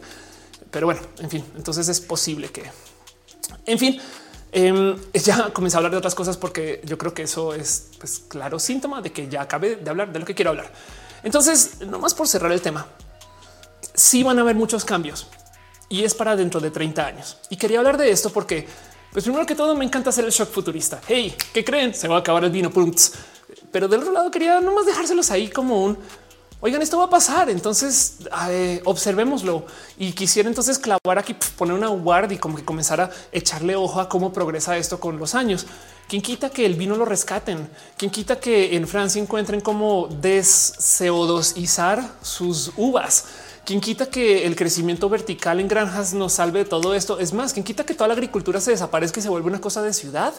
Pero 0.71 0.87
bueno, 0.87 1.01
en 1.19 1.29
fin, 1.29 1.45
entonces 1.55 1.87
es 1.87 2.01
posible 2.01 2.49
que, 2.49 2.63
en 3.65 3.79
fin, 3.79 3.97
em, 4.51 4.97
ya 5.13 5.53
comencé 5.53 5.77
a 5.77 5.79
hablar 5.79 5.91
de 5.91 5.97
otras 5.97 6.15
cosas 6.15 6.35
porque 6.35 6.81
yo 6.83 6.97
creo 6.97 7.13
que 7.13 7.23
eso 7.23 7.53
es 7.53 7.91
pues, 7.97 8.19
claro 8.27 8.59
síntoma 8.59 9.01
de 9.01 9.13
que 9.13 9.29
ya 9.29 9.41
acabé 9.41 9.77
de 9.77 9.89
hablar 9.89 10.11
de 10.11 10.19
lo 10.19 10.25
que 10.25 10.35
quiero 10.35 10.51
hablar. 10.51 10.69
Entonces, 11.23 11.79
no 11.79 11.99
más 11.99 12.13
por 12.13 12.27
cerrar 12.27 12.51
el 12.51 12.61
tema, 12.61 12.87
sí 13.95 14.21
van 14.21 14.37
a 14.37 14.41
haber 14.41 14.55
muchos 14.55 14.85
cambios 14.85 15.27
y 15.89 16.03
es 16.03 16.13
para 16.13 16.35
dentro 16.35 16.59
de 16.59 16.69
30 16.69 17.05
años. 17.05 17.37
Y 17.49 17.55
quería 17.55 17.79
hablar 17.79 17.97
de 17.97 18.11
esto 18.11 18.29
porque, 18.29 18.67
pues 19.11 19.23
primero 19.23 19.45
que 19.45 19.55
todo, 19.55 19.75
me 19.75 19.85
encanta 19.85 20.09
hacer 20.09 20.25
el 20.25 20.31
shock 20.31 20.51
futurista. 20.51 21.01
Hey, 21.07 21.35
¿qué 21.53 21.63
creen? 21.63 21.93
Se 21.93 22.07
va 22.07 22.17
a 22.17 22.19
acabar 22.19 22.43
el 22.43 22.51
vino. 22.51 22.71
Pero 23.71 23.87
del 23.87 24.01
otro 24.01 24.11
lado 24.11 24.29
quería 24.31 24.61
nomás 24.61 24.85
dejárselos 24.85 25.31
ahí 25.31 25.49
como 25.49 25.83
un 25.83 25.97
oigan, 26.61 26.81
esto 26.81 26.97
va 26.97 27.03
a 27.05 27.09
pasar. 27.09 27.49
Entonces 27.49 28.19
observémoslo 28.85 29.65
y 29.97 30.13
quisiera 30.13 30.49
entonces 30.49 30.79
clavar 30.79 31.19
aquí, 31.19 31.35
poner 31.55 31.75
una 31.75 31.89
guardia 31.89 32.35
y 32.35 32.39
como 32.39 32.55
que 32.55 32.65
comenzar 32.65 33.01
a 33.01 33.11
echarle 33.31 33.75
ojo 33.75 33.99
a 33.99 34.09
cómo 34.09 34.33
progresa 34.33 34.75
esto 34.77 34.99
con 34.99 35.19
los 35.19 35.35
años. 35.35 35.67
Quien 36.07 36.21
quita 36.21 36.49
que 36.49 36.65
el 36.65 36.73
vino 36.73 36.95
lo 36.95 37.05
rescaten, 37.05 37.69
quien 37.97 38.09
quita 38.09 38.39
que 38.39 38.75
en 38.75 38.87
Francia 38.87 39.21
encuentren 39.21 39.61
cómo 39.61 40.07
desceodosizar 40.21 42.03
sus 42.21 42.71
uvas. 42.77 43.25
Quien 43.65 43.81
quita 43.81 44.05
que 44.05 44.45
el 44.45 44.55
crecimiento 44.55 45.09
vertical 45.09 45.59
en 45.59 45.67
granjas 45.67 46.13
nos 46.13 46.33
salve 46.33 46.59
de 46.59 46.65
todo 46.65 46.93
esto. 46.93 47.19
Es 47.19 47.33
más, 47.33 47.53
quien 47.53 47.63
quita 47.63 47.85
que 47.85 47.95
toda 47.95 48.07
la 48.07 48.13
agricultura 48.13 48.61
se 48.61 48.71
desaparezca 48.71 49.19
y 49.19 49.23
se 49.23 49.29
vuelve 49.29 49.47
una 49.47 49.61
cosa 49.61 49.81
de 49.81 49.91
ciudad. 49.93 50.33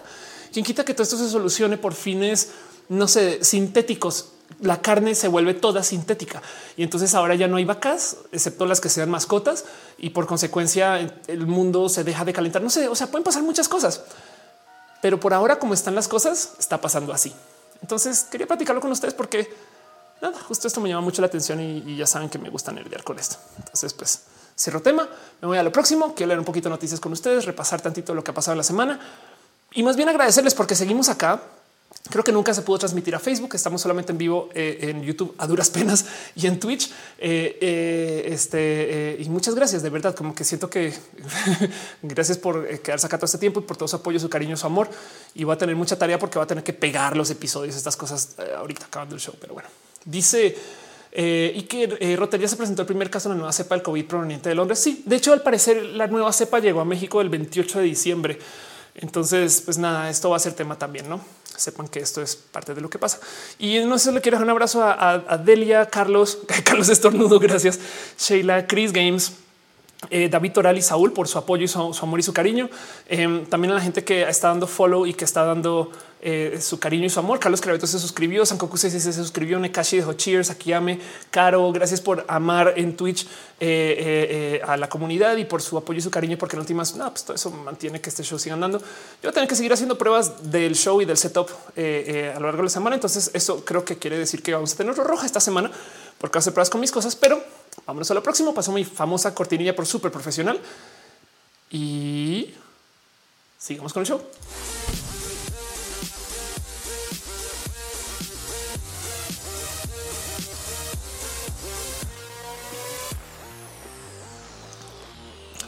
Quien 0.52 0.64
quita 0.64 0.84
que 0.84 0.94
todo 0.94 1.02
esto 1.02 1.18
se 1.18 1.28
solucione 1.28 1.76
por 1.76 1.94
fines, 1.94 2.50
no 2.88 3.08
sé, 3.08 3.42
sintéticos 3.42 4.32
la 4.60 4.80
carne 4.80 5.14
se 5.14 5.28
vuelve 5.28 5.54
toda 5.54 5.82
sintética 5.82 6.42
y 6.76 6.82
entonces 6.82 7.14
ahora 7.14 7.34
ya 7.34 7.48
no 7.48 7.56
hay 7.56 7.64
vacas, 7.64 8.16
excepto 8.32 8.64
las 8.66 8.80
que 8.80 8.88
sean 8.88 9.10
mascotas 9.10 9.64
y 9.98 10.10
por 10.10 10.26
consecuencia 10.26 10.98
el 11.26 11.46
mundo 11.46 11.88
se 11.88 12.04
deja 12.04 12.24
de 12.24 12.32
calentar. 12.32 12.62
No 12.62 12.70
sé, 12.70 12.88
o 12.88 12.94
sea, 12.94 13.08
pueden 13.08 13.24
pasar 13.24 13.42
muchas 13.42 13.68
cosas, 13.68 14.02
pero 15.02 15.20
por 15.20 15.34
ahora 15.34 15.58
como 15.58 15.74
están 15.74 15.94
las 15.94 16.08
cosas, 16.08 16.54
está 16.58 16.80
pasando 16.80 17.12
así. 17.12 17.32
Entonces 17.82 18.26
quería 18.30 18.46
platicarlo 18.46 18.80
con 18.80 18.90
ustedes 18.90 19.14
porque 19.14 19.52
nada, 20.20 20.38
justo 20.40 20.68
esto 20.68 20.80
me 20.80 20.88
llama 20.88 21.02
mucho 21.02 21.20
la 21.22 21.28
atención 21.28 21.60
y, 21.60 21.96
ya 21.96 22.06
saben 22.06 22.28
que 22.28 22.38
me 22.38 22.50
gusta 22.50 22.72
nerdear 22.72 23.04
con 23.04 23.18
esto. 23.18 23.36
Entonces, 23.58 23.92
pues 23.92 24.22
cierro 24.58 24.80
tema, 24.80 25.08
me 25.40 25.48
voy 25.48 25.58
a 25.58 25.62
lo 25.62 25.72
próximo, 25.72 26.14
quiero 26.14 26.28
leer 26.28 26.38
un 26.38 26.44
poquito 26.44 26.68
de 26.68 26.74
noticias 26.74 27.00
con 27.00 27.12
ustedes, 27.12 27.44
repasar 27.44 27.80
tantito 27.80 28.14
lo 28.14 28.24
que 28.24 28.30
ha 28.30 28.34
pasado 28.34 28.52
en 28.52 28.58
la 28.58 28.64
semana 28.64 29.00
y 29.72 29.82
más 29.82 29.96
bien 29.96 30.08
agradecerles 30.08 30.54
porque 30.54 30.74
seguimos 30.74 31.08
acá 31.08 31.42
Creo 32.10 32.22
que 32.22 32.30
nunca 32.30 32.54
se 32.54 32.62
pudo 32.62 32.78
transmitir 32.78 33.14
a 33.14 33.18
Facebook. 33.18 33.54
Estamos 33.54 33.80
solamente 33.80 34.12
en 34.12 34.18
vivo 34.18 34.48
eh, 34.54 34.78
en 34.82 35.02
YouTube 35.02 35.34
a 35.38 35.46
duras 35.46 35.70
penas 35.70 36.04
y 36.36 36.46
en 36.46 36.60
Twitch. 36.60 36.90
Eh, 37.18 37.58
eh, 37.60 38.22
este 38.26 39.16
y 39.18 39.28
muchas 39.28 39.54
gracias 39.54 39.82
de 39.82 39.90
verdad. 39.90 40.14
Como 40.14 40.34
que 40.34 40.44
siento 40.44 40.70
que 40.70 40.94
gracias 42.02 42.38
por 42.38 42.66
quedarse 42.80 43.06
acá 43.06 43.18
todo 43.18 43.26
este 43.26 43.38
tiempo 43.38 43.60
y 43.60 43.64
por 43.64 43.76
todo 43.76 43.88
su 43.88 43.96
apoyo, 43.96 44.20
su 44.20 44.28
cariño, 44.28 44.56
su 44.56 44.66
amor. 44.66 44.88
Y 45.34 45.44
va 45.44 45.54
a 45.54 45.58
tener 45.58 45.74
mucha 45.74 45.98
tarea 45.98 46.18
porque 46.18 46.38
va 46.38 46.44
a 46.44 46.48
tener 46.48 46.62
que 46.62 46.72
pegar 46.72 47.16
los 47.16 47.30
episodios, 47.30 47.74
estas 47.74 47.96
cosas 47.96 48.36
ahorita 48.56 48.86
acabando 48.86 49.16
el 49.16 49.20
show. 49.20 49.34
Pero 49.40 49.54
bueno, 49.54 49.68
dice 50.06 50.56
y 51.18 51.62
que 51.62 52.14
Rotería 52.16 52.46
se 52.46 52.56
presentó 52.56 52.82
el 52.82 52.86
primer 52.86 53.08
caso 53.08 53.28
de 53.28 53.34
la 53.34 53.38
nueva 53.38 53.52
cepa 53.52 53.74
del 53.74 53.82
COVID 53.82 54.04
proveniente 54.04 54.50
de 54.50 54.54
Londres. 54.54 54.78
Sí, 54.78 55.02
de 55.06 55.16
hecho, 55.16 55.32
al 55.32 55.42
parecer 55.42 55.82
la 55.82 56.06
nueva 56.08 56.30
cepa 56.32 56.58
llegó 56.58 56.80
a 56.80 56.84
México 56.84 57.22
el 57.22 57.30
28 57.30 57.78
de 57.78 57.84
diciembre. 57.84 58.38
Entonces, 58.94 59.62
pues 59.62 59.78
nada, 59.78 60.10
esto 60.10 60.30
va 60.30 60.36
a 60.36 60.40
ser 60.40 60.52
tema 60.52 60.78
también, 60.78 61.08
no? 61.08 61.20
sepan 61.56 61.88
que 61.88 62.00
esto 62.00 62.22
es 62.22 62.36
parte 62.36 62.74
de 62.74 62.80
lo 62.80 62.90
que 62.90 62.98
pasa. 62.98 63.18
Y 63.58 63.78
no 63.80 63.98
sé, 63.98 64.12
le 64.12 64.20
quiero 64.20 64.36
dar 64.36 64.44
un 64.44 64.50
abrazo 64.50 64.82
a, 64.82 65.38
Delia, 65.38 65.86
Carlos, 65.86 66.38
Carlos 66.64 66.88
Estornudo, 66.88 67.38
gracias, 67.38 67.78
Sheila, 68.18 68.66
Chris 68.66 68.92
Games, 68.92 69.32
eh, 70.10 70.28
David 70.28 70.52
Toral 70.52 70.78
y 70.78 70.82
Saúl 70.82 71.12
por 71.12 71.28
su 71.28 71.38
apoyo 71.38 71.64
y 71.64 71.68
su, 71.68 71.78
amor 72.02 72.20
y 72.20 72.22
su 72.22 72.32
cariño. 72.32 72.68
Em, 73.08 73.44
también 73.46 73.72
a 73.72 73.74
la 73.74 73.80
gente 73.80 74.04
que 74.04 74.22
está 74.22 74.48
dando 74.48 74.66
follow 74.66 75.06
y 75.06 75.14
que 75.14 75.24
está 75.24 75.44
dando 75.44 75.90
eh, 76.22 76.58
su 76.60 76.78
cariño 76.78 77.06
y 77.06 77.10
su 77.10 77.20
amor. 77.20 77.38
Carlos 77.38 77.60
Craveto 77.60 77.86
se 77.86 77.98
suscribió, 77.98 78.44
Sankoku 78.46 78.76
se, 78.76 78.90
se 78.90 79.12
suscribió, 79.12 79.58
Nekashi 79.58 79.96
dijo 79.96 80.12
cheers, 80.14 80.50
Akiyame, 80.50 80.98
Caro, 81.30 81.70
gracias 81.72 82.00
por 82.00 82.24
amar 82.28 82.74
en 82.76 82.96
Twitch 82.96 83.26
eh, 83.60 84.60
a 84.66 84.76
la 84.76 84.88
comunidad 84.88 85.36
y 85.36 85.44
por 85.44 85.62
su 85.62 85.78
apoyo 85.78 85.98
y 85.98 86.02
su 86.02 86.10
cariño, 86.10 86.36
porque 86.38 86.56
en 86.56 86.60
últimas, 86.60 86.96
no, 86.96 87.10
pues 87.10 87.24
todo 87.24 87.34
eso 87.34 87.50
mantiene 87.50 88.00
que 88.00 88.10
este 88.10 88.22
show 88.22 88.38
siga 88.38 88.54
andando. 88.54 88.78
Yo 88.78 88.84
voy 89.22 89.30
a 89.30 89.32
tener 89.32 89.48
que 89.48 89.54
seguir 89.54 89.72
haciendo 89.72 89.98
pruebas 89.98 90.50
del 90.50 90.74
show 90.74 91.00
y 91.00 91.04
del 91.04 91.16
setup 91.16 91.50
a 91.76 92.40
lo 92.40 92.46
largo 92.46 92.58
de 92.58 92.64
la 92.64 92.70
semana. 92.70 92.96
Entonces, 92.96 93.30
eso 93.34 93.64
creo 93.64 93.84
que 93.84 93.96
quiere 93.96 94.18
decir 94.18 94.42
que 94.42 94.54
vamos 94.54 94.72
a 94.72 94.76
tener 94.76 94.94
roja 94.94 95.26
esta 95.26 95.40
semana 95.40 95.70
porque 96.18 96.38
hacer 96.38 96.52
pruebas 96.52 96.70
con 96.70 96.80
mis 96.80 96.90
cosas, 96.90 97.14
pero 97.14 97.42
Vámonos 97.86 98.10
a 98.10 98.14
lo 98.14 98.22
próximo. 98.22 98.52
Pasó 98.52 98.72
mi 98.72 98.84
famosa 98.84 99.34
cortinilla 99.34 99.74
por 99.74 99.86
súper 99.86 100.10
profesional 100.10 100.60
y 101.70 102.52
sigamos 103.58 103.92
con 103.92 104.00
el 104.02 104.06
show. 104.08 104.20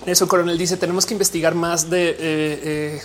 Eso 0.07 0.27
Coronel 0.27 0.57
dice 0.57 0.79
tenemos 0.79 1.05
que 1.05 1.13
investigar 1.13 1.55
más 1.55 1.91
de 1.91 2.09
eh, 2.09 2.17
eh, 2.19 3.03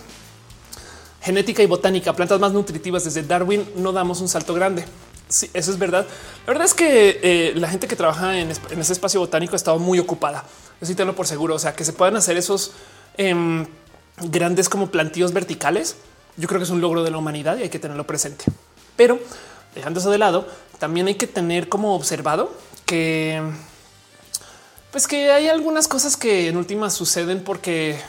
genética 1.21 1.61
y 1.61 1.65
botánica, 1.65 2.13
plantas 2.13 2.39
más 2.39 2.53
nutritivas. 2.53 3.03
Desde 3.03 3.23
Darwin 3.23 3.69
no 3.75 3.91
damos 3.91 4.21
un 4.21 4.29
salto 4.29 4.53
grande. 4.53 4.85
Sí, 5.33 5.49
eso 5.55 5.71
es 5.71 5.79
verdad. 5.79 6.05
La 6.45 6.53
verdad 6.53 6.65
es 6.65 6.75
que 6.75 7.19
eh, 7.23 7.53
la 7.55 7.67
gente 7.67 7.87
que 7.87 7.95
trabaja 7.95 8.37
en, 8.37 8.51
ese 8.51 8.93
espacio 8.93 9.19
botánico 9.19 9.53
ha 9.53 9.55
estado 9.55 9.79
muy 9.79 9.97
ocupada. 9.97 10.45
Yo 10.79 10.85
sí 10.85 10.93
tengo 10.93 11.13
por 11.13 11.25
seguro. 11.25 11.55
O 11.55 11.59
sea, 11.59 11.73
que 11.75 11.83
se 11.83 11.91
puedan 11.91 12.15
hacer 12.15 12.37
esos 12.37 12.73
em, 13.17 13.65
grandes 14.17 14.69
como 14.69 14.91
plantíos 14.91 15.33
verticales. 15.33 15.95
Yo 16.37 16.47
creo 16.47 16.59
que 16.59 16.65
es 16.65 16.69
un 16.69 16.81
logro 16.81 17.01
de 17.01 17.09
la 17.09 17.17
humanidad 17.17 17.57
y 17.57 17.63
hay 17.63 17.69
que 17.69 17.79
tenerlo 17.79 18.05
presente. 18.05 18.45
Pero 18.95 19.19
dejando 19.73 20.01
eso 20.01 20.11
de 20.11 20.19
lado, 20.19 20.47
también 20.77 21.07
hay 21.07 21.15
que 21.15 21.25
tener 21.25 21.67
como 21.67 21.95
observado 21.95 22.53
que 22.85 23.41
pues 24.91 25.07
que 25.07 25.31
hay 25.31 25.47
algunas 25.47 25.87
cosas 25.87 26.15
que 26.15 26.47
en 26.47 26.57
últimas 26.57 26.93
suceden 26.93 27.43
porque 27.43 27.99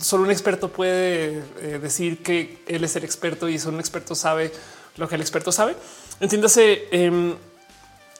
solo 0.00 0.24
un 0.24 0.30
experto 0.30 0.70
puede 0.70 1.42
eh, 1.60 1.78
decir 1.82 2.22
que 2.22 2.62
él 2.66 2.84
es 2.84 2.96
el 2.96 3.04
experto 3.04 3.50
y 3.50 3.58
solo 3.58 3.74
un 3.74 3.80
experto 3.80 4.14
sabe 4.14 4.50
lo 4.96 5.08
que 5.08 5.16
el 5.16 5.20
experto 5.20 5.52
sabe. 5.52 5.76
Entiéndase, 6.20 6.88
eh, 6.90 7.34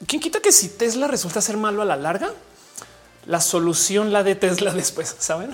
¿quién 0.07 0.21
quita 0.21 0.39
que 0.39 0.51
si 0.51 0.69
Tesla 0.69 1.07
resulta 1.07 1.41
ser 1.41 1.57
malo 1.57 1.81
a 1.81 1.85
la 1.85 1.95
larga? 1.95 2.31
la 3.25 3.41
solución 3.41 4.11
la 4.11 4.23
de 4.23 4.35
Tesla 4.35 4.73
después, 4.75 5.15
saben? 5.19 5.51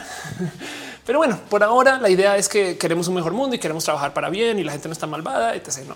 Pero 1.06 1.20
bueno, 1.20 1.40
por 1.50 1.64
ahora 1.64 2.00
la 2.00 2.10
idea 2.10 2.36
es 2.38 2.50
que 2.50 2.78
queremos 2.78 3.08
un 3.08 3.16
mejor 3.16 3.34
mundo 3.34 3.56
y 3.56 3.60
queremos 3.60 3.84
trabajar 3.84 4.14
para 4.14 4.30
bien 4.30 4.60
y 4.60 4.64
la 4.64 4.74
gente 4.74 4.90
no 4.90 4.94
está 4.94 5.08
malvada, 5.08 5.56
etc. 5.56 5.86
No, 5.88 5.96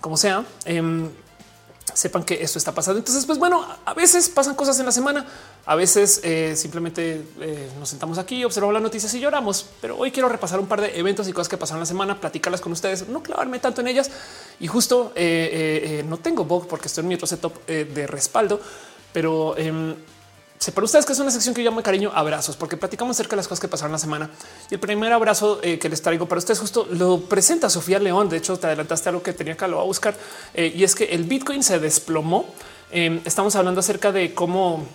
como 0.00 0.16
sea. 0.16 0.44
Em, 0.64 1.10
sepan 1.92 2.22
que 2.22 2.40
esto 2.42 2.58
está 2.58 2.72
pasando. 2.72 2.98
Entonces, 2.98 3.26
pues 3.26 3.38
bueno, 3.38 3.66
a 3.84 3.94
veces 3.94 4.28
pasan 4.28 4.54
cosas 4.54 4.78
en 4.78 4.86
la 4.86 4.92
semana, 4.92 5.26
a 5.68 5.74
veces 5.74 6.20
eh, 6.22 6.54
simplemente 6.54 7.24
eh, 7.40 7.68
nos 7.80 7.88
sentamos 7.88 8.18
aquí, 8.18 8.44
observamos 8.44 8.72
las 8.72 8.82
noticias 8.84 9.12
y 9.14 9.20
lloramos. 9.20 9.66
Pero 9.80 9.98
hoy 9.98 10.12
quiero 10.12 10.28
repasar 10.28 10.60
un 10.60 10.68
par 10.68 10.80
de 10.80 10.96
eventos 10.96 11.26
y 11.26 11.32
cosas 11.32 11.48
que 11.48 11.56
pasaron 11.56 11.80
la 11.80 11.86
semana, 11.86 12.20
platicarlas 12.20 12.60
con 12.60 12.70
ustedes, 12.70 13.08
no 13.08 13.20
clavarme 13.20 13.58
tanto 13.58 13.80
en 13.80 13.88
ellas. 13.88 14.08
Y 14.60 14.68
justo 14.68 15.12
eh, 15.16 16.04
no 16.06 16.18
tengo 16.18 16.44
bug 16.44 16.68
porque 16.68 16.86
estoy 16.86 17.02
en 17.02 17.08
mi 17.08 17.14
otro 17.16 17.26
setup 17.26 17.66
de 17.66 18.06
respaldo, 18.06 18.60
pero 19.12 19.56
em, 19.58 19.96
sé 20.56 20.70
para 20.70 20.84
ustedes 20.84 21.04
que 21.04 21.14
es 21.14 21.18
una 21.18 21.32
sección 21.32 21.52
que 21.52 21.64
yo 21.64 21.70
llamo 21.70 21.82
cariño 21.82 22.12
abrazos, 22.14 22.54
porque 22.54 22.76
platicamos 22.76 23.16
acerca 23.16 23.30
de 23.30 23.38
las 23.38 23.48
cosas 23.48 23.60
que 23.60 23.68
pasaron 23.68 23.90
la 23.90 23.98
semana. 23.98 24.30
Y 24.70 24.74
el 24.74 24.80
primer 24.80 25.12
abrazo 25.12 25.60
que 25.60 25.88
les 25.88 26.00
traigo 26.00 26.28
para 26.28 26.38
ustedes 26.38 26.60
justo 26.60 26.86
lo 26.92 27.22
presenta 27.22 27.68
Sofía 27.68 27.98
León. 27.98 28.28
De 28.28 28.36
hecho, 28.36 28.56
te 28.56 28.68
adelantaste 28.68 29.08
a 29.08 29.12
lo 29.12 29.20
que 29.20 29.32
tenía 29.32 29.56
que 29.56 29.66
lo 29.66 29.80
a 29.80 29.84
buscar 29.84 30.14
y 30.54 30.84
es 30.84 30.94
que 30.94 31.06
el 31.06 31.24
Bitcoin 31.24 31.64
se 31.64 31.80
desplomó. 31.80 32.46
Em, 32.92 33.20
estamos 33.24 33.56
hablando 33.56 33.80
acerca 33.80 34.12
de 34.12 34.32
cómo 34.32 34.86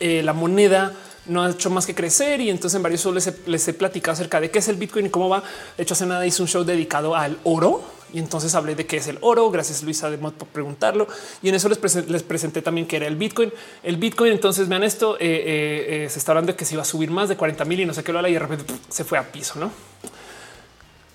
eh, 0.00 0.22
la 0.22 0.32
moneda 0.32 0.92
no 1.26 1.42
ha 1.42 1.50
hecho 1.50 1.70
más 1.70 1.86
que 1.86 1.94
crecer 1.94 2.40
y 2.40 2.50
entonces 2.50 2.76
en 2.76 2.82
varios 2.82 3.02
shows 3.02 3.14
les 3.14 3.26
he, 3.26 3.36
les 3.46 3.68
platicado 3.74 4.12
acerca 4.12 4.40
de 4.40 4.50
qué 4.50 4.60
es 4.60 4.68
el 4.68 4.76
Bitcoin 4.76 5.06
y 5.06 5.10
cómo 5.10 5.28
va. 5.28 5.42
De 5.76 5.82
hecho, 5.82 5.94
hace 5.94 6.06
nada 6.06 6.26
hice 6.26 6.42
un 6.42 6.48
show 6.48 6.64
dedicado 6.64 7.16
al 7.16 7.38
oro 7.44 7.82
y 8.12 8.20
entonces 8.20 8.54
hablé 8.54 8.74
de 8.76 8.86
qué 8.86 8.98
es 8.98 9.08
el 9.08 9.18
oro. 9.20 9.50
Gracias 9.50 9.82
Luisa 9.82 10.08
de 10.08 10.18
por 10.18 10.48
preguntarlo. 10.48 11.08
Y 11.42 11.48
en 11.48 11.56
eso 11.56 11.68
les, 11.68 11.78
presenté, 12.22 12.62
también 12.62 12.86
que 12.86 12.96
era 12.96 13.06
el 13.06 13.16
Bitcoin. 13.16 13.52
El 13.82 13.96
Bitcoin. 13.96 14.32
Entonces 14.32 14.68
vean 14.68 14.84
esto. 14.84 15.16
Eh, 15.16 16.04
eh, 16.04 16.08
se 16.08 16.18
está 16.18 16.32
hablando 16.32 16.52
de 16.52 16.56
que 16.56 16.64
se 16.64 16.74
iba 16.74 16.82
a 16.82 16.86
subir 16.86 17.10
más 17.10 17.28
de 17.28 17.36
40 17.36 17.64
mil 17.64 17.80
y 17.80 17.86
no 17.86 17.92
sé 17.92 18.04
qué 18.04 18.12
lo 18.12 18.26
y 18.28 18.32
de 18.32 18.38
repente 18.38 18.72
se 18.88 19.02
fue 19.02 19.18
a 19.18 19.32
piso. 19.32 19.58
No 19.58 19.70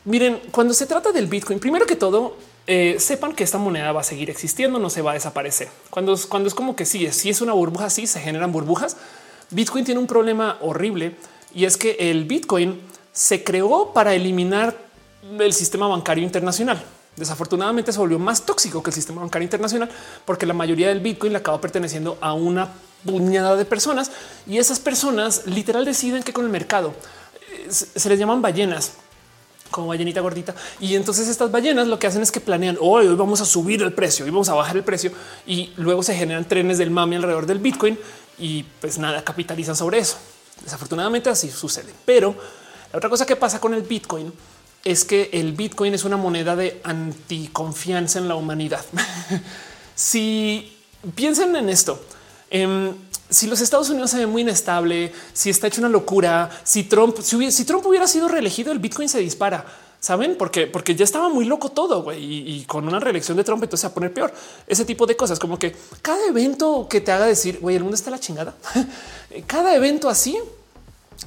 miren, 0.06 0.40
cuando 0.52 0.74
se 0.74 0.86
trata 0.86 1.12
del 1.12 1.28
Bitcoin, 1.28 1.60
primero 1.60 1.86
que 1.86 1.96
todo, 1.96 2.38
sepan 2.68 3.34
que 3.34 3.44
esta 3.44 3.58
moneda 3.58 3.92
va 3.92 4.02
a 4.02 4.04
seguir 4.04 4.30
existiendo, 4.30 4.80
no 4.80 4.90
se 4.90 5.02
va 5.02 5.12
a 5.12 5.14
desaparecer. 5.16 5.70
Cuando, 5.90 6.18
cuando 6.30 6.48
es 6.48 6.56
como 6.56 6.76
que 6.76 6.86
sí, 6.86 7.12
si 7.12 7.30
es 7.30 7.42
una 7.42 7.54
burbuja, 7.54 7.90
sí 7.90 8.08
se 8.08 8.20
generan 8.20 8.52
burbujas. 8.52 8.98
Bitcoin 9.50 9.84
tiene 9.84 10.00
un 10.00 10.08
problema 10.08 10.58
horrible 10.62 11.16
y 11.54 11.66
es 11.66 11.78
que 11.78 11.98
el 12.00 12.26
Bitcoin 12.26 12.80
se 13.12 13.44
creó 13.44 13.92
para 13.94 14.14
eliminar 14.14 14.78
el 15.40 15.54
sistema 15.54 15.88
bancario 15.88 16.24
internacional. 16.24 16.82
Desafortunadamente 17.16 17.92
se 17.92 18.00
volvió 18.00 18.18
más 18.18 18.46
tóxico 18.46 18.82
que 18.82 18.90
el 18.90 18.94
sistema 18.94 19.22
bancario 19.22 19.44
internacional 19.44 19.90
porque 20.24 20.46
la 20.46 20.54
mayoría 20.54 20.88
del 20.88 21.02
Bitcoin 21.02 21.34
le 21.34 21.40
acaba 21.40 21.60
perteneciendo 21.60 22.18
a 22.22 22.34
una 22.34 22.70
puñada 23.06 23.56
de 23.56 23.66
personas 23.66 24.12
y 24.48 24.58
esas 24.60 24.80
personas 24.80 25.46
literal 25.46 25.84
deciden 25.84 26.24
que 26.24 26.32
con 26.32 26.46
el 26.46 26.52
mercado 26.52 26.94
eh, 27.52 27.68
se 27.70 28.10
les 28.10 28.18
llaman 28.18 28.42
ballenas 28.42 28.94
como 29.72 29.88
ballenita 29.88 30.22
gordita. 30.22 30.54
Y 30.80 30.96
entonces 30.96 31.28
estas 31.28 31.52
ballenas 31.52 31.88
lo 31.88 31.98
que 31.98 32.08
hacen 32.08 32.22
es 32.22 32.32
que 32.32 32.40
planean 32.40 32.78
hoy, 32.80 33.08
vamos 33.08 33.42
a 33.42 33.46
subir 33.46 33.82
el 33.82 33.94
precio 33.94 34.28
y 34.28 34.30
vamos 34.30 34.50
a 34.50 34.54
bajar 34.54 34.78
el 34.78 34.84
precio 34.84 35.12
y 35.48 35.72
luego 35.78 36.04
se 36.04 36.14
generan 36.14 36.46
trenes 36.46 36.78
del 36.78 36.92
mami 36.92 37.16
alrededor 37.16 37.46
del 37.46 37.60
Bitcoin 37.60 37.98
y 38.38 38.64
pues 38.80 38.98
nada 38.98 39.24
capitalizan 39.24 39.76
sobre 39.76 40.00
eso. 40.00 40.18
Desafortunadamente 40.64 41.30
así 41.30 41.50
sucede. 41.50 41.94
Pero 42.06 42.36
la 42.92 42.98
otra 42.98 43.10
cosa 43.10 43.26
que 43.26 43.36
pasa 43.36 43.60
con 43.60 43.74
el 43.74 43.82
Bitcoin 43.82 44.32
es 44.84 45.06
que 45.06 45.30
el 45.34 45.54
Bitcoin 45.54 45.94
es 45.94 46.04
una 46.04 46.18
moneda 46.18 46.56
de 46.56 46.82
anticonfianza 46.84 48.20
en 48.20 48.28
la 48.28 48.36
humanidad. 48.36 48.84
si 49.96 50.78
piensen 51.16 51.56
en 51.56 51.70
esto, 51.70 52.04
em, 52.50 52.94
si 53.32 53.48
los 53.48 53.62
Estados 53.62 53.90
Unidos 53.90 54.12
se 54.12 54.18
ve 54.18 54.28
muy 54.28 54.42
inestable, 54.42 55.12
si 55.34 55.50
está 55.50 55.68
hecho 55.68 55.82
una 55.82 55.90
locura, 55.90 56.50
si 56.64 56.84
Trump, 56.84 57.18
si, 57.22 57.66
Trump 57.66 57.86
hubiera 57.86 58.06
sido 58.06 58.28
reelegido, 58.28 58.72
el 58.72 58.80
Bitcoin 58.80 59.10
se 59.10 59.20
dispara. 59.20 59.66
Saben 60.00 60.36
por 60.36 60.52
qué? 60.52 60.68
Porque 60.68 60.96
ya 60.96 61.04
estaba 61.04 61.30
muy 61.30 61.46
loco 61.46 61.70
todo 61.70 62.12
y, 62.12 62.18
y, 62.18 62.66
con 62.66 62.88
una 62.88 63.00
reelección 63.00 63.38
de 63.38 63.44
Trump, 63.44 63.64
entonces 63.64 63.86
a 63.86 63.94
poner 63.94 64.14
peor. 64.14 64.34
Ese 64.68 64.84
tipo 64.84 65.06
de 65.06 65.16
cosas, 65.16 65.40
como 65.40 65.58
que 65.58 65.76
cada 66.02 66.26
evento 66.28 66.88
que 66.90 67.02
te 67.02 67.12
haga 67.12 67.26
decir, 67.26 67.60
güey, 67.62 67.76
el 67.76 67.84
mundo 67.84 67.96
está 67.96 68.12
la 68.12 68.20
chingada. 68.20 68.54
cada 69.48 69.76
evento 69.76 70.10
así 70.10 70.38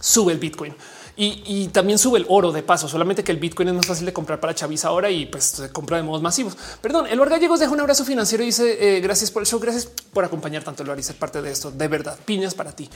sube 0.00 0.32
el 0.32 0.38
Bitcoin. 0.38 0.74
Y, 1.16 1.68
también 1.68 1.98
sube 1.98 2.18
el 2.18 2.26
oro 2.28 2.50
de 2.50 2.62
paso, 2.62 2.88
solamente 2.88 3.22
que 3.22 3.30
el 3.30 3.38
Bitcoin 3.38 3.68
es 3.68 3.74
más 3.74 3.86
fácil 3.86 4.04
de 4.04 4.12
comprar 4.12 4.40
para 4.40 4.54
Chavis 4.54 4.84
ahora 4.84 5.10
y 5.10 5.26
pues 5.26 5.44
se 5.44 5.70
compra 5.70 5.96
de 5.96 6.02
modos 6.02 6.22
masivos. 6.22 6.56
Perdón, 6.80 7.06
el 7.06 7.24
Gallegos 7.24 7.60
deja 7.60 7.72
un 7.72 7.80
abrazo 7.80 8.04
financiero 8.04 8.42
y 8.42 8.46
dice 8.46 8.96
eh, 8.96 9.00
gracias 9.00 9.30
por 9.30 9.42
el 9.42 9.46
show, 9.46 9.60
gracias 9.60 9.86
por 9.86 10.24
acompañar 10.24 10.64
tanto 10.64 10.82
lo 10.82 10.98
y 10.98 11.02
ser 11.02 11.16
parte 11.16 11.40
de 11.40 11.52
esto. 11.52 11.70
De 11.70 11.88
verdad, 11.88 12.18
piñas 12.24 12.54
para 12.54 12.72
ti. 12.72 12.88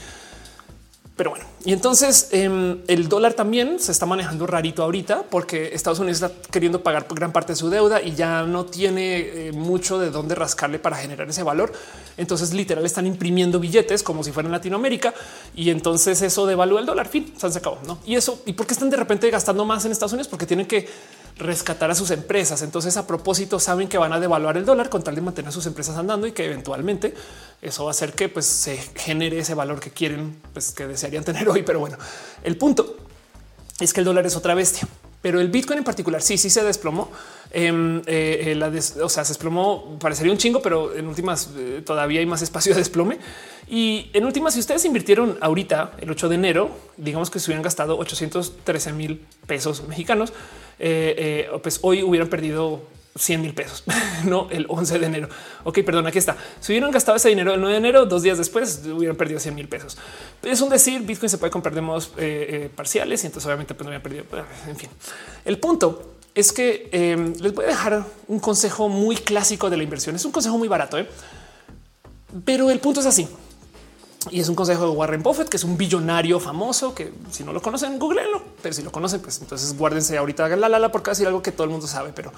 Pero 1.19 1.31
bueno, 1.31 1.43
y 1.65 1.73
entonces 1.73 2.29
em, 2.31 2.77
el 2.87 3.09
dólar 3.09 3.33
también 3.33 3.77
se 3.81 3.91
está 3.91 4.05
manejando 4.05 4.47
rarito 4.47 4.83
ahorita 4.83 5.23
porque 5.29 5.75
Estados 5.75 5.99
Unidos 5.99 6.21
está 6.21 6.49
queriendo 6.49 6.81
pagar 6.81 7.07
gran 7.09 7.33
parte 7.33 7.51
de 7.51 7.55
su 7.57 7.69
deuda 7.69 8.01
y 8.01 8.15
ya 8.15 8.43
no 8.43 8.63
tiene 8.63 9.17
eh, 9.47 9.51
mucho 9.51 9.99
de 9.99 10.11
dónde 10.11 10.33
rascarle 10.35 10.79
para 10.79 10.95
generar 10.95 11.27
ese 11.27 11.43
valor. 11.43 11.73
Entonces 12.15 12.53
literal 12.53 12.85
están 12.85 13.05
imprimiendo 13.05 13.59
billetes 13.59 14.01
como 14.01 14.23
si 14.23 14.31
fuera 14.31 14.47
en 14.47 14.53
Latinoamérica 14.53 15.13
y 15.53 15.71
entonces 15.71 16.21
eso 16.21 16.45
devalúa 16.45 16.79
el 16.79 16.85
dólar. 16.85 17.09
Fin, 17.09 17.33
se 17.35 17.51
sacado. 17.51 17.79
¿no? 17.85 17.99
Y 18.05 18.15
eso, 18.15 18.41
¿y 18.45 18.53
por 18.53 18.65
qué 18.65 18.71
están 18.71 18.89
de 18.89 18.95
repente 18.95 19.29
gastando 19.29 19.65
más 19.65 19.83
en 19.83 19.91
Estados 19.91 20.13
Unidos? 20.13 20.29
Porque 20.29 20.45
tienen 20.45 20.67
que 20.67 20.87
rescatar 21.39 21.89
a 21.89 21.95
sus 21.95 22.11
empresas. 22.11 22.61
Entonces, 22.61 22.97
a 22.97 23.07
propósito, 23.07 23.59
saben 23.59 23.87
que 23.87 23.97
van 23.97 24.13
a 24.13 24.19
devaluar 24.19 24.57
el 24.57 24.65
dólar 24.65 24.89
con 24.89 25.03
tal 25.03 25.15
de 25.15 25.21
mantener 25.21 25.51
sus 25.51 25.65
empresas 25.65 25.97
andando 25.97 26.27
y 26.27 26.31
que 26.31 26.45
eventualmente 26.45 27.13
eso 27.61 27.85
va 27.85 27.89
a 27.89 27.91
hacer 27.91 28.13
que 28.13 28.29
pues, 28.29 28.45
se 28.45 28.77
genere 28.95 29.39
ese 29.39 29.53
valor 29.55 29.79
que 29.79 29.89
quieren, 29.89 30.39
pues, 30.53 30.71
que 30.71 30.85
desearían 30.85 31.23
tener 31.23 31.49
hoy. 31.49 31.63
Pero 31.63 31.79
bueno, 31.79 31.97
el 32.43 32.57
punto 32.57 32.97
es 33.79 33.93
que 33.93 34.01
el 34.01 34.05
dólar 34.05 34.25
es 34.25 34.35
otra 34.35 34.53
bestia, 34.53 34.87
pero 35.21 35.41
el 35.41 35.49
Bitcoin 35.49 35.79
en 35.79 35.85
particular 35.85 36.21
sí, 36.21 36.37
sí 36.37 36.49
se 36.49 36.63
desplomó. 36.63 37.09
Em, 37.51 38.01
eh, 38.05 38.55
eh, 38.55 39.01
o 39.01 39.09
sea, 39.09 39.25
se 39.25 39.31
desplomó, 39.31 39.97
parecería 39.99 40.31
un 40.31 40.37
chingo, 40.37 40.61
pero 40.61 40.95
en 40.95 41.07
últimas 41.07 41.49
eh, 41.57 41.81
todavía 41.85 42.19
hay 42.19 42.25
más 42.25 42.41
espacio 42.41 42.73
de 42.73 42.79
desplome. 42.79 43.19
Y 43.67 44.09
en 44.13 44.25
últimas, 44.25 44.53
si 44.53 44.59
ustedes 44.59 44.85
invirtieron 44.85 45.37
ahorita 45.41 45.93
el 45.99 46.09
8 46.09 46.29
de 46.29 46.35
enero, 46.35 46.71
digamos 46.97 47.29
que 47.29 47.39
se 47.39 47.47
hubieran 47.47 47.63
gastado 47.63 47.97
813 47.97 48.93
mil 48.93 49.25
pesos 49.45 49.87
mexicanos, 49.87 50.31
pues 51.61 51.79
hoy 51.81 52.03
hubieran 52.03 52.29
perdido 52.29 52.81
100 53.19 53.41
mil 53.41 53.53
pesos, 53.53 53.83
no 54.25 54.47
el 54.49 54.65
11 54.67 54.99
de 54.99 55.05
enero. 55.05 55.29
Ok, 55.63 55.79
perdón, 55.85 56.07
aquí 56.07 56.17
está. 56.17 56.37
Si 56.59 56.71
hubieran 56.71 56.91
gastado 56.91 57.17
ese 57.17 57.29
dinero 57.29 57.53
el 57.53 57.59
9 57.59 57.73
de 57.73 57.77
enero, 57.77 58.05
dos 58.05 58.23
días 58.23 58.37
después 58.37 58.81
hubieran 58.85 59.15
perdido 59.15 59.39
100 59.39 59.55
mil 59.55 59.67
pesos. 59.67 59.97
Es 60.43 60.61
un 60.61 60.69
decir, 60.69 61.01
Bitcoin 61.01 61.29
se 61.29 61.37
puede 61.37 61.51
comprar 61.51 61.75
de 61.75 61.81
modos 61.81 62.11
eh, 62.17 62.47
eh, 62.49 62.69
parciales 62.73 63.23
y 63.23 63.27
entonces 63.27 63.45
obviamente 63.45 63.73
pues 63.73 63.85
no 63.85 63.91
había 63.93 64.03
perdido. 64.03 64.23
En 64.67 64.75
fin, 64.75 64.89
el 65.45 65.57
punto 65.59 66.15
es 66.33 66.51
que 66.53 66.89
em, 66.91 67.33
les 67.39 67.53
voy 67.53 67.65
a 67.65 67.69
dejar 67.69 68.05
un 68.27 68.39
consejo 68.39 68.87
muy 68.87 69.17
clásico 69.17 69.69
de 69.69 69.77
la 69.77 69.83
inversión. 69.83 70.15
Es 70.15 70.25
un 70.25 70.31
consejo 70.31 70.57
muy 70.57 70.67
barato, 70.67 70.97
¿eh? 70.97 71.07
pero 72.45 72.69
el 72.69 72.79
punto 72.79 73.01
es 73.01 73.05
así. 73.05 73.27
Y 74.31 74.41
es 74.41 74.49
un 74.49 74.55
consejo 74.55 74.83
de 74.83 74.89
Warren 74.89 75.23
Buffett, 75.23 75.47
que 75.47 75.57
es 75.57 75.63
un 75.63 75.77
billonario 75.77 76.39
famoso 76.39 76.93
que 76.93 77.13
si 77.31 77.43
no 77.43 77.53
lo 77.53 77.61
conocen, 77.61 77.97
googleenlo, 77.97 78.41
pero 78.61 78.73
si 78.73 78.81
lo 78.81 78.91
conocen, 78.91 79.21
pues 79.21 79.39
entonces 79.39 79.77
guárdense 79.77 80.17
ahorita 80.17 80.47
la 80.57 80.67
la 80.67 80.77
la 80.77 80.91
porque 80.91 81.11
decir 81.11 81.25
algo 81.25 81.41
que 81.41 81.53
todo 81.53 81.63
el 81.63 81.69
mundo 81.69 81.87
sabe, 81.87 82.11
pero 82.13 82.33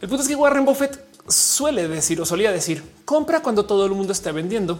el 0.00 0.08
punto 0.08 0.22
es 0.22 0.28
que 0.28 0.36
Warren 0.36 0.64
Buffett 0.64 1.04
suele 1.26 1.88
decir 1.88 2.20
o 2.20 2.24
solía 2.24 2.52
decir 2.52 2.84
compra 3.04 3.42
cuando 3.42 3.66
todo 3.66 3.84
el 3.84 3.92
mundo 3.92 4.12
esté 4.12 4.30
vendiendo 4.30 4.78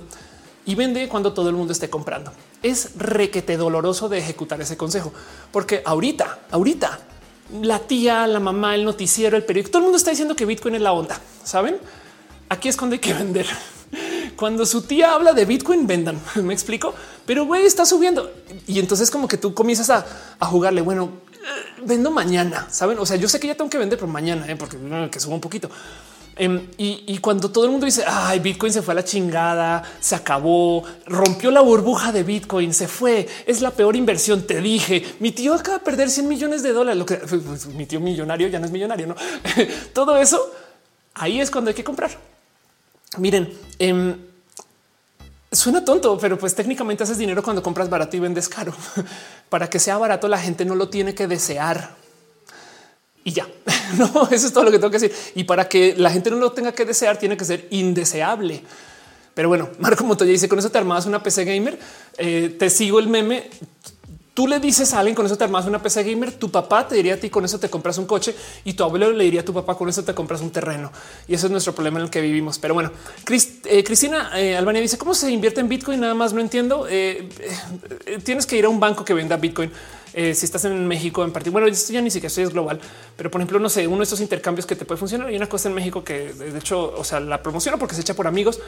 y 0.65 0.74
vende 0.74 1.09
cuando 1.09 1.32
todo 1.32 1.48
el 1.48 1.56
mundo 1.56 1.73
esté 1.73 1.90
comprando. 1.90 2.32
Es 2.62 2.90
requete 2.97 3.56
doloroso 3.56 4.09
de 4.09 4.19
ejecutar 4.19 4.60
ese 4.60 4.77
consejo, 4.77 5.12
porque 5.51 5.82
ahorita, 5.85 6.39
ahorita 6.51 7.01
la 7.62 7.81
tía, 7.81 8.27
la 8.27 8.39
mamá, 8.39 8.74
el 8.74 8.85
noticiero, 8.85 9.36
el 9.36 9.44
periódico, 9.44 9.70
todo 9.73 9.78
el 9.81 9.85
mundo 9.85 9.97
está 9.97 10.10
diciendo 10.10 10.36
que 10.36 10.44
Bitcoin 10.44 10.74
es 10.74 10.82
la 10.82 10.93
onda. 10.93 11.19
Saben? 11.43 11.78
Aquí 12.48 12.69
es 12.69 12.77
cuando 12.77 12.94
hay 12.94 13.01
que 13.01 13.15
vender. 13.15 13.47
Cuando 14.39 14.65
su 14.66 14.82
tía 14.82 15.15
habla 15.15 15.32
de 15.32 15.44
Bitcoin, 15.44 15.89
vendan. 15.89 16.20
Me 16.36 16.55
explico, 16.55 16.94
pero 17.27 17.44
güey, 17.44 17.66
está 17.66 17.85
subiendo 17.85 18.31
y 18.69 18.78
entonces 18.78 19.10
como 19.10 19.27
que 19.27 19.36
tú 19.36 19.52
comienzas 19.52 19.90
a, 19.90 20.47
jugarle. 20.47 20.81
Bueno, 20.81 21.10
vendo 21.85 22.12
mañana, 22.12 22.69
saben? 22.70 23.01
O 23.01 23.05
sea, 23.05 23.16
yo 23.16 23.28
sé 23.28 23.40
que 23.40 23.48
ya 23.48 23.56
tengo 23.56 23.69
que 23.69 23.78
vender, 23.78 23.98
pero 23.98 24.10
mañana, 24.10 24.47
¿eh? 24.48 24.55
porque 24.55 24.78
que 25.10 25.19
suba 25.19 25.35
un 25.35 25.40
poquito. 25.40 25.69
Em, 26.36 26.69
y, 26.77 27.19
cuando 27.19 27.51
todo 27.51 27.65
el 27.65 27.73
mundo 27.73 27.85
dice 27.85 28.05
ay, 28.06 28.39
Bitcoin 28.39 28.73
se 28.73 28.81
fue 28.81 28.93
a 28.93 28.94
la 28.94 29.05
chingada, 29.05 29.82
se 29.98 30.15
acabó, 30.15 30.85
rompió 31.06 31.51
la 31.51 31.60
burbuja 31.60 32.12
de 32.12 32.23
Bitcoin, 32.23 32.73
se 32.73 32.86
fue, 32.86 33.27
es 33.44 33.60
la 33.60 33.73
peor 33.73 33.97
inversión. 33.97 34.47
Te 34.47 34.60
dije, 34.60 35.16
mi 35.19 35.32
tío 35.32 35.52
acaba 35.52 35.78
de 35.78 35.85
perder 35.85 36.10
100 36.10 36.28
millones 36.28 36.62
de 36.62 36.73
dólares. 36.73 36.97
Lo 36.97 37.06
que 37.06 37.16
pues, 37.16 37.66
mi 37.66 37.86
tío 37.86 37.98
millonario 37.98 38.47
ya 38.47 38.60
no 38.60 38.66
es 38.66 38.70
millonario, 38.70 39.09
no? 39.09 39.16
todo 39.93 40.16
eso 40.16 40.48
ahí 41.15 41.40
es 41.40 41.51
cuando 41.51 41.70
hay 41.70 41.74
que 41.74 41.82
comprar. 41.82 42.12
Miren, 43.16 43.52
em, 43.81 44.27
Suena 45.51 45.83
tonto, 45.83 46.19
pero 46.19 46.39
pues 46.39 46.55
técnicamente 46.55 47.05
haces 47.05 47.16
dinero 47.16 47.43
cuando 47.43 47.62
compras 47.62 47.89
barato 47.89 48.16
y 48.16 48.20
vendes 48.20 48.49
caro. 48.49 48.75
Para 49.49 49.70
que 49.70 49.79
sea 49.79 49.97
barato, 49.97 50.29
la 50.29 50.39
gente 50.39 50.65
no 50.65 50.75
lo 50.75 50.89
tiene 50.89 51.15
que 51.15 51.27
desear. 51.27 51.97
Y 53.25 53.33
ya, 53.33 53.47
no, 53.99 54.29
eso 54.31 54.47
es 54.47 54.53
todo 54.53 54.65
lo 54.65 54.70
que 54.70 54.79
tengo 54.79 54.91
que 54.91 54.99
decir. 54.99 55.16
Y 55.35 55.45
para 55.45 55.69
que 55.69 55.95
la 55.97 56.11
gente 56.11 56.31
no 56.31 56.37
lo 56.37 56.53
tenga 56.53 56.73
que 56.73 56.85
desear, 56.85 57.19
tiene 57.19 57.37
que 57.37 57.45
ser 57.45 57.66
indeseable. 57.70 58.62
Pero 59.35 59.49
bueno, 59.49 59.69
Marco 59.79 60.05
Montoya 60.05 60.31
dice 60.31 60.49
con 60.49 60.59
eso 60.59 60.70
te 60.70 60.79
armabas 60.79 61.07
una 61.07 61.23
PC 61.23 61.45
gamer. 61.45 61.79
Eh, 62.16 62.57
te 62.59 62.70
sigo 62.70 62.99
el 62.99 63.09
meme. 63.09 63.51
Tú 64.39 64.47
le 64.47 64.60
dices 64.60 64.94
a 64.94 65.01
alguien 65.01 65.16
con 65.16 65.27
eso 65.27 65.36
te 65.36 65.43
armas 65.43 65.66
una 65.66 65.82
PC 65.82 66.05
gamer, 66.05 66.31
tu 66.31 66.48
papá 66.48 66.86
te 66.86 66.94
diría 66.94 67.15
a 67.15 67.16
ti 67.16 67.28
con 67.28 67.44
eso 67.44 67.59
te 67.59 67.69
compras 67.69 67.98
un 67.98 68.06
coche 68.06 68.36
y 68.62 68.74
tu 68.74 68.85
abuelo 68.85 69.10
le 69.10 69.24
diría 69.24 69.40
a 69.40 69.44
tu 69.44 69.52
papá 69.52 69.74
con 69.74 69.89
eso 69.89 70.05
te 70.05 70.15
compras 70.15 70.40
un 70.43 70.51
terreno. 70.51 70.93
Y 71.27 71.35
eso 71.35 71.47
es 71.47 71.51
nuestro 71.51 71.74
problema 71.74 71.98
en 71.98 72.05
el 72.05 72.10
que 72.10 72.20
vivimos. 72.20 72.56
Pero 72.60 72.73
bueno, 72.73 72.93
eh, 73.65 73.82
Cristina 73.82 74.31
eh, 74.39 74.56
Albania 74.56 74.81
dice 74.81 74.97
cómo 74.97 75.12
se 75.12 75.28
invierte 75.32 75.60
en 75.60 75.69
Bitcoin. 75.69 75.98
Nada 75.98 76.15
más 76.15 76.35
no 76.35 76.40
entiendo. 76.40 76.86
Eh, 76.89 77.28
tienes 78.23 78.47
que 78.47 78.56
ir 78.56 78.65
a 78.65 78.69
un 78.69 78.78
banco 78.78 79.05
que 79.05 79.12
venda 79.12 79.36
Bitcoin. 79.36 79.73
si 80.15 80.44
estás 80.44 80.65
en 80.66 80.86
México 80.86 81.24
en 81.24 81.32
particular, 81.32 81.65
bueno, 81.65 81.74
esto 81.74 81.93
ya 81.93 82.01
ni 82.01 82.12
siquiera 82.12 82.32
es 82.32 82.51
global, 82.51 82.81
pero 83.16 83.32
por 83.32 83.40
ejemplo, 83.40 83.59
no 83.59 83.69
sé, 83.69 83.89
uno 83.89 83.98
de 83.98 84.05
estos 84.05 84.20
intercambios 84.20 84.66
que 84.66 84.77
te 84.77 84.85
puede 84.85 85.01
funcionar. 85.01 85.27
Hay 85.27 85.36
una 85.36 85.48
cosa 85.48 85.69
en 85.69 85.74
México 85.74 86.05
que 86.05 86.32
de 86.32 86.56
hecho, 86.56 86.94
o 86.97 87.02
sea, 87.02 87.19
la 87.19 87.43
promociono 87.43 87.77
porque 87.77 87.97
se 87.97 88.02
echa 88.02 88.15
por 88.15 88.28
amigos, 88.28 88.60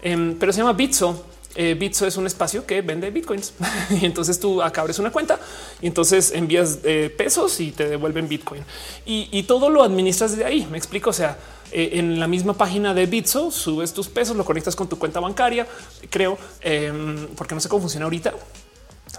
em, 0.00 0.38
pero 0.38 0.54
se 0.54 0.60
llama 0.60 0.72
Bitso 0.72 1.22
eh, 1.54 1.74
Bitso 1.74 2.06
es 2.06 2.16
un 2.16 2.26
espacio 2.26 2.66
que 2.66 2.82
vende 2.82 3.10
bitcoins 3.10 3.54
y 3.90 4.04
entonces 4.04 4.38
tú 4.38 4.62
acá 4.62 4.82
abres 4.82 4.98
una 4.98 5.10
cuenta 5.10 5.40
y 5.80 5.86
entonces 5.86 6.32
envías 6.32 6.78
eh, 6.84 7.12
pesos 7.16 7.58
y 7.60 7.72
te 7.72 7.88
devuelven 7.88 8.28
bitcoin 8.28 8.62
y, 9.06 9.42
todo 9.44 9.70
lo 9.70 9.82
administras 9.82 10.36
de 10.36 10.44
ahí. 10.44 10.68
Me 10.70 10.76
explico. 10.76 11.10
O 11.10 11.12
sea, 11.14 11.38
eh, 11.72 11.90
en 11.94 12.20
la 12.20 12.26
misma 12.26 12.52
página 12.52 12.92
de 12.92 13.06
Bitso 13.06 13.50
subes 13.50 13.94
tus 13.94 14.08
pesos, 14.08 14.36
lo 14.36 14.44
conectas 14.44 14.76
con 14.76 14.88
tu 14.88 14.98
cuenta 14.98 15.20
bancaria, 15.20 15.66
creo, 16.10 16.38
em, 16.60 17.26
porque 17.28 17.54
no 17.54 17.60
sé 17.60 17.68
cómo 17.68 17.80
funciona 17.80 18.04
ahorita 18.04 18.34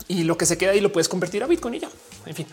y 0.08 0.24
lo 0.24 0.38
que 0.38 0.46
se 0.46 0.58
queda 0.58 0.72
ahí 0.72 0.82
lo 0.82 0.92
puedes 0.92 1.10
convertir 1.10 1.44
a 1.44 1.48
bitcoin 1.48 1.76
y 1.76 1.80
ya. 1.80 1.90
En 2.28 2.36
fin, 2.36 2.46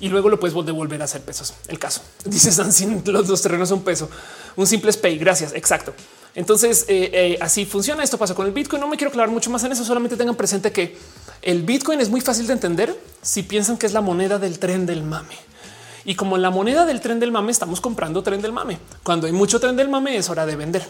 y 0.00 0.08
luego 0.08 0.28
lo 0.28 0.38
puedes 0.38 0.54
devolver 0.66 1.00
a 1.02 1.04
hacer 1.04 1.22
pesos. 1.22 1.54
El 1.68 1.78
caso 1.78 2.02
dice 2.24 2.52
sin 2.72 3.02
los 3.04 3.26
dos 3.26 3.42
terrenos 3.42 3.68
son 3.68 3.82
peso, 3.82 4.08
un 4.54 4.66
simple 4.66 4.92
pay. 4.92 5.18
Gracias. 5.18 5.52
Exacto. 5.54 5.94
Entonces 6.36 6.84
eh, 6.86 7.10
eh, 7.12 7.38
así 7.40 7.64
funciona. 7.64 8.04
Esto 8.04 8.18
pasa 8.18 8.34
con 8.34 8.46
el 8.46 8.52
Bitcoin. 8.52 8.80
No 8.80 8.86
me 8.86 8.96
quiero 8.96 9.08
aclarar 9.08 9.30
mucho 9.30 9.50
más 9.50 9.64
en 9.64 9.72
eso. 9.72 9.84
Solamente 9.84 10.16
tengan 10.16 10.36
presente 10.36 10.70
que 10.70 10.96
el 11.42 11.62
Bitcoin 11.62 12.00
es 12.00 12.08
muy 12.08 12.20
fácil 12.20 12.46
de 12.46 12.52
entender 12.52 12.96
si 13.22 13.42
piensan 13.42 13.76
que 13.76 13.86
es 13.86 13.92
la 13.92 14.02
moneda 14.02 14.38
del 14.38 14.58
tren 14.60 14.86
del 14.86 15.02
mame. 15.02 15.34
Y 16.04 16.14
como 16.14 16.38
la 16.38 16.50
moneda 16.50 16.86
del 16.86 17.00
tren 17.00 17.18
del 17.18 17.32
mame, 17.32 17.50
estamos 17.50 17.80
comprando 17.80 18.22
tren 18.22 18.40
del 18.40 18.52
mame. 18.52 18.78
Cuando 19.02 19.26
hay 19.26 19.32
mucho 19.32 19.58
tren 19.58 19.74
del 19.74 19.88
mame, 19.88 20.16
es 20.16 20.30
hora 20.30 20.46
de 20.46 20.54
vender 20.54 20.86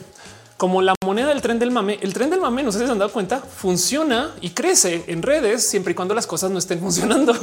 como 0.57 0.81
la 0.81 0.95
moneda 1.05 1.29
del 1.29 1.43
tren 1.43 1.59
del 1.59 1.71
mame. 1.71 1.99
El 2.01 2.15
tren 2.15 2.31
del 2.31 2.41
mame, 2.41 2.63
no 2.63 2.73
se 2.73 2.83
han 2.83 2.99
dado 2.99 3.13
cuenta, 3.13 3.41
funciona 3.41 4.35
y 4.41 4.51
crece 4.51 5.05
en 5.07 5.23
redes 5.23 5.69
siempre 5.69 5.93
y 5.93 5.95
cuando 5.95 6.15
las 6.15 6.27
cosas 6.27 6.51
no 6.51 6.59
estén 6.59 6.81
funcionando. 6.81 7.35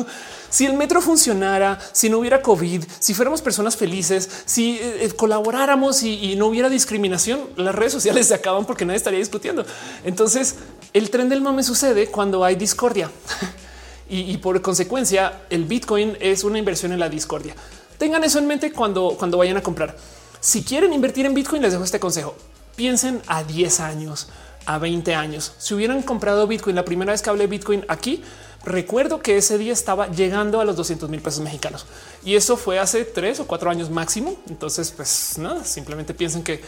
Si 0.50 0.66
el 0.66 0.74
metro 0.74 1.02
funcionara, 1.02 1.80
si 1.92 2.10
no 2.10 2.20
hubiera 2.20 2.42
COVID, 2.42 2.84
si 3.00 3.14
fuéramos 3.14 3.42
personas 3.42 3.78
felices, 3.78 4.30
si 4.46 4.78
eh, 4.78 5.06
eh, 5.06 5.12
colaboráramos 5.12 6.04
y, 6.04 6.36
no 6.36 6.48
hubiera 6.48 6.70
discriminación, 6.70 7.42
las 7.56 7.76
redes 7.76 7.94
sociales 7.94 8.28
se 8.30 8.34
acaban 8.34 8.66
porque 8.66 8.86
nadie 8.86 8.98
estaría 8.98 9.20
discutiendo. 9.20 9.66
Entonces, 10.04 10.56
el 10.94 11.10
tren 11.10 11.30
del 11.30 11.42
mame 11.42 11.64
sucede 11.64 12.08
cuando 12.08 12.44
hay 12.44 12.56
discordia 12.56 13.12
y, 14.10 14.22
y 14.22 14.38
por 14.38 14.60
consecuencia, 14.62 15.42
el 15.52 15.66
Bitcoin 15.66 16.18
es 16.20 16.44
una 16.44 16.58
inversión 16.58 16.92
en 16.92 17.00
la 17.00 17.10
discordia. 17.10 17.56
Tengan 18.00 18.24
eso 18.24 18.40
en 18.40 18.48
mente 18.48 18.72
cuando, 18.72 19.16
cuando 19.18 19.38
vayan 19.38 19.58
a 19.58 19.62
comprar. 19.62 19.96
Si 20.40 20.64
quieren 20.64 20.92
invertir 20.92 21.28
en 21.28 21.36
Bitcoin, 21.36 21.62
les 21.62 21.72
dejo 21.72 21.84
este 21.84 22.00
consejo 22.00 22.36
Piensen 22.76 23.22
a 23.28 23.44
10 23.44 23.80
años, 23.82 24.28
a 24.66 24.78
20 24.80 25.14
años. 25.16 25.54
Si 25.58 25.74
hubieran 25.74 26.02
comprado 26.02 26.48
Bitcoin 26.48 26.76
la 26.76 26.86
primera 26.86 27.12
vez 27.12 27.22
que 27.22 27.30
hablé 27.30 27.48
Bitcoin 27.48 27.86
aquí, 27.88 28.24
recuerdo 28.66 29.22
que 29.22 29.38
ese 29.38 29.58
día 29.58 29.74
estaba 29.74 30.08
llegando 30.08 30.60
a 30.60 30.66
los 30.66 30.76
200 30.76 31.10
mil 31.10 31.22
pesos 31.22 31.44
mexicanos 31.44 31.86
y 32.24 32.36
eso 32.36 32.58
fue 32.58 32.80
hace 32.80 33.04
tres 33.06 33.40
o 33.40 33.48
cuatro 33.48 33.70
años 33.70 33.90
máximo. 33.90 34.36
Entonces, 34.50 34.92
pues 34.92 35.38
nada, 35.38 35.64
simplemente 35.64 36.14
piensen 36.14 36.44
que 36.44 36.62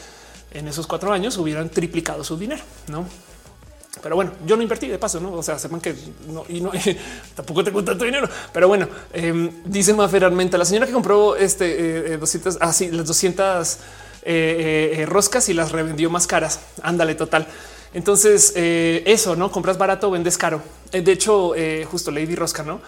en 0.52 0.68
esos 0.68 0.86
cuatro 0.88 1.12
años 1.12 1.38
hubieran 1.38 1.70
triplicado 1.70 2.24
su 2.24 2.38
dinero, 2.38 2.62
no? 2.88 3.06
Pero 4.04 4.16
bueno, 4.16 4.34
yo 4.46 4.56
no 4.56 4.62
invertí 4.62 4.88
de 4.88 5.00
paso, 5.00 5.20
no? 5.20 5.34
O 5.34 5.42
sea, 5.42 5.58
sepan 5.58 5.82
que 5.82 5.96
no 6.28 6.44
y 6.48 6.62
no 6.62 6.72
tampoco 7.36 7.64
tengo 7.64 7.84
tanto 7.84 8.06
dinero. 8.06 8.30
Pero 8.54 8.68
bueno, 8.68 8.88
eh, 9.14 9.52
dice 9.66 9.94
Mafer 9.94 10.32
la 10.32 10.66
señora 10.66 10.86
que 10.86 10.92
compró 10.92 11.36
este 11.36 12.18
200, 12.18 12.58
así 12.62 12.92
las 12.92 13.08
200 13.08 13.78
eh, 14.28 15.02
eh, 15.02 15.06
roscas 15.06 15.50
y 15.50 15.54
las 15.54 15.72
revendió 15.72 16.10
más 16.10 16.26
caras. 16.26 16.60
Ándale, 16.82 17.14
total. 17.14 17.48
Entonces, 17.94 18.54
eh, 18.56 19.04
eso 19.06 19.36
no 19.36 19.52
compras 19.52 19.78
barato, 19.78 20.10
vendes 20.10 20.36
caro. 20.36 20.64
de 20.92 21.12
hecho, 21.12 21.54
justo 21.86 22.12
Lady 22.12 22.36
Rosca, 22.36 22.64
no? 22.64 22.82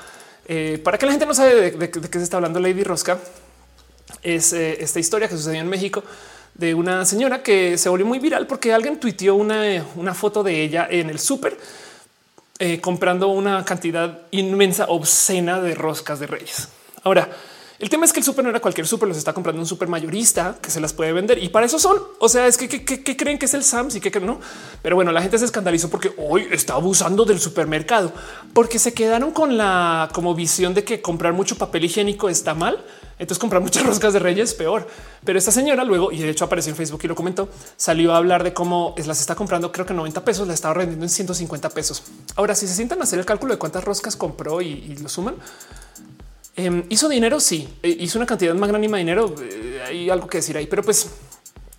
para 0.84 0.98
que 0.98 1.06
la 1.06 1.12
gente 1.12 1.26
no 1.26 1.34
sabe 1.34 1.72
de, 1.72 1.90
qué 1.92 2.20
se 2.20 2.24
está 2.24 2.38
hablando, 2.38 2.60
Lady 2.60 2.84
Rosca 2.84 3.20
es 4.24 4.54
esta 4.54 5.00
historia 5.00 5.28
que 5.28 5.36
sucedió 5.36 5.60
en 5.60 5.68
México 5.68 6.04
de 6.54 6.74
una 6.74 7.06
señora 7.06 7.44
que 7.44 7.78
se 7.78 7.90
volvió 7.90 8.06
muy 8.06 8.20
viral 8.20 8.48
porque 8.48 8.74
alguien 8.74 8.98
tuiteó 8.98 9.36
una, 9.36 9.86
una 9.96 10.14
foto 10.14 10.44
de 10.44 10.64
ella 10.64 10.88
en 10.90 11.10
el 11.10 11.20
súper 11.20 11.58
comprando 12.82 13.28
una 13.28 13.64
cantidad 13.66 14.22
inmensa, 14.32 14.86
obscena 14.88 15.62
de 15.62 15.76
roscas 15.76 16.20
de 16.20 16.28
reyes. 16.28 16.70
Ahora, 17.04 17.30
el 17.80 17.90
tema 17.90 18.06
es 18.06 18.14
que 18.14 18.20
el 18.20 18.24
súper 18.24 18.44
no 18.44 18.50
era 18.50 18.60
cualquier 18.60 18.88
súper, 18.88 19.08
los 19.08 19.18
está 19.18 19.34
comprando 19.34 19.62
un 19.62 19.68
súper 19.68 19.88
mayorista 19.88 20.58
que 20.60 20.72
se 20.72 20.80
las 20.80 20.94
puede 20.94 21.14
vender 21.14 21.42
y 21.44 21.50
para 21.50 21.68
eso 21.68 21.78
son. 21.78 21.98
O 22.20 22.28
sea, 22.28 22.48
es 22.48 22.58
que, 22.58 22.68
creen 23.16 23.38
que 23.38 23.46
es 23.46 23.54
el 23.54 23.64
Sams 23.64 23.96
y 23.96 24.02
que 24.02 24.20
no. 24.20 24.40
Pero 24.82 24.96
bueno, 24.96 25.12
la 25.12 25.22
gente 25.22 25.38
se 25.38 25.46
escandalizó 25.46 25.88
porque 25.90 26.12
hoy 26.18 26.48
está 26.50 26.74
abusando 26.74 27.24
del 27.24 27.40
supermercado 27.40 28.12
porque 28.54 28.80
se 28.80 28.96
quedaron 28.96 29.32
con 29.32 29.58
la 29.58 30.10
como 30.12 30.34
visión 30.34 30.74
de 30.74 30.84
que 30.84 31.04
comprar 31.04 31.34
mucho 31.34 31.56
papel 31.56 31.86
higiénico 31.86 32.30
está 32.30 32.56
mal. 32.56 32.84
Entonces 33.20 33.40
comprar 33.40 33.62
muchas 33.62 33.84
roscas 33.86 34.12
de 34.14 34.20
reyes 34.20 34.56
peor. 34.56 34.88
Pero 35.24 35.38
esta 35.38 35.52
señora 35.52 35.84
luego, 35.84 36.12
y 36.12 36.18
de 36.18 36.30
hecho 36.30 36.46
apareció 36.46 36.72
en 36.72 36.78
Facebook 36.78 37.02
y 37.04 37.08
lo 37.08 37.14
comentó, 37.14 37.48
salió 37.76 38.14
a 38.14 38.18
hablar 38.18 38.44
de 38.44 38.54
cómo 38.54 38.96
las 39.06 39.20
está 39.20 39.36
comprando, 39.36 39.72
creo 39.72 39.86
que 39.86 39.94
90 39.94 40.24
pesos, 40.26 40.48
la 40.48 40.56
estaba 40.56 40.74
vendiendo 40.76 41.06
en 41.06 41.10
150 41.10 41.70
pesos. 41.70 42.04
Ahora, 42.36 42.56
si 42.56 42.68
se 42.68 42.74
sientan 42.74 43.02
a 43.02 43.04
hacer 43.04 43.20
el 43.20 43.26
cálculo 43.26 43.54
de 43.54 43.60
cuántas 43.60 43.84
roscas 43.84 44.16
compró 44.16 44.62
y 44.62 44.96
lo 44.98 45.10
suman, 45.10 45.36
Em, 46.58 46.84
hizo 46.90 47.08
dinero, 47.08 47.40
sí, 47.40 47.70
eh, 47.84 47.96
hizo 48.00 48.18
una 48.18 48.26
cantidad 48.26 48.56
magnánima 48.56 48.98
de 48.98 49.04
dinero. 49.04 49.36
Eh, 49.40 49.80
hay 49.88 50.10
algo 50.10 50.28
que 50.28 50.40
decir 50.40 50.58
ahí, 50.58 50.66
pero 50.66 50.82
pues 50.82 51.08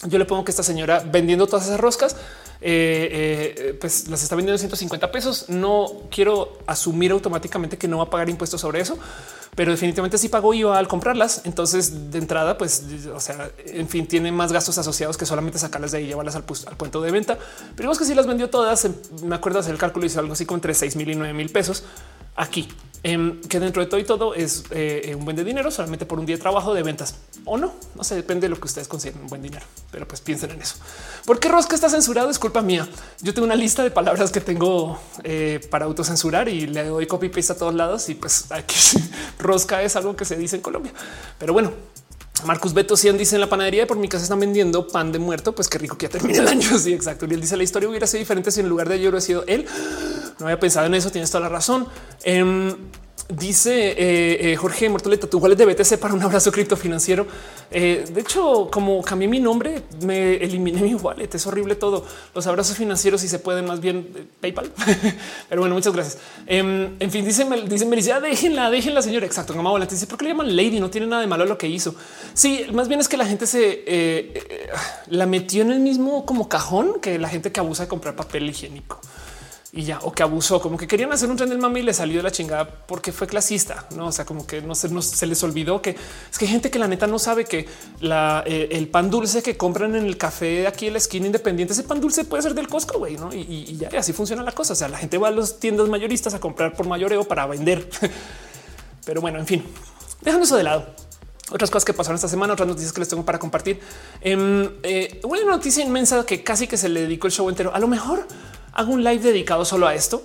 yo 0.06 0.18
le 0.18 0.24
pongo 0.24 0.44
que 0.44 0.52
esta 0.52 0.62
señora 0.62 1.02
vendiendo 1.04 1.48
todas 1.48 1.66
esas 1.66 1.80
roscas, 1.80 2.14
eh, 2.60 3.76
pues 3.80 4.06
las 4.06 4.22
está 4.22 4.36
vendiendo 4.36 4.54
en 4.54 4.60
150 4.60 5.10
pesos. 5.10 5.48
No 5.48 6.04
quiero 6.12 6.58
asumir 6.68 7.10
automáticamente 7.10 7.76
que 7.76 7.88
no 7.88 7.98
va 7.98 8.04
a 8.04 8.10
pagar 8.10 8.30
impuestos 8.30 8.60
sobre 8.60 8.80
eso, 8.80 8.96
pero 9.56 9.72
definitivamente 9.72 10.16
sí 10.16 10.28
pagó 10.28 10.54
IVA 10.54 10.78
al 10.78 10.86
comprarlas. 10.86 11.42
Entonces, 11.44 12.12
de 12.12 12.18
entrada, 12.18 12.56
pues, 12.56 12.84
o 13.12 13.18
sea, 13.18 13.50
en 13.66 13.88
fin, 13.88 14.06
tiene 14.06 14.30
más 14.30 14.52
gastos 14.52 14.78
asociados 14.78 15.16
que 15.16 15.26
solamente 15.26 15.58
sacarlas 15.58 15.90
de 15.90 15.98
ahí 15.98 16.04
y 16.04 16.06
llevarlas 16.06 16.36
al, 16.36 16.44
al 16.66 16.76
punto 16.76 17.02
de 17.02 17.10
venta. 17.10 17.36
Pero 17.74 17.88
vemos 17.88 17.98
que 17.98 18.04
si 18.04 18.14
las 18.14 18.28
vendió 18.28 18.48
todas, 18.48 18.84
em, 18.84 18.94
me 19.24 19.34
acuerdo 19.34 19.58
hacer 19.58 19.72
el 19.72 19.78
cálculo, 19.78 20.06
hizo 20.06 20.20
algo 20.20 20.34
así 20.34 20.46
como 20.46 20.58
entre 20.58 20.72
6 20.72 20.94
mil 20.94 21.10
y 21.10 21.16
9 21.16 21.34
mil 21.34 21.50
pesos 21.50 21.82
aquí, 22.38 22.68
em, 23.02 23.40
que 23.42 23.60
dentro 23.60 23.82
de 23.82 23.88
todo 23.88 24.00
y 24.00 24.04
todo 24.04 24.34
es 24.34 24.64
eh, 24.70 25.14
un 25.16 25.24
buen 25.24 25.36
de 25.36 25.44
dinero 25.44 25.70
solamente 25.70 26.06
por 26.06 26.18
un 26.18 26.26
día 26.26 26.36
de 26.36 26.42
trabajo 26.42 26.74
de 26.74 26.82
ventas 26.82 27.16
o 27.44 27.56
no. 27.56 27.72
No 27.94 28.04
sé, 28.04 28.14
depende 28.14 28.46
de 28.46 28.50
lo 28.50 28.60
que 28.60 28.66
ustedes 28.66 28.88
consideren 28.88 29.22
un 29.22 29.28
buen 29.28 29.42
dinero, 29.42 29.64
pero 29.90 30.06
pues 30.06 30.20
piensen 30.20 30.50
en 30.50 30.62
eso. 30.62 30.76
¿Por 31.24 31.40
qué 31.40 31.48
Rosca 31.48 31.74
está 31.74 31.88
censurado? 31.88 32.30
Es 32.30 32.38
culpa 32.38 32.62
mía. 32.62 32.88
Yo 33.20 33.34
tengo 33.34 33.46
una 33.46 33.56
lista 33.56 33.82
de 33.82 33.90
palabras 33.90 34.30
que 34.30 34.40
tengo 34.40 35.00
eh, 35.24 35.60
para 35.70 35.84
autocensurar 35.84 36.48
y 36.48 36.66
le 36.66 36.84
doy 36.84 37.06
copy 37.06 37.28
paste 37.28 37.52
a 37.52 37.56
todos 37.56 37.74
lados 37.74 38.08
y 38.08 38.14
pues 38.14 38.50
aquí 38.50 38.76
Rosca 39.38 39.82
es 39.82 39.96
algo 39.96 40.16
que 40.16 40.24
se 40.24 40.36
dice 40.36 40.56
en 40.56 40.62
Colombia. 40.62 40.92
Pero 41.38 41.52
bueno, 41.52 41.72
Marcus 42.44 42.74
Beto 42.74 42.96
100 42.96 43.18
dice 43.18 43.34
en 43.36 43.40
la 43.40 43.48
panadería 43.48 43.86
por 43.86 43.96
mi 43.98 44.08
casa 44.08 44.22
están 44.22 44.40
vendiendo 44.40 44.88
pan 44.88 45.12
de 45.12 45.18
muerto. 45.18 45.54
Pues 45.54 45.68
qué 45.68 45.78
rico 45.78 45.96
que 45.96 46.06
ya 46.06 46.10
termine 46.10 46.38
el 46.38 46.48
año. 46.48 46.68
Sí, 46.78 46.92
exacto. 46.92 47.26
Y 47.28 47.34
él 47.34 47.40
dice 47.40 47.56
la 47.56 47.64
historia 47.64 47.88
hubiera 47.88 48.06
sido 48.06 48.20
diferente 48.20 48.50
si 48.50 48.60
en 48.60 48.68
lugar 48.68 48.88
de 48.88 48.94
ayer 48.94 49.08
hubiera 49.08 49.20
sido 49.20 49.44
él. 49.46 49.66
No 50.38 50.46
había 50.46 50.60
pensado 50.60 50.86
en 50.86 50.94
eso. 50.94 51.10
Tienes 51.10 51.32
toda 51.32 51.42
la 51.42 51.48
razón. 51.48 51.88
Em, 52.22 52.72
Dice 53.28 53.90
eh, 53.90 54.52
eh, 54.52 54.56
Jorge 54.56 54.88
Mortoleta, 54.88 55.28
tu 55.28 55.36
wallet 55.36 55.54
de 55.54 55.66
BTC 55.66 55.98
para 55.98 56.14
un 56.14 56.22
abrazo 56.22 56.50
criptofinanciero. 56.50 57.26
Eh, 57.70 58.06
de 58.10 58.22
hecho, 58.22 58.70
como 58.72 59.02
cambié 59.02 59.28
mi 59.28 59.38
nombre, 59.38 59.82
me 60.00 60.36
eliminé 60.36 60.80
mi 60.80 60.94
wallet. 60.94 61.28
Es 61.34 61.46
horrible 61.46 61.74
todo. 61.74 62.06
Los 62.34 62.46
abrazos 62.46 62.78
financieros, 62.78 63.20
si 63.20 63.28
se 63.28 63.38
pueden, 63.38 63.66
más 63.66 63.80
bien 63.80 64.28
PayPal. 64.40 64.72
Pero 65.50 65.60
bueno, 65.60 65.74
muchas 65.74 65.92
gracias. 65.92 66.16
Em, 66.46 66.96
en 66.98 67.10
fin, 67.10 67.22
dice, 67.22 67.46
dice 67.68 67.86
déjenla, 68.22 68.70
déjenla, 68.70 69.02
señora. 69.02 69.26
Exacto. 69.26 69.54
Mamá 69.54 69.78
dice, 69.84 70.06
¿por 70.06 70.16
qué 70.16 70.24
le 70.24 70.30
llaman 70.30 70.56
Lady? 70.56 70.80
No 70.80 70.88
tiene 70.88 71.06
nada 71.06 71.20
de 71.20 71.28
malo 71.28 71.44
lo 71.44 71.58
que 71.58 71.68
hizo. 71.68 71.94
Sí, 72.32 72.64
más 72.72 72.88
bien 72.88 72.98
es 73.00 73.08
que 73.08 73.18
la 73.18 73.26
gente 73.26 73.46
se 73.46 74.32
la 75.08 75.26
metió 75.26 75.60
en 75.60 75.72
el 75.72 75.80
mismo 75.80 76.24
como 76.24 76.48
cajón 76.48 76.98
que 77.02 77.18
la 77.18 77.28
gente 77.28 77.52
que 77.52 77.60
abusa 77.60 77.82
de 77.82 77.88
comprar 77.90 78.16
papel 78.16 78.48
higiénico 78.48 78.98
y 79.70 79.82
ya, 79.82 79.98
o 80.02 80.12
que 80.12 80.22
abusó, 80.22 80.62
como 80.62 80.78
que 80.78 80.86
querían 80.86 81.12
hacer 81.12 81.28
un 81.28 81.36
tren 81.36 81.50
del 81.50 81.58
mami 81.58 81.80
y 81.80 81.82
le 81.82 81.92
salió 81.92 82.16
de 82.16 82.22
la 82.22 82.30
chingada 82.30 82.66
porque 82.66 83.12
fue 83.12 83.26
clasista, 83.26 83.86
no? 83.94 84.06
O 84.06 84.12
sea, 84.12 84.24
como 84.24 84.46
que 84.46 84.62
no 84.62 84.74
se, 84.74 84.88
no, 84.88 85.02
se 85.02 85.26
les 85.26 85.42
olvidó 85.42 85.82
que 85.82 85.90
es 85.90 86.38
que 86.38 86.46
hay 86.46 86.50
gente 86.50 86.70
que 86.70 86.78
la 86.78 86.88
neta 86.88 87.06
no 87.06 87.18
sabe 87.18 87.44
que 87.44 87.68
eh, 88.00 88.68
el 88.72 88.88
pan 88.88 89.10
dulce 89.10 89.42
que 89.42 89.58
compran 89.58 89.94
en 89.94 90.06
el 90.06 90.16
café 90.16 90.60
de 90.60 90.66
aquí 90.66 90.86
en 90.86 90.94
la 90.94 90.98
esquina 90.98 91.26
independiente, 91.26 91.74
ese 91.74 91.82
pan 91.82 92.00
dulce 92.00 92.24
puede 92.24 92.42
ser 92.42 92.54
del 92.54 92.66
Costco, 92.66 92.98
güey, 92.98 93.18
no? 93.18 93.30
Y, 93.30 93.76
ya 93.76 93.90
así 93.98 94.14
funciona 94.14 94.42
la 94.42 94.52
cosa. 94.52 94.72
O 94.72 94.76
sea, 94.76 94.88
la 94.88 94.96
gente 94.96 95.18
va 95.18 95.28
a 95.28 95.32
las 95.32 95.60
tiendas 95.60 95.86
mayoristas 95.88 96.32
a 96.32 96.40
comprar 96.40 96.74
por 96.74 96.86
mayoreo 96.86 97.24
para 97.24 97.46
vender. 97.46 97.90
Pero 99.04 99.20
bueno, 99.20 99.38
en 99.38 99.46
fin, 99.46 99.62
dejando 100.22 100.46
eso 100.46 100.56
de 100.56 100.62
lado. 100.62 100.86
otras 101.50 101.70
cosas 101.70 101.84
que 101.84 101.92
pasaron 101.92 102.14
esta 102.14 102.28
semana, 102.28 102.54
otras 102.54 102.68
noticias 102.68 102.92
que 102.94 103.00
les 103.00 103.08
tengo 103.08 103.24
para 103.24 103.38
compartir. 103.38 103.80
Em, 104.22 104.70
eh, 104.82 105.20
una 105.24 105.44
noticia 105.44 105.84
inmensa 105.84 106.24
que 106.24 106.42
casi 106.42 106.66
que 106.66 106.78
se 106.78 106.88
le 106.88 107.02
dedicó 107.02 107.26
el 107.26 107.34
show 107.34 107.50
entero. 107.50 107.74
A 107.74 107.78
lo 107.78 107.86
mejor 107.86 108.26
hago 108.78 108.92
un 108.92 109.02
live 109.02 109.18
dedicado 109.18 109.64
solo 109.64 109.88
a 109.88 109.94
esto, 109.94 110.22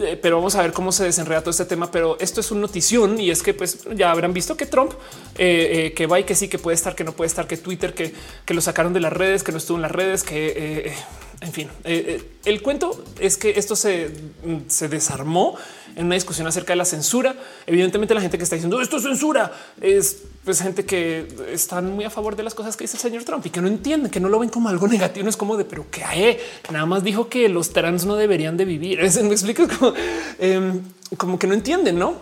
eh, 0.00 0.18
pero 0.20 0.36
vamos 0.36 0.54
a 0.54 0.60
ver 0.60 0.72
cómo 0.72 0.92
se 0.92 1.04
desenreda 1.04 1.40
todo 1.40 1.50
este 1.50 1.64
tema. 1.64 1.90
Pero 1.90 2.18
esto 2.20 2.40
es 2.40 2.50
una 2.50 2.60
notición 2.60 3.18
y 3.18 3.30
es 3.30 3.42
que 3.42 3.54
pues 3.54 3.78
ya 3.94 4.10
habrán 4.10 4.34
visto 4.34 4.54
que 4.54 4.66
Trump 4.66 4.92
eh, 5.38 5.94
que 5.96 6.06
va 6.06 6.20
y 6.20 6.24
que 6.24 6.34
sí, 6.34 6.48
que 6.48 6.58
puede 6.58 6.74
estar, 6.74 6.94
que 6.94 7.04
no 7.04 7.12
puede 7.12 7.28
estar, 7.28 7.46
que 7.46 7.56
Twitter, 7.56 7.94
que, 7.94 8.12
que 8.44 8.52
lo 8.52 8.60
sacaron 8.60 8.92
de 8.92 9.00
las 9.00 9.12
redes, 9.14 9.42
que 9.42 9.50
no 9.50 9.58
estuvo 9.58 9.78
en 9.78 9.82
las 9.82 9.90
redes, 9.90 10.22
que 10.22 10.92
en 11.40 11.52
fin, 11.54 11.70
el 11.84 12.60
cuento 12.60 13.02
es 13.18 13.38
que 13.38 13.58
esto 13.58 13.74
se, 13.74 14.10
se 14.68 14.88
desarmó 14.88 15.56
en 15.96 16.04
una 16.04 16.14
discusión 16.14 16.46
acerca 16.46 16.74
de 16.74 16.76
la 16.76 16.84
censura. 16.84 17.34
Evidentemente, 17.66 18.12
la 18.14 18.20
gente 18.20 18.36
que 18.36 18.44
está 18.44 18.56
diciendo 18.56 18.78
esto 18.82 18.98
es 18.98 19.04
censura 19.04 19.52
es 19.80 20.18
pues, 20.44 20.62
gente 20.62 20.84
que 20.84 21.28
están 21.52 21.92
muy 21.92 22.04
a 22.04 22.10
favor 22.10 22.34
de 22.34 22.42
las 22.42 22.54
cosas 22.54 22.76
que 22.76 22.84
dice 22.84 22.96
el 22.96 23.02
señor 23.02 23.24
Trump 23.24 23.44
y 23.46 23.50
que 23.50 23.60
no 23.60 23.68
entienden, 23.68 24.10
que 24.10 24.20
no 24.20 24.28
lo 24.28 24.38
ven 24.38 24.48
como 24.48 24.68
algo 24.68 24.88
negativo. 24.88 25.24
No 25.24 25.30
es 25.30 25.36
como 25.36 25.56
de, 25.56 25.64
pero 25.64 25.90
que 25.90 26.40
nada 26.70 26.86
más 26.86 27.04
dijo 27.04 27.28
que 27.28 27.48
los 27.48 27.72
trans 27.72 28.06
no 28.06 28.16
deberían 28.16 28.56
de 28.56 28.64
vivir. 28.64 29.00
Me 29.22 29.32
explico 29.32 29.66
como, 29.68 29.92
em, 30.38 30.82
como 31.16 31.38
que 31.38 31.46
no 31.46 31.54
entienden, 31.54 31.98
no? 31.98 32.14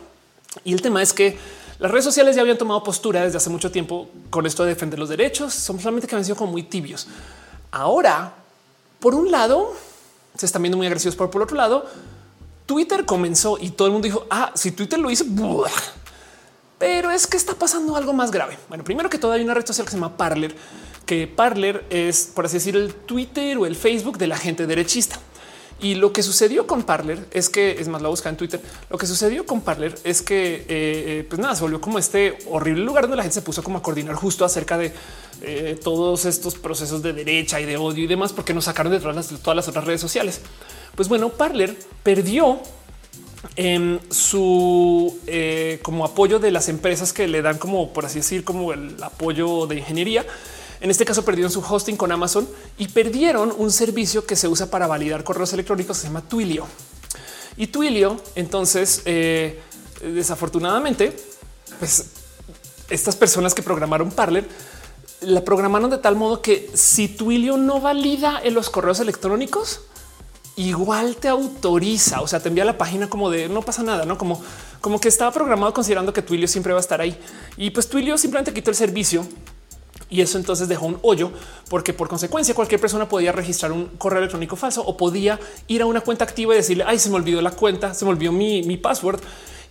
Y 0.64 0.72
el 0.72 0.82
tema 0.82 1.02
es 1.02 1.12
que 1.12 1.36
las 1.78 1.90
redes 1.92 2.04
sociales 2.04 2.34
ya 2.34 2.42
habían 2.42 2.58
tomado 2.58 2.82
postura 2.82 3.22
desde 3.22 3.36
hace 3.36 3.50
mucho 3.50 3.70
tiempo 3.70 4.08
con 4.30 4.46
esto 4.46 4.64
de 4.64 4.70
defender 4.70 4.98
los 4.98 5.08
derechos. 5.08 5.54
Son 5.54 5.78
solamente 5.78 6.08
que 6.08 6.16
han 6.16 6.24
sido 6.24 6.36
como 6.36 6.52
muy 6.52 6.64
tibios. 6.64 7.06
Ahora, 7.70 8.34
por 8.98 9.14
un 9.14 9.30
lado, 9.30 9.74
se 10.36 10.46
están 10.46 10.62
viendo 10.62 10.76
muy 10.76 10.86
agresivos, 10.86 11.14
pero 11.14 11.30
por 11.30 11.42
otro 11.42 11.56
lado, 11.56 11.86
Twitter 12.66 13.04
comenzó 13.06 13.58
y 13.60 13.70
todo 13.70 13.86
el 13.86 13.92
mundo 13.92 14.06
dijo, 14.06 14.26
ah, 14.28 14.50
si 14.54 14.72
Twitter 14.72 14.98
lo 14.98 15.10
hizo, 15.10 15.24
pero 16.78 17.10
es 17.10 17.26
que 17.26 17.36
está 17.36 17.54
pasando 17.54 17.96
algo 17.96 18.12
más 18.12 18.30
grave. 18.30 18.58
Bueno, 18.68 18.84
primero 18.84 19.10
que 19.10 19.18
todo 19.18 19.32
hay 19.32 19.42
una 19.42 19.54
red 19.54 19.66
social 19.66 19.84
que 19.84 19.90
se 19.90 19.96
llama 19.96 20.16
Parler, 20.16 20.54
que 21.06 21.26
Parler 21.26 21.84
es, 21.90 22.30
por 22.34 22.46
así 22.46 22.54
decir, 22.54 22.76
el 22.76 22.94
Twitter 22.94 23.58
o 23.58 23.66
el 23.66 23.76
Facebook 23.76 24.18
de 24.18 24.26
la 24.26 24.36
gente 24.36 24.66
derechista. 24.66 25.18
Y 25.80 25.94
lo 25.94 26.12
que 26.12 26.24
sucedió 26.24 26.66
con 26.66 26.82
Parler 26.82 27.24
es 27.30 27.48
que 27.48 27.80
es 27.80 27.86
más 27.86 28.02
la 28.02 28.08
busca 28.08 28.28
en 28.28 28.36
Twitter. 28.36 28.60
Lo 28.90 28.98
que 28.98 29.06
sucedió 29.06 29.46
con 29.46 29.60
Parler 29.60 29.94
es 30.02 30.22
que 30.22 30.54
eh, 30.54 30.66
eh, 30.68 31.26
pues 31.28 31.40
nada, 31.40 31.54
se 31.54 31.62
volvió 31.62 31.80
como 31.80 32.00
este 32.00 32.36
horrible 32.50 32.82
lugar 32.84 33.04
donde 33.04 33.16
la 33.16 33.22
gente 33.22 33.34
se 33.34 33.42
puso 33.42 33.62
como 33.62 33.78
a 33.78 33.82
coordinar 33.82 34.16
justo 34.16 34.44
acerca 34.44 34.76
de 34.76 34.92
eh, 35.40 35.78
todos 35.82 36.24
estos 36.24 36.56
procesos 36.56 37.00
de 37.00 37.12
derecha 37.12 37.60
y 37.60 37.64
de 37.64 37.76
odio 37.76 38.04
y 38.04 38.06
demás, 38.08 38.32
porque 38.32 38.52
nos 38.52 38.64
sacaron 38.64 38.90
de 38.90 38.98
todas 38.98 39.14
las, 39.14 39.28
todas 39.40 39.54
las 39.54 39.68
otras 39.68 39.84
redes 39.84 40.00
sociales. 40.00 40.40
Pues 40.96 41.08
bueno, 41.08 41.28
Parler 41.28 41.78
perdió 42.02 42.60
en 43.56 44.00
su 44.10 45.18
eh, 45.26 45.78
como 45.82 46.04
apoyo 46.04 46.38
de 46.38 46.50
las 46.50 46.68
empresas 46.68 47.12
que 47.12 47.28
le 47.28 47.42
dan 47.42 47.58
como 47.58 47.92
por 47.92 48.06
así 48.06 48.18
decir 48.18 48.44
como 48.44 48.72
el 48.72 49.02
apoyo 49.02 49.66
de 49.66 49.76
ingeniería. 49.76 50.26
En 50.80 50.90
este 50.90 51.04
caso 51.04 51.24
perdieron 51.24 51.50
su 51.50 51.60
hosting 51.60 51.96
con 51.96 52.12
Amazon 52.12 52.48
y 52.78 52.88
perdieron 52.88 53.52
un 53.56 53.70
servicio 53.72 54.24
que 54.24 54.36
se 54.36 54.46
usa 54.46 54.70
para 54.70 54.86
validar 54.86 55.24
correos 55.24 55.52
electrónicos, 55.52 55.96
se 55.96 56.06
llama 56.06 56.22
Twilio. 56.22 56.66
Y 57.56 57.66
Twilio, 57.66 58.20
entonces, 58.36 59.02
eh, 59.04 59.60
desafortunadamente, 60.00 61.12
pues 61.80 62.04
estas 62.88 63.16
personas 63.16 63.54
que 63.54 63.62
programaron 63.62 64.10
Parler 64.12 64.46
la 65.20 65.44
programaron 65.44 65.90
de 65.90 65.98
tal 65.98 66.14
modo 66.16 66.42
que 66.42 66.70
si 66.74 67.08
Twilio 67.08 67.56
no 67.56 67.80
valida 67.80 68.40
en 68.42 68.54
los 68.54 68.70
correos 68.70 69.00
electrónicos, 69.00 69.80
igual 70.58 71.16
te 71.16 71.28
autoriza, 71.28 72.20
o 72.20 72.26
sea, 72.26 72.40
te 72.40 72.48
envía 72.48 72.64
la 72.64 72.76
página 72.76 73.08
como 73.08 73.30
de 73.30 73.48
no 73.48 73.62
pasa 73.62 73.84
nada, 73.84 74.04
no 74.04 74.18
como, 74.18 74.42
como 74.80 75.00
que 75.00 75.06
estaba 75.06 75.30
programado 75.30 75.72
considerando 75.72 76.12
que 76.12 76.20
Twilio 76.20 76.48
siempre 76.48 76.72
va 76.72 76.80
a 76.80 76.80
estar 76.80 77.00
ahí. 77.00 77.16
Y 77.56 77.70
pues 77.70 77.88
Twilio 77.88 78.18
simplemente 78.18 78.52
quitó 78.52 78.70
el 78.70 78.76
servicio 78.76 79.24
y 80.10 80.20
eso 80.20 80.38
entonces 80.38 80.68
dejó 80.68 80.86
un 80.86 80.98
hoyo 81.02 81.30
porque 81.68 81.92
por 81.92 82.08
consecuencia 82.08 82.54
cualquier 82.54 82.80
persona 82.80 83.08
podía 83.08 83.32
registrar 83.32 83.72
un 83.72 83.86
correo 83.98 84.18
electrónico 84.20 84.56
falso 84.56 84.82
o 84.82 84.96
podía 84.96 85.38
ir 85.66 85.82
a 85.82 85.86
una 85.86 86.00
cuenta 86.00 86.24
activa 86.24 86.54
y 86.54 86.56
decirle 86.56 86.84
ay 86.86 86.98
se 86.98 87.10
me 87.10 87.16
olvidó 87.16 87.42
la 87.42 87.50
cuenta, 87.50 87.94
se 87.94 88.04
me 88.04 88.10
olvidó 88.10 88.32
mi, 88.32 88.62
mi 88.62 88.76
password 88.76 89.20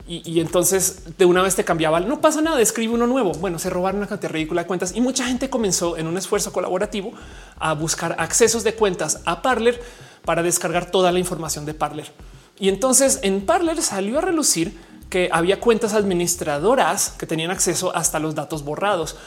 y, 0.10 0.40
entonces 0.40 1.18
de 1.18 1.26
una 1.26 1.42
vez 1.42 1.56
te 1.56 1.66
cambiaba. 1.66 2.00
No 2.00 2.22
pasa 2.22 2.40
nada, 2.40 2.62
escribe 2.62 2.94
uno 2.94 3.08
nuevo. 3.08 3.34
Bueno, 3.34 3.60
se 3.60 3.70
robaron 3.70 3.98
una 3.98 4.08
cantidad 4.08 4.32
ridícula 4.32 4.62
de 4.62 4.68
cuentas 4.68 4.96
y 4.96 5.02
mucha 5.02 5.26
gente 5.26 5.50
comenzó 5.50 5.98
en 5.98 6.08
un 6.08 6.18
esfuerzo 6.18 6.54
colaborativo 6.54 7.12
a 7.60 7.74
buscar 7.74 8.16
accesos 8.18 8.64
de 8.64 8.74
cuentas 8.74 9.22
a 9.26 9.42
Parler 9.42 9.82
para 10.24 10.44
descargar 10.44 10.92
toda 10.92 11.12
la 11.12 11.20
información 11.20 11.66
de 11.66 11.74
Parler. 11.74 12.10
Y 12.58 12.70
entonces 12.70 13.20
en 13.22 13.46
Parler 13.46 13.82
salió 13.82 14.20
a 14.20 14.22
relucir 14.22 14.80
que 15.10 15.30
había 15.32 15.60
cuentas 15.60 15.94
administradoras 15.94 17.10
que 17.18 17.26
tenían 17.26 17.52
acceso 17.52 17.94
hasta 17.94 18.20
los 18.20 18.34
datos 18.34 18.64
borrados. 18.64 19.18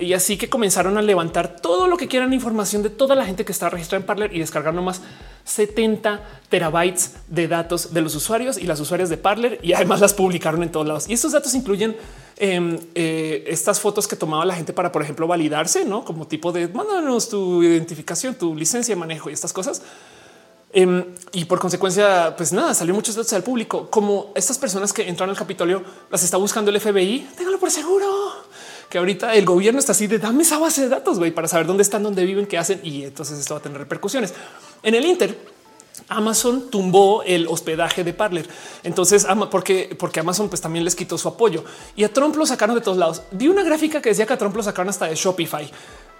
Y 0.00 0.14
así 0.14 0.36
que 0.36 0.48
comenzaron 0.48 0.96
a 0.96 1.02
levantar 1.02 1.60
todo 1.60 1.86
lo 1.86 1.96
que 1.96 2.08
quieran 2.08 2.32
información 2.32 2.82
de 2.82 2.90
toda 2.90 3.14
la 3.14 3.24
gente 3.24 3.44
que 3.44 3.52
está 3.52 3.68
registrada 3.68 4.00
en 4.00 4.06
Parler 4.06 4.34
y 4.34 4.40
descargar 4.40 4.72
nomás 4.72 5.02
70 5.44 6.20
terabytes 6.48 7.16
de 7.28 7.48
datos 7.48 7.92
de 7.92 8.00
los 8.00 8.14
usuarios 8.14 8.56
y 8.56 8.64
las 8.64 8.80
usuarias 8.80 9.08
de 9.10 9.16
Parler 9.16 9.58
y 9.62 9.72
además 9.74 10.00
las 10.00 10.14
publicaron 10.14 10.62
en 10.62 10.72
todos 10.72 10.86
lados. 10.86 11.08
Y 11.08 11.12
estos 11.12 11.32
datos 11.32 11.54
incluyen 11.54 11.96
em, 12.38 12.78
eh, 12.94 13.44
estas 13.46 13.78
fotos 13.80 14.08
que 14.08 14.16
tomaba 14.16 14.44
la 14.44 14.54
gente 14.54 14.72
para, 14.72 14.90
por 14.90 15.02
ejemplo, 15.02 15.26
validarse, 15.26 15.84
no 15.84 16.04
como 16.04 16.26
tipo 16.26 16.50
de 16.52 16.68
mándanos 16.68 17.28
tu 17.28 17.62
identificación, 17.62 18.34
tu 18.34 18.54
licencia 18.54 18.94
de 18.94 18.98
manejo 18.98 19.28
y 19.28 19.34
estas 19.34 19.52
cosas. 19.52 19.82
Em, 20.72 21.04
y 21.32 21.44
por 21.46 21.58
consecuencia, 21.58 22.34
pues 22.36 22.52
nada, 22.52 22.74
salió 22.74 22.94
muchos 22.94 23.16
datos 23.16 23.32
al 23.32 23.42
público, 23.42 23.90
como 23.90 24.32
estas 24.36 24.56
personas 24.56 24.92
que 24.92 25.08
entraron 25.08 25.30
al 25.30 25.36
Capitolio 25.36 25.82
las 26.10 26.22
está 26.22 26.36
buscando 26.36 26.70
el 26.70 26.80
FBI. 26.80 27.28
Téngalo 27.36 27.58
por 27.58 27.70
seguro 27.70 28.39
que 28.90 28.98
ahorita 28.98 29.34
el 29.34 29.46
gobierno 29.46 29.78
está 29.78 29.92
así 29.92 30.06
de 30.08 30.18
dame 30.18 30.42
esa 30.42 30.58
base 30.58 30.82
de 30.82 30.88
datos 30.88 31.18
güey, 31.18 31.30
para 31.30 31.48
saber 31.48 31.66
dónde 31.66 31.82
están, 31.82 32.02
dónde 32.02 32.24
viven, 32.26 32.46
qué 32.46 32.58
hacen. 32.58 32.80
Y 32.82 33.04
entonces 33.04 33.38
esto 33.38 33.54
va 33.54 33.60
a 33.60 33.62
tener 33.62 33.78
repercusiones 33.78 34.34
en 34.82 34.94
el 34.94 35.06
Inter. 35.06 35.38
Amazon 36.08 36.70
tumbó 36.70 37.22
el 37.22 37.46
hospedaje 37.46 38.02
de 38.02 38.12
Parler. 38.12 38.48
Entonces, 38.82 39.26
porque, 39.50 39.94
porque 39.98 40.20
Amazon 40.20 40.48
pues 40.48 40.60
también 40.60 40.84
les 40.84 40.96
quitó 40.96 41.16
su 41.16 41.28
apoyo 41.28 41.64
y 41.94 42.04
a 42.04 42.12
Trump 42.12 42.34
lo 42.36 42.44
sacaron 42.46 42.74
de 42.74 42.82
todos 42.82 42.98
lados. 42.98 43.22
Vi 43.30 43.48
una 43.48 43.62
gráfica 43.62 44.02
que 44.02 44.08
decía 44.08 44.26
que 44.26 44.32
a 44.32 44.38
Trump 44.38 44.56
lo 44.56 44.62
sacaron 44.62 44.90
hasta 44.90 45.06
de 45.06 45.14
Shopify 45.14 45.70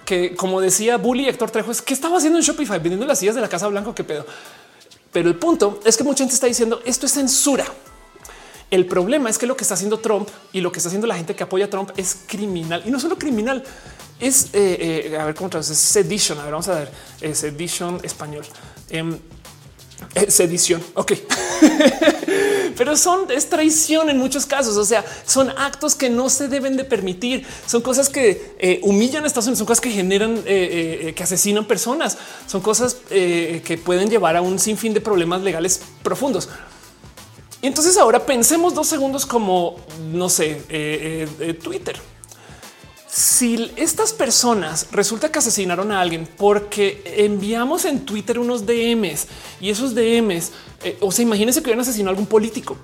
que 0.05 0.35
como 0.35 0.61
decía 0.61 0.97
Bully 0.97 1.29
Héctor 1.29 1.51
Trejo, 1.51 1.71
es 1.71 1.83
que 1.83 1.95
estaba 1.95 2.17
haciendo 2.17 2.39
en 2.39 2.45
Shopify 2.45 2.79
vendiendo 2.79 3.07
las 3.07 3.19
sillas 3.19 3.35
de 3.35 3.41
la 3.41 3.49
Casa 3.49 3.69
Blanca. 3.69 3.95
Qué 3.95 4.03
pedo. 4.05 4.27
Pero 5.13 5.29
el 5.29 5.37
punto 5.37 5.81
es 5.85 5.97
que 5.97 6.05
mucha 6.05 6.19
gente 6.19 6.35
está 6.35 6.47
diciendo 6.47 6.81
esto 6.85 7.07
es 7.07 7.13
censura. 7.13 7.65
El 8.71 8.87
problema 8.87 9.29
es 9.29 9.39
que 9.39 9.47
lo 9.47 9.57
que 9.57 9.65
está 9.65 9.75
haciendo 9.75 9.99
Trump 9.99 10.29
y 10.53 10.61
lo 10.61 10.71
que 10.71 10.79
está 10.79 10.89
haciendo 10.89 11.07
la 11.07 11.17
gente 11.17 11.35
que 11.35 11.43
apoya 11.43 11.65
a 11.65 11.71
Trump 11.71 11.91
es 11.97 12.19
criminal 12.27 12.83
y 12.87 12.91
no 12.91 13.01
solo 13.01 13.19
criminal, 13.19 13.65
es 14.21 14.51
eh, 14.53 15.11
eh, 15.13 15.19
a 15.19 15.25
ver 15.25 15.35
cómo 15.35 15.51
traduce 15.51 15.75
sedition. 15.75 16.39
A 16.39 16.43
ver, 16.43 16.53
vamos 16.53 16.69
a 16.69 16.75
ver 16.75 16.91
es 17.21 17.39
sedition 17.39 18.01
español. 18.05 18.45
Em, 18.89 19.19
sedición. 20.29 20.83
Ok, 20.95 21.13
pero 22.77 22.97
son 22.97 23.31
es 23.31 23.49
traición 23.49 24.11
en 24.11 24.19
muchos 24.19 24.47
casos. 24.47 24.77
O 24.77 24.85
sea, 24.85 25.05
son 25.27 25.51
actos 25.51 25.95
que 25.95 26.11
no 26.11 26.29
se 26.29 26.49
deben 26.49 26.77
de 26.77 26.85
permitir. 26.85 27.47
Son 27.67 27.83
cosas 27.83 28.09
que 28.09 28.55
eh, 28.59 28.81
humillan 28.83 29.25
a 29.25 29.27
Estados 29.27 29.47
Unidos, 29.47 29.59
son 29.59 29.67
cosas 29.67 29.81
que 29.81 29.91
generan, 29.91 30.39
eh, 30.39 31.09
eh, 31.09 31.15
que 31.15 31.23
asesinan 31.23 31.67
personas, 31.67 32.19
son 32.47 32.61
cosas 32.61 32.97
que 33.09 33.81
pueden 33.85 34.11
llevar 34.11 34.37
a 34.37 34.43
un 34.43 34.59
sinfín 34.59 34.95
de 34.95 35.01
problemas 35.01 35.43
legales 35.43 35.81
profundos. 36.03 36.49
Y 37.63 37.67
entonces 37.67 37.97
ahora 37.99 38.25
pensemos 38.25 38.75
dos 38.75 38.87
segundos 38.89 39.27
como 39.27 39.77
no 40.13 40.29
sé, 40.29 41.59
Twitter 41.63 42.01
si 43.11 43.73
estas 43.77 44.13
personas 44.13 44.87
resulta 44.93 45.33
que 45.33 45.41
asesinaron 45.41 45.91
a 45.91 46.01
alguien 46.01 46.29
porque 46.37 47.03
enviamos 47.05 47.85
en 47.85 48.05
Twitter 48.07 48.39
unos 48.39 48.65
DMs 48.65 49.27
y 49.61 49.71
esos 49.71 49.95
DMs, 49.95 50.53
eh, 50.85 50.97
o 51.01 51.11
sea, 51.11 51.25
imagínense 51.25 51.61
que 51.61 51.67
hubieran 51.67 51.81
asesinado 51.81 52.11
a 52.11 52.13
algún 52.13 52.27
político 52.27 52.77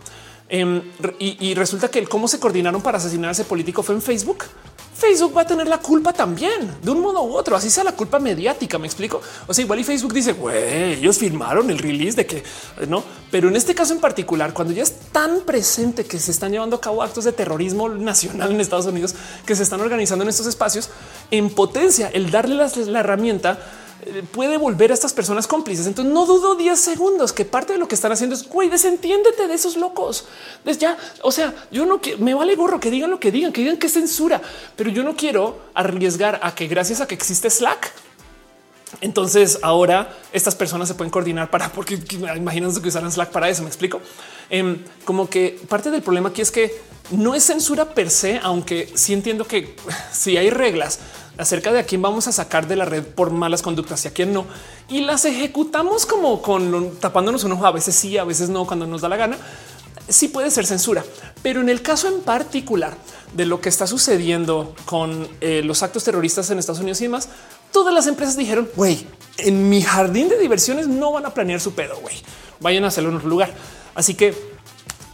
em, 0.48 0.82
y, 1.20 1.48
y, 1.48 1.54
resulta 1.54 1.88
que 1.88 2.00
el 2.00 2.08
cómo 2.08 2.26
se 2.26 2.40
coordinaron 2.40 2.82
para 2.82 2.98
asesinar 2.98 3.28
a 3.28 3.32
ese 3.32 3.44
político 3.44 3.82
fue 3.82 3.94
en 3.94 4.02
Facebook. 4.02 4.44
Facebook 4.96 5.36
va 5.36 5.42
a 5.42 5.46
tener 5.46 5.68
la 5.68 5.78
culpa 5.78 6.12
también 6.12 6.70
de 6.82 6.90
un 6.90 7.00
modo 7.00 7.22
u 7.22 7.34
otro, 7.36 7.54
así 7.54 7.68
sea 7.68 7.84
la 7.84 7.92
culpa 7.92 8.18
mediática. 8.18 8.78
Me 8.78 8.86
explico. 8.86 9.20
O 9.46 9.52
sea, 9.52 9.62
igual 9.62 9.80
y 9.80 9.84
Facebook 9.84 10.14
dice, 10.14 10.32
güey, 10.32 10.94
ellos 10.94 11.18
firmaron 11.18 11.68
el 11.70 11.78
release 11.78 12.16
de 12.16 12.26
que 12.26 12.42
no, 12.88 13.04
pero 13.30 13.48
en 13.48 13.56
este 13.56 13.74
caso 13.74 13.92
en 13.92 14.00
particular, 14.00 14.54
cuando 14.54 14.72
ya 14.72 14.82
es 14.82 14.96
tan 15.12 15.42
presente 15.42 16.04
que 16.04 16.18
se 16.18 16.30
están 16.30 16.50
llevando 16.50 16.76
a 16.76 16.80
cabo 16.80 17.02
actos 17.02 17.24
de 17.24 17.32
terrorismo 17.32 17.90
nacional 17.90 18.52
en 18.52 18.60
Estados 18.60 18.86
Unidos 18.86 19.14
que 19.44 19.54
se 19.54 19.64
están 19.64 19.82
organizando 19.82 20.22
en 20.22 20.30
estos 20.30 20.46
espacios 20.46 20.88
en 21.30 21.50
potencia, 21.50 22.08
el 22.12 22.30
darle 22.30 22.56
la 22.56 23.00
herramienta 23.00 23.52
eh, 23.52 23.85
puede 24.32 24.56
volver 24.56 24.90
a 24.90 24.94
estas 24.94 25.12
personas 25.12 25.46
cómplices. 25.46 25.86
Entonces 25.86 26.12
no 26.12 26.26
dudo 26.26 26.54
10 26.54 26.78
segundos 26.78 27.32
que 27.32 27.44
parte 27.44 27.72
de 27.72 27.78
lo 27.78 27.88
que 27.88 27.94
están 27.94 28.12
haciendo 28.12 28.34
es 28.34 28.48
güey, 28.48 28.68
desentiéndete 28.68 29.48
de 29.48 29.54
esos 29.54 29.76
locos. 29.76 30.26
Desde 30.64 30.80
ya, 30.80 30.96
o 31.22 31.32
sea, 31.32 31.54
yo 31.70 31.86
no 31.86 32.00
me 32.18 32.34
vale 32.34 32.54
gorro 32.54 32.80
que 32.80 32.90
digan 32.90 33.10
lo 33.10 33.20
que 33.20 33.30
digan, 33.30 33.52
que 33.52 33.62
digan 33.62 33.76
que 33.76 33.88
censura, 33.88 34.40
pero 34.76 34.90
yo 34.90 35.02
no 35.02 35.16
quiero 35.16 35.58
arriesgar 35.74 36.40
a 36.42 36.54
que 36.54 36.66
gracias 36.66 37.00
a 37.00 37.06
que 37.06 37.14
existe 37.14 37.50
Slack 37.50 37.92
Entonces 39.00 39.58
ahora 39.62 40.16
estas 40.32 40.54
personas 40.54 40.88
se 40.88 40.94
pueden 40.94 41.10
coordinar 41.10 41.50
para 41.50 41.72
porque 41.72 41.98
imagínense 42.36 42.80
que 42.80 42.88
usaran 42.88 43.10
Slack 43.10 43.30
para 43.30 43.48
eso. 43.48 43.62
Me 43.62 43.68
explico 43.68 44.00
em, 44.50 44.84
como 45.04 45.28
que 45.28 45.60
parte 45.68 45.90
del 45.90 46.02
problema 46.02 46.28
aquí 46.28 46.42
es 46.42 46.50
que 46.50 46.96
no 47.10 47.34
es 47.34 47.44
censura 47.44 47.94
per 47.94 48.10
se, 48.10 48.38
aunque 48.42 48.92
sí 48.94 49.12
entiendo 49.12 49.46
que 49.46 49.76
si 50.12 50.36
hay 50.36 50.50
reglas 50.50 51.00
acerca 51.38 51.72
de 51.72 51.80
a 51.80 51.84
quién 51.84 52.02
vamos 52.02 52.26
a 52.28 52.32
sacar 52.32 52.66
de 52.66 52.76
la 52.76 52.84
red 52.84 53.04
por 53.04 53.30
malas 53.30 53.62
conductas 53.62 54.04
y 54.04 54.08
a 54.08 54.12
quién 54.12 54.32
no, 54.32 54.46
y 54.88 55.00
las 55.00 55.24
ejecutamos 55.24 56.06
como 56.06 56.42
con 56.42 56.96
tapándonos 56.98 57.44
un 57.44 57.52
ojo. 57.52 57.66
A 57.66 57.72
veces 57.72 57.94
sí, 57.94 58.18
a 58.18 58.24
veces 58.24 58.48
no, 58.48 58.66
cuando 58.66 58.86
nos 58.86 59.00
da 59.00 59.08
la 59.08 59.16
gana. 59.16 59.36
Sí 60.08 60.28
puede 60.28 60.52
ser 60.52 60.66
censura, 60.66 61.04
pero 61.42 61.60
en 61.60 61.68
el 61.68 61.82
caso 61.82 62.06
en 62.06 62.20
particular 62.20 62.96
de 63.34 63.44
lo 63.44 63.60
que 63.60 63.68
está 63.68 63.88
sucediendo 63.88 64.76
con 64.84 65.28
eh, 65.40 65.62
los 65.64 65.82
actos 65.82 66.04
terroristas 66.04 66.48
en 66.50 66.60
Estados 66.60 66.80
Unidos 66.80 67.00
y 67.00 67.04
demás, 67.04 67.28
todas 67.72 67.92
las 67.92 68.06
empresas 68.06 68.36
dijeron, 68.36 68.68
güey, 68.76 69.04
en 69.38 69.68
mi 69.68 69.82
jardín 69.82 70.28
de 70.28 70.38
diversiones 70.38 70.86
no 70.86 71.10
van 71.10 71.26
a 71.26 71.34
planear 71.34 71.60
su 71.60 71.74
pedo, 71.74 71.98
güey, 72.00 72.14
vayan 72.60 72.84
a 72.84 72.88
hacerlo 72.88 73.10
en 73.10 73.16
otro 73.16 73.28
lugar. 73.28 73.52
Así 73.96 74.14
que 74.14 74.55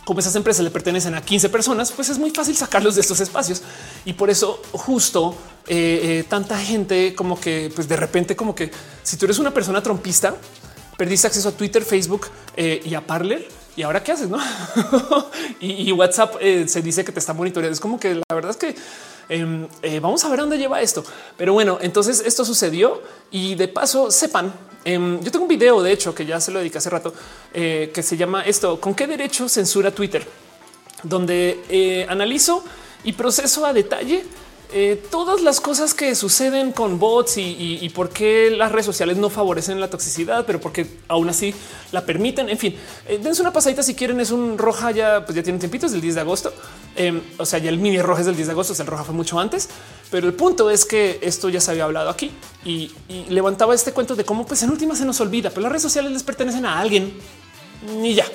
como 0.04 0.20
esas 0.20 0.34
empresas 0.34 0.64
le 0.64 0.70
pertenecen 0.70 1.14
a 1.14 1.22
15 1.22 1.48
personas, 1.48 1.92
pues 1.92 2.08
es 2.08 2.18
muy 2.18 2.30
fácil 2.30 2.56
sacarlos 2.56 2.94
de 2.96 3.00
estos 3.02 3.20
espacios. 3.20 3.62
Y 4.04 4.14
por 4.14 4.30
eso 4.30 4.60
justo 4.72 5.36
eh, 5.68 6.00
eh, 6.02 6.24
tanta 6.28 6.58
gente 6.58 7.14
como 7.14 7.40
que 7.40 7.70
pues 7.74 7.88
de 7.88 7.96
repente 7.96 8.34
como 8.34 8.54
que 8.54 8.70
si 9.02 9.16
tú 9.16 9.26
eres 9.26 9.38
una 9.38 9.52
persona 9.52 9.82
trompista, 9.82 10.34
perdiste 10.96 11.28
acceso 11.28 11.50
a 11.50 11.52
Twitter, 11.52 11.84
Facebook 11.84 12.26
eh, 12.56 12.80
y 12.84 12.94
a 12.94 13.06
Parler. 13.06 13.46
Y 13.74 13.82
ahora 13.82 14.02
qué 14.02 14.12
haces? 14.12 14.28
No? 14.28 14.38
y, 15.60 15.90
WhatsApp 15.92 16.34
se 16.66 16.82
dice 16.82 17.04
que 17.04 17.12
te 17.12 17.20
está 17.20 17.32
monitoreando. 17.32 17.72
Es 17.72 17.80
como 17.80 17.98
que 17.98 18.16
la 18.16 18.34
verdad 18.34 18.50
es 18.50 18.58
que 18.58 18.74
em, 19.28 19.68
vamos 20.00 20.24
a 20.24 20.28
ver 20.28 20.40
dónde 20.40 20.58
lleva 20.58 20.80
esto. 20.80 21.04
Pero 21.36 21.52
bueno, 21.52 21.78
entonces 21.80 22.22
esto 22.24 22.44
sucedió 22.44 23.02
y 23.30 23.54
de 23.54 23.68
paso 23.68 24.10
sepan 24.10 24.52
Em, 24.84 25.20
yo 25.22 25.30
tengo 25.30 25.44
un 25.44 25.48
video, 25.48 25.82
de 25.82 25.92
hecho, 25.92 26.14
que 26.14 26.26
ya 26.26 26.40
se 26.40 26.50
lo 26.50 26.58
dediqué 26.58 26.78
hace 26.78 26.90
rato, 26.90 27.14
eh, 27.54 27.90
que 27.94 28.02
se 28.02 28.16
llama 28.16 28.42
esto, 28.42 28.80
¿con 28.80 28.94
qué 28.94 29.06
derecho 29.06 29.48
censura 29.48 29.92
Twitter? 29.92 30.26
Donde 31.04 31.62
eh, 31.68 32.06
analizo 32.08 32.64
y 33.04 33.12
proceso 33.12 33.64
a 33.64 33.72
detalle 33.72 34.24
eh, 34.74 35.02
todas 35.10 35.42
las 35.42 35.60
cosas 35.60 35.94
que 35.94 36.14
suceden 36.14 36.72
con 36.72 36.98
bots 36.98 37.36
y, 37.36 37.90
por 37.94 38.10
qué 38.10 38.50
las 38.50 38.72
redes 38.72 38.86
sociales 38.86 39.16
no 39.16 39.30
favorecen 39.30 39.80
la 39.80 39.90
toxicidad, 39.90 40.44
pero 40.46 40.60
porque 40.60 40.86
aún 41.08 41.28
así 41.28 41.54
la 41.90 42.04
permiten. 42.04 42.48
En 42.48 42.58
fin, 42.58 42.76
dense 43.22 43.42
una 43.42 43.52
pasadita 43.52 43.82
si 43.82 43.94
quieren. 43.94 44.20
Es 44.20 44.30
un 44.30 44.58
roja 44.58 44.90
ya, 44.90 45.24
pues 45.24 45.36
ya 45.36 45.42
tiene 45.42 45.58
tiempitos 45.58 45.92
del 45.92 46.00
10 46.00 46.14
de 46.14 46.20
agosto. 46.20 46.52
Em, 46.96 47.20
o 47.38 47.46
sea, 47.46 47.58
ya 47.58 47.70
el 47.70 47.78
mini 47.78 48.00
roja 48.00 48.20
es 48.20 48.26
del 48.26 48.36
10 48.36 48.48
de 48.48 48.52
agosto. 48.52 48.72
O 48.72 48.76
sea, 48.76 48.84
el 48.84 48.90
roja 48.90 49.04
fue 49.04 49.14
mucho 49.14 49.38
antes. 49.38 49.68
Pero 50.12 50.26
el 50.26 50.34
punto 50.34 50.70
es 50.70 50.84
que 50.84 51.18
esto 51.22 51.48
ya 51.48 51.58
se 51.58 51.70
había 51.70 51.84
hablado 51.84 52.10
aquí 52.10 52.30
y, 52.66 52.90
levantaba 53.30 53.74
este 53.74 53.92
cuento 53.92 54.14
de 54.14 54.24
cómo 54.24 54.46
pues 54.46 54.62
en 54.62 54.70
última 54.70 54.94
se 54.94 55.06
nos 55.06 55.20
olvida, 55.22 55.48
pero 55.48 55.62
las 55.62 55.72
redes 55.72 55.82
sociales 55.82 56.12
les 56.12 56.22
pertenecen 56.22 56.66
a 56.66 56.78
alguien 56.78 57.14
y 58.02 58.14
ya. 58.14 58.26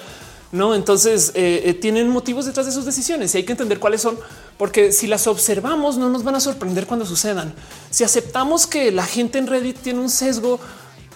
No, 0.51 0.73
entonces 0.73 1.31
eh, 1.35 1.63
eh, 1.65 1.73
tienen 1.73 2.09
motivos 2.09 2.45
detrás 2.45 2.65
de 2.65 2.71
sus 2.71 2.85
decisiones 2.85 3.33
y 3.33 3.39
hay 3.39 3.43
que 3.43 3.51
entender 3.51 3.79
cuáles 3.79 4.01
son, 4.01 4.17
porque 4.57 4.91
si 4.93 5.07
las 5.07 5.27
observamos 5.27 5.97
no 5.97 6.09
nos 6.09 6.23
van 6.23 6.35
a 6.35 6.39
sorprender 6.39 6.87
cuando 6.87 7.05
sucedan. 7.05 7.53
Si 7.89 8.03
aceptamos 8.03 8.65
que 8.65 8.91
la 8.91 9.05
gente 9.05 9.39
en 9.39 9.47
Reddit 9.47 9.77
tiene 9.77 9.99
un 9.99 10.09
sesgo 10.09 10.59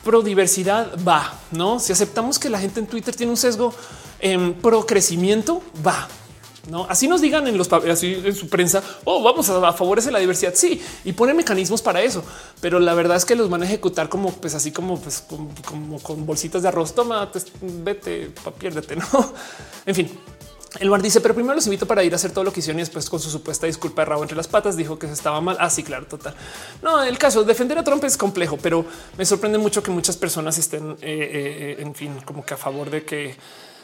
pro 0.03 0.22
diversidad, 0.22 0.92
va, 1.08 1.40
no? 1.51 1.80
Si 1.80 1.93
aceptamos 1.93 2.40
que 2.40 2.50
la 2.50 2.60
gente 2.60 2.80
en 2.80 2.88
Twitter 2.88 3.16
tiene 3.16 3.32
un 3.32 3.38
sesgo 3.38 3.74
en 4.19 4.53
pro 4.53 4.85
crecimiento, 4.85 5.61
va. 5.85 6.08
No, 6.69 6.85
así 6.90 7.07
nos 7.07 7.22
digan 7.22 7.48
en 7.48 7.57
los 7.57 7.72
así 7.73 8.22
en 8.23 8.35
su 8.35 8.48
prensa. 8.48 8.83
Oh, 9.03 9.23
vamos 9.23 9.49
a, 9.49 9.73
favorecer 9.73 10.14
la 10.14 10.19
diversidad. 10.19 10.53
Sí, 10.56 10.81
y 11.03 11.14
pone 11.14 11.33
mecanismos 11.33 11.81
para 11.81 12.01
eso, 12.01 12.23
pero 12.59 12.80
la 12.80 12.93
verdad 12.93 13.17
es 13.17 13.25
que 13.25 13.35
los 13.35 13.49
van 13.49 13.64
a 13.64 13.65
ejecutar 13.65 14.09
como, 14.09 14.31
pues 14.31 14.53
así 14.53 14.72
como, 14.72 14.99
pues 14.99 15.23
como, 15.65 15.99
con 16.01 16.25
bolsitas 16.25 16.61
de 16.61 16.67
arroz. 16.67 16.93
Toma, 16.93 17.30
vete, 17.61 18.31
piérdete. 18.59 18.95
No, 19.01 19.33
en 19.85 19.95
fin. 19.95 20.19
El 20.80 20.90
bar 20.90 21.01
dice, 21.01 21.19
pero 21.19 21.33
primero 21.33 21.56
los 21.56 21.65
invito 21.65 21.85
para 21.85 22.01
ir 22.03 22.14
a 22.14 22.15
hacer 22.15 22.31
todo 22.31 22.45
lo 22.45 22.53
que 22.53 22.61
hicieron 22.61 22.80
y 22.80 22.83
después 22.83 23.09
con 23.09 23.19
su 23.19 23.30
supuesta 23.30 23.67
disculpa 23.67 24.03
de 24.03 24.06
rabo 24.06 24.22
entre 24.22 24.38
las 24.38 24.48
patas 24.48 24.77
dijo 24.77 24.98
que 24.98 25.07
se 25.07 25.14
estaba 25.14 25.41
mal. 25.41 25.57
Así, 25.59 25.81
ah, 25.81 25.85
claro, 25.85 26.06
total. 26.06 26.33
No, 26.81 27.03
el 27.03 27.17
caso 27.17 27.43
defender 27.43 27.77
a 27.77 27.83
Trump 27.83 28.03
es 28.06 28.15
complejo, 28.15 28.57
pero 28.61 28.85
me 29.17 29.25
sorprende 29.25 29.57
mucho 29.57 29.83
que 29.83 29.91
muchas 29.91 30.15
personas 30.15 30.57
estén, 30.57 30.91
eh, 30.91 30.95
eh, 31.01 31.75
en 31.80 31.93
fin, 31.93 32.22
como 32.23 32.45
que 32.45 32.53
a 32.53 32.57
favor 32.57 32.90
de 32.90 33.03
que 33.03 33.35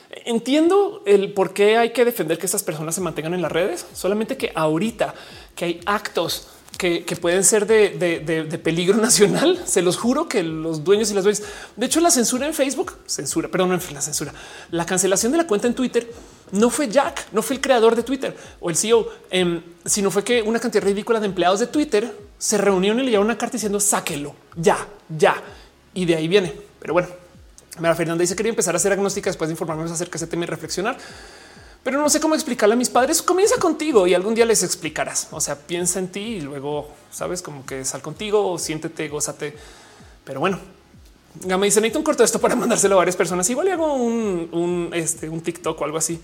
Entiendo 0.10 1.04
el 1.06 1.34
por 1.34 1.54
qué 1.54 1.78
hay 1.78 1.92
que 1.92 2.06
defender 2.06 2.38
que 2.38 2.46
estas 2.46 2.64
personas 2.64 2.96
se 2.96 3.02
mantengan 3.02 3.34
en 3.34 3.42
las 3.42 3.52
redes, 3.52 3.86
solamente 3.94 4.38
que 4.38 4.52
ahorita 4.56 5.14
que 5.56 5.66
hay 5.66 5.82
actos 5.86 6.48
que, 6.78 7.18
pueden 7.20 7.44
ser 7.44 7.66
de, 7.66 8.60
peligro 8.64 8.98
nacional. 9.02 9.62
Se 9.66 9.82
los 9.82 9.98
juro 9.98 10.28
que 10.30 10.44
los 10.44 10.84
dueños 10.84 11.12
y 11.12 11.14
las 11.14 11.24
dueñas. 11.24 11.44
De 11.76 11.86
hecho, 11.86 12.00
la 12.00 12.12
censura 12.12 12.46
en 12.46 12.54
Facebook, 12.54 12.98
censura, 13.06 13.50
perdón, 13.50 13.70
no 13.70 13.80
la 13.94 14.02
censura, 14.02 14.34
la 14.72 14.86
cancelación 14.86 15.32
de 15.32 15.40
la 15.40 15.48
cuenta 15.48 15.68
en 15.68 15.74
Twitter 15.74 16.12
no 16.52 16.70
fue 16.70 16.88
Jack, 16.88 17.28
no 17.34 17.42
fue 17.42 17.58
el 17.58 17.62
creador 17.62 17.96
de 17.96 18.04
Twitter 18.04 18.36
o 18.62 18.70
el 18.70 18.78
CEO, 18.78 19.10
em, 19.30 19.62
sino 19.84 20.12
fue 20.12 20.24
que 20.24 20.42
una 20.42 20.60
cantidad 20.60 20.84
ridícula 20.84 21.20
de 21.20 21.26
empleados 21.26 21.60
de 21.60 21.68
Twitter 21.68 22.16
se 22.38 22.58
reunieron 22.58 23.00
y 23.00 23.04
le 23.04 23.10
llevaron 23.12 23.28
una 23.28 23.38
carta 23.38 23.54
diciendo 23.54 23.80
sáquelo 23.80 24.36
ya, 24.56 24.78
ya. 25.10 25.42
Y 25.94 26.06
de 26.06 26.16
ahí 26.16 26.28
viene. 26.28 26.54
Pero 26.80 26.94
bueno, 26.94 27.10
Mara 27.80 27.96
Fernanda 27.96 28.22
dice 28.22 28.36
quería 28.36 28.52
empezar 28.52 28.76
a 28.76 28.78
hacer 28.78 28.92
agnóstica 28.92 29.30
después 29.30 29.48
de 29.48 29.54
informarme 29.54 29.84
acerca 29.84 30.14
de 30.14 30.18
ese 30.18 30.28
tema 30.28 30.44
y 30.44 30.48
reflexionar, 30.48 30.98
pero 31.84 32.00
no 32.02 32.10
sé 32.10 32.20
cómo 32.20 32.36
explicarle 32.36 32.74
a 32.74 32.78
mis 32.78 32.90
padres. 32.90 33.22
Comienza 33.22 33.58
contigo 33.58 34.08
y 34.08 34.14
algún 34.14 34.36
día 34.36 34.46
les 34.46 34.64
explicarás. 34.64 35.28
O 35.32 35.40
sea, 35.40 35.56
piensa 35.56 36.00
en 36.00 36.10
ti 36.10 36.20
y 36.20 36.42
luego 36.42 36.90
sabes 37.12 37.42
como 37.42 37.66
que 37.66 37.86
sal 37.86 38.02
contigo, 38.02 38.52
o 38.52 38.60
siéntete, 38.60 39.08
gózate. 39.08 39.56
Pero 40.26 40.42
bueno, 40.42 40.60
me 41.46 41.54
dice 41.66 41.80
necesito 41.80 42.00
un 42.00 42.04
corto 42.04 42.24
esto 42.24 42.40
para 42.40 42.56
mandárselo 42.58 42.96
a 42.96 42.98
varias 42.98 43.16
personas. 43.16 43.50
Igual 43.50 43.70
hago 43.70 43.94
un, 43.94 44.50
un, 44.52 44.90
este, 44.94 45.30
un 45.30 45.42
TikTok 45.42 45.80
o 45.80 45.86
algo 45.86 45.98
así. 45.98 46.20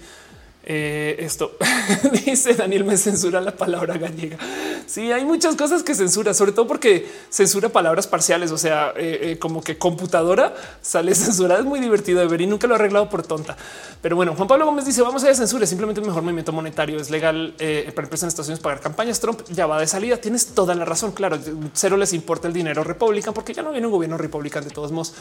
Eh, 0.65 1.17
esto 1.19 1.57
dice 2.25 2.53
Daniel 2.53 2.85
me 2.85 2.95
censura 2.95 3.41
la 3.41 3.51
palabra 3.51 3.97
gallega. 3.97 4.37
Sí, 4.85 5.11
hay 5.11 5.25
muchas 5.25 5.55
cosas 5.55 5.83
que 5.83 5.93
censura, 5.93 6.33
sobre 6.33 6.53
todo 6.53 6.67
porque 6.67 7.05
censura 7.29 7.69
palabras 7.69 8.07
parciales. 8.07 8.51
O 8.51 8.57
sea, 8.57 8.93
eh, 8.95 9.19
eh, 9.21 9.39
como 9.39 9.61
que 9.61 9.77
computadora 9.77 10.53
sale 10.81 11.15
censurada. 11.15 11.59
Es 11.59 11.65
muy 11.65 11.79
divertido 11.79 12.19
de 12.19 12.27
ver 12.27 12.41
y 12.41 12.47
nunca 12.47 12.67
lo 12.67 12.75
he 12.75 12.77
arreglado 12.77 13.09
por 13.09 13.23
tonta. 13.23 13.57
Pero 14.01 14.15
bueno, 14.15 14.35
Juan 14.35 14.47
Pablo 14.47 14.65
Gómez 14.65 14.85
dice 14.85 15.01
vamos 15.01 15.23
a 15.23 15.27
ir 15.27 15.31
a 15.33 15.35
censura. 15.35 15.65
Simplemente 15.65 15.99
un 15.99 16.07
mejor 16.07 16.23
movimiento 16.23 16.53
monetario. 16.53 16.97
Es 16.97 17.09
legal 17.09 17.55
para 17.57 18.05
empresas 18.05 18.23
en 18.23 18.27
Estados 18.29 18.47
Unidos 18.47 18.61
pagar 18.61 18.79
campañas. 18.79 19.19
Trump 19.19 19.41
ya 19.49 19.67
va 19.67 19.79
de 19.79 19.87
salida. 19.87 20.17
Tienes 20.17 20.47
toda 20.47 20.75
la 20.75 20.85
razón. 20.85 21.11
Claro, 21.11 21.37
cero 21.73 21.97
les 21.97 22.13
importa 22.13 22.47
el 22.47 22.53
dinero 22.53 22.83
republicano 22.83 23.33
porque 23.33 23.53
ya 23.53 23.63
no 23.63 23.71
viene 23.71 23.87
un 23.87 23.93
gobierno 23.93 24.17
republicano 24.17 24.65
de 24.65 24.71
todos 24.71 24.91
modos. 24.91 25.13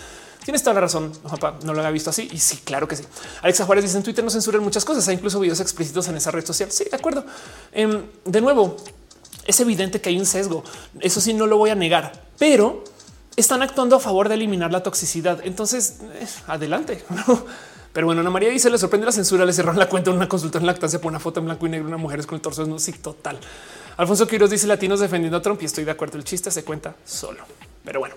Tienes 0.44 0.62
toda 0.62 0.74
la 0.74 0.80
razón. 0.82 1.12
No 1.64 1.72
lo 1.72 1.80
había 1.80 1.90
visto 1.90 2.10
así. 2.10 2.28
Y 2.32 2.38
sí, 2.38 2.60
claro 2.64 2.86
que 2.86 2.96
sí. 2.96 3.04
Alexa 3.42 3.64
Juárez 3.64 3.84
dice 3.84 3.96
en 3.96 4.02
Twitter 4.02 4.24
no 4.24 4.30
censuran 4.30 4.62
muchas 4.62 4.84
cosas. 4.84 5.06
Hay 5.08 5.14
incluso 5.14 5.31
videos 5.40 5.60
explícitos 5.60 6.08
en 6.08 6.16
esa 6.16 6.30
red 6.30 6.44
social. 6.44 6.70
Sí, 6.70 6.84
de 6.90 6.96
acuerdo. 6.96 7.24
Em, 7.72 8.02
de 8.24 8.40
nuevo, 8.40 8.76
es 9.46 9.60
evidente 9.60 10.00
que 10.00 10.10
hay 10.10 10.18
un 10.18 10.26
sesgo. 10.26 10.64
Eso 11.00 11.20
sí, 11.20 11.34
no 11.34 11.46
lo 11.46 11.56
voy 11.56 11.70
a 11.70 11.74
negar, 11.74 12.12
pero 12.38 12.84
están 13.36 13.62
actuando 13.62 13.96
a 13.96 14.00
favor 14.00 14.28
de 14.28 14.34
eliminar 14.34 14.72
la 14.72 14.82
toxicidad. 14.82 15.40
Entonces, 15.44 15.98
eh, 16.14 16.26
adelante. 16.46 17.02
Pero 17.92 18.06
bueno, 18.06 18.22
Ana 18.22 18.30
María 18.30 18.48
dice 18.48 18.70
le 18.70 18.78
sorprende 18.78 19.04
la 19.04 19.12
censura, 19.12 19.44
le 19.44 19.52
cerraron 19.52 19.78
la 19.78 19.86
cuenta 19.86 20.10
en 20.10 20.16
una 20.16 20.26
consulta 20.26 20.58
en 20.58 20.64
lactancia 20.64 20.98
por 20.98 21.10
una 21.10 21.20
foto 21.20 21.40
en 21.40 21.46
blanco 21.46 21.66
y 21.66 21.68
negro, 21.68 21.88
una 21.88 21.98
mujer 21.98 22.24
con 22.26 22.36
el 22.36 22.40
torso 22.40 22.64
no 22.64 22.78
sí, 22.78 22.92
total. 22.92 23.38
Alfonso 23.98 24.26
Quiroz 24.26 24.48
dice 24.48 24.66
latinos 24.66 25.00
defendiendo 25.00 25.36
a 25.36 25.42
Trump 25.42 25.60
y 25.60 25.66
estoy 25.66 25.84
de 25.84 25.90
acuerdo. 25.90 26.16
El 26.16 26.24
chiste 26.24 26.50
se 26.50 26.64
cuenta 26.64 26.94
solo. 27.04 27.44
Pero 27.84 28.00
bueno, 28.00 28.14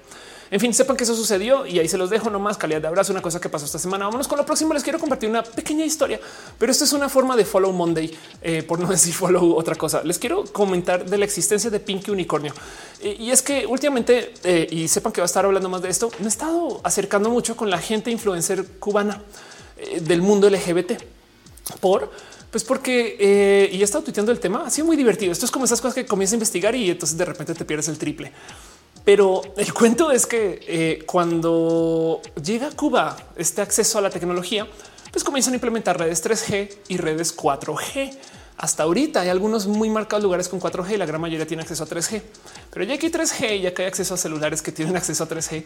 en 0.52 0.60
fin, 0.60 0.74
sepan 0.74 0.96
que 0.96 1.04
eso 1.04 1.16
sucedió 1.16 1.66
y 1.66 1.80
ahí 1.80 1.88
se 1.88 1.98
los 1.98 2.10
dejo 2.10 2.30
nomás 2.30 2.58
calidad 2.58 2.82
de 2.82 2.88
abrazo. 2.88 3.12
Una 3.12 3.22
cosa 3.22 3.42
que 3.42 3.50
pasó 3.50 3.66
esta 3.66 3.80
semana. 3.80 4.06
Vámonos 4.06 4.28
con 4.28 4.38
lo 4.38 4.46
próximo. 4.46 4.74
Les 4.74 4.84
quiero 4.84 5.00
compartir 5.00 5.30
una 5.30 5.44
pequeña 5.44 5.84
historia, 5.84 6.20
pero 6.60 6.72
esto 6.72 6.84
es 6.84 6.94
una 6.94 7.10
forma 7.10 7.36
de 7.36 7.46
follow 7.46 7.72
Monday, 7.72 8.16
eh, 8.42 8.64
por 8.64 8.80
no 8.80 8.88
decir 8.92 9.14
follow 9.14 9.56
otra 9.56 9.76
cosa. 9.76 10.04
Les 10.04 10.20
quiero 10.20 10.44
comentar 10.46 11.06
de 11.06 11.18
la 11.18 11.26
existencia 11.26 11.70
de 11.70 11.80
Pinky 11.80 12.12
Unicornio. 12.12 12.54
Eh, 13.02 13.18
y 13.20 13.32
es 13.32 13.42
que 13.42 13.66
últimamente, 13.66 14.34
eh, 14.44 14.68
y 14.70 14.88
sepan 14.88 15.12
que 15.12 15.22
va 15.22 15.26
a 15.26 15.28
estar 15.28 15.46
hablando 15.46 15.68
más 15.68 15.82
de 15.82 15.90
esto, 15.90 16.12
me 16.20 16.26
he 16.26 16.30
estado 16.30 16.80
acercando 16.84 17.30
mucho 17.30 17.56
con 17.56 17.70
la 17.70 17.80
gente 17.80 18.12
influencer 18.12 18.66
cubana 18.80 19.22
del 20.02 20.22
mundo 20.22 20.50
LGBT. 20.50 20.94
Por 21.80 22.12
pues 22.52 22.64
porque 22.64 23.68
y 23.70 23.82
he 23.82 23.84
estado 23.84 24.06
tuiteando 24.06 24.32
el 24.32 24.40
tema. 24.40 24.64
Ha 24.66 24.70
sido 24.70 24.88
muy 24.88 24.96
divertido. 24.96 25.34
Esto 25.34 25.46
es 25.46 25.52
como 25.52 25.66
esas 25.66 25.82
cosas 25.82 25.96
que 25.96 26.06
comienzas 26.06 26.34
a 26.34 26.36
investigar 26.36 26.74
y 26.74 26.90
entonces 26.90 27.18
de 27.18 27.26
repente 27.26 27.54
te 27.54 27.66
pierdes 27.66 27.90
el 27.90 27.98
triple. 27.98 28.32
Pero 29.06 29.44
el 29.56 29.72
cuento 29.72 30.12
es 30.12 30.26
que 30.26 30.60
eh, 30.68 31.04
cuando 31.06 32.22
llega 32.44 32.68
a 32.68 32.72
Cuba 32.72 33.16
este 33.36 33.62
acceso 33.62 34.00
a 34.00 34.02
la 34.02 34.10
tecnología, 34.10 34.68
pues 35.12 35.24
comienzan 35.24 35.54
a 35.54 35.58
implementar 35.58 36.00
redes 36.00 36.26
3G 36.26 36.76
y 36.88 36.98
redes 36.98 37.38
4G. 37.38 38.18
Hasta 38.58 38.84
ahorita 38.84 39.22
hay 39.22 39.30
algunos 39.30 39.68
muy 39.68 39.92
marcados 39.92 40.24
lugares 40.24 40.50
con 40.50 40.60
4G, 40.60 40.98
la 40.98 41.06
gran 41.06 41.22
mayoría 41.22 41.46
tiene 41.46 41.62
acceso 41.62 41.84
a 41.84 41.88
3G, 41.88 42.22
pero 42.72 42.84
ya 42.86 42.98
que 42.98 43.08
hay 43.08 43.12
3G, 43.12 43.62
ya 43.62 43.74
que 43.74 43.84
hay 43.84 43.88
acceso 43.90 44.16
a 44.16 44.18
celulares 44.18 44.62
que 44.62 44.72
tienen 44.72 44.96
acceso 44.96 45.24
a 45.24 45.28
3G, 45.28 45.66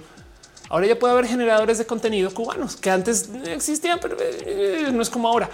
ahora 0.69 0.87
ya 0.87 0.99
puede 0.99 1.13
haber 1.13 1.27
generadores 1.27 1.77
de 1.77 1.85
contenido 1.85 2.33
cubanos 2.33 2.75
que 2.75 2.89
antes 2.89 3.29
existían, 3.45 3.99
pero 4.01 4.17
eh, 4.19 4.89
no 4.91 5.01
es 5.01 5.09
como 5.09 5.27
ahora. 5.29 5.49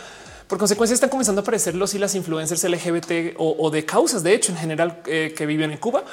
Por 0.48 0.60
consecuencia, 0.60 0.94
están 0.94 1.10
comenzando 1.10 1.42
a 1.42 1.44
aparecer 1.44 1.76
los 1.76 1.94
y 1.94 2.00
las 2.00 2.16
influencers 2.16 2.64
LGBT 2.64 3.36
o, 3.38 3.70
de 3.72 3.84
causas, 3.84 4.24
de 4.24 4.34
hecho, 4.34 4.52
en 4.52 4.60
general, 4.60 5.02
eh, 5.08 5.34
que 5.36 5.46
viven 5.46 5.72
en 5.72 5.78
Cuba 5.78 6.04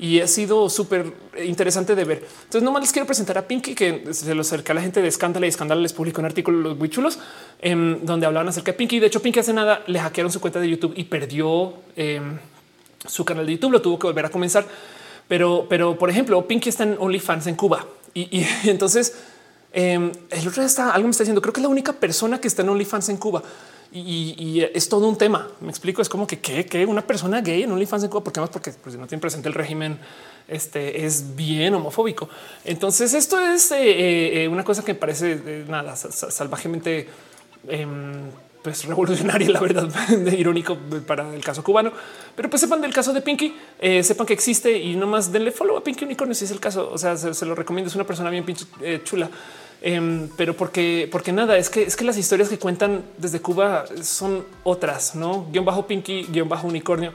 y 0.00 0.20
ha 0.20 0.26
sido 0.26 0.70
súper 0.70 1.12
interesante 1.44 1.94
de 1.94 2.04
ver. 2.04 2.24
Entonces, 2.44 2.62
nomás 2.62 2.80
les 2.80 2.90
quiero 2.90 3.06
presentar 3.06 3.36
a 3.36 3.46
Pinky, 3.46 3.74
que 3.74 4.14
se 4.14 4.34
lo 4.34 4.40
acerca 4.40 4.72
a 4.72 4.76
la 4.76 4.80
gente 4.80 5.02
de 5.02 5.08
Escándalo 5.08 5.44
y 5.44 5.50
Escándalo 5.50 5.82
les 5.82 5.92
publicó 5.92 6.22
un 6.22 6.24
artículo 6.24 6.58
los 6.58 6.78
muy 6.78 6.88
chulos 6.88 7.18
em, 7.60 7.98
donde 8.02 8.24
hablaban 8.24 8.48
acerca 8.48 8.72
de 8.72 8.78
Pinky. 8.78 8.98
De 8.98 9.08
hecho, 9.08 9.20
Pinky 9.20 9.40
hace 9.40 9.52
nada 9.52 9.82
le 9.86 10.00
hackearon 10.00 10.32
su 10.32 10.40
cuenta 10.40 10.58
de 10.58 10.70
YouTube 10.70 10.94
y 10.96 11.04
perdió 11.04 11.74
em, 11.96 12.38
su 13.06 13.26
canal 13.26 13.44
de 13.44 13.52
YouTube, 13.52 13.72
lo 13.72 13.82
tuvo 13.82 13.98
que 13.98 14.06
volver 14.06 14.24
a 14.24 14.30
comenzar. 14.30 14.64
Pero, 15.28 15.66
pero 15.68 15.98
por 15.98 16.08
ejemplo, 16.08 16.48
Pinky 16.48 16.70
está 16.70 16.84
en 16.84 16.96
OnlyFans 16.98 17.46
en 17.48 17.56
Cuba 17.56 17.86
y, 18.14 18.42
entonces 18.64 19.14
em, 19.74 20.10
el 20.30 20.48
otro 20.48 20.62
día 20.62 20.66
está 20.66 20.92
algo 20.92 21.08
me 21.08 21.10
está 21.10 21.24
diciendo. 21.24 21.42
Creo 21.42 21.52
que 21.52 21.60
es 21.60 21.64
la 21.64 21.68
única 21.68 21.92
persona 21.92 22.40
que 22.40 22.48
está 22.48 22.62
en 22.62 22.70
OnlyFans 22.70 23.10
en 23.10 23.18
Cuba 23.18 23.42
y, 23.92 24.62
es 24.72 24.88
todo 24.88 25.08
un 25.08 25.16
tema. 25.16 25.48
Me 25.60 25.68
explico. 25.68 26.00
Es 26.00 26.08
como 26.08 26.26
que, 26.26 26.38
que, 26.38 26.86
una 26.86 27.02
persona 27.02 27.40
gay 27.40 27.64
en 27.64 27.72
OnlyFans 27.72 28.04
en 28.04 28.10
Cuba, 28.10 28.22
porque 28.22 28.40
más 28.40 28.50
porque 28.50 28.72
pues, 28.72 28.96
no 28.96 29.06
tiene 29.06 29.20
presente 29.20 29.48
el 29.48 29.54
régimen, 29.54 29.98
este 30.46 31.04
es 31.04 31.34
bien 31.34 31.74
homofóbico. 31.74 32.28
Entonces, 32.64 33.14
esto 33.14 33.40
es 33.40 33.70
eh, 33.72 34.44
eh, 34.44 34.48
una 34.48 34.62
cosa 34.64 34.84
que 34.84 34.94
me 34.94 34.98
parece 34.98 35.40
eh, 35.44 35.64
nada 35.68 35.96
salvajemente 35.96 37.08
em, 37.68 38.30
pues 38.62 38.84
revolucionaria, 38.84 39.50
la 39.50 39.60
verdad, 39.60 39.88
irónico 40.38 40.76
para 41.06 41.34
el 41.34 41.42
caso 41.42 41.64
cubano. 41.64 41.92
Pero 42.36 42.48
pues 42.48 42.60
sepan 42.60 42.80
del 42.80 42.92
caso 42.92 43.12
de 43.12 43.22
Pinky, 43.22 43.56
sepan 44.02 44.26
que 44.26 44.34
existe 44.34 44.78
y 44.78 44.94
nomás 44.94 45.32
denle 45.32 45.50
follow 45.50 45.76
a 45.76 45.82
Pinky 45.82 46.04
Unicornio 46.04 46.34
si 46.34 46.44
es 46.44 46.50
el 46.52 46.60
caso. 46.60 46.90
O 46.92 46.98
sea, 46.98 47.16
se, 47.16 47.46
lo 47.46 47.56
recomiendo. 47.56 47.88
Es 47.88 47.94
una 47.96 48.04
persona 48.04 48.30
bien 48.30 48.44
chula. 49.02 49.28
Em, 49.82 50.28
pero 50.36 50.54
porque, 50.56 51.08
porque 51.10 51.32
nada, 51.32 51.56
es 51.56 51.70
que 51.70 51.82
es 51.82 51.96
que 51.96 52.04
las 52.04 52.18
historias 52.18 52.48
que 52.48 52.58
cuentan 52.58 53.02
desde 53.16 53.40
Cuba 53.40 53.86
son 54.02 54.44
otras, 54.62 55.14
no 55.14 55.46
guion 55.50 55.64
bajo 55.64 55.86
Pinky, 55.86 56.24
guion 56.24 56.48
bajo 56.48 56.66
unicornio. 56.66 57.12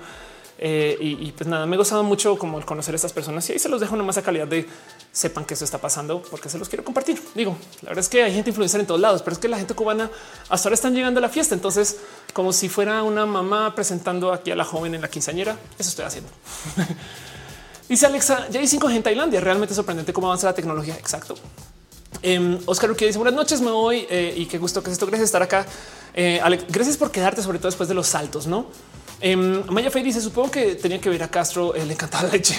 Eh, 0.57 0.97
y, 1.01 1.31
pues 1.33 1.49
nada, 1.49 1.65
me 1.65 1.75
he 1.75 1.77
gozado 1.77 2.01
mucho 2.03 2.37
como 2.37 2.57
el 2.57 2.63
conocer 2.63 2.93
a 2.93 2.95
estas 2.95 3.11
personas 3.11 3.47
y 3.49 3.53
ahí 3.53 3.59
se 3.59 3.67
los 3.67 3.81
dejo 3.81 3.97
nomás 3.97 4.17
a 4.17 4.21
calidad 4.21 4.47
de 4.47 4.65
sepan 5.11 5.43
que 5.43 5.53
eso 5.53 5.65
está 5.65 5.79
pasando 5.79 6.21
porque 6.21 6.47
se 6.47 6.57
los 6.57 6.69
quiero 6.69 6.83
compartir. 6.83 7.21
Digo, 7.35 7.57
la 7.81 7.89
verdad 7.89 8.03
es 8.03 8.09
que 8.09 8.23
hay 8.23 8.33
gente 8.33 8.51
influencer 8.51 8.79
en 8.79 8.87
todos 8.87 9.01
lados, 9.01 9.21
pero 9.21 9.33
es 9.33 9.39
que 9.39 9.49
la 9.49 9.57
gente 9.57 9.73
cubana 9.73 10.09
hasta 10.49 10.69
ahora 10.69 10.75
están 10.75 10.95
llegando 10.95 11.17
a 11.17 11.21
la 11.21 11.29
fiesta. 11.29 11.55
Entonces, 11.55 11.97
como 12.33 12.53
si 12.53 12.69
fuera 12.69 13.03
una 13.03 13.25
mamá 13.25 13.75
presentando 13.75 14.31
aquí 14.31 14.49
a 14.51 14.55
la 14.55 14.63
joven 14.63 14.95
en 14.95 15.01
la 15.01 15.09
quinceañera, 15.09 15.57
eso 15.77 15.89
estoy 15.89 16.05
haciendo. 16.05 16.31
Dice 17.89 18.05
Alexa, 18.05 18.47
ya 18.49 18.61
hay 18.61 18.65
5G 18.65 18.95
en 18.95 19.03
Tailandia. 19.03 19.41
Realmente 19.41 19.75
sorprendente 19.75 20.13
cómo 20.13 20.27
avanza 20.27 20.47
la 20.47 20.53
tecnología. 20.53 20.95
Exacto. 20.95 21.35
Eh, 22.21 22.59
Oscar 22.65 22.95
que 22.95 23.07
dice 23.07 23.17
buenas 23.17 23.35
noches, 23.35 23.61
me 23.61 23.71
voy 23.71 24.05
eh, 24.09 24.33
y 24.35 24.45
qué 24.45 24.57
gusto 24.57 24.81
que 24.81 24.89
es 24.89 24.93
esto. 24.93 25.05
Gracias 25.05 25.31
por 25.31 25.41
estar 25.41 25.43
acá. 25.43 25.65
Eh, 26.13 26.41
gracias 26.69 26.97
por 26.97 27.11
quedarte, 27.11 27.41
sobre 27.41 27.59
todo 27.59 27.67
después 27.67 27.89
de 27.89 27.95
los 27.95 28.07
saltos, 28.07 28.47
no? 28.47 28.67
Eh, 29.21 29.35
Maya 29.35 29.91
Fey 29.91 30.03
dice: 30.03 30.21
Supongo 30.21 30.51
que 30.51 30.75
tenía 30.75 30.99
que 30.99 31.09
ver 31.09 31.23
a 31.23 31.27
Castro, 31.29 31.73
le 31.73 31.93
encantaba 31.93 32.25
la 32.25 32.29
leche. 32.33 32.55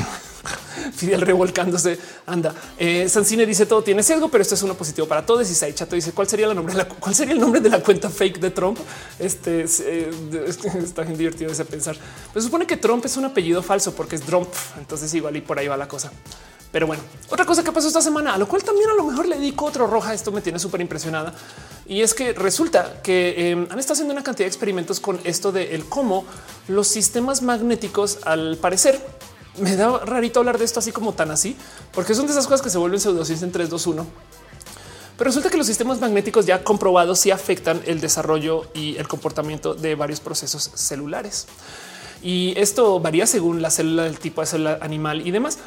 Fidel 0.94 1.20
revolcándose. 1.20 1.98
Anda. 2.26 2.54
Eh, 2.78 3.08
Sancine 3.08 3.46
dice: 3.46 3.66
Todo 3.66 3.82
tiene 3.82 4.02
sesgo, 4.02 4.28
pero 4.28 4.42
esto 4.42 4.54
es 4.54 4.62
uno 4.62 4.74
positivo 4.74 5.06
para 5.06 5.24
todos. 5.24 5.50
Y 5.50 5.54
Sai 5.54 5.74
Chato 5.74 5.94
dice: 5.94 6.12
¿Cuál 6.12 6.28
sería, 6.28 6.48
de 6.48 6.54
la, 6.54 6.88
¿Cuál 6.88 7.14
sería 7.14 7.34
el 7.34 7.40
nombre 7.40 7.60
de 7.60 7.68
la 7.68 7.82
cuenta 7.82 8.08
fake 8.08 8.40
de 8.40 8.50
Trump? 8.50 8.78
Este 9.18 9.64
eh, 9.80 10.10
está 10.82 11.02
bien 11.02 11.18
divertido 11.18 11.50
ese 11.50 11.64
pensar. 11.64 11.96
Pero 12.32 12.44
supone 12.44 12.66
que 12.66 12.76
Trump 12.76 13.04
es 13.04 13.16
un 13.16 13.24
apellido 13.26 13.62
falso 13.62 13.94
porque 13.94 14.16
es 14.16 14.22
Trump. 14.22 14.48
Entonces, 14.78 15.12
igual 15.14 15.36
y 15.36 15.40
por 15.40 15.58
ahí 15.58 15.68
va 15.68 15.76
la 15.76 15.88
cosa. 15.88 16.10
Pero 16.72 16.86
bueno, 16.86 17.02
otra 17.30 17.44
cosa 17.44 17.62
que 17.62 17.72
pasó 17.72 17.88
esta 17.88 18.02
semana, 18.02 18.34
a 18.34 18.38
lo 18.38 18.46
cual 18.48 18.62
también 18.62 18.90
a 18.90 18.94
lo 18.94 19.04
mejor 19.04 19.26
le 19.26 19.36
dedico 19.36 19.64
otro 19.64 19.86
roja. 19.86 20.12
Esto 20.12 20.32
me 20.32 20.40
tiene 20.40 20.58
súper 20.58 20.80
impresionada 20.80 21.32
y 21.86 22.02
es 22.02 22.14
que 22.14 22.32
resulta 22.32 23.00
que 23.02 23.50
em, 23.50 23.66
han 23.70 23.78
estado 23.78 23.94
haciendo 23.94 24.12
una 24.12 24.24
cantidad 24.24 24.44
de 24.44 24.48
experimentos 24.48 25.00
con 25.00 25.20
esto 25.24 25.52
de 25.52 25.74
el 25.74 25.86
cómo 25.86 26.24
los 26.68 26.88
sistemas 26.88 27.42
magnéticos, 27.42 28.18
al 28.24 28.56
parecer, 28.56 29.00
me 29.58 29.76
da 29.76 29.98
rarito 30.04 30.40
hablar 30.40 30.58
de 30.58 30.64
esto 30.64 30.80
así 30.80 30.92
como 30.92 31.14
tan 31.14 31.30
así, 31.30 31.56
porque 31.92 32.14
son 32.14 32.26
de 32.26 32.32
esas 32.32 32.46
cosas 32.46 32.62
que 32.62 32.70
se 32.70 32.78
vuelven 32.78 33.00
pseudociencia 33.00 33.46
en 33.46 33.52
3, 33.52 33.70
2, 33.70 33.86
1. 33.86 34.06
Pero 35.16 35.28
resulta 35.28 35.48
que 35.48 35.56
los 35.56 35.66
sistemas 35.66 35.98
magnéticos 36.00 36.44
ya 36.44 36.62
comprobados 36.62 37.20
sí 37.20 37.30
afectan 37.30 37.80
el 37.86 38.00
desarrollo 38.00 38.70
y 38.74 38.96
el 38.96 39.08
comportamiento 39.08 39.74
de 39.74 39.94
varios 39.94 40.20
procesos 40.20 40.70
celulares. 40.74 41.46
Y 42.22 42.52
esto 42.58 43.00
varía 43.00 43.26
según 43.26 43.62
la 43.62 43.70
célula, 43.70 44.06
el 44.06 44.18
tipo 44.18 44.42
de 44.42 44.46
célula 44.46 44.78
animal 44.82 45.26
y 45.26 45.30
demás 45.30 45.58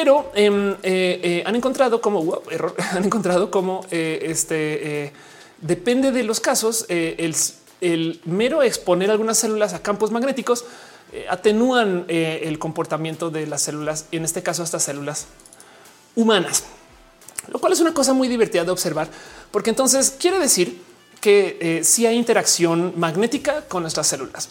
pero 0.00 0.30
em, 0.36 0.74
eh, 0.84 1.20
eh, 1.24 1.42
han 1.44 1.56
encontrado 1.56 2.00
como 2.00 2.40
error, 2.52 2.72
han 2.92 3.04
encontrado 3.04 3.50
como 3.50 3.84
eh, 3.90 4.26
este 4.30 5.12
depende 5.60 6.12
de 6.12 6.22
los 6.22 6.38
casos. 6.38 6.86
El, 6.88 8.20
mero 8.24 8.62
exponer 8.62 9.10
algunas 9.10 9.38
células 9.38 9.74
a 9.74 9.82
campos 9.82 10.12
magnéticos 10.12 10.64
atenúan 11.28 12.04
el 12.08 12.60
comportamiento 12.60 13.30
de 13.30 13.48
las 13.48 13.62
células, 13.62 14.06
en 14.12 14.24
este 14.24 14.44
caso, 14.44 14.62
estas 14.62 14.84
células 14.84 15.26
humanas, 16.14 16.62
lo 17.52 17.58
cual 17.58 17.72
es 17.72 17.80
una 17.80 17.92
cosa 17.92 18.12
muy 18.12 18.28
divertida 18.28 18.64
de 18.64 18.70
observar, 18.70 19.08
porque 19.50 19.70
entonces 19.70 20.14
quiere 20.16 20.38
decir 20.38 20.80
que 21.20 21.80
si 21.82 22.06
hay 22.06 22.16
interacción 22.16 22.92
magnética 22.96 23.62
con 23.62 23.82
nuestras 23.82 24.06
células. 24.06 24.50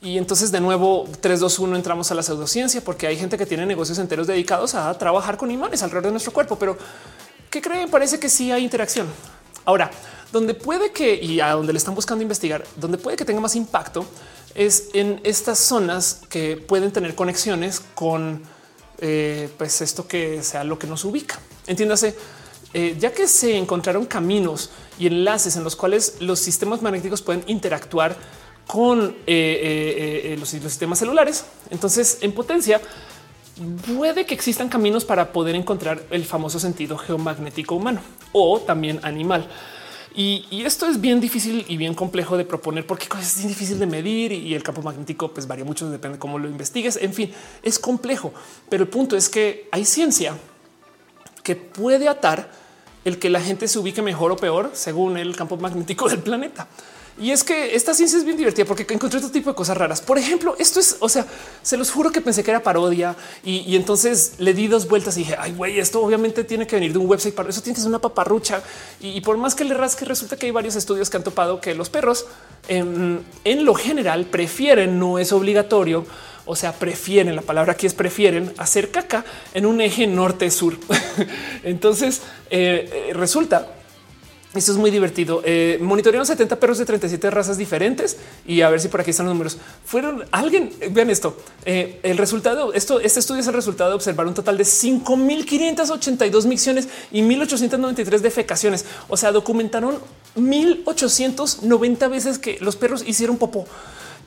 Y 0.00 0.18
entonces 0.18 0.52
de 0.52 0.60
nuevo 0.60 1.08
3, 1.20 1.40
2, 1.40 1.58
1 1.58 1.76
entramos 1.76 2.10
a 2.10 2.14
la 2.14 2.22
pseudociencia 2.22 2.82
porque 2.82 3.06
hay 3.06 3.16
gente 3.16 3.38
que 3.38 3.46
tiene 3.46 3.66
negocios 3.66 3.98
enteros 3.98 4.26
dedicados 4.26 4.74
a 4.74 4.96
trabajar 4.98 5.36
con 5.36 5.50
imanes 5.50 5.82
alrededor 5.82 6.04
de 6.06 6.10
nuestro 6.12 6.32
cuerpo, 6.32 6.56
pero 6.58 6.76
¿qué 7.50 7.62
creen? 7.62 7.90
Parece 7.90 8.20
que 8.20 8.28
sí 8.28 8.52
hay 8.52 8.62
interacción. 8.62 9.06
Ahora, 9.64 9.90
donde 10.32 10.54
puede 10.54 10.92
que 10.92 11.14
y 11.14 11.40
a 11.40 11.52
donde 11.52 11.72
le 11.72 11.78
están 11.78 11.94
buscando 11.94 12.22
investigar, 12.22 12.64
donde 12.76 12.98
puede 12.98 13.16
que 13.16 13.24
tenga 13.24 13.40
más 13.40 13.56
impacto 13.56 14.06
es 14.54 14.88
en 14.94 15.20
estas 15.24 15.58
zonas 15.58 16.22
que 16.28 16.56
pueden 16.56 16.90
tener 16.90 17.14
conexiones 17.14 17.82
con 17.94 18.42
eh, 18.98 19.50
pues 19.58 19.82
esto 19.82 20.08
que 20.08 20.42
sea 20.42 20.64
lo 20.64 20.78
que 20.78 20.86
nos 20.86 21.04
ubica. 21.04 21.38
Entiéndase, 21.66 22.16
eh, 22.72 22.96
ya 22.98 23.12
que 23.12 23.28
se 23.28 23.56
encontraron 23.56 24.06
caminos 24.06 24.70
y 24.98 25.06
enlaces 25.06 25.56
en 25.56 25.64
los 25.64 25.76
cuales 25.76 26.16
los 26.20 26.38
sistemas 26.38 26.80
magnéticos 26.80 27.22
pueden 27.22 27.44
interactuar 27.46 28.16
con 28.66 29.00
eh, 29.00 29.12
eh, 29.26 30.32
eh, 30.32 30.36
los, 30.38 30.48
sistemas 30.48 30.98
celulares. 30.98 31.44
Entonces, 31.70 32.18
en 32.20 32.32
potencia, 32.32 32.80
puede 33.94 34.26
que 34.26 34.34
existan 34.34 34.68
caminos 34.68 35.04
para 35.04 35.32
poder 35.32 35.54
encontrar 35.54 36.02
el 36.10 36.24
famoso 36.24 36.58
sentido 36.58 36.98
geomagnético 36.98 37.76
humano 37.76 38.00
o 38.32 38.60
también 38.60 39.00
animal. 39.02 39.48
Y, 40.18 40.64
esto 40.64 40.88
es 40.88 40.98
bien 40.98 41.20
difícil 41.20 41.66
y 41.68 41.76
bien 41.76 41.94
complejo 41.94 42.38
de 42.38 42.46
proponer 42.46 42.86
porque 42.86 43.06
es 43.20 43.46
difícil 43.46 43.78
de 43.78 43.86
medir 43.86 44.32
y 44.32 44.54
el 44.54 44.62
campo 44.62 44.80
magnético 44.80 45.32
pues 45.32 45.46
varía 45.46 45.64
mucho, 45.64 45.90
depende 45.90 46.16
de 46.16 46.18
cómo 46.18 46.38
lo 46.38 46.48
investigues. 46.48 46.98
En 47.00 47.12
fin, 47.12 47.30
es 47.62 47.78
complejo, 47.78 48.32
pero 48.70 48.84
el 48.84 48.88
punto 48.88 49.14
es 49.14 49.28
que 49.28 49.68
hay 49.70 49.84
ciencia 49.84 50.34
que 51.42 51.54
puede 51.54 52.08
atar 52.08 52.50
el 53.04 53.18
que 53.18 53.28
la 53.28 53.40
gente 53.40 53.68
se 53.68 53.78
ubique 53.78 54.00
mejor 54.00 54.32
o 54.32 54.36
peor 54.36 54.70
según 54.72 55.18
el 55.18 55.36
campo 55.36 55.58
magnético 55.58 56.08
del 56.08 56.20
planeta. 56.20 56.66
Y 57.18 57.30
es 57.30 57.44
que 57.44 57.74
esta 57.74 57.94
ciencia 57.94 58.18
es 58.18 58.24
bien 58.24 58.36
divertida 58.36 58.66
porque 58.66 58.86
encontré 58.92 59.18
otro 59.18 59.30
tipo 59.30 59.48
de 59.48 59.56
cosas 59.56 59.76
raras. 59.76 60.02
Por 60.02 60.18
ejemplo, 60.18 60.54
esto 60.58 60.80
es, 60.80 60.96
o 61.00 61.08
sea, 61.08 61.26
se 61.62 61.78
los 61.78 61.90
juro 61.90 62.12
que 62.12 62.20
pensé 62.20 62.44
que 62.44 62.50
era 62.50 62.62
parodia 62.62 63.16
y, 63.42 63.74
entonces 63.74 64.34
le 64.38 64.52
di 64.52 64.68
dos 64.68 64.86
vueltas 64.86 65.16
y 65.16 65.20
dije, 65.20 65.36
ay, 65.38 65.52
güey, 65.52 65.78
esto 65.78 66.02
obviamente 66.02 66.44
tiene 66.44 66.66
que 66.66 66.76
venir 66.76 66.92
de 66.92 66.98
un 66.98 67.08
website 67.08 67.34
para 67.34 67.48
eso 67.48 67.62
tienes 67.62 67.84
una 67.84 67.98
paparrucha. 67.98 68.62
Y, 69.00 69.20
por 69.22 69.38
más 69.38 69.54
que 69.54 69.64
le 69.64 69.72
rasque, 69.72 70.04
resulta 70.04 70.36
que 70.36 70.46
hay 70.46 70.52
varios 70.52 70.76
estudios 70.76 71.08
que 71.08 71.16
han 71.16 71.24
topado 71.24 71.60
que 71.60 71.74
los 71.74 71.88
perros 71.88 72.26
en, 72.68 73.24
en 73.44 73.64
lo 73.64 73.74
general 73.74 74.26
prefieren, 74.26 74.98
no 74.98 75.18
es 75.18 75.32
obligatorio. 75.32 76.04
O 76.48 76.54
sea, 76.54 76.72
prefieren 76.72 77.34
la 77.34 77.42
palabra 77.42 77.72
aquí 77.72 77.86
es 77.86 77.94
prefieren 77.94 78.52
hacer 78.56 78.92
caca 78.92 79.24
en 79.52 79.66
un 79.66 79.80
eje 79.80 80.06
norte 80.06 80.50
sur. 80.50 80.78
entonces 81.64 82.22
eh, 82.50 83.08
eh, 83.08 83.12
resulta 83.14 83.75
esto 84.58 84.72
es 84.72 84.78
muy 84.78 84.90
divertido. 84.90 85.42
Eh, 85.44 85.78
monitorearon 85.80 86.26
70 86.26 86.58
perros 86.58 86.78
de 86.78 86.84
37 86.84 87.30
razas 87.30 87.58
diferentes 87.58 88.16
y 88.46 88.60
a 88.62 88.70
ver 88.70 88.80
si 88.80 88.88
por 88.88 89.00
aquí 89.00 89.10
están 89.10 89.26
los 89.26 89.34
números. 89.34 89.58
Fueron 89.84 90.24
alguien. 90.30 90.72
Vean 90.90 91.10
esto. 91.10 91.36
Eh, 91.64 92.00
el 92.02 92.18
resultado, 92.18 92.72
esto, 92.72 93.00
este 93.00 93.20
estudio 93.20 93.40
es 93.40 93.46
el 93.46 93.54
resultado 93.54 93.90
de 93.90 93.96
observar 93.96 94.26
un 94.26 94.34
total 94.34 94.58
de 94.58 94.64
5582 94.64 96.46
misiones 96.46 96.88
y 97.10 97.22
1893 97.22 98.22
defecaciones. 98.22 98.84
O 99.08 99.16
sea, 99.16 99.32
documentaron 99.32 99.98
1890 100.36 102.08
veces 102.08 102.38
que 102.38 102.58
los 102.60 102.76
perros 102.76 103.04
hicieron 103.06 103.36
popó. 103.38 103.66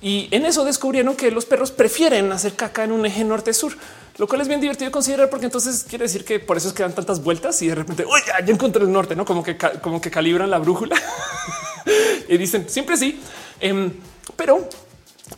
Y 0.02 0.30
en 0.32 0.46
eso 0.46 0.64
descubrieron 0.64 1.16
que 1.16 1.30
los 1.30 1.46
perros 1.46 1.72
prefieren 1.72 2.32
hacer 2.32 2.56
caca 2.56 2.86
en 2.86 2.94
un 2.94 3.06
eje 3.06 3.24
norte-sur, 3.24 3.74
lo 4.18 4.28
cual 4.28 4.42
es 4.42 4.48
bien 4.48 4.62
divertido 4.62 4.92
considerar 4.92 5.30
porque 5.30 5.46
entonces 5.46 5.86
quiere 5.88 6.04
decir 6.04 6.24
que 6.24 6.40
por 6.40 6.56
eso 6.56 6.70
es 6.70 6.74
que 6.74 6.84
dan 6.84 6.94
tantas 6.94 7.22
vueltas 7.22 7.62
y 7.62 7.68
de 7.68 7.76
repente, 7.76 8.06
ya 8.46 8.54
encontré 8.54 8.84
el 8.84 8.92
norte, 8.92 9.16
no 9.16 9.26
como 9.26 9.44
que 9.44 9.58
como 9.82 10.00
que 10.00 10.10
calibran 10.10 10.50
la 10.50 10.60
brújula 10.60 10.96
y 12.30 12.38
dicen 12.38 12.70
siempre 12.70 12.96
sí. 12.96 13.20
Em, 13.60 13.92
pero 14.38 14.70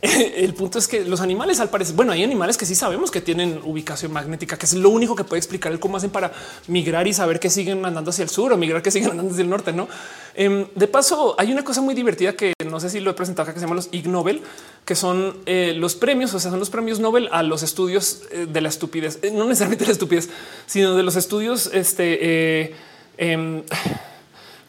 el 0.02 0.54
punto 0.54 0.78
es 0.78 0.88
que 0.88 1.04
los 1.04 1.20
animales, 1.20 1.60
al 1.60 1.68
parecer, 1.68 1.94
bueno, 1.94 2.12
hay 2.12 2.22
animales 2.22 2.56
que 2.56 2.66
sí 2.66 2.74
sabemos 2.74 3.10
que 3.10 3.20
tienen 3.20 3.60
ubicación 3.64 4.12
magnética, 4.12 4.56
que 4.56 4.66
es 4.66 4.74
lo 4.74 4.90
único 4.90 5.14
que 5.14 5.24
puede 5.24 5.38
explicar 5.38 5.72
el 5.72 5.80
cómo 5.80 5.96
hacen 5.96 6.10
para 6.10 6.32
migrar 6.66 7.06
y 7.06 7.12
saber 7.12 7.38
que 7.38 7.50
siguen 7.50 7.84
andando 7.84 8.10
hacia 8.10 8.22
el 8.22 8.28
sur 8.28 8.52
o 8.52 8.56
migrar 8.56 8.82
que 8.82 8.90
siguen 8.90 9.10
andando 9.10 9.32
hacia 9.32 9.42
el 9.42 9.50
norte. 9.50 9.72
No 9.72 9.88
em, 10.34 10.66
de 10.74 10.88
paso, 10.88 11.34
hay 11.38 11.52
una 11.52 11.62
cosa 11.62 11.80
muy 11.82 11.94
divertida 11.94 12.34
que 12.34 12.52
no 12.68 12.80
sé 12.80 12.90
si 12.90 13.00
lo 13.00 13.10
he 13.10 13.14
presentado 13.14 13.52
que 13.52 13.54
se 13.54 13.60
llama 13.60 13.74
los 13.74 13.88
Ig 13.92 14.08
Nobel, 14.08 14.42
que 14.84 14.94
son 14.94 15.36
eh, 15.46 15.74
los 15.76 15.94
premios, 15.94 16.32
o 16.34 16.40
sea, 16.40 16.50
son 16.50 16.60
los 16.60 16.70
premios 16.70 16.98
Nobel 16.98 17.28
a 17.30 17.42
los 17.42 17.62
estudios 17.62 18.22
eh, 18.30 18.46
de 18.50 18.60
la 18.60 18.68
estupidez, 18.68 19.18
eh, 19.22 19.30
no 19.30 19.44
necesariamente 19.44 19.84
la 19.84 19.92
estupidez, 19.92 20.30
sino 20.66 20.96
de 20.96 21.02
los 21.02 21.16
estudios. 21.16 21.70
Este 21.72 22.74
em, 23.18 23.62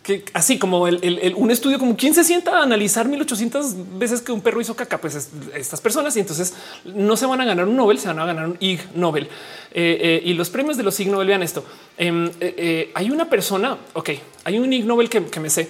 que 0.03 0.25
así 0.33 0.59
como 0.59 0.85
el, 0.85 1.33
un 1.37 1.49
estudio, 1.49 1.79
como 1.79 1.95
quien 1.95 2.13
se 2.13 2.25
sienta 2.25 2.59
a 2.59 2.63
analizar 2.63 3.07
1800 3.07 3.97
veces 3.97 4.21
que 4.21 4.33
un 4.33 4.41
perro 4.41 4.59
hizo 4.59 4.75
caca, 4.75 4.99
pues 4.99 5.29
estas 5.55 5.79
personas 5.79 6.15
y 6.17 6.19
entonces 6.19 6.53
no 6.83 7.15
se 7.15 7.25
van 7.25 7.39
a 7.39 7.45
ganar 7.45 7.65
un 7.65 7.77
Nobel, 7.77 7.97
se 7.97 8.09
van 8.09 8.19
a 8.19 8.25
ganar 8.25 8.49
un 8.49 8.57
Ig 8.59 8.81
Nobel 8.95 9.23
eh, 9.71 9.97
eh, 10.01 10.21
y 10.25 10.33
los 10.33 10.49
premios 10.49 10.75
de 10.75 10.83
los 10.83 10.99
Ig 10.99 11.09
Nobel. 11.09 11.27
Vean 11.27 11.41
esto. 11.41 11.63
Em, 11.97 12.29
eh, 12.41 12.91
hay 12.93 13.11
una 13.11 13.29
persona, 13.29 13.77
ok, 13.93 14.09
hay 14.43 14.59
un 14.59 14.73
Ig 14.73 14.85
Nobel 14.85 15.09
que, 15.09 15.21
me 15.39 15.49
sé. 15.49 15.69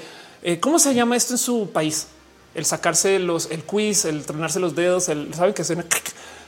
¿Cómo 0.60 0.80
se 0.80 0.94
llama 0.96 1.16
esto 1.16 1.36
en 1.36 1.38
su 1.38 1.70
país? 1.72 2.08
El 2.56 2.66
sacarse 2.66 3.20
los, 3.20 3.50
el 3.52 3.64
quiz, 3.64 4.06
el 4.06 4.26
tronarse 4.26 4.60
los 4.60 4.76
dedos, 4.76 5.10
el 5.10 5.34
saben 5.34 5.54
que 5.54 5.64
suena. 5.64 5.86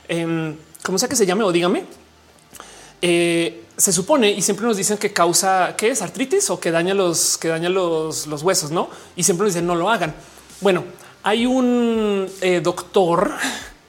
Eh, 0.08 0.54
¿Cómo 0.84 0.98
sea 0.98 1.08
que 1.08 1.16
se 1.16 1.26
llame 1.26 1.42
o 1.44 1.52
dígame? 1.52 1.84
Se 3.76 3.92
supone 3.92 4.30
y 4.30 4.42
siempre 4.42 4.66
nos 4.66 4.76
dicen 4.76 4.96
que 4.96 5.12
causa 5.12 5.74
que 5.76 5.90
es 5.90 6.00
artritis 6.00 6.48
o 6.50 6.58
que 6.58 6.70
daña 6.70 6.94
los 6.94 7.36
que 7.36 7.48
daña 7.48 7.68
los, 7.68 8.26
huesos, 8.42 8.70
no? 8.70 8.88
Y 9.16 9.22
siempre 9.22 9.44
nos 9.44 9.54
dicen 9.54 9.66
no 9.66 9.74
lo 9.74 9.90
hagan. 9.90 10.14
Bueno, 10.60 10.84
hay 11.22 11.46
un 11.46 12.26
eh, 12.40 12.60
doctor 12.62 13.32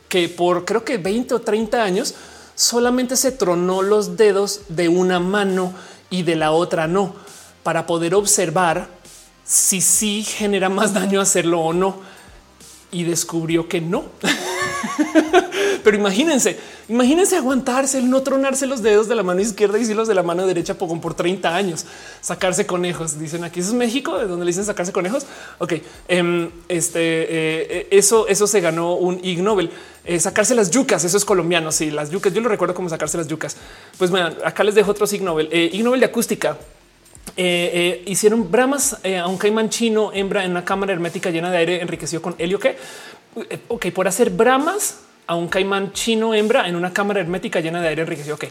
que 0.10 0.30
por 0.30 0.66
creo 0.66 0.84
que 0.84 0.98
20 0.98 1.36
o 1.36 1.42
30 1.42 1.84
años 1.84 2.16
solamente 2.56 3.16
se 3.16 3.32
tronó 3.32 3.82
los 3.82 4.18
dedos 4.18 4.62
de 4.70 4.90
una 4.90 5.20
mano 5.20 5.74
y 6.10 6.24
de 6.24 6.36
la 6.36 6.52
otra 6.52 6.88
no 6.88 7.14
para 7.64 7.86
poder 7.86 8.16
observar 8.16 8.90
si 9.44 9.80
sí 9.80 10.24
genera 10.24 10.68
más 10.70 10.94
daño 10.94 11.22
hacerlo 11.22 11.62
o 11.62 11.74
no. 11.74 11.98
Y 12.92 13.04
descubrió 13.04 13.68
que 13.68 13.82
no. 13.82 14.06
Pero 15.84 15.98
imagínense, 15.98 16.58
imagínense 16.90 17.36
aguantarse 17.38 18.00
el 18.00 18.10
no 18.10 18.22
tronarse 18.22 18.68
los 18.68 18.82
dedos 18.82 19.08
de 19.08 19.16
la 19.16 19.24
mano 19.24 19.42
izquierda 19.42 19.78
y 19.78 19.86
si 19.86 19.94
los 19.94 20.08
de 20.08 20.16
la 20.16 20.24
mano 20.24 20.46
derecha 20.46 20.76
por, 20.76 21.00
por 21.00 21.14
30 21.14 21.56
años, 21.56 21.86
sacarse 22.22 22.66
conejos. 22.66 23.20
Dicen 23.20 23.44
aquí, 23.44 23.60
¿eso 23.60 23.70
es 23.70 23.76
México? 23.76 24.18
¿De 24.18 24.28
donde 24.28 24.46
le 24.46 24.50
dicen 24.50 24.66
sacarse 24.66 24.92
conejos? 24.92 25.26
Ok, 25.60 25.74
em, 26.08 26.50
este, 26.68 27.00
eh, 27.00 27.88
eso, 27.92 28.28
eso 28.28 28.48
se 28.48 28.62
ganó 28.62 28.96
un 28.96 29.20
Ig 29.24 29.42
Nobel. 29.42 29.70
Eh, 30.06 30.20
sacarse 30.20 30.56
las 30.56 30.72
yucas, 30.72 31.04
eso 31.04 31.18
es 31.18 31.26
colombiano. 31.26 31.72
Sí, 31.72 31.92
las 31.92 32.10
yucas, 32.10 32.34
yo 32.34 32.42
lo 32.42 32.50
recuerdo 32.50 32.74
como 32.74 32.90
sacarse 32.90 33.18
las 33.18 33.28
yucas. 33.28 33.58
Pues 33.98 34.12
acá 34.44 34.64
les 34.64 34.76
dejo 34.76 34.92
otro 34.92 35.06
Ig 35.10 35.22
Nobel. 35.22 35.50
Eh, 35.52 35.70
Ig 35.74 35.84
Nobel 35.84 36.00
de 36.00 36.06
acústica. 36.06 36.58
hicieron 37.36 38.50
bramas 38.50 38.98
a 39.04 39.28
un 39.28 39.38
caimán 39.38 39.70
chino 39.70 40.12
hembra 40.14 40.44
en 40.44 40.52
una 40.52 40.64
cámara 40.66 40.94
hermética 40.94 41.30
llena 41.30 41.52
de 41.52 41.58
aire 41.58 41.82
enriquecido 41.82 42.22
con 42.22 42.36
helio 42.40 42.58
que 42.58 42.78
ok, 43.68 43.88
por 43.92 44.08
hacer 44.08 44.30
bramas 44.30 45.00
a 45.28 45.36
un 45.36 45.48
caimán 45.48 45.92
chino 45.92 46.34
hembra 46.34 46.68
en 46.68 46.76
una 46.76 46.94
cámara 46.94 47.20
hermética 47.20 47.60
llena 47.60 47.82
de 47.82 47.90
aire 47.90 48.02
enriquecido. 48.02 48.36
Ok, 48.36 48.46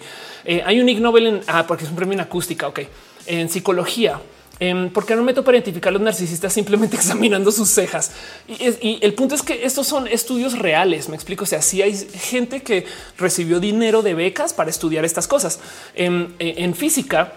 eh, 0.44 0.62
hay 0.64 0.80
un 0.80 0.88
Ig 0.88 1.00
Nobel 1.00 1.26
en 1.26 1.40
ah, 1.46 1.66
porque 1.66 1.84
es 1.84 1.90
un 1.90 1.96
premio 1.96 2.14
en 2.14 2.20
acústica. 2.20 2.68
Ok, 2.68 2.80
en 3.26 3.48
psicología. 3.48 4.20
Eh, 4.58 4.90
porque 4.94 5.14
no 5.14 5.22
meto 5.22 5.44
para 5.44 5.58
identificar 5.58 5.90
a 5.90 5.92
los 5.92 6.00
narcisistas 6.00 6.52
simplemente 6.52 6.96
examinando 7.00 7.50
sus 7.52 7.68
cejas. 7.68 8.12
Y, 8.48 8.98
el 9.02 9.14
punto 9.14 9.34
es 9.34 9.42
que 9.42 9.64
estos 9.64 9.86
son 9.86 10.06
estudios 10.06 10.58
reales. 10.58 11.08
Me 11.08 11.16
explico. 11.16 11.44
O 11.44 11.46
sea, 11.46 11.62
si 11.62 11.82
hay 11.82 11.94
gente 11.96 12.62
que 12.62 12.86
recibió 13.18 13.60
dinero 13.60 14.02
de 14.02 14.14
becas 14.14 14.52
para 14.52 14.70
estudiar 14.70 15.04
estas 15.04 15.26
cosas 15.26 15.60
em, 15.94 16.34
eh, 16.38 16.54
en 16.58 16.74
física 16.74 17.34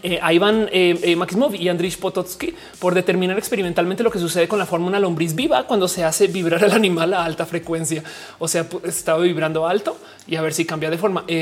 eh, 0.00 0.38
van 0.38 0.70
eh, 0.72 0.98
eh, 1.02 1.16
Maximov 1.16 1.54
y 1.54 1.68
Andriy 1.68 1.90
Pototsky 1.90 2.54
por 2.78 2.94
determinar 2.94 3.36
experimentalmente 3.36 4.02
lo 4.02 4.10
que 4.10 4.18
sucede 4.18 4.48
con 4.48 4.58
la 4.58 4.64
forma 4.64 4.86
una 4.86 4.98
lombriz 4.98 5.34
viva 5.34 5.66
cuando 5.66 5.86
se 5.86 6.02
hace 6.02 6.28
vibrar 6.28 6.64
al 6.64 6.72
animal 6.72 7.12
a 7.12 7.22
alta 7.24 7.44
frecuencia. 7.44 8.02
O 8.38 8.48
sea, 8.48 8.66
estaba 8.84 9.18
vibrando 9.18 9.66
alto 9.66 9.98
y 10.26 10.36
a 10.36 10.42
ver 10.42 10.54
si 10.54 10.64
cambia 10.64 10.88
de 10.88 10.96
forma. 10.96 11.26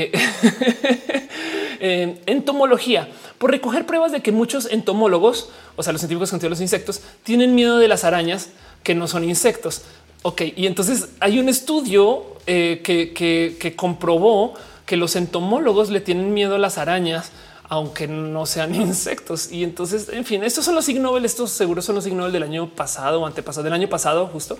entomología, 1.79 3.07
por 3.37 3.51
recoger 3.51 3.85
pruebas 3.85 4.11
de 4.11 4.21
que 4.21 4.33
muchos 4.33 4.65
entomólogos, 4.69 5.49
o 5.77 5.83
sea, 5.83 5.93
los 5.93 6.01
científicos 6.01 6.29
que 6.29 6.35
estudian 6.35 6.51
los 6.51 6.61
insectos, 6.61 7.01
tienen 7.23 7.55
miedo 7.55 7.77
de 7.77 7.87
las 7.87 8.03
arañas 8.03 8.49
que 8.83 8.95
no 8.95 9.07
son 9.07 9.23
insectos. 9.23 9.83
Ok, 10.23 10.41
y 10.55 10.67
entonces 10.67 11.07
hay 11.21 11.39
un 11.39 11.47
estudio 11.47 12.25
que, 12.45 13.13
que 13.59 13.75
comprobó 13.75 14.55
que 14.85 14.97
los 14.97 15.15
entomólogos 15.15 15.89
le 15.89 16.01
tienen 16.01 16.33
miedo 16.33 16.55
a 16.55 16.59
las 16.59 16.77
arañas 16.77 17.31
aunque 17.71 18.05
no 18.05 18.45
sean 18.45 18.75
insectos. 18.87 19.49
Y 19.49 19.63
entonces, 19.63 20.09
en 20.09 20.25
fin, 20.25 20.43
estos 20.43 20.65
son 20.65 20.75
los 20.75 20.87
Ig 20.89 20.99
Nobel. 20.99 21.23
Estos 21.23 21.51
seguros 21.51 21.85
son 21.85 21.95
los 21.95 22.05
Ig 22.05 22.13
del 22.13 22.43
año 22.43 22.69
pasado 22.69 23.21
o 23.21 23.25
antepasado 23.25 23.63
del 23.63 23.71
año 23.71 23.87
pasado, 23.87 24.27
justo. 24.27 24.59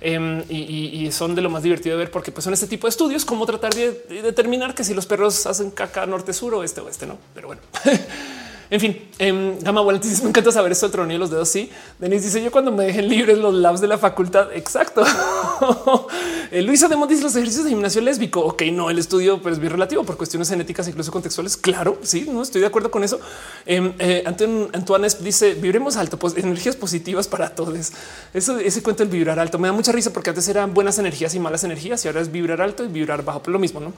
Em, 0.00 0.42
y, 0.48 1.10
son 1.12 1.34
de 1.34 1.42
lo 1.42 1.50
más 1.50 1.62
divertido 1.64 1.96
de 1.96 2.04
ver 2.04 2.10
porque 2.12 2.30
pues, 2.32 2.44
son 2.44 2.52
este 2.52 2.68
tipo 2.68 2.86
de 2.86 2.90
estudios, 2.90 3.24
como 3.24 3.46
tratar 3.46 3.74
de, 3.74 3.90
determinar 4.22 4.76
que 4.76 4.84
si 4.84 4.94
los 4.94 5.06
perros 5.06 5.44
hacen 5.46 5.72
caca 5.72 6.06
norte, 6.06 6.32
sur 6.32 6.54
o 6.54 6.62
este 6.62 6.80
o 6.80 6.88
este, 6.88 7.04
no? 7.04 7.18
Pero 7.34 7.48
bueno. 7.48 7.62
En 8.72 8.80
fin, 8.80 8.98
eh, 9.18 9.58
Gama 9.60 9.82
me 9.82 10.28
encanta 10.30 10.50
saber 10.50 10.72
esto 10.72 10.86
del 10.86 10.92
tronillo 10.92 11.18
los 11.18 11.30
dedos. 11.30 11.50
Sí, 11.50 11.68
Denise 11.98 12.24
dice 12.24 12.42
yo 12.42 12.50
cuando 12.50 12.72
me 12.72 12.86
dejen 12.86 13.06
libres 13.06 13.36
los 13.36 13.52
labs 13.52 13.82
de 13.82 13.86
la 13.86 13.98
facultad. 13.98 14.48
Exacto. 14.54 15.04
Eh, 16.50 16.60
Luisa 16.60 16.86
de 16.86 16.96
dice 17.08 17.22
los 17.22 17.34
ejercicios 17.34 17.64
de 17.64 17.70
gimnasio 17.70 18.02
lésbico. 18.02 18.40
Ok, 18.40 18.64
no, 18.72 18.90
el 18.90 18.98
estudio 18.98 19.40
pues, 19.40 19.54
es 19.54 19.58
bien 19.58 19.72
relativo 19.72 20.04
por 20.04 20.18
cuestiones 20.18 20.50
genéticas, 20.50 20.86
incluso 20.86 21.10
contextuales. 21.10 21.56
Claro, 21.56 21.98
sí, 22.02 22.26
no 22.30 22.42
estoy 22.42 22.60
de 22.60 22.66
acuerdo 22.66 22.90
con 22.90 23.02
eso. 23.02 23.20
Eh, 23.64 23.94
eh, 23.98 24.22
Antoine 24.26 25.08
dice 25.20 25.54
vibremos 25.54 25.96
alto, 25.96 26.18
pues 26.18 26.36
energías 26.36 26.76
positivas 26.76 27.26
para 27.26 27.54
todos. 27.54 27.92
Eso, 28.34 28.58
ese 28.58 28.82
cuento 28.82 29.02
el 29.02 29.08
vibrar 29.08 29.38
alto 29.38 29.58
me 29.58 29.68
da 29.68 29.72
mucha 29.72 29.92
risa 29.92 30.12
porque 30.12 30.28
antes 30.28 30.46
eran 30.46 30.74
buenas 30.74 30.98
energías 30.98 31.34
y 31.34 31.38
malas 31.38 31.64
energías 31.64 32.04
y 32.04 32.08
ahora 32.08 32.20
es 32.20 32.30
vibrar 32.30 32.60
alto 32.60 32.84
y 32.84 32.88
vibrar 32.88 33.24
bajo, 33.24 33.42
por 33.42 33.52
lo 33.52 33.58
mismo, 33.58 33.80
no? 33.80 33.94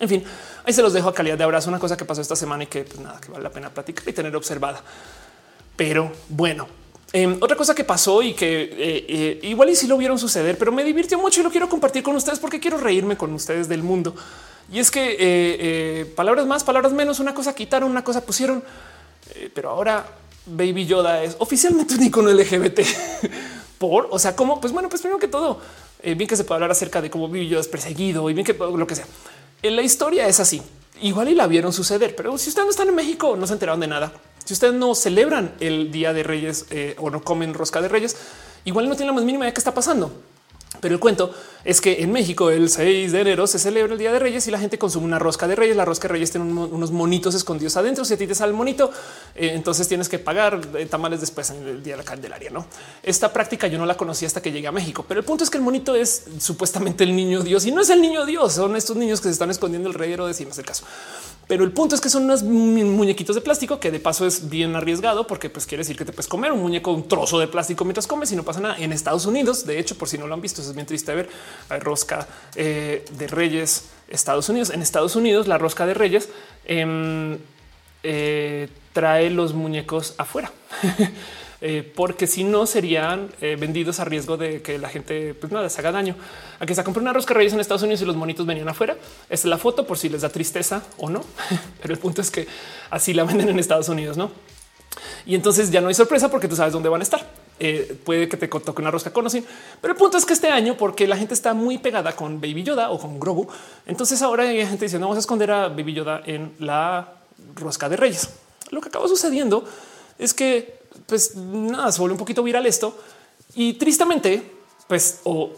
En 0.00 0.08
fin, 0.08 0.24
ahí 0.64 0.72
se 0.72 0.80
los 0.80 0.94
dejo 0.94 1.10
a 1.10 1.14
calidad 1.14 1.36
de 1.36 1.44
abrazo. 1.44 1.68
Una 1.68 1.78
cosa 1.78 1.96
que 1.96 2.06
pasó 2.06 2.22
esta 2.22 2.34
semana 2.34 2.64
y 2.64 2.66
que 2.66 2.84
pues 2.84 2.98
nada, 2.98 3.20
que 3.20 3.30
vale 3.30 3.44
la 3.44 3.50
pena 3.50 3.68
platicar 3.68 4.08
y 4.08 4.12
tener 4.14 4.34
observada. 4.34 4.82
Pero 5.76 6.10
bueno, 6.30 6.66
em, 7.12 7.36
otra 7.38 7.54
cosa 7.54 7.74
que 7.74 7.84
pasó 7.84 8.22
y 8.22 8.32
que 8.32 8.62
eh, 8.62 9.06
eh, 9.08 9.40
igual 9.42 9.68
y 9.68 9.76
si 9.76 9.86
lo 9.86 9.98
vieron 9.98 10.18
suceder, 10.18 10.56
pero 10.56 10.72
me 10.72 10.84
divirtió 10.84 11.18
mucho 11.18 11.40
y 11.40 11.42
lo 11.44 11.50
quiero 11.50 11.68
compartir 11.68 12.02
con 12.02 12.16
ustedes 12.16 12.38
porque 12.38 12.58
quiero 12.58 12.78
reírme 12.78 13.16
con 13.16 13.32
ustedes 13.34 13.68
del 13.68 13.82
mundo. 13.82 14.14
Y 14.72 14.78
es 14.78 14.90
que 14.90 15.16
eh, 15.18 16.06
palabras 16.16 16.46
más, 16.46 16.64
palabras 16.64 16.92
menos, 16.92 17.20
una 17.20 17.34
cosa 17.34 17.54
quitaron, 17.54 17.90
una 17.90 18.02
cosa 18.02 18.24
pusieron, 18.24 18.64
pero 19.52 19.70
ahora 19.70 20.06
Baby 20.46 20.86
Yoda 20.86 21.22
es 21.22 21.36
oficialmente 21.40 21.94
un 21.94 22.04
icono 22.04 22.30
LGBT. 22.32 22.80
Por, 23.78 24.08
o 24.10 24.18
sea, 24.18 24.36
como, 24.36 24.60
pues 24.60 24.72
bueno, 24.72 24.88
pues 24.88 25.00
primero 25.00 25.18
que 25.18 25.28
todo, 25.28 25.60
bien 26.02 26.26
que 26.26 26.36
se 26.36 26.44
puede 26.44 26.56
hablar 26.56 26.70
acerca 26.70 27.00
de 27.00 27.10
cómo 27.10 27.28
Baby 27.28 27.48
Yoda 27.48 27.62
es 27.62 27.68
perseguido 27.68 28.28
y 28.30 28.34
bien 28.34 28.46
que 28.46 28.54
lo 28.54 28.86
que 28.86 28.94
sea. 28.94 29.06
En 29.62 29.76
la 29.76 29.82
historia 29.82 30.26
es 30.26 30.40
así. 30.40 30.62
Igual 31.02 31.28
y 31.28 31.34
la 31.34 31.46
vieron 31.46 31.72
suceder, 31.72 32.16
pero 32.16 32.36
si 32.38 32.48
ustedes 32.48 32.66
no 32.66 32.70
están 32.70 32.88
en 32.88 32.94
México, 32.94 33.36
no 33.36 33.46
se 33.46 33.52
enteraron 33.54 33.80
de 33.80 33.86
nada. 33.86 34.12
Si 34.44 34.54
ustedes 34.54 34.74
no 34.74 34.94
celebran 34.94 35.54
el 35.60 35.92
Día 35.92 36.12
de 36.12 36.22
Reyes 36.22 36.66
eh, 36.70 36.94
o 36.98 37.10
no 37.10 37.22
comen 37.22 37.54
rosca 37.54 37.80
de 37.80 37.88
Reyes, 37.88 38.16
igual 38.64 38.88
no 38.88 38.96
tienen 38.96 39.08
la 39.08 39.12
más 39.14 39.24
mínima 39.24 39.44
idea 39.44 39.50
de 39.50 39.54
qué 39.54 39.60
está 39.60 39.74
pasando. 39.74 40.12
Pero 40.78 40.94
el 40.94 41.00
cuento 41.00 41.34
es 41.64 41.80
que 41.80 42.00
en 42.02 42.12
México 42.12 42.48
el 42.50 42.70
6 42.70 43.10
de 43.10 43.20
enero 43.20 43.46
se 43.48 43.58
celebra 43.58 43.92
el 43.92 43.98
Día 43.98 44.12
de 44.12 44.20
Reyes 44.20 44.46
y 44.46 44.52
la 44.52 44.58
gente 44.58 44.78
consume 44.78 45.06
una 45.06 45.18
rosca 45.18 45.48
de 45.48 45.56
Reyes. 45.56 45.76
La 45.76 45.84
rosca 45.84 46.06
de 46.06 46.12
Reyes 46.12 46.30
tiene 46.30 46.46
unos 46.46 46.92
monitos 46.92 47.34
escondidos 47.34 47.76
adentro. 47.76 48.04
Si 48.04 48.14
a 48.14 48.16
ti 48.16 48.26
te 48.26 48.36
sale 48.36 48.52
el 48.52 48.56
monito, 48.56 48.92
eh, 49.34 49.50
entonces 49.54 49.88
tienes 49.88 50.08
que 50.08 50.20
pagar 50.20 50.60
eh, 50.74 50.86
tamales 50.86 51.20
después 51.20 51.50
en 51.50 51.66
el 51.66 51.82
Día 51.82 51.94
de 51.94 51.98
la 51.98 52.04
Candelaria. 52.04 52.50
No, 52.50 52.66
esta 53.02 53.32
práctica 53.32 53.66
yo 53.66 53.78
no 53.78 53.86
la 53.86 53.96
conocí 53.96 54.24
hasta 54.24 54.40
que 54.40 54.52
llegué 54.52 54.68
a 54.68 54.72
México, 54.72 55.04
pero 55.06 55.18
el 55.18 55.26
punto 55.26 55.42
es 55.42 55.50
que 55.50 55.58
el 55.58 55.64
monito 55.64 55.96
es 55.96 56.24
supuestamente 56.38 57.02
el 57.02 57.16
niño 57.16 57.42
Dios 57.42 57.66
y 57.66 57.72
no 57.72 57.80
es 57.80 57.90
el 57.90 58.00
niño 58.00 58.24
Dios. 58.24 58.52
Son 58.52 58.76
estos 58.76 58.96
niños 58.96 59.20
que 59.20 59.24
se 59.24 59.32
están 59.32 59.50
escondiendo 59.50 59.88
el 59.88 59.94
rey 59.94 60.12
Herodes 60.12 60.40
el 60.40 60.64
caso. 60.64 60.84
Pero 61.50 61.64
el 61.64 61.72
punto 61.72 61.96
es 61.96 62.00
que 62.00 62.08
son 62.08 62.26
unos 62.26 62.44
muñequitos 62.44 63.34
de 63.34 63.40
plástico 63.40 63.80
que 63.80 63.90
de 63.90 63.98
paso 63.98 64.24
es 64.24 64.48
bien 64.48 64.76
arriesgado 64.76 65.26
porque 65.26 65.50
pues 65.50 65.66
quiere 65.66 65.80
decir 65.80 65.96
que 65.96 66.04
te 66.04 66.12
puedes 66.12 66.28
comer 66.28 66.52
un 66.52 66.62
muñeco, 66.62 66.92
un 66.92 67.08
trozo 67.08 67.40
de 67.40 67.48
plástico 67.48 67.84
mientras 67.84 68.06
comes 68.06 68.30
y 68.30 68.36
no 68.36 68.44
pasa 68.44 68.60
nada. 68.60 68.76
En 68.78 68.92
Estados 68.92 69.26
Unidos, 69.26 69.66
de 69.66 69.80
hecho, 69.80 69.98
por 69.98 70.08
si 70.08 70.16
no 70.16 70.28
lo 70.28 70.34
han 70.34 70.40
visto, 70.40 70.62
es 70.62 70.72
bien 70.72 70.86
triste 70.86 71.12
ver 71.12 71.28
hay 71.68 71.80
rosca 71.80 72.28
eh, 72.54 73.04
de 73.18 73.26
Reyes 73.26 73.86
Estados 74.06 74.48
Unidos. 74.48 74.70
En 74.70 74.80
Estados 74.80 75.16
Unidos, 75.16 75.48
la 75.48 75.58
rosca 75.58 75.86
de 75.86 75.94
Reyes 75.94 76.28
em, 76.66 77.36
eh, 78.04 78.68
trae 78.92 79.28
los 79.28 79.52
muñecos 79.52 80.14
afuera. 80.18 80.52
Eh, 81.62 81.92
porque 81.94 82.26
si 82.26 82.42
no 82.42 82.64
serían 82.64 83.28
eh, 83.42 83.56
vendidos 83.58 84.00
a 84.00 84.04
riesgo 84.04 84.38
de 84.38 84.62
que 84.62 84.78
la 84.78 84.88
gente 84.88 85.34
pues 85.34 85.52
nada 85.52 85.68
se 85.68 85.80
haga 85.80 85.92
daño. 85.92 86.16
Aquí 86.58 86.74
se 86.74 86.82
compró 86.82 87.02
una 87.02 87.12
rosca 87.12 87.34
reyes 87.34 87.52
en 87.52 87.60
Estados 87.60 87.82
Unidos 87.82 88.00
y 88.00 88.06
los 88.06 88.16
monitos 88.16 88.46
venían 88.46 88.68
afuera. 88.68 88.94
Esta 89.28 89.46
es 89.46 89.50
la 89.50 89.58
foto 89.58 89.86
por 89.86 89.98
si 89.98 90.08
les 90.08 90.22
da 90.22 90.30
tristeza 90.30 90.82
o 90.96 91.10
no, 91.10 91.22
pero 91.82 91.92
el 91.92 92.00
punto 92.00 92.22
es 92.22 92.30
que 92.30 92.46
así 92.90 93.12
la 93.12 93.24
venden 93.24 93.50
en 93.50 93.58
Estados 93.58 93.88
Unidos, 93.88 94.16
no? 94.16 94.30
Y 95.26 95.34
entonces 95.34 95.70
ya 95.70 95.80
no 95.80 95.88
hay 95.88 95.94
sorpresa 95.94 96.30
porque 96.30 96.48
tú 96.48 96.56
sabes 96.56 96.72
dónde 96.72 96.88
van 96.88 97.00
a 97.00 97.04
estar. 97.04 97.26
eh, 97.62 97.94
puede 98.04 98.26
que 98.26 98.38
te 98.38 98.48
toque 98.48 98.80
una 98.80 98.90
rosca 98.90 99.12
conocen. 99.12 99.44
Pero 99.82 99.92
el 99.92 99.98
punto 99.98 100.16
es 100.16 100.24
que 100.24 100.32
este 100.32 100.48
año, 100.48 100.78
porque 100.78 101.06
la 101.06 101.16
gente 101.18 101.34
está 101.34 101.52
muy 101.52 101.76
pegada 101.76 102.16
con 102.16 102.40
Baby 102.40 102.62
Yoda 102.62 102.90
o 102.90 102.98
con 102.98 103.20
Grogu, 103.20 103.46
entonces 103.86 104.22
ahora 104.22 104.44
hay 104.44 104.66
gente 104.66 104.86
diciendo 104.86 105.06
vamos 105.06 105.18
a 105.18 105.20
esconder 105.20 105.50
a 105.50 105.68
Baby 105.68 105.92
Yoda 105.92 106.22
en 106.24 106.54
la 106.58 107.16
rosca 107.54 107.90
de 107.90 107.96
Reyes. 107.98 108.30
Lo 108.70 108.80
que 108.80 108.88
acaba 108.88 109.06
sucediendo 109.08 109.64
es 110.18 110.32
que 110.32 110.79
pues 111.10 111.34
nada, 111.34 111.90
se 111.90 111.98
vuelve 111.98 112.12
un 112.14 112.18
poquito 112.18 112.42
viral 112.42 112.64
esto 112.66 112.96
y 113.54 113.74
tristemente, 113.74 114.42
pues 114.86 115.20
o 115.24 115.50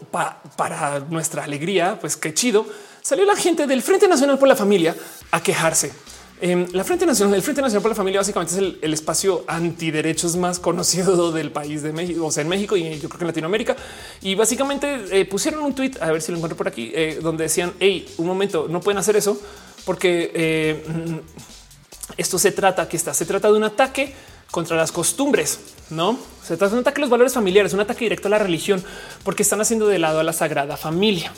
para 0.57 0.99
nuestra 1.09 1.43
alegría, 1.43 1.97
pues 2.01 2.17
qué 2.17 2.33
chido, 2.33 2.65
salió 3.01 3.23
la 3.23 3.35
gente 3.35 3.67
del 3.67 3.83
Frente 3.83 4.07
Nacional 4.07 4.39
por 4.39 4.47
la 4.47 4.55
Familia 4.55 4.95
a 5.31 5.41
quejarse. 5.41 5.93
Em, 6.41 6.65
la 6.73 6.83
Frente 6.83 7.05
Nacional, 7.05 7.35
el 7.35 7.43
Frente 7.43 7.61
Nacional 7.61 7.83
por 7.83 7.91
la 7.91 7.95
Familia 7.95 8.19
básicamente 8.19 8.53
es 8.53 8.59
el, 8.81 8.93
espacio 8.93 9.45
antiderechos 9.47 10.35
más 10.35 10.59
conocido 10.59 11.31
del 11.37 11.51
país 11.51 11.83
de 11.83 11.93
México, 11.93 12.25
o 12.25 12.31
sea, 12.31 12.41
en 12.41 12.49
México 12.49 12.75
y 12.75 12.99
yo 12.99 13.07
creo 13.07 13.19
que 13.19 13.23
en 13.23 13.27
Latinoamérica. 13.27 13.75
Y 14.21 14.33
básicamente 14.33 15.05
eh, 15.11 15.25
pusieron 15.25 15.63
un 15.63 15.75
tweet, 15.75 15.91
a 16.01 16.11
ver 16.11 16.21
si 16.21 16.31
lo 16.31 16.39
encuentro 16.39 16.57
por 16.57 16.67
aquí, 16.67 16.91
eh, 16.95 17.19
donde 17.21 17.43
decían, 17.43 17.73
hey, 17.79 18.11
un 18.17 18.25
momento, 18.25 18.67
no 18.67 18.81
pueden 18.81 18.97
hacer 18.97 19.15
eso 19.15 19.39
porque 19.85 20.31
eh, 20.33 20.83
mm, 20.87 21.19
esto 22.17 22.39
se 22.39 22.51
trata, 22.51 22.89
que 22.89 22.97
está, 22.97 23.13
se 23.13 23.25
trata 23.25 23.49
de 23.49 23.53
un 23.53 23.63
ataque 23.63 24.13
contra 24.53 24.77
las 24.77 24.91
costumbres, 24.91 25.59
no 25.89 26.19
se 26.43 26.57
trata 26.57 26.75
de 26.75 26.75
un 26.75 26.81
ataque 26.81 26.99
a 26.99 27.01
los 27.01 27.09
valores 27.09 27.33
familiares, 27.33 27.73
un 27.73 27.79
ataque 27.79 28.05
directo 28.05 28.27
a 28.27 28.31
la 28.31 28.37
religión, 28.37 28.83
porque 29.23 29.41
están 29.41 29.61
haciendo 29.61 29.87
de 29.87 29.97
lado 29.97 30.19
a 30.19 30.23
la 30.23 30.31
sagrada 30.31 30.77
familia. 30.77 31.31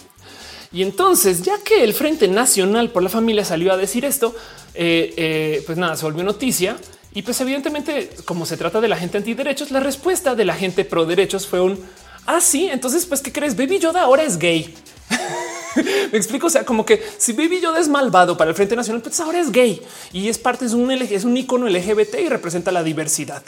Y 0.73 0.81
entonces, 0.81 1.43
ya 1.43 1.53
que 1.63 1.85
el 1.85 1.93
Frente 1.93 2.27
Nacional 2.27 2.89
por 2.89 3.03
la 3.03 3.07
Familia 3.09 3.45
salió 3.45 3.71
a 3.71 3.77
decir 3.77 4.03
esto, 4.03 4.35
eh, 4.73 5.13
eh, 5.15 5.63
pues 5.65 5.77
nada, 5.77 5.95
se 5.95 6.03
volvió 6.03 6.23
noticia. 6.23 6.75
Y 7.13 7.21
pues 7.21 7.39
evidentemente, 7.39 8.09
como 8.25 8.45
se 8.45 8.57
trata 8.57 8.81
de 8.81 8.89
la 8.89 8.97
gente 8.97 9.17
antiderechos, 9.17 9.71
la 9.71 9.79
respuesta 9.79 10.35
de 10.35 10.43
la 10.43 10.53
gente 10.53 10.83
pro 10.83 11.05
derechos 11.05 11.47
fue 11.47 11.61
un 11.61 11.79
así. 12.25 12.67
Ah, 12.67 12.73
entonces, 12.73 13.05
pues, 13.05 13.21
¿qué 13.21 13.31
crees? 13.31 13.55
Baby 13.55 13.79
Yoda 13.79 14.01
ahora 14.01 14.23
es 14.23 14.37
gay. 14.37 14.75
Me 16.11 16.17
explico. 16.17 16.47
O 16.47 16.49
sea, 16.49 16.65
como 16.65 16.85
que 16.85 17.03
si 17.17 17.33
Baby 17.33 17.61
Yoda 17.61 17.79
es 17.79 17.87
malvado 17.87 18.37
para 18.37 18.49
el 18.49 18.55
Frente 18.55 18.75
Nacional, 18.75 19.01
pues 19.01 19.19
ahora 19.19 19.39
es 19.39 19.51
gay 19.51 19.81
y 20.13 20.29
es 20.29 20.37
parte, 20.37 20.65
es 20.65 20.73
un, 20.73 20.89
es 20.91 21.23
un 21.23 21.35
icono 21.37 21.67
LGBT 21.67 22.19
y 22.23 22.29
representa 22.29 22.71
la 22.71 22.83
diversidad. 22.83 23.43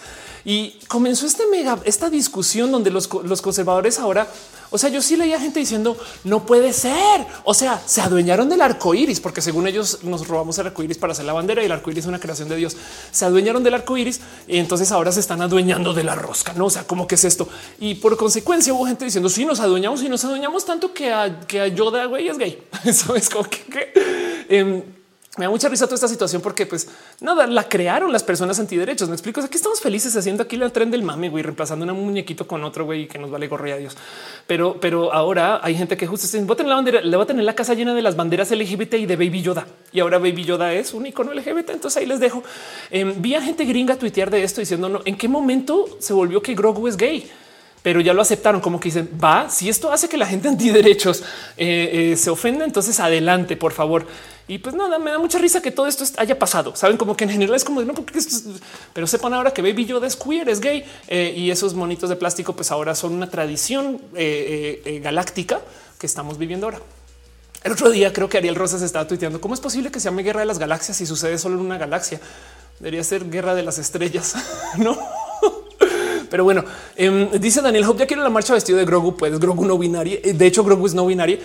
Y 0.46 0.80
comenzó 0.88 1.26
este 1.26 1.44
mega, 1.48 1.80
esta 1.84 2.10
discusión 2.10 2.72
donde 2.72 2.90
los, 2.90 3.10
los 3.24 3.42
conservadores 3.42 4.00
ahora 4.00 4.28
o 4.70 4.78
sea, 4.78 4.90
yo 4.90 5.02
sí 5.02 5.16
leía 5.16 5.40
gente 5.40 5.60
diciendo 5.60 5.98
no 6.24 6.46
puede 6.46 6.74
ser. 6.74 7.26
O 7.44 7.54
sea, 7.54 7.82
se 7.86 8.02
adueñaron 8.02 8.50
del 8.50 8.62
arco 8.62 8.94
iris 8.94 9.20
porque 9.20 9.42
según 9.42 9.68
ellos 9.68 10.00
nos 10.04 10.28
robamos 10.28 10.58
el 10.60 10.68
arco 10.68 10.84
iris 10.84 10.98
para 10.98 11.14
hacer 11.14 11.26
la 11.26 11.34
bandera 11.34 11.62
y 11.62 11.66
el 11.66 11.72
arco 11.72 11.92
iris 11.92 12.04
es 12.04 12.08
una 12.08 12.20
creación 12.20 12.50
de 12.50 12.56
Dios. 12.56 12.76
Se 13.12 13.26
adueñaron 13.26 13.64
del 13.64 13.74
arco 13.74 13.98
iris 13.98 14.20
y 14.48 14.58
entonces 14.58 14.92
ahora 14.92 15.12
se 15.12 15.20
están 15.20 15.42
adueñando 15.42 15.94
de 15.94 16.04
la 16.04 16.16
rosca. 16.16 16.54
No, 16.54 16.66
o 16.66 16.70
sea, 16.70 16.84
cómo 16.86 17.08
que 17.08 17.16
es 17.16 17.24
esto? 17.24 17.48
Y 17.80 17.96
por 17.96 18.18
consecuencia 18.18 18.74
hubo 18.74 18.86
gente 18.86 19.06
diciendo 19.06 19.30
sí, 19.30 19.46
nos 19.46 19.60
adueñamos 19.60 20.04
y 20.04 20.10
nos 20.10 20.24
adueñamos 20.26 20.66
tanto 20.66 20.94
que 20.94 21.12
a, 21.12 21.42
que 21.42 21.62
a 21.62 21.68
Yoda 21.68 22.06
güey 22.06 22.28
es 22.28 22.38
gay. 22.38 22.62
Eso 22.84 23.16
es 23.16 23.30
como 23.30 23.50
que, 23.50 23.60
que 23.64 23.94
em, 24.50 24.84
me 25.38 25.46
da 25.46 25.50
mucha 25.50 25.70
risa 25.70 25.86
toda 25.86 25.96
esta 25.96 26.08
situación 26.08 26.42
porque 26.42 26.66
pues 26.66 26.90
nada, 27.22 27.48
la 27.48 27.70
crearon 27.70 28.12
las 28.12 28.24
personas 28.24 28.60
antiderechos. 28.60 29.08
Me 29.08 29.16
explico. 29.16 29.40
Aquí 29.42 29.56
estamos 29.56 29.80
felices 29.80 30.16
haciendo 30.18 30.44
aquí 30.44 30.56
el 30.56 30.72
tren 30.72 30.92
del 30.92 31.04
mame, 31.04 31.30
güey, 31.30 31.44
reemplazando 31.44 31.86
un 31.86 32.06
muñequito 32.06 32.48
con 32.48 32.64
otro 32.64 32.86
güey 32.86 33.08
que 33.08 33.20
nos 33.20 33.30
vale 33.30 33.48
gorre 33.48 33.72
a 33.74 33.78
Dios. 33.78 33.96
Pero, 34.48 34.80
pero 34.80 35.14
ahora 35.14 35.60
hay 35.64 35.76
gente 35.76 35.96
que 35.96 36.08
justo 36.08 36.28
se 36.28 36.44
voten 36.44 36.68
la 36.68 36.76
bandera, 36.76 37.02
le 37.02 37.16
va 37.16 37.24
a 37.24 37.28
tener 37.28 37.44
la 37.44 37.56
casa 37.56 37.74
llena 37.76 37.94
de 37.94 38.02
las 38.02 38.16
banderas 38.16 38.52
LGBT 38.52 38.96
y 38.96 39.06
de 39.06 39.16
Baby 39.16 39.42
Yoda. 39.44 39.68
Y 39.92 40.00
ahora 40.00 40.18
Baby 40.18 40.44
Yoda 40.44 40.74
es 40.74 40.94
un 40.94 41.06
icono 41.06 41.34
LGBT. 41.34 41.70
Entonces 41.70 41.98
ahí 41.98 42.08
les 42.08 42.20
dejo. 42.20 42.44
Eh, 42.90 43.14
vi 43.18 43.36
a 43.36 43.42
gente 43.42 43.64
gringa 43.66 43.96
tuitear 43.96 44.32
de 44.32 44.44
esto 44.44 44.60
diciendo 44.60 44.90
no, 44.90 45.02
en 45.06 45.18
qué 45.18 45.28
momento 45.28 45.86
se 46.00 46.14
volvió 46.14 46.42
que 46.42 46.56
Grogu 46.56 46.88
es 46.88 46.98
gay 46.98 47.30
pero 47.88 48.02
ya 48.02 48.14
lo 48.14 48.22
aceptaron 48.22 48.60
como 48.60 48.82
que 48.82 48.90
dicen 48.90 49.10
va. 49.24 49.50
Si 49.50 49.70
esto 49.70 49.90
hace 49.90 50.10
que 50.10 50.18
la 50.18 50.26
gente 50.26 50.50
antiderechos 50.50 51.24
eh, 51.56 52.12
eh, 52.12 52.18
se 52.18 52.30
ofenda, 52.30 52.66
entonces 52.66 53.00
adelante, 53.00 53.56
por 53.56 53.72
favor. 53.72 54.06
Y 54.46 54.58
pues 54.58 54.76
nada, 54.76 55.00
me 55.00 55.10
da 55.10 55.20
mucha 55.20 55.40
risa 55.40 55.62
que 55.62 55.72
todo 55.72 55.88
esto 55.88 56.04
haya 56.18 56.38
pasado. 56.38 56.76
Saben 56.76 56.98
como 56.98 57.16
que 57.16 57.24
en 57.24 57.30
general 57.30 57.56
es 57.56 57.64
como 57.64 57.82
no, 57.82 57.94
porque 57.94 58.20
esto 58.20 58.36
es... 58.36 58.44
pero 58.92 59.08
sepan 59.08 59.34
ahora 59.34 59.52
que 59.52 59.62
Baby 59.62 59.86
Yoda 59.86 60.06
es 60.06 60.18
queer, 60.18 60.50
es 60.50 60.60
gay 60.60 60.84
eh, 61.08 61.34
y 61.34 61.50
esos 61.50 61.76
monitos 61.76 62.10
de 62.10 62.18
plástico, 62.18 62.54
pues 62.54 62.72
ahora 62.72 62.94
son 62.94 63.14
una 63.14 63.30
tradición 63.30 64.02
galáctica 65.02 65.62
que 65.98 66.08
estamos 66.08 66.38
viviendo 66.38 66.66
ahora. 66.66 66.82
El 67.64 67.72
otro 67.72 67.90
día 67.90 68.12
creo 68.12 68.28
que 68.28 68.38
Ariel 68.38 68.56
Rosas 68.56 68.82
estaba 68.82 69.08
tuiteando 69.08 69.40
cómo 69.40 69.54
es 69.54 69.62
posible 69.62 69.92
que 69.92 70.02
se 70.02 70.10
llame 70.10 70.24
guerra 70.24 70.42
de 70.42 70.48
las 70.48 70.60
galaxias 70.60 70.98
si 70.98 71.06
sucede 71.06 71.38
solo 71.38 71.56
en 71.56 71.62
una 71.62 71.78
galaxia. 71.78 72.20
Debería 72.80 73.06
ser 73.06 73.30
guerra 73.30 73.56
de 73.56 73.64
las 73.64 73.78
estrellas, 73.78 74.36
no? 74.78 74.98
Pero 76.30 76.44
bueno, 76.44 76.64
em, 76.96 77.32
dice 77.32 77.62
Daniel 77.62 77.86
Hope, 77.86 78.00
ya 78.00 78.08
quiero 78.08 78.24
la 78.24 78.30
marcha 78.30 78.54
vestido 78.54 78.78
de 78.78 78.86
Grogu, 78.86 79.16
pues 79.16 79.40
Grogu 79.40 79.66
no 79.66 79.78
binario. 79.78 80.20
De 80.24 80.46
hecho, 80.46 80.64
Grogu 80.64 80.86
es 80.88 80.94
no 80.94 81.06
binario. 81.06 81.38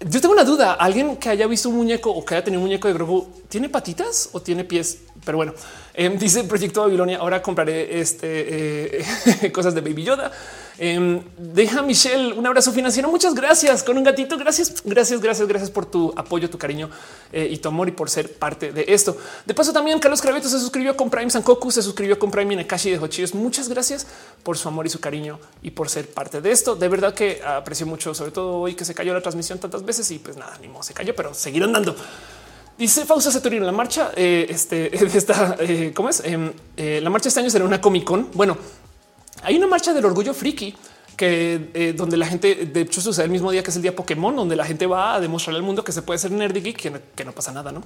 Yo 0.00 0.20
tengo 0.20 0.34
una 0.34 0.44
duda. 0.44 0.74
Alguien 0.74 1.16
que 1.16 1.30
haya 1.30 1.46
visto 1.46 1.68
un 1.68 1.76
muñeco 1.76 2.10
o 2.10 2.24
que 2.24 2.34
haya 2.34 2.44
tenido 2.44 2.60
un 2.60 2.66
muñeco 2.66 2.88
de 2.88 2.94
Grogu, 2.94 3.28
¿tiene 3.48 3.68
patitas 3.68 4.28
o 4.32 4.42
tiene 4.42 4.64
pies? 4.64 4.98
Pero 5.24 5.38
bueno, 5.38 5.54
em, 5.94 6.18
dice 6.18 6.44
proyecto 6.44 6.82
Babilonia. 6.82 7.18
Ahora 7.18 7.40
compraré 7.40 7.98
este 8.00 8.98
eh, 9.00 9.52
cosas 9.52 9.74
de 9.74 9.80
Baby 9.80 10.04
Yoda. 10.04 10.30
Em, 10.78 11.22
deja 11.38 11.80
Michelle 11.82 12.34
un 12.34 12.46
abrazo 12.46 12.72
financiero. 12.72 13.08
Muchas 13.08 13.34
gracias 13.34 13.82
con 13.82 13.96
un 13.96 14.04
gatito. 14.04 14.36
Gracias, 14.36 14.82
gracias, 14.84 15.20
gracias, 15.20 15.48
gracias 15.48 15.70
por 15.70 15.86
tu 15.86 16.12
apoyo, 16.16 16.50
tu 16.50 16.58
cariño 16.58 16.90
eh, 17.32 17.48
y 17.50 17.58
tu 17.58 17.68
amor 17.68 17.88
y 17.88 17.92
por 17.92 18.10
ser 18.10 18.34
parte 18.34 18.72
de 18.72 18.84
esto. 18.88 19.16
De 19.46 19.54
paso, 19.54 19.72
también 19.72 19.98
Carlos 19.98 20.20
Craveto 20.20 20.48
se 20.48 20.58
suscribió 20.58 20.96
con 20.96 21.08
Prime 21.08 21.30
Sankoku, 21.30 21.70
se 21.70 21.82
suscribió 21.82 22.18
con 22.18 22.30
Prime 22.30 22.56
Nekashi 22.56 22.90
de 22.90 22.98
Hochillos. 22.98 23.34
Muchas 23.34 23.68
gracias 23.68 24.06
por 24.42 24.58
su 24.58 24.68
amor 24.68 24.86
y 24.86 24.90
su 24.90 25.00
cariño 25.00 25.38
y 25.62 25.70
por 25.70 25.88
ser 25.88 26.10
parte 26.10 26.40
de 26.40 26.52
esto. 26.52 26.76
De 26.76 26.88
verdad 26.88 27.14
que 27.14 27.42
aprecio 27.42 27.86
mucho, 27.86 28.14
sobre 28.14 28.30
todo 28.30 28.58
hoy 28.58 28.74
que 28.74 28.84
se 28.84 28.94
cayó 28.94 29.14
la 29.14 29.22
transmisión 29.22 29.58
tantas 29.58 29.84
veces 29.84 30.10
y 30.10 30.18
pues 30.18 30.36
nada, 30.36 30.58
ni 30.60 30.68
modo, 30.68 30.82
se 30.82 30.92
cayó, 30.92 31.14
pero 31.16 31.32
seguirán 31.32 31.72
dando. 31.72 31.96
Dice 32.76 33.06
Fausto 33.06 33.30
Ceturino, 33.30 33.64
la 33.64 33.72
marcha, 33.72 34.12
eh, 34.14 34.46
este, 34.50 34.94
esta, 35.16 35.56
eh, 35.60 35.92
¿cómo 35.94 36.10
es? 36.10 36.20
Em, 36.22 36.52
la 36.76 37.08
marcha 37.08 37.28
este 37.28 37.40
año 37.40 37.48
será 37.48 37.64
una 37.64 37.80
Comic 37.80 38.04
Con. 38.04 38.30
Bueno, 38.34 38.58
hay 39.42 39.56
una 39.56 39.66
marcha 39.66 39.92
del 39.92 40.04
orgullo 40.04 40.34
friki 40.34 40.74
que 41.16 41.70
eh, 41.72 41.94
donde 41.96 42.16
la 42.16 42.26
gente, 42.26 42.66
de 42.66 42.80
hecho, 42.82 43.00
sucede 43.00 43.24
el 43.24 43.30
mismo 43.30 43.50
día 43.50 43.62
que 43.62 43.70
es 43.70 43.76
el 43.76 43.82
día 43.82 43.96
Pokémon, 43.96 44.36
donde 44.36 44.54
la 44.54 44.66
gente 44.66 44.86
va 44.86 45.14
a 45.14 45.20
demostrarle 45.20 45.58
al 45.58 45.64
mundo 45.64 45.82
que 45.82 45.92
se 45.92 46.02
puede 46.02 46.18
ser 46.18 46.30
nerd 46.30 46.54
y 46.56 46.60
geek, 46.60 46.76
que, 46.76 47.00
que 47.14 47.24
no 47.24 47.32
pasa 47.32 47.52
nada, 47.52 47.72
no? 47.72 47.82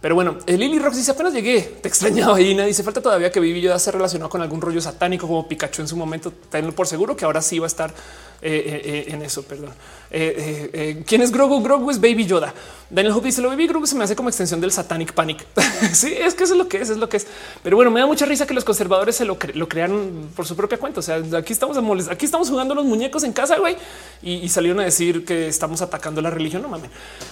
Pero 0.00 0.14
bueno, 0.14 0.36
el 0.46 0.60
Lily 0.60 0.78
Rox 0.78 0.96
dice 0.98 1.10
apenas 1.12 1.32
llegué, 1.32 1.62
te 1.80 1.88
extrañaba 1.88 2.40
y 2.40 2.54
nadie 2.54 2.68
dice 2.68 2.82
falta 2.82 3.00
todavía 3.00 3.32
que 3.32 3.40
Vivi 3.40 3.62
Yoda 3.62 3.78
se 3.78 3.90
relacionado 3.90 4.28
con 4.28 4.42
algún 4.42 4.60
rollo 4.60 4.80
satánico 4.80 5.26
como 5.26 5.48
Pikachu 5.48 5.82
en 5.82 5.88
su 5.88 5.96
momento. 5.96 6.32
Tenlo 6.50 6.72
por 6.72 6.86
seguro 6.86 7.16
que 7.16 7.24
ahora 7.24 7.40
sí 7.40 7.58
va 7.58 7.66
a 7.66 7.68
estar 7.68 7.92
eh, 8.42 8.62
eh, 8.66 8.82
eh, 8.84 9.04
en 9.08 9.22
eso. 9.22 9.42
Perdón. 9.42 9.72
¿Quién 10.10 11.22
es 11.22 11.32
Grogu? 11.32 11.62
Grogu 11.62 11.90
es 11.90 12.00
Baby 12.00 12.26
Yoda. 12.26 12.52
Daniel 12.88 13.14
Hope 13.14 13.26
dice 13.26 13.42
lo 13.42 13.48
Baby 13.48 13.66
Grogu 13.66 13.86
se 13.86 13.96
me 13.96 14.04
hace 14.04 14.14
como 14.14 14.28
extensión 14.28 14.60
del 14.60 14.70
Satanic 14.70 15.12
Panic. 15.12 15.44
sí, 15.92 16.14
es 16.16 16.34
que 16.34 16.44
eso 16.44 16.52
es 16.54 16.58
lo 16.58 16.68
que 16.68 16.80
es, 16.80 16.90
es 16.90 16.98
lo 16.98 17.08
que 17.08 17.16
es. 17.16 17.26
Pero 17.62 17.76
bueno, 17.76 17.90
me 17.90 18.00
da 18.00 18.06
mucha 18.06 18.26
risa 18.26 18.46
que 18.46 18.54
los 18.54 18.64
conservadores 18.64 19.16
se 19.16 19.24
lo, 19.24 19.38
crearon 19.38 20.30
por 20.36 20.46
su 20.46 20.54
propia 20.54 20.78
cuenta. 20.78 21.00
O 21.00 21.02
sea, 21.02 21.20
aquí 21.36 21.52
estamos 21.52 21.76
aquí 22.08 22.24
estamos 22.24 22.48
jugando 22.48 22.74
los 22.74 22.84
muñecos 22.84 23.24
en 23.24 23.32
casa, 23.32 23.56
güey, 23.58 23.76
y, 24.22 24.48
salieron 24.48 24.80
a 24.80 24.84
decir 24.84 25.24
que 25.24 25.48
estamos 25.48 25.82
atacando 25.82 26.20
la 26.20 26.30
religión. 26.30 26.62
No 26.62 26.68
mames. 26.68 26.90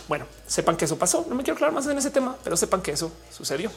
Bueno, 0.09 0.27
sepan 0.47 0.77
que 0.77 0.87
eso 0.87 0.99
pasó. 0.99 1.27
No 1.29 1.35
me 1.35 1.43
quiero 1.43 1.55
aclarar 1.55 1.75
más 1.75 1.87
en 1.87 1.99
ese 1.99 2.11
tema, 2.11 2.37
pero 2.43 2.57
sepan 2.57 2.83
que 2.83 2.93
eso 2.93 3.13
sucedió. 3.31 3.71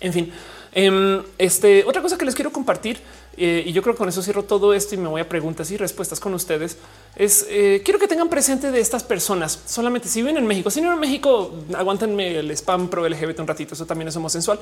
En 0.00 0.12
fin, 0.12 0.32
em, 0.72 1.22
este 1.38 1.84
otra 1.84 2.02
cosa 2.02 2.18
que 2.18 2.24
les 2.24 2.34
quiero 2.34 2.52
compartir 2.52 2.98
eh, 3.36 3.64
y 3.66 3.72
yo 3.72 3.82
creo 3.82 3.94
que 3.94 3.98
con 3.98 4.08
eso 4.08 4.22
cierro 4.22 4.44
todo 4.44 4.72
esto 4.72 4.94
y 4.94 4.98
me 4.98 5.08
voy 5.08 5.20
a 5.20 5.28
preguntas 5.28 5.70
y 5.70 5.76
respuestas 5.76 6.20
con 6.20 6.32
ustedes. 6.34 6.78
Es 7.14 7.46
eh, 7.50 7.82
quiero 7.84 7.98
que 7.98 8.08
tengan 8.08 8.28
presente 8.28 8.70
de 8.70 8.80
estas 8.80 9.02
personas. 9.02 9.60
Solamente 9.66 10.08
si 10.08 10.22
viven 10.22 10.38
en 10.38 10.46
México, 10.46 10.70
si 10.70 10.80
no 10.80 10.92
en 10.92 10.98
México, 10.98 11.52
aguántenme 11.74 12.38
el 12.38 12.50
spam 12.52 12.88
pro 12.88 13.06
LGBT 13.06 13.40
un 13.40 13.46
ratito. 13.46 13.74
Eso 13.74 13.84
también 13.84 14.08
es 14.08 14.16
homosexual, 14.16 14.58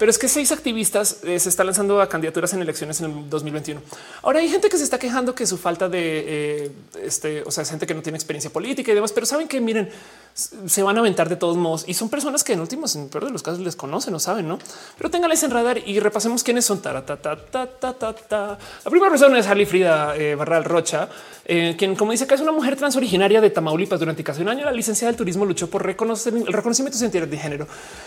pero 0.00 0.08
es 0.08 0.18
que 0.18 0.28
seis 0.28 0.50
activistas 0.50 1.18
eh, 1.24 1.38
se 1.38 1.50
están 1.50 1.66
lanzando 1.66 2.00
a 2.00 2.08
candidaturas 2.08 2.54
en 2.54 2.62
elecciones 2.62 3.02
en 3.02 3.10
el 3.10 3.28
2021. 3.28 3.82
Ahora 4.22 4.40
hay 4.40 4.48
gente 4.48 4.70
que 4.70 4.78
se 4.78 4.84
está 4.84 4.98
quejando 4.98 5.34
que 5.34 5.46
su 5.46 5.58
falta 5.58 5.90
de 5.90 6.72
este, 7.02 7.42
o 7.44 7.50
sea, 7.50 7.66
gente 7.66 7.86
que 7.86 7.92
no 7.92 8.00
tiene 8.00 8.16
experiencia 8.16 8.50
política 8.50 8.92
y 8.92 8.94
demás, 8.94 9.12
pero 9.12 9.26
saben 9.26 9.46
que 9.46 9.60
miren, 9.60 9.90
se 10.34 10.82
van 10.82 10.96
a 10.96 11.00
aventar 11.00 11.28
de 11.28 11.36
todos 11.36 11.58
modos 11.58 11.84
y 11.86 11.92
son 11.92 12.08
personas 12.08 12.44
que 12.44 12.54
en 12.54 12.60
últimos, 12.60 12.96
en 12.96 13.08
peor 13.10 13.26
de 13.26 13.30
los 13.30 13.42
casos, 13.42 13.60
les 13.60 13.76
conocen 13.76 14.14
o 14.14 14.18
saben, 14.18 14.48
no? 14.48 14.58
Pero 14.96 15.10
ténganles 15.10 15.42
en 15.42 15.50
radar 15.50 15.78
y 15.86 16.00
repasemos 16.00 16.42
quiénes 16.42 16.64
son. 16.64 16.80
Ta, 16.80 17.04
ta, 17.04 17.16
ta, 17.16 18.58
la 18.84 18.90
primera 18.90 19.10
persona 19.10 19.38
es 19.38 19.46
Harley 19.46 19.66
Frida 19.66 20.16
eh, 20.16 20.34
Barral 20.34 20.64
Rocha, 20.64 21.08
eh, 21.52 21.74
quien, 21.76 21.96
como 21.96 22.12
dice 22.12 22.28
que 22.28 22.34
es 22.34 22.40
una 22.40 22.52
mujer 22.52 22.76
trans 22.76 22.94
originaria 22.94 23.40
de 23.40 23.50
Tamaulipas. 23.50 23.98
Durante 23.98 24.22
casi 24.22 24.40
un 24.40 24.48
año, 24.48 24.64
la 24.64 24.70
licenciada 24.70 25.10
del 25.10 25.18
turismo 25.18 25.44
luchó 25.44 25.68
por 25.68 25.84
reconocer 25.84 26.32
el 26.32 26.46
reconocimiento 26.46 26.96
de 26.96 27.36
género. 27.36 27.66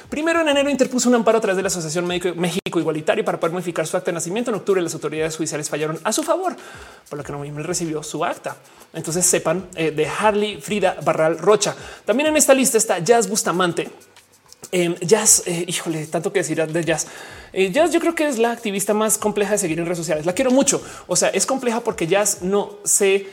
Primero, 0.10 0.40
en 0.40 0.48
enero, 0.48 0.70
interpuso 0.70 1.10
un 1.10 1.16
amparo 1.16 1.40
a 1.40 1.42
través 1.42 1.58
de 1.58 1.64
la 1.64 1.68
Asociación 1.68 2.08
México, 2.08 2.80
Igualitario 2.80 3.26
para 3.26 3.42
poder 3.42 3.52
modificar 3.52 3.86
su 3.86 3.98
acta 3.98 4.12
de 4.12 4.14
nacimiento. 4.14 4.50
En 4.50 4.56
octubre, 4.56 4.82
las 4.82 4.94
autoridades 4.94 5.36
judiciales 5.36 5.70
fallaron 5.70 6.00
a 6.06 6.14
su 6.14 6.24
favor, 6.24 6.56
por 7.10 7.18
lo 7.18 7.24
que 7.26 7.34
no 7.34 7.44
recibió 7.64 8.02
su 8.02 8.24
acta. 8.24 8.56
Entonces 8.94 9.26
sepan 9.26 9.68
eh, 9.76 9.92
de 9.92 10.08
Harley 10.08 10.62
Frida 10.62 10.96
Barral 11.04 11.38
Rocha. 11.38 11.76
También 12.06 12.30
en 12.30 12.38
esta 12.38 12.54
lista 12.54 12.78
está 12.78 13.00
Jazz 13.00 13.28
Bustamante 13.28 13.92
Eh, 14.72 14.96
jazz, 15.02 15.44
híjole, 15.68 16.06
tanto 16.08 16.32
que 16.34 16.40
decir 16.40 16.66
de 16.66 16.84
Jazz. 16.84 17.08
Eh, 17.52 17.72
jazz 17.72 17.92
yo 17.92 18.00
creo 18.00 18.16
que 18.16 18.28
es 18.28 18.40
la 18.40 18.52
activista 18.52 18.94
más 18.94 19.18
compleja 19.18 19.52
de 19.52 19.58
seguir 19.60 19.80
en 19.80 19.86
redes 19.86 20.00
sociales. 20.00 20.26
La 20.26 20.34
quiero 20.34 20.52
mucho. 20.52 20.82
O 21.08 21.16
sea, 21.16 21.30
es 21.30 21.46
compleja 21.46 21.82
porque 21.82 22.08
Jazz 22.08 22.42
no 22.42 22.72
se, 22.84 23.28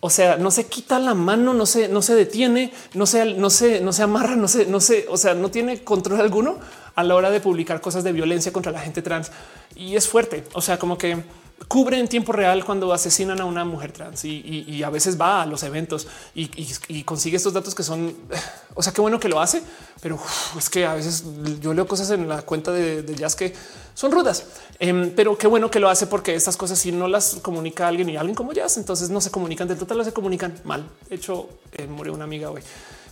o 0.00 0.10
sea, 0.10 0.36
no 0.36 0.50
se 0.50 0.66
quita 0.66 0.98
la 0.98 1.14
mano, 1.14 1.54
no 1.54 1.66
se, 1.66 1.88
no 1.88 2.02
se 2.02 2.14
detiene, 2.14 2.72
no 2.94 3.06
se, 3.06 3.24
no 3.24 3.50
se, 3.50 3.80
no 3.80 3.92
se 3.92 4.02
amarra, 4.02 4.36
no 4.36 4.46
se, 4.46 4.66
no 4.66 4.80
se, 4.80 5.06
o 5.08 5.16
sea, 5.16 5.34
no 5.34 5.50
tiene 5.50 5.82
control 5.82 6.20
alguno 6.20 6.58
a 6.94 7.02
la 7.02 7.14
hora 7.14 7.30
de 7.30 7.40
publicar 7.40 7.80
cosas 7.80 8.04
de 8.04 8.12
violencia 8.12 8.52
contra 8.52 8.72
la 8.72 8.80
gente 8.80 9.02
trans 9.02 9.32
y 9.74 9.96
es 9.96 10.08
fuerte. 10.08 10.44
O 10.52 10.60
sea, 10.60 10.78
como 10.78 10.96
que 10.96 11.24
cubre 11.68 11.98
en 11.98 12.06
tiempo 12.06 12.32
real 12.32 12.64
cuando 12.64 12.92
asesinan 12.92 13.40
a 13.40 13.44
una 13.44 13.64
mujer 13.64 13.90
trans 13.90 14.24
y, 14.24 14.82
a 14.82 14.90
veces 14.90 15.18
va 15.20 15.42
a 15.42 15.46
los 15.46 15.62
eventos 15.62 16.06
y, 16.34 17.02
consigue 17.04 17.36
estos 17.36 17.52
datos 17.52 17.74
que 17.74 17.82
son, 17.82 18.14
o 18.74 18.82
sea, 18.82 18.92
qué 18.92 19.00
bueno 19.00 19.18
que 19.18 19.28
lo 19.28 19.40
hace, 19.40 19.62
pero 20.00 20.18
es 20.56 20.68
que 20.68 20.86
a 20.86 20.94
veces 20.94 21.24
yo 21.60 21.72
leo 21.72 21.86
cosas 21.86 22.10
en 22.10 22.28
la 22.28 22.42
cuenta 22.42 22.72
de, 22.72 23.14
jazz 23.16 23.34
que 23.34 23.54
son 23.94 24.12
rudas, 24.12 24.44
em, 24.78 25.10
pero 25.16 25.38
qué 25.38 25.46
bueno 25.46 25.70
que 25.70 25.80
lo 25.80 25.88
hace 25.88 26.06
porque 26.06 26.34
estas 26.34 26.56
cosas 26.56 26.78
si 26.78 26.92
no 26.92 27.08
las 27.08 27.36
comunica 27.36 27.88
alguien 27.88 28.10
y 28.10 28.16
alguien 28.16 28.34
como 28.34 28.52
jazz, 28.52 28.76
entonces 28.76 29.08
no 29.08 29.20
se 29.20 29.30
comunican 29.30 29.66
del 29.66 29.78
total, 29.78 30.04
se 30.04 30.12
comunican 30.12 30.54
mal. 30.64 30.86
De 31.08 31.16
hecho, 31.16 31.48
eh, 31.72 31.86
murió 31.86 32.12
una 32.12 32.24
amiga 32.24 32.50
hoy, 32.50 32.62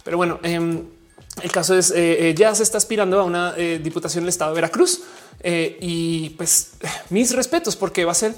pero 0.02 0.16
bueno. 0.16 0.38
Em, 0.42 0.82
el 1.42 1.50
caso 1.50 1.76
es 1.76 1.90
eh, 1.90 2.30
eh, 2.30 2.54
se 2.54 2.62
está 2.62 2.78
aspirando 2.78 3.18
a 3.18 3.24
una 3.24 3.54
diputación 3.54 4.22
del 4.22 4.28
estado 4.28 4.52
de 4.52 4.54
Veracruz 4.54 5.00
y 5.42 6.30
pues 6.30 6.72
mis 7.10 7.34
respetos 7.34 7.76
porque 7.76 8.04
va 8.04 8.12
a 8.12 8.14
ser, 8.14 8.34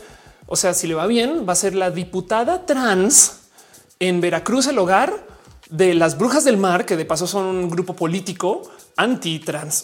o 0.46 0.56
sea, 0.56 0.74
si 0.74 0.86
le 0.86 0.94
va 0.94 1.06
bien, 1.06 1.46
va 1.48 1.52
a 1.52 1.56
ser 1.56 1.74
la 1.74 1.90
diputada 1.90 2.66
trans 2.66 3.40
en 3.98 4.20
Veracruz, 4.20 4.66
el 4.66 4.78
hogar 4.78 5.26
de 5.70 5.94
las 5.94 6.16
brujas 6.18 6.44
del 6.44 6.56
mar, 6.56 6.86
que 6.86 6.96
de 6.96 7.04
paso 7.04 7.26
son 7.26 7.46
un 7.46 7.70
grupo 7.70 7.94
político 7.94 8.62
anti 8.96 9.38
trans 9.40 9.82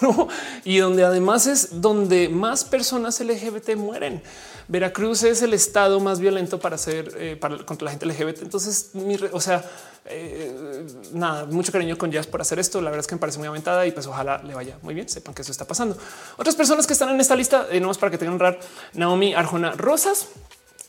y 0.64 0.78
donde 0.78 1.04
además 1.04 1.46
es 1.46 1.80
donde 1.80 2.28
más 2.28 2.64
personas 2.64 3.20
LGBT 3.20 3.76
mueren. 3.76 4.22
Veracruz 4.68 5.22
es 5.22 5.40
el 5.42 5.54
estado 5.54 5.98
más 6.00 6.20
violento 6.20 6.58
para 6.58 6.74
hacer 6.74 7.38
para, 7.40 7.64
contra 7.64 7.86
la 7.86 7.90
gente 7.92 8.06
LGBT. 8.06 8.42
Entonces, 8.42 8.90
mi, 8.94 9.16
o 9.32 9.40
sea, 9.40 9.64
eh, 10.10 10.86
nada, 11.12 11.46
mucho 11.46 11.72
cariño 11.72 11.96
con 11.98 12.10
Jazz 12.10 12.26
por 12.26 12.40
hacer 12.40 12.58
esto. 12.58 12.80
La 12.80 12.90
verdad 12.90 13.00
es 13.00 13.06
que 13.06 13.14
me 13.14 13.20
parece 13.20 13.38
muy 13.38 13.48
aventada 13.48 13.86
y 13.86 13.92
pues 13.92 14.06
ojalá 14.06 14.42
le 14.42 14.54
vaya 14.54 14.78
muy 14.82 14.94
bien. 14.94 15.08
Sepan 15.08 15.34
que 15.34 15.42
eso 15.42 15.52
está 15.52 15.64
pasando. 15.64 15.96
Otras 16.36 16.56
personas 16.56 16.86
que 16.86 16.92
están 16.92 17.10
en 17.10 17.20
esta 17.20 17.36
lista, 17.36 17.66
eh, 17.70 17.80
no 17.80 17.90
es 17.90 17.98
para 17.98 18.10
que 18.10 18.18
tengan 18.18 18.38
rar 18.38 18.58
Naomi 18.94 19.34
Arjona 19.34 19.72
Rosas, 19.72 20.28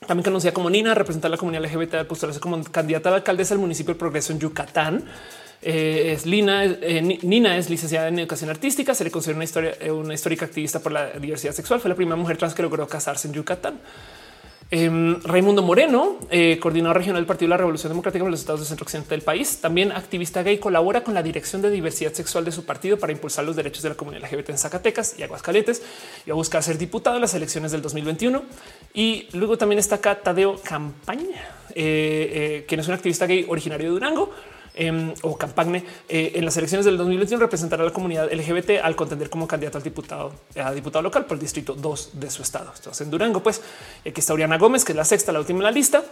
también 0.07 0.23
conocida 0.23 0.53
como 0.53 0.69
Nina, 0.69 0.93
representar 0.93 1.29
la 1.29 1.37
comunidad 1.37 1.63
LGBT 1.63 2.07
postularse 2.07 2.39
como 2.39 2.63
candidata 2.63 3.09
a 3.09 3.15
alcaldesa 3.15 3.53
del 3.53 3.61
municipio 3.61 3.93
de 3.93 3.99
Progreso 3.99 4.33
en 4.33 4.39
Yucatán. 4.39 5.05
Eh, 5.61 6.13
es 6.15 6.25
Lina, 6.25 6.63
Nina 6.65 7.57
es 7.57 7.69
licenciada 7.69 8.07
en 8.07 8.17
educación 8.19 8.49
artística, 8.49 8.95
se 8.95 9.03
le 9.03 9.11
considera 9.11 9.35
una, 9.35 9.43
historia, 9.43 9.75
una 9.91 10.13
histórica 10.13 10.45
activista 10.45 10.79
por 10.79 10.93
la 10.93 11.11
diversidad 11.11 11.53
sexual. 11.53 11.81
Fue 11.81 11.89
la 11.89 11.95
primera 11.95 12.15
mujer 12.15 12.37
trans 12.37 12.53
que 12.53 12.61
logró 12.61 12.87
casarse 12.87 13.27
en 13.27 13.33
Yucatán. 13.33 13.79
Em, 14.71 15.19
Raimundo 15.23 15.63
Moreno, 15.63 16.19
eh, 16.29 16.59
coordinador 16.59 16.97
regional 16.97 17.19
del 17.19 17.25
Partido 17.25 17.47
de 17.47 17.49
la 17.49 17.57
Revolución 17.57 17.91
Democrática 17.91 18.23
en 18.23 18.29
los 18.29 18.39
estados 18.39 18.59
del 18.59 18.67
centro 18.67 18.83
occidente 18.83 19.09
del 19.09 19.23
país, 19.23 19.57
también 19.61 19.91
activista 19.91 20.43
gay, 20.43 20.59
colabora 20.59 21.03
con 21.03 21.15
la 21.15 21.23
dirección 21.23 21.63
de 21.63 21.71
diversidad 21.71 22.13
sexual 22.13 22.45
de 22.45 22.51
su 22.51 22.65
partido 22.65 22.99
para 22.99 23.11
impulsar 23.11 23.45
los 23.45 23.55
derechos 23.55 23.81
de 23.81 23.89
la 23.89 23.95
comunidad 23.95 24.31
LGBT 24.31 24.51
en 24.51 24.59
Zacatecas 24.59 25.15
y 25.17 25.23
Aguascalientes 25.23 25.81
y 26.23 26.29
a 26.29 26.35
buscar 26.35 26.61
ser 26.61 26.77
diputado 26.77 27.15
en 27.15 27.23
las 27.23 27.33
elecciones 27.33 27.71
del 27.71 27.81
2021. 27.81 28.43
Y 28.93 29.27
luego 29.33 29.57
también 29.57 29.79
está 29.79 29.95
acá 29.95 30.21
Tadeo 30.21 30.61
Campaña, 30.61 31.49
eh, 31.73 32.61
eh, 32.61 32.65
quien 32.67 32.79
es 32.79 32.87
un 32.87 32.93
activista 32.93 33.25
gay 33.25 33.47
originario 33.49 33.87
de 33.87 33.93
Durango 33.93 34.31
Em, 34.79 35.13
o 35.23 35.37
Campagne 35.37 35.83
eh, 36.07 36.31
en 36.35 36.45
las 36.45 36.55
elecciones 36.55 36.85
del 36.85 36.95
2021 36.95 37.37
representará 37.41 37.83
a 37.83 37.87
la 37.87 37.91
comunidad 37.91 38.31
LGBT 38.31 38.79
al 38.81 38.95
contender 38.95 39.29
como 39.29 39.45
candidato 39.45 39.77
al 39.77 39.83
diputado 39.83 40.31
a 40.55 40.71
diputado 40.71 41.01
local 41.01 41.25
por 41.25 41.35
el 41.35 41.41
distrito 41.41 41.73
2 41.73 42.11
de 42.13 42.31
su 42.31 42.41
estado. 42.43 42.71
Entonces 42.73 43.01
en 43.01 43.11
Durango, 43.11 43.43
pues 43.43 43.61
aquí 44.07 44.21
está 44.21 44.33
Oriana 44.33 44.57
Gómez, 44.57 44.85
que 44.85 44.93
es 44.93 44.95
la 44.95 45.03
sexta, 45.03 45.33
la 45.33 45.39
última 45.39 45.59
en 45.59 45.63
la 45.65 45.71
lista 45.71 46.05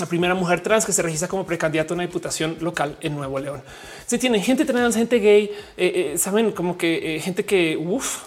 la 0.00 0.06
primera 0.06 0.34
mujer 0.34 0.62
trans 0.62 0.84
que 0.84 0.92
se 0.92 1.00
registra 1.00 1.28
como 1.28 1.46
precandidato 1.46 1.94
a 1.94 1.96
una 1.96 2.02
diputación 2.02 2.56
local 2.60 2.96
en 3.02 3.14
Nuevo 3.14 3.38
León. 3.38 3.62
Si 4.04 4.18
tienen 4.18 4.42
gente 4.42 4.64
trans, 4.64 4.96
gente 4.96 5.20
gay, 5.20 5.44
eh, 5.76 6.12
eh, 6.14 6.18
saben 6.18 6.50
como 6.50 6.76
que 6.76 7.20
gente 7.22 7.44
que, 7.44 7.78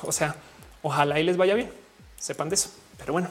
o 0.03 0.11
sea, 0.13 0.37
ojalá 0.83 1.19
y 1.19 1.23
les 1.23 1.35
vaya 1.35 1.53
bien, 1.53 1.69
sepan 2.17 2.47
de 2.47 2.55
eso. 2.55 2.69
Pero 2.97 3.11
bueno, 3.11 3.29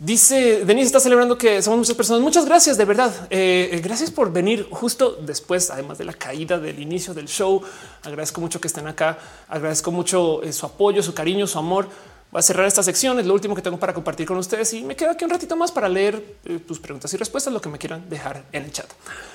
Dice 0.00 0.64
Denise 0.64 0.86
está 0.86 1.00
celebrando 1.00 1.36
que 1.36 1.60
somos 1.60 1.80
muchas 1.80 1.96
personas. 1.96 2.22
Muchas 2.22 2.44
gracias, 2.44 2.78
de 2.78 2.84
verdad. 2.84 3.12
Eh, 3.30 3.70
eh, 3.72 3.80
gracias 3.80 4.12
por 4.12 4.32
venir 4.32 4.68
justo 4.70 5.18
después, 5.20 5.72
además 5.72 5.98
de 5.98 6.04
la 6.04 6.12
caída 6.12 6.56
del 6.56 6.78
inicio 6.78 7.14
del 7.14 7.26
show. 7.26 7.60
Agradezco 8.04 8.40
mucho 8.40 8.60
que 8.60 8.68
estén 8.68 8.86
acá. 8.86 9.18
Agradezco 9.48 9.90
mucho 9.90 10.40
eh, 10.44 10.52
su 10.52 10.66
apoyo, 10.66 11.02
su 11.02 11.14
cariño, 11.14 11.48
su 11.48 11.58
amor. 11.58 11.88
Voy 12.30 12.40
a 12.40 12.42
cerrar 12.42 12.66
esta 12.66 12.82
sección. 12.82 13.18
Es 13.18 13.24
lo 13.24 13.32
último 13.32 13.54
que 13.54 13.62
tengo 13.62 13.78
para 13.78 13.94
compartir 13.94 14.26
con 14.26 14.36
ustedes 14.36 14.74
y 14.74 14.82
me 14.82 14.94
queda 14.94 15.12
aquí 15.12 15.24
un 15.24 15.30
ratito 15.30 15.56
más 15.56 15.72
para 15.72 15.88
leer 15.88 16.36
tus 16.66 16.78
preguntas 16.78 17.12
y 17.14 17.16
respuestas, 17.16 17.54
lo 17.54 17.60
que 17.60 17.70
me 17.70 17.78
quieran 17.78 18.06
dejar 18.10 18.44
en 18.52 18.64
el 18.64 18.72
chat. 18.72 18.86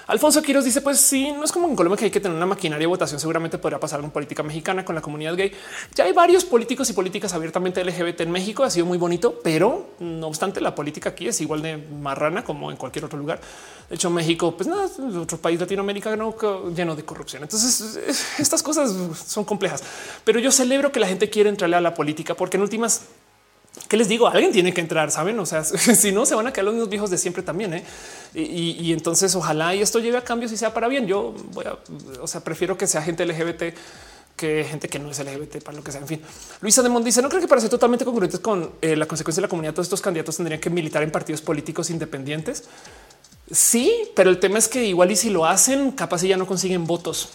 Alfonso 0.05 0.43
Quiroz 0.43 0.63
dice: 0.63 0.80
Pues 0.81 0.99
sí, 0.99 1.31
no 1.31 1.43
es 1.43 1.51
como 1.51 1.67
en 1.67 1.75
Colombia 1.75 1.97
que 1.97 2.05
hay 2.05 2.11
que 2.11 2.19
tener 2.19 2.38
una 2.38 2.45
maquinaria 2.45 2.83
de 2.83 2.88
votación. 2.88 3.19
Seguramente 3.19 3.57
podrá 3.57 3.80
pasar 3.80 3.99
en 4.03 4.11
política 4.11 4.43
mexicana 4.43 4.85
con 4.85 4.93
la 4.93 5.01
comunidad 5.01 5.35
gay. 5.35 5.51
Ya 5.95 6.03
hay 6.03 6.13
varios 6.13 6.45
políticos 6.45 6.88
y 6.91 6.93
políticas 6.93 7.33
abiertamente 7.33 7.83
LGBT 7.83 8.22
en 8.22 8.31
México. 8.31 8.63
Ha 8.63 8.69
sido 8.69 8.85
muy 8.85 8.99
bonito, 8.99 9.39
pero 9.43 9.95
no 9.99 10.27
obstante, 10.27 10.61
la 10.61 10.75
política 10.75 11.09
aquí 11.09 11.27
es 11.27 11.41
igual 11.41 11.63
de 11.63 11.77
marrana 11.77 12.43
como 12.43 12.69
en 12.69 12.77
cualquier 12.77 13.05
otro 13.05 13.17
lugar. 13.17 13.41
De 13.89 13.95
hecho, 13.95 14.09
México, 14.09 14.55
pues 14.55 14.67
nada, 14.67 14.89
otro 15.19 15.37
país 15.37 15.59
latinoamericano 15.59 16.35
lleno 16.75 16.95
de 16.95 17.03
corrupción. 17.03 17.43
Entonces, 17.43 17.99
estas 18.39 18.63
cosas 18.63 18.93
son 19.27 19.43
complejas, 19.43 19.83
pero 20.23 20.39
yo 20.39 20.51
celebro 20.51 20.91
que 20.91 20.99
la 20.99 21.07
gente 21.07 21.29
quiere 21.29 21.49
entrarle 21.49 21.75
a 21.75 21.81
la 21.81 21.93
política 21.93 22.33
porque 22.33 22.57
en 22.57 22.63
últimas 22.63 23.01
¿Qué 23.87 23.97
les 23.97 24.07
digo? 24.07 24.27
Alguien 24.27 24.51
tiene 24.51 24.71
que 24.71 24.81
entrar, 24.81 25.09
saben? 25.09 25.39
O 25.39 25.45
sea, 25.45 25.63
si 25.63 26.11
no 26.11 26.25
se 26.25 26.35
van 26.35 26.47
a 26.47 26.53
quedar 26.53 26.65
los 26.65 26.73
mismos 26.75 26.89
viejos 26.89 27.09
de 27.09 27.17
siempre 27.17 27.43
también. 27.43 27.73
¿eh? 27.73 27.83
Y, 28.35 28.93
entonces 28.93 29.33
ojalá 29.35 29.73
y 29.75 29.81
esto 29.81 29.99
llegue 29.99 30.17
a 30.17 30.23
cambios 30.23 30.51
y 30.51 30.57
sea 30.57 30.73
para 30.73 30.87
bien. 30.87 31.07
Yo 31.07 31.33
voy 31.51 31.65
a, 31.65 31.77
o 32.21 32.27
sea, 32.27 32.43
prefiero 32.43 32.77
que 32.77 32.87
sea 32.87 33.01
gente 33.01 33.25
LGBT 33.25 33.75
que 34.35 34.65
gente 34.67 34.89
que 34.89 34.97
no 34.97 35.11
es 35.11 35.19
LGBT 35.19 35.63
para 35.63 35.77
lo 35.77 35.83
que 35.83 35.91
sea. 35.91 36.01
En 36.01 36.07
fin, 36.07 36.21
Luisa 36.61 36.81
de 36.81 36.89
Mont 36.89 37.05
dice: 37.05 37.21
No 37.21 37.29
creo 37.29 37.41
que 37.41 37.47
para 37.47 37.61
ser 37.61 37.69
totalmente 37.69 38.05
congruentes 38.05 38.39
con 38.39 38.71
eh, 38.81 38.95
la 38.95 39.05
consecuencia 39.05 39.41
de 39.41 39.45
la 39.45 39.49
comunidad, 39.49 39.73
todos 39.73 39.85
estos 39.85 40.01
candidatos 40.01 40.37
tendrían 40.37 40.59
que 40.59 40.69
militar 40.69 41.03
en 41.03 41.11
partidos 41.11 41.41
políticos 41.41 41.89
independientes. 41.89 42.63
Sí, 43.51 43.93
pero 44.15 44.30
el 44.30 44.39
tema 44.39 44.57
es 44.57 44.67
que 44.67 44.85
igual 44.85 45.11
y 45.11 45.15
si 45.15 45.30
lo 45.30 45.45
hacen, 45.45 45.91
capaz 45.91 46.22
ya 46.23 46.38
no 46.38 46.47
consiguen 46.47 46.85
votos. 46.85 47.30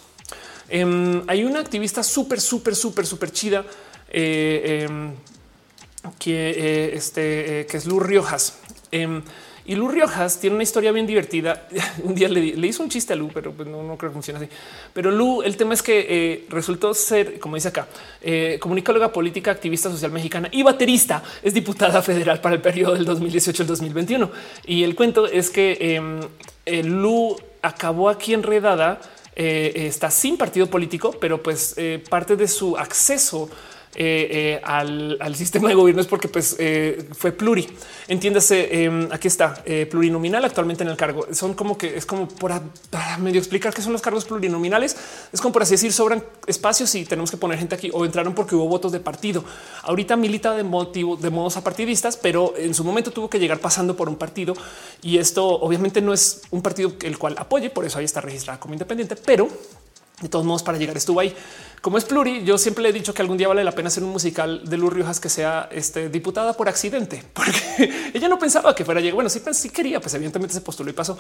Em, 0.69 1.23
hay 1.29 1.45
una 1.45 1.61
activista 1.61 2.03
súper, 2.03 2.41
súper, 2.41 2.75
súper, 2.75 3.07
súper 3.07 3.31
chida. 3.31 3.65
Eh, 4.11 4.87
em, 4.89 5.15
que, 6.19 6.51
eh, 6.51 6.91
este, 6.95 7.61
eh, 7.61 7.67
que 7.67 7.77
es 7.77 7.87
Lu 7.87 8.01
Riojas. 8.01 8.59
Y 9.69 9.75
Lu 9.75 9.87
Riojas 9.87 10.41
tiene 10.41 10.57
una 10.57 10.63
historia 10.63 10.93
bien 10.93 11.07
divertida. 11.07 11.69
un 12.03 12.15
día 12.15 12.27
le, 12.31 12.67
hizo 12.67 12.83
un 12.83 12.89
chiste 12.89 13.13
a 13.13 13.17
Lu, 13.17 13.29
pero 13.29 13.53
pues 13.53 13.69
no, 13.69 13.99
creo 13.99 14.11
que 14.11 14.15
funcione 14.15 14.39
así. 14.39 14.49
Pero 14.95 15.11
Lu, 15.11 15.43
el 15.43 15.59
tema 15.59 15.75
es 15.75 15.83
que 15.83 16.07
eh, 16.09 16.47
resultó 16.49 16.95
ser, 16.95 17.39
como 17.39 17.55
dice 17.55 17.69
acá, 17.69 17.87
comunicóloga 18.61 19.13
política, 19.13 19.51
activista 19.51 19.91
social 19.91 20.11
mexicana 20.11 20.49
y 20.51 20.63
baterista. 20.63 21.23
Es 21.43 21.53
diputada 21.53 22.01
federal 22.01 22.41
para 22.41 22.55
el 22.55 22.63
periodo 22.63 22.95
del 22.95 23.05
2018 23.05 23.63
al 23.63 23.67
2021. 23.67 24.31
Y 24.67 24.85
el 24.85 24.95
cuento 24.95 25.27
es 25.27 25.51
que 25.51 25.97
em, 25.97 26.21
Lu 26.85 27.37
acabó 27.61 28.09
aquí 28.09 28.33
enredada. 28.33 28.99
está 29.37 30.11
sin 30.11 30.39
partido 30.39 30.67
político, 30.67 31.13
pero 31.21 31.43
pues 31.43 31.77
parte 32.09 32.37
de 32.37 32.49
su 32.49 32.77
acceso 32.77 33.51
eh, 33.95 34.61
eh, 34.61 34.61
al, 34.63 35.35
sistema 35.35 35.69
de 35.69 35.75
gobierno 35.75 36.01
es 36.01 36.07
porque 36.07 36.29
pues, 36.29 36.57
eh, 36.59 37.09
fue 37.13 37.33
pluri. 37.33 37.67
Entiéndase, 38.07 38.85
em, 38.85 39.09
aquí 39.11 39.29
está 39.29 39.63
plurinominal 39.91 40.45
actualmente 40.45 40.83
en 40.83 40.91
el 40.91 40.97
cargo. 40.97 41.27
Son 41.33 41.55
como 41.55 41.77
que 41.77 41.97
es 41.97 42.07
como 42.07 42.29
por 42.29 42.53
medio 43.19 43.39
explicar 43.39 43.75
qué 43.75 43.83
son 43.83 43.93
los 43.93 44.03
cargos 44.03 44.25
plurinominales. 44.25 44.97
Es 45.33 45.41
como 45.41 45.53
por 45.53 45.63
así 45.63 45.73
decir, 45.73 45.93
sobran 45.93 46.25
espacios 46.47 46.95
y 46.95 47.05
tenemos 47.05 47.31
que 47.31 47.37
poner 47.37 47.59
gente 47.59 47.75
aquí 47.75 47.91
o 47.93 48.05
entraron 48.05 48.35
porque 48.35 48.55
hubo 48.55 48.67
votos 48.67 48.93
de 48.93 49.01
partido. 49.01 49.45
Ahorita 49.83 50.17
milita 50.17 50.55
de 50.55 50.65
motivo 50.65 51.17
de 51.17 51.31
modos 51.31 51.57
apartidistas, 51.57 52.17
pero 52.17 52.55
en 52.57 52.75
su 52.75 52.85
momento 52.85 53.11
tuvo 53.11 53.29
que 53.29 53.39
llegar 53.39 53.59
pasando 53.59 53.97
por 53.97 54.09
un 54.09 54.17
partido 54.17 54.55
y 55.03 55.19
esto 55.19 55.47
obviamente 55.47 56.01
no 56.01 56.13
es 56.13 56.43
un 56.51 56.63
partido 56.63 56.93
el 57.03 57.19
cual 57.19 57.37
apoye. 57.39 57.71
Por 57.71 57.85
eso 57.85 57.99
ahí 57.99 58.05
está 58.05 58.21
registrada 58.21 58.59
como 58.59 58.75
independiente, 58.75 59.17
pero 59.17 59.49
de 60.21 60.29
todos 60.29 60.45
modos, 60.45 60.65
para 60.65 60.79
llegar 60.79 60.97
estuvo 60.97 61.21
ahí. 61.21 61.33
Como 61.81 61.97
es 61.99 62.05
pluri, 62.05 62.45
yo 62.45 62.59
siempre 62.59 62.83
le 62.83 62.89
he 62.89 62.93
dicho 62.93 63.15
que 63.15 63.23
algún 63.23 63.37
día 63.37 63.47
vale 63.47 63.63
la 63.63 63.73
pena 63.73 63.89
hacer 63.89 64.03
un 64.03 64.11
musical 64.11 64.63
de 64.69 64.77
Luz 64.77 64.93
Riojas 64.93 65.21
que 65.21 65.29
sea 65.29 65.69
este, 65.71 66.09
diputada 66.09 66.53
por 66.53 66.69
accidente, 66.69 67.23
porque 67.33 68.11
ella 68.13 68.29
no 68.29 68.39
pensaba 68.39 68.75
que 68.75 68.85
fuera 68.85 69.01
llegar. 69.01 69.15
Bueno, 69.15 69.31
sí, 69.31 69.41
sí 69.53 69.71
quería, 69.71 70.01
pues 70.01 70.15
evidentemente 70.15 70.55
se 70.55 70.61
postuló 70.61 70.91
y 70.91 70.93
pasó, 70.93 71.19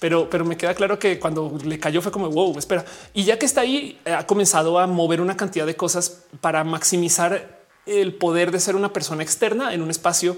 pero, 0.00 0.28
pero 0.30 0.44
me 0.44 0.56
queda 0.56 0.74
claro 0.74 0.98
que 0.98 1.18
cuando 1.18 1.58
le 1.62 1.78
cayó 1.78 2.00
fue 2.00 2.10
como 2.12 2.30
wow, 2.30 2.58
espera. 2.58 2.84
Y 3.12 3.24
ya 3.24 3.38
que 3.38 3.46
está 3.46 3.62
ahí, 3.62 4.00
ha 4.06 4.26
comenzado 4.26 4.78
a 4.78 4.86
mover 4.86 5.20
una 5.20 5.36
cantidad 5.36 5.66
de 5.66 5.76
cosas 5.76 6.22
para 6.40 6.64
maximizar 6.64 7.58
el 7.86 8.14
poder 8.14 8.50
de 8.50 8.60
ser 8.60 8.76
una 8.76 8.92
persona 8.92 9.22
externa 9.22 9.72
en 9.72 9.82
un 9.82 9.90
espacio 9.90 10.36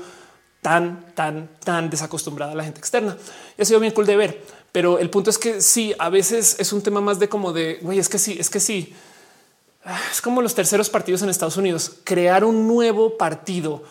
tan, 0.63 1.15
tan, 1.15 1.49
tan 1.65 1.91
desacostumbrada 1.91 2.53
a 2.53 2.55
la 2.55 2.65
gente 2.65 2.81
externa. 2.81 3.17
Y 3.57 3.63
ha 3.63 3.65
sido 3.65 3.81
bien 3.81 3.93
cool 3.93 4.07
de 4.07 4.17
ver 4.17 4.61
pero 4.73 4.99
el 4.99 5.11
punto 5.11 5.31
es 5.31 5.39
que 5.39 5.61
sí, 5.61 5.95
a 5.99 6.11
veces 6.11 6.57
es 6.59 6.73
un 6.73 6.83
tema 6.83 7.01
más 7.01 7.19
de 7.19 7.29
como 7.29 7.53
de 7.53 7.79
güey, 7.83 7.99
es 7.99 8.09
que 8.09 8.19
sí, 8.19 8.37
es 8.39 8.51
que 8.51 8.61
sí. 8.61 8.95
Ah, 9.85 10.01
es 10.11 10.21
como 10.21 10.43
los 10.43 10.55
terceros 10.55 10.91
partidos 10.91 11.23
en 11.23 11.31
Estados 11.31 11.57
Unidos. 11.57 11.93
Crear 12.05 12.45
un 12.45 12.67
nuevo 12.67 13.17
partido 13.17 13.83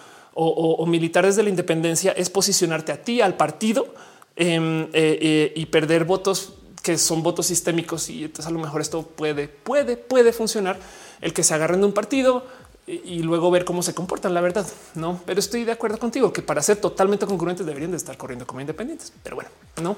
o, 0.42 0.86
militares 0.86 1.36
de 1.36 1.44
la 1.44 1.50
independencia 1.50 2.12
es 2.14 2.30
posicionarte 2.30 2.94
a 2.94 3.04
ti, 3.04 3.20
al 3.20 3.36
partido 3.36 3.94
em, 4.38 4.84
eh, 4.84 4.90
eh, 4.94 5.54
y 5.54 5.66
perder 5.66 6.06
votos 6.06 6.54
que 6.82 6.98
son 6.98 7.22
votos 7.24 7.48
sistémicos. 7.48 8.10
Y 8.10 8.24
entonces 8.24 8.48
a 8.48 8.52
lo 8.52 8.60
mejor 8.60 8.80
esto 8.80 9.04
puede, 9.04 9.50
puede, 9.50 9.98
puede 9.98 10.32
funcionar 10.32 10.80
el 11.20 11.34
que 11.34 11.44
se 11.44 11.54
agarren 11.54 11.82
de 11.82 11.88
un 11.88 11.94
partido 11.94 12.46
y 12.88 13.22
luego 13.22 13.52
ver 13.52 13.66
cómo 13.66 13.84
se 13.84 13.94
comportan, 13.94 14.34
la 14.34 14.42
verdad, 14.42 14.66
no, 14.96 15.22
pero 15.24 15.40
estoy 15.40 15.64
de 15.64 15.72
acuerdo 15.72 16.00
contigo 16.00 16.34
que 16.34 16.42
para 16.42 16.60
ser 16.64 16.78
totalmente 16.78 17.28
congruentes 17.28 17.64
deberían 17.64 17.92
de 17.92 17.98
estar 17.98 18.18
corriendo 18.18 18.48
como 18.48 18.62
independientes, 18.62 19.14
pero 19.22 19.36
bueno, 19.36 19.52
no. 19.80 19.96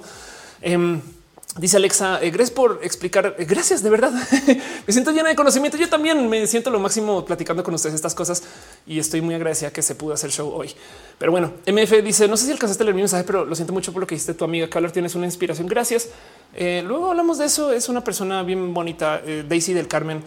Em, 1.55 1.61
Dice 1.61 1.77
Alexa, 1.77 2.21
eh, 2.21 2.29
gracias 2.31 2.51
por 2.51 2.79
explicar. 2.81 3.35
Eh, 3.37 3.45
gracias, 3.45 3.83
de 3.83 3.89
verdad. 3.89 4.11
me 4.87 4.93
siento 4.93 5.11
llena 5.11 5.29
de 5.29 5.35
conocimiento. 5.35 5.77
Yo 5.77 5.89
también 5.89 6.29
me 6.29 6.47
siento 6.47 6.69
lo 6.69 6.79
máximo 6.79 7.25
platicando 7.25 7.61
con 7.63 7.73
ustedes 7.73 7.95
estas 7.95 8.15
cosas 8.15 8.43
y 8.87 8.99
estoy 8.99 9.21
muy 9.21 9.35
agradecida 9.35 9.71
que 9.71 9.81
se 9.81 9.95
pudo 9.95 10.13
hacer 10.13 10.31
show 10.31 10.49
hoy. 10.49 10.71
Pero 11.17 11.31
bueno, 11.31 11.53
MF 11.67 12.03
dice, 12.03 12.27
no 12.27 12.37
sé 12.37 12.45
si 12.45 12.51
alcanzaste 12.51 12.83
a 12.83 12.85
leer 12.85 12.95
mi 12.95 13.01
mensaje, 13.01 13.23
pero 13.25 13.43
lo 13.43 13.55
siento 13.55 13.73
mucho 13.73 13.91
por 13.91 14.01
lo 14.01 14.07
que 14.07 14.15
dijiste 14.15 14.33
tu 14.33 14.45
amiga 14.45 14.69
Caller. 14.69 14.91
Tienes 14.91 15.13
una 15.15 15.25
inspiración. 15.25 15.67
Gracias. 15.67 16.09
Eh, 16.55 16.83
luego 16.85 17.09
hablamos 17.09 17.37
de 17.37 17.45
eso. 17.45 17.73
Es 17.73 17.89
una 17.89 18.03
persona 18.03 18.43
bien 18.43 18.73
bonita. 18.73 19.21
Daisy 19.47 19.73
del 19.73 19.87
Carmen 19.87 20.23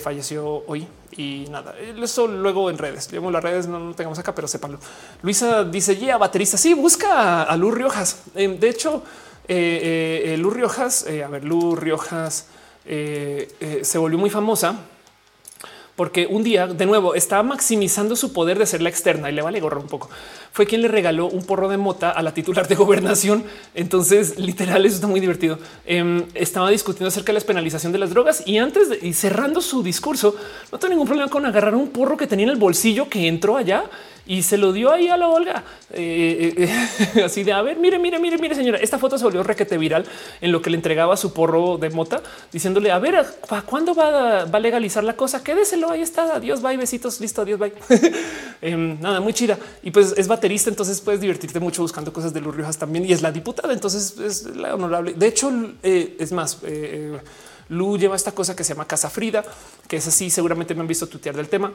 falleció 0.00 0.62
hoy 0.68 0.86
y 1.16 1.46
nada, 1.50 1.74
eso 2.00 2.28
luego 2.28 2.70
en 2.70 2.78
redes. 2.78 3.10
Digamos, 3.10 3.32
las 3.32 3.42
redes 3.42 3.66
no 3.66 3.78
lo 3.80 3.94
tengamos 3.94 4.18
acá, 4.18 4.32
pero 4.34 4.46
sépanlo. 4.46 4.78
Luisa 5.22 5.64
dice, 5.64 5.96
ya 5.96 6.16
baterista. 6.16 6.56
Sí, 6.56 6.72
busca 6.72 7.42
a 7.42 7.56
Luz 7.56 7.74
Riojas. 7.74 8.22
de 8.34 8.68
hecho, 8.68 9.02
eh, 9.48 10.22
eh, 10.24 10.34
eh, 10.34 10.36
Lu 10.36 10.50
Riojas, 10.50 11.06
a 11.06 11.28
ver, 11.28 11.44
Lu 11.44 11.76
Riojas 11.76 12.46
se 12.84 13.98
volvió 13.98 14.18
muy 14.18 14.30
famosa 14.30 14.76
porque 15.96 16.26
un 16.26 16.42
día 16.42 16.66
de 16.66 16.86
nuevo 16.86 17.14
estaba 17.14 17.42
maximizando 17.42 18.16
su 18.16 18.32
poder 18.32 18.58
de 18.58 18.66
ser 18.66 18.80
la 18.80 18.88
externa 18.88 19.30
y 19.30 19.34
le 19.34 19.42
vale 19.42 19.60
gorro 19.60 19.80
un 19.80 19.88
poco. 19.88 20.08
Fue 20.50 20.66
quien 20.66 20.82
le 20.82 20.88
regaló 20.88 21.26
un 21.26 21.44
porro 21.44 21.68
de 21.68 21.76
mota 21.76 22.10
a 22.10 22.22
la 22.22 22.32
titular 22.32 22.66
de 22.66 22.74
gobernación. 22.82 23.44
Entonces, 23.74 24.38
literal, 24.38 24.86
eso 24.86 24.96
está 24.96 25.06
muy 25.06 25.20
divertido. 25.20 25.58
Em, 25.84 26.24
estaba 26.34 26.70
discutiendo 26.70 27.08
acerca 27.08 27.32
de 27.32 27.40
la 27.40 27.44
penalización 27.44 27.92
de 27.92 27.98
las 27.98 28.10
drogas 28.10 28.42
y 28.46 28.58
antes 28.58 28.88
de, 28.88 28.98
y 29.02 29.12
cerrando 29.12 29.60
su 29.60 29.82
discurso, 29.82 30.34
no 30.70 30.78
tengo 30.78 30.92
ningún 30.94 31.06
problema 31.06 31.30
con 31.30 31.44
agarrar 31.44 31.74
un 31.74 31.90
porro 31.90 32.16
que 32.16 32.26
tenía 32.26 32.44
en 32.44 32.50
el 32.50 32.58
bolsillo 32.58 33.08
que 33.08 33.28
entró 33.28 33.56
allá 33.56 33.84
y 34.32 34.42
se 34.42 34.56
lo 34.56 34.72
dio 34.72 34.90
ahí 34.90 35.08
a 35.08 35.18
la 35.18 35.28
Olga. 35.28 35.62
Eh, 35.90 36.54
eh, 36.56 36.70
eh, 37.16 37.22
así 37.24 37.44
de 37.44 37.52
a 37.52 37.60
ver, 37.60 37.76
mire, 37.76 37.98
mire, 37.98 38.18
mire, 38.18 38.38
mire, 38.38 38.54
señora. 38.54 38.78
Esta 38.78 38.98
foto 38.98 39.18
se 39.18 39.24
volvió 39.24 39.42
requete 39.42 39.76
viral 39.76 40.06
en 40.40 40.52
lo 40.52 40.62
que 40.62 40.70
le 40.70 40.76
entregaba 40.76 41.18
su 41.18 41.34
porro 41.34 41.76
de 41.76 41.90
mota, 41.90 42.22
diciéndole 42.50 42.90
a 42.90 42.98
ver, 42.98 43.26
¿para 43.46 43.60
cuándo 43.60 43.94
va, 43.94 44.44
a 44.44 44.58
legalizar 44.58 45.04
la 45.04 45.16
cosa? 45.16 45.44
Quédeselo. 45.44 45.90
Ahí 45.90 46.00
está. 46.00 46.36
Adiós, 46.36 46.62
bye, 46.62 46.78
besitos. 46.78 47.20
Listo. 47.20 47.42
Adiós, 47.42 47.58
bye. 47.58 47.74
Em, 48.62 48.98
nada, 49.02 49.20
muy 49.20 49.34
chida. 49.34 49.58
Y 49.82 49.90
pues 49.90 50.14
es 50.16 50.28
baterista, 50.28 50.70
entonces 50.70 51.00
puedes 51.02 51.20
divertirte 51.20 51.60
mucho 51.60 51.82
buscando 51.82 52.10
cosas 52.10 52.32
de 52.32 52.40
Luz 52.40 52.56
Riojas 52.56 52.78
también. 52.78 53.04
Y 53.04 53.12
es 53.12 53.20
la 53.20 53.32
diputada, 53.32 53.74
entonces 53.74 54.16
es 54.18 54.56
la 54.56 54.74
honorable. 54.74 55.12
De 55.12 55.26
hecho, 55.26 55.52
es 55.82 56.32
más, 56.32 56.58
Lu 57.68 57.98
lleva 57.98 58.16
esta 58.16 58.32
cosa 58.32 58.56
que 58.56 58.64
se 58.64 58.72
llama 58.72 58.86
Casa 58.86 59.10
Frida, 59.10 59.44
que 59.86 59.96
es 59.96 60.06
así. 60.06 60.30
Seguramente 60.30 60.74
me 60.74 60.80
han 60.80 60.86
visto 60.86 61.06
tutear 61.06 61.36
del 61.36 61.48
tema 61.48 61.72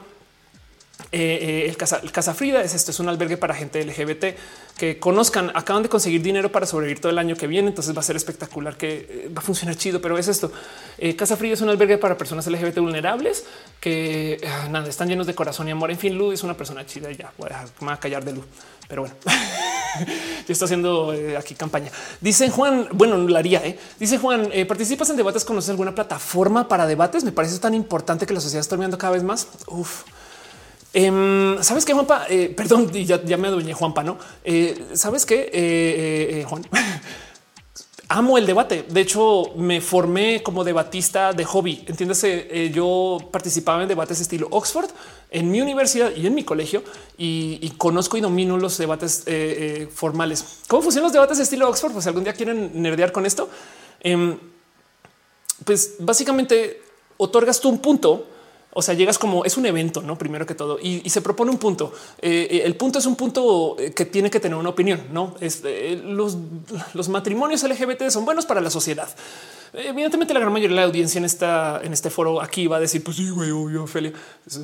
eh, 1.10 1.64
eh, 1.64 1.68
el, 1.68 1.76
casa, 1.78 2.00
el 2.02 2.34
Frida 2.34 2.60
es 2.60 2.74
esto, 2.74 2.90
es 2.90 3.00
un 3.00 3.08
albergue 3.08 3.38
para 3.38 3.54
gente 3.54 3.82
LGBT 3.82 4.36
que 4.76 4.98
conozcan. 4.98 5.50
Acaban 5.54 5.82
de 5.82 5.88
conseguir 5.88 6.22
dinero 6.22 6.52
para 6.52 6.66
sobrevivir 6.66 7.00
todo 7.00 7.10
el 7.10 7.18
año 7.18 7.34
que 7.34 7.46
viene. 7.46 7.68
Entonces 7.68 7.96
va 7.96 8.00
a 8.00 8.02
ser 8.02 8.16
espectacular 8.16 8.76
que 8.76 9.06
eh, 9.08 9.30
va 9.34 9.40
a 9.40 9.42
funcionar 9.42 9.76
chido, 9.76 10.00
pero 10.02 10.18
es 10.18 10.28
esto. 10.28 10.52
Casa 11.16 11.36
Frida 11.36 11.54
es 11.54 11.60
un 11.60 11.70
albergue 11.70 11.96
para 11.96 12.18
personas 12.18 12.46
LGBT 12.46 12.78
vulnerables 12.78 13.44
que 13.80 14.40
ah, 14.46 14.68
nada, 14.68 14.88
están 14.88 15.08
llenos 15.08 15.26
de 15.26 15.34
corazón 15.34 15.68
y 15.68 15.70
amor. 15.70 15.90
En 15.90 15.98
fin, 15.98 16.16
Lu 16.16 16.32
es 16.32 16.42
una 16.42 16.54
persona 16.54 16.84
chida. 16.84 17.10
Ya 17.12 17.32
voy 17.38 17.46
a 17.46 17.48
dejar, 17.50 17.68
me 17.80 17.92
a 17.92 17.96
callar 17.96 18.24
de 18.24 18.32
Lu, 18.34 18.44
pero 18.86 19.02
bueno, 19.02 19.14
yo 20.46 20.52
estoy 20.52 20.66
haciendo 20.66 21.14
aquí 21.38 21.54
campaña. 21.54 21.90
Dice 22.20 22.50
Juan, 22.50 22.88
bueno, 22.92 23.16
la 23.28 23.38
haría. 23.38 23.62
Dice 23.98 24.18
Juan, 24.18 24.50
participas 24.66 25.08
en 25.10 25.16
debates, 25.16 25.44
conoces 25.44 25.70
alguna 25.70 25.94
plataforma 25.94 26.68
para 26.68 26.86
debates? 26.86 27.24
Me 27.24 27.32
parece 27.32 27.58
tan 27.60 27.74
importante 27.74 28.26
que 28.26 28.34
la 28.34 28.40
sociedad 28.40 28.60
está 28.60 28.76
mirando 28.76 28.98
cada 28.98 29.12
vez 29.14 29.22
más. 29.22 29.48
Uf. 29.68 30.02
Em, 31.00 31.62
Sabes 31.62 31.84
que 31.84 31.92
Juanpa, 31.92 32.26
eh, 32.28 32.52
perdón, 32.56 32.90
ya, 32.90 33.22
ya, 33.22 33.36
me 33.36 33.46
adueñé 33.46 33.72
Juanpa, 33.72 34.02
no 34.02 34.18
eh, 34.42 34.86
sabes 34.94 35.24
que 35.24 35.48
eh, 35.52 36.44
Juan 36.48 36.66
amo 38.08 38.36
el 38.36 38.46
debate. 38.46 38.84
De 38.88 39.02
hecho, 39.02 39.52
me 39.54 39.80
formé 39.80 40.42
como 40.42 40.64
debatista 40.64 41.32
de 41.32 41.44
hobby. 41.44 41.84
Entiéndase, 41.86 42.72
yo 42.74 43.18
participaba 43.30 43.82
en 43.82 43.88
debates 43.88 44.20
estilo 44.20 44.48
Oxford 44.50 44.90
en 45.30 45.48
mi 45.52 45.60
universidad 45.60 46.10
y 46.16 46.26
en 46.26 46.34
mi 46.34 46.42
colegio 46.42 46.82
y, 47.16 47.72
conozco 47.76 48.16
y 48.16 48.20
domino 48.20 48.56
los 48.56 48.76
debates 48.76 49.24
formales. 49.94 50.62
¿Cómo 50.66 50.82
funcionan 50.82 51.04
los 51.04 51.12
debates 51.12 51.36
de 51.36 51.44
estilo 51.44 51.68
Oxford? 51.68 51.92
Pues 51.92 52.08
algún 52.08 52.24
día 52.24 52.32
quieren 52.32 52.82
nerdear 52.82 53.12
con 53.12 53.24
esto, 53.24 53.48
em, 54.00 54.36
pues 55.64 55.96
básicamente 56.00 56.82
otorgas 57.18 57.60
tú 57.60 57.68
un 57.68 57.78
punto 57.78 58.26
o 58.78 58.82
sea, 58.82 58.94
llegas 58.94 59.18
como 59.18 59.44
es 59.44 59.56
un 59.56 59.66
evento, 59.66 60.02
no 60.02 60.16
primero 60.16 60.46
que 60.46 60.54
todo 60.54 60.78
y, 60.80 61.10
se 61.10 61.20
propone 61.20 61.50
un 61.50 61.58
punto. 61.58 61.92
Eh, 62.22 62.46
eh, 62.48 62.62
el 62.64 62.76
punto 62.76 63.00
es 63.00 63.06
un 63.06 63.16
punto 63.16 63.74
eh, 63.76 63.92
que 63.92 64.04
tiene 64.04 64.30
que 64.30 64.38
tener 64.38 64.56
una 64.56 64.68
opinión. 64.68 65.02
No 65.10 65.34
es 65.40 65.64
los, 66.04 66.38
los 66.94 67.08
matrimonios 67.08 67.64
LGBT 67.64 68.08
son 68.10 68.24
buenos 68.24 68.46
para 68.46 68.60
la 68.60 68.70
sociedad. 68.70 69.08
Evidentemente, 69.72 70.32
la 70.32 70.38
gran 70.38 70.52
mayoría 70.52 70.76
de 70.76 70.80
la 70.80 70.86
audiencia 70.86 71.18
en 71.18 71.24
esta 71.24 71.80
en 71.82 71.92
este 71.92 72.08
foro 72.08 72.40
aquí 72.40 72.68
va 72.68 72.76
a 72.76 72.80
decir: 72.80 73.02
Pues 73.02 73.16
sí, 73.16 73.28
güey, 73.30 73.50
obvio, 73.50 73.82
Ophelia, 73.82 74.12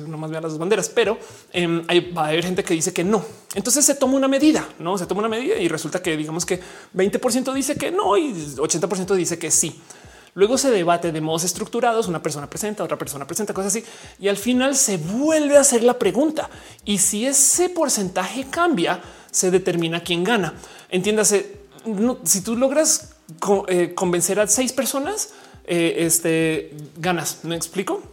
no 0.07 0.17
más 0.17 0.31
vean 0.31 0.43
las 0.43 0.53
dos 0.53 0.59
banderas, 0.59 0.87
pero 0.87 1.17
em, 1.51 1.83
hay, 1.89 1.99
va 2.11 2.23
a 2.23 2.27
haber 2.29 2.45
gente 2.45 2.63
que 2.63 2.73
dice 2.73 2.93
que 2.93 3.03
no. 3.03 3.21
Entonces 3.53 3.83
se 3.83 3.95
toma 3.95 4.15
una 4.15 4.29
medida, 4.29 4.65
no 4.79 4.97
se 4.97 5.07
toma 5.07 5.19
una 5.19 5.29
medida 5.29 5.57
y 5.57 5.67
resulta 5.67 6.01
que 6.01 6.15
digamos 6.15 6.45
que 6.45 6.61
20% 6.95 7.51
dice 7.51 7.75
que 7.75 7.91
no 7.91 8.17
y 8.17 8.31
80% 8.31 9.13
dice 9.13 9.37
que 9.37 9.51
sí. 9.51 9.77
Luego 10.35 10.57
se 10.57 10.69
debate 10.69 11.13
de 11.13 11.21
modos 11.21 11.45
estructurados. 11.45 12.07
Una 12.07 12.21
persona 12.21 12.49
presenta, 12.49 12.83
otra 12.83 12.97
persona 12.97 13.25
presenta 13.25 13.53
cosas 13.53 13.75
así 13.75 13.85
y 14.19 14.27
al 14.27 14.37
final 14.37 14.75
se 14.75 14.97
vuelve 14.97 15.57
a 15.57 15.61
hacer 15.61 15.81
la 15.81 15.97
pregunta. 15.97 16.49
Y 16.83 16.99
si 16.99 17.25
ese 17.25 17.69
porcentaje 17.69 18.45
cambia, 18.49 19.01
se 19.31 19.49
determina 19.49 20.03
quién 20.03 20.23
gana. 20.23 20.53
Entiéndase, 20.89 21.57
si 22.23 22.41
tú 22.41 22.57
logras 22.57 23.15
eh, 23.67 23.93
convencer 23.95 24.39
a 24.41 24.47
seis 24.47 24.73
personas, 24.73 25.29
eh, 25.65 25.95
este 25.99 26.75
ganas. 26.97 27.39
¿Me 27.43 27.55
explico? 27.55 28.03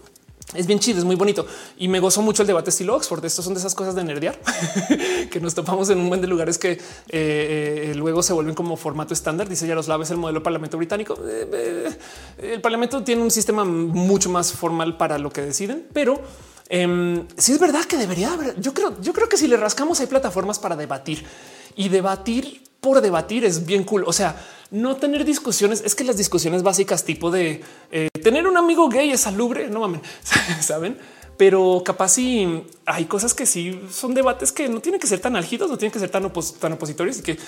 Es 0.54 0.66
bien 0.66 0.78
chido, 0.78 0.98
es 0.98 1.04
muy 1.04 1.16
bonito 1.16 1.46
y 1.78 1.88
me 1.88 1.98
gozó 1.98 2.20
mucho 2.20 2.42
el 2.42 2.46
debate 2.46 2.70
estilo 2.70 2.94
Oxford. 2.94 3.24
Estos 3.24 3.44
son 3.44 3.54
de 3.54 3.60
esas 3.60 3.74
cosas 3.74 3.94
de 3.94 4.04
nerdear 4.04 4.38
que 5.30 5.40
nos 5.40 5.54
topamos 5.54 5.88
en 5.90 5.98
un 5.98 6.08
buen 6.08 6.20
de 6.20 6.26
lugares 6.26 6.58
que 6.58 6.72
eh, 6.72 6.78
eh, 7.08 7.92
luego 7.94 8.22
se 8.22 8.32
vuelven 8.32 8.54
como 8.54 8.76
formato 8.76 9.14
estándar. 9.14 9.48
Dice 9.48 9.66
Yaroslav 9.66 10.02
es 10.02 10.10
el 10.10 10.18
modelo 10.18 10.42
parlamento 10.42 10.76
británico. 10.76 11.18
Eh, 11.26 11.90
el 12.42 12.60
parlamento 12.60 13.02
tiene 13.02 13.22
un 13.22 13.30
sistema 13.30 13.64
mucho 13.64 14.28
más 14.28 14.52
formal 14.52 14.96
para 14.98 15.18
lo 15.18 15.30
que 15.30 15.40
deciden, 15.40 15.86
pero 15.92 16.20
em, 16.68 17.26
si 17.36 17.52
es 17.52 17.58
verdad 17.58 17.84
que 17.84 17.96
debería 17.96 18.32
haber. 18.34 18.60
Yo 18.60 18.74
creo, 18.74 19.00
yo 19.00 19.14
creo 19.14 19.28
que 19.28 19.38
si 19.38 19.48
le 19.48 19.56
rascamos 19.56 20.00
hay 20.00 20.06
plataformas 20.06 20.58
para 20.58 20.76
debatir 20.76 21.24
y 21.76 21.88
debatir 21.88 22.62
por 22.80 23.00
debatir 23.00 23.44
es 23.44 23.64
bien 23.64 23.84
cool. 23.84 24.04
O 24.06 24.12
sea, 24.12 24.36
no 24.70 24.96
tener 24.96 25.24
discusiones 25.24 25.82
es 25.84 25.94
que 25.94 26.04
las 26.04 26.16
discusiones 26.16 26.62
básicas, 26.62 27.04
tipo 27.04 27.30
de 27.30 27.62
eh, 27.90 28.08
tener 28.22 28.46
un 28.46 28.56
amigo 28.56 28.88
gay 28.88 29.10
es 29.10 29.20
salubre, 29.20 29.68
no 29.68 29.80
mames, 29.80 30.00
saben? 30.60 30.98
Pero 31.36 31.82
capaz 31.84 32.10
si 32.10 32.64
hay 32.86 33.04
cosas 33.06 33.34
que 33.34 33.46
sí 33.46 33.80
son 33.90 34.14
debates 34.14 34.52
que 34.52 34.68
no 34.68 34.80
tienen 34.80 35.00
que 35.00 35.06
ser 35.06 35.20
tan 35.20 35.36
álgidos, 35.36 35.70
no 35.70 35.78
tienen 35.78 35.92
que 35.92 35.98
ser 35.98 36.10
tan, 36.10 36.30
tan 36.60 36.72
opositorios 36.72 37.18
y 37.18 37.22
que 37.22 37.38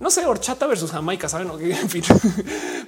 no 0.00 0.10
sé, 0.10 0.26
horchata 0.26 0.66
versus 0.66 0.90
Jamaica, 0.90 1.28
saben? 1.28 1.50
En 1.62 1.88
fin, 1.88 2.02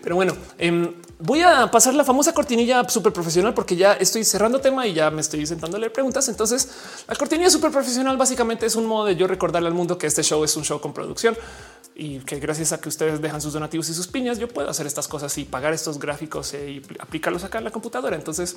pero 0.02 0.16
bueno, 0.16 0.36
em, 0.58 0.92
voy 1.18 1.42
a 1.42 1.70
pasar 1.70 1.94
la 1.94 2.04
famosa 2.04 2.32
cortinilla 2.32 2.88
súper 2.88 3.12
profesional 3.12 3.54
porque 3.54 3.76
ya 3.76 3.94
estoy 3.94 4.24
cerrando 4.24 4.60
tema 4.60 4.86
y 4.86 4.94
ya 4.94 5.10
me 5.10 5.20
estoy 5.20 5.46
sentando 5.46 5.76
a 5.76 5.90
preguntas. 5.90 6.28
Entonces, 6.28 6.68
la 7.08 7.14
cortinilla 7.14 7.50
súper 7.50 7.70
profesional 7.70 8.16
básicamente 8.16 8.66
es 8.66 8.74
un 8.76 8.86
modo 8.86 9.06
de 9.06 9.16
yo 9.16 9.26
recordarle 9.26 9.68
al 9.68 9.74
mundo 9.74 9.96
que 9.96 10.06
este 10.06 10.22
show 10.22 10.42
es 10.44 10.56
un 10.56 10.64
show 10.64 10.80
con 10.80 10.92
producción 10.92 11.36
y 11.94 12.18
que 12.20 12.40
gracias 12.40 12.72
a 12.72 12.80
que 12.80 12.88
ustedes 12.88 13.20
dejan 13.20 13.40
sus 13.40 13.52
donativos 13.52 13.88
y 13.88 13.94
sus 13.94 14.08
piñas, 14.08 14.38
yo 14.38 14.48
puedo 14.48 14.68
hacer 14.68 14.86
estas 14.86 15.06
cosas 15.06 15.36
y 15.38 15.44
pagar 15.44 15.72
estos 15.72 15.98
gráficos 15.98 16.52
y 16.54 16.82
aplicarlos 16.98 17.44
acá 17.44 17.58
en 17.58 17.64
la 17.64 17.70
computadora. 17.70 18.16
Entonces, 18.16 18.56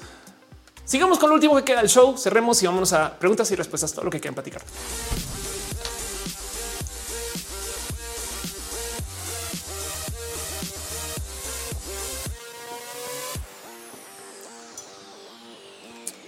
sigamos 0.84 1.20
con 1.20 1.30
lo 1.30 1.36
último 1.36 1.56
que 1.56 1.64
queda 1.64 1.80
del 1.82 1.90
show, 1.90 2.18
cerremos 2.18 2.62
y 2.64 2.66
vámonos 2.66 2.94
a 2.94 3.18
preguntas 3.18 3.50
y 3.52 3.56
respuestas, 3.56 3.94
todo 3.94 4.06
lo 4.06 4.12
que 4.12 4.20
quieran 4.20 4.36
platicar. 4.36 4.64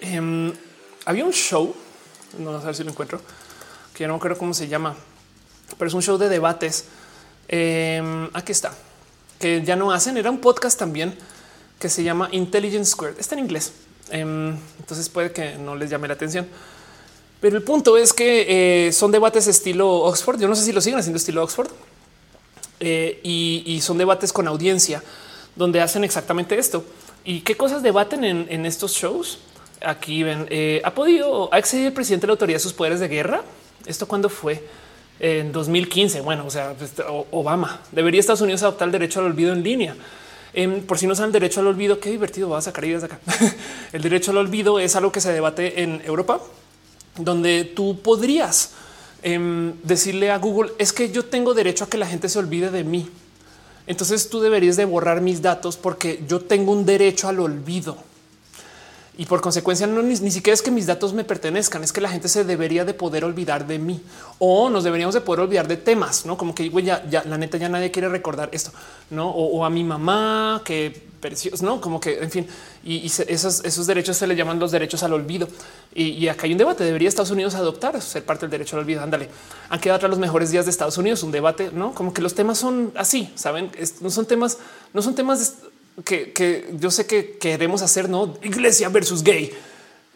Em, 0.09 0.51
había 1.05 1.23
un 1.23 1.31
show, 1.31 1.75
no 2.39 2.61
sé 2.61 2.73
si 2.73 2.83
lo 2.83 2.89
encuentro, 2.89 3.21
que 3.93 4.07
no 4.07 4.13
me 4.13 4.17
acuerdo 4.17 4.37
cómo 4.37 4.53
se 4.53 4.67
llama, 4.67 4.95
pero 5.77 5.87
es 5.87 5.93
un 5.93 6.01
show 6.01 6.17
de 6.17 6.29
debates. 6.29 6.85
Em, 7.47 8.29
aquí 8.33 8.51
está, 8.51 8.73
que 9.39 9.63
ya 9.63 9.75
no 9.75 9.91
hacen. 9.91 10.17
Era 10.17 10.31
un 10.31 10.39
podcast 10.39 10.79
también 10.79 11.15
que 11.79 11.89
se 11.89 12.03
llama 12.03 12.29
Intelligence 12.31 12.91
Squared. 12.91 13.19
Está 13.19 13.35
en 13.35 13.41
inglés. 13.41 13.71
Em, 14.09 14.57
entonces 14.79 15.09
puede 15.09 15.31
que 15.31 15.55
no 15.55 15.75
les 15.75 15.89
llame 15.89 16.07
la 16.07 16.15
atención. 16.15 16.47
Pero 17.39 17.55
el 17.55 17.63
punto 17.63 17.95
es 17.95 18.11
que 18.11 18.87
eh, 18.87 18.91
son 18.91 19.11
debates 19.11 19.47
estilo 19.47 19.89
Oxford. 19.89 20.39
Yo 20.39 20.47
no 20.47 20.55
sé 20.55 20.65
si 20.65 20.71
lo 20.71 20.81
siguen 20.81 20.99
haciendo 20.99 21.17
estilo 21.17 21.43
Oxford. 21.43 21.69
Eh, 22.81 23.19
y, 23.23 23.81
son 23.81 23.97
debates 23.97 24.31
con 24.31 24.47
audiencia 24.47 25.03
donde 25.55 25.81
hacen 25.81 26.03
exactamente 26.03 26.57
esto. 26.57 26.83
¿Y 27.23 27.41
qué 27.41 27.55
cosas 27.55 27.83
debaten 27.83 28.23
en, 28.23 28.65
estos 28.65 28.93
shows? 28.93 29.39
Aquí 29.81 30.23
ven, 30.23 30.45
eh, 30.49 30.81
¿ha 30.83 30.93
podido, 30.93 31.49
excedido 31.53 31.87
el 31.87 31.93
presidente 31.93 32.23
de 32.25 32.27
la 32.27 32.33
autoridad 32.33 32.59
sus 32.59 32.73
poderes 32.73 32.99
de 32.99 33.07
guerra? 33.07 33.43
¿Esto 33.85 34.07
cuándo 34.07 34.29
fue? 34.29 34.63
En 35.19 35.51
2015. 35.51 36.21
Bueno, 36.21 36.45
o 36.45 36.49
sea, 36.49 36.73
pues, 36.77 36.93
Obama. 37.31 37.81
¿Debería 37.91 38.19
Estados 38.19 38.41
Unidos 38.41 38.63
adoptar 38.63 38.87
el 38.87 38.91
derecho 38.91 39.19
al 39.19 39.27
olvido 39.27 39.53
en 39.53 39.63
línea? 39.63 39.95
Em, 40.53 40.81
por 40.81 40.97
si 40.97 41.07
no 41.07 41.15
saben, 41.15 41.31
derecho 41.31 41.61
al 41.61 41.67
olvido, 41.67 41.99
qué 41.99 42.09
divertido 42.09 42.49
va 42.49 42.57
a 42.57 42.61
sacar 42.61 42.83
ideas 42.85 43.01
de 43.01 43.07
acá. 43.07 43.19
el 43.93 44.01
derecho 44.01 44.31
al 44.31 44.37
olvido 44.37 44.79
es 44.79 44.95
algo 44.95 45.11
que 45.11 45.21
se 45.21 45.31
debate 45.31 45.81
en 45.83 46.01
Europa, 46.05 46.41
donde 47.15 47.63
tú 47.63 47.99
podrías 48.01 48.71
em, 49.21 49.73
decirle 49.83 50.31
a 50.31 50.37
Google 50.37 50.71
es 50.77 50.91
que 50.91 51.11
yo 51.11 51.25
tengo 51.25 51.53
derecho 51.53 51.85
a 51.85 51.89
que 51.89 51.97
la 51.97 52.07
gente 52.07 52.27
se 52.29 52.39
olvide 52.39 52.71
de 52.71 52.83
mí. 52.83 53.09
Entonces 53.87 54.29
tú 54.29 54.39
deberías 54.39 54.75
de 54.75 54.85
borrar 54.85 55.21
mis 55.21 55.41
datos 55.41 55.77
porque 55.77 56.23
yo 56.27 56.41
tengo 56.41 56.71
un 56.71 56.85
derecho 56.85 57.27
al 57.27 57.39
olvido 57.39 58.08
y 59.19 59.25
por 59.25 59.41
consecuencia 59.41 59.85
no 59.85 60.01
ni, 60.01 60.15
siquiera 60.15 60.53
es 60.53 60.61
que 60.61 60.71
mis 60.71 60.85
datos 60.85 61.11
me 61.11 61.25
pertenezcan, 61.25 61.83
es 61.83 61.91
que 61.91 61.99
la 61.99 62.07
gente 62.07 62.29
se 62.29 62.45
debería 62.45 62.85
de 62.85 62.93
poder 62.93 63.25
olvidar 63.25 63.67
de 63.67 63.77
mí 63.77 64.01
o 64.39 64.69
nos 64.69 64.85
deberíamos 64.85 65.13
de 65.13 65.19
poder 65.19 65.41
olvidar 65.41 65.67
de 65.67 65.75
temas, 65.75 66.25
no 66.25 66.37
como 66.37 66.55
que 66.55 66.69
ya, 66.81 67.05
ya 67.09 67.25
la 67.25 67.37
neta 67.37 67.57
ya 67.57 67.67
nadie 67.67 67.91
quiere 67.91 68.07
recordar 68.07 68.47
esto, 68.53 68.71
no 69.09 69.29
o, 69.29 69.65
a 69.65 69.69
mi 69.69 69.83
mamá 69.83 70.61
que 70.63 71.09
precioso, 71.19 71.65
no 71.65 71.81
como 71.81 71.99
que 71.99 72.17
en 72.19 72.31
fin, 72.31 72.47
y, 72.81 73.07
esos, 73.07 73.65
esos 73.65 73.87
derechos 73.87 74.15
se 74.15 74.25
le 74.25 74.37
llaman 74.37 74.57
los 74.57 74.71
derechos 74.71 75.03
al 75.03 75.11
olvido. 75.11 75.49
Y, 75.93 76.29
acá 76.29 76.45
hay 76.45 76.53
un 76.53 76.57
debate. 76.57 76.85
Debería 76.85 77.09
Estados 77.09 77.31
Unidos 77.31 77.55
adoptar 77.55 78.01
ser 78.01 78.23
parte 78.23 78.45
del 78.45 78.51
derecho 78.51 78.77
al 78.77 78.83
olvido. 78.83 79.01
Ándale, 79.01 79.27
han 79.69 79.81
quedado 79.81 79.97
atrás 79.97 80.09
los 80.09 80.19
mejores 80.19 80.49
días 80.51 80.63
de 80.63 80.71
Estados 80.71 80.97
Unidos. 80.97 81.21
Un 81.23 81.31
debate, 81.31 81.71
no 81.73 81.93
como 81.93 82.13
que 82.13 82.21
los 82.21 82.35
temas 82.35 82.57
son 82.57 82.93
así, 82.95 83.33
saben, 83.35 83.69
no 83.99 84.09
son 84.09 84.27
temas, 84.27 84.59
no 84.93 85.01
son 85.01 85.13
temas 85.13 85.55
que, 86.03 86.69
yo 86.79 86.91
sé 86.91 87.05
que 87.05 87.37
queremos 87.37 87.81
hacer, 87.81 88.09
no 88.09 88.37
iglesia 88.41 88.89
versus 88.89 89.23
gay, 89.23 89.51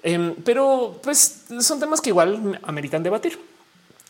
em, 0.03 0.35
pero 0.43 0.99
pues 1.03 1.43
son 1.59 1.79
temas 1.79 2.01
que 2.01 2.09
igual 2.09 2.59
ameritan 2.63 3.03
debatir. 3.03 3.39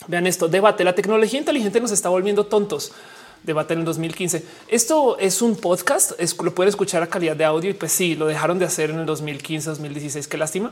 Vean 0.07 0.27
esto, 0.27 0.47
debate. 0.47 0.83
La 0.83 0.95
tecnología 0.95 1.39
inteligente 1.39 1.79
nos 1.79 1.91
está 1.91 2.09
volviendo 2.09 2.45
tontos. 2.45 2.91
Debate 3.43 3.73
en 3.73 3.79
el 3.81 3.85
2015. 3.85 4.43
Esto 4.69 5.17
es 5.17 5.41
un 5.41 5.55
podcast, 5.55 6.13
lo 6.41 6.55
pueden 6.55 6.69
escuchar 6.69 7.03
a 7.03 7.07
calidad 7.07 7.35
de 7.35 7.43
audio 7.43 7.69
y 7.69 7.73
pues 7.73 7.91
sí, 7.91 8.15
lo 8.15 8.25
dejaron 8.25 8.57
de 8.57 8.65
hacer 8.65 8.89
en 8.89 8.99
el 8.99 9.05
2015, 9.05 9.69
2016, 9.69 10.27
qué 10.27 10.37
lástima, 10.37 10.71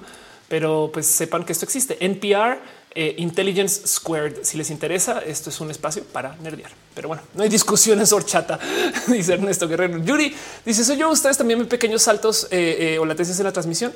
pero 0.52 0.90
pues 0.92 1.08
sepan 1.08 1.46
que 1.46 1.54
esto 1.54 1.64
existe. 1.64 1.96
NPR 2.06 2.60
eh, 2.94 3.16
Intelligence 3.20 3.88
Squared. 3.88 4.44
Si 4.44 4.58
les 4.58 4.70
interesa, 4.70 5.20
esto 5.20 5.50
es 5.50 5.62
un 5.62 5.72
espacio 5.72 6.04
para 6.04 6.36
nerdear. 6.44 6.70
Pero 6.94 7.08
bueno, 7.08 7.24
no 7.36 7.44
hay 7.44 7.48
discusiones 7.48 8.12
horchata, 8.12 8.60
dice 9.08 9.36
Ernesto 9.36 9.66
Guerrero. 9.66 10.00
Yuri 10.00 10.36
dice: 10.66 10.84
Soy 10.84 10.98
yo. 10.98 11.10
Ustedes 11.10 11.38
también 11.38 11.58
ven 11.58 11.70
pequeños 11.70 12.02
saltos 12.02 12.50
eh, 12.52 12.96
eh, 12.96 13.00
o 13.00 13.06
latencias 13.06 13.40
en 13.40 13.46
la 13.46 13.54
transmisión. 13.54 13.94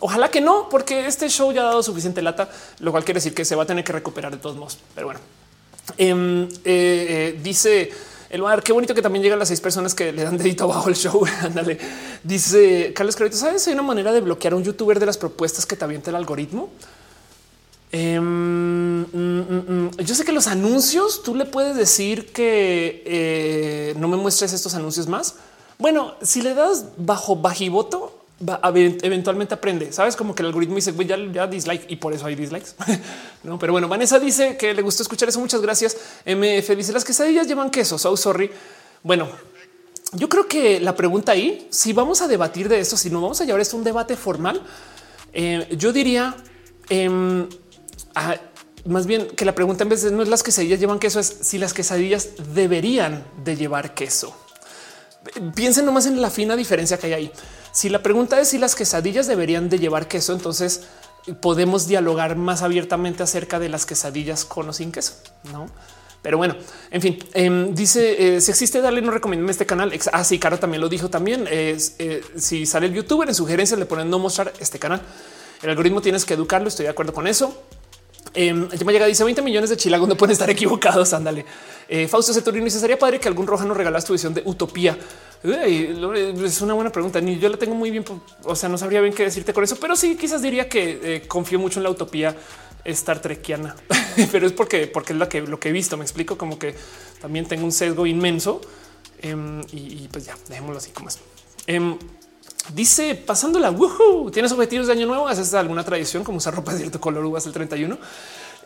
Ojalá 0.00 0.30
que 0.30 0.40
no, 0.40 0.70
porque 0.70 1.06
este 1.06 1.28
show 1.28 1.52
ya 1.52 1.60
ha 1.60 1.64
dado 1.64 1.82
suficiente 1.82 2.22
lata, 2.22 2.48
lo 2.78 2.90
cual 2.90 3.04
quiere 3.04 3.18
decir 3.18 3.34
que 3.34 3.44
se 3.44 3.54
va 3.54 3.64
a 3.64 3.66
tener 3.66 3.84
que 3.84 3.92
recuperar 3.92 4.32
de 4.32 4.38
todos 4.38 4.56
modos. 4.56 4.78
Pero 4.94 5.08
bueno, 5.08 5.20
em, 5.98 6.48
dice 7.42 7.92
el 8.30 8.42
mar. 8.42 8.62
Qué 8.62 8.72
bonito 8.72 8.94
que 8.94 9.02
también 9.02 9.22
llegan 9.22 9.38
las 9.38 9.48
seis 9.48 9.60
personas 9.60 9.94
que 9.94 10.12
le 10.12 10.24
dan 10.24 10.36
dedito 10.36 10.64
abajo 10.64 10.88
el 10.88 10.96
show. 10.96 11.24
Ándale. 11.42 11.78
Dice 12.22 12.92
Carlos 12.94 13.16
Carito. 13.16 13.36
Sabes, 13.36 13.66
hay 13.66 13.74
una 13.74 13.82
manera 13.82 14.12
de 14.12 14.20
bloquear 14.20 14.52
a 14.52 14.56
un 14.56 14.64
youtuber 14.64 14.98
de 15.00 15.06
las 15.06 15.18
propuestas 15.18 15.66
que 15.66 15.76
te 15.76 15.84
avienta 15.84 16.10
el 16.10 16.16
algoritmo. 16.16 16.70
Em, 17.90 18.22
mm, 18.22 19.06
mm, 19.12 19.64
mm. 19.68 19.90
yo 20.04 20.14
sé 20.14 20.24
que 20.24 20.32
los 20.32 20.46
anuncios 20.46 21.22
tú 21.22 21.34
le 21.34 21.46
puedes 21.46 21.74
decir 21.74 22.32
que 22.32 23.02
eh, 23.06 23.94
no 23.96 24.08
me 24.08 24.16
muestres 24.18 24.52
estos 24.52 24.74
anuncios 24.74 25.06
más. 25.06 25.36
Bueno, 25.78 26.14
si 26.20 26.42
le 26.42 26.54
das 26.54 26.84
bajo 26.98 27.36
bajivoto, 27.36 28.17
va 28.46 28.60
eventualmente 28.64 29.54
aprende. 29.54 29.92
Sabes 29.92 30.16
como 30.16 30.34
que 30.34 30.42
el 30.42 30.46
algoritmo 30.46 30.76
dice 30.76 30.94
ya, 31.04 31.16
ya 31.32 31.46
dislike 31.46 31.90
y 31.90 31.96
por 31.96 32.12
eso 32.12 32.26
hay 32.26 32.34
dislikes. 32.34 32.70
no, 33.42 33.58
pero 33.58 33.72
bueno, 33.72 33.88
Vanessa 33.88 34.18
dice 34.18 34.56
que 34.56 34.74
le 34.74 34.82
gustó 34.82 35.02
escuchar 35.02 35.28
eso. 35.28 35.40
Muchas 35.40 35.60
gracias. 35.60 35.96
MF 36.24 36.76
dice 36.76 36.92
las 36.92 37.04
quesadillas 37.04 37.46
llevan 37.46 37.70
queso. 37.70 37.98
So 37.98 38.16
sorry. 38.16 38.50
Bueno, 39.02 39.28
yo 40.12 40.28
creo 40.28 40.46
que 40.46 40.80
la 40.80 40.94
pregunta 40.94 41.32
ahí, 41.32 41.68
si 41.70 41.92
vamos 41.92 42.22
a 42.22 42.28
debatir 42.28 42.68
de 42.68 42.80
esto, 42.80 42.96
si 42.96 43.10
no 43.10 43.20
vamos 43.20 43.40
a 43.40 43.44
llevar 43.44 43.60
esto 43.60 43.76
a 43.76 43.78
un 43.78 43.84
debate 43.84 44.16
formal, 44.16 44.62
eh, 45.32 45.68
yo 45.76 45.92
diría 45.92 46.34
em, 46.88 47.46
más 48.86 49.06
bien 49.06 49.28
que 49.28 49.44
la 49.44 49.54
pregunta 49.54 49.82
en 49.82 49.90
vez 49.90 50.02
de 50.02 50.10
no 50.10 50.22
es 50.22 50.28
las 50.28 50.42
quesadillas 50.42 50.80
llevan 50.80 50.98
queso, 50.98 51.20
es 51.20 51.38
si 51.42 51.58
las 51.58 51.74
quesadillas 51.74 52.30
deberían 52.54 53.24
de 53.44 53.56
llevar 53.56 53.94
queso. 53.94 54.34
Piensen 55.54 55.84
nomás 55.84 56.06
en 56.06 56.22
la 56.22 56.30
fina 56.30 56.56
diferencia 56.56 56.96
que 56.96 57.08
hay 57.08 57.12
ahí. 57.12 57.32
Si 57.78 57.88
la 57.88 58.02
pregunta 58.02 58.40
es 58.40 58.48
si 58.48 58.58
las 58.58 58.74
quesadillas 58.74 59.28
deberían 59.28 59.68
de 59.68 59.78
llevar 59.78 60.08
queso, 60.08 60.32
entonces 60.32 60.88
podemos 61.40 61.86
dialogar 61.86 62.34
más 62.34 62.62
abiertamente 62.62 63.22
acerca 63.22 63.60
de 63.60 63.68
las 63.68 63.86
quesadillas 63.86 64.44
con 64.44 64.68
o 64.68 64.72
sin 64.72 64.90
queso, 64.90 65.12
no? 65.52 65.70
Pero 66.20 66.38
bueno, 66.38 66.56
en 66.90 67.00
fin, 67.00 67.18
em, 67.34 67.72
dice 67.76 68.34
eh, 68.34 68.40
si 68.40 68.50
existe, 68.50 68.80
dale, 68.80 69.00
no 69.00 69.12
recomiendo 69.12 69.48
este 69.48 69.64
canal. 69.64 69.92
Así, 70.12 70.34
ah, 70.34 70.40
Caro 70.40 70.58
también 70.58 70.80
lo 70.80 70.88
dijo 70.88 71.08
también. 71.08 71.46
Eh, 71.48 71.78
si 72.36 72.66
sale 72.66 72.88
el 72.88 72.94
youtuber 72.94 73.28
en 73.28 73.34
sugerencias, 73.36 73.78
le 73.78 73.86
ponen 73.86 74.10
no 74.10 74.18
mostrar 74.18 74.52
este 74.58 74.80
canal. 74.80 75.00
El 75.62 75.70
algoritmo 75.70 76.02
tienes 76.02 76.24
que 76.24 76.34
educarlo. 76.34 76.66
Estoy 76.66 76.86
de 76.86 76.90
acuerdo 76.90 77.12
con 77.12 77.28
eso. 77.28 77.62
Eh, 78.40 78.54
me 78.54 78.92
llega, 78.92 79.04
dice 79.06 79.24
20 79.24 79.42
millones 79.42 79.68
de 79.68 79.76
chilagos 79.76 80.08
no 80.08 80.16
pueden 80.16 80.30
estar 80.30 80.48
equivocados. 80.48 81.12
Ándale. 81.12 81.44
Eh, 81.88 82.06
Fausto 82.06 82.32
Ceturino 82.32 82.66
dice 82.66 82.78
sería 82.78 82.96
padre 82.96 83.18
que 83.18 83.26
algún 83.26 83.48
roja 83.48 83.64
nos 83.64 83.76
regalas 83.76 84.04
tu 84.04 84.12
visión 84.12 84.32
de 84.32 84.42
utopía. 84.44 84.96
es 85.42 86.60
una 86.60 86.74
buena 86.74 86.92
pregunta. 86.92 87.20
Ni 87.20 87.36
yo 87.40 87.48
la 87.48 87.56
tengo 87.56 87.74
muy 87.74 87.90
bien. 87.90 88.04
O 88.44 88.54
sea, 88.54 88.68
no 88.68 88.78
sabría 88.78 89.00
bien 89.00 89.12
qué 89.12 89.24
decirte 89.24 89.52
con 89.52 89.64
eso, 89.64 89.74
pero 89.80 89.96
sí, 89.96 90.16
quizás 90.16 90.40
diría 90.40 90.68
que 90.68 91.00
eh, 91.02 91.22
confío 91.26 91.58
mucho 91.58 91.80
en 91.80 91.82
la 91.82 91.90
utopía 91.90 92.36
Star 92.84 93.20
Trekiana, 93.20 93.74
pero 94.30 94.46
es 94.46 94.52
porque, 94.52 94.86
porque 94.86 95.14
es 95.14 95.18
lo 95.18 95.28
que, 95.28 95.40
lo 95.40 95.58
que 95.58 95.70
he 95.70 95.72
visto. 95.72 95.96
Me 95.96 96.04
explico 96.04 96.38
como 96.38 96.60
que 96.60 96.76
también 97.20 97.44
tengo 97.44 97.64
un 97.64 97.72
sesgo 97.72 98.06
inmenso 98.06 98.60
em, 99.20 99.62
y, 99.72 100.06
pues 100.12 100.26
ya 100.26 100.36
dejémoslo 100.48 100.78
así 100.78 100.92
como 100.92 101.08
es. 101.08 101.18
Em, 101.66 101.98
Dice 102.74 103.14
pasándola. 103.14 103.74
Tienes 104.32 104.52
objetivos 104.52 104.86
de 104.86 104.92
año 104.92 105.06
nuevo. 105.06 105.28
¿Haces 105.28 105.54
alguna 105.54 105.84
tradición 105.84 106.24
como 106.24 106.38
usar 106.38 106.54
ropa 106.54 106.72
de 106.72 106.78
cierto 106.78 107.00
color 107.00 107.24
uvas 107.24 107.46
el 107.46 107.52
31? 107.52 107.98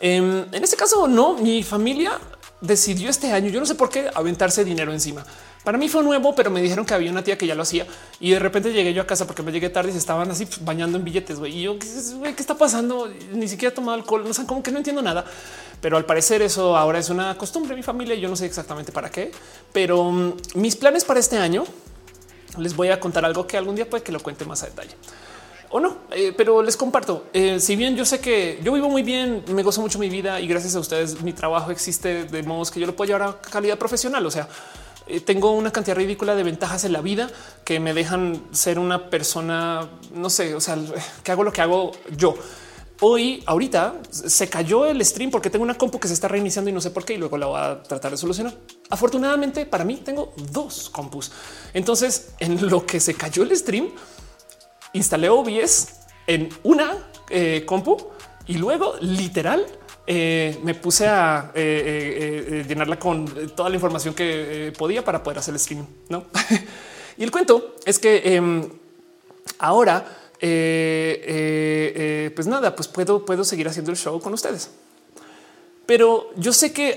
Em, 0.00 0.44
en 0.52 0.64
este 0.64 0.76
caso, 0.76 1.06
no. 1.06 1.34
Mi 1.34 1.62
familia 1.62 2.18
decidió 2.60 3.10
este 3.10 3.32
año. 3.32 3.50
Yo 3.50 3.60
no 3.60 3.66
sé 3.66 3.74
por 3.74 3.90
qué 3.90 4.10
aventarse 4.14 4.64
dinero 4.64 4.92
encima. 4.92 5.24
Para 5.64 5.78
mí 5.78 5.89
fue 5.89 6.02
nuevo, 6.02 6.34
pero 6.34 6.50
me 6.50 6.60
dijeron 6.60 6.84
que 6.84 6.94
había 6.94 7.10
una 7.10 7.22
tía 7.22 7.39
que 7.39 7.47
ya 7.47 7.55
lo 7.55 7.62
hacía 7.62 7.86
y 8.18 8.32
de 8.32 8.40
repente 8.40 8.72
llegué 8.72 8.92
yo 8.92 9.02
a 9.02 9.06
casa 9.06 9.28
porque 9.28 9.44
me 9.44 9.52
llegué 9.52 9.70
tarde 9.70 9.90
y 9.90 9.92
se 9.92 9.98
estaban 9.98 10.28
así 10.28 10.48
bañando 10.62 10.98
en 10.98 11.05
billetes. 11.05 11.39
Y 11.47 11.62
yo, 11.62 11.78
¿qué, 11.78 12.34
está 12.36 12.56
pasando? 12.56 13.08
Ni 13.32 13.47
siquiera 13.47 13.72
he 13.72 13.74
tomado 13.74 13.97
alcohol. 13.97 14.24
No 14.26 14.34
sé, 14.34 14.44
como 14.44 14.60
que 14.62 14.72
no 14.72 14.78
entiendo 14.78 15.02
nada, 15.02 15.24
pero 15.81 15.97
al 15.97 16.05
parecer 16.05 16.42
eso 16.42 16.76
ahora 16.76 16.98
es 16.98 17.10
una 17.10 17.39
costumbre 17.39 17.76
mi 17.76 17.84
familia. 17.84 18.16
Yo 18.16 18.28
no 18.28 18.34
sé 18.34 18.47
exactamente 18.47 18.90
para 18.90 19.08
qué, 19.08 19.31
pero 19.72 20.10
mm, 20.10 20.32
mis 20.55 20.74
planes 20.74 21.05
para 21.05 21.20
este 21.20 21.39
año 21.39 21.64
les 22.58 22.76
voy 22.76 22.89
a 22.89 23.00
contar 23.00 23.24
algo 23.24 23.47
que 23.47 23.56
algún 23.56 23.76
día 23.76 23.89
puede 23.89 24.02
que 24.02 24.12
lo 24.12 24.20
cuente 24.20 24.44
más 24.44 24.62
a 24.62 24.66
detalle 24.66 24.94
o 25.72 25.81
no, 25.81 25.97
eh, 26.10 26.34
pero 26.36 26.62
les 26.62 26.76
comparto. 26.76 27.24
Eh, 27.32 27.58
si 27.58 27.76
bien 27.76 27.97
yo 27.97 28.05
sé 28.05 28.20
que 28.20 28.60
yo 28.62 28.72
vivo 28.74 28.90
muy 28.90 29.02
bien, 29.02 29.42
me 29.48 29.62
gozo 29.62 29.81
mucho 29.81 29.98
mi 29.98 30.10
vida 30.10 30.39
y 30.39 30.47
gracias 30.47 30.76
a 30.76 30.81
ustedes 30.81 31.22
mi 31.22 31.32
trabajo 31.32 31.70
existe 31.70 32.24
de 32.24 32.42
modos 32.42 32.70
que 32.70 32.78
yo 32.78 32.86
lo 32.86 32.94
puedo 32.94 33.08
llevar 33.08 33.22
a 33.22 33.40
calidad 33.40 33.78
profesional. 33.78 34.24
O 34.26 34.31
sea, 34.31 34.48
eh, 35.06 35.20
tengo 35.20 35.52
una 35.52 35.72
cantidad 35.72 35.97
ridícula 35.97 36.34
de 36.34 36.42
ventajas 36.42 36.84
en 36.84 36.92
la 36.92 37.00
vida 37.00 37.31
que 37.64 37.81
me 37.81 37.94
dejan 37.94 38.42
ser 38.52 38.78
una 38.78 39.08
persona, 39.08 39.89
no 40.14 40.28
sé, 40.28 40.55
o 40.55 40.60
sea, 40.60 40.76
que 41.24 41.32
hago 41.32 41.42
lo 41.42 41.52
que 41.52 41.62
hago 41.62 41.92
yo. 42.18 42.34
Hoy, 43.05 43.42
ahorita 43.47 44.00
se 44.10 44.48
cayó 44.48 44.86
el 44.86 45.05
stream 45.05 45.32
porque 45.32 45.50
tengo 45.50 45.64
una 45.64 45.74
compu 45.74 45.98
que 45.98 46.06
se 46.06 46.14
está 46.14 46.28
reiniciando 46.28 46.70
y 46.70 46.72
no 46.72 46.81
sé 46.81 46.92
por 46.92 47.05
qué 47.05 47.14
y 47.14 47.16
luego 47.16 47.36
la 47.36 47.47
voy 47.47 47.60
a 47.60 47.82
tratar 47.82 48.12
de 48.12 48.16
solucionar. 48.16 48.55
Afortunadamente 48.90 49.66
para 49.66 49.84
mí 49.84 49.97
tengo 49.97 50.32
dos 50.52 50.89
compus. 50.89 51.32
Entonces 51.74 52.31
en 52.39 52.68
lo 52.70 52.86
que 52.86 53.00
se 53.00 53.14
cayó 53.14 53.42
el 53.42 53.56
stream, 53.56 53.89
instalé 54.92 55.28
OBS 55.28 55.94
en 56.28 56.48
una 56.62 56.97
eh, 57.28 57.64
compu 57.66 57.97
y 58.47 58.58
luego 58.58 58.94
literal 59.00 59.66
eh, 60.06 60.60
me 60.62 60.76
puse 60.76 61.08
a 61.08 61.50
eh, 61.56 62.64
llenarla 62.68 63.00
con 63.00 63.26
toda 63.56 63.68
la 63.68 63.74
información 63.74 64.14
que 64.14 64.72
podía 64.78 65.05
para 65.05 65.24
poder 65.24 65.40
hacer 65.40 65.55
el 65.55 65.58
stream. 65.58 65.84
No, 66.08 66.26
y 67.16 67.24
el 67.24 67.32
cuento 67.32 67.74
es 67.84 67.98
que 67.98 68.36
em, 68.36 68.68
ahora, 70.42 72.30
pues 72.34 72.46
nada, 72.46 72.74
pues 72.74 72.88
puedo, 72.88 73.24
puedo 73.24 73.44
seguir 73.44 73.68
haciendo 73.68 73.90
el 73.92 73.96
show 73.96 74.20
con 74.20 74.34
ustedes. 74.34 74.70
Pero 75.86 76.30
yo 76.36 76.52
sé 76.52 76.72
que 76.72 76.96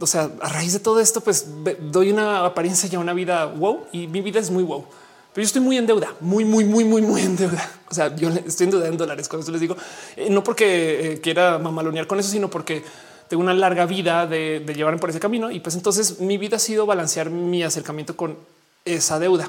o 0.00 0.06
sea, 0.06 0.30
a 0.40 0.48
raíz 0.50 0.72
de 0.72 0.78
todo 0.78 1.00
esto, 1.00 1.20
pues 1.20 1.46
doy 1.90 2.12
una 2.12 2.44
apariencia 2.44 2.88
ya 2.88 2.98
una 2.98 3.14
vida 3.14 3.46
wow 3.46 3.86
y 3.92 4.06
mi 4.06 4.20
vida 4.20 4.40
es 4.40 4.50
muy 4.50 4.62
wow. 4.62 4.84
pero 5.32 5.42
yo 5.42 5.46
estoy 5.46 5.62
muy 5.62 5.76
en 5.78 5.86
deuda, 5.86 6.14
muy, 6.20 6.44
muy, 6.44 6.64
muy, 6.64 6.84
muy, 6.84 7.02
muy 7.02 7.22
en 7.22 7.36
deuda. 7.36 7.70
O 7.90 7.94
sea, 7.94 8.14
yo 8.14 8.28
estoy 8.28 8.66
en 8.66 8.70
deuda 8.72 8.88
en 8.88 8.96
dólares. 8.96 9.28
Eso 9.32 9.50
les 9.50 9.60
digo, 9.60 9.76
eh, 10.16 10.28
no 10.30 10.44
porque 10.44 11.12
eh, 11.12 11.20
quiera 11.20 11.58
mamalonear 11.58 12.06
con 12.06 12.20
eso, 12.20 12.30
sino 12.30 12.50
porque 12.50 12.84
tengo 13.28 13.42
una 13.42 13.54
larga 13.54 13.86
vida 13.86 14.26
de, 14.26 14.60
de 14.60 14.74
llevarme 14.74 15.00
por 15.00 15.10
ese 15.10 15.20
camino. 15.20 15.50
Y 15.50 15.60
pues 15.60 15.74
entonces 15.76 16.20
mi 16.20 16.36
vida 16.36 16.56
ha 16.56 16.60
sido 16.60 16.84
balancear 16.84 17.30
mi 17.30 17.62
acercamiento 17.62 18.16
con 18.16 18.36
esa 18.84 19.18
deuda. 19.18 19.48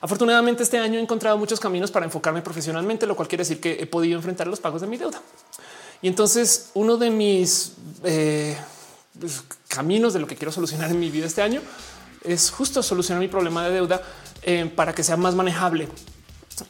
Afortunadamente 0.00 0.62
este 0.62 0.78
año 0.78 0.98
he 0.98 1.02
encontrado 1.02 1.38
muchos 1.38 1.58
caminos 1.58 1.90
para 1.90 2.04
enfocarme 2.04 2.42
profesionalmente, 2.42 3.06
lo 3.06 3.16
cual 3.16 3.28
quiere 3.28 3.42
decir 3.42 3.60
que 3.60 3.72
he 3.80 3.86
podido 3.86 4.16
enfrentar 4.16 4.46
los 4.46 4.60
pagos 4.60 4.82
de 4.82 4.86
mi 4.86 4.96
deuda. 4.96 5.22
Y 6.02 6.08
entonces 6.08 6.70
uno 6.74 6.96
de 6.96 7.10
mis 7.10 7.72
eh, 8.04 8.56
pues, 9.18 9.42
caminos 9.68 10.12
de 10.12 10.20
lo 10.20 10.26
que 10.26 10.36
quiero 10.36 10.52
solucionar 10.52 10.90
en 10.90 11.00
mi 11.00 11.10
vida 11.10 11.26
este 11.26 11.42
año 11.42 11.62
es 12.22 12.50
justo 12.50 12.82
solucionar 12.82 13.22
mi 13.22 13.28
problema 13.28 13.66
de 13.66 13.72
deuda 13.72 14.02
eh, 14.42 14.70
para 14.74 14.94
que 14.94 15.02
sea 15.02 15.16
más 15.16 15.34
manejable. 15.34 15.88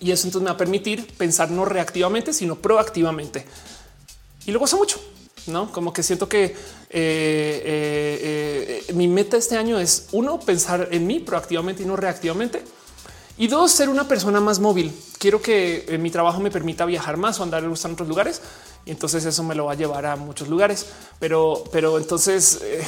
Y 0.00 0.12
eso 0.12 0.26
entonces 0.26 0.42
me 0.42 0.50
va 0.50 0.54
a 0.54 0.58
permitir 0.58 1.06
pensar 1.16 1.50
no 1.50 1.64
reactivamente, 1.64 2.32
sino 2.32 2.56
proactivamente. 2.56 3.46
Y 4.44 4.52
lo 4.52 4.60
gozo 4.60 4.76
mucho, 4.76 5.00
no 5.48 5.72
como 5.72 5.92
que 5.92 6.04
siento 6.04 6.28
que 6.28 6.54
eh, 6.90 8.84
mi 8.94 9.08
meta 9.08 9.36
este 9.36 9.56
año 9.56 9.80
es 9.80 10.08
uno, 10.12 10.38
pensar 10.38 10.88
en 10.92 11.06
mí 11.06 11.18
proactivamente 11.18 11.82
y 11.82 11.86
no 11.86 11.96
reactivamente 11.96 12.62
y 13.38 13.48
dos, 13.48 13.70
ser 13.70 13.88
una 13.90 14.08
persona 14.08 14.40
más 14.40 14.60
móvil. 14.60 14.92
Quiero 15.18 15.42
que 15.42 15.84
eh, 15.88 15.98
mi 15.98 16.10
trabajo 16.10 16.40
me 16.40 16.50
permita 16.50 16.86
viajar 16.86 17.18
más 17.18 17.38
o 17.38 17.42
andar 17.42 17.62
en 17.64 17.70
otros 17.70 18.08
lugares. 18.08 18.40
Y 18.86 18.92
entonces 18.92 19.24
eso 19.26 19.42
me 19.42 19.54
lo 19.54 19.66
va 19.66 19.72
a 19.72 19.74
llevar 19.74 20.06
a 20.06 20.16
muchos 20.16 20.48
lugares. 20.48 20.86
Pero, 21.18 21.64
pero 21.70 21.98
entonces 21.98 22.60
eh, 22.62 22.82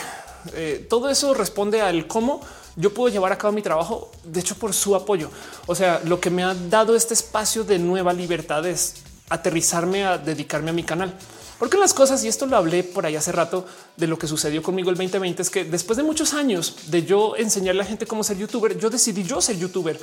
eh, 0.54 0.86
todo 0.88 1.10
eso 1.10 1.34
responde 1.34 1.82
al 1.82 2.06
cómo 2.06 2.40
yo 2.76 2.94
puedo 2.94 3.12
llevar 3.12 3.32
a 3.32 3.38
cabo 3.38 3.52
mi 3.52 3.60
trabajo. 3.60 4.10
De 4.24 4.40
hecho, 4.40 4.54
por 4.54 4.72
su 4.72 4.94
apoyo. 4.94 5.30
O 5.66 5.74
sea, 5.74 6.00
lo 6.04 6.18
que 6.18 6.30
me 6.30 6.44
ha 6.44 6.54
dado 6.54 6.96
este 6.96 7.12
espacio 7.12 7.64
de 7.64 7.78
nueva 7.78 8.14
libertad 8.14 8.64
es 8.66 8.94
aterrizarme 9.28 10.06
a 10.06 10.16
dedicarme 10.16 10.70
a 10.70 10.72
mi 10.72 10.84
canal. 10.84 11.14
Porque 11.58 11.76
las 11.76 11.92
cosas, 11.92 12.22
y 12.24 12.28
esto 12.28 12.46
lo 12.46 12.56
hablé 12.56 12.84
por 12.84 13.04
ahí 13.04 13.16
hace 13.16 13.32
rato 13.32 13.66
de 13.96 14.06
lo 14.06 14.18
que 14.18 14.28
sucedió 14.28 14.62
conmigo 14.62 14.90
el 14.90 14.96
2020, 14.96 15.42
es 15.42 15.50
que 15.50 15.64
después 15.64 15.96
de 15.96 16.04
muchos 16.04 16.32
años 16.34 16.76
de 16.86 17.04
yo 17.04 17.34
enseñarle 17.36 17.80
a 17.80 17.84
la 17.84 17.88
gente 17.88 18.06
cómo 18.06 18.22
ser 18.22 18.38
youtuber, 18.38 18.78
yo 18.78 18.90
decidí 18.90 19.24
yo 19.24 19.40
ser 19.40 19.58
youtuber. 19.58 19.98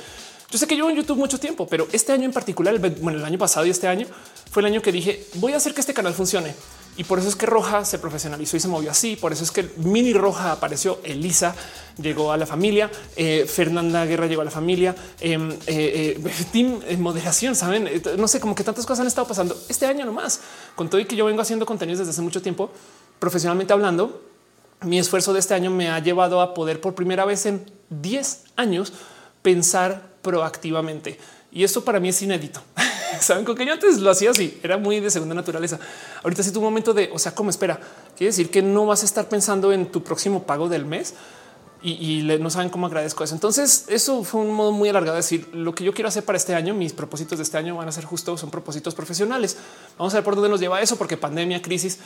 Yo 0.50 0.58
sé 0.58 0.66
que 0.66 0.76
llevo 0.76 0.90
en 0.90 0.96
YouTube 0.96 1.18
mucho 1.18 1.40
tiempo, 1.40 1.66
pero 1.66 1.88
este 1.92 2.12
año 2.12 2.24
en 2.24 2.32
particular, 2.32 2.78
bueno, 3.00 3.18
el 3.18 3.24
año 3.24 3.38
pasado 3.38 3.66
y 3.66 3.70
este 3.70 3.88
año 3.88 4.06
fue 4.50 4.62
el 4.62 4.66
año 4.66 4.82
que 4.82 4.92
dije 4.92 5.26
voy 5.34 5.54
a 5.54 5.56
hacer 5.56 5.74
que 5.74 5.80
este 5.80 5.94
canal 5.94 6.14
funcione. 6.14 6.54
Y 6.98 7.04
por 7.04 7.18
eso 7.18 7.28
es 7.28 7.36
que 7.36 7.44
Roja 7.44 7.84
se 7.84 7.98
profesionalizó 7.98 8.56
y 8.56 8.60
se 8.60 8.68
movió 8.68 8.90
así. 8.90 9.16
Por 9.16 9.32
eso 9.32 9.44
es 9.44 9.50
que 9.50 9.70
Mini 9.76 10.14
Roja 10.14 10.52
apareció. 10.52 10.98
Elisa 11.04 11.54
llegó 12.00 12.32
a 12.32 12.36
la 12.36 12.46
familia. 12.46 12.90
Eh, 13.16 13.46
Fernanda 13.46 14.06
Guerra 14.06 14.26
llegó 14.26 14.40
a 14.40 14.46
la 14.46 14.50
familia. 14.50 14.96
Em, 15.20 15.52
eh, 15.66 16.18
eh, 16.18 16.44
team 16.52 16.80
en 16.86 17.02
moderación, 17.02 17.54
saben? 17.54 17.90
No 18.16 18.26
sé, 18.28 18.40
como 18.40 18.54
que 18.54 18.64
tantas 18.64 18.86
cosas 18.86 19.00
han 19.00 19.06
estado 19.08 19.28
pasando 19.28 19.56
este 19.68 19.84
año 19.84 20.06
nomás. 20.06 20.40
Con 20.74 20.88
todo 20.88 21.00
y 21.00 21.04
que 21.04 21.16
yo 21.16 21.26
vengo 21.26 21.42
haciendo 21.42 21.66
contenidos 21.66 21.98
desde 21.98 22.12
hace 22.12 22.22
mucho 22.22 22.40
tiempo, 22.40 22.70
profesionalmente 23.18 23.74
hablando, 23.74 24.22
mi 24.82 24.98
esfuerzo 24.98 25.32
de 25.34 25.40
este 25.40 25.54
año 25.54 25.70
me 25.70 25.90
ha 25.90 25.98
llevado 25.98 26.40
a 26.40 26.54
poder 26.54 26.80
por 26.80 26.94
primera 26.94 27.24
vez 27.24 27.44
en 27.46 27.70
10 27.90 28.44
años 28.56 28.92
pensar 29.42 30.16
proactivamente. 30.22 31.18
Y 31.52 31.64
esto 31.64 31.84
para 31.84 32.00
mí 32.00 32.08
es 32.08 32.20
inédito. 32.22 32.62
Saben 33.20 33.44
con 33.44 33.56
que 33.56 33.66
yo 33.66 33.72
antes 33.72 33.98
lo 33.98 34.10
hacía 34.10 34.30
así, 34.30 34.58
era 34.62 34.76
muy 34.76 35.00
de 35.00 35.10
segunda 35.10 35.34
naturaleza. 35.34 35.78
Ahorita 36.22 36.42
si 36.42 36.52
tu 36.52 36.60
momento 36.60 36.94
de, 36.94 37.10
o 37.12 37.18
sea, 37.18 37.34
como 37.34 37.50
espera, 37.50 37.80
quiere 38.16 38.30
decir 38.30 38.50
que 38.50 38.62
no 38.62 38.86
vas 38.86 39.02
a 39.02 39.06
estar 39.06 39.28
pensando 39.28 39.72
en 39.72 39.86
tu 39.86 40.02
próximo 40.02 40.44
pago 40.44 40.68
del 40.68 40.84
mes 40.84 41.14
y, 41.82 42.22
no 42.40 42.50
saben 42.50 42.68
cómo 42.68 42.86
agradezco 42.86 43.22
eso. 43.22 43.34
Entonces, 43.34 43.84
eso 43.88 44.24
fue 44.24 44.40
un 44.40 44.52
modo 44.52 44.72
muy 44.72 44.88
alargado 44.88 45.14
de 45.14 45.22
decir 45.22 45.48
lo 45.52 45.74
que 45.74 45.84
yo 45.84 45.92
quiero 45.92 46.08
hacer 46.08 46.24
para 46.24 46.36
este 46.36 46.54
año. 46.54 46.74
Mis 46.74 46.92
propósitos 46.92 47.38
de 47.38 47.44
este 47.44 47.58
año 47.58 47.76
van 47.76 47.86
a 47.86 47.92
ser 47.92 48.04
justo, 48.04 48.36
son 48.36 48.50
propósitos 48.50 48.94
profesionales. 48.94 49.56
Vamos 49.96 50.12
a 50.14 50.16
ver 50.16 50.24
por 50.24 50.34
dónde 50.34 50.48
nos 50.48 50.58
lleva 50.58 50.80
eso, 50.80 50.96
porque 50.96 51.16
pandemia, 51.16 51.62
crisis. 51.62 51.98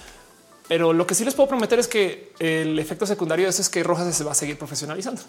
Pero 0.68 0.92
lo 0.92 1.06
que 1.06 1.14
sí 1.14 1.24
les 1.24 1.34
puedo 1.34 1.48
prometer 1.48 1.78
es 1.78 1.88
que 1.88 2.32
el 2.38 2.78
efecto 2.78 3.06
secundario 3.06 3.46
de 3.46 3.50
eso 3.50 3.62
es 3.62 3.68
que 3.68 3.82
Rojas 3.82 4.14
se 4.14 4.22
va 4.22 4.32
a 4.32 4.34
seguir 4.34 4.58
profesionalizando. 4.58 5.22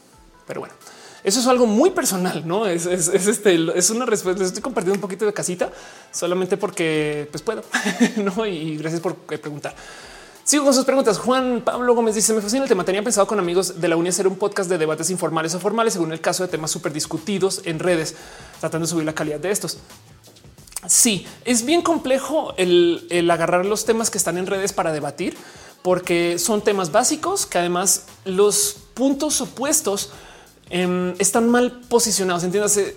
Pero 0.46 0.60
bueno, 0.60 0.76
eso 1.24 1.40
es 1.40 1.48
algo 1.48 1.68
muy 1.68 1.92
personal, 1.92 2.48
no 2.48 2.66
es, 2.66 2.86
este, 2.88 3.78
es 3.78 3.90
una 3.92 4.06
respuesta. 4.06 4.40
Les 4.40 4.48
estoy 4.48 4.64
compartiendo 4.64 4.96
un 4.96 5.02
poquito 5.02 5.26
de 5.26 5.34
casita 5.34 5.72
solamente 6.12 6.58
porque 6.58 7.28
pues 7.32 7.44
puedo. 7.44 7.64
no, 8.18 8.46
y 8.46 8.78
gracias 8.78 9.02
por 9.02 9.16
eh, 9.30 9.38
preguntar. 9.38 9.76
Sigo 10.44 10.66
con 10.66 10.74
sus 10.74 10.84
preguntas. 10.84 11.20
Juan 11.20 11.62
Pablo 11.64 11.94
Gómez 11.94 12.16
dice: 12.16 12.34
Me 12.34 12.42
fascina 12.42 12.64
el 12.64 12.70
tema. 12.70 12.84
Tenía 12.84 13.04
pensado 13.04 13.28
con 13.28 13.38
amigos 13.38 13.80
de 13.80 13.88
la 13.88 13.96
UNI 13.98 14.10
hacer 14.10 14.28
un 14.28 14.36
podcast 14.36 14.70
de 14.70 14.80
debates 14.80 15.12
informales 15.12 15.54
o 15.54 15.60
formales 15.60 15.94
según 15.94 16.12
el 16.12 16.22
caso 16.22 16.44
de 16.44 16.50
temas 16.50 16.72
súper 16.72 16.92
discutidos 16.92 17.62
en 17.66 17.78
redes, 17.78 18.16
tratando 18.60 18.88
de 18.88 18.90
subir 18.90 19.06
la 19.06 19.14
calidad 19.14 19.40
de 19.40 19.52
estos. 19.52 19.78
Sí, 20.88 21.28
es 21.46 21.64
bien 21.64 21.84
complejo 21.84 22.56
el 22.58 23.30
agarrar 23.30 23.68
los 23.68 23.86
temas 23.86 24.10
que 24.10 24.18
están 24.18 24.40
en 24.40 24.48
redes 24.48 24.74
para 24.74 24.92
debatir, 24.92 25.38
porque 25.84 26.40
son 26.40 26.62
temas 26.62 26.92
básicos 26.92 27.46
que 27.46 27.60
además 27.60 28.06
los 28.26 28.78
puntos 28.96 29.42
opuestos 29.42 30.12
Em, 30.72 31.14
están 31.20 31.50
mal 31.50 31.82
posicionados. 31.90 32.46
Entiéndase, 32.46 32.96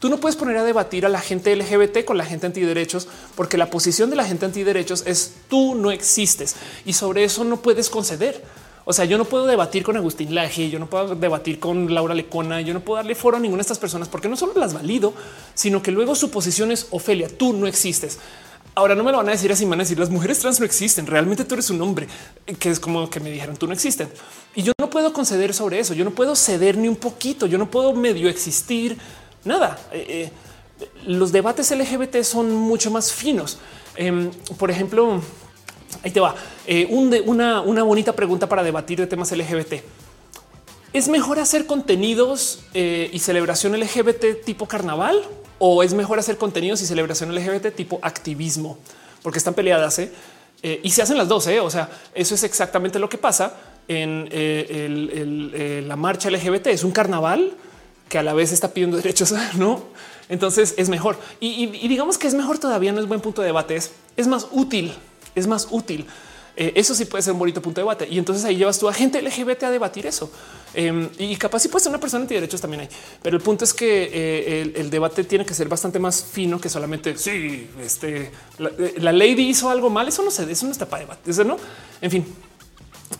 tú 0.00 0.08
no 0.08 0.18
puedes 0.18 0.36
poner 0.36 0.56
a 0.56 0.64
debatir 0.64 1.04
a 1.04 1.10
la 1.10 1.20
gente 1.20 1.54
LGBT 1.54 2.04
con 2.06 2.16
la 2.16 2.24
gente 2.24 2.46
antiderechos, 2.46 3.08
porque 3.36 3.58
la 3.58 3.68
posición 3.68 4.08
de 4.08 4.16
la 4.16 4.24
gente 4.24 4.46
antiderechos 4.46 5.04
es 5.06 5.34
tú 5.48 5.74
no 5.74 5.90
existes 5.90 6.56
y 6.86 6.94
sobre 6.94 7.24
eso 7.24 7.44
no 7.44 7.58
puedes 7.58 7.90
conceder. 7.90 8.42
O 8.86 8.94
sea, 8.94 9.04
yo 9.04 9.18
no 9.18 9.26
puedo 9.26 9.46
debatir 9.46 9.82
con 9.82 9.98
Agustín 9.98 10.34
Laje, 10.34 10.70
yo 10.70 10.78
no 10.78 10.88
puedo 10.88 11.14
debatir 11.14 11.60
con 11.60 11.92
Laura 11.92 12.14
Lecona, 12.14 12.62
yo 12.62 12.72
no 12.72 12.80
puedo 12.80 12.96
darle 12.96 13.14
foro 13.14 13.36
a 13.36 13.40
ninguna 13.40 13.58
de 13.58 13.62
estas 13.62 13.78
personas 13.78 14.08
porque 14.08 14.30
no 14.30 14.36
solo 14.36 14.54
las 14.56 14.72
valido, 14.72 15.12
sino 15.52 15.82
que 15.82 15.90
luego 15.90 16.14
su 16.14 16.30
posición 16.30 16.72
es 16.72 16.86
Ofelia, 16.90 17.28
tú 17.28 17.52
no 17.52 17.66
existes. 17.66 18.18
Ahora 18.74 18.94
no 18.94 19.04
me 19.04 19.12
lo 19.12 19.18
van 19.18 19.28
a 19.28 19.32
decir 19.32 19.52
así, 19.52 19.66
van 19.66 19.80
a 19.80 19.82
decir 19.82 19.98
las 19.98 20.08
mujeres 20.08 20.38
trans 20.38 20.58
no 20.58 20.64
existen. 20.64 21.06
Realmente 21.06 21.44
tú 21.44 21.54
eres 21.54 21.68
un 21.68 21.82
hombre 21.82 22.08
que 22.58 22.70
es 22.70 22.80
como 22.80 23.10
que 23.10 23.20
me 23.20 23.30
dijeron 23.30 23.58
tú 23.58 23.66
no 23.66 23.74
existen. 23.74 24.08
Y 24.54 24.62
yo 24.62 24.72
puedo 24.90 25.12
conceder 25.12 25.54
sobre 25.54 25.78
eso. 25.80 25.94
Yo 25.94 26.04
no 26.04 26.10
puedo 26.12 26.36
ceder 26.36 26.76
ni 26.76 26.88
un 26.88 26.96
poquito. 26.96 27.46
Yo 27.46 27.58
no 27.58 27.70
puedo 27.70 27.92
medio 27.94 28.28
existir 28.28 28.98
nada. 29.44 29.78
Eh, 29.92 30.30
eh, 30.80 30.86
los 31.06 31.32
debates 31.32 31.70
LGBT 31.70 32.22
son 32.22 32.54
mucho 32.54 32.90
más 32.90 33.12
finos. 33.12 33.58
Em, 33.96 34.30
por 34.58 34.70
ejemplo, 34.70 35.20
ahí 36.04 36.10
te 36.10 36.20
va 36.20 36.34
eh, 36.66 36.86
una, 36.90 37.62
bonita 37.82 38.12
pregunta 38.12 38.48
para 38.48 38.62
debatir 38.62 38.98
de 38.98 39.06
temas 39.06 39.32
LGBT. 39.32 39.82
¿Es 40.92 41.08
mejor 41.08 41.38
hacer 41.38 41.66
contenidos 41.66 42.60
y 42.72 43.18
celebración 43.18 43.78
LGBT 43.78 44.42
tipo 44.42 44.66
carnaval 44.66 45.22
o 45.58 45.82
es 45.82 45.92
mejor 45.92 46.18
hacer 46.18 46.38
contenidos 46.38 46.80
y 46.80 46.86
celebración 46.86 47.34
LGBT 47.34 47.74
tipo 47.74 47.98
activismo, 48.00 48.78
porque 49.22 49.38
están 49.38 49.52
peleadas 49.52 50.00
y 50.62 50.90
se 50.90 51.02
hacen 51.02 51.18
las 51.18 51.28
dos. 51.28 51.46
¿eh? 51.46 51.60
O 51.60 51.68
sea, 51.68 51.90
eso 52.14 52.34
es 52.34 52.42
exactamente 52.42 52.98
lo 52.98 53.08
que 53.08 53.18
pasa 53.18 53.54
en 53.88 55.88
la 55.88 55.96
marcha 55.96 56.30
LGBT. 56.30 56.68
Es 56.68 56.84
un 56.84 56.92
carnaval 56.92 57.54
que 58.08 58.18
a 58.18 58.22
la 58.22 58.34
vez 58.34 58.52
está 58.52 58.72
pidiendo 58.72 58.96
derechos, 58.98 59.34
no? 59.56 59.82
Entonces 60.28 60.74
es 60.76 60.90
mejor 60.90 61.18
y, 61.40 61.66
digamos 61.88 62.18
que 62.18 62.26
es 62.26 62.34
mejor 62.34 62.58
todavía. 62.58 62.92
No 62.92 63.00
es 63.00 63.08
buen 63.08 63.20
punto 63.20 63.42
de 63.42 63.46
debate. 63.46 63.76
Es, 63.76 63.92
es 64.16 64.26
más 64.26 64.48
útil, 64.52 64.92
es 65.34 65.46
más 65.46 65.68
útil 65.70 66.06
eh, 66.60 66.72
eso 66.74 66.92
sí 66.92 67.04
puede 67.04 67.22
ser 67.22 67.34
un 67.34 67.38
bonito 67.38 67.62
punto 67.62 67.80
de 67.80 67.84
debate. 67.84 68.08
Y 68.10 68.18
entonces 68.18 68.44
ahí 68.44 68.56
llevas 68.56 68.80
tú 68.80 68.88
a 68.88 68.92
gente 68.92 69.22
LGBT 69.22 69.62
a 69.62 69.70
debatir 69.70 70.06
eso. 70.06 70.28
Y 70.74 71.36
capaz 71.36 71.60
si 71.60 71.68
puede 71.68 71.84
ser 71.84 71.90
una 71.90 72.00
persona 72.00 72.22
antiderechos 72.22 72.60
también 72.60 72.80
hay. 72.80 72.88
Pero 73.22 73.36
el 73.36 73.42
punto 73.42 73.64
es 73.64 73.72
que 73.72 74.10
eh, 74.12 74.72
el, 74.74 74.90
debate 74.90 75.22
tiene 75.22 75.46
que 75.46 75.54
ser 75.54 75.68
bastante 75.68 76.00
más 76.00 76.24
fino 76.24 76.60
que 76.60 76.68
solamente 76.68 77.16
sí, 77.16 77.70
este, 77.80 78.32
la, 78.58 78.70
eh, 78.70 78.94
la 78.98 79.12
lady 79.12 79.48
hizo 79.48 79.70
algo 79.70 79.88
mal. 79.88 80.08
Eso 80.08 80.24
no 80.24 80.32
se, 80.32 80.50
eso 80.50 80.66
no 80.66 80.72
está 80.72 80.86
para 80.86 81.04
debate. 81.04 81.30
Eso 81.30 81.44
no. 81.44 81.58
En 82.00 82.10
fin, 82.10 82.26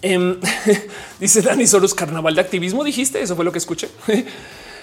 em, 0.02 0.38
dice 1.20 1.42
Dani 1.42 1.66
Soros, 1.66 1.94
carnaval 1.94 2.34
de 2.34 2.40
activismo. 2.40 2.84
Dijiste 2.84 3.20
eso 3.20 3.36
fue 3.36 3.44
lo 3.44 3.52
que 3.52 3.58
escuché. 3.58 3.88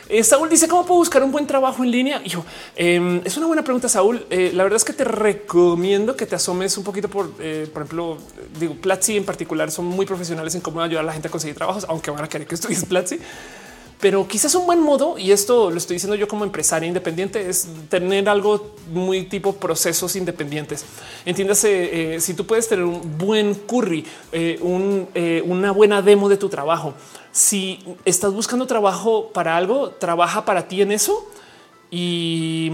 Eh, 0.08 0.24
Saúl 0.24 0.50
dice 0.50 0.68
cómo 0.68 0.86
puedo 0.86 1.00
buscar 1.00 1.24
un 1.24 1.32
buen 1.32 1.48
trabajo 1.48 1.84
en 1.84 1.90
línea. 1.90 2.24
Yo, 2.24 2.46
em, 2.76 3.22
es 3.26 3.38
una 3.38 3.48
buena 3.48 3.64
pregunta, 3.64 3.90
Saúl. 3.90 4.26
Eh, 4.30 4.52
la 4.54 4.64
verdad 4.64 4.78
es 4.78 4.86
que 4.86 4.94
te 4.94 5.04
recomiendo 5.04 6.16
que 6.16 6.28
te 6.28 6.36
asomes 6.36 6.78
un 6.78 6.84
poquito 6.84 7.10
por, 7.10 7.32
eh, 7.40 7.68
por 7.74 7.82
ejemplo, 7.82 8.18
digo, 8.60 8.76
Platzi 8.76 9.18
en 9.18 9.26
particular 9.26 9.72
son 9.72 9.86
muy 9.86 10.06
profesionales 10.06 10.54
en 10.54 10.62
cómo 10.62 10.82
ayudar 10.82 11.04
a 11.04 11.08
la 11.08 11.14
gente 11.14 11.28
a 11.28 11.32
conseguir 11.32 11.56
trabajos, 11.56 11.86
aunque 11.90 12.12
van 12.12 12.24
a 12.24 12.30
querer 12.30 12.48
que 12.48 12.56
estudies 12.56 12.86
Platzi. 12.86 13.20
Pero 14.00 14.28
quizás 14.28 14.54
un 14.56 14.66
buen 14.66 14.82
modo, 14.82 15.18
y 15.18 15.32
esto 15.32 15.72
lo 15.72 15.78
estoy 15.78 15.96
diciendo 15.96 16.16
yo 16.16 16.28
como 16.28 16.44
empresaria 16.44 16.88
independiente, 16.88 17.50
es 17.50 17.68
tener 17.90 18.28
algo 18.30 18.76
muy 18.92 19.24
tipo 19.24 19.54
procesos 19.54 20.16
independientes. 20.16 20.86
Entiéndase, 21.26 22.20
si 22.20 22.34
tú 22.34 22.46
puedes 22.46 22.68
tener 22.68 22.84
un 22.86 23.18
buen 23.18 23.56
curry, 23.56 24.06
una 25.44 25.72
buena 25.72 26.02
demo 26.02 26.30
de 26.30 26.38
tu 26.38 26.50
trabajo, 26.50 26.94
si 27.32 27.80
estás 28.04 28.34
buscando 28.34 28.68
trabajo 28.68 29.32
para 29.34 29.58
algo, 29.58 29.90
trabaja 29.90 30.46
para 30.46 30.68
ti 30.68 30.82
en 30.82 30.92
eso 30.92 31.28
y, 31.90 32.72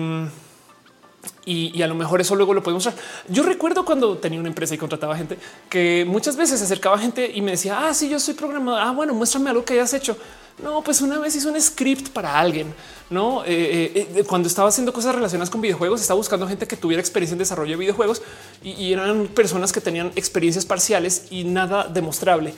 Y, 1.45 1.81
a 1.81 1.87
lo 1.87 1.95
mejor 1.95 2.21
eso 2.21 2.35
luego 2.35 2.53
lo 2.53 2.61
podemos 2.61 2.85
mostrar. 2.85 3.03
Yo 3.27 3.43
recuerdo 3.43 3.83
cuando 3.85 4.17
tenía 4.17 4.39
una 4.39 4.49
empresa 4.49 4.75
y 4.75 4.77
contrataba 4.77 5.15
gente 5.17 5.37
que 5.69 6.05
muchas 6.07 6.35
veces 6.35 6.59
se 6.59 6.65
acercaba 6.65 6.97
gente 6.97 7.31
y 7.33 7.41
me 7.41 7.51
decía, 7.51 7.87
ah, 7.87 7.93
sí, 7.93 8.09
yo 8.09 8.19
soy 8.19 8.33
programador. 8.35 8.81
Ah, 8.81 8.91
bueno, 8.91 9.13
muéstrame 9.13 9.49
algo 9.49 9.63
que 9.65 9.73
hayas 9.73 9.93
hecho. 9.93 10.15
No, 10.59 10.83
pues 10.83 11.01
una 11.01 11.17
vez 11.17 11.35
hice 11.35 11.47
un 11.47 11.59
script 11.59 12.09
para 12.09 12.39
alguien, 12.39 12.73
no? 13.09 13.43
Eh, 13.45 13.91
eh, 13.95 14.07
eh, 14.15 14.23
cuando 14.23 14.47
estaba 14.47 14.69
haciendo 14.69 14.93
cosas 14.93 15.15
relacionadas 15.15 15.49
con 15.49 15.61
videojuegos, 15.61 16.01
estaba 16.01 16.17
buscando 16.17 16.47
gente 16.47 16.67
que 16.67 16.77
tuviera 16.77 17.01
experiencia 17.01 17.33
en 17.33 17.39
desarrollo 17.39 17.71
de 17.71 17.77
videojuegos 17.77 18.21
y, 18.61 18.91
eran 18.91 19.27
personas 19.27 19.71
que 19.71 19.81
tenían 19.81 20.11
experiencias 20.15 20.65
parciales 20.65 21.25
y 21.31 21.45
nada 21.45 21.87
demostrable. 21.87 22.53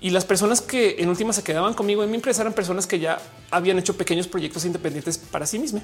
Y 0.00 0.10
las 0.10 0.24
personas 0.24 0.60
que 0.60 0.96
en 0.98 1.08
última 1.08 1.32
se 1.32 1.42
quedaban 1.42 1.74
conmigo 1.74 2.02
en 2.02 2.10
mi 2.10 2.16
empresa 2.16 2.42
eran 2.42 2.52
personas 2.52 2.86
que 2.86 2.98
ya 2.98 3.18
habían 3.50 3.78
hecho 3.78 3.96
pequeños 3.96 4.26
proyectos 4.26 4.64
independientes 4.64 5.16
para 5.16 5.46
sí 5.46 5.58
mismos. 5.58 5.82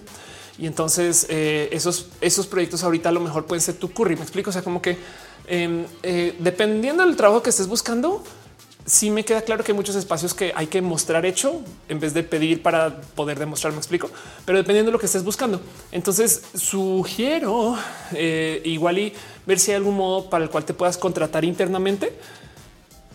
Y 0.59 0.67
entonces 0.67 1.27
esos, 1.31 2.09
esos 2.21 2.47
proyectos 2.47 2.83
ahorita 2.83 3.09
a 3.09 3.13
lo 3.13 3.21
mejor 3.21 3.47
pueden 3.47 3.63
ser 3.63 3.77
tu 3.77 3.91
curry. 3.91 4.17
Me 4.17 4.23
explico. 4.23 4.51
O 4.51 4.53
sea, 4.53 4.61
como 4.61 4.83
que 4.83 4.99
em, 5.47 5.87
dependiendo 6.39 7.07
del 7.07 7.17
trabajo 7.17 7.43
que 7.43 7.49
estés 7.49 7.67
buscando, 7.67 8.23
sí 8.87 9.11
me 9.11 9.25
queda 9.25 9.43
claro 9.43 9.65
que 9.65 9.73
hay 9.73 9.77
muchos 9.77 9.97
espacios 9.97 10.35
que 10.35 10.53
hay 10.55 10.67
que 10.67 10.83
mostrar 10.83 11.27
hecho 11.27 11.61
en 11.89 12.01
vez 12.01 12.15
de 12.15 12.23
pedir 12.23 12.63
para 12.63 13.01
poder 13.01 13.39
demostrar. 13.39 13.73
Me 13.73 13.79
explico, 13.79 14.11
pero 14.45 14.59
dependiendo 14.59 14.91
de 14.91 14.93
lo 14.93 14.99
que 14.99 15.07
estés 15.07 15.25
buscando. 15.25 15.61
Entonces 15.93 16.43
sugiero 16.55 17.77
eh, 18.13 18.63
igual 18.65 18.99
y 18.99 19.13
ver 19.47 19.59
si 19.59 19.71
hay 19.71 19.77
algún 19.77 19.97
modo 19.97 20.31
para 20.31 20.45
el 20.45 20.51
cual 20.51 20.65
te 20.65 20.75
puedas 20.75 20.99
contratar 20.99 21.45
internamente, 21.45 22.13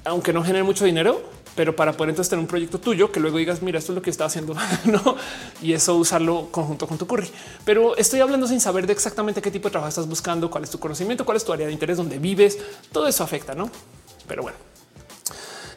aunque 0.03 0.33
no 0.33 0.43
genere 0.43 0.63
mucho 0.63 0.85
dinero, 0.85 1.21
pero 1.55 1.75
para 1.75 1.93
poder 1.93 2.09
entonces 2.09 2.29
tener 2.29 2.41
un 2.41 2.47
proyecto 2.47 2.79
tuyo 2.79 3.11
que 3.11 3.19
luego 3.19 3.37
digas, 3.37 3.61
mira, 3.61 3.79
esto 3.79 3.93
es 3.93 3.95
lo 3.95 4.01
que 4.01 4.09
está 4.09 4.25
haciendo, 4.25 4.55
no? 4.85 5.15
Y 5.61 5.73
eso 5.73 5.95
usarlo 5.95 6.49
conjunto 6.51 6.85
con 6.85 6.97
tu 6.97 7.07
curry. 7.07 7.29
Pero 7.63 7.95
estoy 7.95 8.19
hablando 8.19 8.47
sin 8.47 8.59
saber 8.59 8.85
de 8.85 8.93
exactamente 8.93 9.41
qué 9.41 9.51
tipo 9.51 9.69
de 9.69 9.71
trabajo 9.71 9.89
estás 9.89 10.07
buscando, 10.07 10.51
cuál 10.51 10.65
es 10.65 10.69
tu 10.69 10.79
conocimiento, 10.79 11.25
cuál 11.25 11.37
es 11.37 11.45
tu 11.45 11.53
área 11.53 11.67
de 11.67 11.73
interés, 11.73 11.97
dónde 11.97 12.19
vives. 12.19 12.59
Todo 12.91 13.07
eso 13.07 13.23
afecta, 13.23 13.55
no? 13.55 13.69
Pero 14.27 14.43
bueno. 14.43 14.74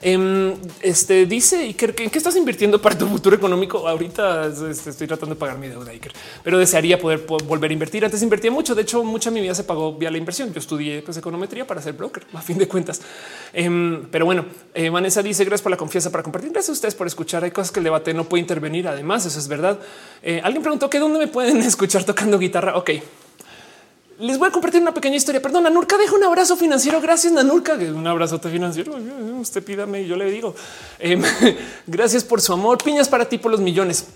Em, 0.01 0.55
este 0.81 1.27
dice 1.27 1.59
Iker, 1.63 1.95
¿en 1.99 2.11
qué 2.11 2.19
estás 2.19 2.37
invirtiendo 2.37 2.81
para 2.81 2.97
tu 2.97 3.07
futuro 3.07 3.35
económico? 3.35 3.89
Ahorita 3.89 4.47
estoy 4.47 5.07
tratando 5.07 5.35
de 5.35 5.39
pagar 5.39 5.59
mi 5.59 5.69
deuda, 5.69 5.91
Iker, 5.91 6.13
pero 6.45 6.59
desearía 6.59 6.99
poder, 6.99 7.27
volver 7.27 7.71
a 7.71 7.73
invertir. 7.73 8.05
Antes 8.05 8.23
invertía 8.23 8.51
mucho. 8.51 8.75
De 8.75 8.83
hecho, 8.83 9.03
mucha 9.03 9.31
mi 9.31 9.41
vida 9.41 9.55
se 9.55 9.65
pagó 9.65 9.95
vía 9.95 10.11
la 10.11 10.19
inversión. 10.19 10.53
Yo 10.53 10.61
estudié 10.61 11.03
pues, 11.03 11.17
econometría 11.17 11.67
para 11.67 11.83
ser 11.83 11.95
broker, 11.95 12.27
a 12.33 12.43
fin 12.43 12.59
de 12.59 12.69
cuentas. 12.69 13.01
Em, 13.53 14.07
pero 14.11 14.25
bueno, 14.25 14.45
eh, 14.75 14.89
Vanessa 14.89 15.23
dice 15.23 15.45
gracias 15.45 15.63
por 15.63 15.71
la 15.71 15.77
confianza 15.77 16.11
para 16.11 16.23
compartir. 16.23 16.53
Gracias 16.53 16.71
a 16.71 16.73
ustedes 16.73 16.95
por 16.95 17.07
escuchar. 17.07 17.45
Hay 17.45 17.51
cosas 17.51 17.73
que 17.73 17.81
el 17.81 17.85
debate 17.85 18.15
no 18.15 18.25
puede 18.25 18.43
intervenir. 18.43 18.87
Además, 18.87 19.27
eso 19.27 19.39
es 19.39 19.49
verdad. 19.49 19.79
Eh, 20.23 20.41
alguien 20.45 20.63
preguntó 20.63 20.89
que 20.89 20.99
dónde 20.99 21.19
me 21.19 21.27
pueden 21.27 21.57
escuchar 21.63 22.05
tocando 22.05 22.39
guitarra. 22.39 22.77
Ok, 22.77 22.91
les 24.19 24.37
voy 24.37 24.49
a 24.49 24.51
compartir 24.51 24.83
una 24.83 24.93
pequeña 24.93 25.17
historia. 25.17 25.41
Perdón, 25.41 25.65
Nanurka 25.65 25.97
deja 25.97 26.15
un 26.15 26.25
abrazo 26.25 26.57
financiero. 26.57 27.01
Gracias, 27.01 27.33
Nanurka. 27.33 27.75
Un 27.75 28.07
abrazote 28.07 28.51
financiero. 28.51 28.97
Usted 29.41 29.63
pídame 29.63 30.03
y 30.03 30.07
yo 30.07 30.17
le 30.17 30.31
digo. 30.31 30.55
Em, 30.99 31.23
gracias 31.87 32.25
por 32.25 32.41
su 32.41 32.53
amor. 32.53 32.79
Piñas 32.83 33.09
para 33.09 33.29
ti 33.29 33.39
por 33.39 33.53
los 33.53 33.61
millones. 33.61 34.07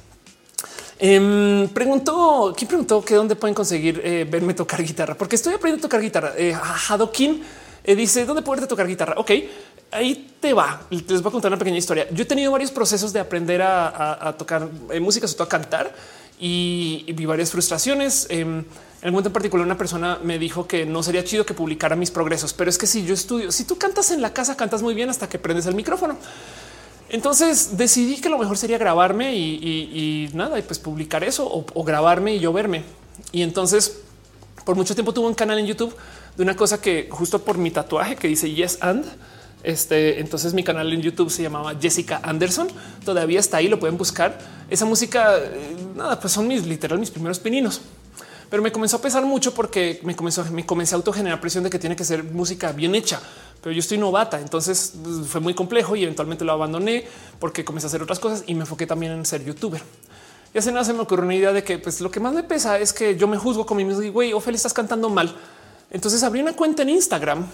Eh, 0.98 1.68
preguntó, 1.72 2.52
¿quién 2.56 2.68
preguntó 2.68 3.04
que 3.04 3.14
dónde 3.14 3.36
pueden 3.36 3.54
conseguir 3.54 4.00
eh, 4.04 4.26
verme 4.28 4.54
tocar 4.54 4.82
guitarra? 4.82 5.14
Porque 5.14 5.36
estoy 5.36 5.54
aprendiendo 5.54 5.86
a 5.86 5.88
tocar 5.88 6.00
guitarra. 6.00 6.32
Eh, 6.36 6.54
Hadokin 6.88 7.42
eh, 7.84 7.94
dice, 7.94 8.24
¿dónde 8.24 8.42
puedes 8.42 8.66
tocar 8.66 8.86
guitarra? 8.88 9.14
Ok, 9.18 9.30
ahí 9.92 10.34
te 10.40 10.52
va. 10.52 10.82
Les 10.90 11.22
voy 11.22 11.30
a 11.30 11.32
contar 11.32 11.50
una 11.50 11.58
pequeña 11.58 11.78
historia. 11.78 12.08
Yo 12.10 12.22
he 12.22 12.26
tenido 12.26 12.50
varios 12.50 12.72
procesos 12.72 13.12
de 13.12 13.20
aprender 13.20 13.62
a, 13.62 14.34
tocar 14.36 14.68
música, 15.00 15.28
sobre 15.28 15.38
todo 15.38 15.44
a 15.44 15.48
cantar 15.48 15.94
y, 16.40 17.04
vi 17.14 17.24
varias 17.24 17.50
frustraciones. 17.50 18.28
En 19.02 19.08
el 19.08 19.12
momento 19.12 19.30
en 19.30 19.32
particular, 19.32 19.66
una 19.66 19.76
persona 19.76 20.20
me 20.22 20.38
dijo 20.38 20.68
que 20.68 20.86
no 20.86 21.02
sería 21.02 21.24
chido 21.24 21.44
que 21.44 21.54
publicara 21.54 21.96
mis 21.96 22.12
progresos, 22.12 22.52
pero 22.52 22.70
es 22.70 22.78
que 22.78 22.86
si 22.86 23.04
yo 23.04 23.14
estudio, 23.14 23.50
si 23.50 23.64
tú 23.64 23.76
cantas 23.76 24.12
en 24.12 24.22
la 24.22 24.32
casa, 24.32 24.56
cantas 24.56 24.80
muy 24.80 24.94
bien 24.94 25.10
hasta 25.10 25.28
que 25.28 25.40
prendes 25.40 25.66
el 25.66 25.74
micrófono. 25.74 26.16
Entonces 27.08 27.76
decidí 27.76 28.20
que 28.20 28.28
lo 28.28 28.38
mejor 28.38 28.56
sería 28.56 28.78
grabarme 28.78 29.34
y, 29.34 30.30
nada, 30.34 30.56
y 30.56 30.62
pues 30.62 30.78
publicar 30.78 31.24
eso 31.24 31.50
o, 31.52 31.82
grabarme 31.82 32.36
y 32.36 32.38
yo 32.38 32.52
verme. 32.52 32.84
Y 33.32 33.42
entonces 33.42 33.98
por 34.64 34.76
mucho 34.76 34.94
tiempo 34.94 35.12
tuve 35.12 35.26
un 35.26 35.34
canal 35.34 35.58
en 35.58 35.66
YouTube 35.66 35.96
de 36.36 36.42
una 36.44 36.54
cosa 36.54 36.80
que 36.80 37.08
justo 37.10 37.42
por 37.42 37.58
mi 37.58 37.72
tatuaje 37.72 38.14
que 38.14 38.28
dice 38.28 38.52
Yes 38.52 38.78
and 38.80 39.04
este, 39.64 40.20
entonces 40.20 40.54
mi 40.54 40.62
canal 40.62 40.92
en 40.92 41.02
YouTube 41.02 41.30
se 41.30 41.42
llamaba 41.42 41.74
Jessica 41.80 42.20
Anderson. 42.22 42.68
Todavía 43.04 43.40
está 43.40 43.56
ahí, 43.56 43.66
lo 43.66 43.80
pueden 43.80 43.98
buscar. 43.98 44.38
Esa 44.70 44.84
música, 44.84 45.38
eh, 45.38 45.76
nada, 45.96 46.20
pues 46.20 46.32
son 46.32 46.46
mis 46.46 46.64
literal 46.66 47.00
mis 47.00 47.10
primeros 47.10 47.40
pininos 47.40 47.80
pero 48.52 48.62
me 48.62 48.70
comenzó 48.70 48.98
a 48.98 49.00
pesar 49.00 49.24
mucho 49.24 49.54
porque 49.54 49.98
me 50.02 50.14
comenzó, 50.14 50.44
me 50.52 50.66
comencé 50.66 50.94
a 50.94 50.96
autogenerar 50.96 51.40
presión 51.40 51.64
de 51.64 51.70
que 51.70 51.78
tiene 51.78 51.96
que 51.96 52.04
ser 52.04 52.22
música 52.22 52.70
bien 52.72 52.94
hecha, 52.94 53.18
pero 53.62 53.72
yo 53.72 53.80
estoy 53.80 53.96
novata. 53.96 54.38
Entonces 54.38 54.92
pues, 55.02 55.26
fue 55.26 55.40
muy 55.40 55.54
complejo 55.54 55.96
y 55.96 56.02
eventualmente 56.02 56.44
lo 56.44 56.52
abandoné 56.52 57.06
porque 57.38 57.64
comencé 57.64 57.86
a 57.86 57.88
hacer 57.88 58.02
otras 58.02 58.20
cosas 58.20 58.44
y 58.46 58.52
me 58.54 58.60
enfoqué 58.60 58.86
también 58.86 59.12
en 59.12 59.24
ser 59.24 59.42
youtuber. 59.42 59.80
Y 60.52 60.58
hace 60.58 60.70
nada 60.70 60.84
se 60.84 60.92
me 60.92 61.00
ocurrió 61.00 61.24
una 61.24 61.34
idea 61.34 61.50
de 61.54 61.64
que 61.64 61.78
pues 61.78 62.02
lo 62.02 62.10
que 62.10 62.20
más 62.20 62.34
me 62.34 62.42
pesa 62.42 62.78
es 62.78 62.92
que 62.92 63.16
yo 63.16 63.26
me 63.26 63.38
juzgo 63.38 63.64
con 63.64 63.78
mi 63.78 63.86
mismo 63.86 64.02
güey, 64.12 64.34
Ophelia 64.34 64.56
estás 64.56 64.74
cantando 64.74 65.08
mal. 65.08 65.34
Entonces 65.90 66.22
abrí 66.22 66.42
una 66.42 66.52
cuenta 66.52 66.82
en 66.82 66.90
Instagram 66.90 67.46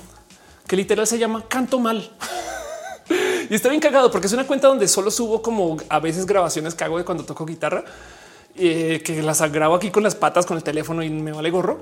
que 0.67 0.75
literal 0.75 1.07
se 1.07 1.17
llama 1.17 1.44
Canto 1.47 1.78
Mal. 1.78 2.10
y 3.49 3.55
está 3.55 3.68
bien 3.68 3.81
cagado 3.81 4.10
porque 4.10 4.27
es 4.27 4.33
una 4.33 4.49
cuenta 4.49 4.67
donde 4.67 4.89
solo 4.89 5.12
subo 5.12 5.43
como 5.43 5.77
a 5.91 6.01
veces 6.01 6.27
grabaciones 6.27 6.75
que 6.75 6.83
hago 6.83 6.99
de 6.99 7.05
cuando 7.05 7.25
toco 7.25 7.47
guitarra 7.47 7.85
eh, 8.59 9.03
que 9.05 9.23
las 9.23 9.41
grabo 9.53 9.75
aquí 9.75 9.91
con 9.91 10.03
las 10.03 10.15
patas 10.15 10.47
con 10.47 10.57
el 10.57 10.62
teléfono 10.62 11.03
y 11.03 11.11
me 11.11 11.33
vale 11.33 11.51
gorro 11.51 11.81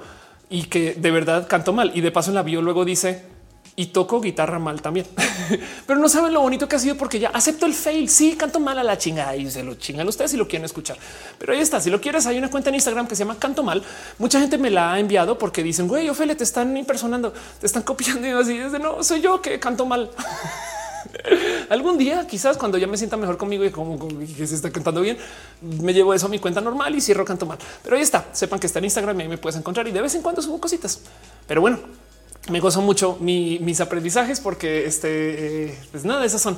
y 0.49 0.65
que 0.65 0.95
de 0.95 1.11
verdad 1.11 1.47
canto 1.49 1.73
mal. 1.73 1.93
Y 1.95 2.01
de 2.01 2.11
paso 2.11 2.31
en 2.31 2.37
la 2.37 2.43
bio 2.43 2.63
luego 2.63 2.85
dice 2.85 3.37
y 3.79 3.87
toco 3.87 4.23
guitarra 4.23 4.59
mal 4.59 4.81
también, 4.81 5.07
pero 5.87 6.01
no 6.01 6.09
saben 6.09 6.33
lo 6.33 6.41
bonito 6.41 6.67
que 6.67 6.77
ha 6.77 6.79
sido 6.79 6.97
porque 6.97 7.19
ya 7.19 7.29
acepto 7.29 7.67
el 7.67 7.75
fail. 7.75 8.09
Sí, 8.09 8.35
canto 8.35 8.59
mal 8.59 8.79
a 8.79 8.83
la 8.83 8.97
chingada 8.97 9.37
y 9.37 9.51
se 9.51 9.63
lo 9.63 9.75
chingan 9.75 10.09
ustedes 10.09 10.31
si 10.31 10.37
lo 10.39 10.49
quieren 10.49 10.65
escuchar. 10.65 10.97
Pero 11.39 11.53
ahí 11.53 11.61
está. 11.61 11.79
Si 11.81 11.91
lo 11.91 12.01
quieres, 12.01 12.27
hay 12.27 12.39
una 12.39 12.51
cuenta 12.51 12.71
en 12.71 12.77
Instagram 12.77 13.07
que 13.07 13.15
se 13.15 13.25
llama 13.25 13.39
Canto 13.39 13.63
Mal. 13.63 13.83
Mucha 14.19 14.41
gente 14.41 14.57
me 14.57 14.71
la 14.71 14.95
ha 14.95 14.99
enviado 14.99 15.37
porque 15.39 15.63
dicen, 15.63 15.89
güey, 15.89 16.09
Ophelia, 16.09 16.37
te 16.37 16.45
están 16.45 16.75
impersonando, 16.77 17.35
te 17.61 17.67
están 17.67 17.83
copiando 17.83 18.27
y 18.27 18.31
así. 18.31 18.57
Desde 18.57 18.79
no 18.79 19.05
soy 19.05 19.21
yo 19.21 19.43
que 19.43 19.61
canto 19.61 19.85
mal. 19.85 20.11
Algún 21.69 21.99
día, 21.99 22.27
quizás 22.27 22.57
cuando 22.57 22.79
ya 22.79 22.87
me 22.87 22.97
sienta 22.97 23.17
mejor 23.17 23.37
conmigo 23.37 23.65
y 23.65 23.71
como, 23.71 24.09
que 24.09 24.47
se 24.47 24.55
está 24.55 24.71
cantando 24.71 25.01
bien, 25.01 25.17
me 25.61 25.93
llevo 25.93 26.15
eso 26.15 26.27
a 26.27 26.29
mi 26.29 26.39
cuenta 26.39 26.61
normal 26.61 26.95
y 26.95 27.01
cierro 27.01 27.25
canto 27.25 27.47
mal. 27.47 27.59
Pero 27.83 27.97
ahí 27.97 28.03
está. 28.03 28.27
Sepan 28.33 28.59
que 28.59 28.67
está 28.67 28.79
en 28.79 28.87
Instagram 28.87 29.19
y 29.21 29.23
ahí 29.25 29.29
me 29.29 29.39
puedes 29.39 29.59
encontrar 29.59 29.87
y 29.89 29.93
de 29.93 30.01
vez 30.01 30.15
en 30.15 30.23
cuando 30.23 30.43
subo 30.43 30.61
cositas. 30.61 31.01
Pero 31.47 31.61
bueno, 31.61 31.79
me 32.51 32.61
gozo 32.61 32.81
mucho 32.81 33.17
mis 33.21 33.81
aprendizajes 33.81 34.41
porque 34.41 34.87
este, 34.87 35.67
eh, 35.67 35.79
pues 35.91 36.05
nada, 36.05 36.25
esas 36.25 36.41
son. 36.41 36.57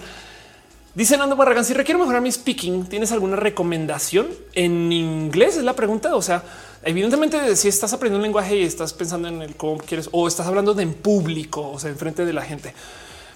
Dice 0.95 1.17
Nando 1.17 1.37
Barragán, 1.37 1.65
si 1.65 1.75
requiero 1.75 2.01
mejorar 2.01 2.21
mi 2.21 2.33
speaking, 2.33 2.87
¿tienes 2.87 3.13
alguna 3.13 3.37
recomendación 3.37 4.27
en 4.55 4.91
inglés? 4.91 5.57
Es 5.57 5.63
la 5.63 5.75
pregunta. 5.75 6.17
O 6.17 6.23
sea, 6.23 6.43
evidentemente, 6.83 7.55
si 7.57 7.69
estás 7.69 7.93
aprendiendo 7.93 8.19
un 8.19 8.25
lenguaje 8.25 8.57
y 8.57 8.65
estás 8.65 8.93
pensando 8.95 9.29
en 9.29 9.41
el 9.43 9.55
cómo 9.55 9.79
quieres 9.79 10.09
o 10.11 10.27
estás 10.27 10.47
hablando 10.47 10.75
de 10.75 10.83
en 10.83 10.95
público, 10.95 11.71
o 11.71 11.79
sea, 11.79 11.91
en 11.91 11.97
frente 11.97 12.25
de 12.25 12.33
la 12.33 12.43
gente, 12.43 12.75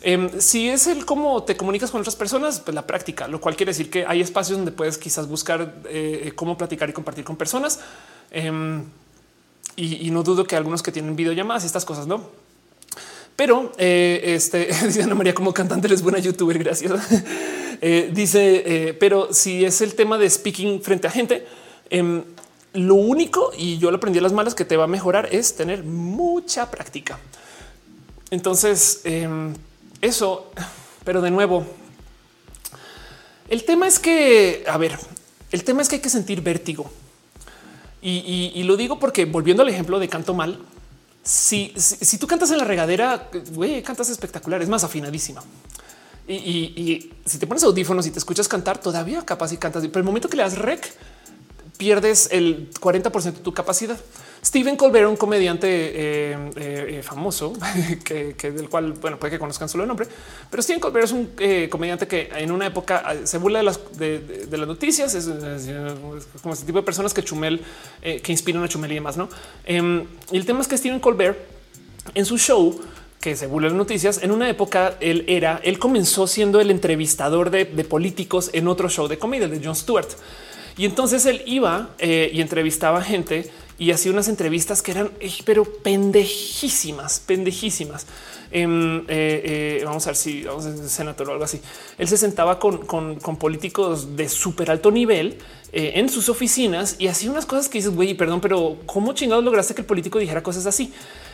Em, 0.04 0.40
si 0.40 0.68
es 0.68 0.88
el 0.88 1.04
cómo 1.04 1.44
te 1.44 1.56
comunicas 1.56 1.92
con 1.92 2.00
otras 2.00 2.16
personas, 2.16 2.58
pues 2.58 2.74
la 2.74 2.84
práctica, 2.84 3.28
lo 3.28 3.40
cual 3.40 3.54
quiere 3.54 3.70
decir 3.70 3.88
que 3.88 4.04
hay 4.04 4.20
espacios 4.20 4.58
donde 4.58 4.72
puedes 4.72 4.98
quizás 4.98 5.28
buscar 5.28 5.76
eh, 5.88 6.32
cómo 6.34 6.58
platicar 6.58 6.90
y 6.90 6.92
compartir 6.92 7.24
con 7.24 7.36
personas. 7.36 7.78
Em, 8.32 8.82
y, 9.76 10.10
no 10.10 10.22
dudo 10.22 10.44
que 10.44 10.56
algunos 10.56 10.82
que 10.82 10.92
tienen 10.92 11.14
videollamadas 11.14 11.62
y 11.62 11.66
estas 11.66 11.84
cosas, 11.84 12.06
no? 12.06 12.20
Pero 13.36 13.72
eh, 13.78 14.20
este 14.24 14.66
dice 14.86 15.04
Ana 15.04 15.14
María 15.14 15.34
como 15.34 15.54
cantante 15.54 15.86
eres 15.86 16.02
buena 16.02 16.18
youtuber, 16.18 16.58
gracias. 16.58 16.92
Eh, 17.84 18.12
dice, 18.14 18.96
pero 19.00 19.34
si 19.34 19.64
es 19.64 19.80
el 19.80 19.96
tema 19.96 20.16
de 20.16 20.30
speaking 20.30 20.80
frente 20.82 21.08
a 21.08 21.10
gente, 21.10 21.44
em, 21.90 22.22
lo 22.74 22.94
único 22.94 23.50
y 23.58 23.76
yo 23.78 23.90
lo 23.90 23.96
aprendí 23.96 24.20
a 24.20 24.22
las 24.22 24.32
malas 24.32 24.54
que 24.54 24.64
te 24.64 24.76
va 24.76 24.84
a 24.84 24.86
mejorar 24.86 25.28
es 25.32 25.56
tener 25.56 25.82
mucha 25.82 26.70
práctica. 26.70 27.18
Entonces, 28.30 29.02
eso, 30.02 30.50
pero 31.04 31.22
de 31.22 31.30
nuevo, 31.30 31.64
el 33.48 33.64
tema 33.64 33.86
es 33.86 33.98
que, 33.98 34.64
a 34.68 34.76
ver, 34.76 34.98
el 35.50 35.64
tema 35.64 35.80
es 35.80 35.88
que 35.88 35.96
hay 35.96 36.02
que 36.02 36.10
sentir 36.10 36.42
vértigo. 36.42 36.90
Y, 38.04 38.60
lo 38.64 38.76
digo 38.76 38.98
porque 38.98 39.26
volviendo 39.26 39.62
al 39.62 39.68
ejemplo 39.68 40.00
de 40.00 40.08
canto 40.08 40.34
mal, 40.34 40.58
si, 41.22 41.72
si, 41.76 42.18
tú 42.18 42.26
cantas 42.26 42.50
en 42.50 42.58
la 42.58 42.64
regadera, 42.64 43.30
güey, 43.52 43.80
cantas 43.82 44.08
espectacular, 44.08 44.60
es 44.60 44.68
más 44.68 44.82
afinadísima. 44.82 45.42
Y, 46.26 47.12
si 47.24 47.38
te 47.38 47.46
pones 47.46 47.62
audífonos 47.62 48.06
y 48.06 48.10
te 48.10 48.18
escuchas 48.18 48.48
cantar, 48.48 48.78
todavía 48.78 49.24
capaz 49.24 49.52
y 49.52 49.56
cantas. 49.56 49.82
Pero 49.86 50.00
el 50.00 50.04
momento 50.04 50.28
que 50.28 50.36
le 50.36 50.42
das 50.42 50.58
rec, 50.58 50.92
pierdes 51.76 52.28
el 52.32 52.70
40% 52.72 53.22
de 53.22 53.32
tu 53.32 53.54
capacidad. 53.54 53.98
Steven 54.44 54.76
Colbert, 54.76 55.08
un 55.08 55.16
comediante 55.16 55.68
eh, 55.68 56.36
eh, 56.56 57.00
famoso, 57.04 57.52
que, 58.04 58.34
del 58.50 58.68
cual, 58.68 58.94
bueno, 58.94 59.16
puede 59.16 59.30
que 59.30 59.38
conozcan 59.38 59.68
solo 59.68 59.84
el 59.84 59.88
nombre, 59.88 60.08
pero 60.50 60.60
Steven 60.60 60.80
Colbert 60.80 61.04
es 61.04 61.12
un 61.12 61.30
comediante 61.70 62.08
que 62.08 62.28
en 62.36 62.50
una 62.50 62.66
época 62.66 63.14
se 63.22 63.38
burla 63.38 63.60
de 63.60 63.64
las, 63.64 63.80
de, 63.96 64.58
las 64.58 64.66
noticias, 64.66 65.14
es, 65.14 65.26
como 66.42 66.54
ese 66.54 66.66
tipo 66.66 66.78
de 66.78 66.84
personas 66.84 67.14
que 67.14 67.22
Chumel, 67.22 67.60
que 68.00 68.32
inspiran 68.32 68.64
a 68.64 68.68
Chumel 68.68 68.90
y 68.90 68.94
demás, 68.96 69.16
¿no? 69.16 69.28
Em, 69.64 70.04
y 70.32 70.36
el 70.36 70.44
tema 70.44 70.60
es 70.60 70.66
que 70.66 70.76
Steven 70.76 70.98
Colbert 70.98 71.38
en 72.14 72.26
su 72.26 72.36
show 72.36 72.80
que 73.20 73.36
se 73.36 73.46
burla 73.46 73.68
las 73.68 73.76
noticias. 73.76 74.20
En 74.24 74.32
una 74.32 74.50
época 74.50 74.96
él 74.98 75.24
era, 75.28 75.60
él 75.62 75.78
comenzó 75.78 76.26
siendo 76.26 76.60
el 76.60 76.72
entrevistador 76.72 77.50
de, 77.50 77.64
políticos 77.84 78.50
en 78.52 78.66
otro 78.66 78.88
show 78.88 79.06
de 79.06 79.18
comedia, 79.18 79.46
de 79.46 79.64
Jon 79.64 79.76
Stewart. 79.76 80.08
Y 80.76 80.86
entonces 80.86 81.24
él 81.26 81.42
iba 81.46 81.90
y 82.00 82.40
entrevistaba 82.40 83.02
gente 83.02 83.52
y 83.82 83.90
hacía 83.90 84.12
unas 84.12 84.28
entrevistas 84.28 84.80
que 84.80 84.92
eran, 84.92 85.10
eh, 85.18 85.32
pero 85.44 85.64
pendejísimas, 85.64 87.18
pendejísimas. 87.18 88.06
Em, 88.52 89.00
eh, 89.00 89.02
eh, 89.08 89.82
vamos 89.84 90.06
a 90.06 90.10
ver 90.10 90.16
si 90.16 90.44
vamos 90.44 90.66
a 90.66 90.88
senador 90.88 91.30
o 91.30 91.32
algo 91.32 91.42
así. 91.42 91.60
Él 91.98 92.06
se 92.06 92.16
sentaba 92.16 92.60
con, 92.60 92.86
políticos 93.40 94.14
de 94.14 94.28
súper 94.28 94.70
alto 94.70 94.92
nivel 94.92 95.36
en 95.72 96.08
sus 96.10 96.28
oficinas 96.28 96.94
y 97.00 97.08
hacía 97.08 97.28
unas 97.30 97.44
cosas 97.44 97.68
que 97.68 97.78
dices, 97.78 97.92
güey, 97.92 98.14
perdón, 98.14 98.40
pero 98.40 98.76
¿cómo 98.86 99.14
chingados 99.14 99.42
lograste 99.42 99.74
que 99.74 99.80
el 99.80 99.86
político 99.86 100.20
dijera 100.20 100.44
cosas 100.44 100.66
así? 100.66 100.92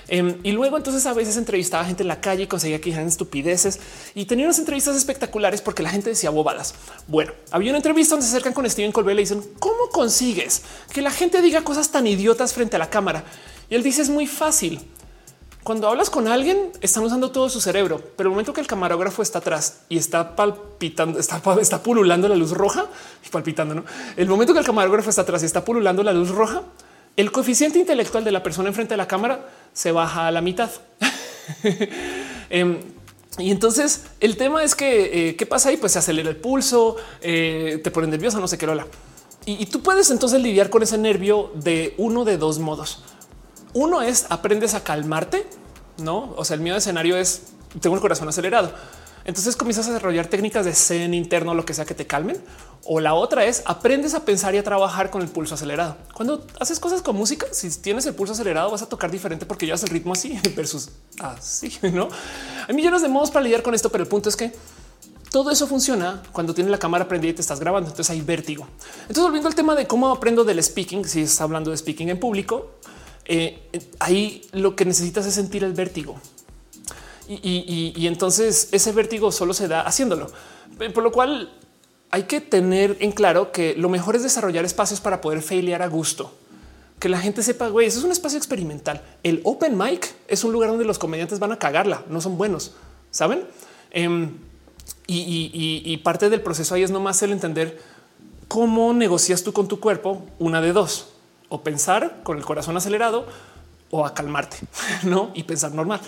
Em, 0.08 0.38
y 0.42 0.52
luego 0.52 0.78
entonces 0.78 1.04
a 1.04 1.12
veces 1.12 1.36
entrevistaba 1.36 1.84
gente 1.84 2.02
en 2.02 2.08
la 2.08 2.20
calle 2.20 2.44
y 2.44 2.46
conseguía 2.46 2.80
que 2.80 2.86
dijeran 2.86 3.06
estupideces 3.06 3.78
y 4.14 4.24
tenía 4.24 4.46
unas 4.46 4.58
entrevistas 4.58 4.96
espectaculares 4.96 5.60
porque 5.60 5.82
la 5.82 5.90
gente 5.90 6.08
decía 6.08 6.30
bobadas. 6.30 6.74
Bueno, 7.06 7.32
había 7.50 7.70
una 7.70 7.78
entrevista 7.78 8.14
donde 8.14 8.26
se 8.26 8.32
acercan 8.32 8.54
con 8.54 8.68
Steven 8.68 8.90
Colbert 8.90 9.12
y 9.12 9.16
le 9.16 9.22
dicen 9.22 9.42
cómo 9.58 9.90
consigues 9.92 10.62
que 10.92 11.02
la 11.02 11.10
gente 11.10 11.42
diga 11.42 11.62
cosas 11.62 11.90
tan 11.90 12.06
idiotas 12.06 12.54
frente 12.54 12.76
a 12.76 12.78
la 12.78 12.88
cámara. 12.88 13.22
Y 13.68 13.74
él 13.74 13.82
dice 13.82 14.00
es 14.00 14.08
muy 14.08 14.26
fácil. 14.26 14.80
Cuando 15.62 15.86
hablas 15.86 16.08
con 16.08 16.28
alguien, 16.28 16.70
están 16.80 17.02
usando 17.02 17.30
todo 17.30 17.50
su 17.50 17.60
cerebro, 17.60 18.02
pero 18.16 18.28
el 18.28 18.30
momento 18.30 18.54
que 18.54 18.62
el 18.62 18.66
camarógrafo 18.66 19.20
está 19.20 19.40
atrás 19.40 19.80
y 19.90 19.98
está 19.98 20.34
palpitando, 20.34 21.18
está, 21.18 21.42
está 21.60 21.82
pululando 21.82 22.26
la 22.26 22.36
luz 22.36 22.52
roja 22.52 22.86
y 23.26 23.28
palpitando, 23.30 23.74
¿no? 23.74 23.84
El 24.16 24.28
momento 24.28 24.54
que 24.54 24.60
el 24.60 24.64
camarógrafo 24.64 25.10
está 25.10 25.22
atrás 25.22 25.42
y 25.42 25.46
está 25.46 25.66
pululando 25.66 26.02
la 26.02 26.14
luz 26.14 26.30
roja, 26.30 26.62
el 27.18 27.30
coeficiente 27.32 27.78
intelectual 27.78 28.24
de 28.24 28.32
la 28.32 28.42
persona 28.42 28.68
enfrente 28.68 28.94
de 28.94 28.96
la 28.96 29.06
cámara 29.06 29.46
se 29.78 29.92
baja 29.92 30.26
a 30.26 30.32
la 30.32 30.40
mitad. 30.40 30.70
Em, 32.50 32.80
y 33.38 33.50
entonces 33.50 34.06
el 34.20 34.36
tema 34.36 34.64
es 34.64 34.74
que 34.74 35.28
eh, 35.28 35.36
qué 35.36 35.46
pasa 35.46 35.68
ahí, 35.68 35.76
pues 35.76 35.92
se 35.92 35.98
acelera 36.00 36.30
el 36.30 36.36
pulso, 36.36 36.96
eh, 37.20 37.80
te 37.84 37.90
pone 37.90 38.08
nerviosa, 38.08 38.40
no 38.40 38.48
sé 38.48 38.58
qué 38.58 38.66
rola. 38.66 38.86
Y, 39.46 39.62
y, 39.62 39.66
tú 39.66 39.82
puedes 39.82 40.10
entonces 40.10 40.40
lidiar 40.40 40.68
con 40.68 40.82
ese 40.82 40.98
nervio 40.98 41.52
de 41.54 41.94
uno 41.98 42.24
de 42.24 42.38
dos 42.38 42.58
modos. 42.58 43.04
Uno 43.72 44.02
es 44.02 44.26
aprendes 44.30 44.74
a 44.74 44.82
calmarte, 44.82 45.46
no? 45.98 46.34
O 46.36 46.44
sea, 46.44 46.56
el 46.56 46.60
miedo 46.60 46.74
de 46.74 46.80
escenario 46.80 47.16
es 47.16 47.42
tengo 47.80 47.94
el 47.94 48.02
corazón 48.02 48.28
acelerado. 48.28 48.72
Entonces 49.24 49.56
comienzas 49.56 49.86
a 49.86 49.92
desarrollar 49.92 50.26
técnicas 50.26 50.64
de 50.64 50.74
zen 50.74 51.14
interno, 51.14 51.54
lo 51.54 51.64
que 51.64 51.74
sea 51.74 51.84
que 51.84 51.94
te 51.94 52.06
calmen. 52.06 52.38
O 52.90 53.00
la 53.00 53.12
otra 53.12 53.44
es 53.44 53.62
aprendes 53.66 54.14
a 54.14 54.24
pensar 54.24 54.54
y 54.54 54.58
a 54.58 54.64
trabajar 54.64 55.10
con 55.10 55.20
el 55.20 55.28
pulso 55.28 55.54
acelerado. 55.54 55.98
Cuando 56.14 56.46
haces 56.58 56.80
cosas 56.80 57.02
con 57.02 57.14
música, 57.16 57.46
si 57.52 57.68
tienes 57.82 58.06
el 58.06 58.14
pulso 58.14 58.32
acelerado, 58.32 58.70
vas 58.70 58.80
a 58.80 58.88
tocar 58.88 59.10
diferente 59.10 59.44
porque 59.44 59.66
llevas 59.66 59.82
el 59.82 59.90
ritmo 59.90 60.14
así 60.14 60.40
versus 60.56 60.88
así. 61.20 61.70
No 61.92 62.08
hay 62.66 62.74
millones 62.74 63.02
de 63.02 63.08
modos 63.08 63.30
para 63.30 63.44
lidiar 63.44 63.62
con 63.62 63.74
esto, 63.74 63.90
pero 63.90 64.04
el 64.04 64.08
punto 64.08 64.30
es 64.30 64.36
que 64.36 64.52
todo 65.30 65.50
eso 65.50 65.66
funciona 65.66 66.22
cuando 66.32 66.54
tienes 66.54 66.70
la 66.70 66.78
cámara 66.78 67.06
prendida 67.06 67.32
y 67.32 67.34
te 67.34 67.42
estás 67.42 67.60
grabando. 67.60 67.90
Entonces 67.90 68.08
hay 68.08 68.22
vértigo. 68.22 68.66
Entonces, 69.02 69.22
volviendo 69.22 69.50
al 69.50 69.54
tema 69.54 69.74
de 69.74 69.86
cómo 69.86 70.08
aprendo 70.08 70.42
del 70.42 70.62
speaking, 70.62 71.04
si 71.04 71.20
estás 71.20 71.42
hablando 71.42 71.70
de 71.70 71.76
speaking 71.76 72.08
en 72.08 72.18
público, 72.18 72.70
eh, 73.26 73.68
ahí 73.98 74.48
lo 74.52 74.74
que 74.74 74.86
necesitas 74.86 75.26
es 75.26 75.34
sentir 75.34 75.62
el 75.62 75.74
vértigo. 75.74 76.18
Y, 77.28 78.06
entonces 78.06 78.70
ese 78.72 78.92
vértigo 78.92 79.30
solo 79.30 79.52
se 79.52 79.68
da 79.68 79.82
haciéndolo. 79.82 80.30
Por 80.94 81.02
lo 81.02 81.12
cual 81.12 81.52
hay 82.10 82.24
que 82.24 82.40
tener 82.40 82.96
en 83.00 83.12
claro 83.12 83.52
que 83.52 83.74
lo 83.76 83.88
mejor 83.88 84.16
es 84.16 84.22
desarrollar 84.22 84.64
espacios 84.64 85.00
para 85.00 85.20
poder 85.20 85.42
failear 85.42 85.82
a 85.82 85.88
gusto. 85.88 86.32
Que 86.98 87.08
la 87.08 87.20
gente 87.20 87.42
sepa, 87.42 87.68
güey, 87.68 87.86
eso 87.86 87.98
es 87.98 88.04
un 88.04 88.10
espacio 88.10 88.38
experimental. 88.38 89.02
El 89.22 89.40
open 89.44 89.76
mic 89.76 90.14
es 90.26 90.42
un 90.42 90.52
lugar 90.52 90.70
donde 90.70 90.84
los 90.84 90.98
comediantes 90.98 91.38
van 91.38 91.52
a 91.52 91.58
cagarla, 91.58 92.02
no 92.08 92.20
son 92.20 92.38
buenos, 92.38 92.72
¿saben? 93.10 93.44
Em, 93.90 94.36
y, 95.06 95.96
parte 95.98 96.28
del 96.28 96.40
proceso 96.40 96.74
ahí 96.74 96.82
es 96.82 96.90
nomás 96.90 97.22
el 97.22 97.32
entender 97.32 97.80
cómo 98.48 98.92
negocias 98.94 99.42
tú 99.42 99.52
con 99.52 99.68
tu 99.68 99.80
cuerpo 99.80 100.24
una 100.38 100.60
de 100.60 100.72
dos, 100.72 101.10
o 101.48 101.62
pensar 101.62 102.20
con 102.24 102.38
el 102.38 102.44
corazón 102.44 102.76
acelerado 102.76 103.26
o 103.90 104.04
a 104.04 104.14
calmarte, 104.14 104.58
¿no? 105.04 105.30
Y 105.34 105.44
pensar 105.44 105.72
normal. 105.74 106.00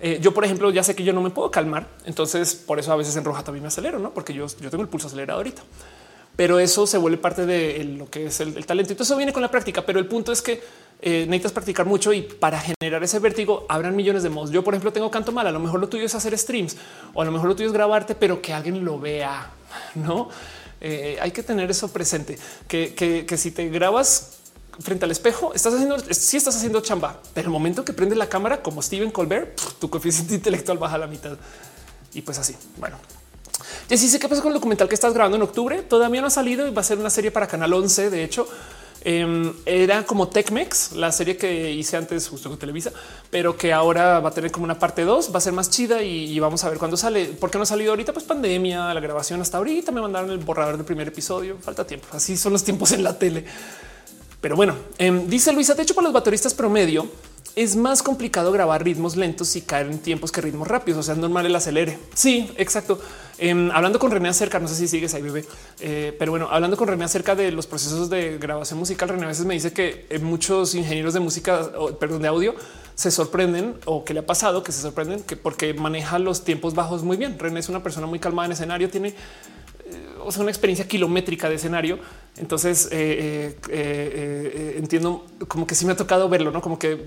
Eh, 0.00 0.18
yo, 0.20 0.34
por 0.34 0.44
ejemplo, 0.44 0.70
ya 0.70 0.82
sé 0.82 0.94
que 0.94 1.04
yo 1.04 1.12
no 1.12 1.22
me 1.22 1.30
puedo 1.30 1.50
calmar. 1.50 1.88
Entonces, 2.04 2.54
por 2.54 2.78
eso 2.78 2.92
a 2.92 2.96
veces 2.96 3.16
en 3.16 3.24
roja 3.24 3.42
también 3.42 3.62
me 3.62 3.68
acelero, 3.68 3.98
no? 3.98 4.12
Porque 4.12 4.34
yo, 4.34 4.46
yo 4.60 4.70
tengo 4.70 4.82
el 4.82 4.88
pulso 4.88 5.06
acelerado 5.06 5.38
ahorita. 5.38 5.62
Pero 6.36 6.58
eso 6.58 6.86
se 6.86 6.98
vuelve 6.98 7.16
parte 7.16 7.46
de 7.46 7.82
lo 7.84 8.10
que 8.10 8.26
es 8.26 8.40
el, 8.40 8.66
talento. 8.66 8.92
Y 8.92 8.96
todo 8.96 9.04
eso 9.04 9.16
viene 9.16 9.32
con 9.32 9.42
la 9.42 9.50
práctica. 9.50 9.86
Pero 9.86 9.98
el 9.98 10.06
punto 10.06 10.32
es 10.32 10.42
que 10.42 10.62
eh, 11.00 11.24
necesitas 11.26 11.52
practicar 11.52 11.86
mucho 11.86 12.12
y 12.12 12.22
para 12.22 12.60
generar 12.60 13.02
ese 13.02 13.18
vértigo 13.20 13.64
habrán 13.70 13.96
millones 13.96 14.22
de 14.22 14.28
modos. 14.28 14.50
Yo, 14.50 14.62
por 14.62 14.74
ejemplo, 14.74 14.92
tengo 14.92 15.10
canto 15.10 15.32
mal. 15.32 15.46
A 15.46 15.50
lo 15.50 15.60
mejor 15.60 15.80
lo 15.80 15.88
tuyo 15.88 16.04
es 16.04 16.14
hacer 16.14 16.36
streams 16.36 16.76
o 17.14 17.22
a 17.22 17.24
lo 17.24 17.32
mejor 17.32 17.48
lo 17.48 17.56
tuyo 17.56 17.68
es 17.68 17.72
grabarte, 17.72 18.14
pero 18.14 18.42
que 18.42 18.52
alguien 18.52 18.84
lo 18.84 18.98
vea. 18.98 19.52
No 19.94 20.28
eh, 20.80 21.18
hay 21.20 21.30
que 21.30 21.42
tener 21.42 21.70
eso 21.70 21.92
presente 21.92 22.38
que, 22.68 22.94
que 22.94 23.36
si 23.36 23.50
te 23.50 23.68
grabas 23.68 24.35
frente 24.80 25.04
al 25.04 25.10
espejo, 25.10 25.52
estás 25.54 25.74
haciendo, 25.74 25.98
si 25.98 26.36
estás 26.36 26.56
haciendo 26.56 26.80
chamba, 26.80 27.20
pero 27.34 27.46
el 27.46 27.52
momento 27.52 27.84
que 27.84 27.92
prende 27.92 28.16
la 28.16 28.28
cámara, 28.28 28.62
como 28.62 28.82
Steven 28.82 29.10
Colbert, 29.10 29.60
tu 29.78 29.90
coeficiente 29.90 30.34
intelectual 30.36 30.78
baja 30.78 30.96
a 30.96 30.98
la 30.98 31.06
mitad 31.06 31.36
y 32.16 32.22
pues 32.22 32.38
así. 32.38 32.54
Bueno, 32.78 32.96
ya 33.88 33.96
sí 33.96 34.08
sé 34.08 34.18
qué 34.18 34.28
pasa 34.28 34.42
con 34.42 34.50
el 34.50 34.54
documental 34.54 34.88
que 34.88 34.94
estás 34.94 35.12
grabando 35.12 35.36
en 35.36 35.42
octubre. 35.42 35.82
Todavía 35.82 36.20
no 36.20 36.26
ha 36.28 36.30
salido 36.30 36.66
y 36.66 36.70
va 36.70 36.80
a 36.80 36.84
ser 36.84 36.98
una 36.98 37.10
serie 37.10 37.30
para 37.30 37.46
Canal 37.46 37.72
11. 37.72 38.10
De 38.10 38.24
hecho, 38.24 38.48
em, 39.04 39.52
era 39.66 40.04
como 40.04 40.28
Tecmex, 40.28 40.92
la 40.92 41.12
serie 41.12 41.36
que 41.36 41.70
hice 41.72 41.96
antes 41.96 42.26
justo 42.28 42.48
con 42.48 42.58
Televisa, 42.58 42.90
pero 43.30 43.56
que 43.56 43.72
ahora 43.72 44.18
va 44.20 44.30
a 44.30 44.32
tener 44.32 44.50
como 44.50 44.64
una 44.64 44.78
parte 44.78 45.04
2, 45.04 45.32
va 45.32 45.38
a 45.38 45.40
ser 45.40 45.52
más 45.52 45.70
chida 45.70 46.02
y, 46.02 46.38
vamos 46.40 46.64
a 46.64 46.70
ver 46.70 46.78
cuándo 46.78 46.96
sale. 46.96 47.26
¿Por 47.26 47.50
qué 47.50 47.58
no 47.58 47.62
ha 47.62 47.66
salido 47.66 47.92
ahorita? 47.92 48.12
Pues 48.12 48.24
pandemia, 48.24 48.92
la 48.94 49.00
grabación 49.00 49.40
hasta 49.42 49.58
ahorita 49.58 49.92
me 49.92 50.00
mandaron 50.00 50.30
el 50.30 50.38
borrador 50.38 50.78
del 50.78 50.86
primer 50.86 51.08
episodio. 51.08 51.58
Falta 51.60 51.86
tiempo. 51.86 52.08
Así 52.12 52.36
son 52.36 52.54
los 52.54 52.64
tiempos 52.64 52.92
en 52.92 53.04
la 53.04 53.18
tele. 53.18 53.44
Pero 54.40 54.56
bueno, 54.56 54.76
em, 54.98 55.26
dice 55.28 55.52
Luisa, 55.52 55.74
de 55.74 55.82
hecho, 55.82 55.94
para 55.94 56.06
los 56.06 56.14
bateristas 56.14 56.54
promedio 56.54 57.08
es 57.56 57.74
más 57.74 58.02
complicado 58.02 58.52
grabar 58.52 58.84
ritmos 58.84 59.16
lentos 59.16 59.56
y 59.56 59.62
caer 59.62 59.86
en 59.86 59.98
tiempos 59.98 60.30
que 60.30 60.42
ritmos 60.42 60.68
rápidos. 60.68 61.00
O 61.00 61.02
sea, 61.02 61.14
es 61.14 61.20
normal 61.20 61.46
el 61.46 61.56
acelere. 61.56 61.98
Sí, 62.12 62.50
exacto. 62.58 63.00
Em, 63.38 63.70
hablando 63.70 63.98
con 63.98 64.10
René 64.10 64.28
acerca, 64.28 64.58
no 64.58 64.68
sé 64.68 64.74
si 64.74 64.88
sigues 64.88 65.14
ahí, 65.14 65.22
bebé, 65.22 65.44
eh, 65.80 66.14
pero 66.18 66.32
bueno, 66.32 66.48
hablando 66.50 66.76
con 66.76 66.88
René 66.88 67.04
acerca 67.04 67.34
de 67.34 67.52
los 67.52 67.66
procesos 67.66 68.08
de 68.08 68.38
grabación 68.38 68.78
musical, 68.78 69.08
René 69.08 69.24
a 69.24 69.28
veces 69.28 69.44
me 69.46 69.54
dice 69.54 69.72
que 69.72 70.06
eh, 70.08 70.18
muchos 70.18 70.74
ingenieros 70.74 71.12
de 71.14 71.20
música, 71.20 71.70
perdón, 71.98 72.22
de 72.22 72.28
audio 72.28 72.54
se 72.94 73.10
sorprenden 73.10 73.74
o 73.84 74.04
que 74.04 74.14
le 74.14 74.20
ha 74.20 74.26
pasado 74.26 74.62
que 74.62 74.72
se 74.72 74.80
sorprenden 74.80 75.22
que 75.22 75.36
porque 75.36 75.74
maneja 75.74 76.18
los 76.18 76.44
tiempos 76.44 76.74
bajos 76.74 77.02
muy 77.02 77.18
bien. 77.18 77.38
René 77.38 77.60
es 77.60 77.68
una 77.68 77.82
persona 77.82 78.06
muy 78.06 78.18
calmada 78.18 78.46
en 78.46 78.52
escenario, 78.52 78.88
tiene 78.88 79.14
o 80.24 80.32
sea, 80.32 80.42
una 80.42 80.50
experiencia 80.50 80.86
kilométrica 80.86 81.48
de 81.48 81.54
escenario. 81.54 81.98
Entonces 82.36 82.88
eh, 82.90 83.56
eh, 83.68 83.70
eh, 83.70 84.74
entiendo 84.76 85.24
como 85.48 85.66
que 85.66 85.74
sí 85.74 85.86
me 85.86 85.92
ha 85.92 85.96
tocado 85.96 86.28
verlo, 86.28 86.50
no 86.50 86.60
como 86.60 86.78
que 86.78 87.00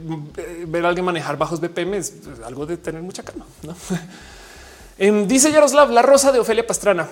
ver 0.68 0.86
a 0.86 0.90
alguien 0.90 1.06
manejar 1.06 1.38
bajos 1.38 1.60
BPM 1.60 1.94
es 1.96 2.14
algo 2.46 2.66
de 2.66 2.78
tener 2.78 3.02
mucha 3.02 3.24
calma. 3.24 3.46
¿no? 3.64 3.76
Em, 5.02 5.26
dice 5.30 5.50
Yaroslav, 5.50 5.92
la 5.92 6.02
rosa 6.02 6.34
de 6.34 6.40
Ofelia 6.40 6.68
Pastrana. 6.68 7.08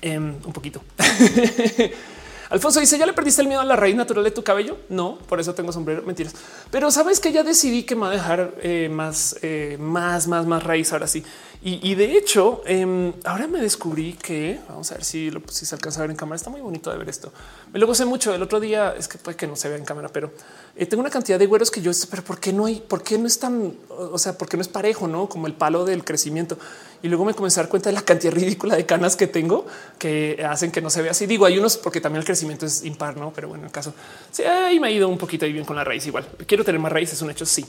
Em, 0.00 0.36
un 0.44 0.52
poquito. 0.52 0.80
Alfonso 2.50 2.80
dice: 2.80 2.98
¿Ya 2.98 3.06
le 3.06 3.12
perdiste 3.12 3.42
el 3.42 3.48
miedo 3.48 3.60
a 3.60 3.64
la 3.64 3.76
raíz 3.76 3.94
natural 3.96 4.24
de 4.24 4.32
tu 4.32 4.42
cabello? 4.42 4.76
No, 4.88 5.18
por 5.28 5.40
eso 5.40 5.54
tengo 5.54 5.72
sombrero. 5.72 6.02
Mentiras. 6.02 6.34
Pero 6.70 6.90
sabes 6.90 7.20
que 7.20 7.32
ya 7.32 7.42
decidí 7.44 7.84
que 7.84 7.94
me 7.94 8.02
va 8.02 8.08
a 8.08 8.12
dejar 8.12 8.54
eh, 8.62 8.88
más, 8.90 9.36
eh, 9.42 9.76
más, 9.80 10.26
más, 10.26 10.46
más 10.46 10.62
raíz 10.62 10.92
ahora 10.92 11.06
sí. 11.06 11.24
Y, 11.62 11.94
de 11.94 12.16
hecho, 12.16 12.62
em, 12.64 13.12
ahora 13.22 13.46
me 13.46 13.60
descubrí 13.60 14.14
que 14.14 14.58
vamos 14.66 14.90
a 14.92 14.94
ver 14.94 15.04
si, 15.04 15.30
lo, 15.30 15.42
si 15.50 15.66
se 15.66 15.74
alcanza 15.74 16.00
a 16.00 16.02
ver 16.02 16.10
en 16.10 16.16
cámara. 16.16 16.36
Está 16.36 16.48
muy 16.48 16.62
bonito 16.62 16.90
de 16.90 16.96
ver 16.96 17.10
esto. 17.10 17.30
Me 17.70 17.78
lo 17.78 17.86
gocé 17.86 18.06
mucho. 18.06 18.34
El 18.34 18.42
otro 18.42 18.60
día 18.60 18.94
es 18.96 19.08
que 19.08 19.18
puede 19.18 19.36
que 19.36 19.46
no 19.46 19.56
se 19.56 19.68
vea 19.68 19.76
en 19.76 19.84
cámara, 19.84 20.08
pero 20.10 20.32
eh, 20.74 20.86
tengo 20.86 21.02
una 21.02 21.10
cantidad 21.10 21.38
de 21.38 21.44
güeros 21.44 21.70
que 21.70 21.82
yo, 21.82 21.90
pero 22.08 22.24
por 22.24 22.40
qué 22.40 22.54
no 22.54 22.64
hay, 22.64 22.80
por 22.80 23.02
qué 23.02 23.18
no 23.18 23.26
es 23.26 23.38
tan, 23.38 23.74
o 23.90 24.16
sea, 24.16 24.38
por 24.38 24.48
qué 24.48 24.56
no 24.56 24.62
es 24.62 24.68
parejo, 24.68 25.06
no 25.06 25.28
como 25.28 25.46
el 25.46 25.52
palo 25.52 25.84
del 25.84 26.02
crecimiento. 26.02 26.56
Y 27.02 27.08
luego 27.08 27.24
me 27.24 27.34
comencé 27.34 27.60
a 27.60 27.62
dar 27.62 27.70
cuenta 27.70 27.88
de 27.88 27.94
la 27.94 28.02
cantidad 28.02 28.32
ridícula 28.32 28.76
de 28.76 28.84
canas 28.84 29.16
que 29.16 29.26
tengo 29.26 29.66
que 29.98 30.44
hacen 30.46 30.70
que 30.70 30.82
no 30.82 30.90
se 30.90 31.02
vea 31.02 31.12
así. 31.12 31.26
Digo, 31.26 31.46
hay 31.46 31.58
unos 31.58 31.76
porque 31.76 32.00
también 32.00 32.20
el 32.20 32.26
crecimiento 32.26 32.66
es 32.66 32.84
impar, 32.84 33.16
no? 33.16 33.32
Pero 33.32 33.48
bueno, 33.48 33.62
en 33.62 33.66
el 33.66 33.72
caso 33.72 33.94
sí, 34.30 34.42
ahí 34.42 34.78
me 34.78 34.88
ha 34.88 34.90
ido 34.90 35.08
un 35.08 35.18
poquito 35.18 35.46
ahí 35.46 35.52
bien 35.52 35.64
con 35.64 35.76
la 35.76 35.84
raíz. 35.84 36.06
Igual 36.06 36.26
quiero 36.46 36.64
tener 36.64 36.80
más 36.80 36.92
raíces, 36.92 37.20
un 37.22 37.30
hecho. 37.30 37.46
Sí. 37.46 37.64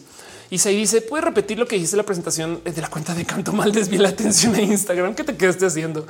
Y 0.49 0.57
se 0.57 0.69
dice, 0.71 1.01
puedes 1.01 1.23
repetir 1.23 1.57
lo 1.57 1.65
que 1.65 1.75
dijiste 1.75 1.95
en 1.95 1.99
la 1.99 2.05
presentación 2.05 2.61
de 2.63 2.81
la 2.81 2.89
cuenta 2.89 3.15
de 3.15 3.25
canto 3.25 3.53
mal, 3.53 3.71
desvía 3.71 4.01
la 4.01 4.09
atención 4.09 4.53
a 4.55 4.61
Instagram. 4.61 5.15
¿Qué 5.15 5.23
te 5.23 5.37
quedaste 5.37 5.65
haciendo? 5.65 6.05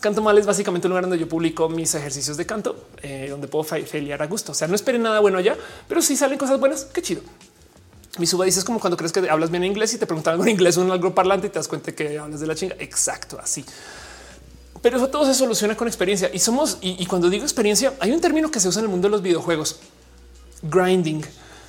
Canto 0.00 0.20
Mal 0.20 0.36
es 0.36 0.44
básicamente 0.44 0.86
un 0.86 0.90
lugar 0.90 1.04
donde 1.04 1.18
yo 1.18 1.26
publico 1.26 1.66
mis 1.70 1.94
ejercicios 1.94 2.36
de 2.36 2.44
canto, 2.44 2.88
eh, 3.02 3.26
donde 3.30 3.48
puedo 3.48 3.64
feliar 3.64 4.22
a 4.22 4.26
gusto. 4.26 4.52
O 4.52 4.54
sea, 4.54 4.68
no 4.68 4.74
esperen 4.74 5.02
nada 5.02 5.18
bueno 5.20 5.38
allá, 5.38 5.56
pero 5.88 6.02
si 6.02 6.14
salen 6.14 6.36
cosas 6.36 6.60
buenas, 6.60 6.84
qué 6.92 7.00
chido. 7.00 7.22
Mi 8.18 8.26
suba 8.26 8.44
dice 8.44 8.60
es 8.60 8.64
como 8.64 8.78
cuando 8.78 8.96
crees 8.96 9.12
que 9.12 9.28
hablas 9.28 9.50
bien 9.50 9.64
inglés 9.64 9.92
y 9.94 9.98
te 9.98 10.06
preguntan 10.06 10.32
algo 10.32 10.44
en 10.44 10.50
inglés 10.50 10.76
o 10.76 10.82
en 10.82 10.90
algo 10.90 11.14
parlante 11.14 11.48
y 11.48 11.50
te 11.50 11.58
das 11.58 11.68
cuenta 11.68 11.92
que 11.92 12.18
hablas 12.18 12.40
de 12.40 12.46
la 12.46 12.54
chinga. 12.54 12.76
Exacto, 12.78 13.38
así. 13.42 13.64
Pero 14.80 14.98
eso 14.98 15.08
todo 15.08 15.24
se 15.24 15.34
soluciona 15.34 15.76
con 15.76 15.88
experiencia 15.88 16.30
y 16.32 16.38
somos. 16.38 16.78
Y, 16.80 17.06
cuando 17.06 17.30
digo 17.30 17.44
experiencia, 17.44 17.94
hay 18.00 18.12
un 18.12 18.20
término 18.20 18.50
que 18.50 18.60
se 18.60 18.68
usa 18.68 18.80
en 18.80 18.84
el 18.84 18.90
mundo 18.90 19.08
de 19.08 19.12
los 19.12 19.22
videojuegos: 19.22 19.80
grinding. 20.62 21.24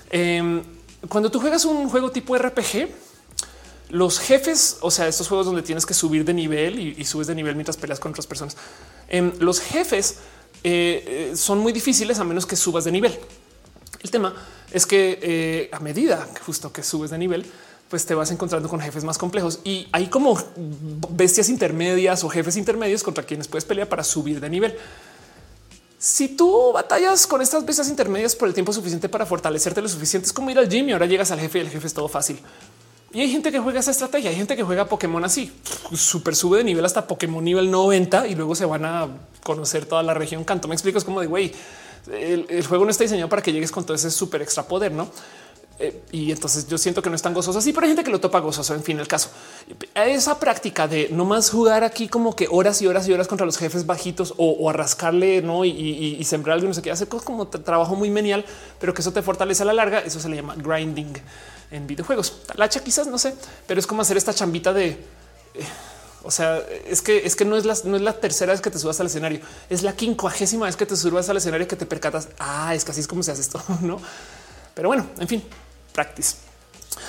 Em, 0.09 0.61
cuando 1.07 1.32
tú 1.32 1.40
juegas 1.40 1.65
un 1.65 1.90
juego 1.90 2.11
tipo 2.11 2.38
RPG, 2.38 2.90
los 3.90 4.19
jefes, 4.19 4.77
o 4.82 4.91
sea, 4.91 5.07
estos 5.07 5.27
juegos 5.27 5.45
donde 5.45 5.61
tienes 5.61 5.85
que 5.85 5.93
subir 5.93 6.25
de 6.25 6.33
nivel 6.33 6.77
y, 6.77 7.06
subes 7.06 7.27
de 7.27 7.35
nivel 7.35 7.56
mientras 7.56 7.77
peleas 7.77 7.99
con 7.99 8.11
otras 8.11 8.27
personas, 8.27 8.57
em, 9.07 9.32
los 9.40 9.61
jefes 9.61 10.17
eh, 10.64 11.32
eh, 11.32 11.38
son 11.38 11.59
muy 11.59 11.72
difíciles 11.72 12.19
a 12.19 12.24
menos 12.24 12.45
que 12.45 12.56
subas 12.56 12.83
de 12.83 12.91
nivel. 12.91 13.17
El 14.06 14.11
tema 14.11 14.35
es 14.72 14.85
que 14.85 15.17
eh, 15.19 15.69
a 15.72 15.80
medida 15.80 16.27
justo 16.45 16.72
que 16.72 16.84
subes 16.84 17.09
de 17.09 17.17
nivel, 17.17 17.43
pues 17.90 18.06
te 18.06 18.14
vas 18.14 18.30
encontrando 18.30 18.69
con 18.69 18.80
jefes 18.80 19.03
más 19.03 19.17
complejos 19.17 19.61
y 19.64 19.88
hay 19.92 20.09
como 20.09 20.38
bestias 21.09 21.50
intermedias 21.50 22.24
o 22.24 22.30
jefes 22.30 22.56
intermedios 22.56 23.01
contra 23.01 23.24
quienes 23.24 23.48
puedes 23.48 23.66
pelear 23.66 23.90
para 23.90 24.03
subir 24.03 24.40
de 24.40 24.48
nivel. 24.48 24.77
Si 25.98 26.27
tú 26.27 26.72
batallas 26.72 27.25
con 27.25 27.42
estas 27.42 27.66
bestias 27.66 27.90
intermedias 27.90 28.35
por 28.35 28.48
el 28.48 28.53
tiempo 28.53 28.72
suficiente 28.72 29.09
para 29.09 29.25
fortalecerte 29.25 29.82
lo 29.82 29.90
suficiente, 29.90 30.27
es 30.27 30.34
como 30.34 30.51
ir 30.51 30.59
al 30.59 30.69
gym 30.69 30.88
y 30.90 30.92
ahora 30.92 31.08
llegas 31.08 31.32
al 31.32 31.40
jefe 31.40 31.58
y 31.58 31.61
el 31.61 31.69
jefe 31.69 31.88
es 31.88 31.93
todo 31.95 32.08
fácil. 32.08 32.40
Y 33.11 33.22
hay 33.22 33.32
gente 33.32 33.51
que 33.51 33.58
juega 33.58 33.80
esa 33.80 33.90
estrategia. 33.90 34.30
Hay 34.30 34.35
gente 34.35 34.56
que 34.56 34.61
juega 34.61 34.85
Pokémon 34.85 35.25
así, 35.25 35.51
súper 35.95 36.35
sube 36.35 36.59
de 36.59 36.64
nivel 36.64 36.85
hasta 36.85 37.08
Pokémon 37.08 37.43
nivel 37.43 37.72
90 37.72 38.27
y 38.27 38.35
luego 38.35 38.53
se 38.53 38.66
van 38.66 38.85
a 38.85 39.08
conocer 39.42 39.88
toda 39.88 40.03
la 40.03 40.14
región 40.14 40.43
canto. 40.43 40.67
Me 40.67 40.75
explico, 40.75 41.00
es 41.00 41.03
como 41.03 41.22
de 41.22 41.25
güey, 41.25 41.53
el, 42.11 42.66
juego 42.66 42.85
no 42.85 42.92
está 42.92 43.03
diseñado 43.03 43.30
para 43.30 43.42
que 43.42 43.51
llegues 43.51 43.72
con 43.72 43.85
todo 43.85 43.95
ese 43.95 44.11
súper 44.11 44.42
extra 44.42 44.64
poder, 44.64 44.92
no? 44.92 45.09
Eh, 45.77 46.03
y 46.14 46.32
entonces 46.32 46.67
yo 46.67 46.77
siento 46.77 47.01
que 47.01 47.09
no 47.09 47.17
es 47.17 47.22
tan 47.22 47.34
gozoso 47.34 47.59
así, 47.59 47.74
pero 47.74 47.85
hay 47.85 47.90
gente 47.90 48.03
que 48.03 48.11
lo 48.11 48.19
topa 48.22 48.40
gozoso. 48.40 48.74
En 48.74 48.84
fin, 48.84 48.98
el 49.00 49.08
caso, 49.08 49.30
esa 49.93 50.40
práctica 50.40 50.88
de 50.88 51.09
no 51.11 51.25
más 51.25 51.50
jugar 51.50 51.84
aquí 51.84 52.08
como 52.08 52.35
que 52.35 52.48
horas 52.50 52.82
y 52.82 52.88
horas 52.88 53.08
y 53.09 53.14
horas 53.14 53.27
contra 53.27 53.45
los 53.45 53.58
jefes 53.58 53.85
bajitos 53.85 54.34
o, 54.38 54.69
a 54.69 54.74
rascarle 54.74 55.42
¿no? 55.42 55.66
y, 55.66 56.24
sembrar 56.24 56.56
algo, 56.56 56.67
no 56.67 56.74
sé 56.74 56.82
qué, 56.82 56.92
hacer 56.92 57.09
como 57.09 57.48
trabajo 57.48 57.95
muy 57.95 58.09
menial, 58.09 58.45
pero 58.80 58.93
que 58.93 59.01
eso 59.01 59.11
te 59.11 59.22
fortalece 59.22 59.64
a 59.64 59.66
la 59.66 59.74
larga. 59.74 60.00
Eso 60.00 60.19
se 60.19 60.30
le 60.30 60.38
llama 60.38 60.56
grinding 60.56 61.14
en 61.72 61.88
videojuegos. 61.88 62.42
La 62.56 62.69
quizás 62.69 63.08
no 63.08 63.17
sé, 63.17 63.35
pero 63.67 63.80
es 63.80 63.88
como 63.88 64.01
hacer 64.01 64.16
esta 64.16 64.34
chambita 64.34 64.72
de 64.72 64.88
eh, 64.90 64.98
o 66.25 66.31
sea, 66.31 66.61
es 66.87 67.01
que 67.01 67.25
es 67.25 67.35
que 67.35 67.45
no 67.45 67.55
es 67.55 67.65
la, 67.65 67.75
no 67.83 67.95
es 67.95 68.01
la 68.01 68.13
tercera 68.13 68.51
vez 68.51 68.61
que 68.61 68.71
te 68.71 68.79
subas 68.79 68.99
al 68.99 69.07
escenario, 69.07 69.39
es 69.69 69.83
la 69.83 69.95
quincuagésima 69.95 70.65
vez 70.65 70.75
que 70.75 70.85
te 70.85 70.95
subas 70.95 71.29
al 71.29 71.37
escenario 71.37 71.67
que 71.67 71.75
te 71.75 71.85
percatas. 71.85 72.29
Ah, 72.39 72.73
es 72.73 72.83
que 72.83 72.91
así 72.91 73.01
es 73.01 73.07
como 73.07 73.23
se 73.23 73.31
hace 73.31 73.41
esto, 73.41 73.63
no? 73.81 74.01
Pero 74.73 74.89
bueno, 74.89 75.07
en 75.19 75.27
fin, 75.27 75.43
practice. 75.93 76.37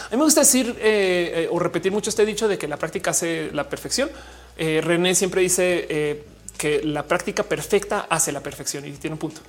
A 0.07 0.11
mí 0.11 0.17
me 0.17 0.25
gusta 0.25 0.41
decir 0.41 0.77
eh, 0.79 1.33
eh, 1.35 1.49
o 1.51 1.59
repetir 1.59 1.93
mucho 1.93 2.11
este 2.11 2.25
dicho 2.25 2.49
de 2.49 2.59
que 2.59 2.69
la 2.69 2.77
práctica 2.77 3.11
hace 3.11 3.51
la 3.53 3.69
perfección. 3.69 4.11
Eh, 4.57 4.81
René 4.83 5.15
siempre 5.15 5.43
dice 5.43 6.25
que 6.57 6.83
la 6.85 7.03
práctica 7.03 7.43
perfecta 7.43 8.07
hace 8.09 8.33
la 8.33 8.41
perfección 8.41 8.87
y 8.87 8.93
tiene 8.93 9.15
un 9.15 9.19
punto. 9.19 9.41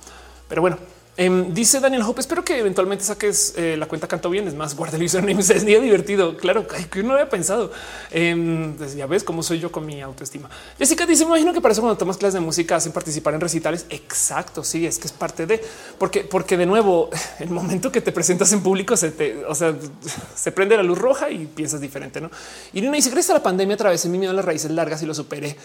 Pero 0.48 0.62
bueno, 0.62 0.78
Em, 1.20 1.52
dice 1.52 1.80
Daniel 1.80 2.02
Hope, 2.02 2.20
espero 2.20 2.44
que 2.44 2.56
eventualmente 2.56 3.02
saques 3.02 3.52
eh, 3.56 3.76
la 3.76 3.86
cuenta 3.86 4.06
Canto 4.06 4.30
Bien. 4.30 4.46
Es 4.46 4.54
más, 4.54 4.76
guarda 4.76 4.96
el 4.96 5.02
username. 5.02 5.40
Es 5.40 5.66
día 5.66 5.80
divertido. 5.80 6.36
Claro 6.36 6.64
que 6.68 7.02
no 7.02 7.14
había 7.14 7.28
pensado. 7.28 7.72
Eh, 8.12 8.72
ya 8.96 9.06
ves 9.06 9.24
cómo 9.24 9.42
soy 9.42 9.58
yo 9.58 9.72
con 9.72 9.84
mi 9.84 10.00
autoestima. 10.00 10.48
Jessica 10.78 11.06
dice: 11.06 11.24
Me 11.24 11.30
imagino 11.30 11.52
que 11.52 11.60
para 11.60 11.72
eso 11.72 11.80
cuando 11.80 11.98
tomas 11.98 12.18
clases 12.18 12.34
de 12.34 12.40
música 12.40 12.76
hacen 12.76 12.92
participar 12.92 13.34
en 13.34 13.40
recitales. 13.40 13.84
Exacto. 13.90 14.62
Sí, 14.62 14.86
es 14.86 15.00
que 15.00 15.08
es 15.08 15.12
parte 15.12 15.44
de 15.44 15.60
porque, 15.98 16.20
porque 16.20 16.56
de 16.56 16.66
nuevo, 16.66 17.10
el 17.40 17.50
momento 17.50 17.90
que 17.90 18.00
te 18.00 18.12
presentas 18.12 18.52
en 18.52 18.62
público 18.62 18.96
se 18.96 19.10
te, 19.10 19.44
o 19.44 19.56
sea, 19.56 19.74
se 20.36 20.52
prende 20.52 20.76
la 20.76 20.84
luz 20.84 20.98
roja 20.98 21.30
y 21.30 21.46
piensas 21.46 21.80
diferente. 21.80 22.20
No? 22.20 22.30
Irina 22.74 22.92
dice: 22.92 23.10
Gracias 23.10 23.30
a 23.30 23.34
la 23.34 23.42
pandemia, 23.42 23.74
atravesé 23.74 24.08
mi 24.08 24.18
miedo 24.18 24.30
a 24.30 24.36
las 24.36 24.44
raíces 24.44 24.70
largas 24.70 25.02
y 25.02 25.06
lo 25.06 25.14
superé. 25.14 25.56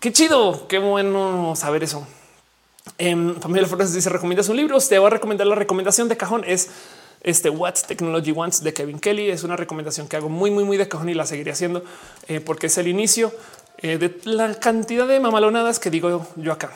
Qué 0.00 0.12
chido. 0.12 0.66
Qué 0.66 0.80
bueno 0.80 1.54
saber 1.54 1.84
eso. 1.84 2.04
Familia 2.98 3.66
Flores 3.66 3.92
dice 3.92 4.08
recomiendas 4.08 4.48
un 4.48 4.56
libro. 4.56 4.78
Te 4.78 4.98
voy 4.98 5.08
a 5.08 5.10
recomendar 5.10 5.46
la 5.46 5.54
recomendación 5.54 6.08
de 6.08 6.16
cajón 6.16 6.44
es 6.46 6.68
este 7.22 7.48
What 7.48 7.74
Technology 7.88 8.30
Wants 8.30 8.62
de 8.62 8.72
Kevin 8.72 9.00
Kelly. 9.00 9.30
Es 9.30 9.42
una 9.42 9.56
recomendación 9.56 10.06
que 10.06 10.16
hago 10.16 10.28
muy, 10.28 10.50
muy, 10.50 10.64
muy 10.64 10.76
de 10.76 10.86
cajón 10.86 11.08
y 11.08 11.14
la 11.14 11.26
seguiré 11.26 11.50
haciendo 11.50 11.82
eh, 12.28 12.40
porque 12.40 12.66
es 12.66 12.78
el 12.78 12.86
inicio 12.86 13.32
eh, 13.78 13.98
de 13.98 14.20
la 14.24 14.54
cantidad 14.60 15.08
de 15.08 15.18
mamalonadas 15.18 15.80
que 15.80 15.90
digo 15.90 16.26
yo 16.36 16.52
acá. 16.52 16.70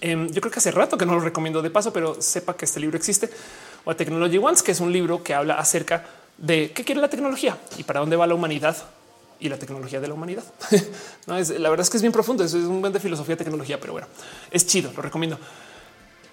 Em, 0.00 0.28
yo 0.30 0.40
creo 0.40 0.52
que 0.52 0.58
hace 0.58 0.72
rato 0.72 0.98
que 0.98 1.06
no 1.06 1.14
lo 1.14 1.20
recomiendo 1.20 1.62
de 1.62 1.70
paso, 1.70 1.92
pero 1.92 2.20
sepa 2.20 2.56
que 2.56 2.64
este 2.64 2.80
libro 2.80 2.96
existe. 2.96 3.30
What 3.86 3.96
Technology 3.96 4.38
Wants, 4.38 4.62
que 4.62 4.72
es 4.72 4.80
un 4.80 4.92
libro 4.92 5.22
que 5.22 5.32
habla 5.32 5.54
acerca 5.54 6.04
de 6.36 6.72
qué 6.72 6.84
quiere 6.84 7.00
la 7.00 7.08
tecnología 7.08 7.56
y 7.78 7.84
para 7.84 8.00
dónde 8.00 8.16
va 8.16 8.26
la 8.26 8.34
humanidad 8.34 8.76
y 9.40 9.48
la 9.48 9.58
tecnología 9.58 10.00
de 10.00 10.08
la 10.08 10.14
humanidad. 10.14 10.44
la 11.26 11.70
verdad 11.70 11.80
es 11.80 11.90
que 11.90 11.96
es 11.96 12.02
bien 12.02 12.12
profundo. 12.12 12.44
Eso 12.44 12.58
es 12.58 12.64
un 12.64 12.80
buen 12.80 12.92
de 12.92 13.00
filosofía 13.00 13.36
tecnología, 13.36 13.78
pero 13.80 13.92
bueno, 13.92 14.08
es 14.50 14.66
chido. 14.66 14.92
Lo 14.94 15.02
recomiendo. 15.02 15.38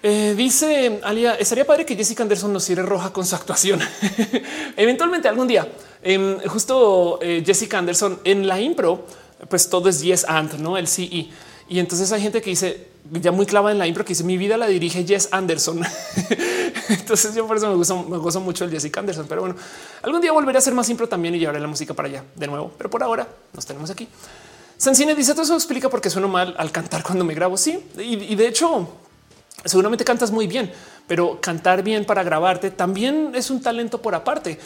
Eh, 0.04 0.34
dice 0.36 1.00
Alia, 1.04 1.34
estaría 1.34 1.64
padre 1.64 1.86
que 1.86 1.94
Jessica 1.94 2.24
Anderson 2.24 2.52
nos 2.52 2.64
cierre 2.64 2.82
roja 2.82 3.12
con 3.12 3.24
su 3.24 3.36
actuación. 3.36 3.80
Eventualmente 4.76 5.28
algún 5.28 5.46
día, 5.46 5.68
em, 6.02 6.40
justo 6.40 7.20
eh, 7.22 7.42
Jessica 7.46 7.78
Anderson 7.78 8.18
en 8.24 8.48
la 8.48 8.60
impro, 8.60 9.06
pues 9.48 9.68
todo 9.68 9.88
es 9.88 10.00
yes 10.02 10.24
and 10.24 10.58
no 10.58 10.76
el 10.76 10.88
y. 10.98 11.30
Y 11.68 11.78
entonces 11.78 12.10
hay 12.10 12.20
gente 12.20 12.42
que 12.42 12.50
dice 12.50 12.88
ya 13.20 13.32
muy 13.32 13.46
clava 13.46 13.70
en 13.70 13.78
la 13.78 13.86
impro 13.86 14.04
que 14.04 14.10
dice 14.10 14.24
mi 14.24 14.36
vida 14.36 14.56
la 14.56 14.66
dirige 14.66 15.04
Jess 15.04 15.28
Anderson. 15.32 15.82
entonces 16.88 17.34
yo 17.34 17.46
por 17.46 17.56
eso 17.56 17.68
me 17.68 17.76
gusta, 17.76 17.94
me 17.94 18.16
gozo 18.16 18.40
mucho 18.40 18.64
el 18.64 18.70
Jessica 18.70 19.00
Anderson, 19.00 19.26
pero 19.28 19.42
bueno, 19.42 19.56
algún 20.02 20.20
día 20.20 20.32
volveré 20.32 20.58
a 20.58 20.60
hacer 20.60 20.74
más 20.74 20.88
impro 20.88 21.08
también 21.08 21.34
y 21.34 21.38
llevaré 21.38 21.60
la 21.60 21.66
música 21.66 21.94
para 21.94 22.08
allá 22.08 22.24
de 22.34 22.46
nuevo. 22.46 22.72
Pero 22.76 22.90
por 22.90 23.02
ahora 23.02 23.28
nos 23.52 23.66
tenemos 23.66 23.90
aquí. 23.90 24.08
Sancine 24.76 25.14
dice 25.14 25.32
todo 25.32 25.42
eso 25.42 25.54
explica 25.54 25.88
por 25.88 26.00
qué 26.00 26.10
sueno 26.10 26.28
mal 26.28 26.54
al 26.58 26.72
cantar 26.72 27.02
cuando 27.02 27.24
me 27.24 27.34
grabo. 27.34 27.56
Sí, 27.56 27.78
y, 27.98 28.32
y 28.32 28.34
de 28.34 28.48
hecho 28.48 28.88
seguramente 29.64 30.04
cantas 30.04 30.30
muy 30.30 30.46
bien, 30.46 30.72
pero 31.06 31.40
cantar 31.40 31.82
bien 31.82 32.04
para 32.04 32.22
grabarte 32.22 32.70
también 32.70 33.32
es 33.34 33.50
un 33.50 33.60
talento 33.60 34.00
por 34.00 34.14
aparte. 34.14 34.58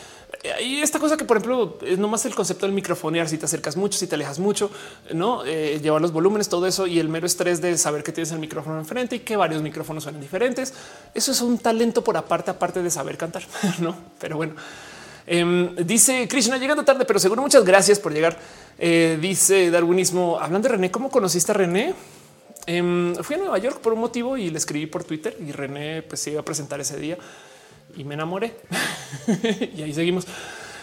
Y 0.60 0.81
esta 0.81 0.99
cosa 0.99 1.16
que, 1.16 1.25
por 1.25 1.36
ejemplo, 1.36 1.78
es 1.83 1.99
nomás 1.99 2.25
el 2.26 2.34
concepto 2.34 2.66
del 2.66 2.75
microfonear, 2.75 3.28
si 3.28 3.39
te 3.39 3.47
acercas 3.47 3.76
mucho, 3.76 3.99
si 3.99 4.07
te 4.07 4.15
alejas 4.15 4.39
mucho, 4.39 4.70
no 5.12 5.44
eh, 5.44 5.81
llevar 5.83 6.00
los 6.00 6.12
volúmenes, 6.12 6.49
todo 6.49 6.66
eso 6.66 6.86
y 6.86 6.99
el 6.99 7.08
mero 7.08 7.26
estrés 7.26 7.60
de 7.60 7.76
saber 7.78 8.02
que 8.02 8.12
tienes 8.12 8.33
el 8.33 8.39
micrófono 8.39 8.78
enfrente 8.78 9.16
y 9.16 9.20
que 9.20 9.36
varios 9.36 9.62
micrófonos 9.62 10.02
suenan 10.02 10.20
diferentes. 10.20 10.75
Eso 11.15 11.33
es 11.33 11.41
un 11.41 11.58
talento 11.58 12.02
por 12.02 12.16
aparte, 12.16 12.50
aparte 12.50 12.83
de 12.83 12.91
saber 12.91 13.16
cantar, 13.16 13.42
no? 13.81 13.97
Pero 14.20 14.36
bueno, 14.36 14.55
em, 15.26 15.75
dice 15.76 16.28
Krishna 16.28 16.58
llegando 16.58 16.84
tarde, 16.84 17.05
pero 17.05 17.18
seguro 17.18 17.42
muchas 17.42 17.65
gracias 17.65 17.99
por 17.99 18.12
llegar. 18.12 18.39
Eh, 18.78 19.18
dice 19.20 19.70
Darwinismo 19.70 20.39
hablando 20.41 20.68
de 20.68 20.75
René, 20.75 20.91
¿cómo 20.91 21.10
conociste 21.10 21.52
a 21.52 21.55
René? 21.55 21.94
Em, 22.66 23.15
fui 23.16 23.36
a 23.36 23.39
Nueva 23.39 23.58
York 23.58 23.81
por 23.81 23.92
un 23.92 24.00
motivo 24.00 24.36
y 24.36 24.50
le 24.50 24.58
escribí 24.58 24.86
por 24.86 25.05
Twitter 25.05 25.36
y 25.41 25.52
René 25.52 26.02
pues, 26.02 26.20
se 26.20 26.33
iba 26.33 26.41
a 26.41 26.44
presentar 26.44 26.81
ese 26.81 26.97
día 26.97 27.16
y 27.97 28.05
me 28.05 28.15
enamoré. 28.15 28.57
y 29.76 29.83
ahí 29.83 29.92
seguimos. 29.92 30.26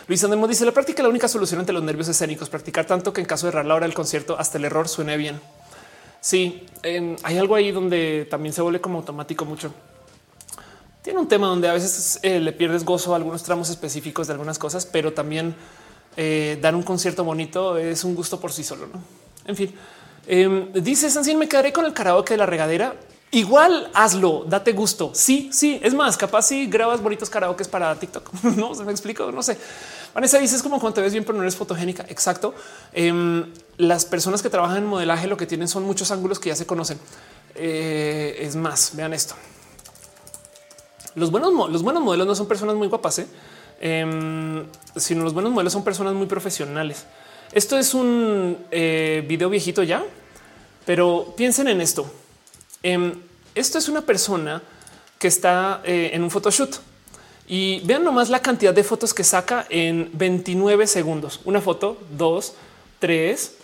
Luis 0.08 0.24
Andemo 0.24 0.48
dice 0.48 0.66
la 0.66 0.72
práctica, 0.72 1.02
la 1.02 1.10
única 1.10 1.28
solución 1.28 1.62
ante 1.62 1.72
los 1.72 1.84
nervios 1.84 2.08
escénicos, 2.10 2.50
practicar 2.50 2.86
tanto 2.86 3.14
que 3.14 3.22
en 3.22 3.28
caso 3.28 3.46
de 3.46 3.52
errar 3.52 3.66
la 3.66 3.76
hora 3.76 3.86
del 3.86 3.96
concierto 3.96 4.38
hasta 4.38 4.58
el 4.58 4.66
error 4.66 4.88
suene 4.88 5.16
bien. 5.16 5.40
Sí, 6.20 6.66
em, 6.84 7.16
hay 7.24 7.38
algo 7.38 7.56
ahí 7.56 7.72
donde 7.72 8.28
también 8.30 8.54
se 8.54 8.62
vuelve 8.62 8.82
como 8.82 9.00
automático 9.00 9.46
mucho. 9.46 9.74
Tiene 11.02 11.20
un 11.20 11.28
tema 11.28 11.48
donde 11.48 11.70
a 11.70 11.74
veces 11.74 12.20
eh, 12.22 12.40
le 12.40 12.54
pierdes 12.54 12.86
gozo 12.86 13.14
a 13.14 13.18
algunos 13.18 13.44
tramos 13.44 13.70
específicos 13.70 14.28
de 14.28 14.34
algunas 14.34 14.58
cosas, 14.58 14.86
pero 14.86 15.14
también 15.14 15.56
eh, 16.18 16.58
dar 16.62 16.76
un 16.76 16.84
concierto 16.84 17.24
bonito 17.24 17.78
es 17.78 18.04
un 18.04 18.16
gusto 18.16 18.40
por 18.40 18.52
sí 18.52 18.64
solo. 18.64 18.88
¿no? 18.88 19.02
En 19.46 19.56
fin, 19.56 19.74
Em, 20.26 20.72
dice 20.74 21.10
Sancin, 21.10 21.38
me 21.38 21.48
quedaré 21.48 21.74
con 21.74 21.86
el 21.86 21.94
karaoke 21.94 22.34
de 22.34 22.38
la 22.38 22.46
regadera. 22.46 22.96
Igual 23.34 23.90
hazlo, 23.96 24.46
date 24.48 24.74
gusto. 24.74 25.10
Sí, 25.16 25.50
sí, 25.52 25.80
es 25.82 25.96
más, 25.96 26.18
capaz 26.18 26.44
si 26.44 26.68
grabas 26.68 27.02
bonitos 27.02 27.32
karaokes 27.32 27.68
para 27.68 27.96
TikTok. 27.96 28.32
no 28.56 28.76
se 28.76 28.84
me 28.84 28.92
explico, 28.92 29.32
no 29.32 29.42
sé. 29.42 29.58
Vanessa 30.14 30.38
dice 30.38 30.56
es 30.56 30.62
como 30.62 30.80
cuando 30.80 30.94
te 30.94 31.02
ves 31.02 31.14
bien, 31.14 31.24
pero 31.24 31.36
no 31.36 31.42
eres 31.42 31.56
fotogénica. 31.56 32.06
Exacto. 32.10 32.54
Em, 32.94 33.52
las 33.78 34.06
personas 34.06 34.44
que 34.44 34.52
trabajan 34.52 34.78
en 34.78 34.86
modelaje 34.86 35.26
lo 35.26 35.36
que 35.36 35.48
tienen 35.48 35.68
son 35.68 35.82
muchos 35.82 36.12
ángulos 36.12 36.38
que 36.38 36.50
ya 36.50 36.56
se 36.56 36.68
conocen. 36.68 37.00
Eh, 37.56 38.38
es 38.40 38.56
más, 38.56 38.96
vean 38.96 39.16
esto. 39.16 39.34
Los 41.16 41.32
buenos, 41.32 41.52
los 41.72 41.82
buenos 41.82 42.04
modelos 42.04 42.28
no 42.28 42.36
son 42.36 42.48
personas 42.48 42.76
muy 42.76 42.88
guapas, 42.88 43.18
¿eh? 43.18 43.28
Em, 43.82 44.64
sino 44.96 45.24
los 45.24 45.34
buenos 45.34 45.52
modelos 45.52 45.74
son 45.74 45.84
personas 45.84 46.14
muy 46.14 46.28
profesionales. 46.28 47.06
Esto 47.52 47.80
es 47.80 47.96
un 47.96 48.60
eh, 48.70 49.26
video 49.28 49.50
viejito 49.50 49.82
ya, 49.82 50.04
pero 50.86 51.34
piensen 51.36 51.68
en 51.68 51.82
esto. 51.82 52.06
Em, 52.84 53.14
esto 53.56 53.78
es 53.78 53.88
una 53.88 54.02
persona 54.02 54.62
que 55.18 55.30
está 55.30 55.82
eh, 55.86 56.12
en 56.14 56.22
un 56.22 56.30
photoshoot 56.30 56.80
y 57.48 57.80
vean 57.82 58.04
nomás 58.04 58.30
la 58.30 58.42
cantidad 58.42 58.74
de 58.74 58.84
fotos 58.84 59.14
que 59.14 59.24
saca 59.24 59.66
en 59.70 60.10
29 60.14 60.86
segundos. 60.88 61.40
Una 61.46 61.62
foto, 61.62 61.98
dos, 62.12 62.56
tres, 63.00 63.56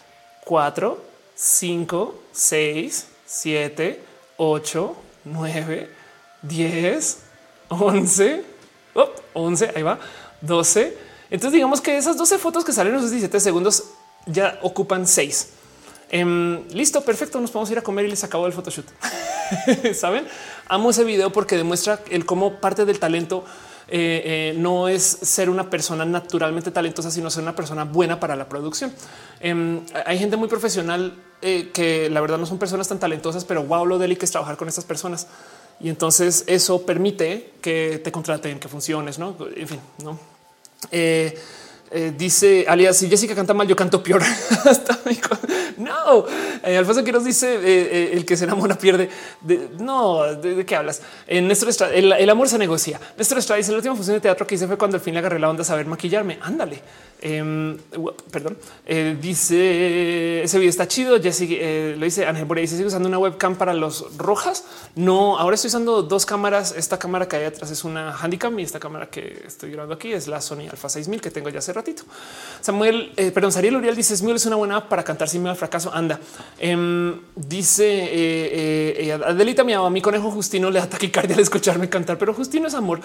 cuatro, 0.46 1.04
5, 1.36 2.16
6, 2.34 3.08
7, 3.26 4.04
8, 4.38 4.96
9, 5.26 5.90
10, 6.42 7.18
11, 7.70 8.44
11, 9.34 9.72
ahí 9.76 9.82
va, 9.84 10.00
12. 10.42 10.98
Entonces 11.30 11.54
digamos 11.54 11.80
que 11.80 11.98
esas 11.98 12.18
12 12.18 12.38
fotos 12.38 12.66
que 12.66 12.74
salen 12.74 12.94
en 12.94 13.00
esos 13.00 13.12
17 13.12 13.40
segundos 13.40 13.86
ya 14.26 14.60
ocupan 14.62 15.08
6. 15.08 15.50
Em, 16.10 16.68
listo, 16.70 17.02
perfecto. 17.02 17.40
Nos 17.40 17.52
podemos 17.52 17.72
ir 17.72 17.78
a 17.78 17.82
comer 17.82 18.06
y 18.06 18.10
les 18.10 18.24
acabo 18.24 18.48
el 18.48 18.54
photoshoot. 18.54 18.88
Saben, 19.94 20.26
amo 20.68 20.90
ese 20.90 21.04
video 21.04 21.32
porque 21.32 21.58
demuestra 21.58 22.00
el 22.10 22.26
cómo 22.26 22.60
parte 22.60 22.86
del 22.86 23.00
talento 23.00 23.46
eh, 23.92 24.52
eh, 24.52 24.54
no 24.56 24.88
es 24.88 25.04
ser 25.04 25.50
una 25.50 25.70
persona 25.70 26.06
naturalmente 26.06 26.70
talentosa, 26.70 27.10
sino 27.10 27.30
ser 27.30 27.44
una 27.44 27.56
persona 27.56 27.86
buena 27.86 28.20
para 28.20 28.36
la 28.36 28.48
producción. 28.48 28.94
Em, 29.40 29.82
hay 30.06 30.20
gente 30.20 30.38
muy 30.38 30.48
profesional 30.48 31.14
eh, 31.42 31.72
que 31.74 32.10
la 32.10 32.22
verdad 32.22 32.38
no 32.38 32.46
son 32.46 32.60
personas 32.60 32.88
tan 32.88 33.00
talentosas, 33.00 33.46
pero 33.46 33.64
wow, 33.64 33.86
lo 33.86 33.98
délico 33.98 34.26
es 34.26 34.32
trabajar 34.32 34.58
con 34.58 34.68
estas 34.68 34.86
personas. 34.86 35.28
Y 35.80 35.90
entonces 35.90 36.44
eso 36.48 36.86
permite 36.86 37.54
que 37.62 38.00
te 38.04 38.12
contraten, 38.12 38.60
que 38.60 38.68
funciones, 38.68 39.18
no? 39.18 39.36
En 39.56 39.68
fin, 39.68 39.80
no. 40.04 40.20
Eh, 41.92 42.14
dice 42.16 42.66
alias 42.68 42.98
si 42.98 43.10
Jessica 43.10 43.34
canta 43.34 43.54
mal, 43.54 43.68
yo 43.68 43.76
canto 43.76 44.04
peor. 44.04 44.22
no, 45.78 46.26
eh, 46.64 46.78
Alfonso 46.78 47.04
Quiroz 47.04 47.24
dice 47.24 47.56
eh, 47.56 47.60
eh, 47.64 48.10
el 48.14 48.26
que 48.26 48.38
se 48.38 48.44
enamora 48.44 48.78
pierde. 48.78 49.10
no, 49.80 50.36
¿de, 50.36 50.66
qué 50.66 50.76
hablas? 50.76 51.02
En 51.26 51.48
nuestro 51.48 51.70
el, 51.88 52.12
el, 52.14 52.30
amor 52.30 52.48
se 52.48 52.60
negocia. 52.60 53.00
Nuestro 53.16 53.40
dice 53.56 53.72
la 53.72 53.78
última 53.78 53.96
función 53.96 54.16
de 54.16 54.22
teatro 54.22 54.46
que 54.46 54.56
hice 54.56 54.68
fue 54.68 54.78
cuando 54.78 54.98
al 54.98 55.02
fin 55.02 55.14
le 55.14 55.20
agarré 55.20 55.40
la 55.40 55.50
onda 55.50 55.64
a 55.64 55.66
saber 55.66 55.88
maquillarme. 55.88 56.38
Ándale. 56.42 56.82
Em, 57.22 57.78
perdón. 58.32 58.58
dice 59.20 60.44
ese 60.44 60.58
video 60.58 60.70
está 60.70 60.88
chido. 60.88 61.20
Jessica 61.20 61.56
lo 61.98 62.06
dice 62.06 62.26
Ángel 62.28 62.46
por 62.46 62.58
ahí. 62.58 62.68
Sigue 62.68 62.86
usando 62.86 63.10
una 63.10 63.18
webcam 63.18 63.56
para 63.56 63.74
los 63.74 64.16
rojas. 64.18 64.64
No, 64.96 65.40
ahora 65.40 65.56
estoy 65.56 65.70
usando 65.70 66.04
dos 66.04 66.26
cámaras. 66.26 66.74
Esta 66.78 67.00
cámara 67.00 67.28
que 67.28 67.38
hay 67.38 67.46
atrás 67.46 67.72
es 67.72 67.84
una 67.84 68.16
handicam 68.16 68.58
y 68.60 68.64
esta 68.64 68.80
cámara 68.80 69.10
que 69.10 69.44
estoy 69.46 69.72
grabando 69.72 69.96
aquí 69.96 70.14
es 70.14 70.28
la 70.28 70.40
Sony 70.40 70.70
Alpha 70.70 70.88
6000 70.88 71.20
que 71.20 71.32
tengo 71.32 71.50
ya 71.50 71.62
cerrado 71.62 71.79
ratito. 71.80 72.04
Samuel, 72.62 73.14
eh, 73.16 73.32
perdón, 73.32 73.52
Sariel 73.52 73.78
Uriel 73.78 73.96
dice 73.96 74.14
es 74.14 74.46
una 74.46 74.56
buena 74.56 74.90
para 74.90 75.04
cantar 75.04 75.30
sin 75.30 75.42
miedo 75.42 75.52
al 75.52 75.58
fracaso. 75.58 75.92
Anda, 75.94 76.20
em, 76.60 77.20
dice 77.36 77.86
eh, 77.88 79.08
eh, 79.08 79.14
Adelita, 79.14 79.64
mi, 79.64 79.74
a 79.74 79.90
mi 79.90 80.02
conejo 80.02 80.30
Justino 80.30 80.70
le 80.70 80.80
da 80.80 80.88
taquicardia 80.88 81.36
al 81.36 81.42
escucharme 81.42 81.90
cantar, 81.90 82.18
pero 82.18 82.34
Justino 82.34 82.68
es 82.68 82.74
amor. 82.74 83.00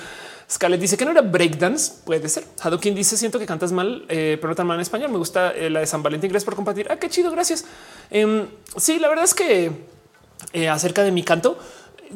Scarlett 0.51 0.81
dice 0.81 0.97
que 0.97 1.05
no 1.05 1.12
era 1.12 1.23
breakdance. 1.23 1.93
Puede 2.05 2.28
ser. 2.28 2.44
Hadokin 2.61 2.94
dice 2.94 3.17
siento 3.17 3.39
que 3.39 3.47
cantas 3.47 3.73
mal, 3.73 4.05
pero 4.09 4.49
no 4.49 4.55
tan 4.55 4.67
mal 4.67 4.77
en 4.77 4.83
español. 4.83 5.11
Me 5.11 5.19
gusta 5.19 5.55
la 5.70 5.81
de 5.81 5.86
San 5.86 6.03
Valentín. 6.03 6.31
Gracias 6.31 6.44
por 6.44 6.55
compartir. 6.55 6.86
Ah, 6.91 6.97
qué 6.97 7.09
chido. 7.09 7.31
Gracias. 7.31 7.65
Em, 8.11 8.47
sí, 8.77 8.99
la 8.99 9.09
verdad 9.09 9.25
es 9.25 9.35
que 9.35 9.70
acerca 10.69 11.03
de 11.03 11.12
mi 11.12 11.23
canto, 11.23 11.59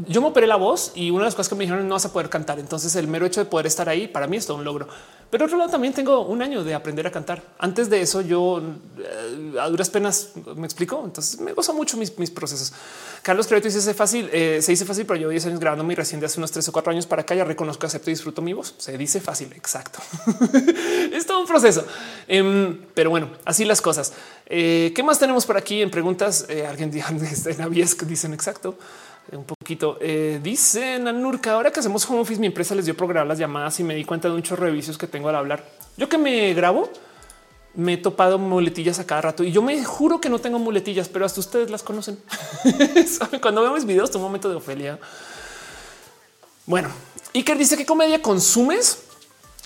yo 0.07 0.21
me 0.21 0.29
operé 0.29 0.47
la 0.47 0.57
voz 0.57 0.93
y 0.95 1.11
una 1.11 1.21
de 1.21 1.25
las 1.27 1.35
cosas 1.35 1.49
que 1.49 1.55
me 1.55 1.65
dijeron 1.65 1.87
no 1.89 1.95
vas 1.95 2.05
a 2.05 2.13
poder 2.13 2.29
cantar. 2.29 2.59
Entonces 2.59 2.95
el 2.97 3.09
mero 3.09 3.27
hecho 3.27 3.41
de 3.41 3.47
poder 3.47 3.67
estar 3.67 3.89
ahí 3.89 4.07
para 4.07 4.27
mí 4.27 4.37
es 4.37 4.47
todo 4.47 4.57
un 4.57 4.65
logro. 4.65 4.89
Pero 5.31 5.45
otro 5.45 5.59
lado 5.59 5.71
también 5.71 5.93
tengo 5.93 6.23
un 6.23 6.41
año 6.41 6.65
de 6.65 6.75
aprender 6.75 7.07
a 7.07 7.11
cantar. 7.11 7.43
Antes 7.59 7.91
de 7.91 8.01
eso 8.01 8.21
yo 8.23 8.63
eh, 8.99 9.59
a 9.61 9.69
duras 9.69 9.91
penas 9.91 10.31
me 10.57 10.67
explico. 10.67 11.03
Entonces 11.05 11.41
me 11.41 11.53
gozo 11.53 11.75
mucho 11.75 11.97
mis, 11.97 12.11
procesos. 12.31 12.73
Carlos 13.23 13.47
Creto 13.47 13.69
dice 13.69 13.95
fácil, 13.95 14.31
eh, 14.33 14.61
se 14.63 14.73
dice 14.73 14.85
fácil, 14.85 15.05
pero 15.05 15.21
yo 15.21 15.29
10 15.29 15.47
años 15.47 15.61
grabando 15.61 15.85
mi 15.85 15.95
recién 15.95 16.21
de 16.21 16.27
hace 16.27 16.39
unos 16.39 16.53
3 16.53 16.69
o 16.69 16.73
4 16.73 16.93
años 16.93 17.07
para 17.07 17.23
acá 17.23 17.35
ya 17.35 17.45
reconozco, 17.45 17.87
acepto 17.87 18.11
y 18.11 18.15
disfruto 18.15 18.41
mi 18.41 18.53
voz. 18.53 18.75
Se 18.79 18.97
dice 18.97 19.21
fácil. 19.21 19.53
Exacto. 19.55 19.99
es 21.13 21.27
todo 21.27 21.41
un 21.41 21.47
proceso. 21.47 21.85
Em, 22.27 22.79
pero 22.95 23.11
bueno, 23.11 23.31
así 23.45 23.65
las 23.65 23.83
cosas. 23.83 24.13
Eh, 24.47 24.93
¿Qué 24.95 25.03
más 25.03 25.19
tenemos 25.19 25.45
por 25.45 25.57
aquí 25.57 25.83
en 25.83 25.91
preguntas? 25.91 26.47
alguien 26.69 26.91
que 26.91 27.03
dicen 28.07 28.33
exacto 28.33 28.79
un 29.33 29.45
poquito. 29.45 29.99
Eh, 30.01 30.41
dice 30.43 30.99
Nanurka, 30.99 31.53
ahora 31.53 31.71
que 31.71 31.81
hacemos 31.81 32.09
home 32.09 32.21
office, 32.21 32.41
mi 32.41 32.47
empresa 32.47 32.75
les 32.75 32.85
dio 32.85 32.97
programar 32.97 33.27
las 33.27 33.39
llamadas 33.39 33.79
y 33.81 33.85
me 33.85 33.95
di 33.95 34.05
cuenta 34.05 34.29
de 34.29 34.35
un 34.35 34.43
chorro 34.43 34.69
que 34.99 35.07
tengo 35.07 35.29
al 35.29 35.37
hablar. 35.37 35.65
Yo 35.97 36.09
que 36.09 36.19
me 36.19 36.55
grabo, 36.55 36.91
me 37.75 37.95
he 37.95 37.97
topado 37.97 38.39
muletillas 38.39 38.99
a 38.99 39.07
cada 39.07 39.21
rato 39.21 39.45
y 39.45 39.53
yo 39.53 39.63
me 39.63 39.85
juro 39.85 40.21
que 40.21 40.31
no 40.31 40.39
tengo 40.39 40.59
muletillas, 40.59 41.09
pero 41.09 41.25
hasta 41.25 41.41
ustedes 41.41 41.71
las 41.71 41.83
conocen. 41.83 42.19
Cuando 43.43 43.63
veo 43.63 43.73
mis 43.73 43.85
videos, 43.85 44.11
tu 44.11 44.19
momento 44.19 44.49
de 44.49 44.57
Ofelia. 44.57 44.99
Bueno, 46.67 46.91
Iker 47.35 47.59
dice 47.59 47.77
que 47.77 47.87
comedia 47.87 48.23
consumes. 48.23 49.05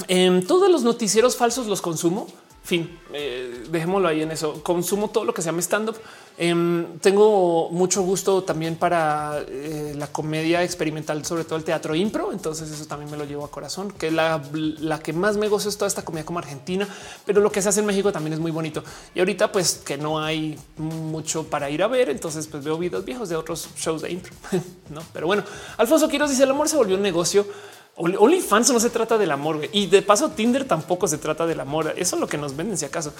En 0.09 0.47
todos 0.47 0.71
los 0.71 0.83
noticieros 0.83 1.37
falsos 1.37 1.67
los 1.67 1.83
consumo 1.83 2.27
fin, 2.65 2.99
eh, 3.13 3.65
dejémoslo 3.71 4.09
ahí 4.09 4.23
en 4.23 4.31
eso. 4.31 4.63
Consumo 4.63 5.11
todo 5.11 5.25
lo 5.25 5.35
que 5.35 5.43
se 5.43 5.47
llama 5.47 5.61
stand 5.61 5.91
up. 5.91 5.97
Em, 6.39 6.99
tengo 6.99 7.69
mucho 7.71 8.03
gusto 8.03 8.43
también 8.43 8.77
para 8.77 9.41
eh, 9.47 9.95
la 9.97 10.07
comedia 10.07 10.63
experimental, 10.63 11.25
sobre 11.25 11.45
todo 11.45 11.57
el 11.57 11.65
teatro 11.65 11.95
impro. 11.95 12.33
Entonces 12.33 12.71
eso 12.71 12.87
también 12.87 13.11
me 13.11 13.17
lo 13.17 13.25
llevo 13.25 13.45
a 13.45 13.51
corazón, 13.51 13.91
que 13.93 14.11
la, 14.11 14.43
la 14.53 14.99
que 14.99 15.13
más 15.13 15.37
me 15.37 15.49
gozo 15.49 15.69
es 15.69 15.77
toda 15.77 15.89
esta 15.89 16.05
comedia 16.05 16.25
como 16.25 16.39
argentina, 16.39 16.89
pero 17.27 17.41
lo 17.41 17.53
que 17.53 17.61
se 17.63 17.69
hace 17.69 17.81
en 17.81 17.87
México 17.87 18.13
también 18.13 18.33
es 18.33 18.41
muy 18.41 18.51
bonito. 18.51 18.83
Y 19.15 19.19
ahorita 19.19 19.53
pues 19.53 19.75
que 19.85 19.99
no 19.99 20.21
hay 20.21 20.59
mucho 20.77 21.45
para 21.45 21.71
ir 21.71 21.83
a 21.83 21.87
ver, 21.87 22.09
entonces 22.09 22.47
pues 22.47 22.65
veo 22.65 22.79
videos 22.79 23.05
viejos 23.05 23.29
de 23.29 23.37
otros 23.37 23.69
shows 23.77 24.03
de 24.03 24.13
impro. 24.13 24.33
no, 24.91 25.03
pero 25.13 25.27
bueno, 25.27 25.45
Alfonso 25.77 26.09
Quiroz 26.09 26.31
dice 26.31 26.45
el 26.45 26.51
amor 26.51 26.69
se 26.69 26.77
volvió 26.77 26.97
un 26.97 27.03
negocio 27.03 27.47
OnlyFans 27.95 28.73
no 28.73 28.81
se 28.81 28.91
trata 28.91 29.19
del 29.19 29.31
amor 29.31 29.69
y 29.71 29.87
de 29.87 30.01
paso 30.01 30.31
Tinder 30.31 30.65
tampoco 30.65 31.07
se 31.07 31.19
trata 31.19 31.47
del 31.47 31.61
amor. 31.61 31.93
Eso 31.97 32.17
es 32.17 32.21
lo 32.21 32.27
que 32.27 32.39
nos 32.39 32.57
venden 32.57 32.79
si 32.79 32.87
acaso. 32.87 33.13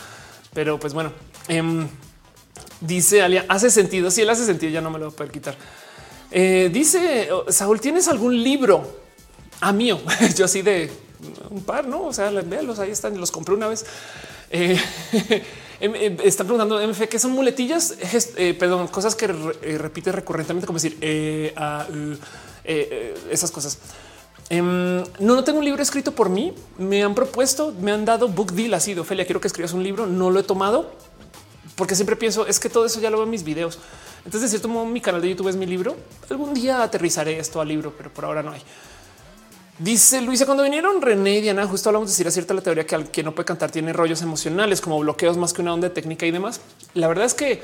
Pero 0.55 0.79
pues 0.79 0.95
bueno, 0.95 1.13
em, 1.49 1.89
dice 2.81 3.23
Alia, 3.23 3.45
hace 3.49 3.71
sentido. 3.71 4.11
Si 4.11 4.23
él 4.23 4.31
hace 4.31 4.45
sentido, 4.45 4.73
ya 4.73 4.81
no 4.81 4.91
me 4.91 4.99
lo 4.99 5.11
voy 5.11 5.29
quitar. 5.29 5.57
Eh, 6.31 6.71
dice 6.73 7.29
Saúl, 7.49 7.81
¿tienes 7.81 8.09
algún 8.09 8.43
libro? 8.43 9.01
A 9.61 9.69
ah, 9.69 9.73
mío. 9.73 10.01
Yo 10.37 10.45
así 10.47 10.63
de 10.63 10.91
un 11.51 11.63
par, 11.63 11.87
no? 11.87 12.05
O 12.05 12.13
sea, 12.13 12.31
los 12.31 12.79
ahí 12.79 12.91
están. 12.91 13.19
Los 13.19 13.31
compré 13.31 13.55
una 13.55 13.69
vez. 13.69 13.85
Eh, 14.51 14.79
em, 15.81 15.95
em, 15.95 16.17
están 16.25 16.47
preguntando 16.47 16.81
MF 16.81 17.09
qué 17.09 17.19
son 17.19 17.33
muletillas, 17.33 17.97
eh, 18.37 18.55
perdón, 18.55 18.89
cosas 18.89 19.15
que 19.15 19.27
repite 19.27 20.11
recurrentemente, 20.11 20.67
como 20.67 20.79
decir 20.79 20.99
esas 23.31 23.51
cosas. 23.51 23.79
Em, 24.49 24.99
no, 25.21 25.37
no 25.37 25.45
tengo 25.45 25.61
un 25.61 25.65
libro 25.65 25.83
escrito 25.83 26.13
por 26.13 26.29
mí. 26.29 26.55
Me 26.79 27.03
han 27.03 27.15
propuesto, 27.15 27.73
me 27.81 27.93
han 27.93 28.05
dado 28.05 28.29
book 28.29 28.53
deal 28.53 28.75
así 28.75 28.95
de 28.95 29.01
Ophelia. 29.01 29.25
Quiero 29.25 29.41
que 29.41 29.49
escribas 29.49 29.73
un 29.73 29.83
libro. 29.83 30.07
No 30.07 30.31
lo 30.31 30.41
he 30.41 30.43
tomado 30.43 30.91
porque 31.77 31.95
siempre 31.95 32.17
pienso 32.17 32.47
es 32.47 32.61
que 32.61 32.69
todo 32.69 32.87
eso 32.87 33.01
ya 33.01 33.11
lo 33.11 33.17
veo 33.19 33.25
en 33.25 33.31
mis 33.31 33.45
videos. 33.45 33.79
Entonces, 34.25 34.43
de 34.43 34.49
cierto 34.49 34.69
modo, 34.69 34.85
mi 34.85 35.01
canal 35.01 35.21
de 35.21 35.31
YouTube 35.31 35.49
es 35.49 35.57
mi 35.57 35.67
libro. 35.67 35.97
Algún 36.31 36.55
día 36.55 36.83
aterrizaré 36.83 37.39
esto 37.39 37.61
al 37.61 37.69
libro, 37.69 37.93
pero 37.97 38.13
por 38.13 38.25
ahora 38.25 38.43
no 38.43 38.53
hay. 38.53 38.63
Dice 39.79 40.21
Luisa, 40.21 40.45
cuando 40.45 40.63
vinieron 40.63 41.03
René 41.03 41.39
y 41.39 41.41
Diana, 41.41 41.67
justo 41.67 41.89
hablamos 41.89 42.09
de 42.09 42.13
decir 42.13 42.29
a 42.29 42.31
cierta 42.31 42.55
la 42.55 42.61
teoría 42.61 42.87
que 42.87 42.95
al 42.95 43.11
que 43.11 43.23
no 43.23 43.35
puede 43.35 43.47
cantar 43.47 43.71
tiene 43.71 43.93
rollos 43.93 44.23
emocionales 44.23 44.81
como 44.81 44.99
bloqueos 45.01 45.37
más 45.37 45.53
que 45.53 45.63
una 45.63 45.75
onda 45.75 45.91
técnica 45.91 46.27
y 46.27 46.31
demás. 46.31 46.61
La 46.95 47.09
verdad 47.09 47.25
es 47.25 47.35
que 47.35 47.63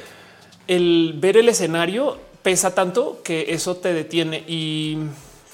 el 0.67 1.15
ver 1.19 1.37
el 1.37 1.49
escenario 1.49 2.19
pesa 2.43 2.75
tanto 2.75 3.23
que 3.23 3.53
eso 3.53 3.77
te 3.77 3.93
detiene 3.93 4.43
y 4.49 4.99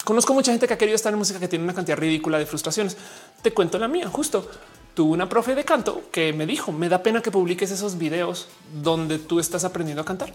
Conozco 0.05 0.35
mucha 0.35 0.53
gente 0.53 0.69
que 0.69 0.75
ha 0.75 0.79
querido 0.79 0.97
estar 0.97 1.13
en 1.13 1.19
música 1.19 1.41
que 1.41 1.49
tiene 1.49 1.65
una 1.65 1.73
cantidad 1.73 1.97
ridícula 1.97 2.39
de 2.39 2.45
frustraciones. 2.45 2.97
Te 3.41 3.53
cuento 3.53 3.79
la 3.79 3.89
mía. 3.89 4.07
Justo 4.09 4.47
tuve 4.95 5.13
una 5.13 5.29
profe 5.29 5.55
de 5.55 5.65
canto 5.65 6.03
que 6.11 6.33
me 6.33 6.47
dijo 6.47 6.73
me 6.73 6.89
da 6.89 7.03
pena 7.03 7.21
que 7.21 7.31
publiques 7.31 7.71
esos 7.71 7.99
videos 7.99 8.49
donde 8.83 9.19
tú 9.19 9.41
estás 9.41 9.65
aprendiendo 9.65 10.03
a 10.03 10.05
cantar. 10.05 10.33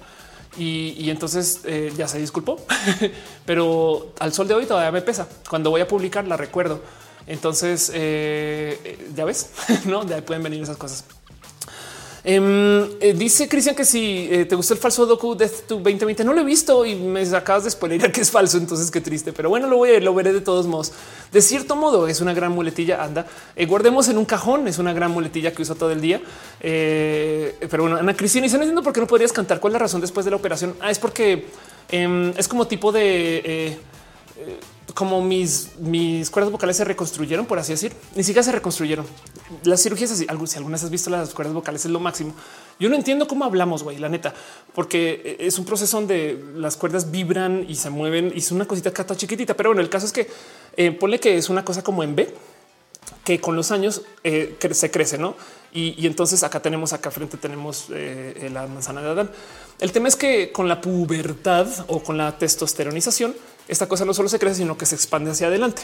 Y, 0.57 1.09
entonces 1.09 1.61
eh, 1.63 1.93
ya 1.95 2.07
se 2.07 2.19
disculpó, 2.19 2.59
pero 3.45 4.13
al 4.19 4.33
sol 4.33 4.47
de 4.47 4.55
hoy 4.55 4.65
todavía 4.65 4.91
me 4.91 5.01
pesa. 5.01 5.27
Cuando 5.49 5.69
voy 5.69 5.81
a 5.81 5.87
publicar 5.87 6.27
la 6.27 6.37
recuerdo. 6.37 6.81
Entonces 7.27 7.91
eh, 7.93 9.07
ya 9.15 9.25
ves, 9.25 9.51
no 9.85 10.03
de 10.03 10.15
ahí 10.15 10.21
pueden 10.21 10.43
venir 10.43 10.61
esas 10.61 10.77
cosas. 10.77 11.05
Em, 12.23 12.83
eh, 12.99 13.13
dice 13.15 13.47
Cristian 13.47 13.75
que 13.75 13.85
si 13.85 14.27
eh, 14.29 14.45
te 14.45 14.55
gustó 14.55 14.73
el 14.73 14.79
falso 14.79 15.05
docu 15.05 15.35
de 15.35 15.47
tu 15.47 15.75
2020, 15.75 16.23
no 16.23 16.33
lo 16.33 16.41
he 16.41 16.43
visto 16.43 16.85
y 16.85 16.95
me 16.95 17.21
acabas 17.35 17.63
de 17.63 17.71
spoiler 17.71 18.11
que 18.11 18.21
es 18.21 18.31
falso. 18.31 18.57
Entonces 18.57 18.91
qué 18.91 19.01
triste, 19.01 19.33
pero 19.33 19.49
bueno, 19.49 19.67
lo 19.67 19.77
voy 19.77 19.91
a 19.91 19.99
lo 19.99 20.13
veré 20.13 20.33
de 20.33 20.41
todos 20.41 20.67
modos. 20.67 20.91
De 21.31 21.41
cierto 21.41 21.75
modo, 21.75 22.07
es 22.07 22.21
una 22.21 22.33
gran 22.33 22.51
muletilla. 22.51 23.03
Anda, 23.03 23.25
eh, 23.55 23.65
guardemos 23.65 24.09
en 24.09 24.17
un 24.17 24.25
cajón. 24.25 24.67
Es 24.67 24.79
una 24.79 24.93
gran 24.93 25.11
muletilla 25.11 25.53
que 25.53 25.61
uso 25.61 25.75
todo 25.75 25.91
el 25.91 26.01
día. 26.01 26.21
pero 26.59 27.83
bueno, 27.83 27.97
Ana 27.97 28.15
Cristina, 28.15 28.47
y 28.47 28.49
no 28.49 28.55
entiendo 28.57 28.83
por 28.83 28.93
qué 28.93 28.99
no 28.99 29.07
podrías 29.07 29.31
cantar. 29.31 29.59
¿Cuál 29.59 29.71
es 29.71 29.73
la 29.73 29.79
razón 29.79 30.01
después 30.01 30.25
de 30.25 30.31
la 30.31 30.37
operación? 30.37 30.75
Ah, 30.81 30.91
es 30.91 30.99
porque 30.99 31.47
em, 31.89 32.33
es 32.37 32.47
como 32.47 32.67
tipo 32.67 32.91
de 32.91 33.77
como 34.93 35.21
mis, 35.21 35.77
mis 35.79 36.29
cuerdas 36.29 36.51
vocales 36.51 36.77
se 36.77 36.83
reconstruyeron, 36.83 37.45
por 37.45 37.59
así 37.59 37.73
decir, 37.73 37.93
ni 38.15 38.23
siquiera 38.23 38.43
se 38.43 38.51
reconstruyeron. 38.51 39.05
Las 39.63 39.83
cirugías 39.83 40.11
así, 40.11 40.25
si 40.25 40.57
algunas 40.57 40.83
has 40.83 40.89
visto 40.89 41.09
las 41.09 41.33
cuerdas 41.33 41.53
vocales 41.53 41.85
es 41.85 41.91
lo 41.91 41.99
máximo. 41.99 42.33
Yo 42.79 42.89
no 42.89 42.95
entiendo 42.95 43.27
cómo 43.27 43.45
hablamos, 43.45 43.83
güey, 43.83 43.97
la 43.97 44.09
neta, 44.09 44.33
porque 44.73 45.37
es 45.39 45.59
un 45.59 45.65
proceso 45.65 45.97
donde 45.97 46.43
las 46.55 46.77
cuerdas 46.77 47.11
vibran 47.11 47.65
y 47.67 47.75
se 47.75 47.89
mueven 47.89 48.31
y 48.33 48.39
es 48.39 48.51
una 48.51 48.65
cosita 48.65 48.91
cata 48.91 49.15
chiquitita. 49.15 49.55
Pero 49.55 49.69
bueno, 49.69 49.81
el 49.81 49.89
caso 49.89 50.05
es 50.05 50.13
que 50.13 50.27
eh, 50.77 50.91
ponle 50.91 51.19
que 51.19 51.37
es 51.37 51.49
una 51.49 51.63
cosa 51.65 51.83
como 51.83 52.03
en 52.03 52.15
B 52.15 52.33
que 53.23 53.39
con 53.39 53.55
los 53.55 53.71
años 53.71 54.01
eh, 54.23 54.57
se 54.71 54.91
crece, 54.91 55.17
¿no? 55.17 55.35
Y, 55.71 56.07
entonces 56.07 56.43
acá 56.43 56.61
tenemos, 56.61 56.93
acá 56.93 57.11
frente 57.11 57.37
tenemos 57.37 57.87
eh, 57.91 58.49
la 58.51 58.65
manzana 58.65 59.01
de 59.01 59.09
Adán. 59.09 59.31
El 59.79 59.91
tema 59.91 60.07
es 60.07 60.15
que 60.15 60.51
con 60.51 60.67
la 60.67 60.81
pubertad 60.81 61.67
o 61.87 62.01
con 62.01 62.17
la 62.17 62.37
testosteronización, 62.37 63.35
esta 63.69 63.87
cosa 63.87 64.03
no 64.03 64.13
solo 64.13 64.27
se 64.27 64.39
crece, 64.39 64.57
sino 64.57 64.77
que 64.77 64.85
se 64.85 64.95
expande 64.95 65.31
hacia 65.31 65.47
adelante. 65.47 65.83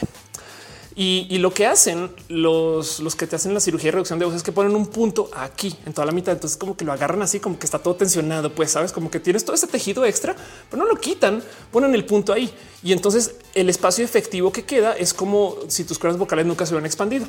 Y, 0.98 1.36
lo 1.38 1.52
que 1.52 1.66
hacen 1.66 2.10
los, 2.30 3.00
los 3.00 3.14
que 3.14 3.26
te 3.26 3.36
hacen 3.36 3.52
la 3.52 3.60
cirugía 3.60 3.88
de 3.88 3.92
reducción 3.92 4.18
de 4.18 4.24
voz 4.24 4.34
es 4.34 4.42
que 4.42 4.50
ponen 4.50 4.74
un 4.74 4.86
punto 4.86 5.28
aquí 5.34 5.76
en 5.84 5.92
toda 5.92 6.06
la 6.06 6.12
mitad. 6.12 6.32
Entonces, 6.32 6.56
como 6.56 6.74
que 6.74 6.86
lo 6.86 6.92
agarran 6.92 7.20
así, 7.20 7.38
como 7.38 7.58
que 7.58 7.66
está 7.66 7.78
todo 7.78 7.96
tensionado. 7.96 8.54
Pues 8.54 8.70
sabes, 8.70 8.92
como 8.92 9.10
que 9.10 9.20
tienes 9.20 9.44
todo 9.44 9.54
ese 9.54 9.66
tejido 9.66 10.06
extra, 10.06 10.34
pero 10.70 10.82
no 10.82 10.88
lo 10.88 10.98
quitan, 10.98 11.42
ponen 11.70 11.94
el 11.94 12.06
punto 12.06 12.32
ahí. 12.32 12.50
Y 12.82 12.92
entonces 12.92 13.34
el 13.54 13.68
espacio 13.68 14.06
efectivo 14.06 14.50
que 14.50 14.64
queda 14.64 14.94
es 14.94 15.12
como 15.12 15.56
si 15.68 15.84
tus 15.84 15.98
cuerdas 15.98 16.18
vocales 16.18 16.46
nunca 16.46 16.64
se 16.64 16.72
hubieran 16.72 16.86
expandido. 16.86 17.26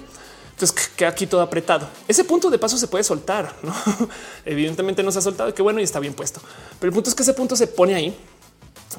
Entonces 0.52 0.90
queda 0.96 1.10
aquí 1.10 1.28
todo 1.28 1.42
apretado. 1.42 1.90
Ese 2.08 2.24
punto 2.24 2.50
de 2.50 2.58
paso 2.58 2.78
se 2.78 2.88
puede 2.88 3.04
soltar. 3.04 3.54
¿no? 3.64 3.76
Evidentemente 4.46 5.04
no 5.04 5.12
se 5.12 5.20
ha 5.20 5.22
soltado. 5.22 5.54
Qué 5.54 5.62
bueno 5.62 5.82
y 5.82 5.84
está 5.84 6.00
bien 6.00 6.14
puesto. 6.14 6.40
Pero 6.80 6.90
el 6.90 6.94
punto 6.94 7.10
es 7.10 7.16
que 7.16 7.24
ese 7.24 7.34
punto 7.34 7.56
se 7.58 7.68
pone 7.68 7.94
ahí. 7.94 8.18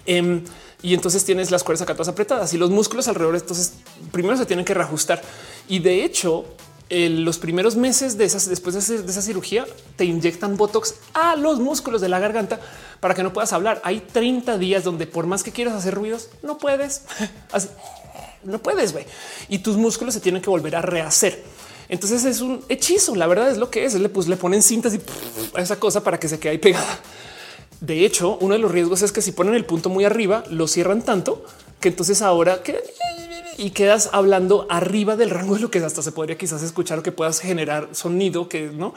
Em, 0.09 0.43
y 0.81 0.95
entonces 0.95 1.23
tienes 1.25 1.51
las 1.51 1.63
cuerdas 1.63 1.83
acá 1.83 1.93
todas 1.93 2.09
apretadas 2.09 2.55
y 2.55 2.59
los 2.59 2.71
músculos 2.71 3.09
alrededor. 3.09 3.37
Entonces 3.37 3.75
primero 4.11 4.37
se 4.39 4.47
tienen 4.47 4.65
que 4.65 4.73
reajustar 4.73 5.21
y 5.69 5.81
de 5.81 6.05
hecho 6.05 6.47
los 6.91 7.39
primeros 7.39 7.77
meses 7.77 8.17
de 8.17 8.25
esas, 8.25 8.49
después 8.49 8.75
de, 8.89 9.11
esa 9.11 9.21
cirugía, 9.21 9.67
te 9.97 10.07
inyectan 10.07 10.57
botox 10.57 10.95
a 11.13 11.37
los 11.37 11.61
músculos 11.61 12.01
de 12.01 12.09
la 12.09 12.19
garganta 12.19 12.59
para 13.01 13.15
que 13.15 13.23
no 13.23 13.35
puedas 13.35 13.53
hablar. 13.53 13.83
Hay 13.85 14.01
30 14.01 14.57
días 14.57 14.85
donde 14.85 15.07
por 15.07 15.27
más 15.27 15.43
que 15.43 15.53
quieras 15.53 15.75
hacer 15.75 15.95
ruidos, 15.95 16.31
no 16.43 16.57
puedes. 16.57 17.03
no 18.45 18.59
puedes, 18.61 18.93
güey. 18.93 19.05
Y 19.51 19.59
tus 19.59 19.77
músculos 19.77 20.15
se 20.15 20.21
tienen 20.21 20.41
que 20.41 20.49
volver 20.49 20.77
a 20.77 20.81
rehacer. 20.81 21.45
Entonces 21.91 22.25
es 22.25 22.41
un 22.41 22.65
hechizo. 22.71 23.15
La 23.15 23.27
verdad 23.27 23.51
es 23.51 23.59
lo 23.59 23.71
que 23.71 23.85
es. 23.85 23.93
Le, 23.93 24.09
pues, 24.09 24.27
le 24.27 24.39
ponen 24.39 24.63
cintas 24.63 24.95
y 24.95 25.01
a 25.55 25.61
esa 25.61 25.79
cosa 25.79 26.03
para 26.03 26.19
que 26.19 26.29
se 26.29 26.39
quede 26.39 26.53
ahí 26.53 26.59
pegada. 26.59 26.99
De 27.81 28.05
hecho, 28.05 28.37
uno 28.41 28.55
de 28.55 28.61
los 28.61 28.73
riesgos 28.73 29.03
es 29.03 29.13
que 29.13 29.23
si 29.23 29.33
ponen 29.33 29.55
el 29.55 29.65
punto 29.65 29.89
muy 29.89 30.05
arriba, 30.05 30.45
lo 30.51 30.67
cierran 30.67 31.03
tanto 31.03 31.45
que 31.81 31.89
entonces 31.89 32.23
ahora 32.23 32.63
que 32.63 32.83
y 33.57 33.71
quedas 33.71 34.11
hablando 34.13 34.67
arriba 34.69 35.17
del 35.17 35.31
rango 35.31 35.57
de 35.57 35.61
lo 35.61 35.71
que 35.71 35.79
hasta 35.79 36.01
se 36.01 36.13
podría 36.13 36.39
quizás 36.39 36.63
escuchar 36.63 37.01
o 37.01 37.03
que 37.03 37.13
puedas 37.13 37.41
generar 37.41 37.89
sonido 37.93 38.49
que 38.49 38.71
no. 38.73 38.95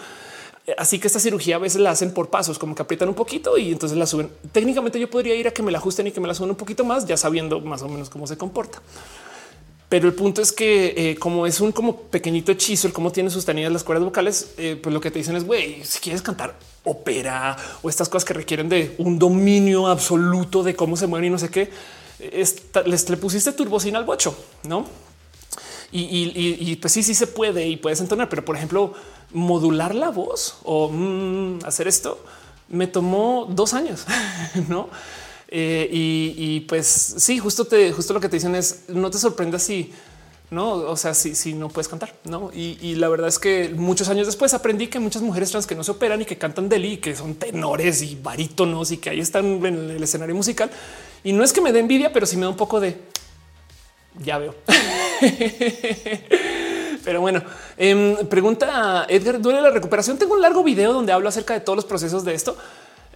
Así 0.77 0.99
que 0.99 1.07
esta 1.07 1.19
cirugía 1.19 1.55
a 1.55 1.59
veces 1.59 1.81
la 1.81 1.89
hacen 1.89 2.13
por 2.13 2.29
pasos, 2.29 2.59
como 2.59 2.75
que 2.75 2.83
aprietan 2.83 3.09
un 3.09 3.15
poquito 3.15 3.57
y 3.57 3.71
entonces 3.71 3.97
la 3.97 4.05
suben. 4.05 4.29
Técnicamente 4.51 4.99
yo 4.99 5.09
podría 5.09 5.33
ir 5.33 5.47
a 5.47 5.51
que 5.51 5.63
me 5.63 5.71
la 5.71 5.79
ajusten 5.79 6.07
y 6.07 6.11
que 6.11 6.21
me 6.21 6.27
la 6.27 6.35
suban 6.35 6.51
un 6.51 6.55
poquito 6.55 6.85
más, 6.85 7.07
ya 7.07 7.17
sabiendo 7.17 7.59
más 7.59 7.81
o 7.81 7.89
menos 7.89 8.11
cómo 8.11 8.27
se 8.27 8.37
comporta. 8.37 8.81
Pero 9.89 10.07
el 10.07 10.13
punto 10.13 10.41
es 10.41 10.51
que 10.51 10.93
eh, 10.95 11.15
como 11.17 11.47
es 11.47 11.59
un 11.59 11.71
como 11.71 11.97
pequeñito 11.97 12.51
hechizo, 12.51 12.87
el 12.87 12.93
cómo 12.93 13.11
tiene 13.11 13.31
sostenidas 13.31 13.73
las 13.73 13.83
cuerdas 13.83 14.05
vocales, 14.05 14.53
eh, 14.57 14.79
pues 14.81 14.93
lo 14.93 15.01
que 15.01 15.09
te 15.09 15.19
dicen 15.19 15.35
es, 15.35 15.43
güey, 15.43 15.83
si 15.83 15.99
quieres 15.99 16.21
cantar 16.21 16.55
ópera 16.83 17.57
o 17.81 17.89
estas 17.89 18.09
cosas 18.09 18.25
que 18.25 18.33
requieren 18.33 18.69
de 18.69 18.95
un 18.97 19.19
dominio 19.19 19.87
absoluto 19.87 20.63
de 20.63 20.75
cómo 20.75 20.97
se 20.97 21.07
mueven 21.07 21.27
y 21.27 21.29
no 21.31 21.37
sé 21.37 21.49
qué, 21.49 21.69
les 22.85 23.09
le 23.09 23.17
pusiste 23.17 23.51
turbocina 23.51 23.99
al 23.99 24.05
bocho, 24.05 24.35
¿no? 24.63 24.85
Y, 25.93 26.75
pues 26.77 26.93
sí, 26.93 27.03
sí 27.03 27.13
se 27.13 27.27
puede 27.27 27.67
y 27.67 27.75
puedes 27.75 27.99
entonar, 27.99 28.29
pero 28.29 28.45
por 28.45 28.55
ejemplo, 28.55 28.93
modular 29.33 29.93
la 29.93 30.09
voz 30.09 30.57
o 30.63 30.89
mm, 30.89 31.59
hacer 31.65 31.87
esto 31.87 32.23
me 32.69 32.87
tomó 32.87 33.45
dos 33.49 33.73
años, 33.73 34.05
¿no? 34.69 34.89
Eh, 35.49 35.89
y, 35.91 36.61
pues 36.61 36.87
sí, 37.17 37.37
justo 37.39 37.65
te, 37.65 37.91
justo 37.91 38.13
lo 38.13 38.21
que 38.21 38.29
te 38.29 38.37
dicen 38.37 38.55
es 38.55 38.85
no 38.87 39.11
te 39.11 39.17
sorprendas 39.17 39.63
si 39.63 39.91
no, 40.51 40.73
o 40.73 40.97
sea, 40.97 41.13
si, 41.13 41.33
si 41.33 41.53
no 41.53 41.69
puedes 41.69 41.87
cantar, 41.87 42.13
no? 42.25 42.51
Y, 42.53 42.95
la 42.95 43.07
verdad 43.07 43.29
es 43.29 43.39
que 43.39 43.69
muchos 43.69 44.09
años 44.09 44.27
después 44.27 44.53
aprendí 44.53 44.87
que 44.87 44.99
muchas 44.99 45.21
mujeres 45.21 45.49
trans 45.49 45.65
que 45.65 45.75
no 45.75 45.83
se 45.83 45.91
operan 45.91 46.21
y 46.21 46.25
que 46.25 46.37
cantan 46.37 46.67
deli, 46.67 46.97
que 46.97 47.15
son 47.15 47.35
tenores 47.35 48.01
y 48.01 48.19
barítonos 48.21 48.91
y 48.91 48.97
que 48.97 49.09
ahí 49.09 49.21
están 49.21 49.65
en 49.65 49.91
el 49.91 50.03
escenario 50.03 50.35
musical. 50.35 50.69
Y 51.23 51.31
no 51.31 51.45
es 51.45 51.53
que 51.53 51.61
me 51.61 51.71
dé 51.71 51.79
envidia, 51.79 52.11
pero 52.11 52.25
sí 52.25 52.35
me 52.35 52.43
da 52.43 52.49
un 52.49 52.57
poco 52.57 52.81
de 52.81 52.97
ya 54.19 54.37
veo. 54.37 54.53
Pero 57.03 57.21
bueno, 57.21 57.41
em, 57.77 58.15
pregunta 58.27 59.05
Edgar, 59.09 59.41
¿duele 59.41 59.61
la 59.61 59.71
recuperación? 59.71 60.17
Tengo 60.17 60.35
un 60.35 60.41
largo 60.41 60.63
video 60.63 60.93
donde 60.93 61.13
hablo 61.13 61.29
acerca 61.29 61.53
de 61.53 61.61
todos 61.61 61.77
los 61.77 61.85
procesos 61.85 62.25
de 62.25 62.33
esto. 62.35 62.57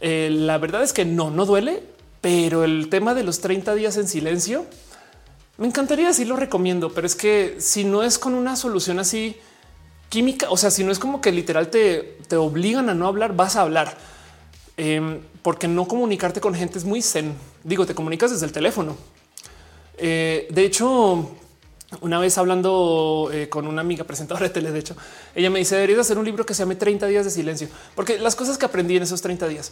Eh, 0.01 0.29
la 0.31 0.57
verdad 0.57 0.81
es 0.83 0.93
que 0.93 1.05
no, 1.05 1.29
no 1.29 1.45
duele, 1.45 1.83
pero 2.21 2.63
el 2.63 2.89
tema 2.89 3.13
de 3.13 3.23
los 3.23 3.41
30 3.41 3.75
días 3.75 3.97
en 3.97 4.07
silencio, 4.07 4.65
me 5.57 5.67
encantaría 5.67 6.07
decir 6.07 6.27
lo 6.27 6.35
recomiendo, 6.35 6.91
pero 6.93 7.07
es 7.07 7.15
que 7.15 7.55
si 7.59 7.83
no 7.83 8.03
es 8.03 8.19
con 8.19 8.33
una 8.33 8.55
solución 8.55 8.99
así 8.99 9.37
química, 10.09 10.47
o 10.49 10.57
sea, 10.57 10.71
si 10.71 10.83
no 10.83 10.91
es 10.91 10.99
como 10.99 11.21
que 11.21 11.31
literal 11.31 11.69
te, 11.69 12.17
te 12.27 12.35
obligan 12.35 12.89
a 12.89 12.93
no 12.93 13.07
hablar, 13.07 13.35
vas 13.35 13.55
a 13.55 13.61
hablar. 13.61 13.97
Em, 14.77 15.21
porque 15.41 15.67
no 15.67 15.87
comunicarte 15.87 16.41
con 16.41 16.53
gente 16.53 16.77
es 16.77 16.83
muy 16.83 17.01
zen. 17.01 17.33
Digo, 17.63 17.85
te 17.85 17.95
comunicas 17.95 18.31
desde 18.31 18.45
el 18.45 18.51
teléfono. 18.51 18.97
Eh, 19.97 20.47
de 20.51 20.65
hecho, 20.65 21.31
una 22.01 22.19
vez 22.19 22.37
hablando 22.37 23.29
eh, 23.31 23.47
con 23.47 23.67
una 23.67 23.81
amiga 23.81 24.03
presentadora 24.03 24.47
de 24.47 24.53
tele, 24.53 24.71
de 24.71 24.79
hecho, 24.79 24.97
ella 25.33 25.49
me 25.49 25.59
dice 25.59 25.75
deberías 25.75 25.99
hacer 25.99 26.17
un 26.17 26.25
libro 26.25 26.45
que 26.45 26.53
se 26.53 26.63
llame 26.63 26.75
30 26.75 27.07
días 27.07 27.23
de 27.23 27.31
silencio, 27.31 27.69
porque 27.95 28.19
las 28.19 28.35
cosas 28.35 28.57
que 28.57 28.65
aprendí 28.65 28.97
en 28.97 29.03
esos 29.03 29.21
30 29.21 29.47
días 29.47 29.71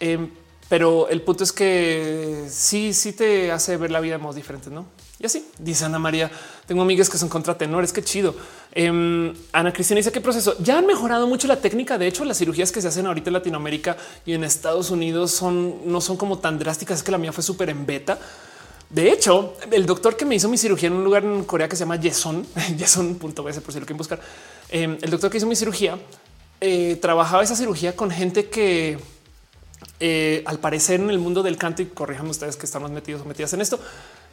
em, 0.00 0.30
pero 0.68 1.08
el 1.08 1.22
punto 1.22 1.44
es 1.44 1.52
que 1.52 2.46
sí, 2.48 2.94
sí 2.94 3.12
te 3.12 3.52
hace 3.52 3.76
ver 3.76 3.90
la 3.90 4.00
vida 4.00 4.16
de 4.16 4.18
modos 4.18 4.36
diferentes, 4.36 4.72
¿no? 4.72 4.86
Y 5.20 5.26
así, 5.26 5.44
dice 5.58 5.84
Ana 5.84 5.98
María, 5.98 6.30
tengo 6.66 6.82
amigas 6.82 7.10
que 7.10 7.18
son 7.18 7.28
contratenores, 7.28 7.92
qué 7.92 8.04
chido. 8.04 8.36
Em, 8.70 9.34
Ana 9.52 9.72
Cristina 9.72 9.98
dice 9.98 10.12
qué 10.12 10.20
proceso. 10.20 10.56
Ya 10.60 10.78
han 10.78 10.86
mejorado 10.86 11.26
mucho 11.26 11.48
la 11.48 11.56
técnica. 11.56 11.98
De 11.98 12.06
hecho, 12.06 12.24
las 12.24 12.38
cirugías 12.38 12.70
que 12.70 12.80
se 12.80 12.86
hacen 12.86 13.06
ahorita 13.06 13.30
en 13.30 13.34
Latinoamérica 13.34 13.96
y 14.24 14.34
en 14.34 14.44
Estados 14.44 14.90
Unidos 14.90 15.32
son 15.32 15.90
no 15.90 16.00
son 16.00 16.16
como 16.16 16.38
tan 16.38 16.58
drásticas. 16.58 16.98
Es 16.98 17.02
que 17.02 17.10
la 17.10 17.18
mía 17.18 17.32
fue 17.32 17.42
súper 17.42 17.68
en 17.70 17.84
beta. 17.84 18.18
De 18.90 19.10
hecho, 19.10 19.54
el 19.70 19.86
doctor 19.86 20.16
que 20.16 20.24
me 20.24 20.36
hizo 20.36 20.48
mi 20.48 20.56
cirugía 20.56 20.86
en 20.86 20.94
un 20.94 21.04
lugar 21.04 21.24
en 21.24 21.44
Corea 21.44 21.68
que 21.68 21.74
se 21.74 21.80
llama 21.80 21.96
Yeson, 21.96 22.46
Yeson.bs 22.78 23.34
por 23.34 23.72
si 23.72 23.80
lo 23.80 23.86
quieren 23.86 23.98
buscar. 23.98 24.20
Em, 24.70 24.98
el 25.02 25.10
doctor 25.10 25.30
que 25.30 25.38
hizo 25.38 25.46
mi 25.46 25.56
cirugía 25.56 25.98
eh, 26.60 26.96
trabajaba 27.02 27.42
esa 27.42 27.56
cirugía 27.56 27.96
con 27.96 28.10
gente 28.10 28.48
que 28.48 28.98
eh, 30.00 30.42
al 30.46 30.58
parecer 30.58 31.00
en 31.00 31.10
el 31.10 31.18
mundo 31.18 31.42
del 31.42 31.56
canto 31.56 31.82
y 31.82 31.86
corrijan 31.86 32.28
ustedes 32.28 32.56
que 32.56 32.66
estamos 32.66 32.90
metidos 32.90 33.22
o 33.22 33.24
metidas 33.24 33.52
en 33.52 33.60
esto, 33.60 33.78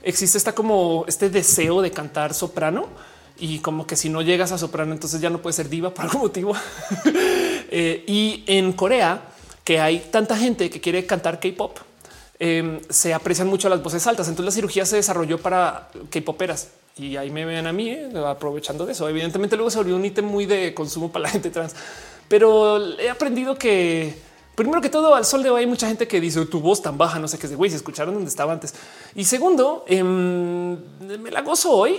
existe 0.06 0.38
esta 0.38 0.54
como 0.54 1.04
este 1.08 1.30
deseo 1.30 1.82
de 1.82 1.92
cantar 1.92 2.34
soprano 2.34 2.88
y 3.38 3.60
como 3.60 3.86
que 3.86 3.98
si 3.98 4.08
no 4.08 4.22
llegas 4.22 4.52
a 4.52 4.58
soprano, 4.58 4.94
entonces 4.94 5.20
ya 5.20 5.30
no 5.30 5.42
puedes 5.42 5.58
ser 5.58 5.68
diva 5.68 5.94
por 5.94 6.06
algún 6.06 6.22
motivo. 6.22 6.56
Eh, 7.78 8.06
y 8.08 8.44
en 8.46 8.72
Corea, 8.72 9.22
que 9.64 9.82
hay 9.82 10.08
tanta 10.12 10.38
gente 10.38 10.70
que 10.70 10.80
quiere 10.80 11.06
cantar 11.06 11.40
K-pop, 11.40 11.80
em, 12.40 12.80
se 12.90 13.14
aprecian 13.14 13.48
mucho 13.48 13.68
las 13.68 13.82
voces 13.82 14.06
altas. 14.08 14.30
Entonces 14.30 14.46
la 14.46 14.56
cirugía 14.56 14.86
se 14.86 14.98
desarrolló 14.98 15.40
para 15.40 15.90
K-poperas 16.10 16.70
y 16.96 17.18
ahí 17.18 17.32
me 17.32 17.44
ven 17.44 17.68
a 17.68 17.74
mí 17.74 17.90
eh, 17.90 18.12
aprovechando 18.26 18.86
de 18.86 18.94
eso. 18.94 19.10
Evidentemente 19.10 19.58
luego 19.58 19.72
se 19.72 19.80
volvió 19.80 19.96
un 19.96 20.06
ítem 20.06 20.24
muy 20.24 20.46
de 20.46 20.74
consumo 20.74 21.12
para 21.12 21.24
la 21.24 21.30
gente 21.30 21.50
trans, 21.50 21.76
pero 22.30 22.98
he 22.98 23.10
aprendido 23.10 23.58
que 23.58 24.16
Primero 24.56 24.80
que 24.82 24.90
todo, 24.90 25.14
al 25.14 25.26
sol 25.26 25.44
de 25.44 25.50
hoy 25.50 25.62
hay 25.62 25.68
mucha 25.68 25.88
gente 25.88 26.08
que 26.08 26.22
dice 26.22 26.46
tu 26.46 26.62
voz 26.62 26.82
tan 26.82 26.98
baja, 26.98 27.20
no 27.20 27.28
sé 27.28 27.38
qué 27.38 27.48
es 27.48 27.50
de 27.50 27.58
güey, 27.58 27.70
se 27.70 27.78
escucharon 27.78 28.14
donde 28.14 28.30
estaba 28.30 28.54
antes. 28.54 28.74
Y 29.14 29.26
segundo, 29.26 29.84
em, 29.88 30.78
me 31.20 31.30
la 31.30 31.42
gozo 31.42 31.72
hoy, 31.72 31.98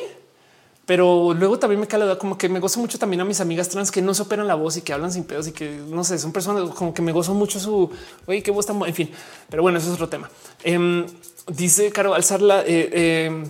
pero 0.87 1.35
luego 1.35 1.59
también 1.59 1.81
me 1.81 1.87
cae 1.87 2.17
como 2.17 2.39
que 2.39 2.49
me 2.49 2.61
gozo 2.61 2.81
mucho 2.81 2.99
también 2.99 3.21
a 3.21 3.25
mis 3.25 3.41
amigas 3.41 3.69
trans 3.69 3.91
que 3.91 4.01
no 4.01 4.15
se 4.15 4.23
operan 4.23 4.47
la 4.47 4.55
voz 4.55 4.77
y 4.79 4.83
que 4.83 4.93
hablan 4.93 5.13
sin 5.13 5.25
pedos 5.25 5.49
y 5.49 5.53
que 5.53 5.83
no 5.89 6.03
sé, 6.05 6.19
son 6.19 6.33
personas 6.33 6.71
como 6.71 6.95
que 6.95 7.03
me 7.03 7.13
gozo 7.13 7.35
mucho 7.35 7.61
su 7.61 7.91
oye, 8.27 8.43
qué 8.43 8.51
voz 8.51 8.65
tan 8.65 8.81
en 8.83 8.95
fin. 8.95 9.11
Pero 9.51 9.63
bueno, 9.63 9.79
eso 9.79 9.89
es 9.89 9.95
otro 9.95 10.09
tema. 10.09 10.31
Em, 10.63 11.05
dice 11.49 11.91
Caro, 11.91 12.15
alzarla. 12.15 12.63
Eh, 12.65 13.27
em, 13.27 13.45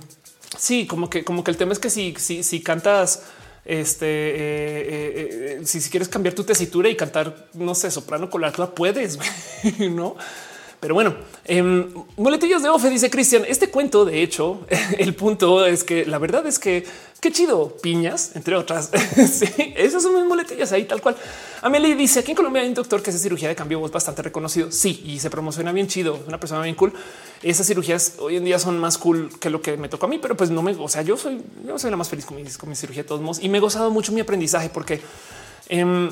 sí, 0.58 0.86
como 0.86 1.08
que, 1.08 1.24
como 1.24 1.44
que 1.44 1.50
el 1.52 1.56
tema 1.56 1.72
es 1.72 1.78
que 1.78 1.90
si, 1.90 2.14
si, 2.16 2.42
si 2.42 2.60
cantas 2.60 3.22
este, 3.66 4.06
eh, 4.06 4.88
eh, 4.88 5.58
eh, 5.60 5.66
si, 5.66 5.80
quieres 5.90 6.08
cambiar 6.08 6.34
tu 6.34 6.44
tesitura 6.44 6.88
y 6.88 6.96
cantar, 6.96 7.48
no 7.54 7.74
sé, 7.74 7.90
soprano 7.90 8.30
con 8.30 8.40
la 8.40 8.52
puedes, 8.74 9.18
no? 9.78 10.16
Pero 10.80 10.94
bueno, 10.94 11.14
eh, 11.44 11.86
boletillos 12.16 12.62
de 12.62 12.68
Ofe, 12.68 12.90
dice 12.90 13.10
Cristian. 13.10 13.44
Este 13.48 13.70
cuento, 13.70 14.05
de 14.05 14.22
hecho, 14.22 14.66
el 14.98 15.14
punto 15.14 15.64
es 15.64 15.84
que 15.84 16.05
la 16.05 16.18
verdad 16.18 16.46
es 16.46 16.58
que 16.58 16.84
qué 17.20 17.32
chido, 17.32 17.76
piñas, 17.82 18.32
entre 18.34 18.56
otras. 18.56 18.90
sí, 19.32 19.74
esas 19.76 20.02
son 20.02 20.14
mis 20.14 20.28
boletillas 20.28 20.72
ahí, 20.72 20.84
tal 20.84 21.00
cual. 21.00 21.16
Amelie 21.62 21.94
dice 21.96 22.20
aquí 22.20 22.32
en 22.32 22.36
Colombia 22.36 22.62
hay 22.62 22.68
un 22.68 22.74
doctor 22.74 23.02
que 23.02 23.10
hace 23.10 23.18
cirugía 23.18 23.48
de 23.48 23.56
cambio 23.56 23.80
voz 23.80 23.90
bastante 23.90 24.22
reconocido. 24.22 24.70
Sí, 24.70 25.02
y 25.05 25.18
se 25.18 25.30
promociona 25.30 25.72
bien 25.72 25.88
chido. 25.88 26.20
Una 26.26 26.38
persona 26.38 26.62
bien 26.62 26.74
cool. 26.74 26.92
Esas 27.42 27.66
cirugías 27.66 28.14
hoy 28.18 28.36
en 28.36 28.44
día 28.44 28.58
son 28.58 28.78
más 28.78 28.98
cool 28.98 29.30
que 29.40 29.50
lo 29.50 29.60
que 29.62 29.76
me 29.76 29.88
tocó 29.88 30.06
a 30.06 30.08
mí, 30.08 30.18
pero 30.18 30.36
pues 30.36 30.50
no 30.50 30.62
me, 30.62 30.72
o 30.72 30.88
sea, 30.88 31.02
yo 31.02 31.16
soy, 31.16 31.42
yo 31.66 31.78
soy 31.78 31.90
la 31.90 31.96
más 31.96 32.08
feliz 32.08 32.26
con 32.26 32.36
mi, 32.36 32.44
con 32.50 32.68
mi 32.68 32.76
cirugía 32.76 33.02
de 33.02 33.08
todos 33.08 33.20
modos 33.20 33.38
y 33.42 33.48
me 33.48 33.58
he 33.58 33.60
gozado 33.60 33.90
mucho 33.90 34.12
mi 34.12 34.20
aprendizaje 34.20 34.70
porque 34.70 35.00
em, 35.68 36.10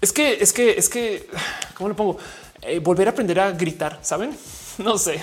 es 0.00 0.12
que, 0.12 0.34
es 0.40 0.52
que, 0.52 0.70
es 0.78 0.88
que, 0.88 1.28
¿cómo 1.74 1.88
lo 1.88 1.96
pongo? 1.96 2.18
Eh, 2.62 2.78
volver 2.80 3.08
a 3.08 3.10
aprender 3.12 3.40
a 3.40 3.52
gritar, 3.52 3.98
saben? 4.02 4.36
No 4.78 4.96
sé. 4.96 5.20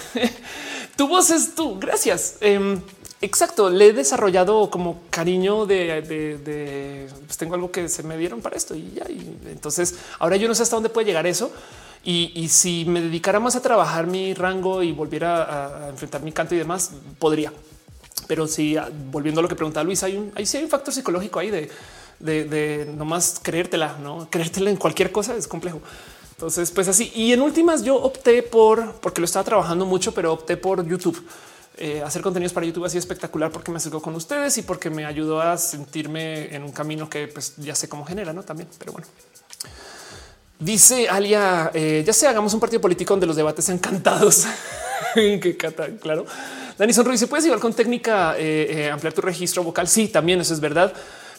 tu 0.97 1.07
voz 1.07 1.29
es 1.29 1.55
tú. 1.55 1.79
Gracias. 1.79 2.35
Em, 2.41 2.81
Exacto, 3.21 3.69
le 3.69 3.87
he 3.87 3.93
desarrollado 3.93 4.69
como 4.69 5.01
cariño 5.09 5.65
de, 5.65 7.07
pues 7.25 7.37
tengo 7.37 7.55
algo 7.55 7.71
que 7.71 7.87
se 7.87 8.03
me 8.03 8.17
dieron 8.17 8.41
para 8.41 8.57
esto 8.57 8.75
y 8.75 8.91
ya. 8.93 9.05
Entonces 9.49 9.95
ahora 10.19 10.35
yo 10.35 10.47
no 10.47 10.53
sé 10.53 10.63
hasta 10.63 10.75
dónde 10.75 10.89
puede 10.89 11.07
llegar 11.07 11.25
eso. 11.25 11.51
Y, 12.03 12.49
si 12.49 12.85
me 12.85 13.01
dedicara 13.01 13.39
más 13.39 13.55
a 13.55 13.63
trabajar 13.63 14.05
mi 14.05 14.35
rango 14.35 14.83
y 14.83 14.91
volviera 14.91 15.87
a, 15.87 15.89
enfrentar 15.89 16.21
mi 16.21 16.31
canto 16.31 16.53
y 16.53 16.59
demás, 16.59 16.91
podría. 17.17 17.51
Pero 18.27 18.45
si 18.47 18.77
volviendo 19.11 19.39
a 19.39 19.41
lo 19.41 19.49
que 19.49 19.55
preguntaba 19.55 19.83
Luis, 19.83 20.03
hay 20.03 20.17
un, 20.17 20.31
hay, 20.35 20.45
sí 20.45 20.59
un 20.59 20.69
factor 20.69 20.93
psicológico 20.93 21.39
ahí 21.39 21.49
de, 21.49 21.71
de, 22.19 22.43
de 22.43 22.85
nomás 22.95 23.39
creértela, 23.41 23.97
no 24.03 24.27
creértela 24.29 24.69
en 24.69 24.77
cualquier 24.77 25.11
cosa 25.11 25.35
es 25.35 25.47
complejo. 25.47 25.81
Entonces, 26.35 26.69
pues 26.71 26.87
así. 26.87 27.11
Y 27.15 27.31
en 27.31 27.41
últimas, 27.41 27.83
yo 27.83 27.95
opté 27.95 28.43
por 28.43 28.93
porque 28.95 29.21
lo 29.21 29.25
estaba 29.25 29.45
trabajando 29.45 29.85
mucho, 29.85 30.13
pero 30.13 30.33
opté 30.33 30.57
por 30.57 30.85
YouTube. 30.85 31.25
Eh, 31.77 32.01
hacer 32.05 32.21
contenidos 32.21 32.53
para 32.53 32.65
YouTube 32.65 32.85
así 32.85 32.97
espectacular 32.97 33.51
porque 33.51 33.69
me 33.69 33.77
acercó 33.77 34.01
con 34.01 34.15
ustedes 34.15 34.57
y 34.57 34.61
porque 34.61 34.89
me 34.89 35.05
ayudó 35.05 35.41
a 35.41 35.57
sentirme 35.57 36.55
en 36.55 36.63
un 36.63 36.71
camino 36.71 37.09
que 37.09 37.27
pues 37.27 37.53
ya 37.57 37.75
sé 37.75 37.89
cómo 37.89 38.05
genera, 38.05 38.31
no 38.31 38.43
también, 38.43 38.69
pero 38.79 38.93
bueno. 38.93 39.07
Dice 40.57 41.09
Alia, 41.09 41.71
eh, 41.73 42.01
ya 42.05 42.13
sé, 42.13 42.27
hagamos 42.27 42.53
un 42.53 42.61
partido 42.61 42.79
político 42.79 43.13
donde 43.13 43.27
los 43.27 43.35
debates 43.35 43.65
sean 43.65 43.79
cantados. 43.79 44.45
que 45.15 45.57
cata, 45.57 45.87
claro. 46.01 46.25
Dani 46.77 46.93
Sonro 46.93 47.15
¿se 47.17 47.27
¿puedes 47.27 47.45
igual 47.45 47.59
con 47.59 47.73
técnica 47.73 48.35
eh, 48.37 48.89
ampliar 48.91 49.13
tu 49.13 49.21
registro 49.21 49.63
vocal? 49.63 49.89
Sí, 49.89 50.07
también 50.07 50.39
eso 50.39 50.53
es 50.53 50.61
verdad. 50.61 50.93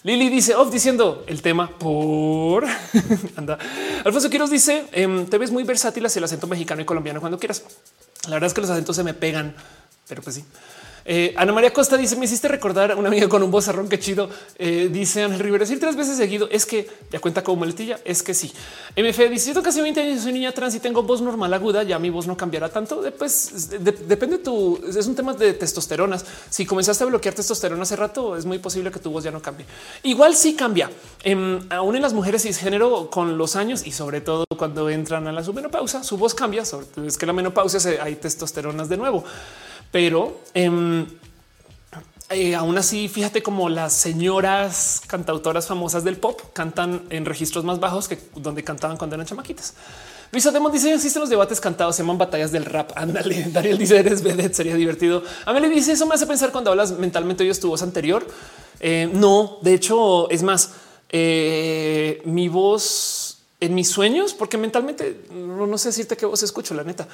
Lili 0.07 0.29
dice 0.29 0.55
off 0.55 0.71
diciendo 0.71 1.25
el 1.27 1.43
tema 1.43 1.69
por 1.69 2.65
anda. 3.37 3.59
Alfonso 4.05 4.31
Quiroz 4.31 4.51
dice 4.51 4.87
em, 4.93 5.27
te 5.27 5.37
ves 5.37 5.51
muy 5.51 5.65
versátil 5.65 6.07
hacia 6.07 6.21
el 6.21 6.25
acento 6.25 6.47
mexicano 6.47 6.81
y 6.81 6.85
colombiano 6.85 7.19
cuando 7.19 7.41
quieras. 7.41 7.65
La 8.29 8.37
verdad 8.37 8.47
es 8.47 8.55
que 8.55 8.61
los 8.61 8.71
acentos 8.71 8.95
se 8.95 9.03
me 9.03 9.15
pegan, 9.15 9.57
pero 10.07 10.23
pues 10.23 10.37
sí. 10.37 10.45
Eh, 11.09 11.33
Ana 11.37 11.53
María 11.53 11.73
Costa 11.73 11.97
dice: 11.97 12.17
Me 12.17 12.25
hiciste 12.25 12.49
recordar 12.49 12.91
a 12.91 12.97
una 12.97 13.09
amiga 13.09 13.29
con 13.29 13.43
un 13.43 13.51
vozarrón 13.51 13.89
que 13.89 13.99
chido. 13.99 14.29
Eh, 14.59 14.89
dice 14.93 15.23
Ángel 15.23 15.39
Rivera: 15.39 15.63
decir 15.63 15.79
tres 15.79 15.95
veces 15.95 16.17
seguido 16.17 16.49
es 16.51 16.67
que 16.67 16.89
ya 17.11 17.21
cuenta 17.21 17.45
como 17.45 17.59
muletilla. 17.59 18.01
Es 18.05 18.25
que 18.25 18.35
sí. 18.35 18.53
MF 18.97 19.31
dice: 19.31 19.55
Yo 19.55 19.63
casi 19.63 19.81
20 19.81 20.01
años, 20.01 20.23
soy 20.23 20.33
niña 20.33 20.51
trans 20.51 20.75
y 20.75 20.81
tengo 20.81 21.05
voz 21.05 21.23
normal 21.23 21.55
aguda. 21.55 21.85
Ya 21.85 21.99
mi 22.01 22.11
voz 22.11 22.27
no 22.27 22.37
cambiará 22.37 22.69
tanto. 22.69 23.01
Depende 23.03 24.37
de 24.37 24.39
tu. 24.39 24.81
Es 24.87 25.07
un 25.07 25.15
tema 25.15 25.33
de 25.33 25.55
testosteronas. 25.55 26.25
Si 26.51 26.67
comenzaste 26.67 27.05
a 27.05 27.07
bloquear 27.07 27.35
testosterona 27.35 27.85
hace 27.85 27.95
rato, 27.95 28.37
es 28.37 28.45
muy 28.45 28.59
posible 28.59 28.91
que 28.91 28.99
tu 28.99 29.11
voz 29.11 29.23
ya 29.23 29.31
no 29.31 29.41
cambie. 29.41 29.65
Igual 30.03 30.35
sí 30.35 30.55
cambia. 30.57 30.91
Em, 31.23 31.61
aún 31.71 31.95
en 31.95 32.03
las 32.03 32.15
mujeres 32.15 32.43
cisgénero 32.43 33.11
con 33.11 33.39
los 33.39 33.55
años 33.55 33.87
y 33.87 33.93
sobre 33.93 34.21
todo 34.21 34.45
cuando 34.59 34.91
entran 34.91 35.29
a 35.29 35.33
la 35.33 35.45
submenopausa, 35.45 36.03
su 36.03 36.17
voz 36.17 36.35
cambia. 36.35 36.63
Es 36.63 37.17
que 37.17 37.27
la 37.27 37.33
menopausia 37.33 38.03
hay 38.03 38.17
testosteronas 38.17 38.89
de 38.89 38.97
nuevo 38.97 39.25
pero 39.97 40.43
em, 40.53 41.07
eh, 42.29 42.55
aún 42.55 42.77
así, 42.77 43.09
fíjate 43.09 43.43
como 43.43 43.71
las 43.71 43.95
señoras 43.95 45.01
cantautoras 45.07 45.67
famosas 45.69 46.05
del 46.05 46.19
pop 46.19 46.39
cantan 46.53 47.07
en 47.09 47.25
registros 47.25 47.65
más 47.65 47.81
bajos 47.81 48.07
que 48.07 48.19
donde 48.35 48.63
cantaban 48.63 48.99
cuando 48.99 49.17
eran 49.17 49.27
chamaquitas. 49.27 49.73
Luis 50.33 50.45
Ademón 50.45 50.71
dice 50.71 50.93
existen 50.93 51.21
los 51.21 51.31
debates 51.31 51.63
cantados, 51.63 51.97
se 51.97 52.03
llaman 52.03 52.19
batallas 52.19 52.53
del 52.53 52.67
rap. 52.67 52.91
Ándale. 52.95 53.45
Dariel 53.55 53.79
dice 53.79 53.97
eres 53.97 54.23
vedette, 54.23 54.53
sería 54.53 54.75
divertido. 54.75 55.23
A 55.47 55.55
mí 55.55 55.61
le 55.61 55.71
dice 55.71 55.93
eso 55.93 56.05
me 56.05 56.15
hace 56.15 56.27
pensar 56.27 56.53
cuando 56.53 56.71
hablas 56.73 56.93
mentalmente 56.99 57.43
oyes 57.43 57.59
tu 57.59 57.69
voz 57.69 57.81
anterior. 57.81 58.27
Eh, 58.81 59.09
no, 59.15 59.57
de 59.63 59.73
hecho 59.73 60.29
es 60.29 60.43
más 60.43 60.73
eh, 61.09 62.21
mi 62.27 62.49
voz 62.49 63.39
en 63.61 63.75
mis 63.75 63.89
sueños, 63.89 64.35
porque 64.35 64.59
mentalmente 64.59 65.25
no 65.33 65.79
sé 65.79 65.89
decirte 65.89 66.19
qué 66.19 66.27
voz 66.27 66.43
escucho, 66.43 66.75
la 66.75 66.85
neta 66.85 67.09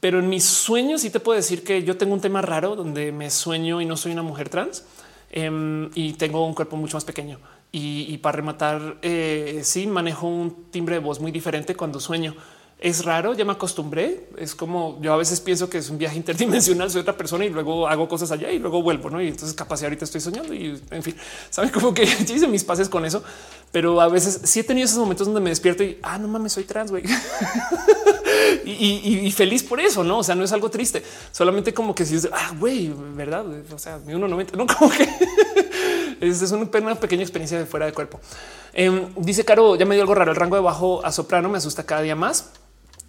pero 0.00 0.18
en 0.18 0.28
mis 0.28 0.44
sueños 0.44 1.02
sí 1.02 1.10
te 1.10 1.20
puedo 1.20 1.36
decir 1.36 1.62
que 1.62 1.82
yo 1.82 1.96
tengo 1.96 2.14
un 2.14 2.20
tema 2.20 2.40
raro 2.40 2.74
donde 2.74 3.12
me 3.12 3.30
sueño 3.30 3.80
y 3.80 3.84
no 3.86 3.96
soy 3.96 4.12
una 4.12 4.22
mujer 4.22 4.48
trans 4.48 4.84
em, 5.30 5.90
y 5.94 6.14
tengo 6.14 6.46
un 6.46 6.54
cuerpo 6.54 6.76
mucho 6.76 6.96
más 6.96 7.04
pequeño. 7.04 7.38
Y, 7.72 8.18
para 8.18 8.36
rematar, 8.36 8.96
eh, 9.00 9.60
sí 9.62 9.86
manejo 9.86 10.26
un 10.26 10.70
timbre 10.72 10.96
de 10.96 11.00
voz 11.00 11.20
muy 11.20 11.30
diferente 11.30 11.76
cuando 11.76 12.00
sueño. 12.00 12.34
Es 12.80 13.04
raro, 13.04 13.34
ya 13.34 13.44
me 13.44 13.52
acostumbré. 13.52 14.28
Es 14.38 14.56
como 14.56 14.98
yo 15.00 15.12
a 15.12 15.16
veces 15.16 15.40
pienso 15.40 15.70
que 15.70 15.78
es 15.78 15.88
un 15.88 15.98
viaje 15.98 16.16
interdimensional, 16.24 16.90
soy 16.90 17.02
otra 17.02 17.16
persona 17.16 17.44
y 17.44 17.50
luego 17.50 17.86
hago 17.86 18.08
cosas 18.08 18.32
allá 18.32 18.50
y 18.50 18.58
luego 18.58 18.82
vuelvo. 18.82 19.08
¿no? 19.08 19.22
Y 19.22 19.28
entonces, 19.28 19.54
capaz, 19.54 19.84
ahorita 19.84 20.04
estoy 20.04 20.20
soñando 20.20 20.52
y 20.52 20.80
en 20.90 21.02
fin, 21.02 21.14
saben 21.50 21.70
como 21.70 21.94
que 21.94 22.02
hice 22.28 22.48
mis 22.48 22.64
pases 22.64 22.88
con 22.88 23.04
eso, 23.04 23.22
pero 23.70 24.00
a 24.00 24.08
veces 24.08 24.40
sí 24.44 24.60
he 24.60 24.64
tenido 24.64 24.86
esos 24.86 24.98
momentos 24.98 25.26
donde 25.26 25.40
me 25.40 25.50
despierto 25.50 25.84
y 25.84 25.98
ah, 26.02 26.18
no 26.18 26.26
mames, 26.26 26.54
soy 26.54 26.64
trans, 26.64 26.90
güey. 26.90 27.04
Y, 28.64 29.30
feliz 29.32 29.62
por 29.62 29.80
eso, 29.80 30.04
no? 30.04 30.18
O 30.18 30.22
sea, 30.22 30.34
no 30.34 30.44
es 30.44 30.52
algo 30.52 30.70
triste, 30.70 31.02
solamente 31.32 31.72
como 31.74 31.94
que 31.94 32.04
si 32.04 32.16
es 32.16 32.28
ah, 32.32 32.52
güey, 32.58 32.92
verdad? 33.14 33.44
O 33.72 33.78
sea, 33.78 33.98
mi 33.98 34.12
1.90, 34.12 34.52
no 34.52 34.66
como 34.78 34.90
que 34.90 35.08
es, 36.20 36.52
una, 36.52 36.94
pequeña 36.94 37.22
experiencia 37.22 37.58
de 37.58 37.66
fuera 37.66 37.86
de 37.86 37.92
cuerpo. 37.92 38.20
Em, 38.72 39.12
dice 39.16 39.44
Caro, 39.44 39.76
ya 39.76 39.86
me 39.86 39.94
dio 39.94 40.02
algo 40.02 40.14
raro. 40.14 40.30
El 40.30 40.36
rango 40.36 40.56
de 40.56 40.62
bajo 40.62 41.04
a 41.04 41.12
soprano 41.12 41.48
me 41.48 41.58
asusta 41.58 41.84
cada 41.84 42.02
día 42.02 42.14
más. 42.14 42.50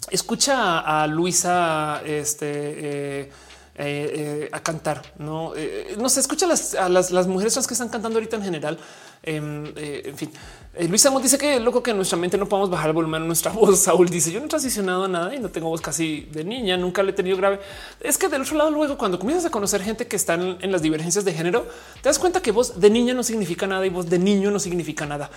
Escucha 0.10 0.80
a 0.80 1.08
Luisa, 1.08 2.02
este, 2.06 2.48
eh, 2.48 3.22
eh, 3.22 3.32
eh, 3.76 4.50
a 4.52 4.60
cantar. 4.62 5.14
No, 5.18 5.54
no 5.98 6.10
se 6.10 6.20
escucha 6.20 6.48
a 6.80 6.90
las, 6.90 7.12
las 7.12 7.28
mujeres 7.28 7.56
que 7.68 7.74
están 7.74 7.90
cantando 7.90 8.18
ahorita 8.18 8.38
en 8.38 8.44
general. 8.44 8.80
Em, 9.24 9.72
en 9.76 10.18
fin, 10.18 10.32
eh, 10.74 10.88
Luis 10.88 11.06
Amos 11.06 11.22
dice 11.22 11.38
que 11.38 11.60
loco 11.60 11.84
que 11.84 11.94
nuestra 11.94 12.18
mente 12.18 12.38
no 12.38 12.48
podemos 12.48 12.70
bajar 12.70 12.88
el 12.88 12.94
volumen 12.94 13.24
a 13.24 13.26
nuestra 13.26 13.52
voz. 13.54 13.80
Saúl 13.80 14.10
dice 14.10 14.32
yo 14.32 14.40
no 14.40 14.46
he 14.46 14.50
transicionado 14.50 15.08
nada 15.08 15.36
y 15.36 15.40
no 15.40 15.50
tengo 15.50 15.68
voz 15.68 15.82
casi 15.82 16.22
de 16.32 16.44
niña, 16.44 16.78
nunca 16.78 17.04
le 17.04 17.12
he 17.12 17.14
tenido 17.14 17.36
grave. 17.36 17.60
Es 18.00 18.18
que 18.18 18.30
del 18.30 18.44
otro 18.44 18.56
lado, 18.58 18.72
luego 18.72 18.98
cuando 18.98 19.20
comienzas 19.20 19.46
a 19.46 19.52
conocer 19.52 19.82
gente 19.82 20.08
que 20.08 20.16
están 20.16 20.58
en 20.62 20.72
las 20.72 20.82
divergencias 20.82 21.26
de 21.26 21.34
género, 21.34 21.68
te 22.02 22.08
das 22.08 22.20
cuenta 22.20 22.42
que 22.42 22.52
voz 22.52 22.80
de 22.80 22.90
niña 22.90 23.14
no 23.14 23.24
significa 23.24 23.68
nada 23.68 23.86
y 23.86 23.90
voz 23.90 24.10
de 24.10 24.18
niño 24.18 24.50
no 24.50 24.60
significa 24.60 25.06
nada. 25.06 25.30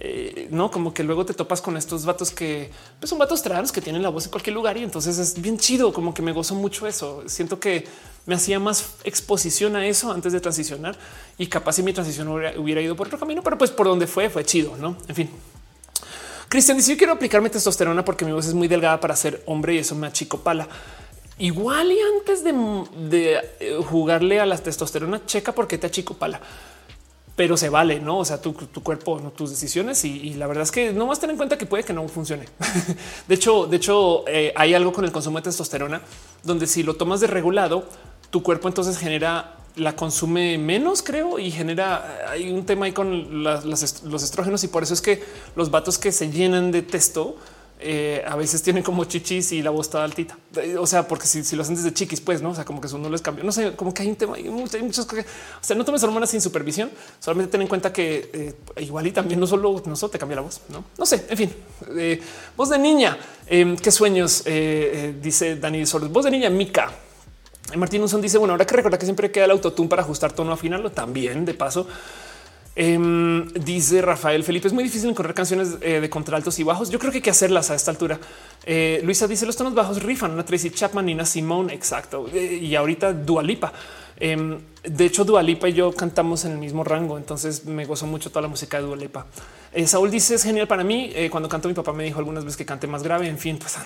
Eh, 0.00 0.46
no 0.52 0.70
como 0.70 0.94
que 0.94 1.02
luego 1.02 1.26
te 1.26 1.34
topas 1.34 1.60
con 1.60 1.76
estos 1.76 2.04
vatos 2.04 2.30
que 2.30 2.70
pues, 3.00 3.10
son 3.10 3.18
vatos 3.18 3.42
trans 3.42 3.72
que 3.72 3.80
tienen 3.80 4.00
la 4.00 4.10
voz 4.10 4.26
en 4.26 4.30
cualquier 4.30 4.54
lugar 4.54 4.76
y 4.76 4.84
entonces 4.84 5.18
es 5.18 5.40
bien 5.40 5.58
chido. 5.58 5.92
Como 5.92 6.14
que 6.14 6.22
me 6.22 6.32
gozo 6.32 6.54
mucho 6.54 6.86
eso. 6.86 7.24
Siento 7.26 7.58
que 7.58 7.84
me 8.28 8.34
hacía 8.34 8.60
más 8.60 8.96
exposición 9.04 9.74
a 9.74 9.86
eso 9.86 10.12
antes 10.12 10.34
de 10.34 10.40
transicionar 10.40 10.98
y 11.38 11.46
capaz 11.46 11.72
si 11.72 11.82
mi 11.82 11.94
transición 11.94 12.28
hubiera, 12.28 12.82
ido 12.82 12.94
por 12.94 13.06
otro 13.06 13.18
camino, 13.18 13.42
pero 13.42 13.56
pues 13.56 13.70
por 13.70 13.86
donde 13.86 14.06
fue, 14.06 14.28
fue 14.28 14.44
chido, 14.44 14.76
no? 14.78 14.96
En 15.08 15.14
fin. 15.14 15.30
Cristian 16.48 16.76
dice: 16.76 16.92
Yo 16.92 16.98
quiero 16.98 17.12
aplicarme 17.12 17.50
testosterona 17.50 18.04
porque 18.04 18.24
mi 18.24 18.32
voz 18.32 18.46
es 18.46 18.54
muy 18.54 18.68
delgada 18.68 19.00
para 19.00 19.14
ser 19.16 19.42
hombre 19.46 19.74
y 19.74 19.78
eso 19.78 19.94
me 19.94 20.06
achicopala. 20.06 20.68
Igual 21.38 21.92
y 21.92 21.98
antes 22.18 22.42
de, 22.42 23.40
eh, 23.60 23.78
jugarle 23.88 24.40
a 24.40 24.46
la 24.46 24.58
testosterona, 24.58 25.24
checa 25.24 25.52
por 25.52 25.68
qué 25.68 25.78
te 25.78 25.86
achicopala 25.86 26.40
pero 27.38 27.56
se 27.56 27.68
vale, 27.68 28.00
no? 28.00 28.18
O 28.18 28.24
sea, 28.24 28.42
tu, 28.42 28.52
cuerpo, 28.82 29.20
tus 29.36 29.50
decisiones 29.50 30.04
y, 30.04 30.34
la 30.34 30.48
verdad 30.48 30.64
es 30.64 30.72
que 30.72 30.92
no 30.92 31.06
vas 31.06 31.18
a 31.18 31.20
tener 31.20 31.34
en 31.34 31.36
cuenta 31.36 31.56
que 31.56 31.66
puede 31.66 31.84
que 31.84 31.92
no 31.92 32.08
funcione. 32.08 32.46
de 33.28 33.34
hecho, 33.36 33.68
de 33.68 33.76
hecho, 33.76 34.24
eh, 34.26 34.52
hay 34.56 34.74
algo 34.74 34.92
con 34.92 35.04
el 35.04 35.12
consumo 35.12 35.38
de 35.38 35.44
testosterona 35.44 36.02
donde 36.42 36.66
si 36.66 36.82
lo 36.82 36.94
tomas 36.94 37.20
de 37.20 37.28
regulado, 37.28 37.84
tu 38.30 38.42
cuerpo 38.42 38.66
entonces 38.66 38.98
genera 38.98 39.57
la 39.78 39.96
consume 39.96 40.58
menos, 40.58 41.02
creo, 41.02 41.38
y 41.38 41.50
genera 41.50 42.28
hay 42.28 42.50
un 42.50 42.66
tema 42.66 42.86
ahí 42.86 42.92
con 42.92 43.42
los 43.42 44.22
estrógenos 44.22 44.64
y 44.64 44.68
por 44.68 44.82
eso 44.82 44.94
es 44.94 45.00
que 45.00 45.22
los 45.56 45.70
vatos 45.70 45.98
que 45.98 46.12
se 46.12 46.30
llenan 46.30 46.70
de 46.70 46.82
testo 46.82 47.36
eh, 47.80 48.24
a 48.26 48.34
veces 48.34 48.60
tienen 48.62 48.82
como 48.82 49.04
chichis 49.04 49.52
y 49.52 49.62
la 49.62 49.70
voz 49.70 49.86
está 49.86 50.02
altita. 50.02 50.36
O 50.78 50.86
sea, 50.86 51.06
porque 51.06 51.26
si, 51.26 51.54
lo 51.54 51.62
hacen 51.62 51.76
desde 51.76 51.92
chiquis, 51.92 52.20
pues 52.20 52.42
no, 52.42 52.50
o 52.50 52.54
sea, 52.54 52.64
como 52.64 52.80
que 52.80 52.88
eso 52.88 52.98
no 52.98 53.08
les 53.08 53.22
cambia. 53.22 53.44
No 53.44 53.52
sé, 53.52 53.76
como 53.76 53.94
que 53.94 54.02
hay 54.02 54.08
un 54.08 54.16
tema, 54.16 54.34
hay 54.34 54.48
muchas 54.48 55.06
cosas. 55.06 55.24
O 55.60 55.64
sea, 55.64 55.76
no 55.76 55.84
tomes 55.84 56.02
hormonas 56.02 56.30
sin 56.30 56.40
supervisión. 56.40 56.90
Solamente 57.20 57.52
ten 57.52 57.62
en 57.62 57.68
cuenta 57.68 57.92
que 57.92 58.30
eh, 58.32 58.82
igual 58.82 59.06
y 59.06 59.12
también 59.12 59.38
no 59.38 59.46
solo, 59.46 59.80
no 59.86 59.94
solo 59.94 60.10
te 60.10 60.18
cambia 60.18 60.36
la 60.36 60.42
voz. 60.42 60.60
No, 60.70 60.84
no 60.96 61.06
sé. 61.06 61.26
En 61.28 61.36
fin, 61.36 61.52
eh, 61.96 62.20
voz 62.56 62.70
de 62.70 62.78
niña. 62.78 63.16
Em, 63.46 63.76
qué 63.76 63.92
sueños 63.92 64.44
dice 65.22 65.56
Dani 65.56 65.86
Sordes. 65.86 66.10
Voz 66.10 66.24
de 66.24 66.32
niña, 66.32 66.50
Mica. 66.50 66.90
Martín 67.76 68.02
Unson 68.02 68.20
dice: 68.20 68.38
Bueno, 68.38 68.54
ahora 68.54 68.66
que 68.66 68.74
recuerda 68.74 68.98
que 68.98 69.04
siempre 69.04 69.30
queda 69.30 69.44
el 69.44 69.50
autotune 69.50 69.88
para 69.88 70.02
ajustar 70.02 70.32
tono 70.32 70.52
afinarlo 70.52 70.90
también 70.90 71.44
de 71.44 71.54
paso. 71.54 71.86
Em, 72.80 73.48
dice 73.54 74.00
Rafael 74.02 74.44
Felipe, 74.44 74.68
es 74.68 74.72
muy 74.72 74.84
difícil 74.84 75.10
encontrar 75.10 75.34
canciones 75.34 75.78
eh, 75.80 76.00
de 76.00 76.08
contraltos 76.08 76.60
y 76.60 76.62
bajos. 76.62 76.90
Yo 76.90 77.00
creo 77.00 77.10
que 77.10 77.18
hay 77.18 77.22
que 77.22 77.30
hacerlas 77.30 77.72
a 77.72 77.74
esta 77.74 77.90
altura. 77.90 78.20
Eh, 78.64 79.00
Luisa 79.02 79.26
dice 79.26 79.46
los 79.46 79.56
tonos 79.56 79.74
bajos 79.74 80.00
rifan 80.00 80.30
una 80.30 80.44
Tracy 80.44 80.70
Chapman, 80.70 81.06
Nina 81.06 81.26
Simone. 81.26 81.74
Exacto. 81.74 82.26
Eh, 82.32 82.60
y 82.62 82.76
ahorita 82.76 83.12
Dualipa. 83.12 83.72
Em, 84.20 84.58
de 84.82 85.04
hecho, 85.04 85.24
Dualipa 85.24 85.68
y 85.68 85.74
yo 85.74 85.92
cantamos 85.92 86.44
en 86.44 86.52
el 86.52 86.58
mismo 86.58 86.82
rango, 86.82 87.18
entonces 87.18 87.64
me 87.66 87.84
gozo 87.84 88.06
mucho 88.06 88.30
toda 88.30 88.42
la 88.42 88.48
música 88.48 88.78
de 88.78 88.84
Dualipa. 88.84 89.26
Saúl 89.86 90.10
dice 90.10 90.34
es 90.34 90.42
genial 90.42 90.66
para 90.66 90.82
mí. 90.82 91.12
cuando 91.30 91.48
canto, 91.48 91.68
mi 91.68 91.74
papá 91.74 91.92
me 91.92 92.04
dijo 92.04 92.18
algunas 92.18 92.44
veces 92.44 92.56
que 92.56 92.64
cante 92.64 92.86
más 92.86 93.02
grave. 93.02 93.28
En 93.28 93.38
fin, 93.38 93.58
pues 93.58 93.76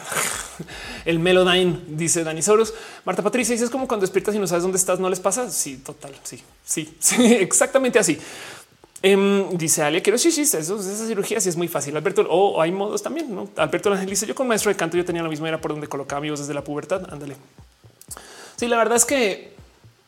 el 1.04 1.18
Melodyne 1.18 1.80
dice 1.88 2.24
Dani 2.24 2.40
Soros. 2.40 2.72
Marta 3.04 3.22
Patricia 3.22 3.52
dice 3.52 3.64
es 3.64 3.70
como 3.70 3.88
cuando 3.88 4.02
despiertas 4.02 4.34
y 4.34 4.38
no 4.38 4.46
sabes 4.46 4.62
dónde 4.62 4.78
estás, 4.78 5.00
no 5.00 5.10
les 5.10 5.20
pasa. 5.20 5.50
Sí, 5.50 5.78
total. 5.78 6.14
Sí, 6.22 6.42
sí, 6.64 6.96
sí, 7.00 7.34
exactamente 7.34 7.98
así. 7.98 8.18
Em, 9.02 9.58
dice 9.58 9.82
Ale, 9.82 10.00
quiero 10.00 10.16
sí, 10.16 10.28
eso, 10.28 10.56
esa 10.56 11.06
cirugía 11.06 11.40
sí 11.40 11.48
es 11.48 11.56
muy 11.56 11.66
fácil. 11.66 11.96
Alberto, 11.96 12.24
o 12.30 12.62
hay 12.62 12.70
modos 12.70 13.02
también. 13.02 13.34
¿no? 13.34 13.48
Alberto 13.56 13.92
Ángel 13.92 14.08
dice: 14.08 14.26
Yo 14.26 14.34
con 14.34 14.46
maestro 14.46 14.70
de 14.70 14.76
canto, 14.76 14.96
yo 14.96 15.04
tenía 15.04 15.22
lo 15.22 15.28
mismo, 15.28 15.46
era 15.46 15.60
por 15.60 15.72
donde 15.72 15.88
colocaba 15.88 16.20
mi 16.20 16.30
voz 16.30 16.38
desde 16.38 16.54
la 16.54 16.62
pubertad. 16.62 17.12
Ándale. 17.12 17.36
Sí, 18.56 18.68
la 18.68 18.76
verdad 18.76 18.96
es 18.96 19.04
que 19.04 19.52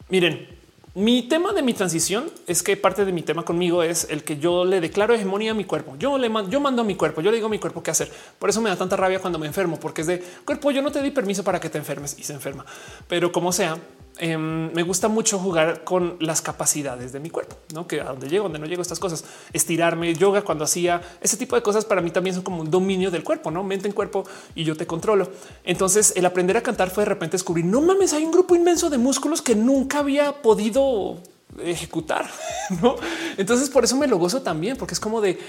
miren, 0.09 0.49
mi 0.95 1.23
tema 1.23 1.53
de 1.53 1.63
mi 1.63 1.75
transición 1.75 2.31
es 2.47 2.63
que 2.63 2.77
parte 2.77 3.05
de 3.05 3.11
mi 3.11 3.23
tema 3.23 3.45
conmigo 3.45 3.83
es 3.83 4.07
el 4.11 4.23
que 4.23 4.39
yo 4.39 4.65
le 4.65 4.81
declaro 4.81 5.13
hegemonía 5.13 5.51
a 5.51 5.55
mi 5.55 5.65
cuerpo. 5.65 5.97
Yo 5.99 6.19
le 6.19 6.29
mando, 6.29 6.51
yo 6.51 6.61
mando 6.61 6.83
a 6.83 6.85
mi 6.85 6.95
cuerpo, 6.95 7.21
yo 7.21 7.33
le 7.33 7.39
digo 7.39 7.49
a 7.49 7.51
mi 7.51 7.59
cuerpo 7.59 7.83
qué 7.83 7.91
hacer. 7.91 8.13
Por 8.39 8.49
eso 8.49 8.61
me 8.61 8.71
da 8.71 8.77
tanta 8.77 8.97
rabia 8.97 9.19
cuando 9.19 9.41
me 9.41 9.49
enfermo, 9.49 9.81
porque 9.81 10.03
es 10.03 10.07
de 10.07 10.23
cuerpo. 10.45 10.71
Yo 10.71 10.83
no 10.83 10.93
te 10.93 11.03
di 11.03 11.11
permiso 11.11 11.43
para 11.43 11.59
que 11.59 11.69
te 11.69 11.79
enfermes 11.79 12.17
y 12.17 12.23
se 12.23 12.33
enferma, 12.33 12.65
pero 13.09 13.33
como 13.33 13.51
sea, 13.51 13.77
Em, 14.19 14.73
me 14.73 14.85
gusta 14.85 15.09
mucho 15.09 15.41
jugar 15.41 15.83
con 15.83 16.17
las 16.21 16.41
capacidades 16.41 17.13
de 17.13 17.19
mi 17.19 17.31
cuerpo, 17.31 17.57
no 17.75 17.89
que 17.89 18.01
a 18.01 18.05
donde 18.05 18.29
llego, 18.29 18.45
donde 18.45 18.61
no 18.61 18.67
llego, 18.67 18.81
estas 18.81 19.01
cosas, 19.01 19.25
estirarme, 19.53 20.15
yoga 20.15 20.43
cuando 20.43 20.63
hacía 20.63 21.03
ese 21.21 21.37
tipo 21.37 21.57
de 21.57 21.63
cosas 21.63 21.85
para 21.85 22.01
mí 22.01 22.13
también 22.13 22.35
son 22.35 22.45
como 22.45 22.61
un 22.61 22.71
dominio 22.71 23.11
del 23.11 23.25
cuerpo, 23.25 23.51
no 23.51 23.65
mente 23.65 23.89
en 23.89 23.93
cuerpo 23.93 24.25
y 24.55 24.63
yo 24.63 24.77
te 24.77 24.87
controlo. 24.87 25.31
Entonces, 25.65 26.13
el 26.15 26.25
aprender 26.27 26.57
a 26.57 26.63
cantar 26.63 26.91
fue 26.91 27.03
de 27.03 27.11
repente 27.11 27.35
descubrir 27.35 27.65
no 27.65 27.81
mames, 27.81 28.13
hay 28.13 28.25
un 28.25 28.31
grupo 28.31 28.55
inmenso 28.55 28.89
de 28.89 28.99
músculos 28.99 29.43
que 29.43 29.57
nunca 29.57 29.99
había 29.99 30.43
podido 30.43 31.19
ejecutar. 31.61 32.31
¿no? 32.83 32.95
Entonces, 33.37 33.69
por 33.69 33.83
eso 33.83 33.97
me 33.97 34.07
lo 34.07 34.19
gozo 34.19 34.43
también, 34.43 34.77
porque 34.77 34.95
es 34.95 35.01
como 35.01 35.21
de 35.21 35.41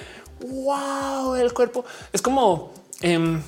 wow, 0.42 1.36
el 1.36 1.54
cuerpo 1.54 1.86
es 2.12 2.22
como 2.22 2.72
em, 3.02 3.42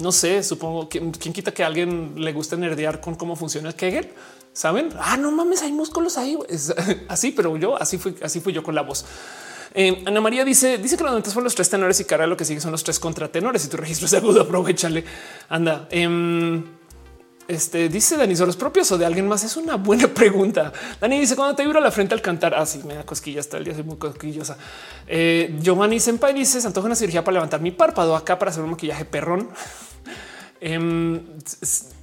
no 0.00 0.12
sé, 0.12 0.42
supongo 0.42 0.88
que 0.88 0.98
quien 1.12 1.32
quita 1.32 1.52
que 1.52 1.64
alguien 1.64 2.14
le 2.16 2.32
guste 2.32 2.56
nerdear 2.56 3.00
con 3.00 3.14
cómo 3.14 3.36
funciona 3.36 3.68
el 3.68 3.74
Kegel. 3.74 4.12
Saben? 4.52 4.90
Ah, 4.98 5.16
no 5.16 5.30
mames, 5.30 5.62
hay 5.62 5.72
músculos 5.72 6.18
ahí. 6.18 6.36
Así, 7.08 7.30
pero 7.30 7.56
yo 7.56 7.80
así 7.80 7.98
fui, 7.98 8.16
así 8.22 8.40
fui 8.40 8.52
yo 8.52 8.62
con 8.62 8.74
la 8.74 8.82
voz. 8.82 9.04
Eh, 9.72 10.02
Ana 10.06 10.20
María 10.20 10.44
dice, 10.44 10.78
dice 10.78 10.96
que 10.96 11.04
los 11.04 11.12
momentos 11.12 11.32
fueron 11.32 11.44
los 11.44 11.54
tres 11.54 11.70
tenores 11.70 12.00
y 12.00 12.04
cara 12.04 12.26
lo 12.26 12.36
que 12.36 12.44
sigue 12.44 12.60
son 12.60 12.72
los 12.72 12.82
tres 12.82 12.98
contratenores. 12.98 13.64
y 13.64 13.68
tu 13.68 13.76
registro 13.76 14.06
es 14.06 14.14
agudo, 14.14 14.42
aprovechale. 14.42 15.04
Anda. 15.48 15.86
Em, 15.90 16.64
este 17.46 17.88
dice 17.88 18.16
Dani, 18.16 18.36
¿son 18.36 18.46
los 18.46 18.56
propios 18.56 18.90
o 18.92 18.98
de 18.98 19.04
alguien 19.04 19.26
más? 19.26 19.42
Es 19.42 19.56
una 19.56 19.76
buena 19.76 20.08
pregunta. 20.14 20.72
Dani 21.00 21.18
dice 21.18 21.36
cuando 21.36 21.54
te 21.54 21.64
vibra 21.64 21.80
la 21.80 21.90
frente 21.90 22.14
al 22.14 22.22
cantar. 22.22 22.54
Así 22.54 22.80
ah, 22.82 22.86
me 22.86 22.94
da 22.94 23.04
cosquillas 23.04 23.48
todo 23.48 23.58
el 23.58 23.64
día. 23.64 23.74
Soy 23.74 23.82
muy 23.82 23.96
cosquillosa. 23.96 24.56
Eh, 25.06 25.56
Giovanni 25.60 26.00
Senpai 26.00 26.32
dice: 26.32 26.60
Se 26.60 26.66
antoja 26.66 26.86
una 26.86 26.94
cirugía 26.96 27.24
para 27.24 27.34
levantar 27.34 27.60
mi 27.60 27.70
párpado 27.70 28.14
acá 28.16 28.38
para 28.38 28.50
hacer 28.50 28.62
un 28.62 28.70
maquillaje 28.70 29.04
perrón. 29.04 29.48
Em, 30.60 31.20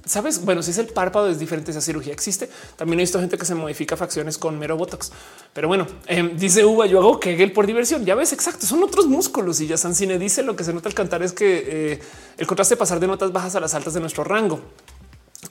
Sabes, 0.04 0.42
bueno, 0.42 0.62
si 0.62 0.70
es 0.70 0.78
el 0.78 0.86
párpado, 0.86 1.28
es 1.28 1.38
diferente. 1.38 1.70
Esa 1.70 1.82
cirugía 1.82 2.14
existe. 2.14 2.48
También 2.76 2.98
he 2.98 3.02
visto 3.02 3.20
gente 3.20 3.36
que 3.36 3.44
se 3.44 3.54
modifica 3.54 3.94
facciones 3.94 4.38
con 4.38 4.58
mero 4.58 4.76
botox. 4.76 5.12
Pero 5.52 5.68
bueno, 5.68 5.86
em, 6.06 6.34
dice 6.36 6.64
Uva, 6.64 6.86
yo 6.86 6.98
hago 6.98 7.20
Kegel 7.20 7.52
por 7.52 7.66
diversión. 7.66 8.06
Ya 8.06 8.14
ves, 8.14 8.32
exacto, 8.32 8.64
son 8.64 8.82
otros 8.82 9.06
músculos. 9.06 9.60
Y 9.60 9.66
ya 9.66 9.76
Sancine 9.76 10.18
dice 10.18 10.42
lo 10.42 10.56
que 10.56 10.64
se 10.64 10.72
nota 10.72 10.88
al 10.88 10.94
cantar 10.94 11.22
es 11.22 11.32
que 11.32 11.92
eh, 11.92 12.00
el 12.38 12.46
contraste 12.46 12.74
de 12.74 12.78
pasar 12.78 13.00
de 13.00 13.06
notas 13.06 13.32
bajas 13.32 13.54
a 13.54 13.60
las 13.60 13.74
altas 13.74 13.92
de 13.92 14.00
nuestro 14.00 14.24
rango. 14.24 14.60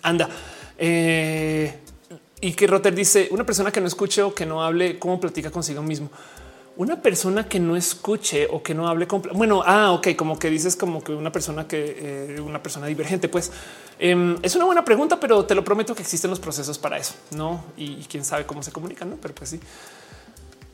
Anda. 0.02 0.28
Eh, 0.80 1.80
y 2.42 2.54
que 2.54 2.68
Rotter 2.68 2.96
dice 2.96 3.28
una 3.32 3.46
persona 3.46 3.72
que 3.72 3.80
no 3.80 3.88
escuche 3.88 4.24
o 4.24 4.34
que 4.34 4.46
no 4.46 4.64
hable, 4.64 4.98
cómo 4.98 5.20
platica 5.20 5.52
consigo 5.52 5.84
mismo 5.84 6.10
una 6.78 7.02
persona 7.02 7.50
que 7.50 7.60
no 7.60 7.76
escuche 7.76 8.48
o 8.50 8.62
que 8.62 8.74
no 8.74 8.88
hable 8.88 9.08
con 9.08 9.22
bueno, 9.34 9.64
ah, 9.66 9.92
ok, 9.92 10.16
como 10.16 10.38
que 10.38 10.50
dices 10.50 10.76
como 10.76 11.04
que 11.04 11.12
una 11.12 11.32
persona 11.32 11.68
que 11.68 12.36
eh, 12.36 12.42
una 12.42 12.62
persona 12.62 12.86
divergente, 12.86 13.28
pues 13.30 13.52
em, 14.00 14.38
es 14.44 14.56
una 14.56 14.66
buena 14.66 14.86
pregunta, 14.86 15.20
pero 15.20 15.44
te 15.46 15.56
lo 15.56 15.64
prometo 15.64 15.96
que 15.96 16.04
existen 16.04 16.30
los 16.30 16.40
procesos 16.40 16.78
para 16.78 16.98
eso, 16.98 17.16
no? 17.32 17.64
Y, 17.76 17.98
quién 18.08 18.24
sabe 18.24 18.46
cómo 18.46 18.62
se 18.62 18.72
comunican? 18.72 19.18
Pero 19.22 19.34
pues 19.34 19.50
sí. 19.50 19.60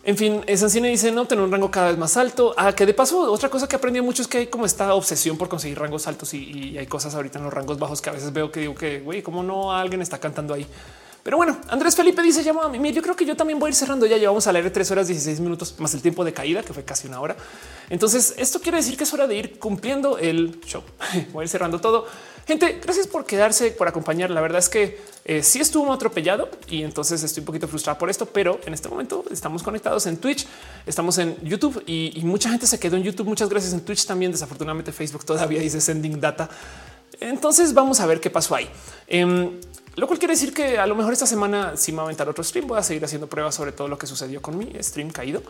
En 0.06 0.18
fin, 0.18 0.44
cine 0.68 0.90
dice 0.90 1.12
no 1.14 1.26
tener 1.26 1.44
un 1.44 1.50
rango 1.50 1.72
cada 1.72 1.88
vez 1.88 1.98
más 1.98 2.18
alto. 2.18 2.54
Ah, 2.58 2.74
que 2.74 2.86
de 2.86 2.94
paso, 2.94 3.32
otra 3.32 3.50
cosa 3.50 3.70
que 3.70 3.78
aprendí 3.78 4.02
mucho 4.02 4.22
es 4.22 4.28
que 4.28 4.40
hay 4.40 4.48
como 4.48 4.66
esta 4.66 4.94
obsesión 4.96 5.38
por 5.38 5.48
conseguir 5.48 5.80
rangos 5.80 6.08
altos 6.08 6.34
y, 6.34 6.72
y 6.74 6.78
hay 6.78 6.88
cosas 6.88 7.16
ahorita 7.16 7.40
en 7.40 7.46
los 7.46 7.54
rangos 7.54 7.80
bajos 7.80 8.02
que 8.02 8.10
a 8.10 8.14
veces 8.14 8.34
veo 8.34 8.52
que 8.52 8.60
digo 8.60 8.76
que 8.76 9.00
güey, 9.00 9.22
cómo 9.22 9.42
no 9.42 9.72
alguien 9.72 10.02
está 10.02 10.20
cantando 10.20 10.54
ahí. 10.54 10.68
Pero 11.24 11.38
bueno, 11.38 11.58
Andrés 11.70 11.96
Felipe 11.96 12.22
dice 12.22 12.44
llama 12.44 12.66
a 12.66 12.70
mí. 12.70 12.92
Yo 12.92 13.02
creo 13.02 13.16
que 13.16 13.26
yo 13.26 13.38
también 13.38 13.58
voy 13.58 13.68
a 13.68 13.70
ir 13.70 13.76
cerrando. 13.76 14.06
Ya 14.06 14.18
llevamos 14.18 14.46
a 14.46 14.52
leer 14.52 14.72
tres 14.72 14.92
horas 14.92 15.08
16 15.08 15.40
minutos 15.40 15.74
más 15.80 15.94
el 15.94 16.02
tiempo 16.02 16.26
de 16.26 16.34
caída, 16.34 16.64
que 16.64 16.74
fue 16.74 16.84
casi 16.84 17.08
una 17.08 17.22
hora. 17.22 17.38
Entonces, 17.90 18.36
esto 18.38 18.60
quiere 18.60 18.78
decir 18.78 18.98
que 18.98 19.06
es 19.06 19.14
hora 19.14 19.26
de 19.26 19.36
ir 19.36 19.58
cumpliendo 19.58 20.18
el 20.18 20.60
show. 20.66 20.84
voy 21.32 21.44
a 21.44 21.46
ir 21.46 21.50
cerrando 21.50 21.80
todo. 21.80 22.08
Gente, 22.46 22.78
gracias 22.84 23.08
por 23.08 23.26
quedarse, 23.26 23.72
por 23.72 23.88
acompañar. 23.88 24.30
La 24.32 24.42
verdad 24.42 24.60
es 24.60 24.68
que 24.68 25.00
eh, 25.24 25.42
sí 25.44 25.62
estuvo 25.62 25.94
atropellado 25.94 26.50
y 26.68 26.84
entonces 26.84 27.24
estoy 27.24 27.40
un 27.40 27.46
poquito 27.46 27.70
frustrado 27.70 27.98
por 27.98 28.10
esto, 28.10 28.26
pero 28.26 28.60
en 28.66 28.74
este 28.74 28.90
momento 28.90 29.24
estamos 29.32 29.64
conectados 29.64 30.06
en 30.08 30.18
Twitch, 30.18 30.46
estamos 30.86 31.18
en 31.20 31.38
YouTube 31.42 31.82
y, 31.88 32.22
mucha 32.26 32.50
gente 32.50 32.68
se 32.68 32.80
quedó 32.80 32.98
en 32.98 33.04
YouTube. 33.04 33.28
Muchas 33.28 33.48
gracias 33.48 33.72
en 33.72 33.80
Twitch 33.86 34.06
también. 34.06 34.34
Desafortunadamente 34.34 34.92
Facebook 34.92 35.24
todavía 35.24 35.62
dice 35.62 35.80
sending 35.80 36.20
data. 36.20 36.50
Entonces 37.22 37.74
vamos 37.74 38.02
a 38.02 38.06
ver 38.08 38.20
qué 38.20 38.30
pasó 38.30 38.56
ahí. 38.56 38.70
Em, 39.08 39.62
lo 39.96 40.08
cual 40.08 40.18
quiere 40.18 40.34
decir 40.34 40.54
que 40.54 40.80
a 40.80 40.88
lo 40.88 40.96
mejor 40.96 41.14
esta 41.14 41.28
semana 41.28 41.78
si 41.78 41.92
me 41.92 42.02
aventar 42.02 42.28
otro 42.28 42.44
stream, 42.44 42.68
voy 42.68 42.80
a 42.80 42.84
seguir 42.84 43.06
haciendo 43.06 43.28
pruebas 43.28 43.54
sobre 43.54 43.72
todo 43.72 43.88
lo 43.88 43.98
que 43.98 44.08
sucedió 44.08 44.42
con 44.42 44.58
mi 44.58 44.72
stream 44.82 45.12
caído. 45.12 45.44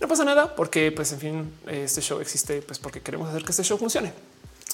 no 0.00 0.08
pasa 0.08 0.24
nada 0.24 0.54
porque 0.54 0.90
pues 0.90 1.12
en 1.12 1.20
fin, 1.20 1.52
este 1.66 2.00
show 2.00 2.20
existe 2.20 2.62
pues 2.62 2.78
porque 2.78 3.00
queremos 3.00 3.28
hacer 3.28 3.44
que 3.44 3.50
este 3.50 3.62
show 3.62 3.76
funcione. 3.76 4.12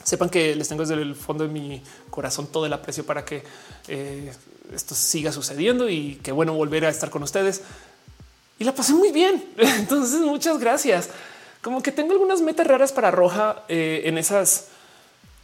Sepan 0.04 0.28
que 0.30 0.54
les 0.54 0.68
tengo 0.68 0.82
desde 0.82 0.94
el 0.94 1.16
fondo 1.16 1.44
de 1.44 1.52
mi 1.52 1.82
corazón 2.10 2.46
todo 2.46 2.66
el 2.66 2.72
aprecio 2.72 3.04
para 3.04 3.24
que 3.24 3.42
eh, 3.88 4.32
esto 4.72 4.94
siga 4.94 5.32
sucediendo 5.32 5.88
y 5.88 6.20
que 6.22 6.30
bueno 6.30 6.54
volver 6.54 6.84
a 6.84 6.88
estar 6.88 7.10
con 7.10 7.24
ustedes. 7.24 7.62
Y 8.60 8.64
la 8.64 8.74
pasé 8.74 8.94
muy 8.94 9.10
bien. 9.10 9.44
Entonces 9.56 10.20
muchas 10.20 10.58
gracias. 10.60 11.10
Como 11.62 11.82
que 11.82 11.90
tengo 11.90 12.12
algunas 12.12 12.42
metas 12.42 12.64
raras 12.64 12.92
para 12.92 13.10
Roja 13.10 13.64
eh, 13.68 14.02
en 14.04 14.18
esas. 14.18 14.68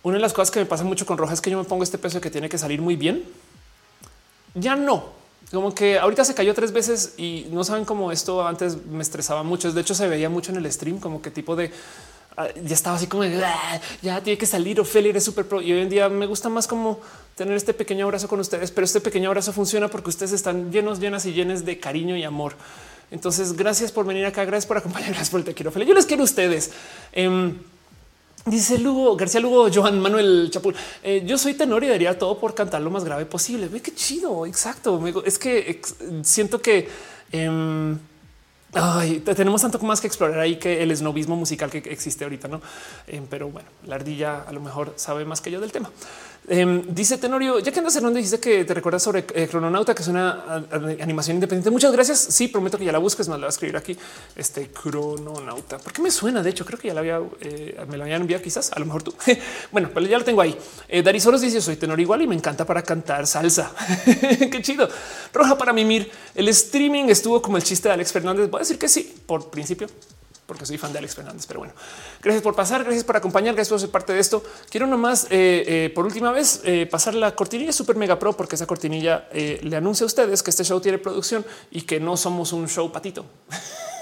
Una 0.05 0.17
de 0.17 0.20
las 0.20 0.33
cosas 0.33 0.52
que 0.52 0.61
me 0.61 0.67
pasa 0.67 0.85
mucho 0.85 1.05
con 1.05 1.19
Roja 1.19 1.35
es 1.35 1.41
que 1.41 1.51
yo 1.51 1.59
me 1.59 1.65
pongo 1.65 1.83
este 1.83 1.99
peso 1.99 2.20
que 2.20 2.31
tiene 2.31 2.49
que 2.49 2.59
salir 2.59 2.81
muy 2.81 2.94
bien 2.94 3.25
ya 4.55 4.77
no. 4.77 5.23
Como 5.51 5.75
que 5.75 5.99
ahorita 5.99 6.25
se 6.25 6.35
cayó 6.35 6.55
tres 6.55 6.73
veces 6.73 7.15
y 7.19 7.47
no 7.51 7.63
saben 7.63 7.85
cómo 7.85 8.11
esto 8.11 8.47
antes 8.47 8.87
me 8.87 9.03
estresaba 9.03 9.43
mucho. 9.43 9.71
De 9.71 9.81
hecho, 9.83 9.95
se 9.95 10.09
veía 10.09 10.31
mucho 10.31 10.51
en 10.51 10.59
el 10.59 10.73
stream, 10.73 10.99
como 10.99 11.21
que 11.21 11.31
tipo 11.31 11.55
de 11.57 11.71
ah, 12.39 12.49
ya 12.55 12.75
estaba 12.75 12.97
así 12.97 13.07
como 13.07 13.23
ah, 13.25 13.81
ya 14.01 14.23
tiene 14.23 14.39
que 14.39 14.47
salir. 14.47 14.81
Ophelia 14.81 15.11
eres 15.11 15.25
súper 15.25 15.47
pro. 15.47 15.61
Y 15.61 15.73
hoy 15.73 15.81
en 15.81 15.91
día 15.91 16.09
me 16.09 16.27
gusta 16.27 16.49
más 16.49 16.67
como 16.67 17.01
tener 17.37 17.55
este 17.55 17.75
pequeño 17.75 18.07
abrazo 18.07 18.29
con 18.29 18.41
ustedes, 18.41 18.71
pero 18.71 18.87
este 18.87 19.01
pequeño 19.01 19.29
abrazo 19.29 19.53
funciona 19.53 19.89
porque 19.89 20.09
ustedes 20.09 20.33
están 20.33 20.73
llenos, 20.73 21.01
llenas 21.01 21.27
y 21.27 21.33
llenas 21.33 21.67
de 21.67 21.79
cariño 21.79 22.17
y 22.17 22.25
amor. 22.25 22.55
Entonces, 23.11 23.53
gracias 23.53 23.93
por 23.93 24.07
venir 24.07 24.25
acá. 24.25 24.47
Gracias 24.47 24.67
por 24.67 24.79
acompañarnos 24.79 25.29
por 25.31 25.41
el 25.41 25.45
te 25.45 25.53
quiero. 25.53 25.69
Ophelia. 25.69 25.89
Yo 25.89 25.95
les 25.95 26.07
quiero 26.07 26.23
a 26.23 26.25
ustedes. 26.25 26.71
Em, 27.13 27.59
Dice 28.45 28.77
Lugo 28.79 29.17
García 29.17 29.41
Lugo, 29.41 29.69
Joan 29.73 30.01
Manuel 30.01 30.49
Chapul. 30.51 30.75
Eh, 31.03 31.23
yo 31.25 31.39
soy 31.39 31.55
tenor 31.55 31.85
y 31.85 31.89
daría 31.89 32.19
todo 32.19 32.39
por 32.39 32.55
cantar 32.55 32.83
lo 32.83 32.91
más 32.91 33.05
grave 33.05 33.25
posible. 33.25 33.69
Ve 33.69 33.81
qué 33.81 33.95
chido. 33.95 34.47
Exacto. 34.47 35.01
Es 35.25 35.39
que 35.39 35.81
siento 36.25 36.61
que 36.61 36.89
em, 37.31 37.97
tenemos 39.25 39.62
tanto 39.62 39.79
más 39.81 40.01
que 40.01 40.09
explorar 40.09 40.41
ahí 40.41 40.57
que 40.57 40.83
el 40.83 40.91
esnovismo 40.91 41.37
musical 41.37 41.71
que 41.71 41.79
existe 41.79 42.25
ahorita, 42.25 42.49
no? 42.49 42.61
Em, 43.07 43.27
pero 43.27 43.49
bueno, 43.49 43.69
la 43.87 43.95
ardilla 43.95 44.41
a 44.41 44.53
lo 44.53 44.61
mejor 44.61 44.93
sabe 44.97 45.25
más 45.25 45.41
que 45.41 45.51
yo 45.53 45.61
del 45.61 45.71
tema. 45.71 45.91
Em, 46.49 46.83
dice 46.89 47.19
Tenorio, 47.19 47.61
ya 47.61 47.71
que 47.71 47.79
andas 47.79 48.01
donde 48.01 48.21
dice 48.21 48.41
que 48.41 48.65
te 48.65 48.75
recuerdas 48.75 49.05
sobre 49.05 49.25
eh, 49.33 49.47
Crononauta, 49.47 49.95
que 49.95 50.03
es 50.03 50.09
una 50.09 50.65
animación 51.01 51.37
independiente. 51.37 51.71
Muchas 51.71 51.93
gracias. 51.93 52.19
Sí, 52.19 52.49
prometo 52.49 52.79
que 52.79 52.85
ya 52.85 52.91
la 52.91 52.99
busques, 52.99 53.29
más 53.29 53.39
la 53.39 53.47
voy 53.47 53.49
a 53.49 53.51
escribir 53.51 53.77
aquí. 53.77 53.97
Este 54.35 54.69
Crononauta. 54.69 55.79
¿Por 55.79 55.93
qué 55.93 56.03
me 56.03 56.11
suena? 56.11 56.43
De 56.43 56.51
hecho, 56.51 56.65
creo 56.65 56.81
que 56.81 56.89
ya 56.89 56.95
la 56.95 57.01
había, 57.01 57.21
eh, 57.41 57.81
me 57.89 57.97
la 57.97 58.05
habían 58.05 58.23
enviado 58.23 58.43
quizás, 58.43 58.73
a 58.73 58.81
lo 58.81 58.87
mejor 58.87 59.05
tú. 59.05 59.15
bueno, 59.71 59.91
pues 59.93 60.09
ya 60.09 60.19
lo 60.19 60.25
tengo 60.25 60.41
ahí. 60.41 60.57
Eh, 60.89 61.03
Darisoros 61.03 61.41
dice, 61.41 61.61
soy 61.61 61.77
tenor 61.77 62.01
igual 62.01 62.23
y 62.23 62.27
me 62.27 62.35
encanta 62.35 62.67
para 62.67 62.83
cantar 62.83 63.27
salsa. 63.29 63.73
qué 64.05 64.61
chido. 64.62 64.89
Roja 65.33 65.57
para 65.57 65.73
mimir. 65.73 66.11
El 66.35 66.49
streaming 66.49 67.05
estuvo 67.05 67.41
como 67.41 67.57
el 67.57 67.62
chiste 67.62 67.89
de 67.89 67.95
Alex 67.95 68.11
Fernández. 68.11 68.51
Voy 68.51 68.59
a 68.59 68.62
decir 68.62 68.79
que 68.79 68.89
sí, 68.89 69.15
por 69.27 69.49
principio 69.51 69.87
porque 70.47 70.67
soy 70.67 70.79
fan 70.79 70.93
de 70.93 70.99
Alex 70.99 71.15
Fernández. 71.15 71.47
Pero 71.47 71.61
bueno, 71.61 71.75
gracias 72.23 72.43
por 72.43 72.55
pasar, 72.55 72.85
gracias 72.85 73.05
por 73.05 73.17
acompañar, 73.17 73.55
gracias 73.55 73.71
por 73.71 73.81
ser 73.81 73.91
parte 73.91 74.12
de 74.12 74.21
esto. 74.21 74.43
Quiero 74.71 74.87
nomás 74.87 75.25
eh, 75.25 75.65
eh, 75.67 75.93
por 75.95 76.05
última 76.05 76.33
vez 76.33 76.61
eh, 76.65 76.87
pasar 76.87 77.15
la 77.15 77.35
cortinilla 77.35 77.73
super 77.73 77.97
mega 77.97 78.19
pro, 78.19 78.33
porque 78.37 78.57
esa 78.57 78.67
cortinilla 78.67 79.29
le 79.33 79.77
anuncia 79.77 80.05
a 80.05 80.07
ustedes 80.07 80.43
que 80.43 80.51
este 80.51 80.65
show 80.65 80.81
tiene 80.81 80.99
producción 80.99 81.45
y 81.71 81.83
que 81.83 82.01
no 82.01 82.17
somos 82.17 82.53
un 82.53 82.69
show 82.69 82.91
patito. 82.91 83.25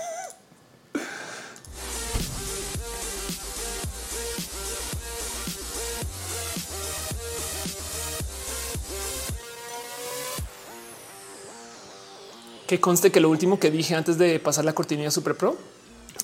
que 12.67 12.81
conste 12.81 13.11
que 13.11 13.19
lo 13.19 13.29
último 13.29 13.59
que 13.59 13.69
dije 13.69 13.97
antes 13.97 14.17
de 14.17 14.39
pasar 14.39 14.65
la 14.65 14.73
cortinilla 14.73 15.11
super 15.11 15.37
pro 15.37 15.57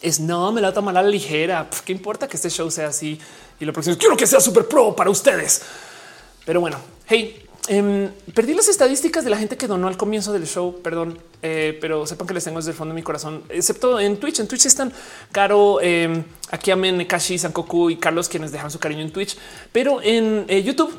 es 0.03 0.21
no 0.21 0.53
me 0.53 0.61
la 0.61 0.73
toma 0.73 0.93
la 0.93 1.03
ligera. 1.03 1.69
¿Qué 1.85 1.93
importa 1.93 2.29
que 2.29 2.37
este 2.37 2.51
show 2.51 2.71
sea 2.71 2.89
así? 2.89 3.19
Y 3.61 3.65
lo 3.65 3.73
próximo 3.73 3.97
quiero 3.97 4.17
que 4.17 4.27
sea 4.27 4.41
súper 4.41 4.67
pro 4.67 4.95
para 4.95 5.11
ustedes. 5.11 5.63
Pero 6.45 6.61
bueno, 6.61 6.79
hey, 7.07 7.43
em, 7.69 8.11
perdí 8.35 8.55
las 8.55 8.69
estadísticas 8.69 9.25
de 9.25 9.31
la 9.31 9.37
gente 9.37 9.57
que 9.57 9.67
donó 9.67 9.89
al 9.89 9.97
comienzo 9.97 10.33
del 10.33 10.47
show. 10.47 10.81
Perdón, 10.83 11.19
eh, 11.43 11.77
pero 11.81 12.07
sepan 12.07 12.27
que 12.27 12.35
les 12.35 12.45
tengo 12.45 12.59
desde 12.59 12.71
el 12.71 12.77
fondo 12.77 12.95
de 12.95 13.01
mi 13.01 13.03
corazón, 13.03 13.43
excepto 13.49 13.99
en 13.99 14.19
Twitch. 14.19 14.41
En 14.41 14.49
Twitch 14.49 14.67
están 14.67 14.93
Caro, 15.33 15.79
eh, 15.83 16.25
aquí 16.51 16.71
Amen, 16.71 17.05
Kashi, 17.07 17.39
Sankoku 17.39 17.91
y 17.91 17.97
Carlos, 17.97 18.29
quienes 18.29 18.53
dejan 18.53 18.71
su 18.71 18.79
cariño 18.79 19.03
en 19.03 19.13
Twitch, 19.13 19.37
pero 19.73 20.01
en 20.03 20.45
eh, 20.49 20.63
YouTube 20.63 20.93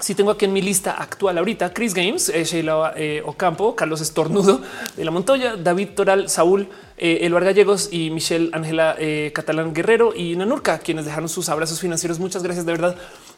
Si 0.00 0.16
tengo 0.16 0.32
aquí 0.32 0.44
en 0.44 0.52
mi 0.52 0.60
lista 0.60 0.92
actual 0.92 1.38
ahorita 1.38 1.72
Chris 1.72 1.94
Games, 1.94 2.28
eh, 2.28 2.44
Sheila 2.44 2.94
eh, 2.96 3.22
Ocampo, 3.24 3.76
Carlos 3.76 4.00
Estornudo 4.00 4.60
de 4.96 5.04
la 5.04 5.12
Montoya, 5.12 5.54
David 5.54 5.90
Toral, 5.90 6.28
Saúl, 6.28 6.68
eh, 6.96 7.28
Gallegos 7.30 7.90
y 7.92 8.10
Michelle 8.10 8.50
Ángela 8.52 8.96
eh, 8.98 9.30
Catalán 9.32 9.72
Guerrero 9.72 10.12
y 10.12 10.34
Nanurka, 10.34 10.78
quienes 10.78 11.04
dejaron 11.04 11.28
sus 11.28 11.48
abrazos 11.48 11.80
financieros. 11.80 12.18
Muchas 12.18 12.42
gracias 12.42 12.66
de 12.66 12.72
verdad. 12.72 12.96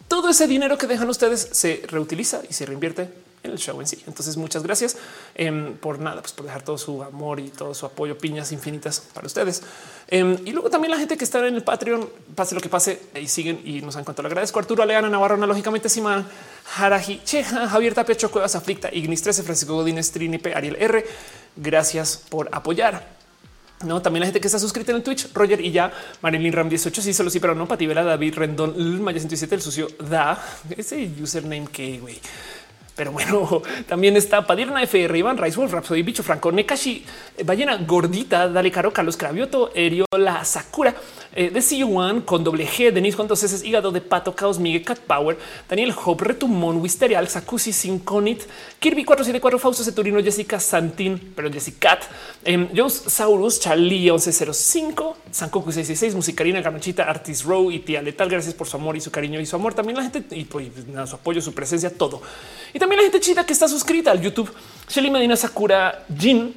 Todo 0.08 0.30
ese 0.30 0.46
dinero 0.46 0.78
que 0.78 0.86
dejan 0.86 1.10
ustedes 1.10 1.46
se 1.52 1.82
reutiliza 1.88 2.40
y 2.48 2.54
se 2.54 2.64
reinvierte 2.64 3.10
el 3.46 3.58
show 3.58 3.80
en 3.80 3.86
sí. 3.86 4.02
Entonces, 4.06 4.36
muchas 4.36 4.62
gracias 4.62 4.96
em, 5.34 5.76
por 5.76 5.98
nada, 5.98 6.20
pues 6.20 6.32
por 6.32 6.46
dejar 6.46 6.62
todo 6.62 6.78
su 6.78 7.02
amor 7.02 7.40
y 7.40 7.48
todo 7.48 7.74
su 7.74 7.86
apoyo, 7.86 8.16
piñas 8.18 8.52
infinitas 8.52 9.00
para 9.14 9.26
ustedes. 9.26 9.62
Em, 10.08 10.36
y 10.44 10.52
luego 10.52 10.70
también 10.70 10.90
la 10.90 10.98
gente 10.98 11.16
que 11.16 11.24
está 11.24 11.46
en 11.46 11.54
el 11.54 11.62
Patreon, 11.62 12.08
pase 12.34 12.54
lo 12.54 12.60
que 12.60 12.68
pase, 12.68 13.00
y 13.14 13.28
siguen 13.28 13.60
y 13.64 13.80
nos 13.80 13.96
han 13.96 14.04
cuanto 14.04 14.22
le 14.22 14.28
agradezco. 14.28 14.58
Arturo 14.58 14.82
Aleana 14.82 15.08
Navarro, 15.08 15.34
analógicamente, 15.34 15.88
Simán, 15.88 16.26
Jaraji, 16.64 17.20
Cheja, 17.24 17.68
Javier 17.68 17.94
Tapia, 17.94 18.16
Cuevas, 18.28 18.54
Aflicta, 18.54 18.92
Ignis 18.92 19.22
13, 19.22 19.42
Francisco 19.42 19.74
Godínez, 19.74 20.10
Trinipe, 20.10 20.54
Ariel 20.54 20.76
R. 20.78 21.04
Gracias 21.56 22.22
por 22.28 22.48
apoyar. 22.52 23.16
No, 23.84 24.00
también 24.00 24.20
la 24.20 24.26
gente 24.26 24.40
que 24.40 24.46
está 24.46 24.58
suscrita 24.58 24.92
en 24.92 24.96
el 24.96 25.02
Twitch, 25.02 25.32
Roger 25.34 25.60
y 25.60 25.70
ya, 25.70 25.92
Marilyn 26.22 26.52
Ram 26.52 26.68
18, 26.68 27.02
sí, 27.02 27.12
solo 27.12 27.28
sí, 27.28 27.40
pero 27.40 27.54
no, 27.54 27.68
Patibela, 27.68 28.02
David 28.02 28.34
Rendón, 28.36 29.02
Maya 29.02 29.18
107, 29.18 29.54
el 29.54 29.60
sucio 29.60 29.88
da 29.98 30.42
ese 30.74 31.10
username 31.20 31.66
que 31.66 31.98
güey. 31.98 32.18
Pero 32.96 33.12
bueno, 33.12 33.62
también 33.88 34.16
está 34.16 34.46
Padirna 34.46 34.82
FR, 34.82 35.16
Iván 35.16 35.36
Rice 35.36 35.58
Wolf, 35.58 35.72
Rhapsody, 35.72 36.02
Bicho 36.02 36.22
Franco, 36.22 36.50
Nekashi, 36.50 37.04
Ballena 37.44 37.76
Gordita, 37.76 38.48
Dale 38.48 38.70
Caro, 38.70 38.92
Carlos 38.92 39.16
Cravioto, 39.16 39.70
Eriola 39.74 40.44
Sakura, 40.44 40.94
eh, 41.34 41.50
de 41.50 41.60
CU1 41.60 42.24
con 42.24 42.42
doble 42.42 42.66
G, 42.66 42.90
Denis 42.92 43.14
con 43.14 43.28
dos 43.28 43.42
S, 43.42 43.66
Hígado 43.66 43.92
de 43.92 44.00
Pato, 44.00 44.34
Caos, 44.34 44.58
Miguel 44.58 44.82
Cat 44.82 44.98
Power, 45.00 45.36
Daniel 45.68 45.94
Hope, 46.04 46.24
Retumón, 46.24 46.80
Wisterial, 46.80 47.28
Sakusi, 47.28 47.72
Sinconit, 47.72 48.42
Kirby 48.78 49.04
474, 49.04 49.58
Fausto 49.58 49.84
Ceturino, 49.84 50.22
Jessica 50.22 50.58
Santín, 50.58 51.34
pero 51.36 51.52
Jessica, 51.52 51.98
eh, 52.44 52.68
Jones 52.74 53.02
Saurus, 53.06 53.60
Charlie 53.60 54.10
1105, 54.10 55.16
Sankoku 55.30 55.70
666, 55.70 56.14
Musicarina, 56.14 56.62
Ganochita, 56.62 57.04
Artis 57.04 57.44
Row 57.44 57.70
y 57.70 57.80
Tía 57.80 58.00
Letal. 58.00 58.30
Gracias 58.30 58.54
por 58.54 58.66
su 58.66 58.78
amor 58.78 58.96
y 58.96 59.02
su 59.02 59.10
cariño 59.10 59.38
y 59.38 59.46
su 59.46 59.56
amor. 59.56 59.74
También 59.74 59.96
la 59.96 60.04
gente 60.04 60.24
y 60.34 60.44
pues, 60.44 60.68
su 61.06 61.16
apoyo, 61.16 61.42
su 61.42 61.52
presencia, 61.52 61.90
todo. 61.90 62.22
Y 62.76 62.78
también 62.78 62.98
la 62.98 63.04
gente 63.04 63.20
chida 63.20 63.46
que 63.46 63.54
está 63.54 63.66
suscrita 63.68 64.10
al 64.10 64.20
YouTube. 64.20 64.52
Shelly 64.86 65.10
Medina 65.10 65.34
Sakura 65.34 66.04
Jin, 66.14 66.54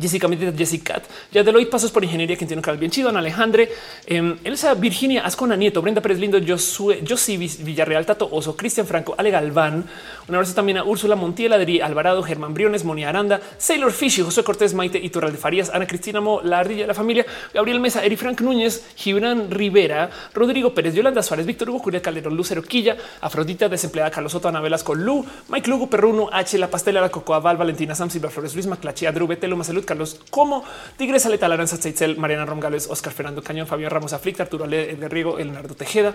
Jessica 0.00 0.28
Jessica, 0.56 1.02
ya 1.32 1.42
de 1.42 1.66
pasos 1.66 1.90
por 1.90 2.04
ingeniería, 2.04 2.36
quien 2.36 2.46
tiene 2.46 2.60
un 2.60 2.62
canal 2.62 2.78
bien 2.78 2.92
chido, 2.92 3.08
Ana 3.08 3.18
Alejandre, 3.18 3.68
eh, 4.06 4.36
Elsa 4.44 4.74
Virginia 4.74 5.24
Ascona 5.24 5.56
Nieto, 5.56 5.82
Brenda 5.82 6.00
Pérez 6.00 6.20
Lindo, 6.20 6.38
Josué, 6.46 7.02
Josi 7.04 7.36
Villarreal, 7.36 8.06
Tato 8.06 8.28
Oso, 8.30 8.56
Cristian 8.56 8.86
Franco, 8.86 9.16
Ale 9.18 9.32
Galván, 9.32 9.84
un 10.28 10.34
abrazo 10.34 10.54
también 10.54 10.76
a 10.76 10.84
Úrsula 10.84 11.16
Montiel, 11.16 11.52
Adri 11.54 11.80
Alvarado, 11.80 12.22
Germán 12.22 12.52
Briones, 12.52 12.84
Moni 12.84 13.04
Aranda, 13.04 13.40
Sailor 13.56 13.92
Fish, 13.92 14.22
José 14.22 14.44
Cortés, 14.44 14.74
Maite 14.74 14.98
y 14.98 15.08
de 15.08 15.36
Farías, 15.38 15.70
Ana 15.70 15.86
Cristina 15.86 16.20
Mo, 16.20 16.40
La 16.42 16.62
la 16.62 16.94
Familia, 16.94 17.24
Gabriel 17.54 17.80
Mesa, 17.80 18.04
Eri 18.04 18.16
Frank 18.16 18.40
Núñez, 18.42 18.84
Gibran 18.94 19.50
Rivera, 19.50 20.10
Rodrigo 20.34 20.74
Pérez, 20.74 20.94
Yolanda 20.94 21.22
Suárez, 21.22 21.46
Víctor 21.46 21.70
Hugo, 21.70 21.78
Julia 21.78 22.02
Calderón, 22.02 22.36
Lucero 22.36 22.62
Quilla, 22.62 22.96
Afrodita, 23.22 23.70
desempleada, 23.70 24.10
Carlos 24.10 24.32
Soto, 24.32 24.48
Ana 24.48 24.60
Velasco, 24.60 24.94
Lu, 24.94 25.24
Mike 25.48 25.70
Lugo, 25.70 25.88
Perruno, 25.88 26.28
H, 26.30 26.58
La 26.58 26.68
Pastela, 26.68 27.00
La 27.00 27.08
Cocoa, 27.08 27.38
Val, 27.38 27.56
Valentina 27.56 27.94
Sam, 27.94 28.10
Silva 28.10 28.28
Flores, 28.28 28.54
Luis 28.54 28.66
Maclachi, 28.66 29.06
Adru, 29.06 29.26
Betelo, 29.26 29.56
Masalud, 29.56 29.84
Carlos 29.86 30.20
Como, 30.30 30.62
Tigres, 30.98 31.24
Aleta, 31.24 31.48
Laranza, 31.48 31.78
Tzeitzel, 31.78 32.18
Mariana 32.18 32.44
Romgales, 32.44 32.88
Oscar 32.90 33.14
Fernando 33.14 33.42
Cañón, 33.42 33.66
Fabián 33.66 33.90
Ramos 33.90 34.12
Aflicta, 34.12 34.42
Arturo 34.42 34.64
Ale 34.64 34.94
Riego, 35.08 35.38
Leonardo 35.38 35.74
Tejeda. 35.74 36.14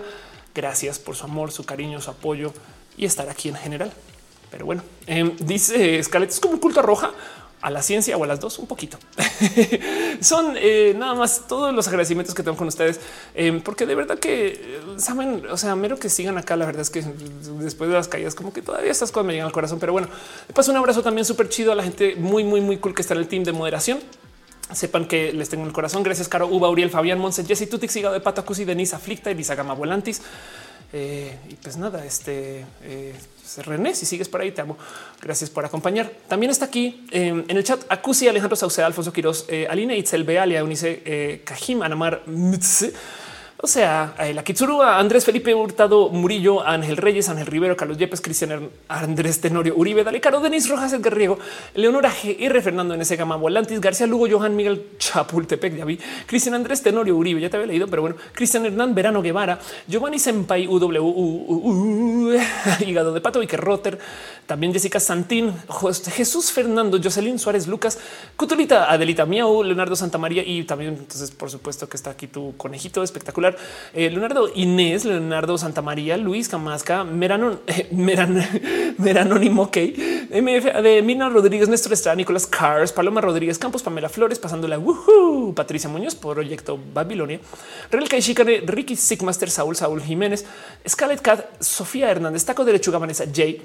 Gracias 0.54 0.98
por 0.98 1.16
su 1.16 1.24
amor, 1.24 1.52
su 1.52 1.64
cariño, 1.64 2.00
su 2.00 2.10
apoyo 2.10 2.52
y 2.96 3.04
estar 3.04 3.28
aquí 3.28 3.48
en 3.48 3.56
general. 3.56 3.92
Pero 4.50 4.66
bueno, 4.66 4.82
eh, 5.06 5.34
dice 5.40 6.02
Scarlett, 6.02 6.30
es 6.30 6.40
como 6.40 6.54
un 6.54 6.60
culto 6.60 6.80
roja 6.80 7.12
a 7.64 7.70
la 7.70 7.80
ciencia 7.80 8.14
o 8.18 8.22
a 8.22 8.26
las 8.26 8.40
dos, 8.40 8.58
un 8.58 8.66
poquito. 8.66 8.98
Son 10.20 10.54
eh, 10.58 10.94
nada 10.98 11.14
más 11.14 11.48
todos 11.48 11.74
los 11.74 11.88
agradecimientos 11.88 12.34
que 12.34 12.42
tengo 12.42 12.58
con 12.58 12.68
ustedes, 12.68 13.00
eh, 13.34 13.58
porque 13.64 13.86
de 13.86 13.94
verdad 13.94 14.18
que 14.18 14.48
eh, 14.48 14.80
saben, 14.98 15.46
o 15.50 15.56
sea, 15.56 15.74
mero 15.74 15.98
que 15.98 16.10
sigan 16.10 16.36
acá. 16.36 16.56
La 16.56 16.66
verdad 16.66 16.82
es 16.82 16.90
que 16.90 17.02
después 17.58 17.88
de 17.88 17.96
las 17.96 18.06
caídas, 18.06 18.34
como 18.34 18.52
que 18.52 18.60
todavía 18.60 18.92
estas 18.92 19.10
cosas 19.10 19.26
me 19.26 19.32
llegan 19.32 19.46
al 19.46 19.52
corazón. 19.52 19.78
Pero 19.80 19.92
bueno, 19.92 20.08
paso 20.52 20.72
un 20.72 20.76
abrazo 20.76 21.02
también 21.02 21.24
súper 21.24 21.48
chido 21.48 21.72
a 21.72 21.74
la 21.74 21.82
gente 21.82 22.16
muy, 22.16 22.44
muy, 22.44 22.60
muy 22.60 22.76
cool 22.76 22.94
que 22.94 23.00
está 23.00 23.14
en 23.14 23.20
el 23.20 23.28
team 23.28 23.44
de 23.44 23.52
moderación. 23.52 24.00
Sepan 24.74 25.06
que 25.06 25.32
les 25.32 25.48
tengo 25.48 25.62
en 25.62 25.68
el 25.68 25.72
corazón. 25.72 26.02
Gracias, 26.02 26.28
Caro, 26.28 26.48
Uba, 26.48 26.68
Uriel, 26.68 26.90
Fabián, 26.90 27.18
Monse, 27.18 27.44
Jessy, 27.44 27.66
Tutix, 27.66 27.94
Hígado 27.96 28.14
de 28.14 28.20
Pato, 28.20 28.44
Cusi, 28.44 28.64
Denise, 28.64 28.96
Aflicta, 28.96 29.30
Elisa 29.30 29.54
Gama 29.54 29.74
Volantis. 29.74 30.22
Eh, 30.92 31.36
y 31.48 31.54
pues 31.54 31.76
nada, 31.76 32.04
este 32.04 32.64
eh, 32.82 33.14
René, 33.64 33.96
si 33.96 34.06
sigues 34.06 34.28
por 34.28 34.40
ahí, 34.40 34.52
te 34.52 34.60
amo. 34.60 34.76
Gracias 35.20 35.50
por 35.50 35.64
acompañar. 35.64 36.12
También 36.28 36.50
está 36.50 36.66
aquí 36.66 37.04
eh, 37.10 37.44
en 37.48 37.56
el 37.56 37.64
chat 37.64 37.80
Acusi, 37.88 38.28
Alejandro 38.28 38.54
Sauceda, 38.54 38.86
Alfonso 38.86 39.12
Quiroz, 39.12 39.46
eh, 39.48 39.66
Aline 39.68 39.96
Itzel, 39.96 40.22
Bealia, 40.22 40.62
Unice, 40.62 41.42
Kajim, 41.44 41.82
Anamar, 41.82 42.22
Mtse, 42.26 42.92
o 43.64 43.66
sea, 43.66 44.14
eh, 44.18 44.34
la 44.34 44.44
Kitsurúa, 44.44 44.98
Andrés 44.98 45.24
Felipe 45.24 45.54
Hurtado, 45.54 46.10
Murillo, 46.10 46.62
Ángel 46.62 46.98
Reyes, 46.98 47.30
Ángel 47.30 47.46
Rivero, 47.46 47.74
Carlos 47.78 47.96
Yepes, 47.96 48.20
Cristian 48.20 48.68
Andrés 48.88 49.40
Tenorio, 49.40 49.74
Uribe, 49.74 50.04
Dale 50.04 50.20
Caro, 50.20 50.40
Denis 50.40 50.68
Rojas, 50.68 50.92
Edgar 50.92 51.14
Riego, 51.14 51.38
Leonora 51.74 52.10
GR, 52.10 52.60
Fernando 52.60 52.94
NS 52.94 53.16
Gama, 53.16 53.36
Volantis, 53.36 53.80
García 53.80 54.06
Lugo, 54.06 54.26
Johan 54.30 54.54
Miguel 54.54 54.88
Chapultepec, 54.98 55.76
ya 55.76 55.86
vi, 55.86 55.98
Cristian 56.26 56.56
Andrés 56.56 56.82
Tenorio, 56.82 57.16
Uribe, 57.16 57.40
ya 57.40 57.48
te 57.48 57.56
había 57.56 57.68
leído, 57.68 57.88
pero 57.88 58.02
bueno, 58.02 58.16
Cristian 58.32 58.66
Hernán 58.66 58.94
Verano 58.94 59.22
Guevara, 59.22 59.58
Giovanni 59.88 60.18
Senpai, 60.18 60.68
UW, 60.68 62.34
Hígado 62.86 63.14
de 63.14 63.22
Pato, 63.22 63.40
Iker 63.40 63.62
Rotter, 63.62 63.98
también 64.44 64.74
Jessica 64.74 65.00
Santín, 65.00 65.54
Jesús 66.12 66.52
Fernando, 66.52 67.00
Jocelyn 67.02 67.38
Suárez, 67.38 67.66
Lucas, 67.66 67.98
Cutulita, 68.36 68.92
Adelita 68.92 69.24
Miau, 69.24 69.62
Leonardo 69.62 69.96
Santamaría 69.96 70.42
y 70.46 70.64
también, 70.64 70.96
entonces, 70.98 71.30
por 71.30 71.50
supuesto 71.50 71.88
que 71.88 71.96
está 71.96 72.10
aquí 72.10 72.26
tu 72.26 72.54
conejito 72.58 73.02
espectacular. 73.02 73.53
Eh, 73.92 74.10
Leonardo 74.10 74.50
Inés, 74.54 75.04
Leonardo 75.04 75.56
Santamaría, 75.58 76.16
Luis 76.16 76.48
Camasca, 76.48 77.04
Merano, 77.04 77.60
eh, 77.66 77.88
Meran, 77.92 78.44
Meranónimo, 78.98 79.62
ok, 79.62 79.76
MF 80.30 80.82
de 80.82 81.02
Mina 81.02 81.28
Rodríguez, 81.28 81.68
Néstor 81.68 81.92
Estrada, 81.92 82.16
Nicolás 82.16 82.46
Cars, 82.46 82.92
Paloma 82.92 83.20
Rodríguez 83.20 83.58
Campos, 83.58 83.82
Pamela 83.82 84.08
Flores, 84.08 84.38
pasándola, 84.38 84.78
woohoo, 84.78 85.54
Patricia 85.54 85.88
Muñoz, 85.88 86.14
Proyecto 86.14 86.78
Babilonia, 86.92 87.40
Real 87.90 88.08
Shikane, 88.08 88.62
Ricky 88.66 88.96
Sigmaster, 88.96 89.50
Saúl, 89.50 89.76
Saúl 89.76 90.02
Jiménez, 90.02 90.44
Scarlett 90.88 91.20
Cat, 91.20 91.44
Sofía 91.60 92.10
Hernández, 92.10 92.44
Taco 92.44 92.64
de 92.64 92.72
Lechuga, 92.72 92.98
Vanessa 92.98 93.24
J 93.26 93.62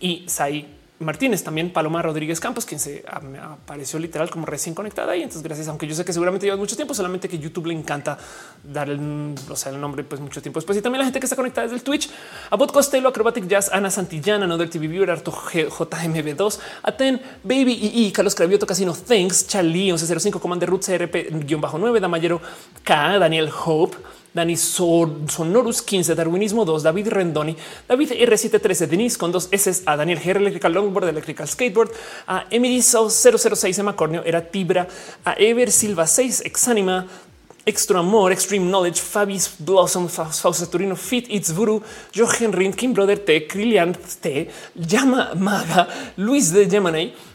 y 0.00 0.24
Sai 0.26 0.83
Martínez, 1.00 1.42
también 1.42 1.72
Paloma 1.72 2.02
Rodríguez 2.02 2.38
Campos, 2.38 2.64
quien 2.64 2.78
se 2.78 3.04
apareció 3.08 3.98
literal 3.98 4.30
como 4.30 4.46
recién 4.46 4.76
conectada 4.76 5.16
y 5.16 5.22
entonces 5.22 5.42
gracias, 5.42 5.66
aunque 5.66 5.88
yo 5.88 5.94
sé 5.94 6.04
que 6.04 6.12
seguramente 6.12 6.46
lleva 6.46 6.56
mucho 6.56 6.76
tiempo, 6.76 6.94
solamente 6.94 7.28
que 7.28 7.38
YouTube 7.38 7.66
le 7.66 7.74
encanta 7.74 8.16
dar 8.62 8.88
el, 8.88 9.34
o 9.48 9.56
sea, 9.56 9.72
el 9.72 9.80
nombre 9.80 10.04
pues 10.04 10.20
mucho 10.20 10.40
tiempo 10.40 10.60
después. 10.60 10.78
Y 10.78 10.82
también 10.82 11.00
la 11.00 11.04
gente 11.06 11.18
que 11.18 11.26
está 11.26 11.34
conectada 11.34 11.66
desde 11.66 11.76
el 11.76 11.82
Twitch, 11.82 12.10
a 12.48 12.56
Bot 12.56 12.72
Costello, 12.72 13.08
Acrobatic 13.08 13.46
Jazz, 13.48 13.70
Ana 13.72 13.90
Santillana, 13.90 14.44
Another 14.44 14.70
TV 14.70 14.86
Viewer, 14.86 15.10
Arto 15.10 15.32
JMB2, 15.32 16.58
Aten, 16.84 17.20
Baby 17.42 17.72
y 17.92 18.12
Carlos 18.12 18.34
Cravioto, 18.36 18.66
Casino, 18.66 18.94
Thanks, 18.94 19.48
Charlie 19.48 19.86
1105, 19.86 20.38
Commander 20.38 20.70
Root 20.70 20.82
CRP-9, 20.82 22.00
Damayero 22.00 22.40
K, 22.84 23.18
Daniel 23.18 23.50
Hope, 23.64 23.96
Dani 24.34 24.56
Sonorus 24.56 25.80
15, 25.80 26.14
Darwinismo 26.16 26.64
2, 26.64 26.82
David 26.82 27.06
Rendoni, 27.06 27.56
David 27.86 28.10
R713, 28.10 28.86
Denise 28.88 29.16
con 29.16 29.30
dos 29.30 29.48
S, 29.52 29.82
a 29.86 29.96
Daniel 29.96 30.18
G, 30.18 30.30
Electrical 30.32 30.72
Longboard, 30.72 31.08
Electrical 31.08 31.46
Skateboard, 31.46 31.92
a 32.26 32.44
Emily 32.50 32.82
006, 32.82 33.78
Emma 33.78 33.94
Corneo, 33.94 34.24
era 34.24 34.42
Tibra, 34.42 34.88
a 35.24 35.34
Ever 35.38 35.70
Silva 35.70 36.04
6, 36.04 36.42
Exanima, 36.46 37.06
Extra 37.64 38.00
Amor, 38.00 38.32
Extreme 38.32 38.66
Knowledge, 38.66 39.00
Fabis 39.00 39.54
Blossom, 39.58 40.08
Fausto 40.08 40.66
Turino, 40.66 40.96
Fit 40.96 41.26
It's 41.30 41.50
Vuru, 41.52 41.80
Jochen 42.12 42.52
Rind, 42.52 42.74
Kim 42.74 42.92
Brother 42.92 43.18
T, 43.18 43.46
Krillian 43.46 43.96
T, 44.20 44.50
Llama 44.74 45.34
Maga, 45.36 45.88
Luis 46.16 46.52
de 46.52 46.66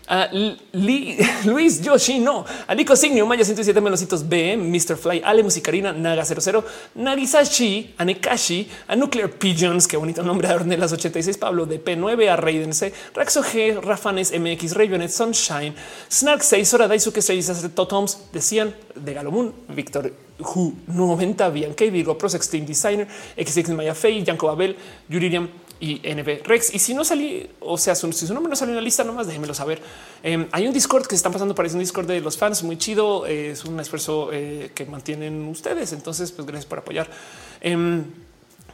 Gemini, 0.09 1.17
a 1.19 1.43
Luis 1.45 1.81
Yoshino, 1.81 2.45
Alico 2.67 2.95
Signio, 2.95 3.25
Maya 3.25 3.43
107 3.43 3.81
Melocitos 3.81 4.27
B, 4.27 4.57
Mr. 4.57 4.97
Fly, 4.97 5.21
Ale 5.23 5.43
Musicarina, 5.43 5.93
Naga 5.93 6.25
00, 6.25 6.63
Nagisashi, 6.95 7.93
Anekashi, 7.97 8.67
a 8.87 8.95
Nuclear 8.95 9.29
Pigeons, 9.29 9.87
qué 9.87 9.97
bonito 9.97 10.23
nombre 10.23 10.47
de 10.47 10.55
Ornelas 10.55 10.91
86, 10.91 11.37
Pablo 11.37 11.65
de 11.65 11.83
P9, 11.83 12.29
a 12.29 12.35
Raiden 12.35 12.73
C, 12.73 12.91
Raxo 13.13 13.43
G, 13.43 13.79
Rafanes 13.81 14.31
MX, 14.31 14.73
Rayonet, 14.73 15.11
Sunshine, 15.11 15.75
Snark 16.09 16.41
6, 16.41 16.67
Sora 16.67 16.87
Daisuke 16.87 17.21
6, 17.21 17.69
Totoms, 17.75 18.29
decían 18.33 18.73
de 18.95 19.13
Galomun, 19.13 19.53
Víctor 19.67 20.11
Hu 20.39 20.73
90, 20.87 21.49
Bianca, 21.49 21.85
Virgo, 21.85 22.17
Pros 22.17 22.33
Extreme 22.33 22.65
Designer, 22.65 23.07
XX 23.37 23.69
Maya 23.69 23.93
Fey, 23.93 24.23
Yanko 24.23 24.47
Babel, 24.47 24.75
Yuririam, 25.09 25.49
y 25.79 26.01
NB 26.03 26.43
Rex. 26.43 26.73
Y 26.73 26.79
si 26.79 26.93
no 26.93 27.03
salí, 27.03 27.49
o 27.59 27.77
sea, 27.77 27.95
si 27.95 28.11
su 28.11 28.33
nombre 28.33 28.49
no 28.49 28.55
salió 28.55 28.71
en 28.71 28.77
la 28.77 28.81
lista, 28.81 29.03
nomás 29.03 29.27
déjenmelo 29.27 29.53
saber. 29.53 29.81
Eh, 30.23 30.47
hay 30.51 30.67
un 30.67 30.73
Discord 30.73 31.03
que 31.03 31.11
se 31.11 31.15
están 31.15 31.31
pasando, 31.31 31.55
parece 31.55 31.75
un 31.75 31.79
Discord 31.79 32.07
de 32.07 32.19
los 32.21 32.37
fans 32.37 32.63
muy 32.63 32.77
chido. 32.77 33.25
Eh, 33.25 33.51
es 33.51 33.63
un 33.65 33.79
esfuerzo 33.79 34.29
eh, 34.31 34.71
que 34.75 34.85
mantienen 34.85 35.47
ustedes. 35.47 35.93
Entonces, 35.93 36.31
pues 36.31 36.45
gracias 36.45 36.65
por 36.65 36.79
apoyar. 36.79 37.09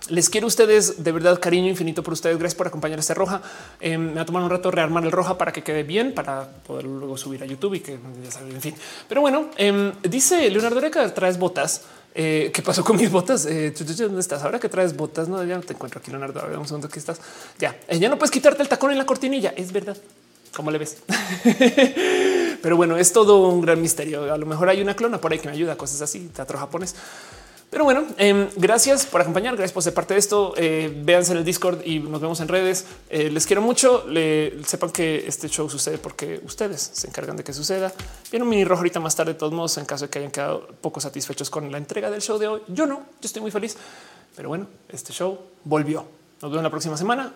Les 0.10 0.30
quiero 0.30 0.46
a 0.46 0.50
ustedes 0.50 1.04
de 1.04 1.12
verdad 1.12 1.40
cariño 1.40 1.68
infinito 1.68 2.04
por 2.04 2.14
ustedes. 2.14 2.38
Gracias 2.38 2.56
por 2.56 2.68
acompañar 2.68 3.00
este 3.00 3.14
roja. 3.16 3.42
Eh, 3.80 3.98
me 3.98 4.14
va 4.14 4.22
a 4.22 4.26
tomar 4.26 4.44
un 4.44 4.50
rato 4.50 4.70
rearmar 4.70 5.04
el 5.04 5.12
roja 5.12 5.38
para 5.38 5.52
que 5.52 5.64
quede 5.64 5.82
bien, 5.84 6.14
para 6.14 6.48
poder 6.48 6.86
luego 6.86 7.18
subir 7.18 7.42
a 7.42 7.46
YouTube 7.46 7.76
y 7.76 7.80
que 7.80 7.98
ya 8.24 8.32
saben, 8.32 8.54
en 8.54 8.62
fin. 8.62 8.76
Pero 9.08 9.22
bueno, 9.22 9.50
dice 10.04 10.50
Leonardo 10.50 10.80
Reca, 10.80 11.12
traes 11.14 11.40
botas. 11.40 11.82
Eh, 12.18 12.50
¿Qué 12.54 12.62
pasó 12.62 12.82
con 12.82 12.96
mis 12.96 13.12
botas? 13.12 13.46
Eh, 13.46 13.74
¿Dónde 13.78 14.22
estás? 14.22 14.42
Ahora 14.44 14.58
que 14.58 14.70
traes 14.70 14.96
botas, 14.96 15.28
no, 15.28 15.44
ya 15.44 15.58
no 15.58 15.62
te 15.62 15.74
encuentro 15.74 16.00
aquí, 16.00 16.12
Leonardo. 16.12 16.40
A 16.40 16.46
ver, 16.46 16.58
un 16.58 16.66
segundo, 16.66 16.88
aquí 16.88 16.98
estás. 16.98 17.20
Ya, 17.60 17.78
eh, 17.90 18.00
ya 18.00 18.08
no 18.08 18.18
puedes 18.18 18.32
quitarte 18.32 18.64
el 18.64 18.70
tacón 18.70 18.92
en 18.92 18.98
la 18.98 19.06
cortinilla. 19.06 19.54
Es 19.58 19.74
verdad. 19.74 19.98
¿Cómo 20.56 20.72
le 20.72 20.78
ves? 20.78 21.00
Pero 22.62 22.78
bueno, 22.78 22.96
es 22.96 23.12
todo 23.12 23.50
un 23.50 23.60
gran 23.60 23.82
misterio. 23.82 24.34
A 24.34 24.38
lo 24.38 24.46
mejor 24.46 24.70
hay 24.70 24.82
una 24.82 24.96
clona 24.96 25.20
por 25.20 25.34
ahí 25.34 25.40
que 25.40 25.50
me 25.50 25.54
ayuda, 25.54 25.76
cosas 25.76 26.02
así, 26.02 26.32
teatro 26.34 26.58
japonés. 26.58 26.96
Pero 27.76 27.84
bueno, 27.84 28.06
eh, 28.18 28.50
gracias 28.56 29.06
por 29.06 29.20
acompañar. 29.20 29.54
Gracias 29.58 29.74
por 29.74 29.84
ser 29.84 29.94
parte 29.94 30.14
de 30.14 30.22
esto. 30.22 30.54
Eh, 30.56 30.90
véanse 31.04 31.34
en 31.34 31.40
el 31.40 31.44
Discord 31.44 31.86
y 31.86 32.00
nos 32.00 32.22
vemos 32.22 32.40
en 32.40 32.48
redes. 32.48 32.86
Eh, 33.10 33.30
les 33.30 33.46
quiero 33.46 33.62
mucho. 33.62 34.06
Sepan 34.66 34.92
que 34.92 35.28
este 35.28 35.50
show 35.50 35.70
sucede 35.70 35.98
porque 35.98 36.40
ustedes 36.46 36.92
se 36.94 37.08
encargan 37.10 37.36
de 37.36 37.44
que 37.44 37.52
suceda. 37.52 37.92
Viene 38.32 38.44
un 38.44 38.50
mini 38.50 38.64
rojo 38.64 38.80
ahorita 38.80 39.02
más 39.02 39.14
tarde, 39.18 39.34
de 39.34 39.40
todos 39.40 39.52
modos, 39.52 39.78
en 39.78 39.84
caso 39.84 40.06
de 40.06 40.10
que 40.10 40.20
hayan 40.20 40.32
quedado 40.32 40.66
poco 40.80 41.02
satisfechos 41.02 41.50
con 41.50 41.70
la 41.70 41.78
entrega 41.78 42.10
del 42.10 42.22
show 42.22 42.38
de 42.38 42.48
hoy. 42.48 42.62
Yo 42.70 42.86
no, 42.86 42.96
yo 42.96 43.26
estoy 43.26 43.42
muy 43.42 43.52
feliz. 43.52 43.76
Pero 44.38 44.48
bueno, 44.48 44.68
este 44.88 45.12
show 45.12 45.38
volvió. 45.66 46.06
Nos 46.42 46.52
vemos 46.52 46.64
la 46.64 46.70
próxima 46.70 46.96
semana. 46.96 47.34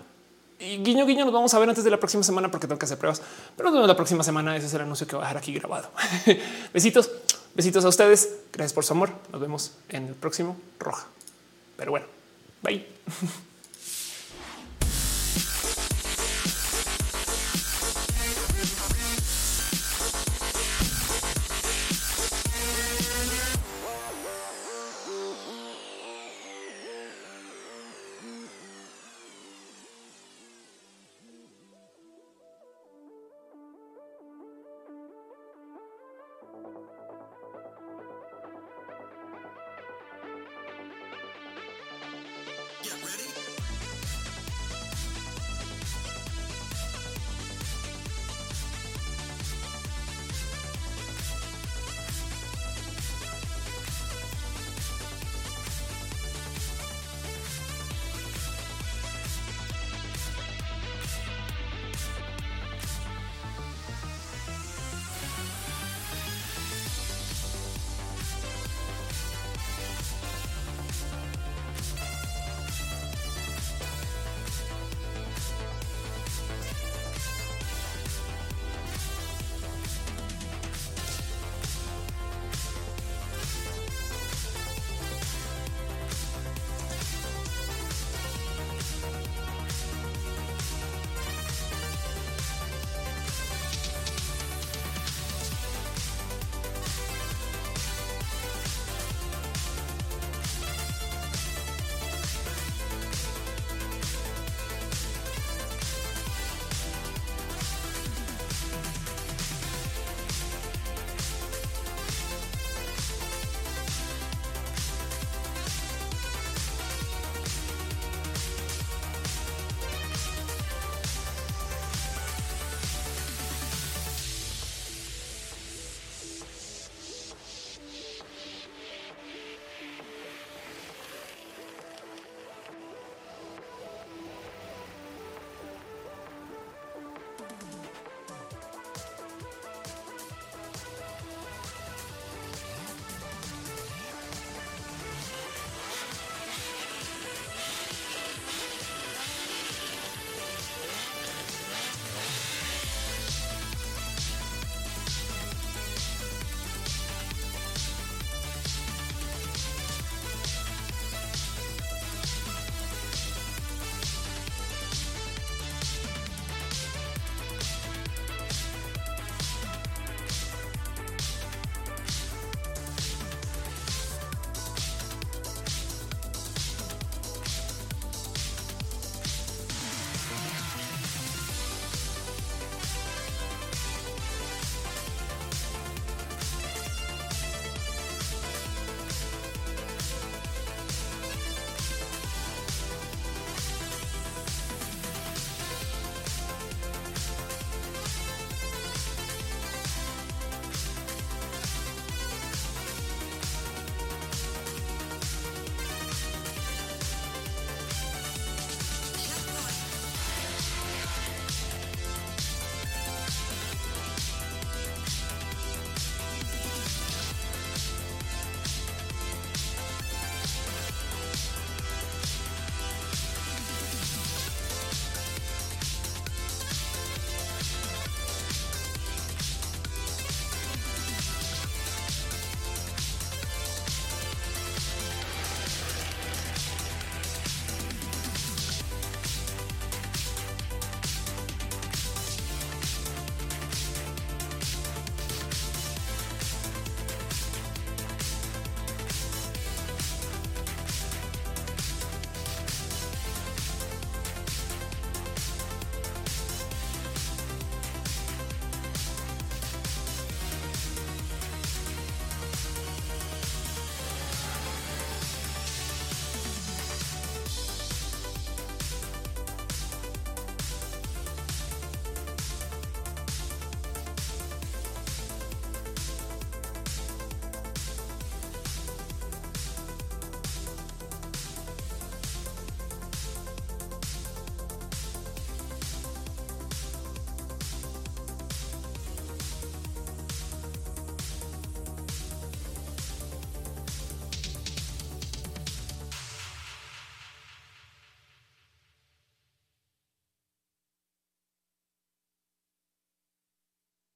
Y 0.58 0.78
guiño, 0.78 1.06
guiño, 1.06 1.26
nos 1.26 1.34
vamos 1.34 1.54
a 1.54 1.60
ver 1.60 1.68
antes 1.68 1.84
de 1.84 1.92
la 1.92 1.98
próxima 1.98 2.24
semana 2.24 2.50
porque 2.50 2.66
tengo 2.66 2.80
que 2.80 2.86
hacer 2.86 2.98
pruebas. 2.98 3.22
Pero 3.58 3.68
nos 3.68 3.74
vemos 3.74 3.90
la 3.90 3.98
próxima 3.98 4.24
semana. 4.24 4.56
Ese 4.56 4.68
es 4.68 4.74
el 4.74 4.80
anuncio 4.80 5.06
que 5.06 5.18
voy 5.18 5.26
a 5.26 5.28
dejar 5.28 5.42
aquí 5.42 5.52
grabado. 5.52 5.90
Besitos. 6.74 7.10
Besitos 7.60 7.84
a 7.84 7.90
ustedes. 7.90 8.38
Gracias 8.54 8.72
por 8.72 8.86
su 8.86 8.94
amor. 8.94 9.12
Nos 9.34 9.42
vemos 9.42 9.74
en 9.90 10.08
el 10.08 10.16
próximo 10.16 10.56
Roja. 10.80 11.08
Pero 11.76 11.92
bueno, 11.92 12.06
bye. 12.64 12.88